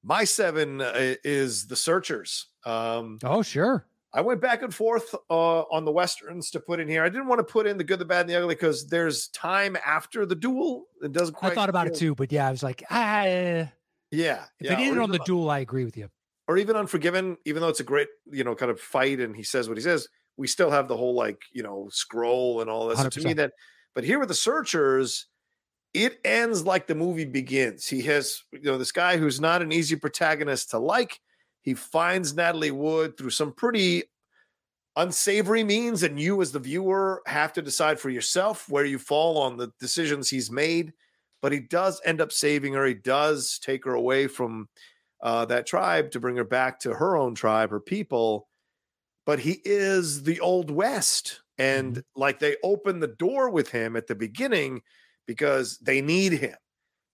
my 0.03 0.23
seven 0.23 0.81
uh, 0.81 1.15
is 1.23 1.65
the 1.67 1.75
searchers. 1.75 2.47
Um, 2.65 3.17
Oh, 3.23 3.41
sure. 3.41 3.87
I 4.13 4.21
went 4.21 4.39
back 4.41 4.61
and 4.61 4.73
forth 4.73 5.13
uh, 5.31 5.61
on 5.61 5.83
the 5.85 5.91
westerns 5.91 6.51
to 6.51 6.59
put 6.59 6.79
in 6.79 6.87
here. 6.87 7.03
I 7.03 7.09
didn't 7.09 7.27
want 7.27 7.39
to 7.39 7.43
put 7.51 7.65
in 7.67 7.77
the 7.77 7.83
good, 7.83 7.99
the 7.99 8.05
bad, 8.05 8.21
and 8.21 8.29
the 8.29 8.35
ugly 8.35 8.55
because 8.55 8.87
there's 8.87 9.27
time 9.29 9.75
after 9.85 10.25
the 10.27 10.35
duel. 10.35 10.85
It 11.01 11.11
doesn't 11.11 11.33
quite. 11.35 11.53
I 11.53 11.55
thought 11.55 11.69
about 11.69 11.87
you 11.87 11.93
it 11.93 11.97
too, 11.97 12.15
but 12.15 12.31
yeah, 12.31 12.47
I 12.47 12.51
was 12.51 12.61
like, 12.63 12.83
ah. 12.91 13.67
If 14.11 14.19
Yeah, 14.19 14.45
it 14.59 14.67
yeah, 14.69 14.79
ended 14.79 14.97
or 14.97 15.03
on 15.03 15.11
the 15.11 15.19
duel, 15.19 15.49
I 15.49 15.59
agree 15.59 15.85
with 15.85 15.97
you. 15.97 16.09
or 16.47 16.57
even 16.57 16.75
Unforgiven, 16.75 17.37
even 17.45 17.61
though 17.61 17.69
it's 17.69 17.79
a 17.79 17.83
great, 17.85 18.07
you 18.31 18.43
know, 18.43 18.55
kind 18.55 18.71
of 18.71 18.79
fight 18.79 19.19
and 19.19 19.35
he 19.35 19.43
says 19.43 19.67
what 19.67 19.77
he 19.77 19.83
says, 19.83 20.07
we 20.37 20.47
still 20.47 20.69
have 20.69 20.87
the 20.87 20.97
whole 20.97 21.15
like, 21.15 21.41
you 21.51 21.63
know, 21.63 21.87
scroll 21.91 22.61
and 22.61 22.69
all 22.69 22.87
this. 22.87 23.01
So 23.01 23.09
to 23.09 23.21
me, 23.21 23.33
that, 23.33 23.53
but 23.93 24.03
here 24.03 24.19
with 24.19 24.27
the 24.27 24.35
searchers, 24.35 25.27
it 25.93 26.19
ends 26.25 26.65
like 26.65 26.87
the 26.87 26.95
movie 26.95 27.25
begins. 27.25 27.87
He 27.87 28.03
has, 28.03 28.41
you 28.53 28.61
know, 28.63 28.77
this 28.77 28.91
guy 28.91 29.17
who's 29.17 29.41
not 29.41 29.61
an 29.61 29.71
easy 29.71 29.95
protagonist 29.95 30.71
to 30.71 30.79
like. 30.79 31.21
He 31.63 31.73
finds 31.73 32.35
Natalie 32.35 32.71
Wood 32.71 33.17
through 33.17 33.31
some 33.31 33.53
pretty 33.53 34.03
unsavory 34.95 35.63
means, 35.63 36.03
and 36.03 36.19
you, 36.19 36.41
as 36.41 36.51
the 36.51 36.59
viewer, 36.59 37.21
have 37.27 37.53
to 37.53 37.61
decide 37.61 37.99
for 37.99 38.09
yourself 38.09 38.69
where 38.69 38.85
you 38.85 38.99
fall 38.99 39.37
on 39.37 39.57
the 39.57 39.71
decisions 39.79 40.29
he's 40.29 40.51
made. 40.51 40.93
But 41.45 41.51
he 41.51 41.59
does 41.59 42.01
end 42.03 42.21
up 42.21 42.31
saving 42.31 42.73
her. 42.73 42.87
He 42.87 42.95
does 42.95 43.59
take 43.59 43.85
her 43.85 43.93
away 43.93 44.25
from 44.25 44.67
uh, 45.21 45.45
that 45.45 45.67
tribe 45.67 46.09
to 46.09 46.19
bring 46.19 46.37
her 46.37 46.43
back 46.43 46.79
to 46.79 46.95
her 46.95 47.15
own 47.15 47.35
tribe, 47.35 47.69
her 47.69 47.79
people. 47.79 48.47
But 49.27 49.37
he 49.37 49.61
is 49.63 50.23
the 50.23 50.39
Old 50.39 50.71
West. 50.71 51.43
And 51.59 52.01
like 52.15 52.39
they 52.39 52.55
open 52.63 52.99
the 52.99 53.13
door 53.19 53.51
with 53.51 53.69
him 53.69 53.95
at 53.95 54.07
the 54.07 54.15
beginning 54.15 54.81
because 55.27 55.77
they 55.77 56.01
need 56.01 56.33
him. 56.33 56.55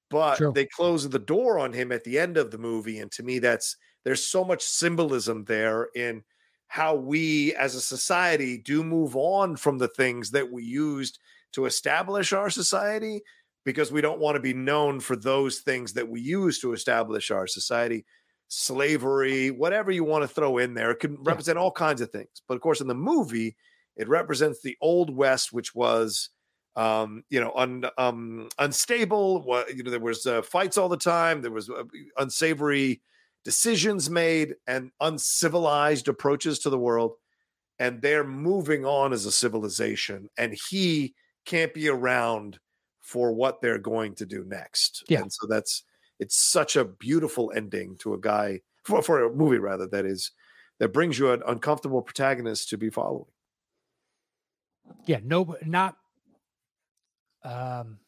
But 0.10 0.38
True. 0.38 0.54
they 0.56 0.66
close 0.66 1.10
the 1.10 1.20
door 1.20 1.60
on 1.60 1.74
him 1.74 1.92
at 1.92 2.06
the 2.06 2.18
end 2.18 2.38
of 2.38 2.52
the 2.52 2.58
movie. 2.58 3.00
And 3.00 3.12
to 3.12 3.24
me, 3.24 3.40
that's 3.40 3.76
there's 4.06 4.26
so 4.26 4.46
much 4.46 4.64
symbolism 4.64 5.44
there 5.44 5.90
in 5.94 6.24
how 6.68 6.96
we 6.96 7.54
as 7.56 7.76
a 7.76 7.82
society 7.82 8.58
do 8.58 8.82
move 8.82 9.14
on 9.18 9.58
from 9.58 9.78
the 9.78 9.90
things 9.90 10.32
that 10.32 10.50
we 10.50 10.64
used 10.64 11.20
to 11.52 11.66
establish 11.66 12.32
our 12.32 12.50
society 12.50 13.22
because 13.64 13.92
we 13.92 14.02
don't 14.02 14.20
want 14.20 14.36
to 14.36 14.42
be 14.42 14.54
known 14.54 15.00
for 15.00 15.16
those 15.16 15.60
things 15.60 15.94
that 15.94 16.10
we 16.10 16.20
use 16.20 16.60
to 16.60 16.74
establish 16.74 17.32
our 17.32 17.48
society 17.48 18.06
slavery 18.54 19.50
whatever 19.50 19.92
you 19.92 20.04
want 20.04 20.24
to 20.24 20.28
throw 20.28 20.58
in 20.58 20.74
there 20.74 20.92
it 20.92 21.00
can 21.00 21.16
represent 21.24 21.58
all 21.58 21.72
kinds 21.72 22.02
of 22.02 22.10
things. 22.10 22.42
But 22.48 22.56
of 22.56 22.62
course 22.62 22.82
in 22.82 22.88
the 22.88 22.94
movie 22.94 23.56
it 23.96 24.10
represents 24.10 24.62
the 24.62 24.76
old 24.82 25.16
west 25.16 25.54
which 25.54 25.74
was 25.74 26.30
um 26.76 27.24
you 27.30 27.40
know 27.40 27.54
un, 27.56 27.86
um 27.98 28.50
unstable 28.60 29.42
what 29.44 29.74
you 29.76 29.84
know 29.84 29.92
there 29.92 30.00
was 30.00 30.26
uh, 30.26 30.42
fights 30.42 30.78
all 30.78 30.90
the 30.90 30.98
time 30.98 31.42
there 31.42 31.52
was 31.52 31.70
uh, 31.70 31.84
unsavory 32.18 33.02
decisions 33.44 34.10
made 34.10 34.56
and 34.68 34.92
uncivilized 35.02 36.08
approaches 36.08 36.60
to 36.60 36.70
the 36.70 36.78
world 36.78 37.14
and 37.80 38.02
they're 38.02 38.24
moving 38.26 38.86
on 38.86 39.12
as 39.12 39.26
a 39.26 39.32
civilization 39.32 40.30
and 40.38 40.56
he 40.70 41.14
can't 41.46 41.74
be 41.74 41.90
around 41.90 42.60
for 43.12 43.34
what 43.34 43.62
they're 43.62 43.78
going 43.94 44.16
to 44.16 44.26
do 44.26 44.44
next 44.46 45.04
Yeah. 45.10 45.22
and 45.22 45.32
so 45.38 45.48
that's 45.48 45.84
it's 46.20 46.38
such 46.38 46.76
a 46.78 46.86
beautiful 46.86 47.52
ending 47.56 47.98
to 47.98 48.14
a 48.14 48.20
guy 48.20 48.62
for, 48.86 49.02
for 49.02 49.24
a 49.24 49.34
movie 49.34 49.58
rather 49.60 49.88
that 49.88 50.06
is 50.06 50.32
that 50.80 50.94
brings 50.94 51.20
you 51.20 51.32
an 51.32 51.44
uncomfortable 51.46 52.02
protagonist 52.02 52.70
to 52.70 52.78
be 52.78 52.90
following 52.90 53.32
Yeah, 55.06 55.20
no, 55.24 55.56
not 55.66 55.96
um, 57.44 58.00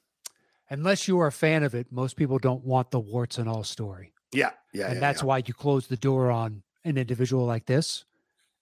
unless 0.69 1.07
you 1.07 1.19
are 1.19 1.27
a 1.27 1.31
fan 1.31 1.63
of 1.63 1.73
it. 1.75 1.87
Most 1.91 2.15
people 2.15 2.37
don't 2.39 2.63
want 2.63 2.91
the 2.91 2.99
warts 2.99 3.37
and 3.37 3.49
all 3.49 3.63
story, 3.63 4.13
yeah 4.31 4.51
yeah 4.73 4.85
and 4.87 4.95
yeah, 4.95 4.99
that's 4.99 5.21
yeah. 5.21 5.27
why 5.27 5.37
you 5.45 5.53
close 5.53 5.87
the 5.87 5.97
door 5.97 6.31
on 6.31 6.63
an 6.85 6.97
individual 6.97 7.45
like 7.45 7.65
this. 7.65 8.05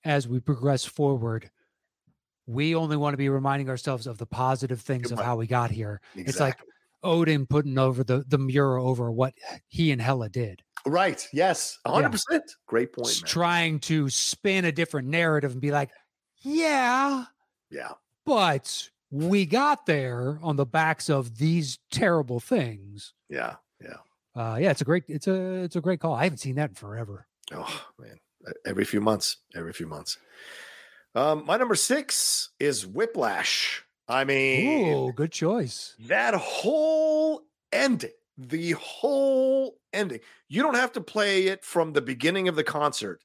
As 0.03 0.27
we 0.27 0.39
progress 0.39 0.84
forward, 0.85 1.49
we 2.51 2.75
only 2.75 2.97
want 2.97 3.13
to 3.13 3.17
be 3.17 3.29
reminding 3.29 3.69
ourselves 3.69 4.07
of 4.07 4.17
the 4.17 4.25
positive 4.25 4.81
things 4.81 5.11
of 5.11 5.19
how 5.19 5.35
we 5.35 5.47
got 5.47 5.71
here. 5.71 6.01
It's 6.15 6.39
like 6.39 6.57
Odin 7.03 7.45
putting 7.45 7.77
over 7.77 8.03
the 8.03 8.23
the 8.27 8.37
mural 8.37 8.87
over 8.87 9.11
what 9.11 9.33
he 9.67 9.91
and 9.91 10.01
Hela 10.01 10.29
did, 10.29 10.61
right 10.85 11.27
yes 11.33 11.79
100% 11.87 12.41
great 12.67 12.93
point 12.93 13.07
man. 13.07 13.27
trying 13.27 13.79
to 13.81 14.09
spin 14.09 14.65
a 14.65 14.71
different 14.71 15.07
narrative 15.07 15.51
and 15.51 15.61
be 15.61 15.71
like, 15.71 15.89
yeah, 16.41 17.25
yeah 17.69 17.91
but 18.25 18.89
we 19.09 19.45
got 19.45 19.85
there 19.87 20.39
on 20.41 20.55
the 20.55 20.65
backs 20.65 21.09
of 21.09 21.37
these 21.37 21.79
terrible 21.89 22.39
things. 22.39 23.13
yeah 23.29 23.55
yeah 23.81 23.97
Uh, 24.35 24.57
yeah, 24.61 24.71
it's 24.71 24.81
a 24.81 24.85
great, 24.85 25.03
it's 25.07 25.27
a, 25.27 25.63
it's 25.63 25.75
a 25.75 25.81
great 25.81 25.99
call. 25.99 26.13
I 26.13 26.23
haven't 26.23 26.37
seen 26.37 26.55
that 26.55 26.69
in 26.69 26.75
forever. 26.75 27.27
Oh 27.51 27.85
man, 27.99 28.17
every 28.65 28.85
few 28.85 29.01
months, 29.01 29.37
every 29.55 29.73
few 29.73 29.87
months. 29.87 30.17
Um, 31.15 31.45
my 31.45 31.57
number 31.57 31.75
six 31.75 32.49
is 32.59 32.85
Whiplash. 32.88 33.83
I 34.07 34.23
mean, 34.23 34.93
Ooh, 34.93 35.13
good 35.13 35.31
choice. 35.31 35.95
that 36.07 36.33
whole 36.33 37.41
ending, 37.71 38.11
the 38.38 38.71
whole 38.71 39.77
ending. 39.93 40.19
You 40.49 40.61
don't 40.63 40.75
have 40.75 40.91
to 40.93 41.01
play 41.01 41.47
it 41.47 41.63
from 41.63 41.93
the 41.93 42.01
beginning 42.01 42.47
of 42.47 42.55
the 42.55 42.63
concert. 42.63 43.21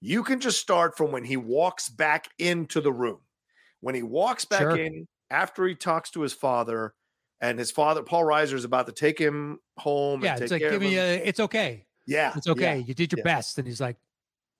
You 0.00 0.22
can 0.22 0.38
just 0.40 0.60
start 0.60 0.96
from 0.96 1.10
when 1.10 1.24
he 1.24 1.36
walks 1.36 1.88
back 1.88 2.28
into 2.38 2.80
the 2.80 2.92
room. 2.92 3.18
When 3.80 3.94
he 3.94 4.02
walks 4.02 4.44
back 4.44 4.60
Sure. 4.60 4.76
in 4.76 5.06
after 5.30 5.66
he 5.66 5.74
talks 5.74 6.10
to 6.12 6.20
his 6.22 6.32
father, 6.32 6.94
and 7.40 7.58
his 7.58 7.70
father, 7.70 8.02
Paul 8.02 8.24
Reiser, 8.24 8.54
is 8.54 8.64
about 8.64 8.86
to 8.86 8.92
take 8.92 9.18
him 9.18 9.58
home. 9.76 10.24
Yeah, 10.24 10.34
and 10.34 10.42
it's 10.42 10.50
like 10.52 10.60
care 10.60 10.72
of 10.72 10.80
giving 10.80 10.96
a, 10.98 11.16
it's 11.24 11.38
okay. 11.40 11.86
yeah, 12.06 12.32
It's 12.36 12.46
yeah. 12.48 12.52
okay. 12.52 12.78
You 12.80 12.94
did 12.94 13.12
your 13.12 13.18
yeah. 13.18 13.24
best. 13.24 13.58
And 13.58 13.66
he's 13.66 13.80
like, 13.80 13.96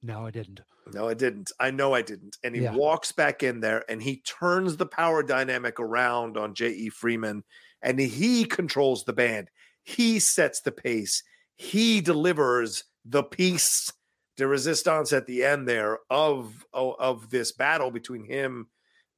No, 0.02 0.26
I 0.26 0.30
didn't. 0.30 0.60
No, 0.92 1.08
I 1.08 1.14
didn't. 1.14 1.50
I 1.58 1.70
know 1.70 1.92
I 1.94 2.02
didn't. 2.02 2.36
And 2.44 2.54
he 2.54 2.62
Yeah. 2.62 2.74
walks 2.74 3.12
back 3.12 3.42
in 3.42 3.60
there 3.60 3.84
and 3.90 4.02
he 4.02 4.22
turns 4.22 4.76
the 4.76 4.86
power 4.86 5.22
dynamic 5.22 5.78
around 5.80 6.36
on 6.36 6.54
J.E. 6.54 6.90
Freeman 6.90 7.44
and 7.82 7.98
he 8.00 8.44
controls 8.44 9.04
the 9.04 9.12
band. 9.12 9.50
He 9.82 10.18
sets 10.18 10.60
the 10.60 10.72
pace. 10.72 11.22
He 11.56 12.00
delivers 12.00 12.84
the 13.04 13.22
piece 13.22 13.92
de 14.36 14.46
resistance 14.46 15.12
at 15.12 15.26
the 15.26 15.44
end 15.44 15.66
there 15.68 15.98
of 16.10 16.64
of, 16.72 16.94
of 17.00 17.30
this 17.30 17.50
battle 17.52 17.90
between 17.90 18.24
him 18.24 18.68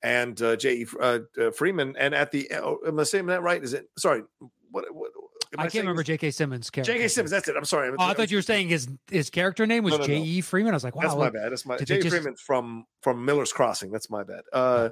and 0.02 0.40
uh, 0.40 0.56
J.E. 0.56 0.86
Uh, 0.98 1.18
uh, 1.38 1.50
Freeman. 1.50 1.94
And 1.98 2.14
at 2.14 2.30
the 2.30 2.50
oh, 2.54 2.78
am 2.86 2.98
I 2.98 3.02
saying 3.02 3.26
that 3.26 3.42
right? 3.42 3.62
Is 3.62 3.74
it 3.74 3.86
sorry? 3.98 4.22
What, 4.70 4.86
what 4.94 5.10
am 5.52 5.60
I 5.60 5.68
can't 5.68 5.82
remember 5.84 6.02
J.K. 6.02 6.30
Simmons' 6.30 6.70
character. 6.70 6.92
J.K. 6.92 7.08
Simmons. 7.08 7.30
That's 7.30 7.48
it. 7.48 7.56
I'm 7.56 7.64
sorry. 7.64 7.90
Oh, 7.90 7.94
I 8.04 8.14
thought 8.14 8.30
you 8.30 8.38
were 8.38 8.42
saying 8.42 8.68
his 8.68 8.88
his 9.10 9.30
character 9.30 9.66
name 9.66 9.84
was 9.84 9.92
No, 9.92 9.96
no, 9.98 10.02
no. 10.02 10.06
J.E. 10.06 10.40
Freeman. 10.42 10.72
I 10.72 10.76
was 10.76 10.84
like, 10.84 10.94
wow. 10.96 11.02
That's 11.02 11.16
my 11.16 11.30
bad. 11.30 11.52
That's 11.52 11.66
my 11.66 11.76
J.E. 11.78 11.98
just- 12.02 12.14
Freeman's 12.14 12.40
from 12.40 12.84
from 13.02 13.24
Miller's 13.24 13.52
Crossing. 13.52 13.90
That's 13.90 14.08
my 14.10 14.22
bad. 14.22 14.42
Uh, 14.52 14.90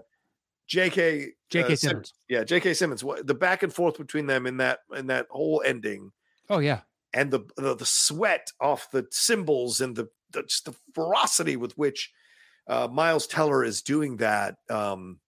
J.K. 0.67 1.29
J.K. 1.51 1.73
uh, 1.73 1.77
Simmons. 1.77 2.15
Yeah, 2.29 2.45
J.K. 2.45 2.75
Simmons. 2.75 3.03
What 3.03 3.27
the 3.27 3.35
back 3.35 3.63
and 3.63 3.73
forth 3.73 3.97
between 3.99 4.27
them 4.27 4.47
in 4.47 4.59
that 4.59 4.81
in 4.95 5.07
that 5.07 5.27
whole 5.31 5.63
ending, 5.65 6.13
Oh 6.51 6.59
yeah. 6.59 6.81
and 7.15 7.31
the 7.31 7.41
the, 7.57 7.75
the 7.75 7.87
sweat 7.87 8.49
off 8.61 8.91
the 8.91 9.07
cymbals 9.11 9.81
and 9.81 9.97
the, 9.97 10.09
the 10.33 10.43
just 10.43 10.67
the 10.67 10.75
ferocity 10.95 11.57
with 11.57 11.77
which 11.79 12.13
uh, 12.67 12.87
Miles 12.93 13.27
Teller 13.27 13.65
is 13.65 13.81
doing 13.81 14.19
that 14.19 14.57
um, 14.69 15.21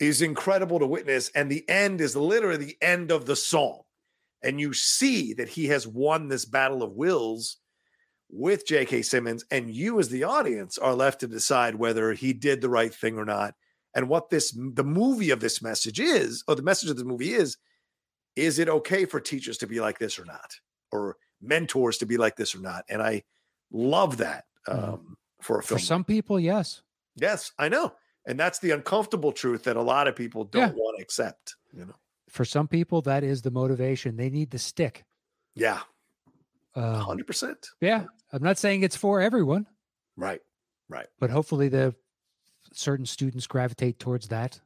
is 0.00 0.22
incredible 0.22 0.78
to 0.78 0.86
witness. 0.86 1.30
And 1.34 1.50
the 1.50 1.68
end 1.68 2.00
is 2.00 2.16
literally 2.16 2.56
the 2.64 2.78
end 2.80 3.10
of 3.10 3.26
the 3.26 3.36
song, 3.36 3.82
and 4.42 4.60
you 4.60 4.72
see 4.72 5.32
that 5.34 5.48
he 5.48 5.66
has 5.66 5.86
won 5.86 6.28
this 6.28 6.44
battle 6.44 6.82
of 6.82 6.92
wills 6.92 7.58
with 8.30 8.66
J.K. 8.66 9.02
Simmons, 9.02 9.44
and 9.50 9.70
you 9.70 9.98
as 10.00 10.08
the 10.08 10.24
audience 10.24 10.78
are 10.78 10.94
left 10.94 11.20
to 11.20 11.26
decide 11.26 11.74
whether 11.74 12.12
he 12.12 12.32
did 12.32 12.60
the 12.60 12.68
right 12.70 12.94
thing 12.94 13.18
or 13.18 13.24
not, 13.26 13.54
and 13.94 14.08
what 14.08 14.30
this 14.30 14.56
the 14.74 14.84
movie 14.84 15.30
of 15.30 15.40
this 15.40 15.60
message 15.62 16.00
is, 16.00 16.42
or 16.48 16.54
the 16.54 16.62
message 16.62 16.88
of 16.90 16.96
the 16.96 17.04
movie 17.04 17.34
is. 17.34 17.56
Is 18.34 18.58
it 18.58 18.66
okay 18.70 19.04
for 19.04 19.20
teachers 19.20 19.58
to 19.58 19.66
be 19.66 19.78
like 19.80 19.98
this 19.98 20.18
or 20.18 20.24
not, 20.24 20.50
or 20.90 21.16
mentors 21.42 21.98
to 21.98 22.06
be 22.06 22.16
like 22.16 22.34
this 22.36 22.54
or 22.54 22.60
not? 22.60 22.82
And 22.88 23.02
I 23.02 23.24
love 23.70 24.16
that 24.16 24.46
Mhm. 24.66 24.94
um, 24.94 25.16
for 25.42 25.58
a 25.58 25.62
film. 25.62 25.78
For 25.78 25.84
some 25.84 26.02
people, 26.02 26.40
yes. 26.40 26.80
yes, 27.16 27.52
I 27.58 27.68
know, 27.68 27.94
and 28.24 28.40
that's 28.40 28.58
the 28.58 28.70
uncomfortable 28.70 29.32
truth 29.32 29.64
that 29.64 29.76
a 29.76 29.82
lot 29.82 30.08
of 30.08 30.16
people 30.16 30.44
don't 30.44 30.74
Yeah. 30.74 30.82
want 30.82 30.96
to 30.96 31.02
accept. 31.02 31.56
You 31.74 31.84
know, 31.84 31.94
For 32.32 32.44
some 32.44 32.66
people, 32.66 33.00
that 33.02 33.22
is 33.22 33.42
the 33.42 33.50
motivation. 33.50 34.16
They 34.16 34.30
need 34.30 34.50
the 34.50 34.58
stick. 34.58 35.04
yeah, 35.54 35.80
Um, 36.74 36.94
hundred 36.94 37.26
percent, 37.26 37.68
yeah. 37.80 38.06
I'm 38.32 38.42
not 38.42 38.56
saying 38.58 38.82
it's 38.82 38.96
for 38.96 39.20
everyone, 39.20 39.66
right. 40.16 40.40
Right. 40.88 41.06
But 41.20 41.30
hopefully 41.30 41.68
the 41.68 41.94
certain 42.72 43.06
students 43.06 43.46
gravitate 43.46 43.98
towards 43.98 44.28
that. 44.28 44.60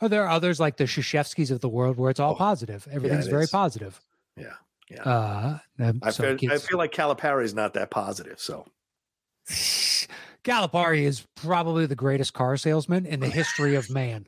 Oh, 0.00 0.08
there 0.08 0.24
are 0.24 0.28
others 0.30 0.58
like 0.60 0.76
the 0.78 0.84
Krzyzewskis 0.84 1.50
of 1.50 1.60
the 1.60 1.68
world 1.68 1.96
where 1.98 2.10
it's 2.10 2.20
all 2.20 2.32
Oh, 2.32 2.36
positive. 2.36 2.86
Everything's 2.90 3.26
it 3.26 3.30
very 3.30 3.44
is. 3.44 3.50
positive. 3.50 4.00
Yeah, 4.36 4.54
yeah. 4.90 5.02
Uh, 5.02 5.58
I 6.02 6.10
so 6.10 6.36
feel, 6.36 6.52
I 6.52 6.58
feel 6.58 6.76
like 6.78 6.92
Calipari 6.92 7.44
is 7.44 7.54
not 7.54 7.72
that 7.74 7.90
positive. 7.90 8.38
So 8.40 8.66
Calipari 10.44 11.02
is 11.02 11.26
probably 11.36 11.86
the 11.86 11.94
greatest 11.96 12.32
car 12.34 12.56
salesman 12.56 13.04
in 13.06 13.20
the 13.20 13.28
history 13.28 13.74
of 13.74 13.90
man. 13.90 14.26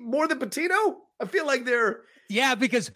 More 0.00 0.28
than 0.28 0.38
Pitino, 0.38 0.96
I 1.20 1.26
feel 1.26 1.46
like 1.46 1.64
they're 1.64 2.02
Yeah, 2.28 2.54
because 2.54 2.90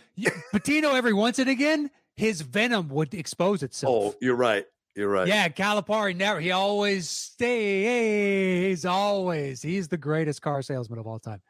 Pitino 0.55 0.94
every 0.94 1.12
once 1.12 1.39
and 1.39 1.51
again, 1.51 1.90
his 2.16 2.40
venom 2.40 2.89
would 2.89 3.12
expose 3.14 3.62
itself. 3.62 4.14
Oh, 4.14 4.14
you're 4.20 4.36
right. 4.36 4.64
You're 4.94 5.10
right. 5.10 5.28
Yeah, 5.28 5.48
Calipari 5.48 6.16
never. 6.16 6.40
He 6.40 6.52
always 6.52 7.09
stays. 7.10 8.86
Always. 8.86 9.60
He's 9.60 9.89
the 9.89 9.98
greatest 9.98 10.40
car 10.40 10.62
salesman 10.62 10.98
of 10.98 11.06
all 11.06 11.18
time. 11.18 11.43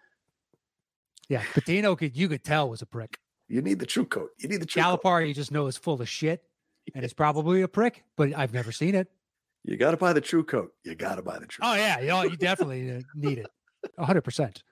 Yeah, 1.29 1.43
Pitino 1.55 1.97
could 1.97 2.17
you 2.17 2.29
could 2.29 2.43
tell 2.45 2.69
was 2.69 2.83
a 2.83 2.87
prick. 2.87 3.19
You 3.49 3.63
need 3.63 3.79
the 3.79 3.87
TruCoat. 3.87 4.29
You 4.39 4.49
need 4.49 4.61
the 4.61 4.67
TruCoat. 4.67 5.01
Calipari, 5.03 5.29
you 5.29 5.35
just 5.35 5.53
know 5.53 5.67
is 5.69 5.77
full 5.77 6.01
of 6.01 6.09
shit, 6.09 6.43
and 6.95 7.05
it's 7.05 7.15
probably 7.15 7.63
a 7.63 7.69
prick. 7.69 8.03
But 8.17 8.37
I've 8.37 8.53
never 8.53 8.73
seen 8.73 8.95
it. 8.97 9.09
You 9.65 9.77
got 9.77 9.93
to 9.93 9.97
buy 9.97 10.13
the 10.13 10.21
TruCoat. 10.21 10.69
You 10.85 10.95
got 10.95 11.17
to 11.17 11.23
buy 11.23 11.39
the 11.39 11.47
true. 11.47 11.65
Oh 11.65 11.75
yeah, 11.75 12.01
you 12.01 12.09
know 12.09 12.23
you 12.23 12.37
definitely 12.37 12.91
uh, 12.91 13.01
need 13.15 13.39
it, 13.39 13.47
hundred 13.99 14.23
percent. 14.23 14.63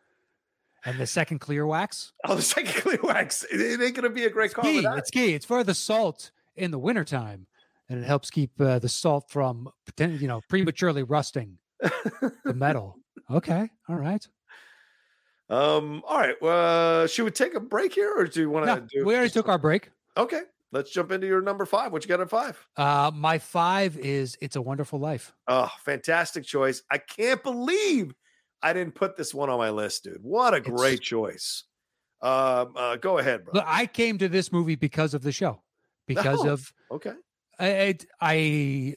And 0.87 0.99
the 0.99 1.07
second 1.07 1.39
clear 1.39 1.67
wax, 1.67 2.13
Oh, 2.27 2.35
the 2.35 2.43
second 2.43 2.75
clear 2.83 2.99
wax. 3.03 3.43
It, 3.45 3.61
it 3.61 3.81
ain't 3.83 3.95
gonna 3.95 4.11
be 4.11 4.25
a 4.25 4.31
great 4.31 4.47
it's 4.47 4.55
car 4.55 4.65
key. 4.65 4.85
It's 4.87 5.11
key. 5.11 5.35
It's 5.35 5.47
for 5.47 5.65
the 5.65 5.75
salt 5.75 6.31
in 6.57 6.71
the 6.71 6.79
wintertime, 6.79 7.47
and 7.89 7.99
it 7.99 8.05
helps 8.07 8.31
keep 8.31 8.51
uh, 8.61 8.79
the 8.79 8.89
salt 8.89 9.31
from 9.31 9.69
you 9.99 10.29
know 10.29 10.41
prematurely 10.49 11.03
rusting 11.03 11.59
the 11.81 12.53
metal. 12.55 12.97
Okay, 13.31 13.69
all 13.89 13.97
right. 13.97 14.27
um. 15.51 16.03
All 16.07 16.19
right. 16.19 16.41
Uh, 16.43 17.07
should 17.07 17.25
we 17.25 17.31
take 17.31 17.55
a 17.55 17.61
break 17.61 17.95
here, 17.95 18.13
or 18.17 18.25
do 18.27 18.41
you 18.41 18.51
want 18.51 18.67
to 18.67 18.75
No, 18.77 18.81
do? 18.91 19.05
we 19.07 19.15
already 19.15 19.31
took 19.31 19.49
our 19.49 19.59
break. 19.59 19.91
Okay. 20.17 20.43
Let's 20.73 20.91
jump 20.91 21.13
into 21.13 21.29
your 21.29 21.41
number 21.41 21.65
five. 21.67 21.93
What 21.93 22.03
you 22.03 22.09
got 22.09 22.21
at 22.21 22.29
five? 22.29 22.59
Uh, 22.77 23.11
my 23.15 23.39
five 23.39 23.97
is 23.97 24.37
"It's 24.41 24.57
a 24.57 24.63
Wonderful 24.63 24.99
Life." 24.99 25.33
Oh, 25.47 25.71
fantastic 25.85 26.45
choice. 26.45 26.83
I 26.91 26.99
can't 26.99 27.43
believe 27.43 28.13
I 28.65 28.73
didn't 28.73 28.95
put 28.95 29.17
this 29.17 29.35
one 29.35 29.51
on 29.51 29.59
my 29.59 29.71
list, 29.71 30.05
dude. 30.05 30.19
What 30.23 30.55
a 30.55 30.59
It's- 30.59 30.73
great 30.75 31.01
choice. 31.03 31.65
Um, 32.23 32.73
uh, 32.77 32.97
go 32.97 33.19
ahead, 33.19 33.45
bro. 33.45 33.61
I 33.67 33.87
came 33.87 34.17
to 34.19 34.29
this 34.29 34.51
movie 34.51 34.77
because 34.77 35.13
of 35.13 35.23
the 35.23 35.33
show, 35.33 35.63
because 36.07 36.41
Oh. 36.41 36.49
of 36.51 36.73
Okay. 36.91 37.13
I, 37.59 37.69
I, 37.69 37.99
I 38.21 38.97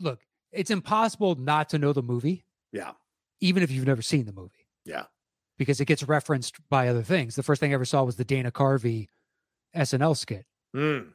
look. 0.00 0.20
It's 0.52 0.70
impossible 0.70 1.34
not 1.34 1.68
to 1.70 1.78
know 1.78 1.92
the 1.92 2.02
movie, 2.02 2.44
Yeah. 2.72 2.92
even 3.40 3.62
if 3.64 3.70
you've 3.72 3.86
never 3.86 4.02
seen 4.02 4.26
the 4.26 4.32
movie. 4.32 4.68
Yeah. 4.84 5.06
because 5.56 5.80
it 5.80 5.84
gets 5.84 6.02
referenced 6.02 6.56
by 6.68 6.88
other 6.88 7.02
things. 7.04 7.36
The 7.36 7.42
first 7.44 7.60
thing 7.60 7.70
I 7.70 7.74
ever 7.74 7.84
saw 7.84 8.02
was 8.02 8.16
the 8.16 8.24
Dana 8.24 8.50
Carvey 8.50 9.08
SNL 9.72 10.14
skit 10.16 10.46
Mm. 10.74 11.12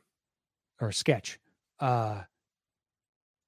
or 0.80 0.94
sketch. 0.94 1.40
Uh, 1.78 2.24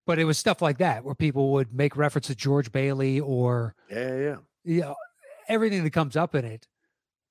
but 0.06 0.20
it 0.20 0.26
was 0.26 0.38
stuff 0.38 0.62
like 0.62 0.78
that 0.80 1.04
where 1.04 1.16
people 1.16 1.52
would 1.54 1.74
make 1.74 1.96
reference 1.96 2.28
to 2.28 2.36
George 2.36 2.72
Bailey 2.72 3.20
or 3.20 3.76
Yeah. 3.90 4.16
Yeah. 4.18 4.36
you 4.64 4.82
know, 4.82 4.96
everything 5.48 5.84
that 5.84 5.92
comes 5.94 6.16
up 6.16 6.36
in 6.36 6.46
it. 6.46 6.68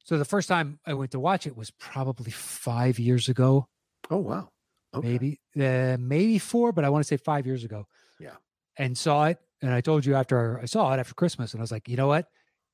So 0.05 0.19
the 0.19 0.25
first 0.25 0.49
time 0.49 0.79
I 0.87 0.95
went 0.95 1.11
to 1.13 1.21
watch 1.21 1.47
it 1.47 1.57
was 1.57 1.71
probably 1.71 2.31
five 2.31 2.99
years 2.99 3.29
ago, 3.29 3.69
Oh 4.11 4.17
wow. 4.19 4.51
Okay. 4.95 5.09
maybe 5.09 5.41
uh, 5.57 5.97
maybe 6.01 6.39
four, 6.39 6.73
but 6.73 6.85
I 6.85 6.89
want 6.89 7.05
to 7.05 7.09
say 7.09 7.17
five 7.17 7.47
years 7.47 7.65
ago. 7.65 7.87
Yeah. 8.19 8.37
and 8.77 8.97
saw 8.97 9.27
it, 9.27 9.39
and 9.63 9.73
I 9.73 9.81
told 9.81 10.05
you 10.07 10.15
after 10.15 10.59
I 10.61 10.65
saw 10.67 10.93
it 10.95 10.99
after 10.99 11.15
Christmas, 11.15 11.53
and 11.53 11.61
I 11.61 11.63
was 11.65 11.71
like, 11.73 11.89
you 11.89 11.97
know 11.97 12.07
what, 12.09 12.29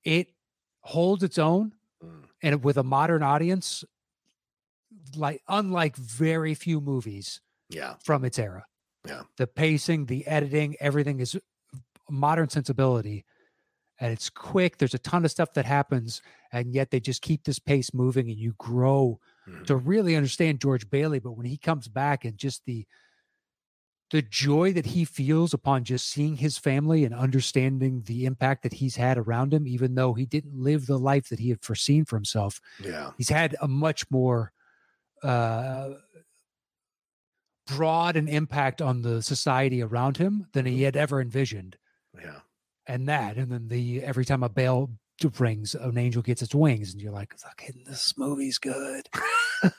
it 0.05 0.28
holds 0.82 1.23
its 1.23 1.39
own, 1.39 1.73
Mm. 2.05 2.24
and 2.43 2.62
with 2.64 2.77
a 2.77 2.82
modern 2.82 3.23
audience, 3.23 3.82
like 5.16 5.43
unlike 5.48 5.97
very 5.97 6.55
few 6.55 6.81
movies 6.81 7.40
Yeah. 7.70 7.94
from 8.05 8.24
its 8.24 8.39
era. 8.39 8.64
Yeah. 9.07 9.23
the 9.37 9.47
pacing, 9.47 10.07
the 10.07 10.27
editing, 10.27 10.77
everything 10.81 11.20
is 11.20 11.39
modern 12.11 12.49
sensibility. 12.49 13.24
And 13.99 14.12
it's 14.12 14.28
quick. 14.28 14.77
There's 14.77 14.93
a 14.95 14.99
ton 14.99 15.24
of 15.24 15.31
stuff 15.31 15.55
that 15.55 15.65
happens, 15.65 16.20
and 16.53 16.74
yet 16.74 16.91
they 16.91 17.01
just 17.01 17.23
keep 17.23 17.45
this 17.45 17.59
pace 17.59 17.95
moving, 17.95 18.28
and 18.28 18.39
you 18.39 18.53
grow 18.59 19.19
Mhm. 19.49 19.65
to 19.66 19.77
really 19.77 20.15
understand 20.16 20.61
George 20.61 20.91
Bailey. 20.91 21.19
But 21.19 21.33
when 21.33 21.47
he 21.47 21.57
comes 21.57 21.89
back 21.89 22.24
and 22.24 22.37
just 22.37 22.65
the 22.66 22.87
the 24.12 24.23
joy 24.23 24.73
that 24.73 24.87
he 24.87 25.05
feels 25.05 25.53
upon 25.53 25.83
just 25.83 26.07
seeing 26.09 26.37
his 26.37 26.59
family 26.59 27.05
and 27.05 27.12
understanding 27.12 28.03
the 28.03 28.24
impact 28.24 28.62
that 28.62 28.74
he's 28.74 28.95
had 28.95 29.19
around 29.19 29.53
him, 29.53 29.66
even 29.66 29.97
though 29.97 30.15
he 30.15 30.24
didn't 30.24 30.55
live 30.57 30.87
the 30.87 30.97
life 30.97 31.28
that 31.28 31.41
he 31.41 31.49
had 31.49 31.61
foreseen 31.61 32.05
for 32.05 32.15
himself, 32.15 32.61
Yeah. 32.81 33.11
he's 33.19 33.31
had 33.31 33.57
a 33.61 33.66
much 33.66 34.09
more 34.09 34.53
uh, 35.24 35.95
broad 37.66 38.16
an 38.16 38.28
impact 38.28 38.80
on 38.80 39.02
the 39.02 39.22
society 39.22 39.82
around 39.82 40.16
him 40.16 40.47
than 40.52 40.66
he 40.66 40.82
had 40.82 40.97
ever 40.97 41.20
envisioned. 41.20 41.76
Yeah. 42.14 42.40
And 42.86 43.09
that, 43.09 43.36
and 43.36 43.51
then 43.51 43.68
the 43.68 44.02
every 44.02 44.24
time 44.24 44.43
a 44.43 44.48
bell 44.48 44.90
rings, 45.38 45.74
an 45.74 45.98
angel 45.98 46.22
gets 46.22 46.43
its 46.43 46.55
wings, 46.55 46.93
and 46.93 47.01
you're 47.02 47.10
like, 47.12 47.34
"Fucking, 47.38 47.84
this 47.86 48.14
movie's 48.16 48.59
good." 48.59 49.09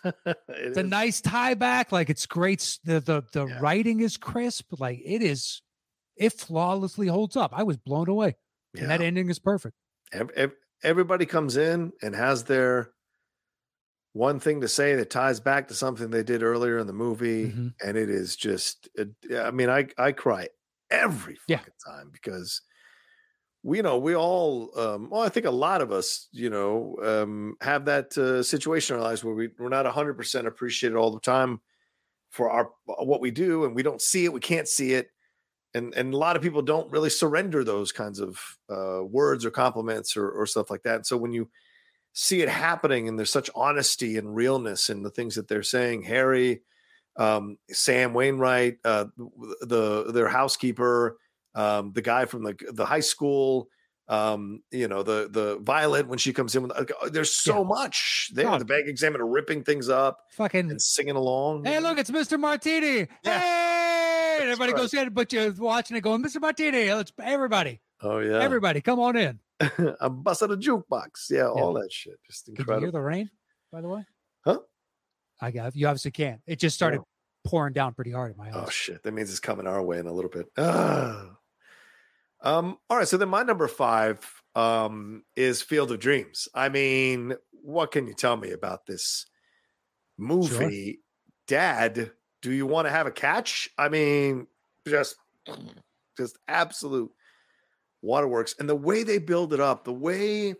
It 0.03 0.35
It's 0.49 0.77
a 0.77 0.83
nice 0.83 1.21
tie 1.21 1.53
back. 1.53 1.91
Like 1.91 2.09
it's 2.09 2.25
great. 2.25 2.79
The 2.83 2.99
the 2.99 3.21
the 3.31 3.45
Yeah. 3.45 3.59
writing 3.61 3.99
is 3.99 4.17
crisp. 4.17 4.73
Like 4.79 4.99
it 5.05 5.21
is. 5.21 5.61
It 6.17 6.33
flawlessly 6.33 7.05
holds 7.07 7.35
up. 7.37 7.51
I 7.55 7.61
was 7.63 7.77
blown 7.77 8.09
away, 8.09 8.35
and 8.75 8.89
that 8.89 9.01
ending 9.01 9.29
is 9.29 9.37
perfect. 9.37 9.75
Ev- 10.11 10.31
ev- 10.35 10.55
everybody 10.83 11.27
comes 11.27 11.55
in 11.57 11.93
and 12.01 12.15
has 12.15 12.45
their 12.45 12.89
one 14.17 14.39
thing 14.39 14.61
to 14.61 14.67
say 14.67 14.95
that 14.95 15.09
ties 15.09 15.39
back 15.39 15.67
to 15.67 15.73
something 15.73 16.09
they 16.09 16.23
did 16.23 16.43
earlier 16.43 16.77
in 16.79 16.87
the 16.87 16.93
movie 16.93 17.47
Mhm. 17.51 17.73
and 17.83 17.97
it 17.97 18.09
is 18.09 18.35
just 18.35 18.89
it, 18.95 19.09
i 19.35 19.51
mean 19.51 19.69
i 19.69 19.87
i 19.97 20.11
cry 20.11 20.49
every 20.89 21.35
Yeah. 21.47 21.57
fucking 21.57 21.73
time 21.85 22.09
because 22.11 22.61
we 23.63 23.77
you 23.77 23.83
know 23.83 23.97
we 23.97 24.15
all 24.15 24.77
um 24.79 25.09
well 25.09 25.21
i 25.21 25.29
think 25.29 25.45
a 25.45 25.51
lot 25.51 25.81
of 25.81 25.91
us 25.91 26.27
you 26.31 26.49
know 26.49 26.95
um 27.03 27.55
have 27.61 27.85
that 27.85 28.17
uh, 28.17 28.41
situation 28.43 28.95
in 28.95 29.01
our 29.01 29.07
lives 29.07 29.23
where 29.23 29.33
we, 29.35 29.49
we're 29.59 29.69
not 29.69 29.85
100% 29.85 30.47
appreciated 30.47 30.95
all 30.95 31.11
the 31.11 31.19
time 31.19 31.61
for 32.29 32.49
our 32.51 32.71
what 32.85 33.21
we 33.21 33.31
do, 33.31 33.65
and 33.65 33.75
we 33.75 33.83
don't 33.83 34.01
see 34.01 34.25
it, 34.25 34.33
we 34.33 34.39
can't 34.41 34.67
see 34.67 34.93
it, 34.93 35.09
and 35.73 35.93
and 35.95 36.13
a 36.13 36.17
lot 36.17 36.35
of 36.35 36.41
people 36.41 36.61
don't 36.61 36.91
really 36.91 37.09
surrender 37.09 37.63
those 37.63 37.91
kinds 37.91 38.19
of 38.19 38.39
uh, 38.69 39.01
words 39.03 39.45
or 39.45 39.51
compliments 39.51 40.17
or, 40.17 40.29
or 40.31 40.45
stuff 40.45 40.69
like 40.71 40.83
that. 40.83 40.95
And 40.97 41.05
so 41.07 41.17
when 41.17 41.33
you 41.33 41.49
see 42.19 42.41
it 42.41 42.49
happening, 42.49 43.07
and 43.07 43.17
there's 43.17 43.31
such 43.31 43.47
honesty 43.53 44.17
and 44.17 44.35
realness 44.35 44.89
in 44.89 45.03
the 45.03 45.11
things 45.11 45.35
that 45.35 45.47
they're 45.47 45.61
saying, 45.61 46.01
Harry, 46.01 46.61
um, 47.15 47.57
Sam 47.69 48.15
Wainwright, 48.15 48.77
uh, 48.83 49.05
the 49.61 50.11
their 50.11 50.27
housekeeper, 50.27 51.17
um, 51.53 51.93
the 51.93 52.01
guy 52.01 52.25
from 52.25 52.43
the 52.43 52.55
the 52.73 52.85
high 52.85 53.01
school 53.01 53.69
um 54.09 54.61
you 54.71 54.87
know 54.87 55.03
the 55.03 55.27
the 55.29 55.57
violet 55.61 56.07
when 56.07 56.17
she 56.17 56.31
comes 56.31 56.55
in 56.55 56.63
with 56.63 56.71
uh, 56.71 57.09
there's 57.09 57.35
so 57.35 57.57
Yeah. 57.57 57.63
much 57.67 58.31
there 58.33 58.47
Oh. 58.47 58.57
the 58.57 58.63
bank 58.63 58.87
examiner 58.87 59.27
ripping 59.27 59.65
things 59.65 59.89
up 59.89 60.19
Fucking 60.31 60.71
and 60.71 60.81
singing 60.81 61.17
along 61.17 61.65
Hey, 61.65 61.81
look, 61.81 61.97
it's 61.99 62.09
Mr. 62.09 62.39
Martini. 62.39 63.07
Yeah. 63.25 63.39
Hey, 63.41 64.37
and 64.41 64.49
everybody 64.49 64.71
right. 64.71 64.79
goes 64.79 64.93
in, 64.93 65.09
but 65.13 65.33
you're 65.33 65.51
watching 65.51 65.97
it 65.97 66.01
going, 66.01 66.23
Mr. 66.23 66.39
Martini. 66.39 66.93
Let's 66.93 67.11
everybody, 67.21 67.81
oh 68.01 68.19
yeah 68.19 68.39
everybody, 68.41 68.81
come 68.81 68.99
on 68.99 69.15
in. 69.15 69.39
i'm 70.01 70.21
busting 70.21 70.51
a 70.51 70.55
jukebox 70.57 71.29
yeah, 71.31 71.47
all 71.47 71.73
that 71.73 71.91
shit 71.91 72.19
just 72.27 72.45
Can 72.45 72.65
you 72.67 72.79
hear 72.79 72.91
the 72.91 73.01
rain, 73.01 73.29
by 73.71 73.81
the 73.81 73.87
way? 73.89 74.05
Huh? 74.45 74.59
I 75.41 75.51
got 75.51 75.75
you. 75.75 75.87
Obviously 75.87 76.11
can't. 76.11 76.41
It 76.47 76.59
just 76.59 76.75
started 76.75 77.01
pouring 77.45 77.73
down 77.73 77.93
pretty 77.93 78.11
hard 78.11 78.31
in 78.31 78.37
my 78.37 78.49
house. 78.49 78.65
oh 78.67 78.69
shit 78.69 79.01
that 79.03 79.13
means 79.13 79.29
it's 79.29 79.39
coming 79.39 79.65
our 79.67 79.81
way 79.81 79.97
in 79.99 80.05
a 80.05 80.11
little 80.11 80.29
bit 80.29 80.47
Ah. 80.57 81.29
um 82.41 82.77
all 82.89 82.97
right 82.97 83.07
so 83.07 83.15
then 83.17 83.29
my 83.29 83.41
number 83.43 83.67
five 83.67 84.19
um 84.55 85.23
is 85.35 85.61
field 85.61 85.91
of 85.91 85.99
dreams 85.99 86.47
i 86.53 86.67
mean 86.67 87.33
what 87.51 87.91
can 87.91 88.05
you 88.05 88.13
tell 88.13 88.35
me 88.35 88.51
about 88.51 88.85
this 88.85 89.27
movie 90.17 90.99
dad 91.47 92.11
do 92.41 92.51
you 92.51 92.65
want 92.65 92.85
to 92.85 92.91
have 92.91 93.07
a 93.07 93.11
catch 93.11 93.69
i 93.77 93.87
mean 93.87 94.45
just 94.87 95.15
just 96.17 96.37
absolute 96.47 97.11
waterworks 98.01 98.55
and 98.59 98.69
the 98.69 98.75
way 98.75 99.03
they 99.03 99.17
build 99.17 99.53
it 99.53 99.59
up 99.59 99.83
the 99.83 99.93
way 99.93 100.53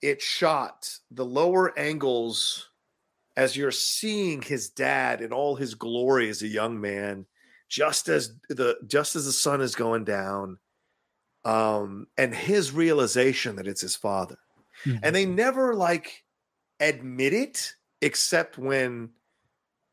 it 0.00 0.22
shot 0.22 0.90
the 1.10 1.24
lower 1.24 1.76
angles 1.78 2.70
as 3.36 3.56
you're 3.56 3.70
seeing 3.70 4.40
his 4.42 4.70
dad 4.70 5.20
in 5.20 5.32
all 5.32 5.56
his 5.56 5.74
glory 5.74 6.28
as 6.28 6.42
a 6.42 6.48
young 6.48 6.80
man 6.80 7.26
just 7.68 8.08
as 8.08 8.34
the 8.48 8.76
just 8.86 9.16
as 9.16 9.26
the 9.26 9.32
sun 9.32 9.60
is 9.60 9.74
going 9.74 10.04
down 10.04 10.58
um 11.44 12.06
and 12.16 12.34
his 12.34 12.72
realization 12.72 13.56
that 13.56 13.66
it's 13.68 13.80
his 13.80 13.96
father 13.96 14.38
Mhm. 14.84 15.00
and 15.02 15.16
they 15.16 15.26
never 15.26 15.74
like 15.74 16.24
admit 16.80 17.32
it 17.32 17.74
except 18.00 18.56
when 18.58 19.10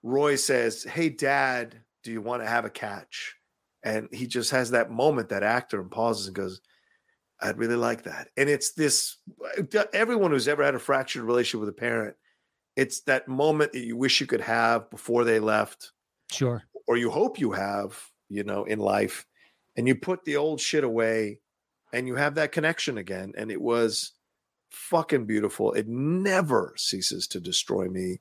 Roy 0.03 0.36
says, 0.36 0.84
"Hey, 0.84 1.10
Dad, 1.10 1.84
do 2.03 2.12
you 2.12 2.22
want 2.22 2.44
to 2.44 2.48
have 2.48 2.66
a 2.66 2.70
catch?" 2.70 3.36
And 3.82 4.07
he 4.14 4.28
just 4.28 4.52
has 4.52 4.70
that 4.70 4.91
moment, 4.91 5.30
that 5.30 5.41
actor, 5.41 5.82
and 5.82 5.90
pauses 5.90 6.28
and 6.28 6.36
goes, 6.36 6.62
"I'd 7.41 7.57
really 7.57 7.76
like 7.76 8.03
that." 8.03 8.30
And 8.38 8.49
it's 8.49 8.74
this. 8.74 9.18
Everyone 9.94 10.32
who's 10.32 10.48
ever 10.48 10.64
had 10.64 10.76
a 10.76 10.80
fractured 10.80 11.24
relationship 11.24 11.62
with 11.62 11.70
a 11.70 11.74
parent, 11.80 12.16
it's 12.76 13.02
that 13.02 13.28
moment 13.28 13.74
that 13.74 13.86
you 13.86 13.98
wish 13.98 14.20
you 14.22 14.28
could 14.28 14.41
have 14.41 14.90
before 14.90 15.24
they 15.24 15.40
left, 15.40 15.91
Sure. 16.32 16.64
or 16.88 16.98
you 16.98 17.10
hope 17.10 17.40
you 17.40 17.52
have, 17.52 18.12
you 18.30 18.44
know, 18.44 18.64
in 18.66 18.80
life, 18.80 19.26
and 19.76 19.88
you 19.88 19.95
put 19.95 20.26
the 20.26 20.38
old 20.38 20.60
shit 20.60 20.84
away, 20.84 21.40
and 21.94 22.07
you 22.07 22.16
have 22.16 22.36
that 22.36 22.52
connection 22.52 22.98
again. 22.98 23.34
And 23.38 23.52
it 23.52 23.62
was 23.62 24.12
fucking 24.72 25.26
beautiful. 25.26 25.72
It 25.74 25.88
never 25.88 26.74
ceases 26.78 27.28
to 27.30 27.40
destroy 27.40 27.88
me. 27.88 28.20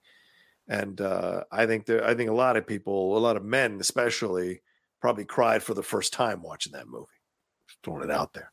And 0.68 1.00
uh, 1.00 1.44
I 1.50 1.66
think 1.66 1.84
there, 1.86 2.04
I 2.06 2.14
think 2.14 2.30
a 2.30 2.34
lot 2.34 2.56
of 2.56 2.66
people, 2.66 3.16
a 3.16 3.20
lot 3.20 3.36
of 3.36 3.44
men 3.44 3.78
especially, 3.80 4.62
probably 5.00 5.24
cried 5.24 5.62
for 5.62 5.74
the 5.74 5.82
first 5.82 6.12
time 6.12 6.42
watching 6.42 6.72
that 6.72 6.86
movie. 6.88 7.06
Just 7.68 7.80
throwing 7.82 8.02
it 8.04 8.10
out 8.10 8.32
there. 8.32 8.52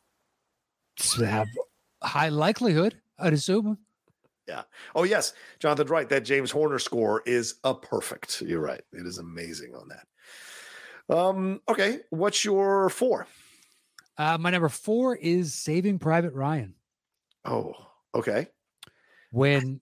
Have 1.25 1.47
high 2.03 2.29
likelihood, 2.29 2.99
I'd 3.19 3.33
assume. 3.33 3.77
Yeah. 4.47 4.63
Oh 4.95 5.03
yes, 5.03 5.33
Jonathan's 5.59 5.89
right. 5.89 6.07
That 6.09 6.25
James 6.25 6.51
Horner 6.51 6.79
score 6.79 7.21
is 7.25 7.55
a 7.63 7.73
perfect. 7.73 8.41
You're 8.41 8.59
right. 8.61 8.81
It 8.91 9.05
is 9.05 9.17
amazing 9.17 9.73
on 9.75 9.89
that. 9.89 11.15
Um. 11.15 11.61
Okay. 11.69 11.99
What's 12.09 12.43
your 12.45 12.89
four? 12.89 13.27
Uh, 14.17 14.37
my 14.37 14.49
number 14.51 14.69
four 14.69 15.15
is 15.15 15.53
Saving 15.53 15.99
Private 15.99 16.33
Ryan. 16.33 16.75
Oh. 17.45 17.73
Okay. 18.13 18.47
When 19.31 19.79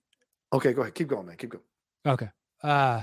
Okay. 0.52 0.72
Go 0.72 0.82
ahead. 0.82 0.94
Keep 0.94 1.08
going, 1.08 1.26
man. 1.26 1.36
Keep 1.36 1.50
going. 1.50 1.64
okay, 2.06 2.28
uh, 2.62 3.02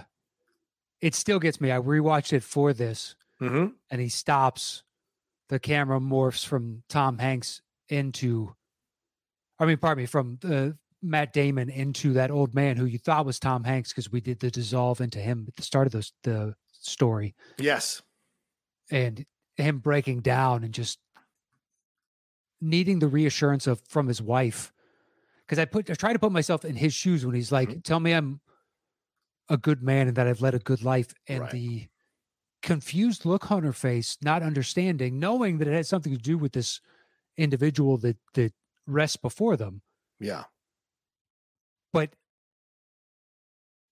it 1.02 1.14
still 1.16 1.40
gets 1.40 1.60
me. 1.62 1.72
I 1.72 1.80
rewatched 1.80 2.34
it 2.34 2.44
for 2.44 2.72
this, 2.74 3.16
Mm-hmm. 3.42 3.68
and 3.92 4.02
he 4.02 4.10
stops. 4.10 4.84
The 5.50 5.60
camera 5.60 6.00
morphs 6.00 6.46
from 6.46 6.84
Tom 6.90 7.18
Hanks 7.20 7.62
into, 7.89 8.55
I 9.59 9.65
mean, 9.65 9.77
pardon 9.77 10.03
me, 10.03 10.05
from 10.05 10.39
uh, 10.43 10.69
Matt 11.01 11.34
Damon 11.34 11.69
into 11.69 12.14
that 12.14 12.31
old 12.31 12.53
man 12.53 12.77
who 12.77 12.85
you 12.85 12.97
thought 12.97 13.26
was 13.26 13.39
Tom 13.39 13.64
Hanks 13.64 13.89
because 13.91 14.11
we 14.11 14.22
did 14.22 14.39
the 14.39 14.49
dissolve 14.51 15.01
into 15.01 15.19
him 15.19 15.45
at 15.47 15.55
the 15.55 15.61
start 15.64 15.88
of 15.88 15.93
the 15.93 16.09
the 16.23 16.55
story, 16.72 17.35
Yes. 17.57 18.01
and 18.91 19.26
him 19.55 19.80
breaking 19.80 20.22
down 20.22 20.64
and 20.64 20.73
just 20.73 20.99
needing 22.61 22.99
the 22.99 23.07
reassurance 23.07 23.68
of 23.68 23.81
from 23.88 24.07
his 24.07 24.22
wife. 24.22 24.73
Because 25.45 25.59
I 25.59 25.65
put 25.65 25.89
I 25.89 25.93
try 25.93 26.14
to 26.14 26.19
put 26.19 26.31
myself 26.31 26.65
in 26.65 26.76
his 26.76 26.93
shoes 26.93 27.26
when 27.26 27.35
he's 27.35 27.51
like, 27.51 27.84
"Tell 27.84 27.99
me 27.99 28.11
I'm 28.14 28.41
a 29.49 29.57
good 29.57 29.81
man 29.81 30.07
and 30.07 30.18
that 30.18 30.27
I've 30.27 30.41
led 30.41 30.55
a 30.55 30.59
good 30.59 30.84
life," 30.84 31.14
and 31.27 31.41
Right. 31.41 31.51
the 31.51 31.88
confused 32.61 33.23
look 33.26 33.49
on 33.51 33.64
her 33.64 33.72
face, 33.73 34.18
not 34.22 34.43
understanding, 34.43 35.19
knowing 35.19 35.57
that 35.59 35.68
it 35.68 35.73
has 35.73 35.88
something 35.88 36.11
to 36.11 36.18
do 36.22 36.38
with 36.38 36.51
this 36.53 36.81
individual 37.38 37.97
that 37.97 38.18
that 38.34 38.53
rests 38.85 39.18
before 39.18 39.55
them. 39.57 39.81
Yeah. 40.19 40.45
But 41.93 42.11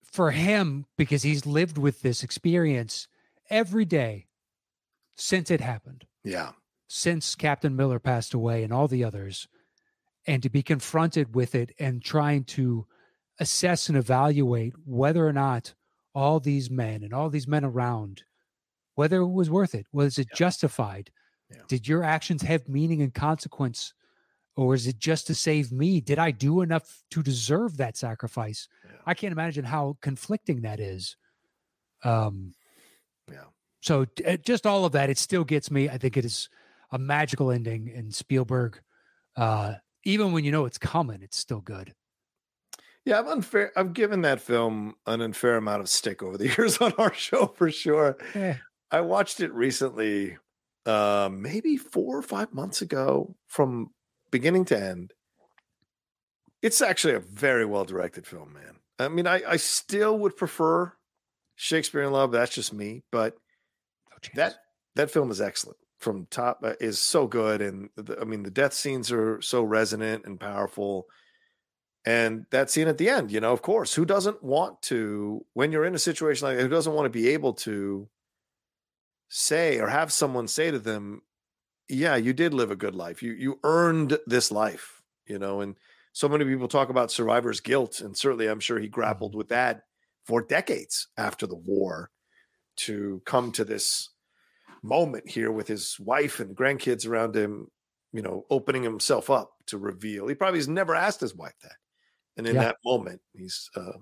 for 0.03 0.31
him, 0.31 0.85
because 0.97 1.23
he's 1.23 1.45
lived 1.45 1.77
with 1.77 2.01
this 2.01 2.23
experience 2.23 3.07
every 3.49 3.85
day 3.85 4.27
since 5.15 5.51
it 5.51 5.61
happened, 5.61 6.05
Yeah. 6.23 6.53
since 6.87 7.35
Captain 7.35 7.75
Miller 7.75 7.99
passed 7.99 8.33
away 8.33 8.63
and 8.63 8.71
all 8.73 8.87
the 8.87 9.03
others, 9.03 9.47
and 10.25 10.41
to 10.41 10.49
be 10.49 10.63
confronted 10.63 11.35
with 11.35 11.53
it 11.55 11.73
and 11.79 12.01
trying 12.03 12.43
to 12.45 12.87
assess 13.39 13.89
and 13.89 13.97
evaluate 13.97 14.73
whether 14.85 15.27
or 15.27 15.33
not 15.33 15.73
all 16.13 16.39
these 16.39 16.69
men 16.69 17.03
and 17.03 17.13
all 17.13 17.29
these 17.29 17.47
men 17.47 17.65
around, 17.65 18.23
whether 18.95 19.21
it 19.21 19.27
was 19.27 19.49
worth 19.49 19.75
it, 19.75 19.85
was 19.91 20.17
it 20.17 20.27
justified? 20.33 21.11
Yeah. 21.51 21.61
Did 21.67 21.87
your 21.87 22.03
actions 22.03 22.41
have 22.41 22.67
meaning 22.67 23.01
and 23.01 23.13
consequence? 23.13 23.93
Or 24.57 24.73
is 24.73 24.87
it 24.87 24.97
just 24.99 25.27
to 25.27 25.35
save 25.35 25.71
me? 25.71 25.99
Did 25.99 26.17
I 26.17 26.31
do 26.31 26.61
enough 26.61 27.03
to 27.11 27.21
deserve 27.21 27.77
that 27.77 27.97
sacrifice? 27.97 28.67
Yeah. 28.85 28.91
I 29.05 29.13
can't 29.13 29.33
imagine 29.33 29.65
how 29.65 29.97
conflicting 30.01 30.61
that 30.61 30.79
is. 30.79 31.17
Um, 32.03 32.53
Yeah. 33.31 33.45
so 33.81 34.05
d- 34.05 34.23
uh, 34.23 34.37
just 34.37 34.65
all 34.65 34.85
of 34.85 34.93
that, 34.93 35.09
it 35.09 35.17
still 35.17 35.43
gets 35.43 35.69
me. 35.71 35.89
I 35.89 35.97
think 35.97 36.15
it 36.17 36.23
is 36.25 36.49
a 36.91 36.97
magical 36.97 37.51
ending, 37.51 37.89
and 37.93 38.13
Spielberg, 38.13 38.79
uh, 39.35 39.75
even 40.03 40.31
when 40.31 40.45
you 40.45 40.51
know 40.51 40.65
it's 40.65 40.77
coming, 40.77 41.21
it's 41.21 41.37
still 41.37 41.61
good. 41.61 41.93
Yeah, 43.03 43.19
I'm 43.19 43.27
unfair. 43.27 43.71
I've 43.75 43.93
given 43.93 44.21
that 44.21 44.39
film 44.41 44.95
an 45.05 45.21
unfair 45.21 45.57
amount 45.57 45.81
of 45.81 45.89
stick 45.89 46.23
over 46.23 46.37
the 46.37 46.47
years 46.57 46.77
on 46.77 46.93
our 46.97 47.13
show 47.13 47.47
for 47.47 47.69
sure. 47.69 48.17
Eh, 48.35 48.55
I 48.91 49.01
watched 49.01 49.39
it 49.41 49.51
recently, 49.53 50.37
uh, 50.85 51.29
maybe 51.31 51.77
four 51.77 52.17
or 52.17 52.21
five 52.21 52.53
months 52.53 52.81
ago, 52.81 53.35
from 53.47 53.91
beginning 54.31 54.65
to 54.65 54.79
end. 54.79 55.13
It's 56.61 56.81
actually 56.81 57.13
a 57.13 57.19
very 57.19 57.65
well 57.65 57.85
directed 57.85 58.25
film, 58.25 58.53
man. 58.53 58.77
I 58.97 59.07
mean, 59.07 59.27
I, 59.27 59.41
I 59.47 59.57
still 59.57 60.17
would 60.19 60.37
prefer 60.37 60.93
Shakespeare 61.55 62.01
in 62.01 62.11
Love. 62.11 62.31
That's 62.31 62.53
just 62.53 62.73
me, 62.73 63.03
but 63.11 63.37
no 64.11 64.15
that 64.35 64.55
that 64.95 65.11
film 65.11 65.31
is 65.31 65.41
excellent 65.41 65.77
from 65.99 66.27
top 66.29 66.59
uh, 66.63 66.73
is 66.79 66.99
so 66.99 67.27
good 67.27 67.61
and 67.61 67.89
the, 67.95 68.19
i 68.19 68.23
mean 68.23 68.43
the 68.43 68.51
death 68.51 68.73
scenes 68.73 69.11
are 69.11 69.41
so 69.41 69.63
resonant 69.63 70.25
and 70.25 70.39
powerful 70.39 71.05
and 72.05 72.45
that 72.51 72.69
scene 72.69 72.87
at 72.87 72.97
the 72.97 73.09
end 73.09 73.31
you 73.31 73.39
know 73.39 73.51
of 73.51 73.61
course 73.61 73.93
who 73.93 74.05
doesn't 74.05 74.43
want 74.43 74.81
to 74.81 75.45
when 75.53 75.71
you're 75.71 75.85
in 75.85 75.95
a 75.95 75.99
situation 75.99 76.47
like 76.47 76.57
that 76.57 76.63
who 76.63 76.69
doesn't 76.69 76.93
want 76.93 77.05
to 77.05 77.09
be 77.09 77.29
able 77.29 77.53
to 77.53 78.07
say 79.29 79.79
or 79.79 79.87
have 79.87 80.11
someone 80.13 80.47
say 80.47 80.71
to 80.71 80.79
them 80.79 81.21
yeah 81.89 82.15
you 82.15 82.33
did 82.33 82.53
live 82.53 82.71
a 82.71 82.75
good 82.75 82.95
life 82.95 83.21
you 83.23 83.33
you 83.33 83.59
earned 83.63 84.17
this 84.27 84.51
life 84.51 85.01
you 85.25 85.37
know 85.39 85.61
and 85.61 85.75
so 86.13 86.29
many 86.29 86.45
people 86.45 86.67
talk 86.67 86.89
about 86.89 87.11
survivor's 87.11 87.59
guilt 87.59 88.01
and 88.01 88.17
certainly 88.17 88.47
i'm 88.47 88.59
sure 88.59 88.79
he 88.79 88.87
grappled 88.87 89.35
with 89.35 89.49
that 89.49 89.83
for 90.25 90.41
decades 90.41 91.07
after 91.17 91.45
the 91.47 91.55
war 91.55 92.11
to 92.77 93.21
come 93.25 93.51
to 93.51 93.63
this 93.63 94.09
moment 94.83 95.29
here 95.29 95.51
with 95.51 95.67
his 95.67 95.99
wife 95.99 96.39
and 96.39 96.55
grandkids 96.55 97.07
around 97.07 97.35
him, 97.35 97.67
you 98.13 98.21
know, 98.21 98.45
opening 98.49 98.83
himself 98.83 99.29
up 99.29 99.51
to 99.67 99.77
reveal. 99.77 100.27
He 100.27 100.35
probably 100.35 100.59
has 100.59 100.67
never 100.67 100.93
asked 100.95 101.21
his 101.21 101.35
wife 101.35 101.55
that. 101.63 101.75
And 102.37 102.47
in 102.47 102.55
Yeah. 102.55 102.63
that 102.63 102.77
moment, 102.85 103.21
he's 103.33 103.69
uh, 103.75 103.97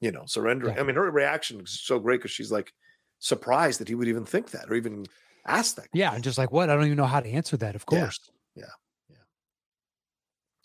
you 0.00 0.12
know, 0.12 0.24
surrendering. 0.26 0.74
Yeah. 0.76 0.80
I 0.82 0.84
mean, 0.84 0.96
her 0.96 1.10
reaction 1.10 1.60
is 1.60 1.80
so 1.82 1.98
great 1.98 2.18
because 2.18 2.30
she's 2.30 2.52
like 2.52 2.72
surprised 3.20 3.80
that 3.80 3.88
he 3.88 3.94
would 3.94 4.08
even 4.08 4.24
think 4.24 4.50
that 4.50 4.68
or 4.70 4.74
even 4.74 5.06
ask 5.46 5.76
that. 5.76 5.86
Yeah, 5.92 6.12
and 6.14 6.24
just 6.24 6.36
like 6.38 6.50
what? 6.52 6.68
I 6.70 6.74
don't 6.74 6.84
even 6.86 6.96
know 6.96 7.06
how 7.06 7.20
to 7.20 7.28
answer 7.28 7.56
that. 7.58 7.74
Of 7.76 7.86
course. 7.86 8.18
Yeah. 8.56 8.64
yeah, 9.08 9.16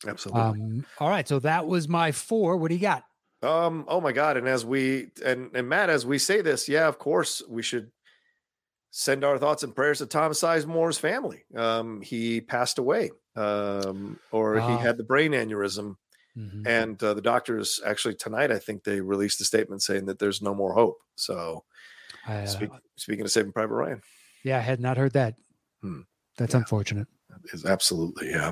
Absolutely. 0.07 0.41
Um. 0.41 0.85
All 0.99 1.09
right. 1.09 1.27
So 1.27 1.39
that 1.39 1.67
was 1.67 1.87
my 1.87 2.11
four. 2.11 2.57
What 2.57 2.69
do 2.69 2.75
you 2.75 2.81
got? 2.81 3.03
Um, 3.41 3.85
oh 3.87 4.01
my 4.01 4.11
God. 4.11 4.37
And 4.37 4.47
as 4.47 4.65
we 4.65 5.09
and 5.23 5.55
and 5.55 5.69
Matt, 5.69 5.89
as 5.89 6.05
we 6.05 6.17
say 6.17 6.41
this, 6.41 6.67
yeah, 6.67 6.87
of 6.87 6.97
course, 6.97 7.41
we 7.47 7.61
should 7.61 7.91
send 8.91 9.23
our 9.23 9.37
thoughts 9.37 9.63
and 9.63 9.75
prayers 9.75 9.97
to 9.99 10.05
Tom 10.05 10.31
Sizemore's 10.31 10.97
family. 10.97 11.43
Um, 11.55 12.01
he 12.01 12.41
passed 12.41 12.77
away. 12.77 13.11
Um, 13.35 14.17
or 14.31 14.57
Ah. 14.57 14.77
he 14.77 14.81
had 14.81 14.95
the 14.97 15.03
brain 15.03 15.31
aneurysm. 15.33 15.97
Mhm. 16.37 16.65
And 16.67 17.03
uh, 17.03 17.13
the 17.13 17.21
doctors 17.21 17.81
actually 17.85 18.15
tonight, 18.15 18.51
I 18.51 18.59
think 18.59 18.83
they 18.83 19.01
released 19.01 19.41
a 19.41 19.45
statement 19.45 19.81
saying 19.83 20.05
that 20.05 20.19
there's 20.19 20.41
no 20.41 20.53
more 20.55 20.73
hope. 20.73 20.97
So 21.15 21.63
I, 22.27 22.37
uh, 22.37 22.45
speak, 22.47 22.69
speaking 22.95 23.25
of 23.25 23.31
Saving 23.31 23.51
Private 23.51 23.73
Ryan, 23.73 24.01
yeah, 24.43 24.57
I 24.57 24.61
had 24.61 24.79
not 24.79 24.97
heard 24.97 25.13
that. 25.13 25.35
Hmm. 25.81 26.01
That's 26.37 26.53
Yeah. 26.53 26.59
unfortunate. 26.59 27.07
is 27.53 27.65
absolutely 27.65 28.29
yeah. 28.31 28.51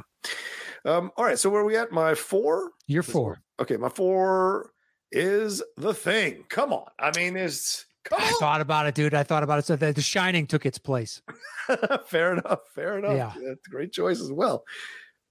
Um, 0.86 1.12
all 1.18 1.26
right, 1.26 1.40
so 1.40 1.50
where 1.50 1.62
are 1.62 1.66
we 1.66 1.78
at? 1.78 1.92
My 1.92 2.16
four. 2.16 2.72
You're 2.88 3.04
four. 3.04 3.42
Okay, 3.60 3.78
my 3.78 3.90
four 3.90 4.72
is 5.12 5.64
the 5.78 5.94
thing. 5.94 6.44
Come 6.50 6.74
on, 6.74 6.90
I 7.00 7.12
mean, 7.18 7.38
is 7.38 7.86
come 8.04 8.20
I 8.22 8.32
thought 8.40 8.60
about 8.62 8.86
it, 8.88 8.96
dude. 8.96 9.14
I 9.14 9.24
thought 9.24 9.44
about 9.44 9.60
it. 9.60 9.66
So 9.66 9.76
the, 9.76 9.94
the 9.94 10.02
Shining 10.02 10.46
took 10.48 10.66
its 10.66 10.78
place. 10.78 11.22
fair 12.08 12.34
enough, 12.34 12.60
fair 12.76 12.98
enough. 12.98 13.16
Yeah. 13.16 13.32
That's 13.48 13.68
a 13.68 13.70
great 13.70 13.94
choice 13.94 14.20
as 14.20 14.32
well. 14.32 14.64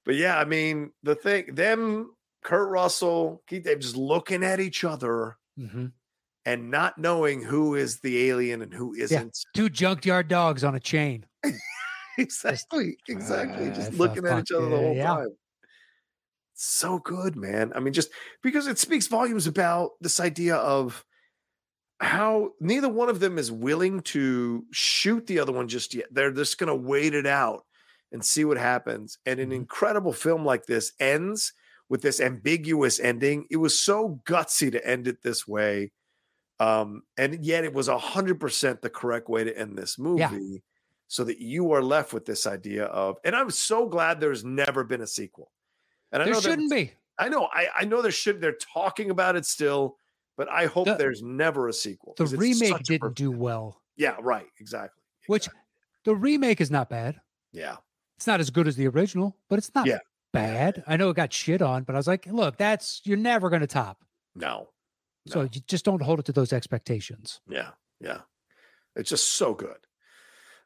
But 0.04 0.14
yeah, 0.16 0.38
I 0.38 0.44
mean, 0.46 0.92
the 1.02 1.14
thing, 1.14 1.54
them, 1.54 2.12
Kurt 2.42 2.68
Russell, 2.70 3.42
Keith 3.46 3.64
David, 3.64 3.82
just 3.82 3.96
looking 3.96 4.42
at 4.42 4.58
each 4.60 4.82
other 4.84 5.36
hmm 5.56 5.86
and 6.44 6.70
not 6.70 6.98
knowing 6.98 7.42
who 7.42 7.74
is 7.74 8.00
the 8.00 8.28
alien 8.28 8.62
and 8.62 8.72
who 8.72 8.94
isn't. 8.94 9.38
Two 9.54 9.68
junkyard 9.68 10.28
dogs 10.28 10.64
on 10.64 10.74
a 10.74 10.80
chain. 10.80 11.24
exactly, 12.18 12.96
exactly. 13.08 13.68
Uh, 13.68 13.74
just 13.74 13.92
looking 13.94 14.26
at 14.26 14.40
each 14.40 14.52
other 14.52 14.68
the 14.68 14.76
whole 14.76 14.94
yeah. 14.96 15.06
time. 15.06 15.28
So 16.54 16.98
good, 16.98 17.36
man. 17.36 17.72
I 17.74 17.80
mean, 17.80 17.92
just 17.92 18.10
because 18.42 18.66
it 18.66 18.78
speaks 18.78 19.06
volumes 19.06 19.46
about 19.46 19.92
this 20.00 20.20
idea 20.20 20.56
of 20.56 21.04
how 22.00 22.50
neither 22.60 22.88
one 22.88 23.08
of 23.08 23.20
them 23.20 23.38
is 23.38 23.50
willing 23.50 24.00
to 24.00 24.64
shoot 24.72 25.26
the 25.26 25.38
other 25.38 25.52
one 25.52 25.68
just 25.68 25.94
yet. 25.94 26.06
They're 26.10 26.32
just 26.32 26.58
going 26.58 26.68
to 26.68 26.74
wait 26.74 27.14
it 27.14 27.26
out 27.26 27.64
and 28.10 28.24
see 28.24 28.44
what 28.44 28.58
happens. 28.58 29.18
And 29.24 29.40
an 29.40 29.50
Mhm. 29.50 29.54
incredible 29.54 30.12
film 30.12 30.44
like 30.44 30.66
this 30.66 30.92
ends 31.00 31.52
with 31.88 32.02
this 32.02 32.20
ambiguous 32.20 32.98
ending. 33.00 33.46
It 33.50 33.56
was 33.58 33.78
so 33.78 34.20
gutsy 34.26 34.70
to 34.72 34.84
end 34.86 35.06
it 35.08 35.22
this 35.22 35.46
way. 35.46 35.92
Um, 36.62 37.02
and 37.16 37.44
yet 37.44 37.64
it 37.64 37.72
was 37.74 37.88
a 37.88 37.98
hundred 37.98 38.38
percent 38.40 38.82
the 38.82 38.90
correct 38.90 39.28
way 39.28 39.42
to 39.44 39.58
end 39.58 39.76
this 39.76 39.98
movie 39.98 40.20
Yeah. 40.20 40.58
so 41.08 41.24
that 41.24 41.38
you 41.40 41.72
are 41.72 41.82
left 41.82 42.12
with 42.12 42.24
this 42.26 42.46
idea 42.46 42.84
of, 42.84 43.16
and 43.24 43.34
I'm 43.34 43.50
so 43.50 43.86
glad 43.88 44.20
there's 44.20 44.44
never 44.44 44.84
been 44.84 45.00
a 45.00 45.06
sequel. 45.06 45.50
And 46.12 46.22
I 46.22 46.26
There 46.26 46.40
shouldn't 46.40 46.70
be. 46.70 46.92
I 47.18 47.28
know, 47.28 47.48
I, 47.52 47.66
I 47.80 47.84
know 47.84 48.02
there 48.02 48.10
should. 48.12 48.40
They're 48.40 48.52
talking 48.74 49.10
about 49.10 49.34
it 49.36 49.44
still, 49.46 49.96
but 50.36 50.48
I 50.50 50.66
hope 50.66 50.86
The- 50.86 50.94
there's 50.94 51.22
never 51.22 51.68
a 51.68 51.72
sequel. 51.72 52.14
The 52.16 52.26
remake 52.26 52.82
didn't 52.84 53.14
do 53.14 53.30
well. 53.30 53.80
Yeah, 53.96 54.16
right. 54.20 54.46
Exactly. 54.60 55.02
Which 55.26 55.48
the 56.04 56.14
remake 56.14 56.60
is 56.60 56.70
not 56.70 56.88
bad. 56.90 57.20
yeah, 57.52 57.76
It's 58.16 58.26
not 58.26 58.40
as 58.40 58.50
good 58.50 58.66
as 58.68 58.76
the 58.76 58.86
original, 58.88 59.36
but 59.48 59.58
it's 59.58 59.74
not 59.74 59.86
Yeah. 59.86 59.98
bad. 60.32 60.82
I 60.86 60.96
know 60.96 61.10
it 61.10 61.16
got 61.16 61.32
shit 61.32 61.60
on, 61.60 61.82
but 61.84 61.94
I 61.94 61.98
was 61.98 62.06
like, 62.06 62.26
look, 62.26 62.56
that's 62.56 63.00
you're 63.04 63.16
never 63.18 63.50
going 63.50 63.60
to 63.60 63.66
top. 63.66 64.04
no, 64.34 64.68
So 65.26 65.42
you 65.42 65.60
just 65.68 65.84
don't 65.84 66.02
hold 66.02 66.18
it 66.18 66.24
to 66.26 66.32
those 66.32 66.52
expectations. 66.52 67.40
yeah, 67.48 67.70
yeah. 68.00 68.22
It's 68.96 69.08
just 69.08 69.28
so 69.34 69.54
good. 69.54 69.78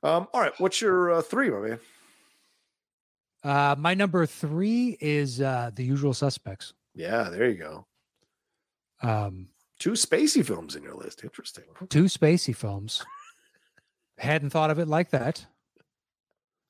Um, 0.03 0.27
all 0.33 0.41
right, 0.41 0.53
what's 0.59 0.81
your 0.81 1.13
uh, 1.13 1.23
three, 1.23 1.51
my 1.51 1.59
man? 1.61 1.79
Uh, 3.45 3.75
my 3.79 3.95
number 3.95 4.27
three 4.27 4.97
is 5.01 5.41
uh, 5.41 5.71
The 5.75 5.85
Usual 5.85 6.13
Suspects. 6.15 6.73
Yeah, 6.95 7.25
there 7.31 7.49
you 7.49 7.57
go. 7.57 7.87
Um, 9.03 9.49
Two 9.79 9.93
spacey 9.93 10.45
films 10.45 10.75
in 10.75 10.83
your 10.83 10.95
list. 10.95 11.23
Interesting. 11.23 11.65
two 11.91 12.05
spacey 12.05 12.57
films. 12.57 13.05
Hadn't 14.19 14.51
thought 14.51 14.71
of 14.71 14.79
it 14.79 14.89
like 14.89 15.11
that. 15.11 15.47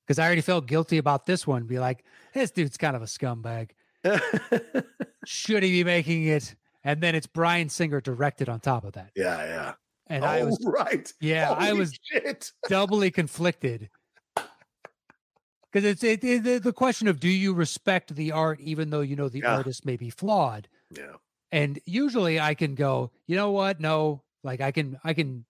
Because 0.04 0.18
I 0.18 0.26
already 0.26 0.40
felt 0.40 0.66
guilty 0.66 0.98
about 0.98 1.24
this 1.26 1.46
one. 1.46 1.64
Be 1.64 1.78
like, 1.78 2.04
this 2.34 2.50
dude's 2.50 2.76
kind 2.76 2.96
of 2.96 3.02
a 3.02 3.06
scumbag. 3.06 3.70
Should 5.24 5.62
he 5.62 5.70
be 5.70 5.84
making 5.84 6.24
it? 6.26 6.54
And 6.86 7.00
then 7.02 7.14
it's 7.16 7.26
Bryan 7.26 7.68
Singer 7.68 8.00
directed 8.00 8.48
on 8.48 8.60
top 8.60 8.84
of 8.84 8.92
that. 8.92 9.10
yeah, 9.16 9.44
yeah. 9.44 9.72
And 10.06 10.22
oh, 10.24 10.28
I 10.28 10.44
was 10.44 10.58
right. 10.64 11.12
yeah, 11.20 11.50
I 11.50 11.73
was 11.73 11.98
shit. 12.00 12.52
doubly 12.68 13.10
conflicted. 13.10 13.90
Because 14.36 15.84
it's 15.84 16.05
it, 16.05 16.23
it, 16.23 16.44
the- 16.44 16.58
the 16.60 16.73
question 16.73 17.08
of 17.08 17.18
do 17.18 17.28
you 17.28 17.52
respect 17.52 18.15
the 18.15 18.31
art 18.31 18.60
even 18.60 18.90
though 18.90 19.00
you 19.00 19.16
know 19.16 19.28
the 19.28 19.40
Yeah. 19.40 19.56
artist 19.56 19.84
may 19.84 19.97
be 19.97 20.10
flawed? 20.10 20.68
Yeah, 20.90 21.15
And 21.50 21.81
usually 21.86 22.39
I 22.39 22.55
can 22.55 22.76
go, 22.76 23.10
you 23.26 23.34
know 23.34 23.50
what? 23.50 23.81
No, 23.81 24.23
like 24.44 24.60
I 24.60 24.70
can 24.70 25.00
I 25.02 25.12
can 25.12 25.44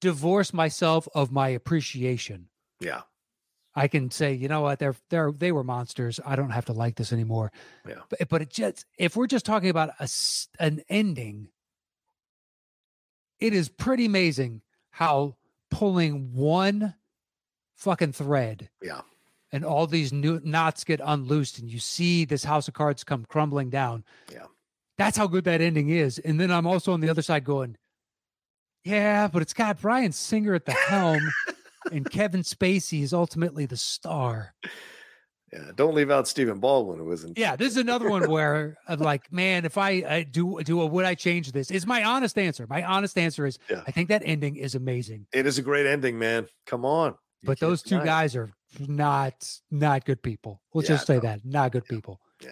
divorce 0.00 0.52
myself 0.52 1.08
of 1.14 1.32
my 1.32 1.48
appreciation. 1.48 2.48
yeah, 2.80 3.02
I 3.76 3.88
can 3.88 4.10
say, 4.10 4.32
you 4.32 4.48
know 4.48 4.62
what, 4.62 4.78
they're 4.78 4.96
they're 5.10 5.30
they 5.30 5.52
were 5.52 5.62
monsters. 5.62 6.18
I 6.24 6.34
don't 6.34 6.50
have 6.50 6.64
to 6.64 6.72
like 6.72 6.96
this 6.96 7.12
anymore. 7.12 7.52
Yeah. 7.86 8.00
But, 8.08 8.28
but 8.30 8.42
it 8.42 8.50
just 8.50 8.86
if 8.98 9.14
we're 9.14 9.26
just 9.26 9.44
talking 9.44 9.68
about 9.68 9.90
a 10.00 10.08
an 10.58 10.82
ending, 10.88 11.48
it 13.38 13.52
is 13.52 13.68
pretty 13.68 14.06
amazing 14.06 14.62
how 14.90 15.36
pulling 15.70 16.32
one 16.32 16.94
fucking 17.74 18.12
thread 18.12 18.70
yeah, 18.80 19.02
and 19.52 19.62
all 19.62 19.86
these 19.86 20.10
new 20.10 20.40
knots 20.42 20.84
get 20.84 21.00
unloosed 21.04 21.58
and 21.58 21.70
you 21.70 21.78
see 21.78 22.24
this 22.24 22.44
house 22.44 22.68
of 22.68 22.74
cards 22.74 23.04
come 23.04 23.26
crumbling 23.26 23.68
down. 23.68 24.04
Yeah. 24.32 24.46
That's 24.96 25.18
how 25.18 25.26
good 25.26 25.44
that 25.44 25.60
ending 25.60 25.90
is. 25.90 26.18
And 26.18 26.40
then 26.40 26.50
I'm 26.50 26.66
also 26.66 26.94
on 26.94 27.02
the 27.02 27.10
other 27.10 27.20
side 27.20 27.44
going, 27.44 27.76
yeah, 28.82 29.28
but 29.28 29.42
it's 29.42 29.52
got 29.52 29.80
Bryan 29.80 30.12
Singer 30.12 30.54
at 30.54 30.64
the 30.64 30.72
helm 30.72 31.20
and 31.92 32.08
Kevin 32.10 32.42
Spacey 32.42 33.02
is 33.02 33.12
ultimately 33.12 33.66
the 33.66 33.76
star. 33.76 34.54
yeah. 35.52 35.70
Don't 35.74 35.94
leave 35.94 36.10
out 36.10 36.26
Stephen 36.28 36.58
Baldwin, 36.58 36.98
who 36.98 37.12
in. 37.12 37.34
Yeah, 37.36 37.56
this 37.56 37.68
is 37.72 37.76
another 37.76 38.08
one 38.10 38.28
where 38.30 38.76
I'm 38.88 38.98
like, 39.00 39.30
man, 39.32 39.64
if 39.64 39.78
I, 39.78 39.90
I 40.06 40.22
do 40.24 40.60
do 40.64 40.80
a, 40.80 40.86
would 40.86 41.04
I 41.04 41.14
change 41.14 41.52
this? 41.52 41.70
Is 41.70 41.86
my 41.86 42.04
honest 42.04 42.36
answer. 42.38 42.66
My 42.68 42.82
honest 42.82 43.16
answer 43.16 43.46
is 43.46 43.58
Yeah. 43.70 43.82
I 43.86 43.90
think 43.92 44.08
that 44.08 44.22
ending 44.24 44.56
is 44.56 44.74
amazing. 44.74 45.26
It 45.32 45.46
is 45.46 45.58
a 45.58 45.62
great 45.62 45.86
ending, 45.86 46.18
man. 46.18 46.46
Come 46.66 46.84
on. 46.84 47.12
You 47.42 47.46
But 47.46 47.60
those 47.60 47.82
two 47.82 47.98
it. 47.98 48.04
guys 48.04 48.34
are 48.36 48.50
not 48.88 49.34
not 49.70 50.04
good 50.04 50.22
people. 50.22 50.60
Let's 50.74 50.88
Yeah, 50.88 50.96
just 50.96 51.06
say 51.06 51.14
no. 51.14 51.20
that. 51.20 51.40
Not 51.44 51.72
good 51.72 51.84
Yeah. 51.88 51.96
people. 51.96 52.20
Yeah. 52.42 52.50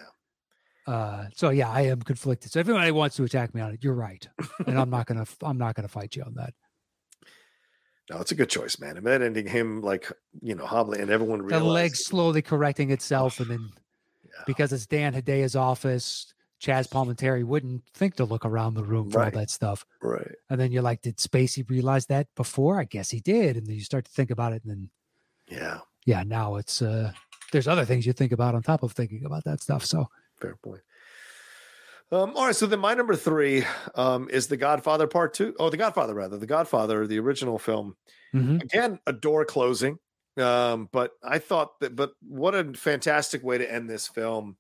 Uh 0.87 1.27
so 1.35 1.49
yeah, 1.51 1.71
I 1.71 1.83
am 1.83 2.01
conflicted. 2.03 2.53
So 2.53 2.61
if 2.61 2.69
anybody 2.69 2.91
wants 2.93 3.17
to 3.17 3.25
attack 3.25 3.55
me 3.55 3.61
on 3.61 3.73
it, 3.73 3.83
you're 3.83 3.95
right. 3.95 4.27
And 4.67 4.79
I'm 4.79 4.91
not 4.91 5.07
gonna 5.07 5.27
I'm 5.43 5.59
not 5.59 5.75
gonna 5.75 5.89
fight 5.89 6.15
you 6.15 6.23
on 6.23 6.35
that. 6.35 6.55
No, 8.11 8.21
it's 8.21 8.33
a 8.33 8.35
good 8.35 8.51
choice, 8.51 8.79
man. 8.79 8.97
And 8.99 9.07
that 9.07 9.23
ending, 9.23 9.47
him 9.47 9.81
like 9.81 10.11
you 10.43 10.55
know 10.55 10.67
hobbling, 10.67 11.01
and 11.01 11.11
everyone 11.11 11.39
The 11.39 11.45
realized 11.47 11.67
leg 11.67 11.97
slowly 11.97 12.43
correcting 12.43 12.91
itself, 12.91 13.41
and 13.41 13.51
then 13.51 13.71
Yeah. 14.25 14.43
because 14.47 14.73
it's 14.73 14.87
Dan 14.87 15.15
Hedaya's 15.15 15.55
office, 15.57 16.33
Chazz 16.61 16.89
Palminteri 16.89 17.45
wouldn't 17.45 17.85
think 17.95 18.17
to 18.17 18.25
look 18.25 18.45
around 18.45 18.75
the 18.75 18.83
room 18.85 19.11
for 19.11 19.19
Right. 19.19 19.33
all 19.33 19.41
that 19.41 19.51
stuff. 19.51 19.87
right. 20.03 20.33
And 20.51 20.59
then 20.61 20.73
you're 20.73 20.83
like, 20.83 21.03
did 21.03 21.19
Spacey 21.19 21.69
realize 21.71 22.07
that 22.07 22.27
before? 22.35 22.81
I 22.81 22.85
guess 22.85 23.11
he 23.11 23.21
did. 23.21 23.57
And 23.57 23.67
then 23.67 23.75
you 23.77 23.83
start 23.83 24.05
to 24.07 24.11
think 24.11 24.31
about 24.31 24.53
it, 24.53 24.63
and 24.65 24.71
then 24.71 24.91
Yeah, 25.49 25.81
yeah, 26.05 26.23
now 26.25 26.57
it's 26.57 26.83
uh 26.83 27.13
there's 27.53 27.69
other 27.69 27.85
things 27.85 28.05
you 28.07 28.13
think 28.13 28.33
about 28.33 28.55
on 28.57 28.63
top 28.63 28.83
of 28.83 28.93
thinking 28.93 29.25
about 29.25 29.45
that 29.45 29.63
stuff. 29.63 29.85
So 29.85 30.09
fair 30.41 30.57
point. 30.57 30.81
Um, 32.13 32.37
all 32.37 32.47
right, 32.47 32.55
so 32.55 32.67
then 32.67 32.81
my 32.81 32.95
number 32.95 33.17
three 33.17 33.65
um, 33.95 34.29
is 34.31 34.47
The 34.47 34.57
Godfather 34.57 35.07
Part 35.07 35.35
Two. 35.35 35.55
Oh, 35.59 35.71
The 35.71 35.77
Godfather, 35.77 36.15
rather, 36.15 36.39
The 36.39 36.47
Godfather, 36.47 37.07
the 37.07 37.19
original 37.19 37.59
film. 37.59 37.97
mhm. 38.33 38.63
Again, 38.63 39.01
a 39.07 39.13
door 39.13 39.45
closing. 39.45 39.99
Um, 40.39 40.89
but 40.93 41.13
I 41.25 41.39
thought 41.39 41.81
that, 41.81 41.97
but 41.97 42.13
what 42.23 42.55
a 42.55 42.75
fantastic 42.75 43.43
way 43.45 43.59
to 43.59 43.73
end 43.73 43.91
this 43.91 44.09
film. 44.09 44.57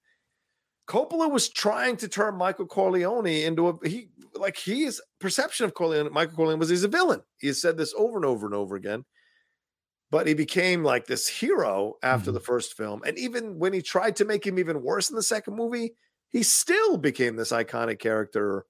Coppola 0.89 1.31
was 1.31 1.49
trying 1.51 1.97
to 1.99 2.09
turn 2.09 2.37
Michael 2.37 2.67
Corleone 2.67 3.27
into 3.45 3.69
a 3.69 3.89
he 3.89 4.11
like 4.35 4.59
his 4.59 5.03
perception 5.21 5.67
of 5.67 5.75
Corleone, 5.75 6.13
Michael 6.13 6.37
Corleone 6.37 6.59
was 6.61 6.69
he's 6.71 6.85
a 6.85 6.89
villain. 6.89 7.23
He 7.41 7.49
has 7.49 7.61
said 7.61 7.79
this 7.79 7.95
over 7.97 8.17
and 8.17 8.25
over 8.27 8.47
and 8.47 8.55
over 8.55 8.77
again. 8.77 9.05
But 10.11 10.27
he 10.27 10.35
became 10.35 10.85
like 10.85 11.07
this 11.07 11.27
hero 11.29 11.95
after 12.03 12.31
Mhm. 12.31 12.33
the 12.33 12.41
first 12.41 12.75
film. 12.77 13.03
And 13.05 13.19
even 13.19 13.59
when 13.59 13.73
he 13.73 13.83
tried 13.83 14.17
to 14.17 14.25
make 14.25 14.47
him 14.47 14.59
even 14.59 14.83
worse 14.83 15.11
in 15.11 15.17
the 15.17 15.23
second 15.23 15.57
movie, 15.57 15.97
he 16.35 16.43
still 16.43 16.99
became 16.99 17.37
this 17.37 17.53
iconic 17.53 18.01
character. 18.01 18.67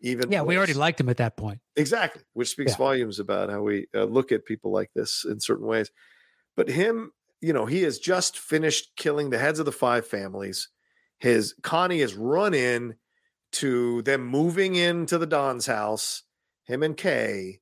Even 0.00 0.30
yeah, 0.30 0.42
we 0.42 0.56
already 0.56 0.74
liked 0.74 1.00
him 1.00 1.08
at 1.08 1.16
that 1.16 1.36
point. 1.36 1.58
Exactly, 1.74 2.22
which 2.34 2.50
speaks 2.50 2.72
Yeah. 2.72 2.76
volumes 2.76 3.18
about 3.18 3.50
how 3.50 3.62
we 3.62 3.86
uh, 3.94 4.04
look 4.04 4.30
at 4.30 4.44
people 4.44 4.70
like 4.70 4.90
this 4.94 5.24
in 5.24 5.40
certain 5.40 5.66
ways. 5.66 5.90
But 6.54 6.68
him, 6.68 7.10
you 7.40 7.52
know, 7.52 7.64
he 7.66 7.82
has 7.82 7.98
just 7.98 8.38
finished 8.38 8.92
killing 8.96 9.30
the 9.30 9.38
heads 9.38 9.58
of 9.58 9.64
the 9.64 9.72
five 9.72 10.06
families. 10.06 10.68
His 11.18 11.54
Connie 11.62 12.00
has 12.00 12.14
run 12.14 12.52
in 12.54 12.94
to 13.52 14.02
them 14.02 14.26
moving 14.26 14.76
into 14.76 15.16
the 15.16 15.26
Don's 15.26 15.66
house, 15.66 16.24
him 16.64 16.82
and 16.82 16.96
Kay, 16.96 17.60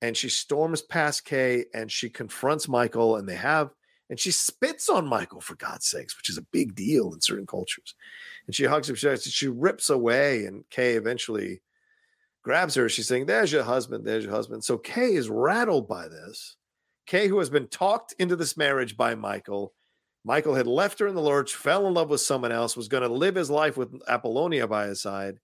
and 0.00 0.16
she 0.16 0.30
storms 0.30 0.80
past 0.80 1.26
Kay 1.26 1.66
and 1.74 1.92
she 1.92 2.08
confronts 2.08 2.66
Michael, 2.68 3.16
and 3.16 3.28
they 3.28 3.36
have 3.36 3.70
and 4.10 4.18
she 4.18 4.30
spits 4.30 4.88
on 4.88 5.06
Michael 5.06 5.40
for 5.40 5.54
God's 5.54 5.86
sakes, 5.86 6.16
which 6.16 6.30
is 6.30 6.38
a 6.38 6.46
big 6.50 6.74
deal 6.74 7.12
in 7.12 7.20
certain 7.20 7.46
cultures. 7.46 7.94
And 8.48 8.54
she 8.54 8.64
hugs 8.64 8.88
him, 8.88 8.96
she, 8.96 9.14
she 9.18 9.46
rips 9.46 9.90
away, 9.90 10.46
and 10.46 10.64
Kay 10.70 10.94
eventually 10.94 11.60
grabs 12.42 12.76
her. 12.76 12.88
She's 12.88 13.06
saying, 13.06 13.26
There's 13.26 13.52
your 13.52 13.62
husband, 13.62 14.06
there's 14.06 14.24
your 14.24 14.32
husband. 14.32 14.64
So 14.64 14.78
Kay 14.78 15.14
is 15.14 15.28
rattled 15.28 15.86
by 15.86 16.08
this. 16.08 16.56
Kay, 17.06 17.28
who 17.28 17.38
has 17.40 17.50
been 17.50 17.68
talked 17.68 18.14
into 18.18 18.36
this 18.36 18.56
marriage 18.56 18.96
by 18.96 19.14
Michael, 19.14 19.74
Michael 20.24 20.54
had 20.54 20.66
left 20.66 20.98
her 20.98 21.06
in 21.06 21.14
the 21.14 21.20
lurch, 21.20 21.54
fell 21.54 21.86
in 21.86 21.92
love 21.92 22.08
with 22.08 22.22
someone 22.22 22.50
else, 22.50 22.74
was 22.74 22.88
going 22.88 23.02
to 23.02 23.12
live 23.12 23.34
his 23.34 23.50
life 23.50 23.76
with 23.76 23.94
Apollonia 24.08 24.66
by 24.66 24.86
his 24.86 25.02
side. 25.02 25.40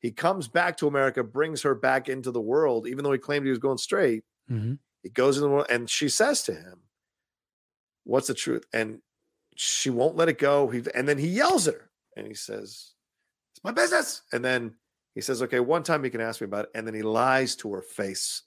He 0.00 0.10
comes 0.10 0.48
back 0.48 0.76
to 0.78 0.88
America, 0.88 1.22
brings 1.22 1.62
her 1.62 1.76
back 1.76 2.08
into 2.08 2.32
the 2.32 2.40
world, 2.40 2.88
even 2.88 3.04
though 3.04 3.12
he 3.12 3.18
claimed 3.18 3.44
he 3.44 3.50
was 3.50 3.60
going 3.60 3.78
straight. 3.78 4.24
Mm-hmm. 4.50 4.74
He 5.04 5.08
goes 5.08 5.36
in 5.36 5.44
the 5.44 5.48
world, 5.48 5.66
and 5.70 5.88
she 5.88 6.08
says 6.08 6.42
to 6.44 6.54
him, 6.54 6.80
What's 8.02 8.26
the 8.26 8.34
truth? 8.34 8.64
And 8.72 9.02
she 9.54 9.88
won't 9.88 10.16
let 10.16 10.28
it 10.28 10.38
go. 10.38 10.68
He, 10.68 10.82
and 10.96 11.08
then 11.08 11.18
he 11.18 11.28
yells 11.28 11.68
at 11.68 11.74
her 11.74 11.89
and 12.16 12.26
he 12.26 12.34
says, 12.34 12.92
It's 13.52 13.64
my 13.64 13.72
business. 13.72 14.22
And 14.32 14.44
then 14.44 14.74
he 15.14 15.20
says, 15.20 15.42
Okay, 15.42 15.60
one 15.60 15.82
time 15.82 16.04
you 16.04 16.10
can 16.10 16.20
ask 16.20 16.40
me 16.40 16.46
about 16.46 16.66
it. 16.66 16.70
And 16.74 16.86
then 16.86 16.94
he 16.94 17.02
lies 17.02 17.56
to 17.56 17.72
her 17.72 17.82
face. 17.82 18.42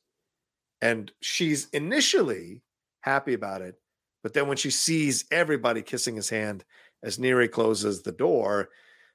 And 0.81 1.11
she's 1.21 1.69
initially 1.69 2.63
happy 3.01 3.33
about 3.33 3.61
it. 3.61 3.75
But 4.21 4.33
then 4.33 4.47
when 4.47 4.57
she 4.57 4.69
sees 4.71 5.25
everybody 5.31 5.81
kissing 5.81 6.15
his 6.15 6.29
hand 6.29 6.63
as 7.03 7.19
Neri 7.19 7.47
closes 7.47 8.01
the 8.01 8.11
door, 8.11 8.69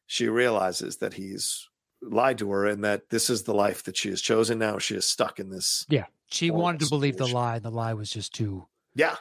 she 0.06 0.28
realizes 0.28 0.98
that 0.98 1.14
he's 1.14 1.68
lied 2.02 2.38
to 2.38 2.50
her 2.50 2.66
and 2.66 2.84
that 2.84 3.10
this 3.10 3.28
is 3.28 3.42
the 3.42 3.54
life 3.54 3.82
that 3.84 3.96
she 3.96 4.08
has 4.10 4.20
chosen. 4.20 4.58
Now 4.58 4.78
she 4.78 4.94
is 4.94 5.06
stuck 5.06 5.38
in 5.40 5.50
this. 5.50 5.84
Yeah. 5.88 6.04
She 6.30 6.50
wanted 6.50 6.80
to 6.80 6.88
believe 6.90 7.16
the 7.16 7.26
lie, 7.26 7.56
and 7.56 7.64
the 7.64 7.70
lie 7.70 7.94
was 7.94 8.10
just 8.10 8.34
too 8.34 8.66
Yeah. 8.94 9.16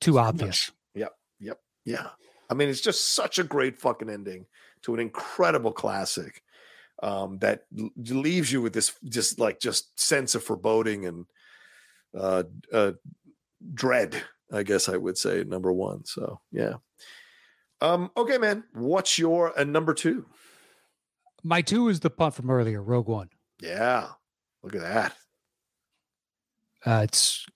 too 0.00 0.12
Too 0.12 0.18
obvious. 0.18 0.72
Yep. 0.94 1.12
Yep. 1.38 1.60
Yeah. 1.84 2.08
I 2.50 2.54
mean, 2.54 2.68
it's 2.68 2.80
just 2.80 3.14
such 3.14 3.38
a 3.38 3.44
great 3.44 3.78
fucking 3.78 4.10
ending 4.10 4.46
to 4.82 4.92
an 4.92 5.00
incredible 5.00 5.72
classic 5.72 6.42
um, 7.02 7.38
that 7.38 7.64
l- 7.78 7.90
leaves 7.96 8.52
you 8.52 8.60
with 8.60 8.72
this 8.72 8.92
just 9.04 9.38
like 9.38 9.60
just 9.60 9.98
sense 9.98 10.34
of 10.34 10.42
foreboding 10.42 11.06
and 11.06 11.26
uh, 12.14 12.42
uh, 12.72 12.92
dread. 13.72 14.22
I 14.52 14.64
guess 14.64 14.88
I 14.88 14.96
would 14.96 15.16
say 15.16 15.44
number 15.44 15.72
one. 15.72 16.04
So 16.04 16.40
yeah. 16.50 16.74
Um, 17.80 18.10
okay, 18.16 18.36
man. 18.36 18.64
What's 18.74 19.18
your 19.18 19.58
uh, 19.58 19.64
number 19.64 19.94
two? 19.94 20.26
My 21.42 21.62
two 21.62 21.88
is 21.88 22.00
the 22.00 22.10
punt 22.10 22.34
from 22.34 22.50
earlier, 22.50 22.82
Rogue 22.82 23.08
One. 23.08 23.30
Yeah. 23.62 24.08
Look 24.62 24.74
at 24.74 24.82
that. 24.82 25.14
Uh, 26.84 27.02
it's 27.04 27.46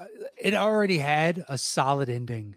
uh, 0.00 0.04
it 0.40 0.54
already 0.54 0.98
had 0.98 1.44
a 1.48 1.58
solid 1.58 2.08
ending, 2.08 2.56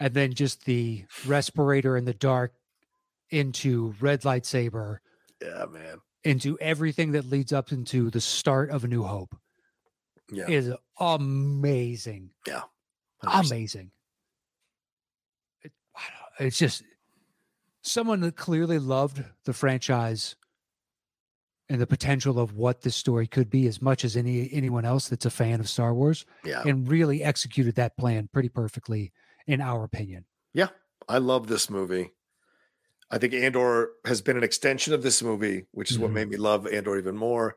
and 0.00 0.14
then 0.14 0.32
just 0.34 0.64
the 0.64 1.04
respirator 1.26 1.96
in 1.96 2.04
the 2.04 2.14
dark 2.14 2.52
into 3.30 3.94
red 4.00 4.22
lightsaber 4.22 4.98
Yeah, 5.42 5.66
man. 5.70 5.98
into 6.24 6.58
everything 6.60 7.12
that 7.12 7.24
leads 7.28 7.52
up 7.52 7.72
into 7.72 8.10
the 8.10 8.20
start 8.20 8.70
of 8.70 8.84
A 8.84 8.88
New 8.88 9.02
Hope 9.02 9.36
Yeah. 10.30 10.48
is 10.48 10.72
amazing. 11.00 12.30
100%. 12.46 12.68
Amazing. 13.50 13.90
It, 15.62 15.72
it's 16.38 16.58
just 16.58 16.82
someone 17.82 18.20
that 18.20 18.36
clearly 18.36 18.78
loved 18.78 19.24
the 19.44 19.52
franchise 19.52 20.36
and 21.68 21.80
the 21.80 21.86
potential 21.86 22.38
of 22.38 22.54
what 22.54 22.80
this 22.82 22.96
story 22.96 23.26
could 23.26 23.50
be 23.50 23.66
as 23.66 23.82
much 23.82 24.04
as 24.04 24.16
any 24.16 24.48
anyone 24.52 24.84
else 24.86 25.08
that's 25.08 25.26
a 25.26 25.30
fan 25.30 25.60
of 25.60 25.68
Star 25.68 25.92
Wars 25.92 26.24
Yeah. 26.44 26.62
and 26.64 26.88
really 26.88 27.22
executed 27.22 27.74
that 27.74 27.96
plan 27.98 28.28
pretty 28.32 28.48
perfectly 28.48 29.12
in 29.48 29.60
our 29.60 29.84
opinion. 29.84 30.26
Yeah, 30.52 30.68
I 31.08 31.18
love 31.18 31.46
this 31.46 31.70
movie. 31.70 32.12
I 33.10 33.18
think 33.18 33.34
Andor 33.34 33.92
has 34.06 34.20
been 34.22 34.36
an 34.36 34.44
extension 34.44 34.92
of 34.94 35.02
this 35.02 35.22
movie, 35.22 35.66
which 35.72 35.90
is 35.90 35.98
what 35.98 36.10
Mhm. 36.10 36.14
made 36.14 36.28
me 36.28 36.36
love 36.36 36.66
Andor 36.66 36.98
even 36.98 37.16
more. 37.16 37.56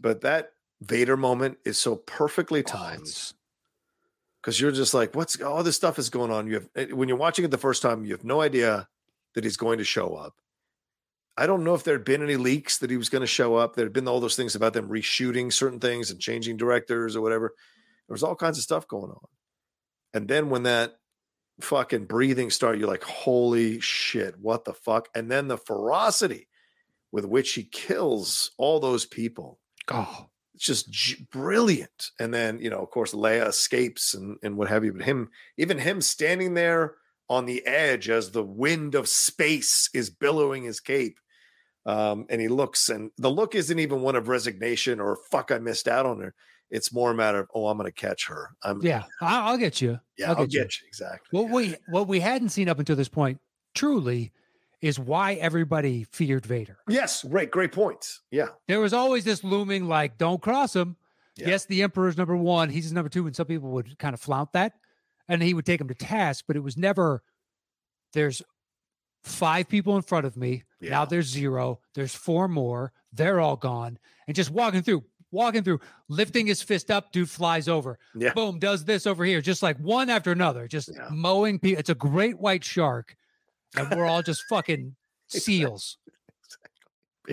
But 0.00 0.22
that 0.22 0.52
Vader 0.80 1.16
moment 1.16 1.58
is 1.64 1.78
so 1.78 1.96
perfectly 1.96 2.62
Oh, 2.64 2.64
timed 2.64 3.34
because 4.40 4.60
you're 4.60 4.72
just 4.72 4.94
like, 4.94 5.14
what's 5.14 5.40
all 5.40 5.62
this 5.62 5.76
stuff 5.76 5.98
is 5.98 6.10
going 6.10 6.30
on? 6.30 6.46
You 6.46 6.54
have 6.54 6.68
eh, 6.74 6.86
when 6.92 7.08
you're 7.08 7.16
watching 7.18 7.44
it 7.44 7.50
the 7.50 7.58
first 7.58 7.82
time, 7.82 8.04
you 8.04 8.12
have 8.12 8.24
no 8.24 8.40
idea 8.40 8.88
that 9.34 9.44
he's 9.44 9.56
going 9.56 9.78
to 9.78 9.84
show 9.84 10.14
up. 10.14 10.36
I 11.36 11.46
don't 11.46 11.64
know 11.64 11.74
if 11.74 11.82
there 11.82 11.96
had 11.96 12.04
been 12.04 12.22
any 12.22 12.36
leaks 12.36 12.78
that 12.78 12.90
he 12.90 12.96
was 12.96 13.08
going 13.08 13.20
to 13.22 13.26
show 13.26 13.56
up. 13.56 13.74
There 13.74 13.84
had 13.86 13.92
been 13.92 14.06
all 14.06 14.20
those 14.20 14.36
things 14.36 14.54
about 14.54 14.72
them 14.72 14.88
reshooting 14.88 15.52
certain 15.52 15.80
things 15.80 16.10
and 16.10 16.20
changing 16.20 16.56
directors 16.56 17.16
or 17.16 17.22
whatever. 17.22 17.54
There 18.08 18.14
was 18.14 18.22
all 18.22 18.36
kinds 18.36 18.58
of 18.58 18.64
stuff 18.64 18.86
going 18.86 19.10
on. 19.10 19.26
And 20.14 20.28
then 20.28 20.50
when 20.50 20.64
that 20.64 20.98
fucking 21.60 22.06
breathing 22.06 22.50
start, 22.50 22.78
you're 22.78 22.88
like, 22.88 23.04
holy 23.04 23.80
shit, 23.80 24.34
what 24.40 24.64
the 24.64 24.74
fuck? 24.74 25.08
And 25.14 25.30
then 25.30 25.48
the 25.48 25.56
ferocity 25.58 26.48
with 27.12 27.24
which 27.24 27.52
he 27.52 27.64
kills 27.64 28.50
all 28.58 28.80
those 28.80 29.06
people. 29.06 29.60
oh, 29.90 30.26
It's 30.54 30.64
just 30.64 30.90
j- 30.90 31.26
brilliant. 31.30 32.10
And 32.18 32.34
then, 32.34 32.58
you 32.60 32.70
know, 32.70 32.78
of 32.78 32.90
course, 32.90 33.14
Leia 33.14 33.48
escapes 33.48 34.14
and, 34.14 34.36
and 34.42 34.56
what 34.56 34.68
have 34.68 34.84
you. 34.84 34.92
But 34.92 35.02
him, 35.04 35.30
even 35.56 35.78
him 35.78 36.00
standing 36.00 36.54
there 36.54 36.96
on 37.30 37.46
the 37.46 37.64
edge 37.66 38.10
as 38.10 38.30
the 38.30 38.42
wind 38.42 38.94
of 38.94 39.08
space 39.08 39.88
is 39.94 40.10
billowing 40.10 40.64
his 40.64 40.80
cape. 40.80 41.18
Um, 41.86 42.26
and 42.30 42.40
he 42.40 42.48
looks, 42.48 42.88
and 42.88 43.10
the 43.18 43.30
look 43.30 43.54
isn't 43.54 43.78
even 43.78 44.00
one 44.00 44.16
of 44.16 44.28
resignation 44.28 45.00
or 45.00 45.18
fuck, 45.30 45.52
I 45.52 45.58
missed 45.58 45.86
out 45.86 46.06
on 46.06 46.20
her. 46.20 46.34
It's 46.74 46.92
more 46.92 47.12
a 47.12 47.14
matter 47.14 47.38
of, 47.38 47.48
oh, 47.54 47.68
I'm 47.68 47.78
going 47.78 47.90
to 47.90 47.92
catch 47.92 48.26
her. 48.26 48.50
I'm, 48.64 48.82
yeah, 48.82 49.04
I'll 49.20 49.56
get 49.56 49.80
you. 49.80 50.00
yeah, 50.18 50.30
I'll 50.30 50.38
I'll, 50.38 50.46
get 50.46 50.62
get, 50.64 50.80
you. 50.80 50.88
Exactly. 50.88 51.38
What 51.38 51.46
yeah. 51.46 51.54
we 51.54 51.76
what 51.86 52.08
we 52.08 52.18
hadn't 52.18 52.48
seen 52.48 52.68
up 52.68 52.80
until 52.80 52.96
this 52.96 53.08
point 53.08 53.38
truly 53.76 54.32
is 54.80 54.98
why 54.98 55.34
everybody 55.34 56.04
feared 56.10 56.44
Vader. 56.44 56.78
Yes, 56.88 57.22
great, 57.22 57.52
great 57.52 57.70
points. 57.70 58.22
Yeah. 58.32 58.48
There 58.66 58.80
was 58.80 58.92
always 58.92 59.24
this 59.24 59.44
looming 59.44 59.86
like, 59.86 60.18
don't 60.18 60.42
cross 60.42 60.74
him. 60.74 60.96
Yeah. 61.36 61.50
Yes, 61.50 61.64
the 61.66 61.82
Emperor's 61.84 62.16
number 62.16 62.36
one. 62.36 62.70
He's 62.70 62.92
number 62.92 63.08
two, 63.08 63.26
and 63.26 63.36
some 63.36 63.46
people 63.46 63.70
would 63.70 63.96
kind 63.98 64.12
of 64.12 64.20
flout 64.20 64.52
that, 64.54 64.72
and 65.28 65.40
he 65.42 65.54
would 65.54 65.64
take 65.64 65.80
him 65.80 65.88
to 65.88 65.94
task. 65.94 66.44
But 66.48 66.56
it 66.56 66.62
was 66.62 66.76
never. 66.76 67.22
There's 68.12 68.42
five 69.22 69.68
people 69.68 69.96
in 69.96 70.02
front 70.02 70.26
of 70.26 70.36
me. 70.36 70.64
Yeah. 70.80 70.90
Now 70.90 71.04
there's 71.04 71.26
zero. 71.26 71.80
There's 71.94 72.14
four 72.14 72.48
more. 72.48 72.92
They're 73.12 73.40
all 73.40 73.56
gone, 73.56 73.98
and 74.26 74.34
just 74.34 74.50
walking 74.50 74.82
through, 74.82 75.04
walking 75.34 75.62
through, 75.62 75.80
lifting 76.08 76.46
his 76.46 76.62
fist 76.62 76.90
up. 76.90 77.12
Dude 77.12 77.28
flies 77.28 77.68
over. 77.68 77.98
Yeah. 78.14 78.32
Boom, 78.32 78.58
does 78.58 78.84
this 78.86 79.06
over 79.06 79.24
here, 79.24 79.40
just 79.42 79.62
like 79.62 79.76
one 79.78 80.08
after 80.08 80.32
another, 80.32 80.66
just 80.68 80.88
Yeah. 80.94 81.08
mowing 81.10 81.58
people. 81.58 81.80
It's 81.80 81.90
a 81.90 81.94
great 81.94 82.38
white 82.38 82.64
shark, 82.64 83.16
and 83.76 83.90
we're 83.90 84.06
all 84.06 84.22
just 84.22 84.44
fucking 84.48 84.94
seals 85.28 85.98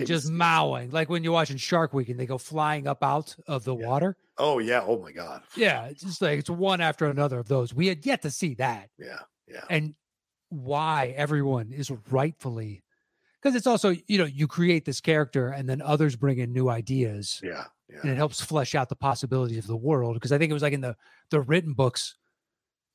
just 0.06 0.30
mowing 0.30 0.90
like 0.90 1.10
when 1.10 1.22
you're 1.22 1.34
watching 1.34 1.58
shark 1.58 1.92
week 1.92 2.08
and 2.08 2.18
they 2.18 2.24
go 2.24 2.38
flying 2.38 2.86
up 2.86 3.02
out 3.04 3.36
of 3.46 3.64
the 3.64 3.76
Yeah. 3.76 3.86
water 3.86 4.16
Oh 4.38 4.58
yeah. 4.58 4.80
Oh 4.82 4.98
my 4.98 5.12
God. 5.12 5.42
yeah 5.54 5.84
it's 5.84 6.02
just 6.02 6.22
like 6.22 6.38
it's 6.38 6.48
one 6.48 6.80
after 6.80 7.04
another 7.06 7.38
of 7.38 7.46
those 7.48 7.74
we 7.74 7.88
had 7.88 8.06
yet 8.06 8.22
to 8.22 8.30
see 8.30 8.54
that 8.54 8.88
Yeah. 8.98 9.18
Yeah. 9.46 9.64
and 9.68 9.94
why 10.48 11.12
everyone 11.14 11.72
is 11.72 11.90
rightfully 12.10 12.82
because 13.42 13.54
it's 13.54 13.66
also 13.66 13.90
you 14.06 14.16
know 14.16 14.24
you 14.24 14.48
create 14.48 14.86
this 14.86 15.02
character 15.02 15.48
and 15.48 15.68
then 15.68 15.82
others 15.82 16.16
bring 16.16 16.38
in 16.38 16.54
new 16.54 16.70
ideas 16.70 17.38
Yeah. 17.44 17.64
Yeah. 17.92 18.00
and 18.02 18.10
it 18.10 18.16
helps 18.16 18.40
flesh 18.40 18.74
out 18.74 18.88
the 18.88 18.96
possibilities 18.96 19.58
of 19.58 19.66
the 19.66 19.76
world 19.76 20.14
because 20.14 20.32
i 20.32 20.38
think 20.38 20.50
it 20.50 20.54
was 20.54 20.62
like 20.62 20.72
in 20.72 20.80
the 20.80 20.96
the 21.30 21.40
written 21.40 21.74
books 21.74 22.16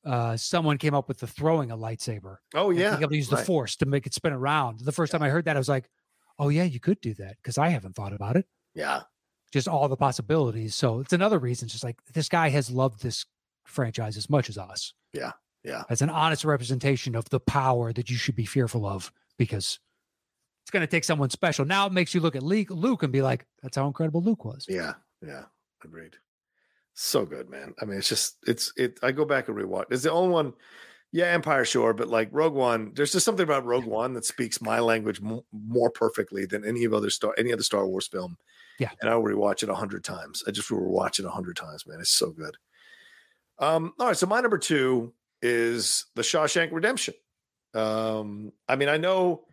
uh 0.06 0.36
someone 0.38 0.78
came 0.78 0.94
up 0.94 1.08
with 1.08 1.20
the 1.20 1.28
throwing 1.28 1.72
a 1.72 1.78
lightsaber 1.78 2.38
Oh 2.56 2.70
yeah. 2.72 2.92
being 2.92 3.02
able 3.04 3.10
to 3.12 3.16
use 3.18 3.30
the 3.30 3.36
right. 3.38 3.46
force 3.46 3.76
to 3.78 3.86
make 3.86 4.06
it 4.08 4.14
spin 4.14 4.34
around 4.34 4.80
the 4.80 4.92
first 4.92 5.12
time 5.12 5.22
i 5.22 5.30
heard 5.30 5.46
that 5.46 5.56
i 5.56 5.60
was 5.60 5.70
like 5.70 5.90
oh 6.40 6.50
yeah 6.50 6.64
you 6.64 6.80
could 6.80 7.00
do 7.02 7.14
that 7.16 7.38
because 7.38 7.58
i 7.58 7.70
haven't 7.70 7.96
thought 7.96 8.14
about 8.14 8.36
it 8.38 8.46
Yeah. 8.76 9.02
just 9.54 9.68
all 9.68 9.88
the 9.88 9.96
possibilities. 9.98 10.76
So 10.76 11.00
it's 11.00 11.14
another 11.14 11.40
reason. 11.40 11.66
It's 11.66 11.74
just 11.74 11.84
like 11.84 11.98
this 12.14 12.30
guy 12.30 12.50
has 12.50 12.70
loved 12.70 13.02
this 13.02 13.26
franchise 13.66 14.18
as 14.18 14.30
much 14.30 14.50
as 14.50 14.58
us. 14.58 14.94
Yeah, 15.14 15.32
yeah. 15.64 15.84
As 15.90 16.02
an 16.02 16.10
honest 16.10 16.44
representation 16.46 17.16
of 17.16 17.30
the 17.30 17.40
power 17.40 17.92
that 17.94 18.10
you 18.10 18.18
should 18.18 18.36
be 18.36 18.46
fearful 18.46 18.86
of 18.86 19.12
because 19.38 19.80
it's 20.68 20.72
going 20.74 20.82
to 20.82 20.88
take 20.88 21.06
someone 21.06 21.30
special. 21.30 21.64
Now 21.64 21.88
it 21.88 21.94
makes 21.94 22.14
you 22.14 22.20
look 22.20 22.36
at 22.36 22.44
Luke, 22.44 22.70
Luke 22.72 23.02
and 23.02 23.14
be 23.14 23.22
like, 23.22 23.46
that's 23.64 23.78
how 23.78 23.88
incredible 23.88 24.22
Luke 24.22 24.44
was. 24.44 24.66
Yeah. 24.68 24.96
Yeah. 25.26 25.44
Agreed. 25.82 26.18
So 26.94 27.26
good, 27.26 27.50
man. 27.50 27.74
I 27.82 27.86
mean, 27.86 27.98
it's 27.98 28.10
just 28.10 28.36
it's 28.46 28.74
it. 28.76 29.00
I 29.02 29.14
go 29.14 29.24
back 29.24 29.48
and 29.48 29.56
rewatch. 29.56 29.86
It's 29.92 30.04
the 30.04 30.12
only 30.12 30.34
one. 30.34 30.52
Yeah, 31.14 31.28
Empire, 31.28 31.64
sure, 31.64 31.94
but 31.94 32.10
like 32.10 32.28
Rogue 32.34 32.54
One, 32.54 32.92
there's 32.96 33.14
just 33.14 33.24
something 33.24 33.46
about 33.46 33.64
Rogue 33.64 33.86
One 33.86 34.12
that 34.16 34.26
speaks 34.26 34.62
my 34.62 34.82
language 34.82 35.22
mo- 35.22 35.46
more 35.54 35.90
perfectly 35.90 36.46
than 36.46 36.66
any 36.66 36.84
of 36.84 36.94
other 36.94 37.10
Star 37.10 37.34
any 37.38 37.54
other 37.54 37.64
Star 37.64 37.88
Wars 37.88 38.08
film. 38.08 38.36
Yeah. 38.78 38.90
and 39.00 39.10
I'll 39.10 39.24
rewatch 39.24 39.64
it 39.64 39.70
a 39.70 39.76
hundred 39.76 40.04
times. 40.04 40.44
I 40.46 40.52
just 40.52 40.68
rewatch 40.70 41.20
it 41.20 41.26
a 41.26 41.30
hundred 41.30 41.56
times, 41.56 41.88
man. 41.88 42.02
It's 42.02 42.10
so 42.10 42.32
good. 42.32 42.58
Um, 43.58 43.94
all 44.00 44.08
right, 44.08 44.18
so 44.18 44.28
my 44.28 44.42
number 44.42 44.58
two 44.58 45.14
is 45.42 46.08
the 46.16 46.24
Shawshank 46.24 46.74
Redemption. 46.74 47.14
Um, 47.74 48.52
I 48.68 48.76
mean, 48.76 48.90
I 48.90 48.98
know 48.98 49.47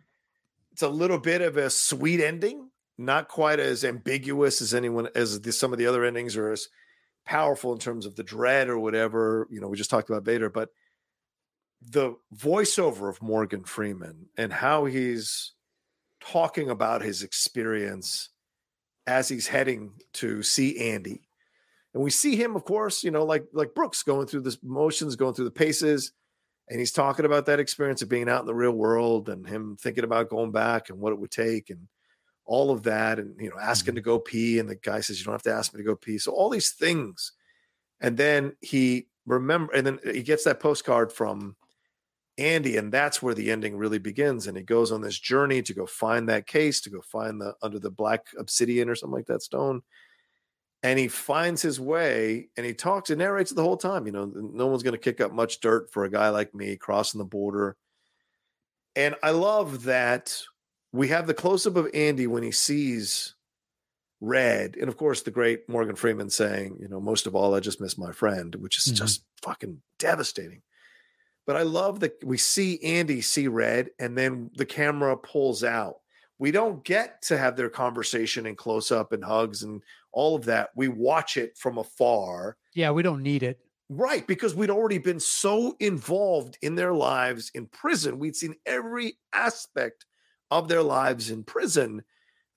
it's 0.75 0.81
a 0.81 0.89
little 0.89 1.19
bit 1.19 1.41
of 1.41 1.55
a 1.55 1.69
sweet 1.69 2.19
ending, 2.19 2.69
not 2.97 3.29
quite 3.29 3.61
as 3.61 3.85
ambiguous 3.85 4.61
as 4.61 4.73
anyone 4.73 5.07
as 5.15 5.39
the, 5.39 5.53
some 5.53 5.71
of 5.71 5.79
the 5.79 5.87
other 5.87 6.03
endings 6.03 6.35
or 6.35 6.51
as 6.51 6.67
powerful 7.25 7.71
in 7.71 7.79
terms 7.79 8.05
of 8.05 8.17
the 8.17 8.23
dread 8.23 8.67
or 8.67 8.77
whatever. 8.77 9.47
You 9.49 9.61
know, 9.61 9.69
we 9.69 9.77
just 9.77 9.89
talked 9.89 10.09
about 10.09 10.25
Vader, 10.25 10.49
but 10.49 10.71
the 11.81 12.15
voiceover 12.35 13.07
of 13.07 13.21
Morgan 13.21 13.63
Freeman 13.63 14.25
and 14.37 14.51
how 14.51 14.83
he's 14.83 15.53
talking 16.19 16.69
about 16.69 17.01
his 17.01 17.23
experience 17.23 18.31
as 19.07 19.29
he's 19.29 19.47
heading 19.47 19.93
to 20.15 20.43
see 20.43 20.91
Andy. 20.91 21.21
And 21.93 22.03
we 22.03 22.09
see 22.09 22.35
him, 22.35 22.57
of 22.57 22.65
course, 22.65 23.01
you 23.01 23.11
know, 23.11 23.23
like 23.23 23.45
like 23.53 23.75
Brooks 23.75 24.03
going 24.03 24.27
through 24.27 24.41
the 24.41 24.57
motions, 24.61 25.15
going 25.15 25.35
through 25.35 25.45
the 25.45 25.51
paces, 25.51 26.11
and 26.69 26.79
he's 26.79 26.91
talking 26.91 27.25
about 27.25 27.45
that 27.45 27.59
experience 27.59 28.01
of 28.01 28.09
being 28.09 28.27
out 28.29 28.41
in 28.41 28.47
the 28.47 28.55
real 28.55 28.71
world 28.71 29.29
and 29.29 29.47
him 29.47 29.77
thinking 29.79 30.03
about 30.03 30.29
going 30.29 30.51
back 30.51 30.89
and 30.89 30.99
what 30.99 31.13
it 31.13 31.19
would 31.19 31.31
take 31.31 31.69
and 31.69 31.87
all 32.45 32.71
of 32.71 32.83
that 32.83 33.19
and 33.19 33.39
you 33.39 33.49
know 33.49 33.57
asking 33.59 33.93
Mhm. 33.93 33.97
to 33.97 34.01
go 34.01 34.19
pee 34.19 34.59
and 34.59 34.69
the 34.69 34.75
guy 34.75 34.99
says 35.01 35.19
you 35.19 35.25
don't 35.25 35.33
have 35.33 35.43
to 35.43 35.53
ask 35.53 35.73
me 35.73 35.79
to 35.79 35.83
go 35.83 35.95
pee. 35.95 36.17
So 36.17 36.31
all 36.31 36.49
these 36.49 36.71
things. 36.71 37.31
And 38.01 38.17
then 38.17 38.55
he 38.61 39.07
remember 39.25 39.73
and 39.73 39.85
then 39.85 39.99
he 40.03 40.21
gets 40.23 40.43
that 40.43 40.59
postcard 40.59 41.11
from 41.11 41.55
Andy 42.37 42.77
and 42.77 42.91
that's 42.91 43.21
where 43.23 43.33
the 43.33 43.49
ending 43.49 43.77
really 43.77 43.97
begins 43.97 44.45
and 44.45 44.57
he 44.57 44.63
goes 44.63 44.91
on 44.91 45.01
this 45.01 45.17
journey 45.17 45.61
to 45.63 45.73
go 45.73 45.85
find 45.85 46.27
that 46.29 46.47
case 46.47 46.81
to 46.81 46.89
go 46.89 47.01
find 47.01 47.39
the 47.39 47.55
under 47.61 47.79
the 47.79 47.89
black 47.89 48.25
obsidian 48.37 48.89
or 48.89 48.95
something 48.95 49.15
like 49.15 49.27
that 49.27 49.41
stone 49.41 49.81
and 50.85 50.99
he 50.99 51.07
finds 51.07 51.61
his 51.61 51.79
way 51.79 52.49
and 52.55 52.65
he 52.65 52.73
talks 52.73 53.09
and 53.09 53.19
narrates 53.19 53.51
the 53.51 53.63
whole 53.63 53.77
time 53.77 54.05
you 54.05 54.11
know 54.11 54.25
no 54.25 54.67
one's 54.67 54.83
going 54.83 54.93
to 54.93 54.97
kick 54.97 55.19
up 55.19 55.31
much 55.33 55.59
dirt 55.59 55.91
for 55.91 56.03
a 56.05 56.09
guy 56.09 56.29
like 56.29 56.53
me 56.53 56.75
crossing 56.77 57.17
the 57.19 57.25
border. 57.25 57.75
And 58.95 59.15
i 59.23 59.31
love 59.31 59.83
that 59.83 60.39
we 60.93 61.07
have 61.09 61.27
the 61.27 61.33
close-up 61.33 61.75
of 61.75 61.89
andy 61.93 62.27
when 62.27 62.43
he 62.43 62.51
sees 62.51 63.35
red 64.21 64.77
and 64.77 64.87
of 64.87 64.95
course 64.97 65.21
the 65.23 65.31
great 65.31 65.67
morgan 65.67 65.95
freeman 65.95 66.29
saying 66.29 66.77
you 66.79 66.87
know 66.87 67.01
most 67.01 67.27
of 67.27 67.35
all 67.35 67.53
i 67.53 67.59
just 67.59 67.81
miss 67.81 67.97
my 67.97 68.11
friend 68.13 68.55
which 68.55 68.77
is 68.77 68.93
Mhm. 68.93 68.97
just 68.97 69.23
fucking 69.43 69.81
devastating. 69.99 70.61
But 71.45 71.57
i 71.57 71.61
love 71.63 71.99
that 71.99 72.23
we 72.23 72.37
see 72.37 72.81
andy 72.83 73.21
see 73.21 73.47
red 73.47 73.89
and 73.99 74.17
then 74.17 74.51
the 74.55 74.65
camera 74.65 75.15
pulls 75.17 75.63
out. 75.63 75.97
We 76.37 76.51
don't 76.51 76.83
get 76.83 77.21
to 77.23 77.37
have 77.37 77.55
their 77.55 77.69
conversation 77.69 78.45
and 78.45 78.57
close 78.57 78.91
up 78.91 79.13
and 79.13 79.23
hugs 79.23 79.63
and 79.63 79.81
all 80.15 80.35
of 80.35 80.45
that 80.45 80.71
we 80.75 80.87
watch 80.87 81.37
it 81.37 81.57
from 81.57 81.77
afar 81.77 82.57
Yeah, 82.73 82.91
we 82.91 83.03
don't 83.03 83.23
need 83.23 83.43
it. 83.43 83.59
Right, 83.87 84.25
because 84.25 84.55
we'd 84.55 84.71
already 84.71 84.97
been 84.97 85.19
so 85.19 85.75
involved 85.79 86.57
in 86.63 86.73
their 86.73 86.93
lives 86.93 87.51
in 87.53 87.67
prison. 87.67 88.17
We'd 88.17 88.35
seen 88.35 88.55
every 88.65 89.19
aspect 89.31 90.07
of 90.49 90.67
their 90.67 90.81
lives 90.81 91.29
in 91.29 91.43
prison 91.43 92.03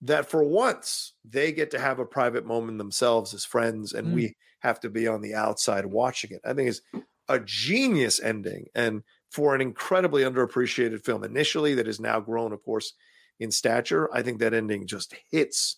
that 0.02 0.30
for 0.30 0.44
once 0.44 1.14
they 1.24 1.52
get 1.52 1.70
to 1.72 1.78
have 1.80 1.98
a 1.98 2.06
private 2.06 2.46
moment 2.46 2.78
themselves 2.78 3.34
as 3.34 3.44
friends, 3.44 3.92
and 3.92 4.08
Mm. 4.08 4.14
we 4.14 4.36
have 4.60 4.80
to 4.80 4.90
be 4.90 5.08
on 5.08 5.22
the 5.22 5.34
outside 5.34 5.86
watching 5.86 6.30
it. 6.32 6.40
I 6.44 6.54
think 6.54 6.70
it's 6.70 6.82
a 7.28 7.40
genius 7.40 8.20
ending 8.20 8.68
and 8.74 9.02
for 9.30 9.54
an 9.54 9.60
incredibly 9.60 10.22
underappreciated 10.22 11.04
film 11.04 11.24
initially 11.24 11.74
that 11.74 11.86
has 11.86 12.00
now 12.00 12.20
grown, 12.20 12.52
of 12.52 12.62
course, 12.62 12.94
in 13.38 13.50
stature. 13.50 14.08
I 14.14 14.22
think 14.22 14.38
that 14.38 14.54
ending 14.54 14.86
just 14.86 15.14
hits 15.30 15.76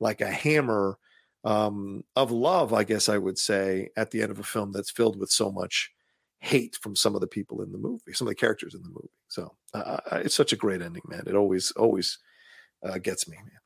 like 0.00 0.20
a 0.20 0.30
hammer 0.30 0.98
um, 1.44 2.04
of 2.16 2.30
love, 2.30 2.72
I 2.72 2.84
guess 2.84 3.08
I 3.08 3.18
would 3.18 3.38
say, 3.38 3.88
at 3.96 4.10
the 4.10 4.22
end 4.22 4.30
of 4.30 4.38
a 4.38 4.44
film 4.44 4.72
that's 4.72 4.90
filled 4.90 5.18
with 5.18 5.30
so 5.30 5.50
much 5.50 5.90
hate 6.38 6.76
from 6.76 6.96
some 6.96 7.14
of 7.14 7.20
the 7.20 7.26
people 7.26 7.62
in 7.62 7.72
the 7.72 7.78
movie, 7.78 8.12
some 8.12 8.26
of 8.26 8.30
the 8.30 8.36
characters 8.36 8.74
in 8.74 8.82
the 8.82 8.88
movie. 8.88 9.10
So 9.28 9.54
uh, 9.74 9.98
it's 10.12 10.34
such 10.34 10.52
a 10.52 10.56
great 10.56 10.82
ending, 10.82 11.02
man. 11.06 11.24
It 11.26 11.34
always, 11.34 11.70
always 11.72 12.18
uh, 12.82 12.98
gets 12.98 13.28
me, 13.28 13.36
man. 13.36 13.60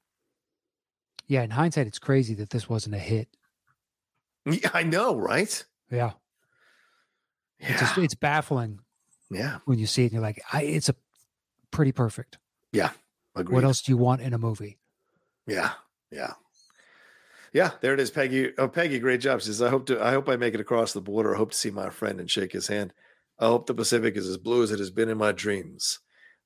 Yeah, 1.26 1.42
in 1.42 1.50
hindsight, 1.50 1.86
it's 1.86 1.98
crazy 1.98 2.34
that 2.34 2.50
this 2.50 2.68
wasn't 2.68 2.94
a 2.94 2.98
hit. 2.98 3.28
Yeah, 4.44 4.70
I 4.72 4.84
know, 4.84 5.16
right? 5.16 5.64
Yeah, 5.90 6.12
Yeah, 7.58 7.70
it's 7.70 7.80
just 7.80 7.98
it's 7.98 8.14
baffling 8.14 8.78
yeah. 9.30 9.58
when 9.64 9.78
you 9.78 9.86
see 9.86 10.02
it 10.02 10.06
and 10.06 10.12
you're 10.12 10.22
like, 10.22 10.40
I, 10.52 10.62
it's 10.62 10.88
a 10.88 10.94
pretty 11.70 11.92
perfect. 11.92 12.38
Yeah. 12.72 12.90
Agreed. 13.34 13.55
What 13.55 13.64
else 13.64 13.82
do 13.82 13.90
you 13.90 13.96
want 13.96 14.22
in 14.22 14.34
a 14.34 14.38
movie? 14.38 14.78
Yeah, 15.46 15.72
yeah, 16.10 16.34
yeah. 17.57 17.70
There 17.81 17.94
it 17.94 18.01
is, 18.01 18.10
Peggy. 18.10 18.52
Oh, 18.59 18.68
Peggy, 18.68 18.99
great 18.99 19.20
job. 19.20 19.41
She 19.41 19.47
says, 19.47 19.62
"I 19.62 19.70
hope 19.70 19.86
to. 19.86 20.02
I 20.05 20.10
hope 20.12 20.28
I 20.28 20.36
make 20.36 20.52
it 20.55 20.60
across 20.60 20.93
the 20.93 21.01
border. 21.01 21.35
I 21.35 21.39
hope 21.39 21.52
to 21.52 21.57
see 21.57 21.70
my 21.70 21.89
friend 21.91 22.20
and 22.20 22.31
shake 22.31 22.52
his 22.52 22.68
hand. 22.68 22.93
I 23.39 23.47
hope 23.47 23.67
the 23.67 23.75
Pacific 23.75 24.17
is 24.17 24.28
as 24.28 24.36
blue 24.36 24.62
as 24.62 24.70
it 24.70 24.78
has 24.78 24.91
been 24.91 25.09
in 25.09 25.18
my 25.18 25.33
dreams. 25.33 26.01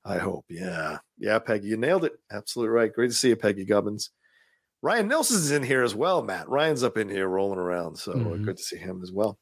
I 0.05 0.17
hope. 0.17 0.45
Yeah, 0.49 0.99
yeah, 1.19 1.37
Peggy, 1.39 1.67
you 1.67 1.77
nailed 1.77 2.05
it. 2.05 2.13
Absolutely 2.31 2.69
right. 2.73 2.91
Great 2.93 3.09
to 3.11 3.15
see 3.15 3.29
you, 3.29 3.35
Peggy 3.35 3.65
Gubbins. 3.65 4.09
Ryan 4.81 5.07
Nelson's 5.07 5.51
in 5.51 5.61
here 5.63 5.83
as 5.83 5.93
well. 5.93 6.23
Matt 6.23 6.49
Ryan's 6.49 6.83
up 6.83 6.97
in 6.97 7.07
here 7.07 7.27
rolling 7.27 7.59
around, 7.59 7.97
so 7.97 8.13
uh, 8.13 8.15
Mhm. 8.15 8.45
good 8.45 8.57
to 8.57 8.63
see 8.63 8.77
him 8.77 9.01
as 9.03 9.11
well. 9.11 9.37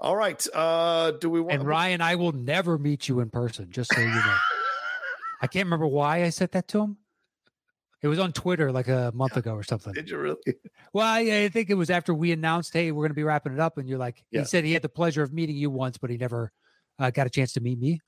All 0.00 0.16
right. 0.16 0.44
Uh, 0.54 1.10
do 1.12 1.28
we 1.28 1.40
want 1.40 1.52
And 1.52 1.66
Ryan, 1.66 2.00
I 2.00 2.14
will 2.14 2.32
never 2.32 2.78
meet 2.78 3.08
you 3.08 3.20
in 3.20 3.28
person, 3.30 3.70
just 3.70 3.92
so 3.94 4.00
you 4.00 4.06
know. 4.06 4.36
I 5.42 5.46
can't 5.48 5.66
remember 5.66 5.86
why 5.86 6.24
I 6.24 6.30
said 6.30 6.52
that 6.52 6.66
to 6.68 6.80
him. 6.80 6.96
It 8.04 8.08
was 8.08 8.18
on 8.18 8.32
Twitter 8.32 8.70
like 8.70 8.88
a 8.88 9.10
month 9.14 9.38
ago 9.38 9.54
or 9.54 9.62
something. 9.62 9.94
Did 9.94 10.10
you 10.10 10.18
really? 10.18 10.36
Well, 10.92 11.06
I, 11.06 11.20
I 11.44 11.48
think 11.48 11.70
it 11.70 11.74
was 11.74 11.88
after 11.88 12.12
we 12.12 12.32
announced, 12.32 12.74
hey, 12.74 12.92
we're 12.92 13.00
going 13.02 13.10
to 13.10 13.14
be 13.14 13.24
wrapping 13.24 13.54
it 13.54 13.58
up. 13.58 13.78
And 13.78 13.88
you're 13.88 13.98
like, 13.98 14.22
Yeah. 14.30 14.40
he 14.40 14.46
said 14.46 14.62
he 14.64 14.74
had 14.74 14.82
the 14.82 14.90
pleasure 14.90 15.22
of 15.22 15.32
meeting 15.32 15.56
you 15.56 15.70
once, 15.70 15.96
but 15.96 16.10
he 16.10 16.18
never 16.18 16.52
uh, 16.98 17.10
got 17.10 17.26
a 17.26 17.30
chance 17.30 17.54
to 17.54 17.60
meet 17.60 17.78
me. 17.80 18.00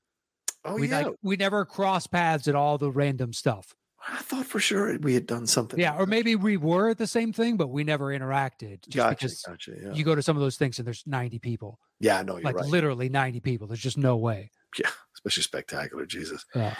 Oh 0.63 0.75
we 0.75 0.87
yeah. 0.87 0.99
like 1.01 1.15
we 1.23 1.35
never 1.35 1.65
crossed 1.65 2.11
paths 2.11 2.47
at 2.47 2.53
all 2.53 2.77
the 2.77 2.91
random 2.91 3.33
stuff. 3.33 3.73
I 4.07 4.17
thought 4.19 4.45
for 4.45 4.59
sure 4.59 4.97
we 4.99 5.15
had 5.15 5.25
done 5.25 5.47
something. 5.47 5.79
Yeah, 5.79 5.91
like 5.91 6.01
or 6.01 6.05
that. 6.05 6.09
maybe 6.11 6.35
we 6.35 6.57
were 6.57 6.89
at 6.89 6.99
the 6.99 7.07
same 7.07 7.33
thing, 7.33 7.57
but 7.57 7.67
we 7.69 7.83
never 7.83 8.07
interacted. 8.07 8.83
Just 8.87 8.95
Gotcha. 8.95 9.15
because 9.15 9.41
Gotcha. 9.41 9.73
Yeah. 9.81 9.93
you 9.93 10.03
go 10.03 10.13
to 10.13 10.21
some 10.21 10.37
of 10.37 10.41
those 10.41 10.57
things 10.57 10.77
and 10.77 10.85
there's 10.85 11.03
90 11.07 11.39
people, 11.39 11.79
yeah. 11.99 12.21
No, 12.21 12.35
you're 12.35 12.43
like 12.43 12.55
right. 12.55 12.65
literally 12.67 13.09
90 13.09 13.39
people. 13.39 13.67
There's 13.67 13.79
just 13.79 13.97
no 13.97 14.15
way. 14.17 14.51
Yeah, 14.77 14.89
especially 15.15 15.43
spectacular. 15.43 16.05
Jesus. 16.05 16.45
Uh, 16.53 16.71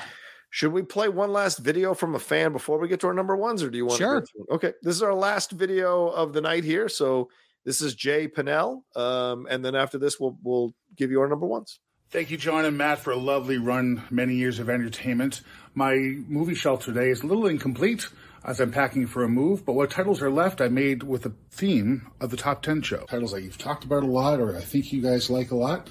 Should 0.50 0.72
we 0.72 0.82
play 0.82 1.10
one 1.10 1.32
last 1.34 1.60
video 1.60 1.94
from 1.94 2.16
a 2.16 2.20
fan 2.20 2.52
before 2.54 2.80
we 2.80 2.88
get 2.88 3.02
to 3.02 3.08
our 3.08 3.14
number 3.14 3.36
ones, 3.36 3.62
or 3.64 3.70
do 3.70 3.78
you 3.78 3.86
want 3.86 3.98
Sure. 4.00 4.22
to? 4.22 4.28
go 4.48 4.56
Okay, 4.56 4.74
this 4.82 4.96
is 4.96 5.04
our 5.04 5.14
last 5.14 5.52
video 5.52 6.08
of 6.08 6.34
the 6.34 6.42
night 6.42 6.64
here. 6.64 6.88
So 6.90 7.30
this 7.66 7.82
is 7.82 7.94
Jay 7.96 8.28
Pinnell, 8.28 8.82
um, 8.96 9.46
and 9.50 9.64
then 9.64 9.76
after 9.76 9.98
this, 9.98 10.20
we'll 10.20 10.38
we'll 10.42 10.74
give 10.96 11.12
you 11.12 11.20
our 11.22 11.28
number 11.28 11.46
ones. 11.46 11.80
Thank 12.10 12.32
you, 12.32 12.38
John 12.38 12.64
and 12.64 12.78
Matt, 12.78 13.00
for 13.00 13.12
a 13.12 13.18
lovely 13.18 13.58
run, 13.58 14.04
many 14.10 14.36
years 14.36 14.60
of 14.60 14.70
entertainment. 14.70 15.42
My 15.76 15.96
movie 16.30 16.56
shelf 16.56 16.86
today 16.86 17.10
is 17.10 17.22
a 17.22 17.28
little 17.28 17.48
incomplete 17.48 18.08
as 18.46 18.62
I'm 18.62 18.72
packing 18.72 19.08
for 19.08 19.24
a 19.26 19.28
move, 19.28 19.66
but 19.66 19.74
what 19.74 19.92
titles 19.92 20.22
are 20.22 20.32
left 20.32 20.62
I 20.62 20.70
made 20.70 21.04
with 21.04 21.24
the 21.24 21.34
theme 21.52 22.08
of 22.22 22.30
the 22.32 22.38
top 22.38 22.62
10 22.62 22.82
show. 22.82 23.04
Titles 23.10 23.34
that 23.34 23.42
you've 23.44 23.58
talked 23.58 23.84
about 23.84 24.04
a 24.04 24.08
lot 24.08 24.40
or 24.40 24.56
I 24.56 24.62
think 24.62 24.94
you 24.94 25.02
guys 25.02 25.30
like 25.30 25.52
a 25.52 25.56
lot. 25.58 25.90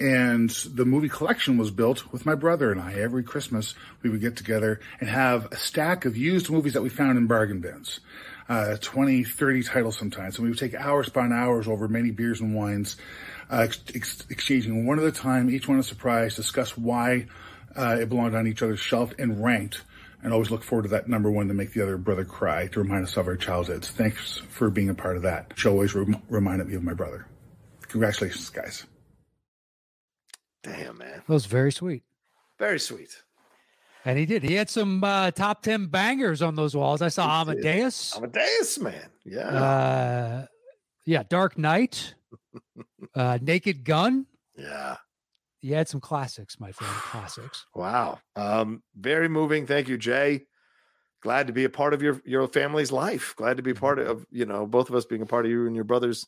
And 0.00 0.48
the 0.48 0.86
movie 0.86 1.10
collection 1.10 1.58
was 1.58 1.70
built 1.70 2.10
with 2.10 2.24
my 2.24 2.34
brother 2.34 2.72
and 2.72 2.80
I. 2.80 2.94
Every 2.94 3.22
Christmas, 3.22 3.74
we 4.02 4.08
would 4.08 4.22
get 4.22 4.34
together 4.34 4.80
and 4.98 5.10
have 5.10 5.52
a 5.52 5.56
stack 5.56 6.06
of 6.06 6.16
used 6.16 6.48
movies 6.48 6.72
that 6.72 6.80
we 6.80 6.88
found 6.88 7.18
in 7.18 7.26
bargain 7.26 7.60
bins. 7.60 8.00
Uh, 8.48 8.78
20, 8.80 9.24
30 9.24 9.62
titles 9.62 9.98
sometimes. 9.98 10.36
And 10.36 10.44
we 10.44 10.50
would 10.50 10.58
take 10.58 10.74
hours 10.74 11.08
upon 11.08 11.34
hours 11.34 11.68
over 11.68 11.86
many 11.86 12.10
beers 12.12 12.40
and 12.40 12.54
wines, 12.54 12.96
uh, 13.50 13.58
ex- 13.58 13.82
ex- 13.94 14.26
exchanging 14.30 14.86
one 14.86 14.98
at 14.98 15.04
a 15.04 15.12
time, 15.12 15.50
each 15.50 15.68
one 15.68 15.78
a 15.78 15.82
surprise, 15.82 16.34
discuss 16.34 16.76
why 16.78 17.26
uh, 17.76 17.98
it 18.00 18.08
belonged 18.08 18.34
on 18.34 18.46
each 18.46 18.62
other's 18.62 18.80
shelf 18.80 19.12
and 19.18 19.44
ranked. 19.44 19.82
And 20.22 20.32
always 20.32 20.50
look 20.50 20.64
forward 20.64 20.84
to 20.84 20.88
that 20.90 21.08
number 21.08 21.30
one 21.30 21.48
to 21.48 21.54
make 21.54 21.74
the 21.74 21.82
other 21.82 21.98
brother 21.98 22.24
cry, 22.24 22.68
to 22.68 22.80
remind 22.80 23.04
us 23.04 23.16
of 23.18 23.26
our 23.26 23.36
childhoods. 23.36 23.90
Thanks 23.90 24.38
for 24.38 24.70
being 24.70 24.88
a 24.88 24.94
part 24.94 25.16
of 25.16 25.22
that. 25.22 25.52
Show 25.56 25.72
always 25.72 25.94
rem- 25.94 26.22
reminded 26.30 26.68
me 26.68 26.74
of 26.74 26.82
my 26.82 26.94
brother. 26.94 27.26
Congratulations, 27.88 28.48
guys. 28.48 28.86
Damn, 30.62 30.98
man, 30.98 31.22
that 31.26 31.28
was 31.28 31.46
very 31.46 31.72
sweet. 31.72 32.02
very 32.58 32.78
sweet. 32.80 33.22
And 34.04 34.18
he 34.18 34.24
did. 34.24 34.42
He 34.42 34.54
had 34.54 34.70
some 34.70 35.04
uh, 35.04 35.30
top 35.30 35.62
10 35.62 35.86
bangers 35.86 36.40
on 36.40 36.54
those 36.54 36.74
walls. 36.74 37.02
I 37.02 37.08
saw 37.08 37.44
He 37.44 37.54
did. 37.54 37.66
Amadeus. 37.66 38.16
Amadeus, 38.16 38.78
man. 38.78 39.10
Yeah, 39.26 39.40
Uh, 39.48 40.46
yeah, 41.04 41.22
Dark 41.28 41.58
Knight, 41.58 42.14
uh, 43.14 43.38
Naked 43.42 43.84
Gun. 43.84 44.26
yeah. 44.56 44.96
You 45.62 45.74
had 45.74 45.88
some 45.88 46.00
classics, 46.00 46.58
my 46.58 46.72
friend. 46.72 46.90
Classics. 46.94 47.66
Wow. 47.74 48.18
Um, 48.34 48.82
very 48.96 49.28
moving. 49.28 49.66
Thank 49.66 49.88
you, 49.88 49.98
Jay. 49.98 50.46
Glad 51.22 51.48
to 51.48 51.52
be 51.52 51.64
a 51.64 51.68
part 51.68 51.92
of 51.92 52.00
your 52.00 52.22
your 52.24 52.48
family's 52.48 52.90
life. 52.90 53.34
Glad 53.36 53.58
to 53.58 53.62
be 53.62 53.74
part 53.74 53.98
of 53.98 54.24
you 54.30 54.46
know 54.46 54.66
both 54.66 54.88
of 54.88 54.94
us 54.94 55.04
being 55.04 55.20
a 55.20 55.26
part 55.26 55.44
of 55.44 55.50
you 55.52 55.66
and 55.66 55.74
your 55.76 55.84
brothers 55.84 56.26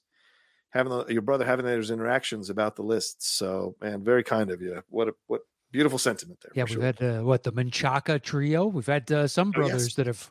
having 0.73 0.91
the, 0.92 1.07
your 1.09 1.23
brother 1.23 1.44
having 1.44 1.65
those 1.65 1.91
interactions 1.91 2.51
about 2.51 2.76
the 2.76 2.83
lists. 2.83 3.28
So, 3.31 3.76
man, 3.81 4.02
very 4.05 4.23
kind 4.25 4.51
of 4.51 4.60
you. 4.60 4.83
What 4.89 5.09
a 5.09 5.15
what 5.26 5.42
beautiful 5.70 5.99
sentiment 5.99 6.41
there. 6.42 6.52
Yeah, 6.55 6.65
we've 6.65 6.73
sure. 6.75 6.83
had 6.83 7.02
uh, 7.02 7.20
what 7.23 7.42
the 7.44 7.52
Menchaca 7.52 8.20
trio. 8.23 8.67
We've 8.67 8.86
had 8.86 9.10
uh, 9.10 9.26
some 9.26 9.49
Oh, 9.57 9.60
yes. 9.60 9.68
brothers 9.70 9.94
that 9.97 10.07
have 10.07 10.31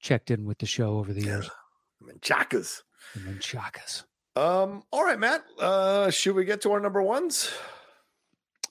checked 0.00 0.30
in 0.30 0.44
with 0.44 0.58
the 0.58 0.66
show 0.66 0.98
over 0.98 1.12
the 1.12 1.22
years. 1.22 1.48
I 2.02 2.06
mean, 2.06 2.18
chakas. 2.20 2.82
The 3.14 3.20
Menchacas. 3.20 4.04
Um. 4.34 4.82
All 4.90 5.04
right, 5.04 5.18
Matt. 5.18 5.44
Uh, 5.58 6.10
should 6.10 6.34
we 6.34 6.44
get 6.44 6.60
to 6.62 6.72
our 6.72 6.80
number 6.80 7.02
ones? 7.02 7.52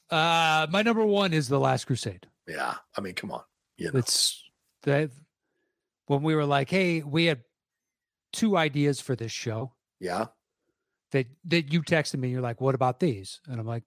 Uh, 0.10 0.68
my 0.72 0.82
number 0.82 1.06
one 1.06 1.34
is 1.34 1.48
The 1.48 1.60
Last 1.60 1.86
Crusade. 1.86 2.28
Yeah. 2.48 2.76
I 2.98 3.02
mean, 3.02 3.14
come 3.14 3.32
on. 3.32 3.44
You 3.78 3.92
know. 3.92 4.00
It's 4.00 4.44
that 4.84 5.12
when 6.08 6.22
we 6.24 6.36
were 6.36 6.46
like, 6.46 6.70
hey, 6.70 7.02
we 7.02 7.26
had 7.26 7.44
two 8.34 8.58
ideas 8.58 9.00
for 9.00 9.16
this 9.16 9.32
show 9.32 9.72
Yeah. 10.00 10.26
That 11.12 11.28
that 11.46 11.72
you 11.72 11.82
texted 11.82 12.18
me. 12.20 12.30
You're 12.30 12.42
like, 12.42 12.62
what 12.62 12.76
about 12.76 13.00
these? 13.00 13.40
And 13.48 13.60
I'm 13.60 13.68
like, 13.68 13.84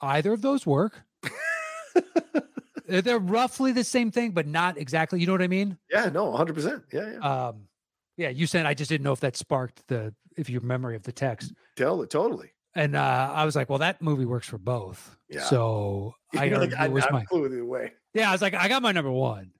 either 0.00 0.32
of 0.32 0.42
those 0.42 0.66
work. 0.66 1.02
They're 2.86 3.18
roughly 3.18 3.72
the 3.72 3.84
same 3.84 4.10
thing, 4.10 4.32
but 4.32 4.46
not 4.46 4.76
exactly. 4.76 5.18
You 5.20 5.26
know 5.26 5.32
what 5.32 5.42
I 5.42 5.48
mean? 5.48 5.78
Yeah. 5.90 6.10
No, 6.10 6.26
100%. 6.32 6.82
Yeah. 6.92 7.12
Yeah. 7.12 7.18
Um, 7.18 7.68
yeah, 8.16 8.28
you 8.28 8.46
said 8.46 8.66
I 8.66 8.74
just 8.74 8.90
didn't 8.90 9.04
know 9.04 9.12
if 9.12 9.20
that 9.20 9.36
sparked 9.36 9.88
the 9.88 10.14
if 10.36 10.50
your 10.50 10.60
memory 10.60 10.96
of 10.96 11.02
the 11.02 11.12
text. 11.12 11.52
totally. 11.76 12.06
Totally. 12.06 12.50
And 12.76 12.96
uh, 12.96 13.32
I 13.32 13.44
was 13.44 13.54
like, 13.54 13.70
well, 13.70 13.78
that 13.78 14.02
movie 14.02 14.24
works 14.24 14.48
for 14.48 14.58
both. 14.58 15.16
Yeah. 15.28 15.42
So 15.44 16.14
I 16.36 16.48
like, 16.48 16.74
I, 16.74 16.86
it 16.86 16.92
was 16.92 17.04
I'm 17.06 17.12
mine. 17.12 17.26
cool 17.30 17.46
either 17.46 17.64
way. 17.64 17.92
Yeah, 18.12 18.28
I 18.28 18.32
was 18.32 18.42
like, 18.42 18.54
I 18.54 18.68
got 18.68 18.82
my 18.82 18.92
number 18.92 19.10
one. 19.10 19.52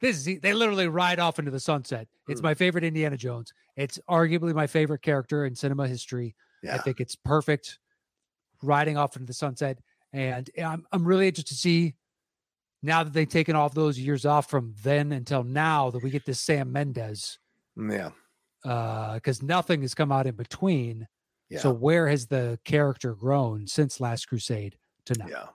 This 0.00 0.26
is 0.26 0.40
they 0.40 0.52
literally 0.52 0.88
ride 0.88 1.18
off 1.18 1.38
into 1.38 1.50
the 1.50 1.60
sunset. 1.60 2.08
It's 2.28 2.40
Mm. 2.40 2.44
my 2.44 2.54
favorite 2.54 2.84
Indiana 2.84 3.16
Jones. 3.16 3.52
It's 3.76 3.98
arguably 4.08 4.54
my 4.54 4.66
favorite 4.66 5.02
character 5.02 5.44
in 5.44 5.54
cinema 5.54 5.86
history. 5.88 6.34
I 6.70 6.78
think 6.78 7.00
it's 7.00 7.16
perfect 7.16 7.78
riding 8.62 8.96
off 8.98 9.16
into 9.16 9.26
the 9.26 9.32
sunset. 9.34 9.78
And 10.12 10.50
eh, 10.56 10.64
I'm 10.64 10.84
I'm 10.92 11.04
really 11.06 11.28
interested 11.28 11.54
to 11.54 11.58
see 11.60 11.94
now 12.82 13.04
that 13.04 13.12
they've 13.12 13.28
taken 13.28 13.56
off 13.56 13.74
those 13.74 13.98
years 13.98 14.24
off 14.26 14.48
from 14.48 14.74
then 14.82 15.12
until 15.12 15.44
now 15.44 15.90
that 15.90 16.02
we 16.02 16.10
get 16.10 16.24
this 16.24 16.40
Sam 16.40 16.72
Mendes 16.72 17.38
mm, 17.78 17.92
Yeah. 17.92 18.10
Uh, 18.70 19.14
because 19.14 19.42
nothing 19.42 19.80
has 19.82 19.94
come 19.94 20.12
out 20.12 20.26
in 20.26 20.34
between. 20.34 21.06
Yeah. 21.48 21.60
So 21.60 21.72
where 21.72 22.08
has 22.08 22.26
the 22.26 22.58
character 22.64 23.14
grown 23.14 23.66
since 23.66 24.00
Last 24.00 24.28
Crusade 24.28 24.76
to 25.06 25.14
now? 25.18 25.26
Yeah. 25.28 25.46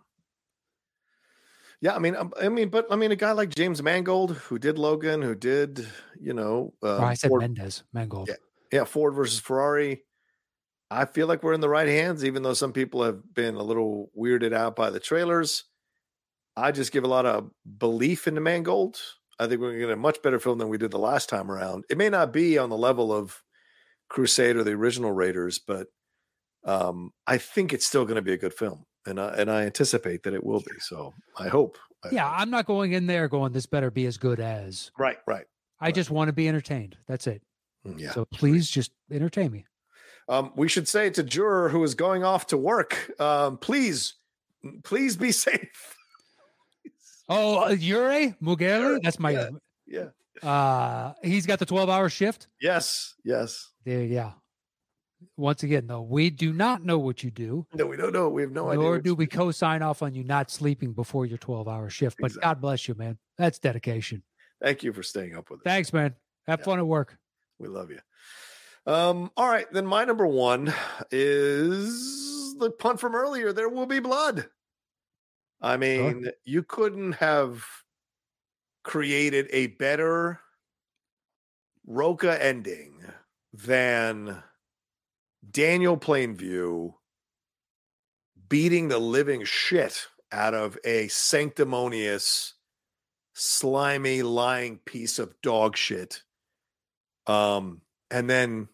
Yeah, 1.81 1.95
I 1.95 1.99
mean, 1.99 2.15
um, 2.15 2.33
I 2.41 2.49
mean, 2.49 2.69
but 2.69 2.87
I 2.89 2.95
mean, 2.95 3.11
a 3.11 3.15
guy 3.15 3.33
like 3.33 3.53
James 3.53 3.81
Mangold, 3.83 4.31
who 4.31 4.57
did 4.57 4.77
Logan, 4.77 5.21
who 5.21 5.35
did, 5.35 5.87
you 6.19 6.33
know, 6.33 6.73
uh, 6.81 6.97
Oh, 6.97 7.03
I 7.03 7.13
said 7.13 7.29
Ford, 7.29 7.41
Mendes, 7.41 7.83
Mangold. 7.93 8.29
Yeah. 8.29 8.35
yeah, 8.71 8.83
Ford 8.85 9.13
versus 9.13 9.39
Ferrari. 9.39 10.03
I 10.89 11.05
feel 11.05 11.27
like 11.27 11.43
we're 11.43 11.53
in 11.53 11.61
the 11.61 11.69
right 11.69 11.87
hands, 11.87 12.23
even 12.23 12.43
though 12.43 12.53
some 12.53 12.71
people 12.71 13.03
have 13.03 13.33
been 13.33 13.55
a 13.55 13.63
little 13.63 14.11
weirded 14.17 14.53
out 14.53 14.75
by 14.75 14.89
the 14.89 14.99
trailers. 14.99 15.65
I 16.55 16.71
just 16.71 16.91
give 16.91 17.03
a 17.03 17.07
lot 17.07 17.25
of 17.25 17.49
belief 17.77 18.27
into 18.27 18.39
Mangold. 18.39 18.97
I 19.39 19.47
think 19.47 19.59
we're 19.59 19.71
going 19.71 19.81
to 19.81 19.87
get 19.87 19.93
a 19.93 19.97
much 19.97 20.21
better 20.21 20.39
film 20.39 20.59
than 20.59 20.69
we 20.69 20.77
did 20.77 20.91
the 20.91 20.99
last 20.99 21.27
time 21.27 21.51
around. 21.51 21.83
It 21.89 21.97
may 21.97 22.09
not 22.09 22.31
be 22.31 22.57
on 22.57 22.69
the 22.69 22.77
level 22.77 23.11
of 23.11 23.41
Crusade 24.09 24.55
or 24.55 24.63
the 24.63 24.71
original 24.71 25.11
Raiders, 25.11 25.59
but 25.59 25.87
um, 26.63 27.11
I 27.27 27.37
think 27.39 27.73
it's 27.73 27.85
still 27.85 28.05
going 28.05 28.15
to 28.15 28.21
be 28.21 28.33
a 28.33 28.37
good 28.37 28.53
film, 28.53 28.85
and 29.06 29.19
I, 29.19 29.30
and 29.35 29.50
I 29.51 29.64
anticipate 29.64 30.24
that 30.24 30.34
it 30.34 30.43
will 30.43 30.59
be. 30.61 30.77
So 30.80 31.14
I 31.38 31.48
hope. 31.48 31.77
I 32.03 32.09
Yeah, 32.11 32.30
hope. 32.30 32.40
I'm 32.42 32.50
not 32.50 32.66
going 32.66 32.93
in 32.93 33.08
there 33.08 33.27
going, 33.27 33.51
this 33.53 33.66
better 33.66 33.92
be 33.92 34.06
as 34.06 34.17
good 34.17 34.40
as. 34.40 34.92
right, 34.98 35.17
right. 35.27 35.45
I 35.80 35.92
just 35.92 36.09
want 36.09 36.30
to 36.30 36.34
be 36.34 36.48
entertained. 36.48 36.98
That's 37.08 37.27
it. 37.27 37.42
Mm, 37.85 38.00
Yeah. 38.00 38.11
So 38.11 38.25
please 38.25 38.69
just 38.69 38.92
entertain 39.11 39.51
me. 39.51 39.66
Um, 40.30 40.51
we 40.56 40.67
should 40.67 40.88
say 40.88 41.09
to 41.11 41.22
juror 41.24 41.69
who 41.69 41.84
is 41.84 41.93
going 41.95 42.24
off 42.24 42.48
to 42.48 42.58
work, 42.58 43.11
um, 43.19 43.58
please, 43.58 44.16
please 44.84 45.16
be 45.17 45.32
safe. 45.48 45.95
Oh, 47.30 47.66
uh, 47.66 47.69
Yuri 47.69 48.35
Mugeri? 48.42 49.00
That's 49.03 49.19
my. 49.19 49.32
yeah. 49.32 49.50
Yeah. 49.88 50.50
Uh, 50.50 51.14
he's 51.24 51.45
got 51.45 51.59
the 51.59 51.66
12 51.66 51.90
hour 51.90 52.09
shift. 52.09 52.48
Yes. 52.61 53.14
Yes. 53.24 53.69
There, 53.85 54.03
yeah. 54.03 54.32
Once 55.38 55.64
again, 55.64 55.88
though, 55.88 56.02
we 56.02 56.30
do 56.30 56.53
not 56.53 56.84
know 56.84 57.00
what 57.00 57.24
you 57.24 57.32
do, 57.32 57.66
No, 57.74 57.85
we 57.88 57.98
don't 57.98 58.14
know. 58.14 58.30
We 58.30 58.42
have 58.42 58.52
no 58.52 58.69
idea. 58.69 58.80
nor 58.84 59.00
do 59.00 59.16
we 59.16 59.27
co 59.27 59.52
sign 59.52 59.82
off 59.82 60.02
on 60.02 60.14
you 60.14 60.24
not 60.24 60.52
sleeping 60.52 60.94
before 60.94 61.26
your 61.26 61.38
12 61.38 61.68
hour 61.68 61.90
shift. 61.90 62.18
But 62.19 62.27
Exactly. 62.27 62.48
God 62.48 62.61
bless 62.61 62.88
you, 62.88 62.95
man. 62.95 63.18
That's 63.38 63.58
dedication. 63.60 64.24
Thank 64.61 64.84
you 64.84 64.94
for 64.94 65.03
staying 65.03 65.35
up 65.35 65.50
with 65.50 65.60
us. 65.61 65.64
Thanks, 65.64 65.92
man. 65.94 66.16
Have 66.48 66.60
Yeah. 66.60 66.66
fun 66.66 66.80
at 66.80 66.88
work. 66.88 67.18
We 67.60 67.68
love 67.68 67.90
you. 67.92 68.00
Um, 68.85 69.32
all 69.35 69.48
right, 69.48 69.72
then 69.72 69.85
my 69.85 70.06
number 70.06 70.27
one 70.27 70.74
is 71.11 72.56
the 72.58 72.69
punt 72.72 73.00
from 73.00 73.16
earlier. 73.16 73.52
There 73.52 73.69
will 73.69 73.88
be 73.88 74.00
blood. 74.00 74.50
I 75.61 75.77
mean, 75.77 76.30
you 76.44 76.61
couldn't 76.61 77.14
have 77.14 77.66
created 78.84 79.48
a 79.52 79.68
better 79.68 80.40
Rocha 81.88 82.42
ending 82.44 83.03
than 83.53 84.44
Daniel 85.51 85.98
Plainview 85.98 86.93
beating 88.49 88.88
the 88.88 88.99
living 88.99 89.43
shit 89.43 90.07
out 90.32 90.53
of 90.53 90.77
a 90.83 91.07
sanctimonious, 91.07 92.53
slimy, 93.33 94.22
lying 94.22 94.77
piece 94.80 95.19
of 95.19 95.33
dog 95.41 95.77
shit 95.77 96.24
um, 97.27 97.82
and 98.11 98.30
then 98.30 98.67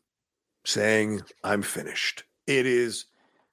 saying, 0.66 1.22
I'm 1.44 1.62
finished. 1.62 2.24
It 2.48 2.66
is 2.66 3.06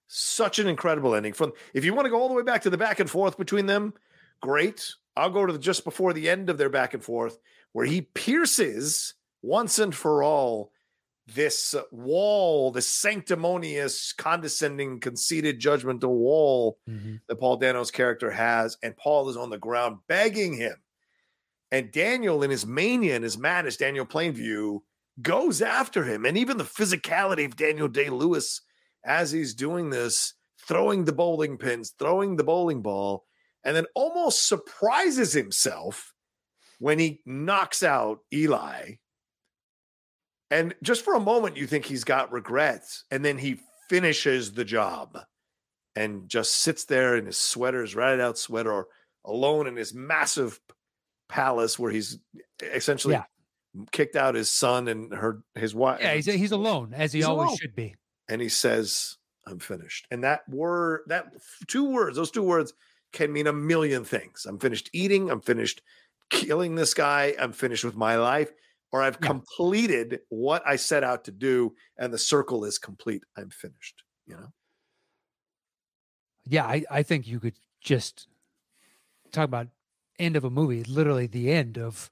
such 0.07 0.59
an 0.59 0.69
incredible 0.69 1.15
ending. 1.15 1.33
From 1.33 1.53
if 1.75 1.85
you 1.85 1.95
want 1.95 2.07
to 2.07 2.11
go 2.11 2.21
all 2.21 2.29
the 2.29 2.35
way 2.35 2.43
back 2.43 2.63
to 2.63 2.71
the 2.71 2.79
back 2.79 3.01
and 3.01 3.11
forth 3.11 3.39
between 3.39 3.67
them, 3.67 3.95
great. 4.41 4.95
I'll 5.17 5.31
go 5.31 5.45
to 5.45 5.53
the 5.53 5.59
just 5.59 5.85
before 5.85 6.13
the 6.13 6.29
end 6.29 6.49
of 6.49 6.59
their 6.59 6.69
back 6.69 6.95
and 6.95 7.03
forth, 7.03 7.39
where 7.73 7.87
he 7.87 8.03
pierces 8.03 9.15
once 9.43 9.79
and 9.79 9.95
for 9.95 10.23
all 10.23 10.73
this 11.35 11.75
wall, 11.93 12.71
this 12.71 12.89
sanctimonious, 12.89 14.13
condescending, 14.13 14.99
conceited, 15.01 15.61
judgmental 15.61 16.11
wall 16.11 16.79
mm-hmm. 16.89 17.17
that 17.29 17.37
Paul 17.37 17.57
Dano's 17.59 17.91
character 17.91 18.31
has, 18.31 18.79
and 18.83 18.97
Paul 18.97 19.29
is 19.29 19.37
on 19.37 19.51
the 19.51 19.59
ground 19.59 19.99
begging 20.09 20.57
him. 20.57 20.77
And 21.71 21.93
Daniel, 21.93 22.43
in 22.43 22.51
his 22.51 22.67
mania 22.67 23.15
and 23.15 23.25
his 23.25 23.37
madness, 23.37 23.77
Daniel 23.77 24.07
Plainview 24.07 24.81
goes 25.21 25.61
after 25.61 26.05
him. 26.05 26.25
And 26.25 26.39
even 26.39 26.57
the 26.57 26.65
physicality 26.65 27.45
of 27.45 27.57
Daniel 27.57 27.89
Day 27.89 28.09
Lewis 28.09 28.63
as 29.05 29.31
he's 29.31 29.55
doing 29.55 29.91
this, 29.91 30.35
throwing 30.67 31.05
the 31.05 31.13
bowling 31.13 31.59
pins, 31.59 31.95
throwing 31.99 32.37
the 32.37 32.45
bowling 32.45 32.81
ball, 32.81 33.25
and 33.65 33.77
then 33.77 33.87
almost 33.95 34.47
surprises 34.49 35.33
himself 35.35 36.15
when 36.79 36.99
he 36.99 37.21
knocks 37.27 37.83
out 37.83 38.21
Eli. 38.33 38.93
And 40.51 40.75
just 40.83 41.05
for 41.05 41.15
a 41.15 41.21
moment, 41.21 41.57
you 41.57 41.67
think 41.67 41.85
he's 41.85 42.05
got 42.05 42.33
regrets. 42.33 43.05
And 43.11 43.25
then 43.25 43.39
he 43.39 43.61
finishes 43.89 44.53
the 44.53 44.65
job 44.65 45.19
and 45.97 46.29
just 46.29 46.57
sits 46.57 46.85
there 46.85 47.17
in 47.17 47.27
his 47.27 47.37
sweater, 47.39 47.83
his 47.83 47.95
ratted 47.95 48.21
out 48.21 48.39
sweater, 48.39 48.87
alone 49.25 49.67
in 49.67 49.77
his 49.77 49.93
massive 49.93 50.59
palace 51.29 51.79
where 51.79 51.91
he's 51.91 52.19
essentially 52.63 53.15
Yeah. 53.15 53.25
kicked 53.93 54.17
out 54.17 54.35
his 54.35 54.51
son 54.51 54.89
and 54.89 55.13
her 55.13 55.43
his 55.55 55.75
wife. 55.75 56.01
Yeah, 56.01 56.15
he's, 56.15 56.27
he's 56.27 56.53
alone, 56.53 56.95
as 56.95 57.13
he 57.13 57.19
He's 57.19 57.27
always 57.27 57.49
alone. 57.49 57.57
should 57.59 57.75
be. 57.75 57.95
and 58.29 58.41
he 58.41 58.49
says, 58.49 59.17
"I'm 59.47 59.59
finished." 59.59 60.07
And 60.11 60.25
that 60.25 60.49
word, 60.49 61.03
that 61.09 61.27
two 61.67 61.85
words, 61.91 62.17
those 62.17 62.31
two 62.31 62.43
words 62.43 62.73
can 63.13 63.31
mean 63.33 63.47
a 63.47 63.53
million 63.53 64.05
things. 64.05 64.47
I'm 64.47 64.59
finished 64.59 64.89
eating. 64.95 65.31
I'm 65.31 65.41
finished 65.43 65.83
killing 66.31 66.75
this 66.77 66.95
guy. 66.95 67.35
I'm 67.39 67.53
finished 67.53 67.85
with 67.85 67.97
my 67.97 68.17
life, 68.17 68.51
or 68.93 69.03
I've 69.03 69.19
Yeah. 69.21 69.27
completed 69.29 70.21
what 70.29 70.63
I 70.67 70.77
set 70.77 71.05
out 71.05 71.25
to 71.25 71.31
do, 71.33 71.75
and 71.99 72.13
the 72.13 72.19
circle 72.19 72.65
is 72.65 72.79
complete. 72.79 73.23
I'm 73.37 73.51
finished. 73.51 74.03
You 74.27 74.37
know. 74.37 74.53
Yeah, 76.47 76.65
I, 76.65 76.85
I 76.91 77.03
think 77.03 77.27
you 77.27 77.41
could 77.41 77.55
just 77.81 78.27
talk 79.33 79.45
about 79.45 79.69
end 80.19 80.37
of 80.37 80.45
a 80.45 80.51
movie, 80.51 80.83
literally 80.85 81.27
the 81.27 81.51
end 81.53 81.79
of 81.79 82.11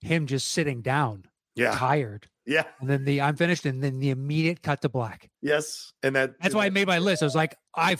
him 0.00 0.26
just 0.26 0.48
sitting 0.48 0.80
down, 0.80 1.26
Yeah. 1.54 1.72
tired, 1.76 2.28
Yeah. 2.46 2.64
and 2.80 2.88
then 2.88 3.04
the 3.04 3.20
I'm 3.20 3.36
finished, 3.36 3.66
and 3.66 3.82
then 3.84 3.98
the 3.98 4.10
immediate 4.10 4.62
cut 4.62 4.80
to 4.82 4.88
black. 4.88 5.30
Yes. 5.42 5.92
And 6.02 6.16
that. 6.16 6.40
That's 6.40 6.54
why 6.54 6.66
I 6.66 6.70
made 6.70 6.86
my 6.86 6.98
list. 6.98 7.22
I 7.22 7.26
was 7.26 7.34
like, 7.34 7.56
I 7.74 7.98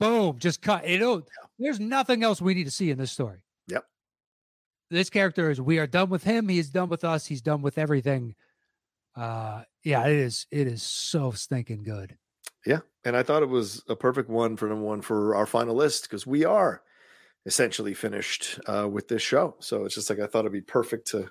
boom, 0.00 0.38
just 0.38 0.62
cut. 0.62 0.88
You 0.88 0.98
know, 0.98 1.22
there's 1.58 1.78
nothing 1.80 2.22
else 2.22 2.40
we 2.40 2.54
need 2.54 2.64
to 2.64 2.70
see 2.70 2.90
in 2.90 2.96
this 2.96 3.12
story. 3.12 3.40
This 4.90 5.10
character 5.10 5.50
is 5.50 5.60
we 5.60 5.78
are 5.78 5.86
done 5.86 6.10
with 6.10 6.24
him. 6.24 6.48
He 6.48 6.58
is 6.58 6.70
done 6.70 6.88
with 6.88 7.04
us. 7.04 7.26
He's 7.26 7.42
done 7.42 7.62
with 7.62 7.78
everything. 7.78 8.34
Uh 9.16 9.62
yeah, 9.84 10.06
it 10.06 10.16
is 10.16 10.46
it 10.50 10.66
is 10.66 10.82
so 10.82 11.30
stinking 11.30 11.82
good. 11.82 12.16
Yeah, 12.66 12.80
and 13.04 13.16
I 13.16 13.22
thought 13.22 13.42
it 13.42 13.48
was 13.48 13.82
a 13.88 13.96
perfect 13.96 14.28
one 14.28 14.56
for 14.56 14.68
number 14.68 14.84
one 14.84 15.00
for 15.00 15.34
our 15.34 15.46
final 15.46 15.74
list 15.74 16.02
because 16.02 16.26
we 16.26 16.44
are 16.44 16.82
essentially 17.46 17.94
finished 17.94 18.60
uh, 18.66 18.86
with 18.86 19.08
this 19.08 19.22
show. 19.22 19.54
So 19.58 19.84
it's 19.84 19.94
just 19.94 20.10
like 20.10 20.20
I 20.20 20.26
thought 20.26 20.40
it'd 20.40 20.52
be 20.52 20.60
perfect 20.60 21.08
to, 21.08 21.30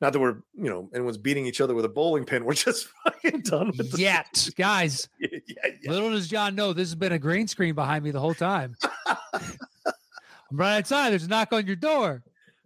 not 0.00 0.12
that 0.12 0.18
we're 0.20 0.38
you 0.54 0.70
know 0.70 0.88
anyone's 0.94 1.18
beating 1.18 1.46
each 1.46 1.60
other 1.60 1.74
with 1.74 1.84
a 1.84 1.88
bowling 1.88 2.24
pin. 2.24 2.44
We're 2.46 2.54
just 2.54 2.88
fucking 3.04 3.42
done 3.42 3.72
with 3.76 3.98
Yet, 3.98 4.48
guys, 4.56 5.08
yeah, 5.18 5.28
yeah. 5.46 5.90
little 5.90 6.10
does 6.10 6.28
John 6.28 6.54
know 6.54 6.72
this 6.72 6.88
has 6.88 6.94
been 6.94 7.12
a 7.12 7.18
green 7.18 7.46
screen 7.46 7.74
behind 7.74 8.04
me 8.04 8.10
the 8.10 8.20
whole 8.20 8.34
time. 8.34 8.76
I'm 9.34 10.56
right 10.56 10.78
outside. 10.78 11.10
There's 11.10 11.24
a 11.24 11.28
knock 11.28 11.52
on 11.52 11.66
your 11.66 11.76
door. 11.76 12.22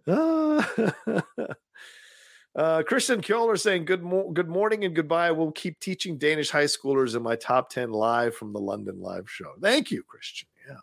Uh, 2.55 2.83
Christian 2.83 3.19
Kjoller 3.21 3.59
saying 3.59 3.83
good 3.83 4.01
mo- 4.01 4.29
good 4.31 4.47
morning 4.47 4.85
and 4.85 4.95
goodbye. 4.95 5.29
We'll 5.31 5.51
keep 5.51 5.77
teaching 5.81 6.17
Danish 6.17 6.49
high 6.49 6.63
schoolers 6.67 7.13
in 7.13 7.21
my 7.21 7.35
top 7.35 7.69
10 7.69 7.91
live 7.91 8.33
from 8.33 8.53
the 8.53 8.59
London 8.61 9.01
live 9.01 9.29
show. 9.29 9.55
Thank 9.61 9.91
you, 9.91 10.03
Christian. 10.03 10.47
Yeah. 10.65 10.77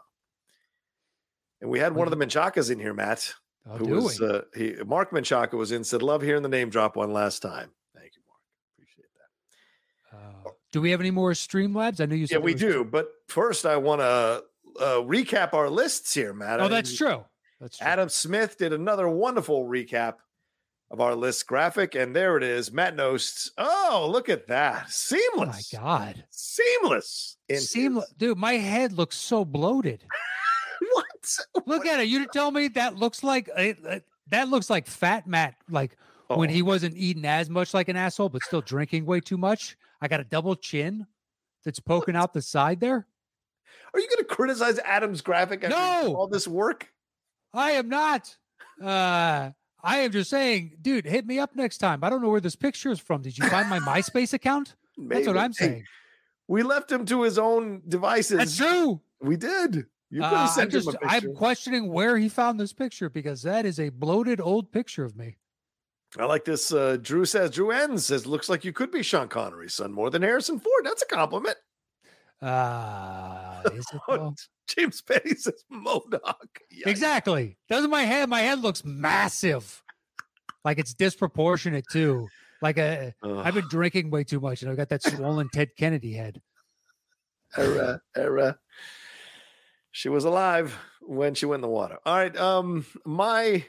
And 1.62 1.70
we 1.70 1.78
had 1.78 1.94
one 1.94 2.06
of 2.06 2.10
the 2.16 2.22
Menchacas 2.22 2.70
in 2.70 2.78
here, 2.78 2.92
Matt. 2.92 3.32
Oh, 3.66 3.76
who 3.78 3.86
was 3.86 4.20
uh, 4.20 4.42
he 4.54 4.74
Mark 4.84 5.12
Menchaca 5.12 5.54
was 5.54 5.72
in 5.72 5.82
said 5.82 6.02
love 6.02 6.20
hearing 6.20 6.42
the 6.42 6.48
name 6.50 6.68
drop 6.68 6.94
one 6.94 7.10
last 7.14 7.40
time. 7.40 7.70
Thank 7.96 8.12
you, 8.16 8.22
Mark. 8.28 8.40
Appreciate 8.76 9.06
that. 10.12 10.18
Uh, 10.48 10.50
do 10.72 10.82
we 10.82 10.90
have 10.90 11.00
any 11.00 11.10
more 11.10 11.30
Streamlabs? 11.32 12.02
I 12.02 12.04
know 12.04 12.16
you 12.16 12.26
said 12.26 12.34
Yeah, 12.34 12.40
we 12.44 12.52
do. 12.52 12.84
But 12.84 13.08
first, 13.28 13.64
I 13.64 13.76
want 13.78 14.02
to 14.02 14.04
uh, 14.78 15.00
recap 15.04 15.54
our 15.54 15.70
lists 15.70 16.12
here, 16.12 16.34
Matt. 16.34 16.60
Oh, 16.60 16.66
I- 16.66 16.68
that's 16.68 16.94
true. 16.94 17.24
That's 17.62 17.78
true. 17.78 17.86
Adam 17.86 18.08
Smith 18.08 18.58
did 18.58 18.72
another 18.72 19.08
wonderful 19.08 19.64
recap 19.64 20.16
of 20.90 21.00
our 21.00 21.14
list 21.14 21.46
graphic, 21.46 21.94
and 21.94 22.14
there 22.14 22.36
it 22.36 22.42
is. 22.42 22.70
Matt 22.72 22.96
Knost. 22.96 23.50
Oh, 23.56 24.08
look 24.12 24.28
at 24.28 24.48
that! 24.48 24.74
oh 24.74 24.82
my 24.82 24.88
Seamless, 24.90 25.72
god. 25.72 26.24
seamless. 26.30 27.36
In 27.48 27.60
Seamless, 27.60 28.12
dude. 28.18 28.36
My 28.36 28.54
head 28.54 28.92
looks 28.92 29.16
so 29.16 29.44
bloated. 29.44 30.04
what? 30.92 31.64
Look 31.66 31.86
at 31.86 32.00
it. 32.00 32.08
You 32.08 32.26
tell 32.26 32.50
me 32.50 32.68
that 32.68 32.96
looks 32.96 33.22
like 33.22 33.48
uh, 33.56 33.72
uh, 33.88 33.98
that 34.28 34.48
looks 34.48 34.68
like 34.68 34.86
Fat 34.86 35.26
Matt, 35.26 35.54
like 35.70 35.96
when 36.26 36.50
Oh. 36.50 36.52
he 36.52 36.62
wasn't 36.62 36.96
eating 36.96 37.24
as 37.24 37.48
much 37.48 37.72
like 37.74 37.88
an 37.88 37.96
asshole, 37.96 38.28
but 38.28 38.42
still 38.42 38.60
drinking 38.60 39.06
way 39.06 39.20
too 39.20 39.38
much. 39.38 39.76
I 40.00 40.08
got 40.08 40.20
a 40.20 40.24
double 40.24 40.56
chin 40.56 41.06
that's 41.64 41.78
poking 41.80 42.16
out 42.16 42.32
the 42.34 42.42
side 42.42 42.80
there. 42.80 43.06
Are 43.94 44.00
you 44.00 44.08
going 44.08 44.18
to 44.18 44.24
criticize 44.24 44.78
Adam's 44.80 45.20
graphic 45.20 45.62
after 45.64 45.76
No. 45.76 46.14
all 46.16 46.26
this 46.26 46.48
work? 46.48 46.91
I 47.54 47.72
am 47.72 47.88
not. 47.88 48.36
Uh, 48.82 49.50
I 49.84 49.98
am 49.98 50.12
just 50.12 50.30
saying, 50.30 50.78
dude, 50.80 51.04
hit 51.06 51.26
me 51.26 51.38
up 51.38 51.54
next 51.56 51.78
time. 51.78 52.02
I 52.04 52.10
don't 52.10 52.22
know 52.22 52.28
where 52.30 52.40
this 52.40 52.56
picture 52.56 52.90
is 52.90 53.00
from. 53.00 53.22
Did 53.22 53.36
you 53.38 53.48
find 53.48 53.68
my 53.68 53.78
MySpace 53.80 54.32
account? 54.32 54.74
That's 54.96 55.26
what 55.26 55.36
I'm 55.38 55.52
saying. 55.52 55.84
we 56.48 56.62
left 56.62 56.90
him 56.90 57.04
to 57.06 57.22
his 57.22 57.38
own 57.38 57.82
devices. 57.88 58.38
That's 58.38 58.56
true. 58.56 59.00
We 59.20 59.36
did. 59.36 59.86
You 60.10 60.20
could 60.20 60.24
Uh, 60.24 60.30
have 60.30 60.48
I'm 60.48 60.54
sent 60.54 60.70
just, 60.72 60.88
him 60.88 60.94
a 60.94 60.98
picture. 60.98 61.28
I'm 61.28 61.34
questioning 61.34 61.92
where 61.92 62.18
he 62.18 62.28
found 62.28 62.60
this 62.60 62.72
picture 62.72 63.08
because 63.08 63.42
that 63.42 63.64
is 63.64 63.80
a 63.80 63.88
bloated 63.88 64.40
old 64.40 64.70
picture 64.72 65.04
of 65.04 65.16
me. 65.16 65.38
I 66.18 66.24
like 66.26 66.44
this. 66.44 66.70
Uh, 66.72 66.98
Drew 67.00 67.24
says, 67.24 67.50
Drew 67.52 67.70
N 67.70 67.96
says, 67.98 68.26
looks 68.26 68.50
like 68.50 68.64
you 68.66 68.72
could 68.74 68.90
be 68.90 69.02
Sean 69.02 69.28
Connery's 69.28 69.74
son 69.74 69.92
more 69.92 70.10
than 70.10 70.20
Harrison 70.20 70.58
Ford. 70.60 70.84
That's 70.84 71.02
a 71.02 71.06
compliment. 71.06 71.56
Uh, 72.42 73.62
is 73.72 73.86
it 73.92 74.00
though? 74.08 74.34
James 74.68 75.00
Petty 75.02 75.34
says, 75.36 75.64
Modoc. 75.70 76.48
Yikes. 76.72 76.86
Exactly. 76.86 77.56
Doesn't 77.68 77.90
my 77.90 78.02
head? 78.02 78.28
My 78.28 78.40
head 78.40 78.60
looks 78.60 78.84
massive, 78.84 79.82
like 80.64 80.78
it's 80.78 80.94
disproportionate 80.94 81.84
too. 81.90 82.28
Like 82.60 82.78
a, 82.78 83.12
I've 83.22 83.54
been 83.54 83.68
drinking 83.68 84.10
way 84.10 84.24
too 84.24 84.40
much, 84.40 84.62
and 84.62 84.70
I've 84.70 84.76
got 84.76 84.88
that 84.90 85.02
swollen 85.02 85.48
Ted 85.52 85.70
Kennedy 85.76 86.12
head. 86.12 86.40
era, 87.56 88.00
era. 88.16 88.58
She 89.90 90.08
was 90.08 90.24
alive 90.24 90.78
when 91.00 91.34
she 91.34 91.44
went 91.44 91.58
in 91.58 91.62
the 91.62 91.68
water. 91.68 91.98
All 92.06 92.14
right. 92.14 92.34
Um, 92.36 92.86
my 93.04 93.64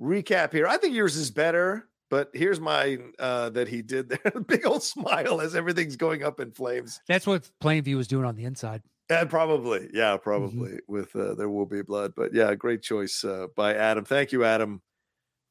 recap 0.00 0.52
here. 0.52 0.66
I 0.66 0.76
think 0.76 0.94
yours 0.94 1.16
is 1.16 1.30
better, 1.30 1.88
but 2.10 2.30
here's 2.34 2.60
my 2.60 2.98
uh 3.18 3.50
that 3.50 3.68
he 3.68 3.82
did 3.82 4.08
there. 4.08 4.40
Big 4.46 4.66
old 4.66 4.82
smile 4.82 5.40
as 5.40 5.54
everything's 5.54 5.96
going 5.96 6.22
up 6.22 6.40
in 6.40 6.50
flames. 6.52 7.00
That's 7.08 7.26
what 7.26 7.48
Plainview 7.62 7.96
was 7.96 8.08
doing 8.08 8.24
on 8.24 8.36
the 8.36 8.44
inside. 8.44 8.82
Yeah, 9.10 9.24
probably. 9.24 9.88
Yeah, 9.92 10.16
probably 10.16 10.80
with 10.88 11.14
uh, 11.14 11.34
there 11.34 11.48
will 11.48 11.66
be 11.66 11.82
blood. 11.82 12.14
But 12.16 12.34
yeah, 12.34 12.54
great 12.56 12.82
choice 12.82 13.22
uh, 13.24 13.46
by 13.54 13.74
Adam. 13.74 14.04
Thank 14.04 14.32
you, 14.32 14.42
Adam, 14.44 14.82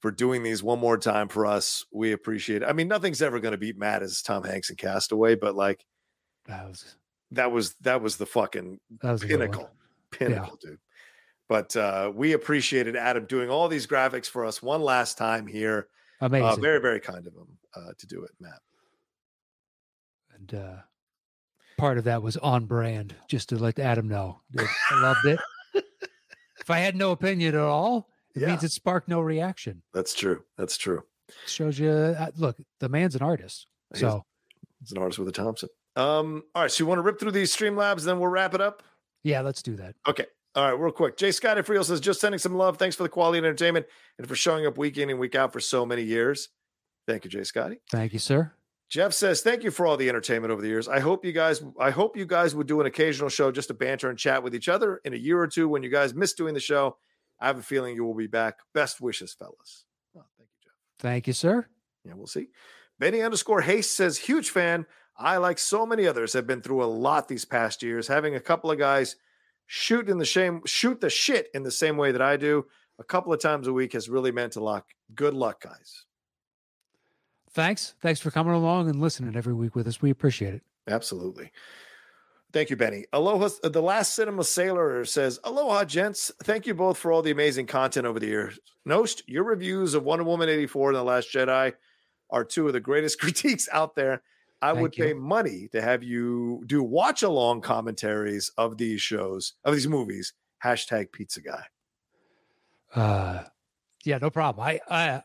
for 0.01 0.11
doing 0.11 0.43
these 0.43 0.61
one 0.61 0.79
more 0.79 0.97
time 0.97 1.29
for 1.29 1.45
us. 1.45 1.85
We 1.91 2.11
appreciate 2.11 2.63
it. 2.63 2.65
I 2.67 2.73
mean, 2.73 2.89
nothing's 2.89 3.21
ever 3.21 3.39
going 3.39 3.53
to 3.53 3.57
beat 3.57 3.77
Matt 3.77 4.03
as 4.03 4.21
Tom 4.21 4.43
Hanks 4.43 4.69
and 4.69 4.77
Castaway, 4.77 5.35
but 5.35 5.55
like 5.55 5.85
That 6.47 6.67
was 6.67 6.95
that 7.31 7.51
was 7.51 7.75
that 7.81 8.01
was 8.01 8.17
the 8.17 8.25
fucking 8.25 8.77
was 9.01 9.23
a 9.23 9.25
good 9.25 9.39
one. 9.39 9.47
pinnacle, 9.49 9.69
pinnacle, 10.11 10.57
dude. 10.61 10.79
But 11.47 11.75
uh, 11.77 12.11
we 12.13 12.33
appreciated 12.33 12.95
Adam 12.97 13.25
doing 13.25 13.49
all 13.49 13.67
these 13.69 13.87
graphics 13.87 14.29
for 14.29 14.43
us 14.45 14.61
one 14.61 14.81
last 14.81 15.17
time 15.17 15.47
here. 15.47 15.87
Amazing. 16.21 16.47
Uh, 16.47 16.55
very, 16.55 16.79
very 16.79 16.99
kind 16.99 17.27
of 17.27 17.33
him 17.33 17.57
uh, 17.75 17.91
to 17.97 18.07
do 18.07 18.23
it, 18.23 18.31
Matt. 18.39 18.59
and 20.33 20.53
uh, 20.53 20.75
part 21.77 21.97
of 21.97 22.03
that 22.05 22.21
was 22.21 22.37
on 22.37 22.65
brand, 22.65 23.15
just 23.27 23.49
to 23.49 23.57
let 23.57 23.79
Adam 23.79 24.07
know. 24.07 24.41
I 24.57 25.01
loved 25.01 25.25
it. 25.25 25.39
if 26.59 26.69
I 26.69 26.79
had 26.79 26.95
no 26.95 27.11
opinion 27.11 27.53
at 27.55 27.61
all, 27.61 28.09
it 28.35 28.41
Yeah. 28.41 28.47
means 28.49 28.63
it 28.63 28.71
sparked 28.71 29.07
no 29.07 29.21
reaction. 29.21 29.81
That's 29.93 30.13
true. 30.13 30.43
That's 30.57 30.77
true. 30.77 31.03
shows 31.47 31.79
you, 31.79 31.89
uh, 31.89 32.31
look, 32.37 32.57
the 32.79 32.89
man's 32.89 33.15
an 33.15 33.21
artist. 33.21 33.67
He 33.91 33.95
is. 33.95 34.01
So 34.01 34.25
He's 34.79 34.91
an 34.91 34.99
artist 34.99 35.17
with 35.19 35.27
a 35.27 35.31
Thompson. 35.31 35.69
Um, 35.95 36.43
all 36.53 36.61
right, 36.63 36.71
so 36.71 36.83
you 36.83 36.87
want 36.87 36.97
to 36.99 37.01
rip 37.03 37.19
through 37.19 37.31
these 37.31 37.55
Streamlabs, 37.55 38.03
then 38.03 38.19
we'll 38.19 38.29
wrap 38.29 38.53
it 38.53 38.61
up. 38.61 38.83
yeah, 39.23 39.41
let's 39.41 39.61
do 39.63 39.75
that. 39.77 39.95
Okay. 40.07 40.25
All 40.55 40.63
right, 40.63 40.79
real 40.79 40.91
quick. 40.91 41.17
Jay 41.17 41.31
Scott 41.31 41.57
Friel 41.57 41.83
says, 41.83 41.99
just 41.99 42.21
sending 42.21 42.39
some 42.39 42.55
love. 42.55 42.77
Thanks 42.77 42.95
for 42.95 43.03
the 43.03 43.09
quality 43.09 43.39
entertainment 43.39 43.87
and 44.17 44.27
for 44.27 44.35
showing 44.35 44.65
up 44.65 44.77
week 44.77 44.97
in 44.97 45.09
and 45.09 45.19
week 45.19 45.35
out 45.35 45.51
for 45.51 45.59
so 45.59 45.85
many 45.85 46.03
years. 46.03 46.47
Thank 47.07 47.25
you, 47.25 47.29
Jay 47.29 47.43
Scotty. 47.43 47.79
Thank 47.91 48.13
you, 48.13 48.19
sir. 48.19 48.53
Jeff 48.89 49.13
says, 49.13 49.41
thank 49.41 49.63
you 49.63 49.71
for 49.71 49.85
all 49.85 49.97
the 49.97 50.07
entertainment 50.07 50.53
over 50.53 50.61
the 50.61 50.67
years. 50.67 50.87
I 50.87 50.99
hope 50.99 51.25
you 51.25 51.33
guys, 51.33 51.61
I 51.79 51.89
hope 51.89 52.15
you 52.15 52.25
guys 52.25 52.55
would 52.55 52.67
do 52.67 52.79
an 52.79 52.87
occasional 52.87 53.29
show 53.29 53.51
just 53.51 53.67
to 53.67 53.73
banter 53.73 54.09
and 54.09 54.17
chat 54.17 54.43
with 54.43 54.55
each 54.55 54.69
other 54.69 55.01
in 55.03 55.13
a 55.13 55.17
year 55.17 55.39
or 55.39 55.47
two 55.47 55.67
when 55.67 55.83
you 55.83 55.89
guys 55.89 56.13
miss 56.13 56.33
doing 56.33 56.53
the 56.53 56.59
show. 56.59 56.97
I 57.41 57.47
have 57.47 57.57
a 57.57 57.63
feeling 57.63 57.95
you 57.95 58.05
will 58.05 58.15
be 58.15 58.27
back. 58.27 58.59
Best 58.73 59.01
wishes, 59.01 59.33
fellas. 59.33 59.85
Oh, 60.15 60.21
thank 60.37 60.49
you, 60.49 60.69
Jeff. 60.69 60.73
Thank 60.99 61.27
you, 61.27 61.33
sir. 61.33 61.67
Yeah, 62.05 62.13
we'll 62.15 62.27
see. 62.27 62.47
Benny 62.97 63.21
underscore 63.21 63.61
Haste 63.61 63.93
says, 63.93 64.17
huge 64.17 64.51
fan. 64.51 64.85
I, 65.17 65.37
like 65.37 65.59
so 65.59 65.85
many 65.85 66.07
others, 66.07 66.31
have 66.33 66.47
been 66.47 66.61
through 66.61 66.83
a 66.83 66.85
lot 66.85 67.27
these 67.27 67.43
past 67.43 67.83
years. 67.83 68.07
Having 68.07 68.35
a 68.35 68.39
couple 68.39 68.71
of 68.71 68.77
guys 68.77 69.17
shoot 69.67 70.09
in 70.09 70.17
the 70.17 70.25
same 70.25 70.61
shoot 70.65 71.01
the 71.01 71.09
shit 71.09 71.49
in 71.53 71.63
the 71.63 71.71
same 71.71 71.97
way 71.97 72.11
that 72.11 72.21
I 72.21 72.37
do 72.37 72.65
a 72.99 73.03
couple 73.03 73.33
of 73.33 73.41
times 73.41 73.67
a 73.67 73.73
week 73.73 73.93
has 73.93 74.09
really 74.09 74.31
meant 74.31 74.55
a 74.55 74.63
lot. 74.63 74.85
Good 75.13 75.33
luck, 75.33 75.61
guys. 75.61 76.05
Thanks. 77.51 77.95
Thanks 78.01 78.19
for 78.19 78.31
coming 78.31 78.53
along 78.53 78.89
and 78.89 78.99
listening 78.99 79.35
every 79.35 79.53
week 79.53 79.75
with 79.75 79.87
us. 79.87 80.01
We 80.01 80.09
appreciate 80.09 80.53
it. 80.53 80.63
Absolutely. 80.87 81.51
Thank 82.51 82.69
you, 82.69 82.75
Benny. 82.75 83.05
Aloha. 83.11 83.49
The 83.63 83.81
last 83.81 84.13
cinema 84.13 84.43
sailor 84.43 85.03
says, 85.05 85.39
Aloha, 85.43 85.83
gents. 85.85 86.31
Thank 86.43 86.67
you 86.67 86.73
both 86.73 86.97
for 86.97 87.11
all 87.11 87.21
the 87.21 87.31
amazing 87.31 87.65
content 87.67 88.05
over 88.05 88.19
the 88.19 88.27
years. 88.27 88.59
Knost, 88.87 89.23
your 89.27 89.43
reviews 89.43 89.93
of 89.93 90.03
Wonder 90.03 90.23
Woman 90.23 90.47
84 90.47 90.89
and 90.89 90.97
The 90.97 91.03
Last 91.03 91.33
Jedi 91.33 91.73
are 92.29 92.45
two 92.45 92.67
of 92.67 92.73
the 92.73 92.79
greatest 92.79 93.19
critiques 93.21 93.67
out 93.71 93.95
there. 93.95 94.21
I 94.61 94.69
Thank 94.71 94.81
would 94.81 94.97
you. 94.97 95.03
pay 95.05 95.13
money 95.13 95.67
to 95.73 95.81
have 95.81 96.01
you 96.03 96.63
do 96.65 96.81
watch 96.81 97.23
along 97.23 97.61
commentaries 97.61 98.51
of 98.57 98.77
these 98.77 99.01
shows, 99.01 99.53
of 99.63 99.73
these 99.73 99.87
movies. 99.87 100.33
Hashtag 100.63 101.11
pizza 101.11 101.41
guy. 101.41 101.63
Uh, 102.95 103.43
yeah, 104.05 104.17
no 104.17 104.29
problem. 104.29 104.65
I, 104.65 104.79
I, 104.89 105.23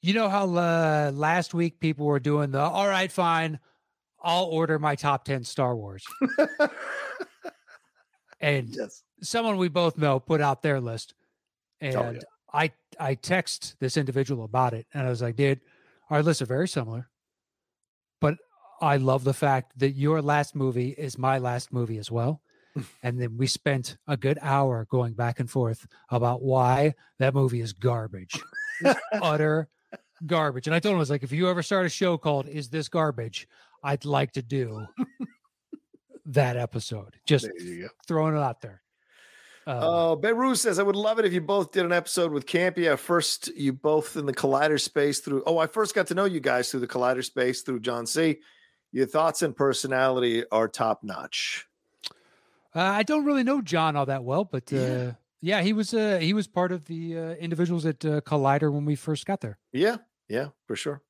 you 0.00 0.14
know 0.14 0.28
how 0.28 0.44
uh, 0.54 1.10
last 1.12 1.52
week 1.54 1.80
people 1.80 2.06
were 2.06 2.20
doing 2.20 2.50
the, 2.52 2.60
all 2.60 2.88
right, 2.88 3.10
fine, 3.10 3.58
I'll 4.22 4.44
order 4.44 4.78
my 4.78 4.94
top 4.94 5.24
10 5.24 5.44
Star 5.44 5.74
Wars. 5.76 6.04
and 8.40 8.68
Yes. 8.74 9.02
someone 9.22 9.56
we 9.56 9.68
both 9.68 9.98
know 9.98 10.20
put 10.20 10.40
out 10.40 10.62
their 10.62 10.80
list. 10.80 11.14
And 11.80 11.96
Oh, 11.96 12.10
yeah. 12.12 12.20
I, 12.52 12.72
I 12.98 13.14
text 13.14 13.76
this 13.80 13.96
individual 13.96 14.44
about 14.44 14.74
it 14.74 14.86
and 14.94 15.06
I 15.06 15.10
was 15.10 15.22
like, 15.22 15.36
dude, 15.36 15.60
our 16.10 16.22
lists 16.22 16.42
are 16.42 16.46
very 16.46 16.68
similar. 16.68 17.08
I 18.82 18.96
love 18.96 19.24
the 19.24 19.32
fact 19.32 19.78
that 19.78 19.92
your 19.92 20.20
last 20.20 20.54
movie 20.54 20.90
is 20.90 21.16
my 21.16 21.38
last 21.38 21.72
movie 21.72 21.98
as 21.98 22.10
well. 22.10 22.42
and 23.02 23.20
then 23.20 23.36
we 23.36 23.46
spent 23.46 23.96
a 24.08 24.16
good 24.16 24.38
hour 24.42 24.86
going 24.90 25.12
back 25.14 25.40
and 25.40 25.48
forth 25.48 25.86
about 26.10 26.42
why 26.42 26.94
that 27.18 27.32
movie 27.34 27.60
is 27.60 27.72
garbage. 27.72 28.38
Utter 29.12 29.68
garbage. 30.26 30.66
And 30.66 30.74
I 30.74 30.80
told 30.80 30.92
him, 30.92 30.96
I 30.96 31.00
was 31.00 31.10
like, 31.10 31.22
if 31.22 31.32
you 31.32 31.48
ever 31.48 31.62
start 31.62 31.86
a 31.86 31.90
show 31.90 32.16
called 32.18 32.48
Is 32.48 32.68
This 32.70 32.88
Garbage? 32.88 33.46
I'd 33.84 34.04
like 34.04 34.32
to 34.32 34.42
do 34.42 34.86
that 36.26 36.56
episode. 36.56 37.14
Just 37.26 37.44
There 37.46 37.66
you 37.66 37.82
go. 37.82 37.88
throwing 38.06 38.36
it 38.36 38.40
out 38.40 38.60
there. 38.60 38.80
Uh, 39.66 39.78
Oh, 39.82 40.16
Beirut 40.16 40.58
says, 40.58 40.78
I 40.78 40.82
would 40.82 40.96
love 40.96 41.18
it 41.18 41.24
if 41.24 41.32
you 41.32 41.40
both 41.40 41.72
did 41.72 41.84
an 41.84 41.92
episode 41.92 42.32
with 42.32 42.46
Campea. 42.46 42.98
First, 42.98 43.48
you 43.56 43.72
both 43.72 44.16
in 44.16 44.26
the 44.26 44.32
Collider 44.34 44.80
space 44.80 45.20
through. 45.20 45.42
Oh, 45.46 45.58
I 45.58 45.66
first 45.66 45.94
got 45.94 46.06
to 46.08 46.14
know 46.14 46.24
you 46.24 46.40
guys 46.40 46.70
through 46.70 46.80
the 46.80 46.88
Collider 46.88 47.24
space 47.24 47.62
through 47.62 47.80
John 47.80 48.06
C. 48.06 48.38
Your 48.92 49.06
thoughts 49.06 49.42
and 49.42 49.56
personality 49.56 50.44
are 50.52 50.68
top 50.68 51.02
notch. 51.02 51.66
Uh, 52.74 52.80
I 52.80 53.02
don't 53.02 53.24
really 53.24 53.42
know 53.42 53.60
John 53.62 53.96
all 53.96 54.06
that 54.06 54.24
well, 54.24 54.44
but 54.44 54.72
uh, 54.72 54.76
Yeah. 54.76 55.12
yeah, 55.40 55.62
he 55.62 55.72
was 55.72 55.92
uh, 55.94 56.18
he 56.20 56.32
was 56.34 56.46
part 56.46 56.72
of 56.72 56.84
the 56.86 57.18
uh, 57.18 57.20
individuals 57.32 57.84
at 57.86 58.04
uh, 58.04 58.20
Collider 58.22 58.72
when 58.72 58.84
we 58.84 58.94
first 58.96 59.26
got 59.26 59.40
there. 59.40 59.58
Yeah, 59.72 59.96
yeah, 60.28 60.48
for 60.66 60.76
sure. 60.76 61.02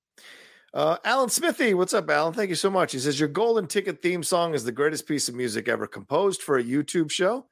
Uh, 0.74 0.96
Alan 1.04 1.28
Smithy, 1.28 1.74
what's 1.74 1.92
up, 1.92 2.08
Alan? 2.08 2.32
Thank 2.32 2.48
you 2.48 2.54
so 2.56 2.70
much. 2.70 2.92
He 2.92 2.98
says, 2.98 3.20
Your 3.20 3.28
golden 3.28 3.66
ticket 3.66 4.00
theme 4.00 4.22
song 4.22 4.54
is 4.54 4.64
the 4.64 4.72
greatest 4.72 5.06
piece 5.06 5.28
of 5.28 5.34
music 5.34 5.68
ever 5.68 5.86
composed 5.86 6.40
for 6.40 6.56
a 6.56 6.64
YouTube 6.64 7.10
show. 7.10 7.46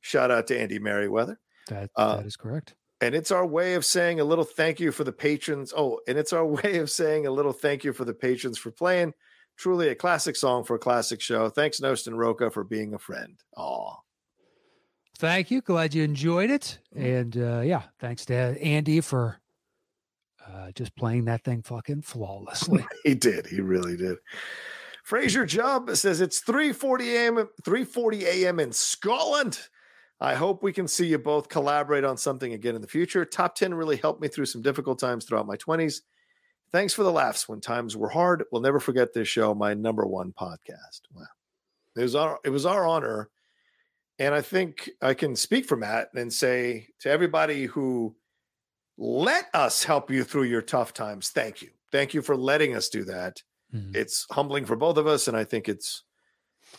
Shout 0.00 0.30
out 0.30 0.46
to 0.46 0.58
Andy 0.58 0.78
Merriweather. 0.78 1.38
That 1.68 1.90
that 1.96 2.24
is 2.26 2.36
correct. 2.36 2.74
And 3.02 3.14
it's 3.14 3.30
our 3.30 3.46
way 3.46 3.74
of 3.74 3.84
saying 3.84 4.20
a 4.20 4.24
little 4.24 4.44
thank 4.44 4.78
you 4.78 4.92
for 4.92 5.04
the 5.04 5.12
patrons. 5.12 5.72
Oh, 5.76 6.00
and 6.06 6.16
it's 6.16 6.32
our 6.32 6.46
way 6.62 6.78
of 6.78 6.90
saying 6.90 7.26
a 7.26 7.30
little 7.30 7.52
thank 7.52 7.82
you 7.84 7.92
for 7.92 8.04
the 8.04 8.14
patrons 8.14 8.56
for 8.56 8.70
playing. 8.70 9.14
Truly 9.60 9.88
a 9.88 9.94
classic 9.94 10.36
song 10.36 10.64
for 10.64 10.76
a 10.76 10.78
classic 10.78 11.20
show. 11.20 11.50
Thanks, 11.50 11.80
Knost 11.80 12.06
and 12.06 12.18
Rocha, 12.18 12.50
for 12.50 12.64
being 12.64 12.94
a 12.94 12.98
friend. 12.98 13.38
Aw. 13.58 13.94
thank 15.18 15.50
you. 15.50 15.60
Glad 15.60 15.94
you 15.94 16.02
enjoyed 16.02 16.48
it. 16.48 16.78
And 16.96 17.36
uh, 17.36 17.60
yeah, 17.60 17.82
thanks 17.98 18.24
to 18.24 18.34
Andy 18.34 19.02
for 19.02 19.38
uh, 20.48 20.70
just 20.74 20.96
playing 20.96 21.26
that 21.26 21.44
thing 21.44 21.60
fucking 21.60 22.00
flawlessly. 22.00 22.86
he 23.04 23.14
did. 23.14 23.48
He 23.48 23.60
really 23.60 23.98
did. 23.98 24.16
Fraser 25.04 25.44
Jubb 25.44 25.94
says 25.94 26.22
it's 26.22 26.40
3:40 26.40 27.00
a.m. 27.16 27.48
3:40 27.62 28.22
a.m. 28.22 28.60
in 28.60 28.72
Scotland. 28.72 29.60
I 30.20 30.36
hope 30.36 30.62
we 30.62 30.72
can 30.72 30.88
see 30.88 31.06
you 31.06 31.18
both 31.18 31.50
collaborate 31.50 32.04
on 32.04 32.16
something 32.16 32.54
again 32.54 32.76
in 32.76 32.80
the 32.80 32.88
future. 32.88 33.26
Top 33.26 33.56
10 33.56 33.74
really 33.74 33.98
helped 33.98 34.22
me 34.22 34.28
through 34.28 34.46
some 34.46 34.62
difficult 34.62 34.98
times 34.98 35.26
throughout 35.26 35.46
my 35.46 35.58
20s. 35.58 36.00
Thanks 36.72 36.94
for 36.94 37.02
the 37.02 37.12
laughs 37.12 37.48
when 37.48 37.60
times 37.60 37.96
were 37.96 38.08
hard. 38.08 38.44
We'll 38.52 38.62
never 38.62 38.78
forget 38.80 39.12
this 39.12 39.28
show, 39.28 39.54
my 39.54 39.74
number 39.74 40.06
one 40.06 40.32
podcast. 40.32 41.00
Wow. 41.12 41.24
It 41.96 42.02
was 42.02 42.14
our 42.14 42.38
it 42.44 42.50
was 42.50 42.66
our 42.66 42.86
honor. 42.86 43.28
And 44.18 44.34
I 44.34 44.42
think 44.42 44.90
I 45.00 45.14
can 45.14 45.34
speak 45.34 45.64
for 45.64 45.76
Matt 45.76 46.10
and 46.14 46.32
say 46.32 46.88
to 47.00 47.10
everybody 47.10 47.64
who 47.64 48.14
let 48.98 49.46
us 49.54 49.82
help 49.82 50.10
you 50.10 50.24
through 50.24 50.44
your 50.44 50.62
tough 50.62 50.92
times, 50.92 51.30
thank 51.30 51.62
you. 51.62 51.70
Thank 51.90 52.12
you 52.14 52.20
for 52.22 52.36
letting 52.36 52.76
us 52.76 52.88
do 52.90 53.04
that. 53.04 53.42
Mhm. 53.74 53.96
It's 53.96 54.26
humbling 54.30 54.66
for 54.66 54.76
both 54.76 54.98
of 54.98 55.06
us. 55.06 55.26
And 55.26 55.36
I 55.36 55.44
think 55.44 55.68
it's 55.68 56.04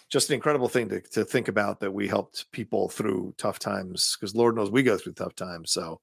just 0.08 0.30
an 0.30 0.36
incredible 0.36 0.70
thing 0.70 0.88
to, 0.90 1.02
to 1.02 1.26
think 1.26 1.48
about 1.48 1.80
that 1.80 1.92
we 1.92 2.08
helped 2.08 2.50
people 2.52 2.88
through 2.90 3.34
tough 3.38 3.60
times 3.60 4.16
because 4.18 4.36
Lord 4.36 4.56
knows 4.56 4.70
we 4.70 4.84
go 4.84 4.98
through 4.98 5.14
tough 5.14 5.36
times. 5.36 5.72
So 5.72 6.00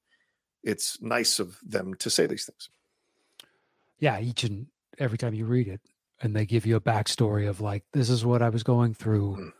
it's 0.61 1.01
nice 1.01 1.39
of 1.39 1.57
them 1.63 1.95
to 1.95 2.09
say 2.09 2.27
these 2.27 2.45
things. 2.45 2.69
Yeah, 3.99 4.19
each 4.19 4.43
and 4.43 4.67
every 4.97 5.17
time 5.17 5.33
you 5.33 5.45
read 5.45 5.67
it, 5.67 5.81
and 6.21 6.35
they 6.35 6.45
give 6.45 6.65
you 6.65 6.75
a 6.75 6.81
backstory 6.81 7.47
of 7.47 7.61
like, 7.61 7.83
this 7.93 8.09
is 8.09 8.25
what 8.25 8.41
I 8.41 8.49
was 8.49 8.63
going 8.63 8.93
through. 8.93 9.37
Mm. 9.37 9.51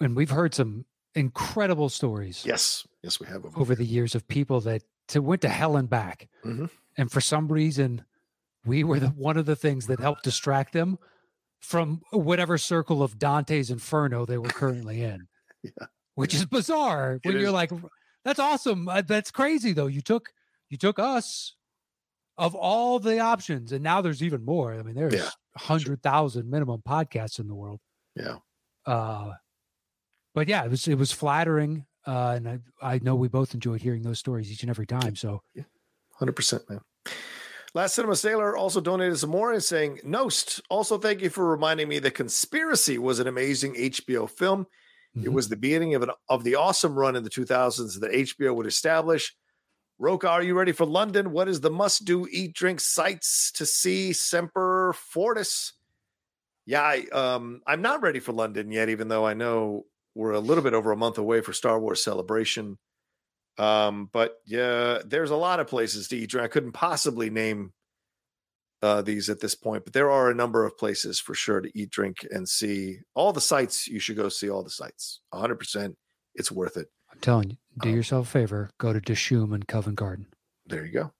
And 0.00 0.16
we've 0.16 0.30
heard 0.30 0.54
some 0.54 0.84
incredible 1.14 1.88
stories 1.88 2.44
Yes. 2.46 2.86
Yes, 3.02 3.20
we 3.20 3.26
have. 3.26 3.44
over 3.56 3.74
the 3.74 3.84
years 3.84 4.14
of 4.14 4.26
people 4.28 4.60
that 4.62 4.82
to, 5.08 5.20
went 5.20 5.42
to 5.42 5.48
hell 5.48 5.76
and 5.76 5.88
back. 5.88 6.28
Mhm. 6.44 6.70
And 6.96 7.10
for 7.10 7.20
some 7.20 7.48
reason, 7.48 8.04
we 8.64 8.82
were 8.84 8.98
the 8.98 9.08
one 9.08 9.36
of 9.36 9.46
the 9.46 9.56
things 9.56 9.86
that 9.88 10.00
helped 10.00 10.22
distract 10.24 10.72
them 10.72 10.98
from 11.60 12.00
whatever 12.12 12.56
circle 12.58 13.02
of 13.02 13.18
Dante's 13.18 13.70
Inferno 13.70 14.24
they 14.26 14.38
were 14.38 14.48
currently 14.48 15.02
in. 15.02 15.26
Yeah. 15.62 15.86
Which 16.14 16.34
is 16.34 16.44
bizarre 16.44 17.18
when 17.22 17.36
It 17.36 17.40
you're 17.40 17.50
like, 17.50 17.70
that's 18.22 18.38
awesome. 18.38 18.86
Uh, 18.86 19.00
That's 19.00 19.30
crazy 19.30 19.72
though. 19.72 19.86
You 19.86 20.02
took 20.02 20.30
you 20.68 20.76
took 20.76 20.98
us 20.98 21.54
of 22.36 22.54
all 22.54 22.98
the 22.98 23.18
options, 23.20 23.72
and 23.72 23.82
now 23.82 24.00
there's 24.00 24.22
even 24.22 24.44
more. 24.44 24.74
I 24.74 24.82
mean, 24.82 24.94
there's 24.94 25.14
Yeah, 25.14 25.30
hundred 25.56 26.02
thousand 26.02 26.50
minimum 26.50 26.82
podcasts 26.86 27.38
in 27.38 27.46
the 27.48 27.54
world. 27.54 27.80
Yeah. 28.16 28.38
Uh, 28.86 29.34
but 30.34 30.48
yeah, 30.48 30.64
it 30.64 30.70
was 30.70 30.86
it 30.88 30.98
was 30.98 31.12
flattering, 31.12 31.86
uh, 32.06 32.34
and 32.36 32.48
I 32.48 32.58
I 32.82 32.98
know 32.98 33.14
we 33.14 33.28
both 33.28 33.54
enjoyed 33.54 33.80
hearing 33.82 34.02
those 34.02 34.18
stories 34.18 34.50
each 34.50 34.62
and 34.62 34.70
every 34.70 34.86
time. 34.86 35.14
So 35.16 35.42
yeah, 35.54 35.64
100%, 36.20 36.68
man. 36.68 36.80
Last 37.74 37.94
Cinema 37.96 38.14
Sailor 38.14 38.56
also 38.56 38.80
donated 38.80 39.18
some 39.18 39.30
more 39.30 39.52
and 39.52 39.62
saying, 39.62 39.98
Knost, 40.04 40.60
also 40.70 40.96
thank 40.96 41.20
you 41.22 41.28
for 41.30 41.44
reminding 41.48 41.88
me 41.88 41.98
that 42.00 42.12
Conspiracy 42.12 42.98
was 42.98 43.18
an 43.18 43.26
amazing 43.26 43.74
HBO 43.74 44.28
film. 44.30 44.66
It 45.16 45.28
Mhm. 45.28 45.32
was 45.32 45.48
the 45.48 45.56
beginning 45.56 45.94
of 45.94 46.02
an 46.02 46.10
of 46.28 46.44
the 46.44 46.54
awesome 46.56 46.94
run 46.94 47.16
in 47.16 47.24
the 47.24 47.30
2000s 47.30 47.98
that 48.00 48.12
HBO 48.12 48.54
would 48.54 48.66
establish. 48.66 49.34
Rocha, 49.98 50.28
are 50.28 50.42
you 50.42 50.54
ready 50.54 50.72
for 50.72 50.86
London? 50.86 51.30
What 51.30 51.48
is 51.48 51.60
the 51.60 51.70
must 51.70 52.04
do 52.04 52.26
eat 52.30 52.52
drink 52.52 52.80
sights 52.80 53.52
to 53.52 53.64
see? 53.64 54.12
Semper 54.12 54.92
Fortis. 54.92 55.72
Yeah, 56.66 56.82
I, 56.82 57.04
um, 57.12 57.60
I'm 57.66 57.82
not 57.82 58.02
ready 58.02 58.18
for 58.18 58.32
London 58.32 58.72
yet, 58.72 58.88
even 58.88 59.08
though 59.08 59.24
I 59.24 59.34
know 59.34 59.84
we're 60.14 60.32
a 60.32 60.40
little 60.40 60.64
bit 60.64 60.74
over 60.74 60.90
a 60.90 60.96
month 60.96 61.18
away 61.18 61.42
for 61.42 61.52
Star 61.52 61.78
Wars 61.78 62.02
Celebration. 62.02 62.78
Um, 63.56 64.08
but 64.12 64.36
yeah, 64.46 64.98
there's 65.04 65.30
a 65.30 65.36
lot 65.36 65.60
of 65.60 65.68
places 65.68 66.08
to 66.08 66.16
eat 66.16 66.30
drink. 66.30 66.44
I 66.44 66.48
couldn't 66.48 66.72
possibly 66.72 67.30
name 67.30 67.72
uh, 68.82 69.02
these 69.02 69.30
at 69.30 69.40
this 69.40 69.54
point, 69.54 69.84
but 69.84 69.92
there 69.92 70.10
are 70.10 70.28
a 70.28 70.34
number 70.34 70.64
of 70.64 70.76
places 70.76 71.20
for 71.20 71.34
sure 71.34 71.60
to 71.60 71.70
eat, 71.78 71.90
drink, 71.90 72.26
and 72.30 72.48
see 72.48 72.98
all 73.14 73.32
the 73.32 73.40
sites. 73.40 73.86
You 73.86 74.00
should 74.00 74.16
go 74.16 74.28
see 74.28 74.50
all 74.50 74.64
the 74.64 74.70
sites. 74.70 75.20
100%. 75.32 75.94
It's 76.34 76.50
worth 76.50 76.76
it. 76.76 76.88
Telling 77.24 77.50
you, 77.52 77.56
do 77.80 77.88
Um, 77.88 77.94
yourself 77.96 78.26
a 78.28 78.30
favor. 78.30 78.70
Go 78.76 78.92
to 78.92 79.00
Dishoom 79.00 79.54
and 79.54 79.66
Covent 79.66 79.96
Garden. 79.96 80.26
There 80.66 80.84
you 80.84 80.92
go. 80.92 81.12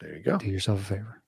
There 0.00 0.16
you 0.16 0.22
go. 0.24 0.36
Do 0.36 0.46
yourself 0.46 0.80
a 0.80 0.84
favor. 0.84 1.22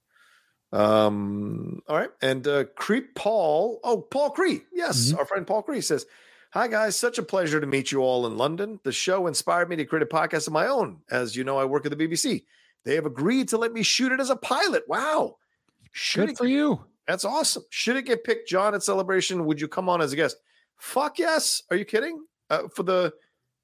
Um, 0.73 1.81
all 1.89 1.97
right. 1.97 2.11
And 2.21 2.45
uh 2.49 2.65
Creep 2.77 3.15
Paul. 3.15 3.79
Oh, 3.85 4.01
Paul 4.01 4.31
Cree. 4.31 4.63
Yes, 4.73 5.13
our 5.13 5.25
friend 5.25 5.47
Paul 5.47 5.63
Cree 5.63 5.81
says, 5.81 6.07
Hi 6.53 6.67
guys, 6.67 6.97
such 6.97 7.19
a 7.19 7.23
pleasure 7.23 7.61
to 7.61 7.67
meet 7.69 7.93
you 7.93 8.01
all 8.01 8.27
in 8.27 8.37
London. 8.37 8.81
The 8.83 8.91
show 8.93 9.29
inspired 9.29 9.69
me 9.69 9.77
to 9.77 9.85
create 9.85 10.03
a 10.03 10.07
podcast 10.07 10.49
of 10.49 10.53
my 10.53 10.67
own. 10.67 11.03
As 11.11 11.37
you 11.37 11.45
know, 11.45 11.57
I 11.59 11.65
work 11.65 11.87
at 11.87 11.97
the 11.97 12.09
BBC. 12.09 12.45
They 12.85 12.97
have 12.97 13.07
agreed 13.07 13.49
to 13.51 13.59
let 13.59 13.73
me 13.73 13.83
shoot 13.85 14.11
it 14.13 14.19
as 14.21 14.31
a 14.31 14.37
pilot. 14.37 14.83
Wow. 14.89 15.37
Should 15.93 16.23
Good 16.27 16.31
it 16.31 16.39
for 16.39 16.47
you. 16.47 16.85
That's 17.07 17.25
awesome. 17.25 17.63
Should 17.71 17.97
it 17.97 18.07
get 18.07 18.25
picked, 18.25 18.49
John, 18.49 18.75
at 18.75 18.83
Celebration? 18.83 19.45
Would 19.47 19.61
you 19.61 19.69
come 19.69 19.89
on 19.89 20.01
as 20.03 20.13
a 20.13 20.17
guest? 20.17 20.37
Fuck 20.77 21.19
yes. 21.21 21.63
Are 21.71 21.77
you 21.77 21.85
kidding? 21.85 22.25
Uh, 22.51 22.69
for 22.75 22.83
the 22.83 23.13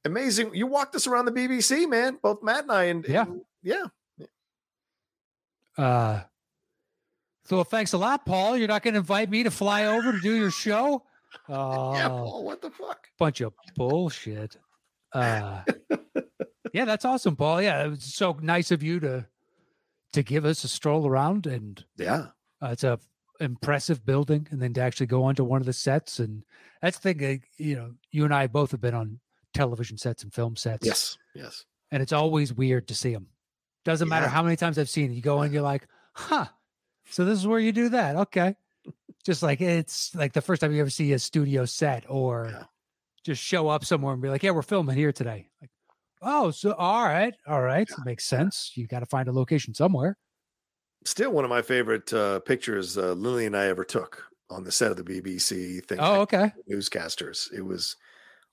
amazing, 0.04 0.54
you 0.54 0.66
walked 0.66 0.94
us 0.94 1.06
around 1.06 1.26
the 1.26 1.32
BBC, 1.32 1.88
man. 1.88 2.18
Both 2.22 2.42
Matt 2.42 2.62
and 2.64 2.72
I, 2.72 2.84
and 2.84 3.04
Yeah. 3.08 3.22
and- 3.22 3.42
yeah. 3.62 3.84
Uh, 5.78 6.22
so 7.44 7.64
thanks 7.64 7.92
a 7.92 7.98
lot, 7.98 8.26
Paul. 8.26 8.56
You're 8.56 8.68
not 8.68 8.82
going 8.82 8.94
to 8.94 9.00
invite 9.00 9.30
me 9.30 9.42
to 9.44 9.50
fly 9.50 9.86
over 9.86 10.12
to 10.12 10.20
do 10.20 10.34
your 10.34 10.50
show? 10.50 11.04
Oh, 11.48 11.94
yeah, 11.94 12.08
Paul. 12.08 12.44
What 12.44 12.60
the 12.60 12.70
fuck? 12.72 13.06
bunch 13.16 13.40
of 13.40 13.52
bullshit. 13.76 14.56
Uh, 15.12 15.62
yeah, 16.74 16.84
that's 16.84 17.04
awesome, 17.04 17.36
Paul. 17.36 17.62
Yeah, 17.62 17.84
it 17.84 17.88
was 17.90 18.02
so 18.02 18.36
nice 18.42 18.72
of 18.72 18.82
you 18.82 18.98
to 18.98 19.26
to 20.12 20.22
give 20.24 20.44
us 20.44 20.64
a 20.64 20.68
stroll 20.68 21.06
around, 21.06 21.46
and 21.46 21.84
Yeah. 21.96 22.26
uh, 22.60 22.70
it's 22.72 22.82
a 22.82 22.98
impressive 23.38 24.04
building, 24.04 24.48
and 24.50 24.60
then 24.60 24.72
to 24.74 24.80
actually 24.80 25.06
go 25.06 25.22
onto 25.22 25.44
one 25.44 25.60
of 25.60 25.66
the 25.66 25.72
sets, 25.72 26.18
and 26.18 26.42
that's 26.82 26.98
the 26.98 27.14
thing. 27.14 27.24
uh, 27.42 27.46
You 27.62 27.76
know, 27.76 27.94
you 28.10 28.24
and 28.24 28.34
I 28.34 28.48
both 28.48 28.72
have 28.72 28.80
been 28.80 28.94
on 28.94 29.20
television 29.54 29.96
sets 29.98 30.22
and 30.22 30.32
film 30.32 30.56
sets. 30.56 30.86
Yes. 30.86 31.18
Yes. 31.34 31.64
and 31.90 32.02
it's 32.02 32.12
always 32.12 32.52
weird 32.52 32.88
to 32.88 32.94
see 32.94 33.12
them. 33.12 33.26
Doesn't 33.84 34.08
matter 34.08 34.28
how 34.28 34.42
many 34.42 34.56
times 34.56 34.78
I've 34.78 34.88
seen 34.90 35.10
it. 35.10 35.14
You 35.14 35.22
go 35.22 35.40
and 35.40 35.52
you're 35.52 35.62
like, 35.62 35.86
huh. 36.14 36.46
So 37.10 37.24
this 37.24 37.38
is 37.38 37.46
where 37.46 37.58
you 37.60 37.72
do 37.72 37.88
that. 37.90 38.14
Okay. 38.16 38.54
Just 39.24 39.42
like 39.42 39.60
it's 39.60 40.14
like 40.14 40.32
the 40.32 40.40
first 40.42 40.60
time 40.60 40.72
you 40.72 40.80
ever 40.80 40.90
see 40.90 41.12
a 41.12 41.18
studio 41.18 41.64
set 41.64 42.04
or 42.08 42.48
Yeah. 42.52 42.64
just 43.24 43.42
show 43.42 43.68
up 43.68 43.84
somewhere 43.84 44.12
and 44.12 44.22
be 44.22 44.28
like, 44.28 44.42
yeah, 44.42 44.50
we're 44.50 44.62
filming 44.62 44.96
here 44.96 45.12
today. 45.12 45.48
Like, 45.60 45.70
oh, 46.22 46.50
so 46.50 46.72
all 46.72 47.04
right. 47.04 47.34
All 47.46 47.62
right. 47.62 47.88
Makes 48.04 48.24
sense. 48.26 48.72
You 48.76 48.86
got 48.86 49.00
to 49.00 49.06
find 49.06 49.28
a 49.28 49.32
location 49.32 49.74
somewhere. 49.74 50.16
Still 51.04 51.32
one 51.32 51.44
of 51.44 51.50
my 51.50 51.62
favorite 51.62 52.12
uh, 52.12 52.40
pictures 52.40 52.98
uh, 52.98 53.12
Lily 53.12 53.46
and 53.46 53.56
I 53.56 53.66
ever 53.66 53.84
took 53.84 54.24
on 54.50 54.64
the 54.64 54.72
set 54.72 54.90
of 54.90 54.96
the 54.98 55.04
BBC 55.04 55.84
thing. 55.86 55.98
Oh, 56.00 56.20
okay. 56.22 56.52
Newscasters. 56.70 57.50
It 57.52 57.62
was 57.64 57.96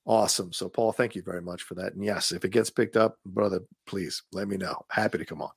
awesome. 0.08 0.52
So, 0.53 0.69
Paul, 0.69 0.92
thank 0.92 1.14
you 1.16 1.22
very 1.22 1.42
much 1.42 1.61
for 1.64 1.76
that. 1.76 1.94
And 1.94 2.03
yes, 2.03 2.32
if 2.32 2.44
it 2.45 2.50
gets 2.52 2.69
picked 2.72 2.98
up, 2.98 3.18
brother, 3.26 3.60
please 3.86 4.24
let 4.32 4.48
me 4.48 4.58
know. 4.58 4.84
Happy 4.90 5.18
to 5.19 5.26
come 5.26 5.42
on. 5.44 5.52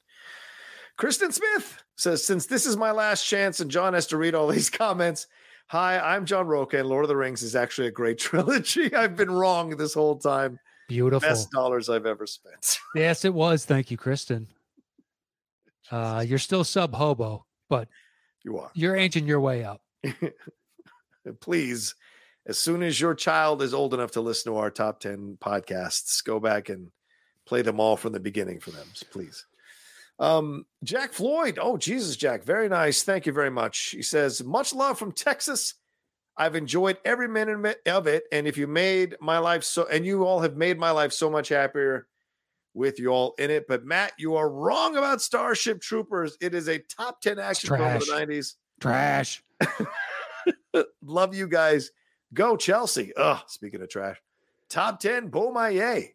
Kristen 0.99 1.33
Smith 1.33 1.83
says, 1.97 2.27
since 2.27 2.45
this 2.45 2.67
is 2.67 2.77
my 2.77 2.91
last 2.91 3.25
chance 3.27 3.61
and 3.61 3.71
John 3.71 3.95
has 3.95 4.07
to 4.09 4.19
read 4.19 4.35
all 4.35 4.49
these 4.49 4.69
comments. 4.85 5.27
Hi, 5.69 5.99
I'm 6.01 6.27
John 6.27 6.47
Rocha, 6.49 6.79
and 6.81 6.89
Lord 6.89 7.05
of 7.05 7.09
the 7.09 7.17
Rings 7.17 7.43
is 7.43 7.55
actually 7.55 7.87
a 7.87 7.93
great 7.93 8.19
trilogy. 8.29 8.93
I've 8.95 9.17
been 9.17 9.31
wrong 9.31 9.71
this 9.71 9.95
whole 9.95 10.17
time. 10.19 10.59
Beautiful. 10.89 11.27
Best 11.29 11.51
dollars 11.53 11.89
I've 11.89 12.07
ever 12.07 12.27
spent. 12.27 12.79
Yes, 12.97 13.25
it 13.25 13.33
was. 13.33 13.65
Thank 13.65 13.93
you, 13.93 13.97
Kristen. 13.97 14.49
Uh, 15.93 16.25
you're 16.27 16.39
still 16.41 16.65
sub 16.65 16.93
hobo, 16.93 17.47
but 17.69 17.87
You 18.45 18.59
are. 18.59 18.71
you're 18.75 18.97
inching 18.97 19.27
your 19.29 19.39
way 19.41 19.63
up. 19.65 19.81
please, 21.41 21.95
as 22.47 22.59
soon 22.59 22.83
as 22.83 23.01
your 23.01 23.15
child 23.15 23.63
is 23.63 23.75
old 23.75 23.95
enough 23.95 24.13
to 24.13 24.21
listen 24.21 24.53
to 24.53 24.59
our 24.59 24.71
top 24.71 25.01
10 25.01 25.39
podcasts, 25.41 26.25
go 26.25 26.41
back 26.41 26.69
and 26.69 26.91
play 27.47 27.63
them 27.63 27.81
all 27.81 27.97
from 27.97 28.13
the 28.13 28.21
beginning 28.21 28.61
for 28.61 28.71
them, 28.71 28.87
please. 29.11 29.47
Um, 30.19 30.67
Jack 30.85 31.13
Floyd. 31.13 31.59
Oh, 31.61 31.77
Jesus, 31.77 32.17
Jack. 32.17 32.45
Very 32.45 32.69
nice. 32.69 33.03
Thank 33.03 33.27
you 33.27 33.33
very 33.33 33.51
much. 33.51 33.91
He 33.91 34.03
says, 34.03 34.45
much 34.45 34.75
love 34.75 34.99
from 34.99 35.13
Texas. 35.13 35.75
I've 36.37 36.57
enjoyed 36.57 36.99
every 37.05 37.29
minute 37.29 37.81
of 37.87 38.07
it. 38.07 38.25
And 38.31 38.47
if 38.47 38.57
you 38.57 38.67
made 38.67 39.17
my 39.21 39.39
life 39.39 39.65
so, 39.65 39.87
and 39.87 40.07
you 40.07 40.25
all 40.25 40.41
have 40.41 40.57
made 40.57 40.79
my 40.79 40.91
life 40.91 41.13
so 41.13 41.31
much 41.31 41.49
happier 41.49 42.07
with 42.75 42.99
you 42.99 43.09
all 43.09 43.35
in 43.39 43.51
it. 43.51 43.67
But 43.67 43.85
Matt, 43.85 44.13
you 44.19 44.37
are 44.37 44.49
wrong 44.49 44.97
about 44.97 45.21
Starship 45.21 45.81
Troopers. 45.81 46.37
It 46.41 46.55
is 46.55 46.69
a 46.69 46.79
top 46.79 47.21
10 47.21 47.39
action 47.39 47.77
film 47.77 47.83
of 47.83 48.01
the 48.01 48.13
90s. 48.13 48.55
Trash. 48.81 49.43
Love 51.03 51.35
you 51.35 51.49
guys. 51.49 51.91
Go 52.33 52.57
Chelsea. 52.57 53.13
Ugh, 53.17 53.41
speaking 53.47 53.83
of 53.83 53.89
trash. 53.89 54.17
Top 54.69 55.01
10, 55.01 55.31
Beaumaye. 55.31 56.13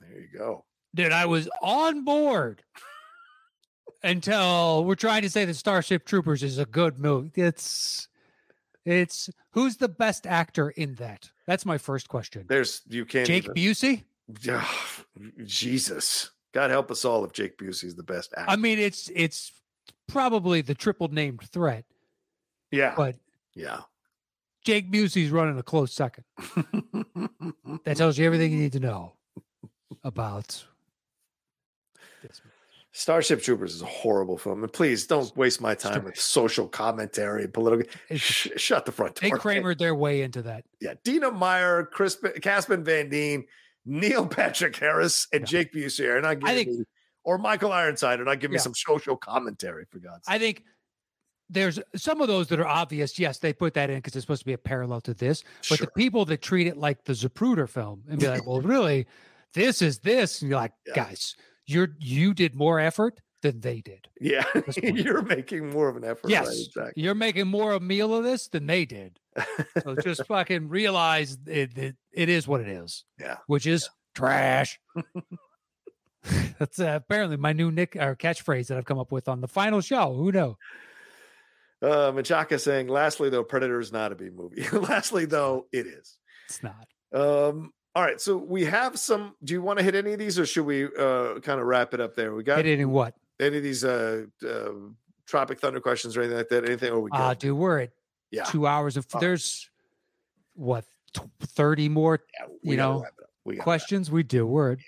There 0.00 0.20
you 0.20 0.28
go. 0.36 0.64
Dude, 0.94 1.12
I 1.12 1.26
was 1.26 1.48
on 1.62 2.04
board 2.04 2.62
until 4.02 4.84
we're 4.84 4.94
trying 4.94 5.22
to 5.22 5.30
say 5.30 5.44
that 5.44 5.54
Starship 5.54 6.04
Troopers 6.04 6.42
is 6.42 6.58
a 6.58 6.66
good 6.66 6.98
movie. 6.98 7.30
It's 7.34 8.08
It's 8.84 9.30
who's 9.52 9.76
the 9.78 9.88
best 9.88 10.26
actor 10.26 10.70
in 10.70 10.94
that? 10.96 11.30
That's 11.46 11.64
my 11.66 11.78
first 11.78 12.08
question. 12.08 12.44
There's 12.48 12.82
you 12.88 13.04
can't. 13.04 13.26
Jake 13.26 13.44
even- 13.44 13.54
Busey. 13.54 14.04
Ah, 14.50 15.02
Jesus, 15.44 16.30
God 16.52 16.70
help 16.70 16.90
us 16.90 17.04
all 17.04 17.24
if 17.24 17.32
Jake 17.32 17.58
Busey's 17.58 17.94
the 17.94 18.02
best 18.02 18.32
actor. 18.36 18.50
I 18.50 18.56
mean, 18.56 18.78
it's 18.78 19.10
it's 19.14 19.52
probably 20.06 20.60
the 20.60 20.74
triple 20.74 21.08
named 21.08 21.40
threat, 21.50 21.84
yeah, 22.70 22.94
but 22.96 23.16
yeah. 23.54 23.80
Jake 24.64 24.90
Busey's 24.90 25.30
running 25.30 25.58
a 25.58 25.62
close 25.62 25.92
second. 25.92 26.24
That 27.84 27.96
tells 27.98 28.16
you 28.16 28.24
everything 28.24 28.52
you 28.52 28.58
need 28.58 28.72
to 28.72 28.80
know 28.80 29.12
about 30.02 30.64
this. 32.22 32.40
Starship 32.92 33.42
Troopers 33.42 33.74
is 33.74 33.82
a 33.82 33.86
horrible 33.86 34.38
film, 34.38 34.62
and 34.62 34.72
please 34.72 35.06
don't 35.06 35.36
waste 35.36 35.60
my 35.60 35.74
time 35.74 36.04
with 36.04 36.18
social 36.18 36.68
commentary 36.68 37.48
political. 37.48 37.90
Sh- 38.14 38.48
shut 38.56 38.86
the 38.86 38.92
front 38.92 39.16
door. 39.16 39.30
They. 39.30 39.36
Kramer 39.36 39.74
their 39.74 39.94
way 39.94 40.22
into 40.22 40.40
that. 40.42 40.64
yeah, 40.80 40.94
Dina 41.02 41.30
Meyer, 41.32 41.84
Chris, 41.92 42.16
Casper 42.40 42.76
Van 42.78 43.08
Dien, 43.10 43.44
Neil 43.84 44.26
Patrick 44.26 44.76
Harris, 44.76 45.26
and 45.32 45.40
Yeah. 45.42 45.46
Jake 45.46 45.72
Busey 45.72 46.08
are 46.08 46.20
not 46.22 46.38
giving 46.40 46.54
think- 46.54 46.68
me, 46.78 46.84
or 47.24 47.36
Michael 47.36 47.72
Ironside 47.72 48.20
are 48.20 48.24
not 48.24 48.38
giving 48.40 48.52
me 48.52 48.58
some 48.58 48.74
social 48.74 49.16
commentary 49.16 49.84
for 49.90 49.98
God's 49.98 50.26
sake. 50.26 50.34
I 50.34 50.38
think 50.38 50.62
there's 51.50 51.78
some 51.94 52.20
of 52.20 52.28
those 52.28 52.48
that 52.48 52.58
are 52.60 52.66
obvious. 52.66 53.18
Yes, 53.18 53.38
they 53.38 53.52
put 53.52 53.74
that 53.74 53.90
in 53.90 53.96
because 53.96 54.16
it's 54.16 54.24
supposed 54.24 54.40
to 54.42 54.46
be 54.46 54.52
a 54.54 54.58
parallel 54.58 55.00
to 55.02 55.14
this. 55.14 55.42
But 55.68 55.78
Sure. 55.78 55.86
the 55.86 55.92
people 55.92 56.24
that 56.26 56.40
treat 56.42 56.66
it 56.66 56.76
like 56.76 57.04
the 57.04 57.12
Zapruder 57.12 57.68
film 57.68 58.02
and 58.08 58.18
be 58.18 58.28
like, 58.28 58.46
well, 58.46 58.60
really, 58.62 59.06
this 59.52 59.82
is 59.82 59.98
this. 59.98 60.40
And 60.42 60.50
you're 60.50 60.58
like, 60.60 60.72
Yeah. 60.86 60.94
guys, 60.94 61.36
you're 61.66 61.96
you 62.00 62.34
did 62.34 62.54
more 62.54 62.80
effort 62.80 63.20
than 63.42 63.60
they 63.60 63.82
did. 63.82 64.08
Yeah, 64.20 64.44
you're 64.82 65.20
making 65.22 65.68
more 65.70 65.88
of 65.90 65.96
an 65.96 66.04
effort. 66.04 66.30
Yes, 66.30 66.46
right? 66.48 66.56
exactly. 66.66 67.02
You're 67.02 67.14
making 67.14 67.46
more 67.46 67.72
of 67.72 67.82
a 67.82 67.84
meal 67.84 68.14
of 68.14 68.24
this 68.24 68.48
than 68.48 68.66
they 68.66 68.86
did. 68.86 69.18
So 69.82 69.94
just 69.96 70.26
fucking 70.28 70.68
realize 70.70 71.36
it, 71.46 71.76
it, 71.76 71.96
it 72.12 72.28
is 72.30 72.48
what 72.48 72.62
it 72.62 72.68
is. 72.68 73.04
Yeah. 73.20 73.36
Which 73.46 73.66
is 73.66 73.90
trash. 74.14 74.80
That's 76.58 76.78
uh, 76.80 77.00
apparently 77.04 77.36
my 77.36 77.52
new 77.52 77.70
nick 77.70 77.96
or 77.96 78.16
catchphrase 78.16 78.68
that 78.68 78.78
I've 78.78 78.86
come 78.86 78.98
up 78.98 79.12
with 79.12 79.28
on 79.28 79.42
the 79.42 79.48
final 79.48 79.82
show. 79.82 80.14
Who 80.14 80.32
knows? 80.32 80.54
Uh, 81.84 82.12
Menchaca 82.12 82.58
saying, 82.58 82.88
lastly, 82.88 83.28
though, 83.28 83.44
Predator 83.44 83.78
is 83.78 83.92
not 83.92 84.10
a 84.10 84.14
B 84.14 84.30
movie. 84.34 84.66
lastly, 84.72 85.26
though, 85.26 85.66
it 85.70 85.86
is. 85.86 86.16
It's 86.46 86.62
not. 86.62 86.86
Um, 87.12 87.72
all 87.94 88.02
right, 88.02 88.20
so 88.20 88.36
we 88.36 88.64
have 88.64 88.98
some. 88.98 89.34
Do 89.44 89.52
you 89.52 89.62
want 89.62 89.78
to 89.78 89.84
hit 89.84 89.94
any 89.94 90.14
of 90.14 90.18
these, 90.18 90.38
or 90.38 90.46
should 90.46 90.64
we 90.64 90.84
uh, 90.84 91.40
kind 91.40 91.60
of 91.60 91.66
wrap 91.66 91.94
it 91.94 92.00
up 92.00 92.14
there? 92.16 92.34
We 92.34 92.42
got 92.42 92.64
Hitting 92.64 92.90
what? 92.90 93.14
any 93.38 93.58
of 93.58 93.62
these 93.62 93.84
uh, 93.84 94.24
uh, 94.48 94.70
Tropic 95.26 95.60
Thunder 95.60 95.80
questions 95.80 96.16
or 96.16 96.22
anything 96.22 96.38
like 96.38 96.48
that? 96.48 96.64
Anything? 96.64 96.92
Oh, 96.92 97.00
we 97.00 97.10
Ah, 97.12 97.30
good? 97.30 97.38
dude, 97.38 97.56
we're 97.56 97.80
at 97.80 97.90
yeah, 98.30 98.44
two 98.44 98.66
hours 98.66 98.96
of 98.96 99.06
right. 99.14 99.20
there's 99.20 99.70
what 100.54 100.84
tw- 101.12 101.28
30 101.40 101.88
more 101.88 102.20
yeah, 102.40 102.46
we 102.64 102.72
you 102.72 102.76
know, 102.76 103.02
wrap 103.02 103.12
it 103.18 103.22
up. 103.24 103.30
We 103.44 103.56
questions 103.56 104.10
we 104.10 104.22
do. 104.22 104.46
We're 104.46 104.72
at 104.72 104.78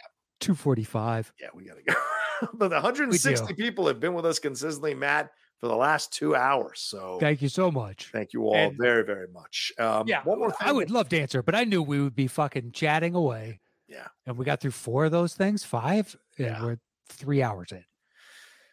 245. 0.41 1.33
Yeah, 1.41 1.49
we 1.55 1.65
gotta 1.65 1.83
go. 1.87 1.95
but 2.55 2.69
the 2.69 2.77
160 2.77 3.55
people 3.55 3.87
have 3.87 4.01
been 4.01 4.15
with 4.15 4.27
us 4.27 4.39
consistently, 4.39 4.95
Matt, 4.95 5.31
for 5.59 5.69
the 5.69 5.77
last 5.77 6.13
two 6.13 6.35
hours. 6.37 6.81
So 6.81 7.19
Thank 7.21 7.41
you 7.43 7.49
so 7.49 7.71
much. 7.71 8.11
thank 8.13 8.33
you 8.33 8.45
all 8.47 8.55
And- 8.55 8.77
very, 8.79 9.05
very 9.05 9.29
much. 9.29 9.73
Um, 9.79 10.07
Yeah, 10.07 10.23
one 10.25 10.39
more 10.39 10.51
thing. 10.51 10.69
I 10.69 10.73
would 10.73 10.91
love 10.91 11.09
to 11.11 11.21
answer, 11.21 11.43
but 11.43 11.55
I 11.55 11.65
knew 11.65 11.83
we 11.83 12.01
would 12.01 12.15
be 12.15 12.27
fucking 12.27 12.73
chatting 12.73 13.15
away. 13.15 13.61
Yeah. 13.89 14.09
And 14.27 14.37
we 14.37 14.45
got 14.45 14.61
through 14.61 14.73
four 14.73 15.05
of 15.07 15.13
those 15.13 15.35
things, 15.35 15.65
five, 15.65 16.17
and 16.39 16.47
Yeah. 16.47 16.65
we're 16.65 16.79
three 17.09 17.43
hours 17.43 17.73
in. 17.73 17.85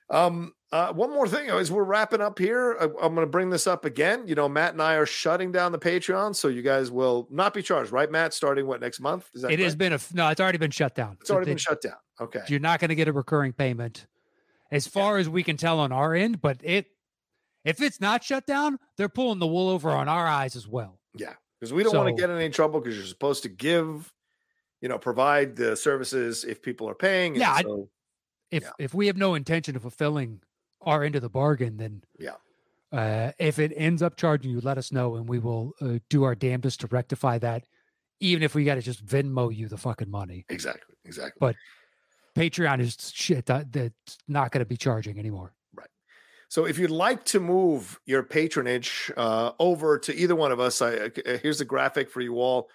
Um, 0.09 0.53
uh, 0.71 0.91
one 0.91 1.11
more 1.11 1.27
thing 1.27 1.49
as 1.49 1.71
we're 1.71 1.83
wrapping 1.83 2.19
up 2.19 2.37
here, 2.37 2.75
I, 2.79 2.83
I'm 2.85 3.15
going 3.15 3.17
to 3.17 3.25
bring 3.27 3.49
this 3.49 3.67
up 3.67 3.85
again. 3.85 4.27
You 4.27 4.35
know, 4.35 4.49
Matt 4.49 4.73
and 4.73 4.81
I 4.81 4.95
are 4.95 5.05
shutting 5.05 5.51
down 5.51 5.71
the 5.71 5.79
Patreon, 5.79 6.35
so 6.35 6.47
you 6.49 6.61
guys 6.61 6.91
will 6.91 7.27
not 7.31 7.53
be 7.53 7.61
charged, 7.61 7.91
right, 7.91 8.09
Matt? 8.11 8.33
Starting 8.33 8.67
what 8.67 8.81
next 8.81 8.99
month? 8.99 9.29
Is 9.33 9.43
that 9.43 9.51
It 9.51 9.59
has 9.59 9.75
been 9.75 9.93
a 9.93 9.99
no, 10.13 10.27
it's 10.29 10.41
already 10.41 10.57
been 10.57 10.71
shut 10.71 10.93
down. 10.95 11.17
It's 11.21 11.31
already 11.31 11.51
been 11.51 11.57
shut 11.57 11.81
down. 11.81 11.95
Okay. 12.19 12.41
You're 12.47 12.59
not 12.59 12.79
going 12.79 12.89
to 12.89 12.95
get 12.95 13.07
a 13.07 13.13
recurring 13.13 13.53
payment, 13.53 14.07
as 14.71 14.87
far 14.87 15.17
as 15.17 15.29
we 15.29 15.43
can 15.43 15.57
tell 15.57 15.79
on 15.79 15.91
our 15.91 16.13
end. 16.15 16.41
But 16.41 16.57
it, 16.63 16.87
if 17.65 17.81
it's 17.81 18.01
not 18.01 18.23
shut 18.23 18.45
down, 18.45 18.79
they're 18.97 19.09
pulling 19.09 19.39
the 19.39 19.47
wool 19.47 19.69
over 19.69 19.89
on 19.91 20.07
our 20.09 20.27
eyes 20.27 20.55
as 20.55 20.67
well. 20.67 20.99
Yeah, 21.15 21.33
because 21.59 21.71
we 21.73 21.83
don't 21.83 21.95
want 21.95 22.15
to 22.15 22.19
get 22.21 22.29
in 22.29 22.37
any 22.37 22.49
trouble 22.49 22.79
because 22.81 22.97
you're 22.97 23.05
supposed 23.05 23.43
to 23.43 23.49
give, 23.49 24.11
you 24.81 24.89
know, 24.89 24.97
provide 24.97 25.55
the 25.55 25.75
services 25.75 26.43
if 26.43 26.61
people 26.61 26.89
are 26.89 26.95
paying. 26.95 27.33
and 27.33 27.39
Yeah, 27.41 27.51
I- 27.53 27.63
If 28.51 28.63
Yeah. 28.63 28.71
if 28.79 28.93
we 28.93 29.07
have 29.07 29.17
no 29.17 29.33
intention 29.33 29.75
of 29.75 29.81
fulfilling 29.81 30.41
our 30.81 31.03
end 31.03 31.15
of 31.15 31.21
the 31.23 31.29
bargain, 31.29 31.77
then 31.77 32.03
Yeah. 32.19 32.35
Uh, 32.91 33.31
if 33.39 33.57
it 33.57 33.71
ends 33.75 34.03
up 34.03 34.15
charging 34.17 34.51
you, 34.51 34.61
let 34.61 34.77
us 34.77 34.91
know, 34.91 35.15
and 35.15 35.27
we 35.27 35.39
will 35.39 35.73
uh, 35.81 35.97
do 36.09 36.23
our 36.23 36.35
damnedest 36.35 36.81
to 36.81 36.87
rectify 36.87 37.39
that. 37.39 37.65
Even 38.19 38.43
if 38.43 38.53
we 38.53 38.63
got 38.63 38.75
to 38.75 38.81
just 38.83 39.03
Venmo 39.03 39.53
you 39.55 39.67
the 39.67 39.77
fucking 39.77 40.11
money. 40.11 40.45
exactly, 40.49 40.95
exactly. 41.03 41.37
But 41.39 41.55
Patreon 42.35 42.79
is 42.79 43.11
shit 43.13 43.45
that, 43.45 43.71
that's 43.71 44.17
not 44.27 44.51
going 44.51 44.59
to 44.59 44.65
be 44.65 44.77
charging 44.77 45.19
anymore. 45.19 45.53
Right. 45.75 45.89
So 46.49 46.65
if 46.65 46.77
you'd 46.79 46.89
like 46.89 47.25
to 47.25 47.39
move 47.39 47.99
your 48.05 48.23
patronage 48.23 49.11
uh, 49.17 49.51
over 49.59 49.99
to 49.99 50.15
either 50.15 50.35
one 50.35 50.51
of 50.51 50.59
us, 50.59 50.81
I, 50.81 50.93
uh, 50.95 51.37
here's 51.41 51.61
a 51.61 51.65
graphic 51.65 52.09
for 52.09 52.21
you 52.21 52.39
all. 52.39 52.69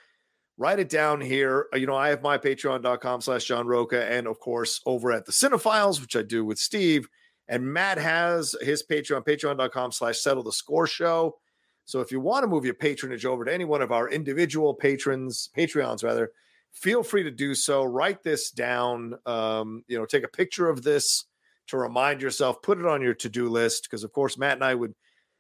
Write 0.57 0.79
it 0.81 0.89
down 0.89 1.21
here. 1.21 1.67
Uh, 1.73 1.77
You 1.77 1.87
know, 1.87 1.97
I 1.97 2.09
have 2.09 2.23
my 2.23 2.39
patreon.com 2.39 3.21
slash 3.21 3.45
John 3.45 3.67
Rocha, 3.67 4.11
and 4.11 4.27
of 4.27 4.41
course, 4.41 4.81
over 4.87 5.13
at 5.13 5.27
the 5.27 5.33
Cinephiles, 5.33 6.01
which 6.01 6.17
I 6.17 6.23
do 6.23 6.45
with 6.45 6.59
Steve. 6.59 7.09
And 7.47 7.73
Matt 7.73 7.99
has 7.99 8.55
his 8.61 8.83
Patreon, 8.83 9.25
patreon.com 9.25 9.93
slash 9.93 10.19
settle 10.19 10.43
the 10.43 10.53
score 10.53 10.87
show. 10.87 11.39
So 11.85 12.01
if 12.01 12.13
you 12.13 12.21
want 12.21 12.43
to 12.43 12.49
move 12.49 12.67
your 12.67 12.75
patronage 12.75 13.25
over 13.25 13.45
to 13.45 13.55
any 13.55 13.65
one 13.65 13.81
of 13.81 13.91
our 13.91 14.11
individual 14.11 14.75
patrons, 14.75 15.49
Patreons 15.57 16.05
rather, 16.05 16.33
feel 16.73 17.03
free 17.03 17.23
to 17.25 17.31
do 17.31 17.55
so. 17.55 17.85
Write 17.85 18.23
this 18.23 18.51
down. 18.51 19.15
Um, 19.27 19.83
you 19.89 19.99
know, 19.99 20.05
take 20.07 20.25
a 20.25 20.29
picture 20.29 20.69
of 20.69 20.83
this 20.83 21.25
to 21.69 21.77
remind 21.77 22.23
yourself, 22.23 22.63
put 22.63 22.79
it 22.79 22.87
on 22.87 23.03
your 23.03 23.15
to 23.15 23.29
do 23.29 23.49
list. 23.49 23.85
Because, 23.85 24.05
of 24.05 24.13
course, 24.13 24.39
Matt 24.39 24.55
and 24.55 24.65
I 24.65 24.75
would 24.75 24.95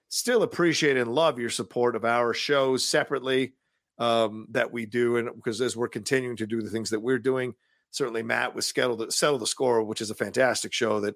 still 0.08 0.42
appreciate 0.42 0.97
and 0.97 1.15
love 1.15 1.39
your 1.39 1.50
support 1.50 1.94
of 1.97 2.05
our 2.05 2.34
shows 2.34 2.86
separately 2.86 3.55
um, 3.98 4.47
that 4.50 4.73
we 4.73 4.86
do. 4.86 5.16
And 5.16 5.34
because 5.34 5.60
as 5.60 5.76
we're 5.76 5.89
continuing 5.89 6.36
to 6.36 6.47
do 6.47 6.60
the 6.62 6.70
things 6.70 6.90
that 6.90 7.00
we're 7.00 7.18
doing, 7.18 7.55
certainly 7.90 8.23
Matt 8.23 8.55
with 8.55 8.65
Settle 8.65 8.97
the, 8.97 9.10
Settle 9.12 9.39
the 9.39 9.47
Score, 9.47 9.82
which 9.82 10.00
is 10.00 10.10
a 10.10 10.15
fantastic 10.15 10.73
show 10.73 11.00
that 11.00 11.15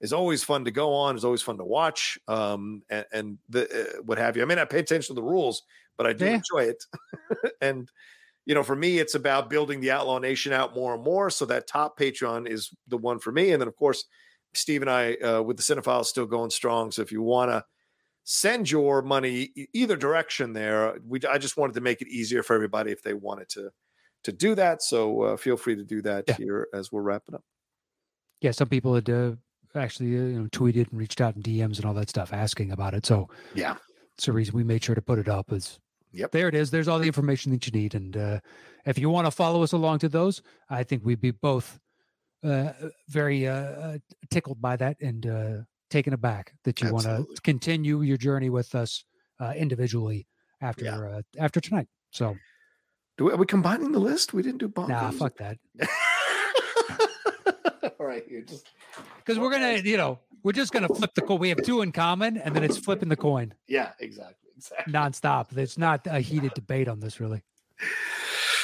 is 0.00 0.12
always 0.12 0.42
fun 0.42 0.64
to 0.64 0.70
go 0.70 0.94
on, 0.94 1.16
is 1.16 1.24
always 1.24 1.42
fun 1.42 1.58
to 1.58 1.64
watch, 1.64 2.18
um, 2.28 2.82
and, 2.88 3.04
and 3.12 3.38
the, 3.50 3.64
uh, 3.98 4.02
what 4.02 4.16
have 4.18 4.36
you. 4.36 4.42
I 4.42 4.46
may 4.46 4.54
not 4.54 4.70
pay 4.70 4.78
attention 4.78 5.14
to 5.14 5.20
the 5.20 5.26
rules, 5.26 5.62
but 5.98 6.06
I 6.06 6.12
do 6.14 6.24
Yeah. 6.24 6.34
enjoy 6.36 6.70
it. 6.70 6.84
and, 7.60 7.90
you 8.46 8.54
know, 8.54 8.62
for 8.62 8.74
me, 8.76 8.98
it's 8.98 9.14
about 9.14 9.50
building 9.50 9.80
the 9.80 9.90
Outlaw 9.90 10.18
Nation 10.18 10.52
out 10.52 10.74
more 10.74 10.94
and 10.94 11.04
more. 11.04 11.30
So 11.30 11.44
that 11.46 11.66
top 11.66 11.98
Patreon 11.98 12.48
is 12.48 12.70
the 12.88 12.96
one 12.96 13.18
for 13.18 13.32
me. 13.32 13.52
And 13.52 13.60
then, 13.60 13.68
of 13.68 13.76
course, 13.76 14.04
Steve 14.54 14.82
and 14.82 14.90
I 14.90 15.14
uh, 15.14 15.42
with 15.42 15.56
the 15.56 15.62
Cinephiles 15.62 16.06
still 16.06 16.26
going 16.26 16.50
strong. 16.50 16.90
So 16.90 17.02
if 17.02 17.12
you 17.12 17.22
want 17.22 17.50
to 17.50 17.64
send 18.24 18.70
your 18.70 19.02
money 19.02 19.50
either 19.72 19.96
direction, 19.96 20.52
there, 20.52 20.98
we 21.06 21.20
I 21.30 21.38
just 21.38 21.56
wanted 21.56 21.74
to 21.74 21.80
make 21.80 22.00
it 22.02 22.08
easier 22.08 22.42
for 22.42 22.54
everybody 22.54 22.90
if 22.92 23.02
they 23.02 23.14
wanted 23.14 23.48
to 23.50 23.70
to 24.24 24.32
do 24.32 24.54
that. 24.56 24.82
So 24.82 25.22
uh, 25.22 25.36
feel 25.36 25.56
free 25.56 25.76
to 25.76 25.84
do 25.84 26.02
that 26.02 26.24
Yeah. 26.28 26.34
here 26.36 26.68
as 26.74 26.90
we're 26.90 27.02
wrapping 27.02 27.34
up. 27.36 27.44
Yeah, 28.40 28.50
some 28.52 28.68
people 28.68 28.94
had 28.94 29.08
uh, 29.08 29.32
actually 29.74 30.16
uh, 30.16 30.22
you 30.22 30.40
know 30.40 30.46
tweeted 30.48 30.90
and 30.90 30.98
reached 30.98 31.20
out 31.20 31.36
in 31.36 31.42
DMs 31.42 31.76
and 31.76 31.84
all 31.84 31.94
that 31.94 32.08
stuff 32.10 32.32
asking 32.32 32.72
about 32.72 32.94
it. 32.94 33.06
So 33.06 33.28
Yeah. 33.54 33.76
it's 34.16 34.26
the 34.26 34.32
reason 34.32 34.54
we 34.56 34.64
made 34.64 34.82
sure 34.82 34.94
to 34.94 35.02
put 35.02 35.18
it 35.18 35.28
up. 35.28 35.52
Is 35.52 35.78
Yep. 36.12 36.32
there 36.32 36.48
it 36.48 36.54
is. 36.54 36.70
There's 36.70 36.88
all 36.88 36.98
the 36.98 37.06
information 37.06 37.52
that 37.52 37.66
you 37.66 37.72
need, 37.72 37.94
and 37.94 38.16
uh, 38.16 38.40
if 38.84 38.98
you 38.98 39.10
want 39.10 39.26
to 39.26 39.30
follow 39.30 39.62
us 39.62 39.72
along 39.72 40.00
to 40.00 40.08
those, 40.08 40.42
I 40.68 40.82
think 40.84 41.04
we'd 41.04 41.20
be 41.20 41.30
both 41.30 41.78
uh, 42.44 42.72
very 43.08 43.46
uh, 43.46 43.52
uh, 43.54 43.98
tickled 44.30 44.60
by 44.60 44.76
that 44.76 44.96
and 45.00 45.26
uh, 45.26 45.56
taken 45.90 46.12
aback 46.12 46.54
that 46.64 46.80
you 46.80 46.92
want 46.92 47.04
to 47.04 47.26
continue 47.44 48.02
your 48.02 48.16
journey 48.16 48.48
with 48.50 48.74
us 48.74 49.04
uh, 49.40 49.52
individually 49.56 50.26
after 50.60 50.84
Yeah. 50.86 50.98
uh, 50.98 51.22
after 51.38 51.60
tonight. 51.60 51.88
So 52.10 52.36
Do 53.18 53.24
we, 53.26 53.32
are 53.32 53.36
we 53.36 53.46
combining 53.46 53.92
the 53.92 53.98
list? 54.00 54.32
We 54.32 54.42
didn't 54.42 54.58
do 54.58 54.68
bonkers. 54.68 54.88
nah, 54.88 55.10
fuck 55.10 55.36
that. 55.36 55.58
All 57.98 58.06
right, 58.06 58.24
you 58.28 58.42
just 58.42 58.66
Because 59.18 59.38
we're 59.38 59.50
gonna, 59.50 59.78
you 59.78 59.96
know, 59.96 60.18
we're 60.42 60.52
just 60.52 60.72
gonna 60.72 60.88
flip 60.88 61.14
the 61.14 61.22
coin. 61.22 61.38
We 61.38 61.50
have 61.50 61.62
two 61.62 61.82
in 61.82 61.92
common, 61.92 62.36
and 62.38 62.54
then 62.56 62.64
it's 62.64 62.78
flipping 62.78 63.08
the 63.08 63.16
coin 63.16 63.52
yeah, 63.68 63.92
exactly, 64.00 64.49
exactly. 64.68 64.92
nonstop. 64.92 65.48
There's 65.50 65.78
not 65.78 66.06
a 66.06 66.20
heated 66.20 66.54
debate 66.54 66.88
on 66.88 67.00
this, 67.00 67.20
really. 67.20 67.42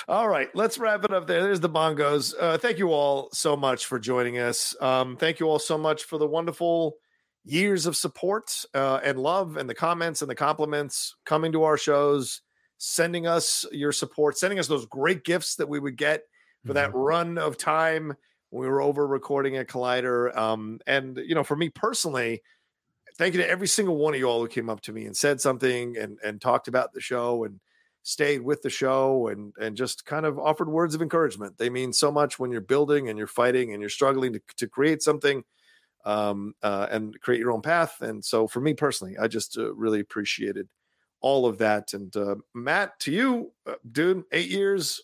All 0.08 0.28
right, 0.28 0.49
let's 0.55 0.78
wrap 0.78 1.05
it 1.05 1.12
up 1.12 1.26
there. 1.26 1.42
There's 1.42 1.60
the 1.60 1.68
bongos. 1.68 2.33
Uh, 2.39 2.58
thank 2.58 2.78
you 2.78 2.92
all 2.92 3.28
so 3.33 3.57
much 3.57 3.86
for 3.86 3.99
joining 3.99 4.39
us. 4.39 4.75
Um, 4.81 5.16
thank 5.16 5.41
you 5.41 5.49
all 5.49 5.58
so 5.58 5.76
much 5.76 6.05
for 6.05 6.16
the 6.16 6.26
wonderful 6.26 6.97
years 7.44 7.86
of 7.86 7.97
support 7.97 8.65
uh, 8.75 9.00
and 9.02 9.18
love 9.18 9.57
and 9.57 9.68
the 9.68 9.75
comments 9.75 10.23
and 10.23 10.31
the 10.31 10.34
compliments 10.34 11.16
coming 11.25 11.50
to 11.52 11.65
our 11.65 11.76
shows, 11.76 12.42
sending 12.78 13.26
us 13.26 13.65
your 13.73 13.91
support, 13.91 14.39
sending 14.39 14.58
us 14.58 14.68
those 14.68 14.86
great 14.86 15.25
gifts 15.25 15.57
that 15.57 15.68
we 15.68 15.81
would 15.81 15.97
get 15.97 16.23
for 16.65 16.73
that 16.73 16.92
run 16.94 17.39
of 17.39 17.57
time 17.57 18.15
when 18.50 18.62
we 18.62 18.68
were 18.68 18.83
over 18.83 19.07
recording 19.07 19.57
at 19.57 19.68
Collider. 19.68 20.36
Um, 20.36 20.81
and 20.86 21.16
you 21.16 21.34
know, 21.34 21.44
for 21.44 21.57
me 21.57 21.68
personally, 21.68 22.42
thank 23.19 23.35
you 23.35 23.41
to 23.41 23.49
every 23.49 23.69
single 23.69 23.97
one 23.97 24.15
of 24.15 24.20
you 24.20 24.27
all 24.27 24.41
who 24.41 24.49
came 24.49 24.70
up 24.70 24.81
to 24.83 24.93
me 24.93 25.07
and 25.07 25.17
said 25.17 25.41
something 25.41 25.97
and 25.97 26.19
and 26.25 26.41
talked 26.41 26.69
about 26.69 26.93
the 26.93 27.01
show 27.01 27.45
and 27.45 27.61
stayed 28.03 28.43
with 28.43 28.62
the 28.62 28.70
show 28.70 29.28
and 29.28 29.53
and 29.61 29.77
just 29.77 30.05
kind 30.05 30.27
of 30.27 30.39
offered 30.39 30.69
words 30.69 30.95
of 30.95 31.03
encouragement. 31.03 31.59
They 31.59 31.70
mean 31.70 31.93
so 31.93 32.12
much 32.12 32.39
when 32.39 32.51
you're 32.51 32.61
building 32.61 33.09
and 33.09 33.19
you're 33.19 33.27
fighting 33.27 33.73
and 33.73 33.81
you're 33.81 33.89
struggling 33.89 34.33
to 34.35 34.41
to 34.59 34.69
create 34.69 35.03
something 35.03 35.45
um, 36.05 36.55
uh, 36.62 36.86
and 36.91 37.20
create 37.20 37.41
your 37.41 37.53
own 37.53 37.62
path. 37.62 38.01
And 38.01 38.25
so 38.25 38.47
for 38.47 38.61
me 38.61 38.75
personally, 38.75 39.17
I 39.19 39.27
just 39.27 39.59
uh, 39.59 39.75
really 39.75 40.01
appreciated 40.01 40.69
all 41.20 41.47
of 41.47 41.59
that. 41.59 41.95
And 41.95 42.17
uh, 42.17 42.36
Matt, 42.55 42.99
to 43.01 43.12
you, 43.12 43.53
uh, 43.67 43.75
dude, 43.91 44.25
eight 44.33 44.49
years. 44.51 45.01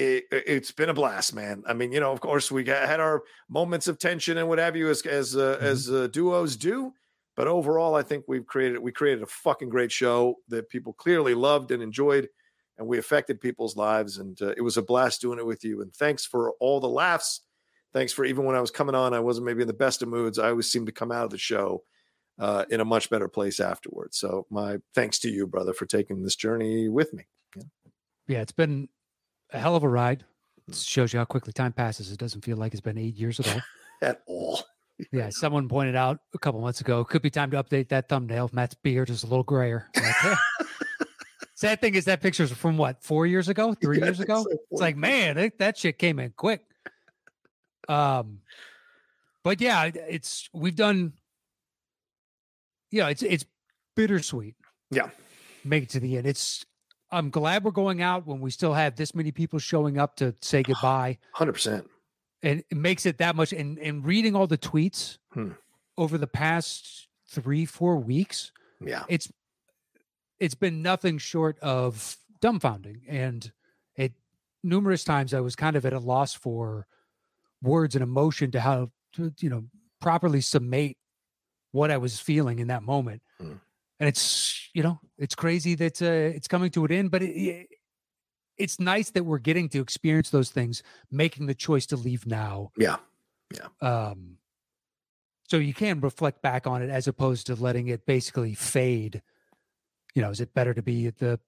It, 0.00 0.46
has 0.46 0.70
been 0.70 0.90
a 0.90 0.94
blast, 0.94 1.34
man. 1.34 1.64
I 1.66 1.74
mean, 1.74 1.90
you 1.90 1.98
know, 1.98 2.12
of 2.12 2.20
course, 2.20 2.52
we 2.52 2.62
got, 2.62 2.86
had 2.86 3.00
our 3.00 3.24
moments 3.48 3.88
of 3.88 3.98
tension 3.98 4.38
and 4.38 4.48
what 4.48 4.60
have 4.60 4.76
you, 4.76 4.88
as 4.90 5.02
as 5.02 5.36
uh, 5.36 5.56
mm-hmm. 5.56 5.64
as 5.64 5.90
uh, 5.90 6.06
duos 6.06 6.56
do. 6.56 6.92
But 7.34 7.48
overall, 7.48 7.96
I 7.96 8.02
think 8.02 8.24
we've 8.28 8.46
created 8.46 8.78
we 8.78 8.92
created 8.92 9.22
a 9.22 9.26
fucking 9.26 9.68
great 9.68 9.90
show 9.90 10.36
that 10.48 10.68
people 10.68 10.92
clearly 10.92 11.34
loved 11.34 11.72
and 11.72 11.82
enjoyed, 11.82 12.28
and 12.78 12.86
we 12.86 12.98
affected 12.98 13.40
people's 13.40 13.76
lives. 13.76 14.18
And 14.18 14.40
uh, 14.40 14.54
it 14.56 14.60
was 14.60 14.76
a 14.76 14.82
blast 14.82 15.20
doing 15.20 15.40
it 15.40 15.46
with 15.46 15.64
you. 15.64 15.82
And 15.82 15.92
thanks 15.92 16.24
for 16.24 16.52
all 16.60 16.78
the 16.78 16.88
laughs. 16.88 17.40
Thanks 17.92 18.12
for 18.12 18.24
even 18.24 18.44
when 18.44 18.54
I 18.54 18.60
was 18.60 18.70
coming 18.70 18.94
on, 18.94 19.14
I 19.14 19.20
wasn't 19.20 19.46
maybe 19.46 19.62
in 19.62 19.68
the 19.68 19.74
best 19.74 20.02
of 20.02 20.08
moods. 20.08 20.38
I 20.38 20.50
always 20.50 20.70
seemed 20.70 20.86
to 20.86 20.92
come 20.92 21.10
out 21.10 21.24
of 21.24 21.30
the 21.30 21.38
show 21.38 21.82
uh, 22.38 22.64
in 22.70 22.80
a 22.80 22.84
much 22.84 23.10
better 23.10 23.28
place 23.28 23.58
afterwards. 23.60 24.18
So 24.18 24.46
my 24.50 24.78
thanks 24.94 25.18
to 25.20 25.28
you, 25.30 25.46
brother, 25.46 25.72
for 25.72 25.86
taking 25.86 26.22
this 26.22 26.36
journey 26.36 26.88
with 26.88 27.12
me. 27.12 27.24
Yeah, 27.56 27.62
yeah 28.28 28.40
it's 28.42 28.52
been 28.52 28.88
a 29.52 29.58
hell 29.58 29.76
of 29.76 29.82
a 29.82 29.88
ride. 29.88 30.24
It 30.68 30.74
shows 30.74 31.12
you 31.12 31.18
how 31.18 31.24
quickly 31.24 31.52
time 31.52 31.72
passes. 31.72 32.12
It 32.12 32.18
doesn't 32.18 32.44
feel 32.44 32.56
like 32.56 32.72
it's 32.72 32.80
been 32.80 32.98
eight 32.98 33.16
years 33.16 33.38
ago 33.38 33.60
at 34.02 34.22
all. 34.26 34.60
yeah, 35.12 35.28
someone 35.30 35.68
pointed 35.68 35.96
out 35.96 36.20
a 36.34 36.38
couple 36.38 36.60
months 36.60 36.80
ago. 36.80 37.04
Could 37.04 37.22
be 37.22 37.30
time 37.30 37.50
to 37.52 37.62
update 37.62 37.88
that 37.88 38.08
thumbnail. 38.08 38.50
Matt's 38.52 38.74
beard 38.74 39.10
is 39.10 39.22
a 39.22 39.26
little 39.26 39.44
grayer. 39.44 39.88
Sad 41.54 41.80
thing 41.80 41.96
is 41.96 42.04
that 42.04 42.20
picture's 42.20 42.52
from 42.52 42.78
what 42.78 43.02
four 43.02 43.26
years 43.26 43.48
ago, 43.48 43.74
three 43.74 43.98
yeah, 43.98 44.04
years 44.04 44.20
ago. 44.20 44.44
So 44.44 44.50
it's 44.70 44.80
like 44.80 44.96
man, 44.96 45.38
it, 45.38 45.58
that 45.58 45.76
shit 45.76 45.98
came 45.98 46.20
in 46.20 46.32
quick. 46.36 46.62
Um, 47.88 48.40
but 49.42 49.60
yeah, 49.60 49.90
it's 50.08 50.48
we've 50.52 50.76
done. 50.76 51.14
Yeah, 52.92 53.08
it's 53.08 53.22
it's 53.22 53.44
bittersweet. 53.96 54.54
Yeah, 54.92 55.10
make 55.64 55.82
it 55.82 55.88
to 55.90 56.00
the 56.00 56.16
end. 56.18 56.28
It's 56.28 56.64
I'm 57.10 57.30
glad 57.30 57.64
we're 57.64 57.70
going 57.70 58.02
out 58.02 58.26
when 58.26 58.40
we 58.40 58.50
still 58.50 58.74
have 58.74 58.96
this 58.96 59.14
many 59.14 59.32
people 59.32 59.58
showing 59.58 59.98
up 59.98 60.16
to 60.16 60.34
say 60.40 60.62
goodbye. 60.64 61.18
Hundred 61.32 61.54
percent. 61.54 61.88
And 62.42 62.62
it 62.70 62.76
makes 62.76 63.06
it 63.06 63.18
that 63.18 63.36
much. 63.36 63.52
And 63.52 63.78
and 63.78 64.04
reading 64.04 64.36
all 64.36 64.46
the 64.46 64.58
tweets 64.58 65.18
hmm. 65.32 65.52
over 65.96 66.18
the 66.18 66.26
past 66.26 67.08
three 67.26 67.64
four 67.64 67.96
weeks. 67.96 68.52
Yeah, 68.80 69.04
it's 69.08 69.32
it's 70.38 70.54
been 70.54 70.82
nothing 70.82 71.18
short 71.18 71.58
of 71.60 72.16
dumbfounding. 72.40 73.00
And 73.08 73.50
it 73.96 74.12
numerous 74.62 75.02
times 75.02 75.34
I 75.34 75.40
was 75.40 75.56
kind 75.56 75.76
of 75.76 75.84
at 75.84 75.92
a 75.92 75.98
loss 75.98 76.34
for 76.34 76.86
words 77.60 77.96
and 77.96 78.02
emotion 78.02 78.52
to 78.52 78.60
how 78.60 78.90
to 79.14 79.32
you 79.40 79.50
know 79.50 79.64
properly 80.00 80.40
summate 80.40 80.96
what 81.72 81.90
I 81.90 81.96
was 81.96 82.20
feeling 82.20 82.60
in 82.60 82.68
that 82.68 82.82
moment. 82.82 83.22
Hmm 83.40 83.54
and 84.00 84.08
it's 84.08 84.70
you 84.74 84.82
know 84.82 85.00
it's 85.18 85.34
crazy 85.34 85.74
that 85.74 86.00
uh, 86.02 86.36
it's 86.36 86.48
coming 86.48 86.70
to 86.70 86.84
an 86.84 86.92
end 86.92 87.10
but 87.10 87.22
it, 87.22 87.68
it's 88.56 88.80
nice 88.80 89.10
that 89.10 89.24
we're 89.24 89.38
getting 89.38 89.68
to 89.70 89.80
experience 89.80 90.30
those 90.30 90.50
things 90.50 90.82
making 91.10 91.46
the 91.46 91.54
choice 91.54 91.86
to 91.86 91.96
leave 91.96 92.26
now. 92.26 92.70
Yeah 92.76 92.96
yeah. 93.54 93.68
Um 93.80 94.36
so 95.48 95.56
you 95.56 95.72
can 95.72 96.00
reflect 96.00 96.42
back 96.42 96.66
on 96.66 96.82
it 96.82 96.90
as 96.90 97.08
opposed 97.08 97.46
to 97.46 97.54
letting 97.54 97.88
it 97.88 98.04
basically 98.04 98.54
fade. 98.54 99.22
You 100.14 100.22
know 100.22 100.30
is 100.30 100.40
it 100.40 100.54
better 100.54 100.74
to 100.74 100.82
be 100.82 101.10
the 101.10 101.40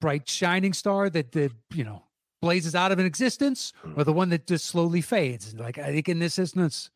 bright 0.00 0.28
shining 0.28 0.72
star 0.72 1.10
that 1.10 1.32
the 1.32 1.52
you 1.74 1.84
know 1.84 2.04
blazes 2.40 2.74
out 2.74 2.90
of 2.90 2.98
an 2.98 3.06
existence 3.06 3.72
mm. 3.84 3.96
or 3.96 4.02
the 4.02 4.12
one 4.12 4.30
that 4.30 4.46
just 4.46 4.66
slowly 4.66 5.00
fades? 5.00 5.54
Like 5.54 5.78
i 5.78 5.92
think 5.92 6.08
in 6.08 6.18
this 6.18 6.38
instance 6.38 6.90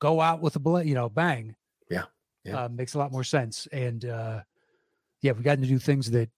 go 0.00 0.20
out 0.20 0.40
with 0.40 0.56
a 0.56 0.58
bl- 0.58 0.80
you 0.80 0.94
know 0.94 1.08
bang. 1.08 1.56
Yeah 1.90 2.04
yeah. 2.44 2.64
uh, 2.64 2.68
makes 2.68 2.94
a 2.94 2.98
lot 2.98 3.12
more 3.12 3.24
sense. 3.24 3.66
And 3.72 4.04
uh, 4.04 4.40
yeah, 5.20 5.32
we've 5.32 5.44
gotten 5.44 5.62
to 5.62 5.68
do 5.68 5.78
things 5.78 6.10
that 6.10 6.30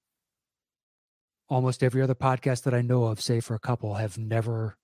almost 1.48 1.82
every 1.82 2.02
other 2.02 2.14
podcast 2.14 2.62
that 2.64 2.74
I 2.74 2.82
know 2.82 3.04
of, 3.04 3.20
say 3.20 3.40
for 3.40 3.54
a 3.54 3.58
couple, 3.58 3.94
have 3.94 4.18
never, 4.18 4.76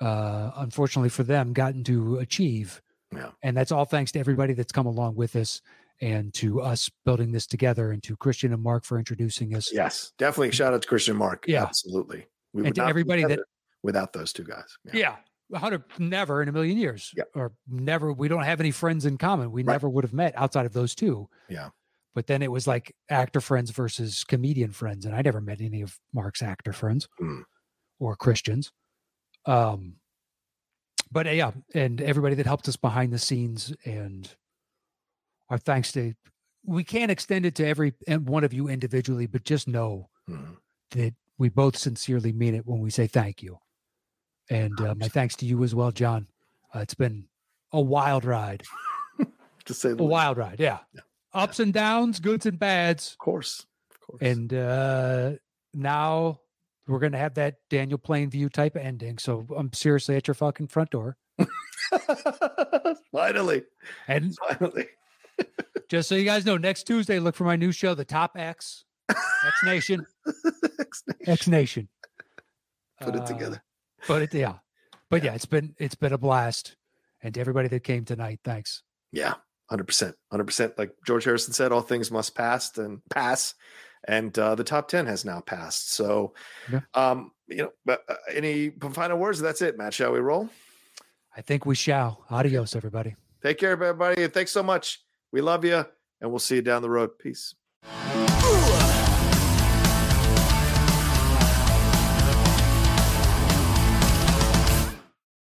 uh, 0.00 0.50
unfortunately 0.56 1.08
for 1.08 1.22
them, 1.22 1.52
gotten 1.52 1.84
to 1.84 2.18
achieve. 2.18 2.80
Yeah. 3.14 3.30
And 3.42 3.56
that's 3.56 3.72
all 3.72 3.84
thanks 3.84 4.12
to 4.12 4.18
everybody 4.18 4.54
that's 4.54 4.72
come 4.72 4.86
along 4.86 5.16
with 5.16 5.36
us 5.36 5.60
and 6.00 6.34
to 6.34 6.60
us 6.60 6.90
building 7.04 7.30
this 7.30 7.46
together 7.46 7.92
and 7.92 8.02
to 8.02 8.16
Christian 8.16 8.52
and 8.52 8.62
Mark 8.62 8.84
for 8.84 8.98
introducing 8.98 9.54
us. 9.54 9.72
Yes, 9.72 10.12
definitely. 10.18 10.50
Shout 10.50 10.74
out 10.74 10.82
to 10.82 10.88
Christian 10.88 11.12
and 11.12 11.18
Mark. 11.18 11.44
Yeah. 11.46 11.62
Absolutely. 11.62 12.26
We 12.52 12.66
and 12.66 12.74
to 12.74 12.84
everybody 12.84 13.24
that 13.24 13.40
without 13.82 14.12
those 14.12 14.32
two 14.32 14.44
guys. 14.44 14.76
Yeah. 14.84 14.92
yeah 14.94 15.16
hundred 15.54 15.84
never 15.98 16.42
in 16.42 16.48
a 16.48 16.52
million 16.52 16.78
years. 16.78 17.12
Yeah. 17.16 17.24
Or 17.34 17.52
never. 17.68 18.12
We 18.12 18.28
don't 18.28 18.44
have 18.44 18.60
any 18.60 18.70
friends 18.70 19.06
in 19.06 19.18
common. 19.18 19.52
We 19.52 19.62
right. 19.62 19.74
never 19.74 19.88
would 19.88 20.04
have 20.04 20.12
met 20.12 20.36
outside 20.36 20.66
of 20.66 20.72
those 20.72 20.94
two. 20.94 21.28
Yeah. 21.48 21.70
But 22.14 22.26
then 22.26 22.42
it 22.42 22.50
was 22.50 22.66
like 22.66 22.94
actor 23.08 23.40
friends 23.40 23.70
versus 23.70 24.24
comedian 24.24 24.72
friends, 24.72 25.06
and 25.06 25.14
I 25.14 25.22
never 25.22 25.40
met 25.40 25.60
any 25.60 25.80
of 25.80 25.98
Mark's 26.12 26.42
actor 26.42 26.72
friends 26.72 27.08
mm. 27.20 27.42
or 27.98 28.16
Christians. 28.16 28.70
Um, 29.46 29.94
but 31.10 31.26
uh, 31.26 31.30
yeah, 31.30 31.52
and 31.74 32.00
everybody 32.00 32.34
that 32.34 32.46
helped 32.46 32.68
us 32.68 32.76
behind 32.76 33.12
the 33.12 33.18
scenes, 33.18 33.74
and 33.84 34.28
our 35.48 35.58
thanks 35.58 35.92
to. 35.92 36.14
We 36.64 36.84
can't 36.84 37.10
extend 37.10 37.44
it 37.44 37.56
to 37.56 37.66
every 37.66 37.92
one 38.06 38.44
of 38.44 38.52
you 38.52 38.68
individually, 38.68 39.26
but 39.26 39.42
just 39.42 39.66
know 39.66 40.10
mm. 40.30 40.56
that 40.92 41.14
we 41.36 41.48
both 41.48 41.76
sincerely 41.76 42.32
mean 42.32 42.54
it 42.54 42.66
when 42.66 42.80
we 42.80 42.90
say 42.90 43.08
thank 43.08 43.42
you. 43.42 43.58
And 44.50 44.80
uh, 44.80 44.94
my 44.96 45.08
thanks 45.08 45.36
to 45.36 45.46
you 45.46 45.62
as 45.64 45.74
well, 45.74 45.90
John. 45.90 46.26
Uh, 46.74 46.80
it's 46.80 46.94
been 46.94 47.24
a 47.72 47.80
wild 47.80 48.24
ride. 48.24 48.62
to 49.64 49.74
say 49.74 49.90
the 49.90 49.94
a 49.94 50.02
least. 50.02 50.10
wild 50.10 50.36
ride, 50.36 50.56
yeah. 50.58 50.78
yeah. 50.94 51.00
Ups 51.34 51.58
yeah. 51.58 51.64
and 51.64 51.72
downs, 51.72 52.20
goods 52.20 52.46
and 52.46 52.58
bads. 52.58 53.12
Of 53.12 53.18
course. 53.18 53.66
Of 53.90 54.00
course. 54.00 54.22
And 54.22 54.52
uh, 54.52 55.32
now 55.72 56.40
we're 56.86 56.98
going 56.98 57.12
to 57.12 57.18
have 57.18 57.34
that 57.34 57.56
Daniel 57.70 57.98
Plainview 57.98 58.52
type 58.52 58.76
ending. 58.76 59.18
So 59.18 59.46
I'm 59.56 59.72
seriously 59.72 60.16
at 60.16 60.26
your 60.26 60.34
fucking 60.34 60.68
front 60.68 60.90
door. 60.90 61.16
Finally. 63.12 63.62
And 64.08 64.34
finally. 64.36 64.86
just 65.88 66.08
so 66.08 66.14
you 66.14 66.24
guys 66.24 66.46
know, 66.46 66.56
next 66.56 66.84
Tuesday, 66.84 67.18
look 67.18 67.34
for 67.34 67.44
my 67.44 67.56
new 67.56 67.72
show, 67.72 67.94
The 67.94 68.04
Top 68.04 68.32
X, 68.36 68.84
X 69.10 69.56
Nation. 69.64 70.06
X 71.26 71.46
Nation. 71.46 71.88
Put 73.00 73.16
it 73.16 73.26
together 73.26 73.62
but 74.08 74.22
it, 74.22 74.34
yeah, 74.34 74.54
but 75.10 75.22
yeah. 75.22 75.30
yeah, 75.30 75.34
it's 75.34 75.46
been 75.46 75.74
it's 75.78 75.94
been 75.94 76.12
a 76.12 76.18
blast, 76.18 76.76
and 77.22 77.34
to 77.34 77.40
everybody 77.40 77.68
that 77.68 77.84
came 77.84 78.04
tonight, 78.04 78.40
thanks. 78.44 78.82
Yeah, 79.12 79.34
hundred 79.68 79.86
percent, 79.86 80.16
hundred 80.30 80.44
percent. 80.44 80.78
Like 80.78 80.94
George 81.06 81.24
Harrison 81.24 81.52
said, 81.52 81.72
all 81.72 81.80
things 81.82 82.10
must 82.10 82.34
pass 82.34 82.76
and 82.78 83.00
pass, 83.10 83.54
and 84.06 84.36
uh, 84.38 84.54
the 84.54 84.64
top 84.64 84.88
ten 84.88 85.06
has 85.06 85.24
now 85.24 85.40
passed. 85.40 85.92
So, 85.92 86.34
yeah. 86.70 86.80
um, 86.94 87.32
you 87.48 87.58
know, 87.58 87.70
but 87.84 88.02
uh, 88.08 88.14
any 88.32 88.70
final 88.92 89.18
words? 89.18 89.40
That's 89.40 89.62
it, 89.62 89.78
Matt. 89.78 89.94
Shall 89.94 90.12
we 90.12 90.20
roll? 90.20 90.48
I 91.36 91.40
think 91.40 91.64
we 91.64 91.74
shall. 91.74 92.24
Adios, 92.30 92.76
everybody. 92.76 93.16
Take 93.42 93.58
care, 93.58 93.72
everybody. 93.72 94.28
Thanks 94.28 94.52
so 94.52 94.62
much. 94.62 95.00
We 95.32 95.40
love 95.40 95.64
you, 95.64 95.84
and 96.20 96.30
we'll 96.30 96.38
see 96.38 96.56
you 96.56 96.62
down 96.62 96.82
the 96.82 96.90
road. 96.90 97.18
Peace. 97.18 97.54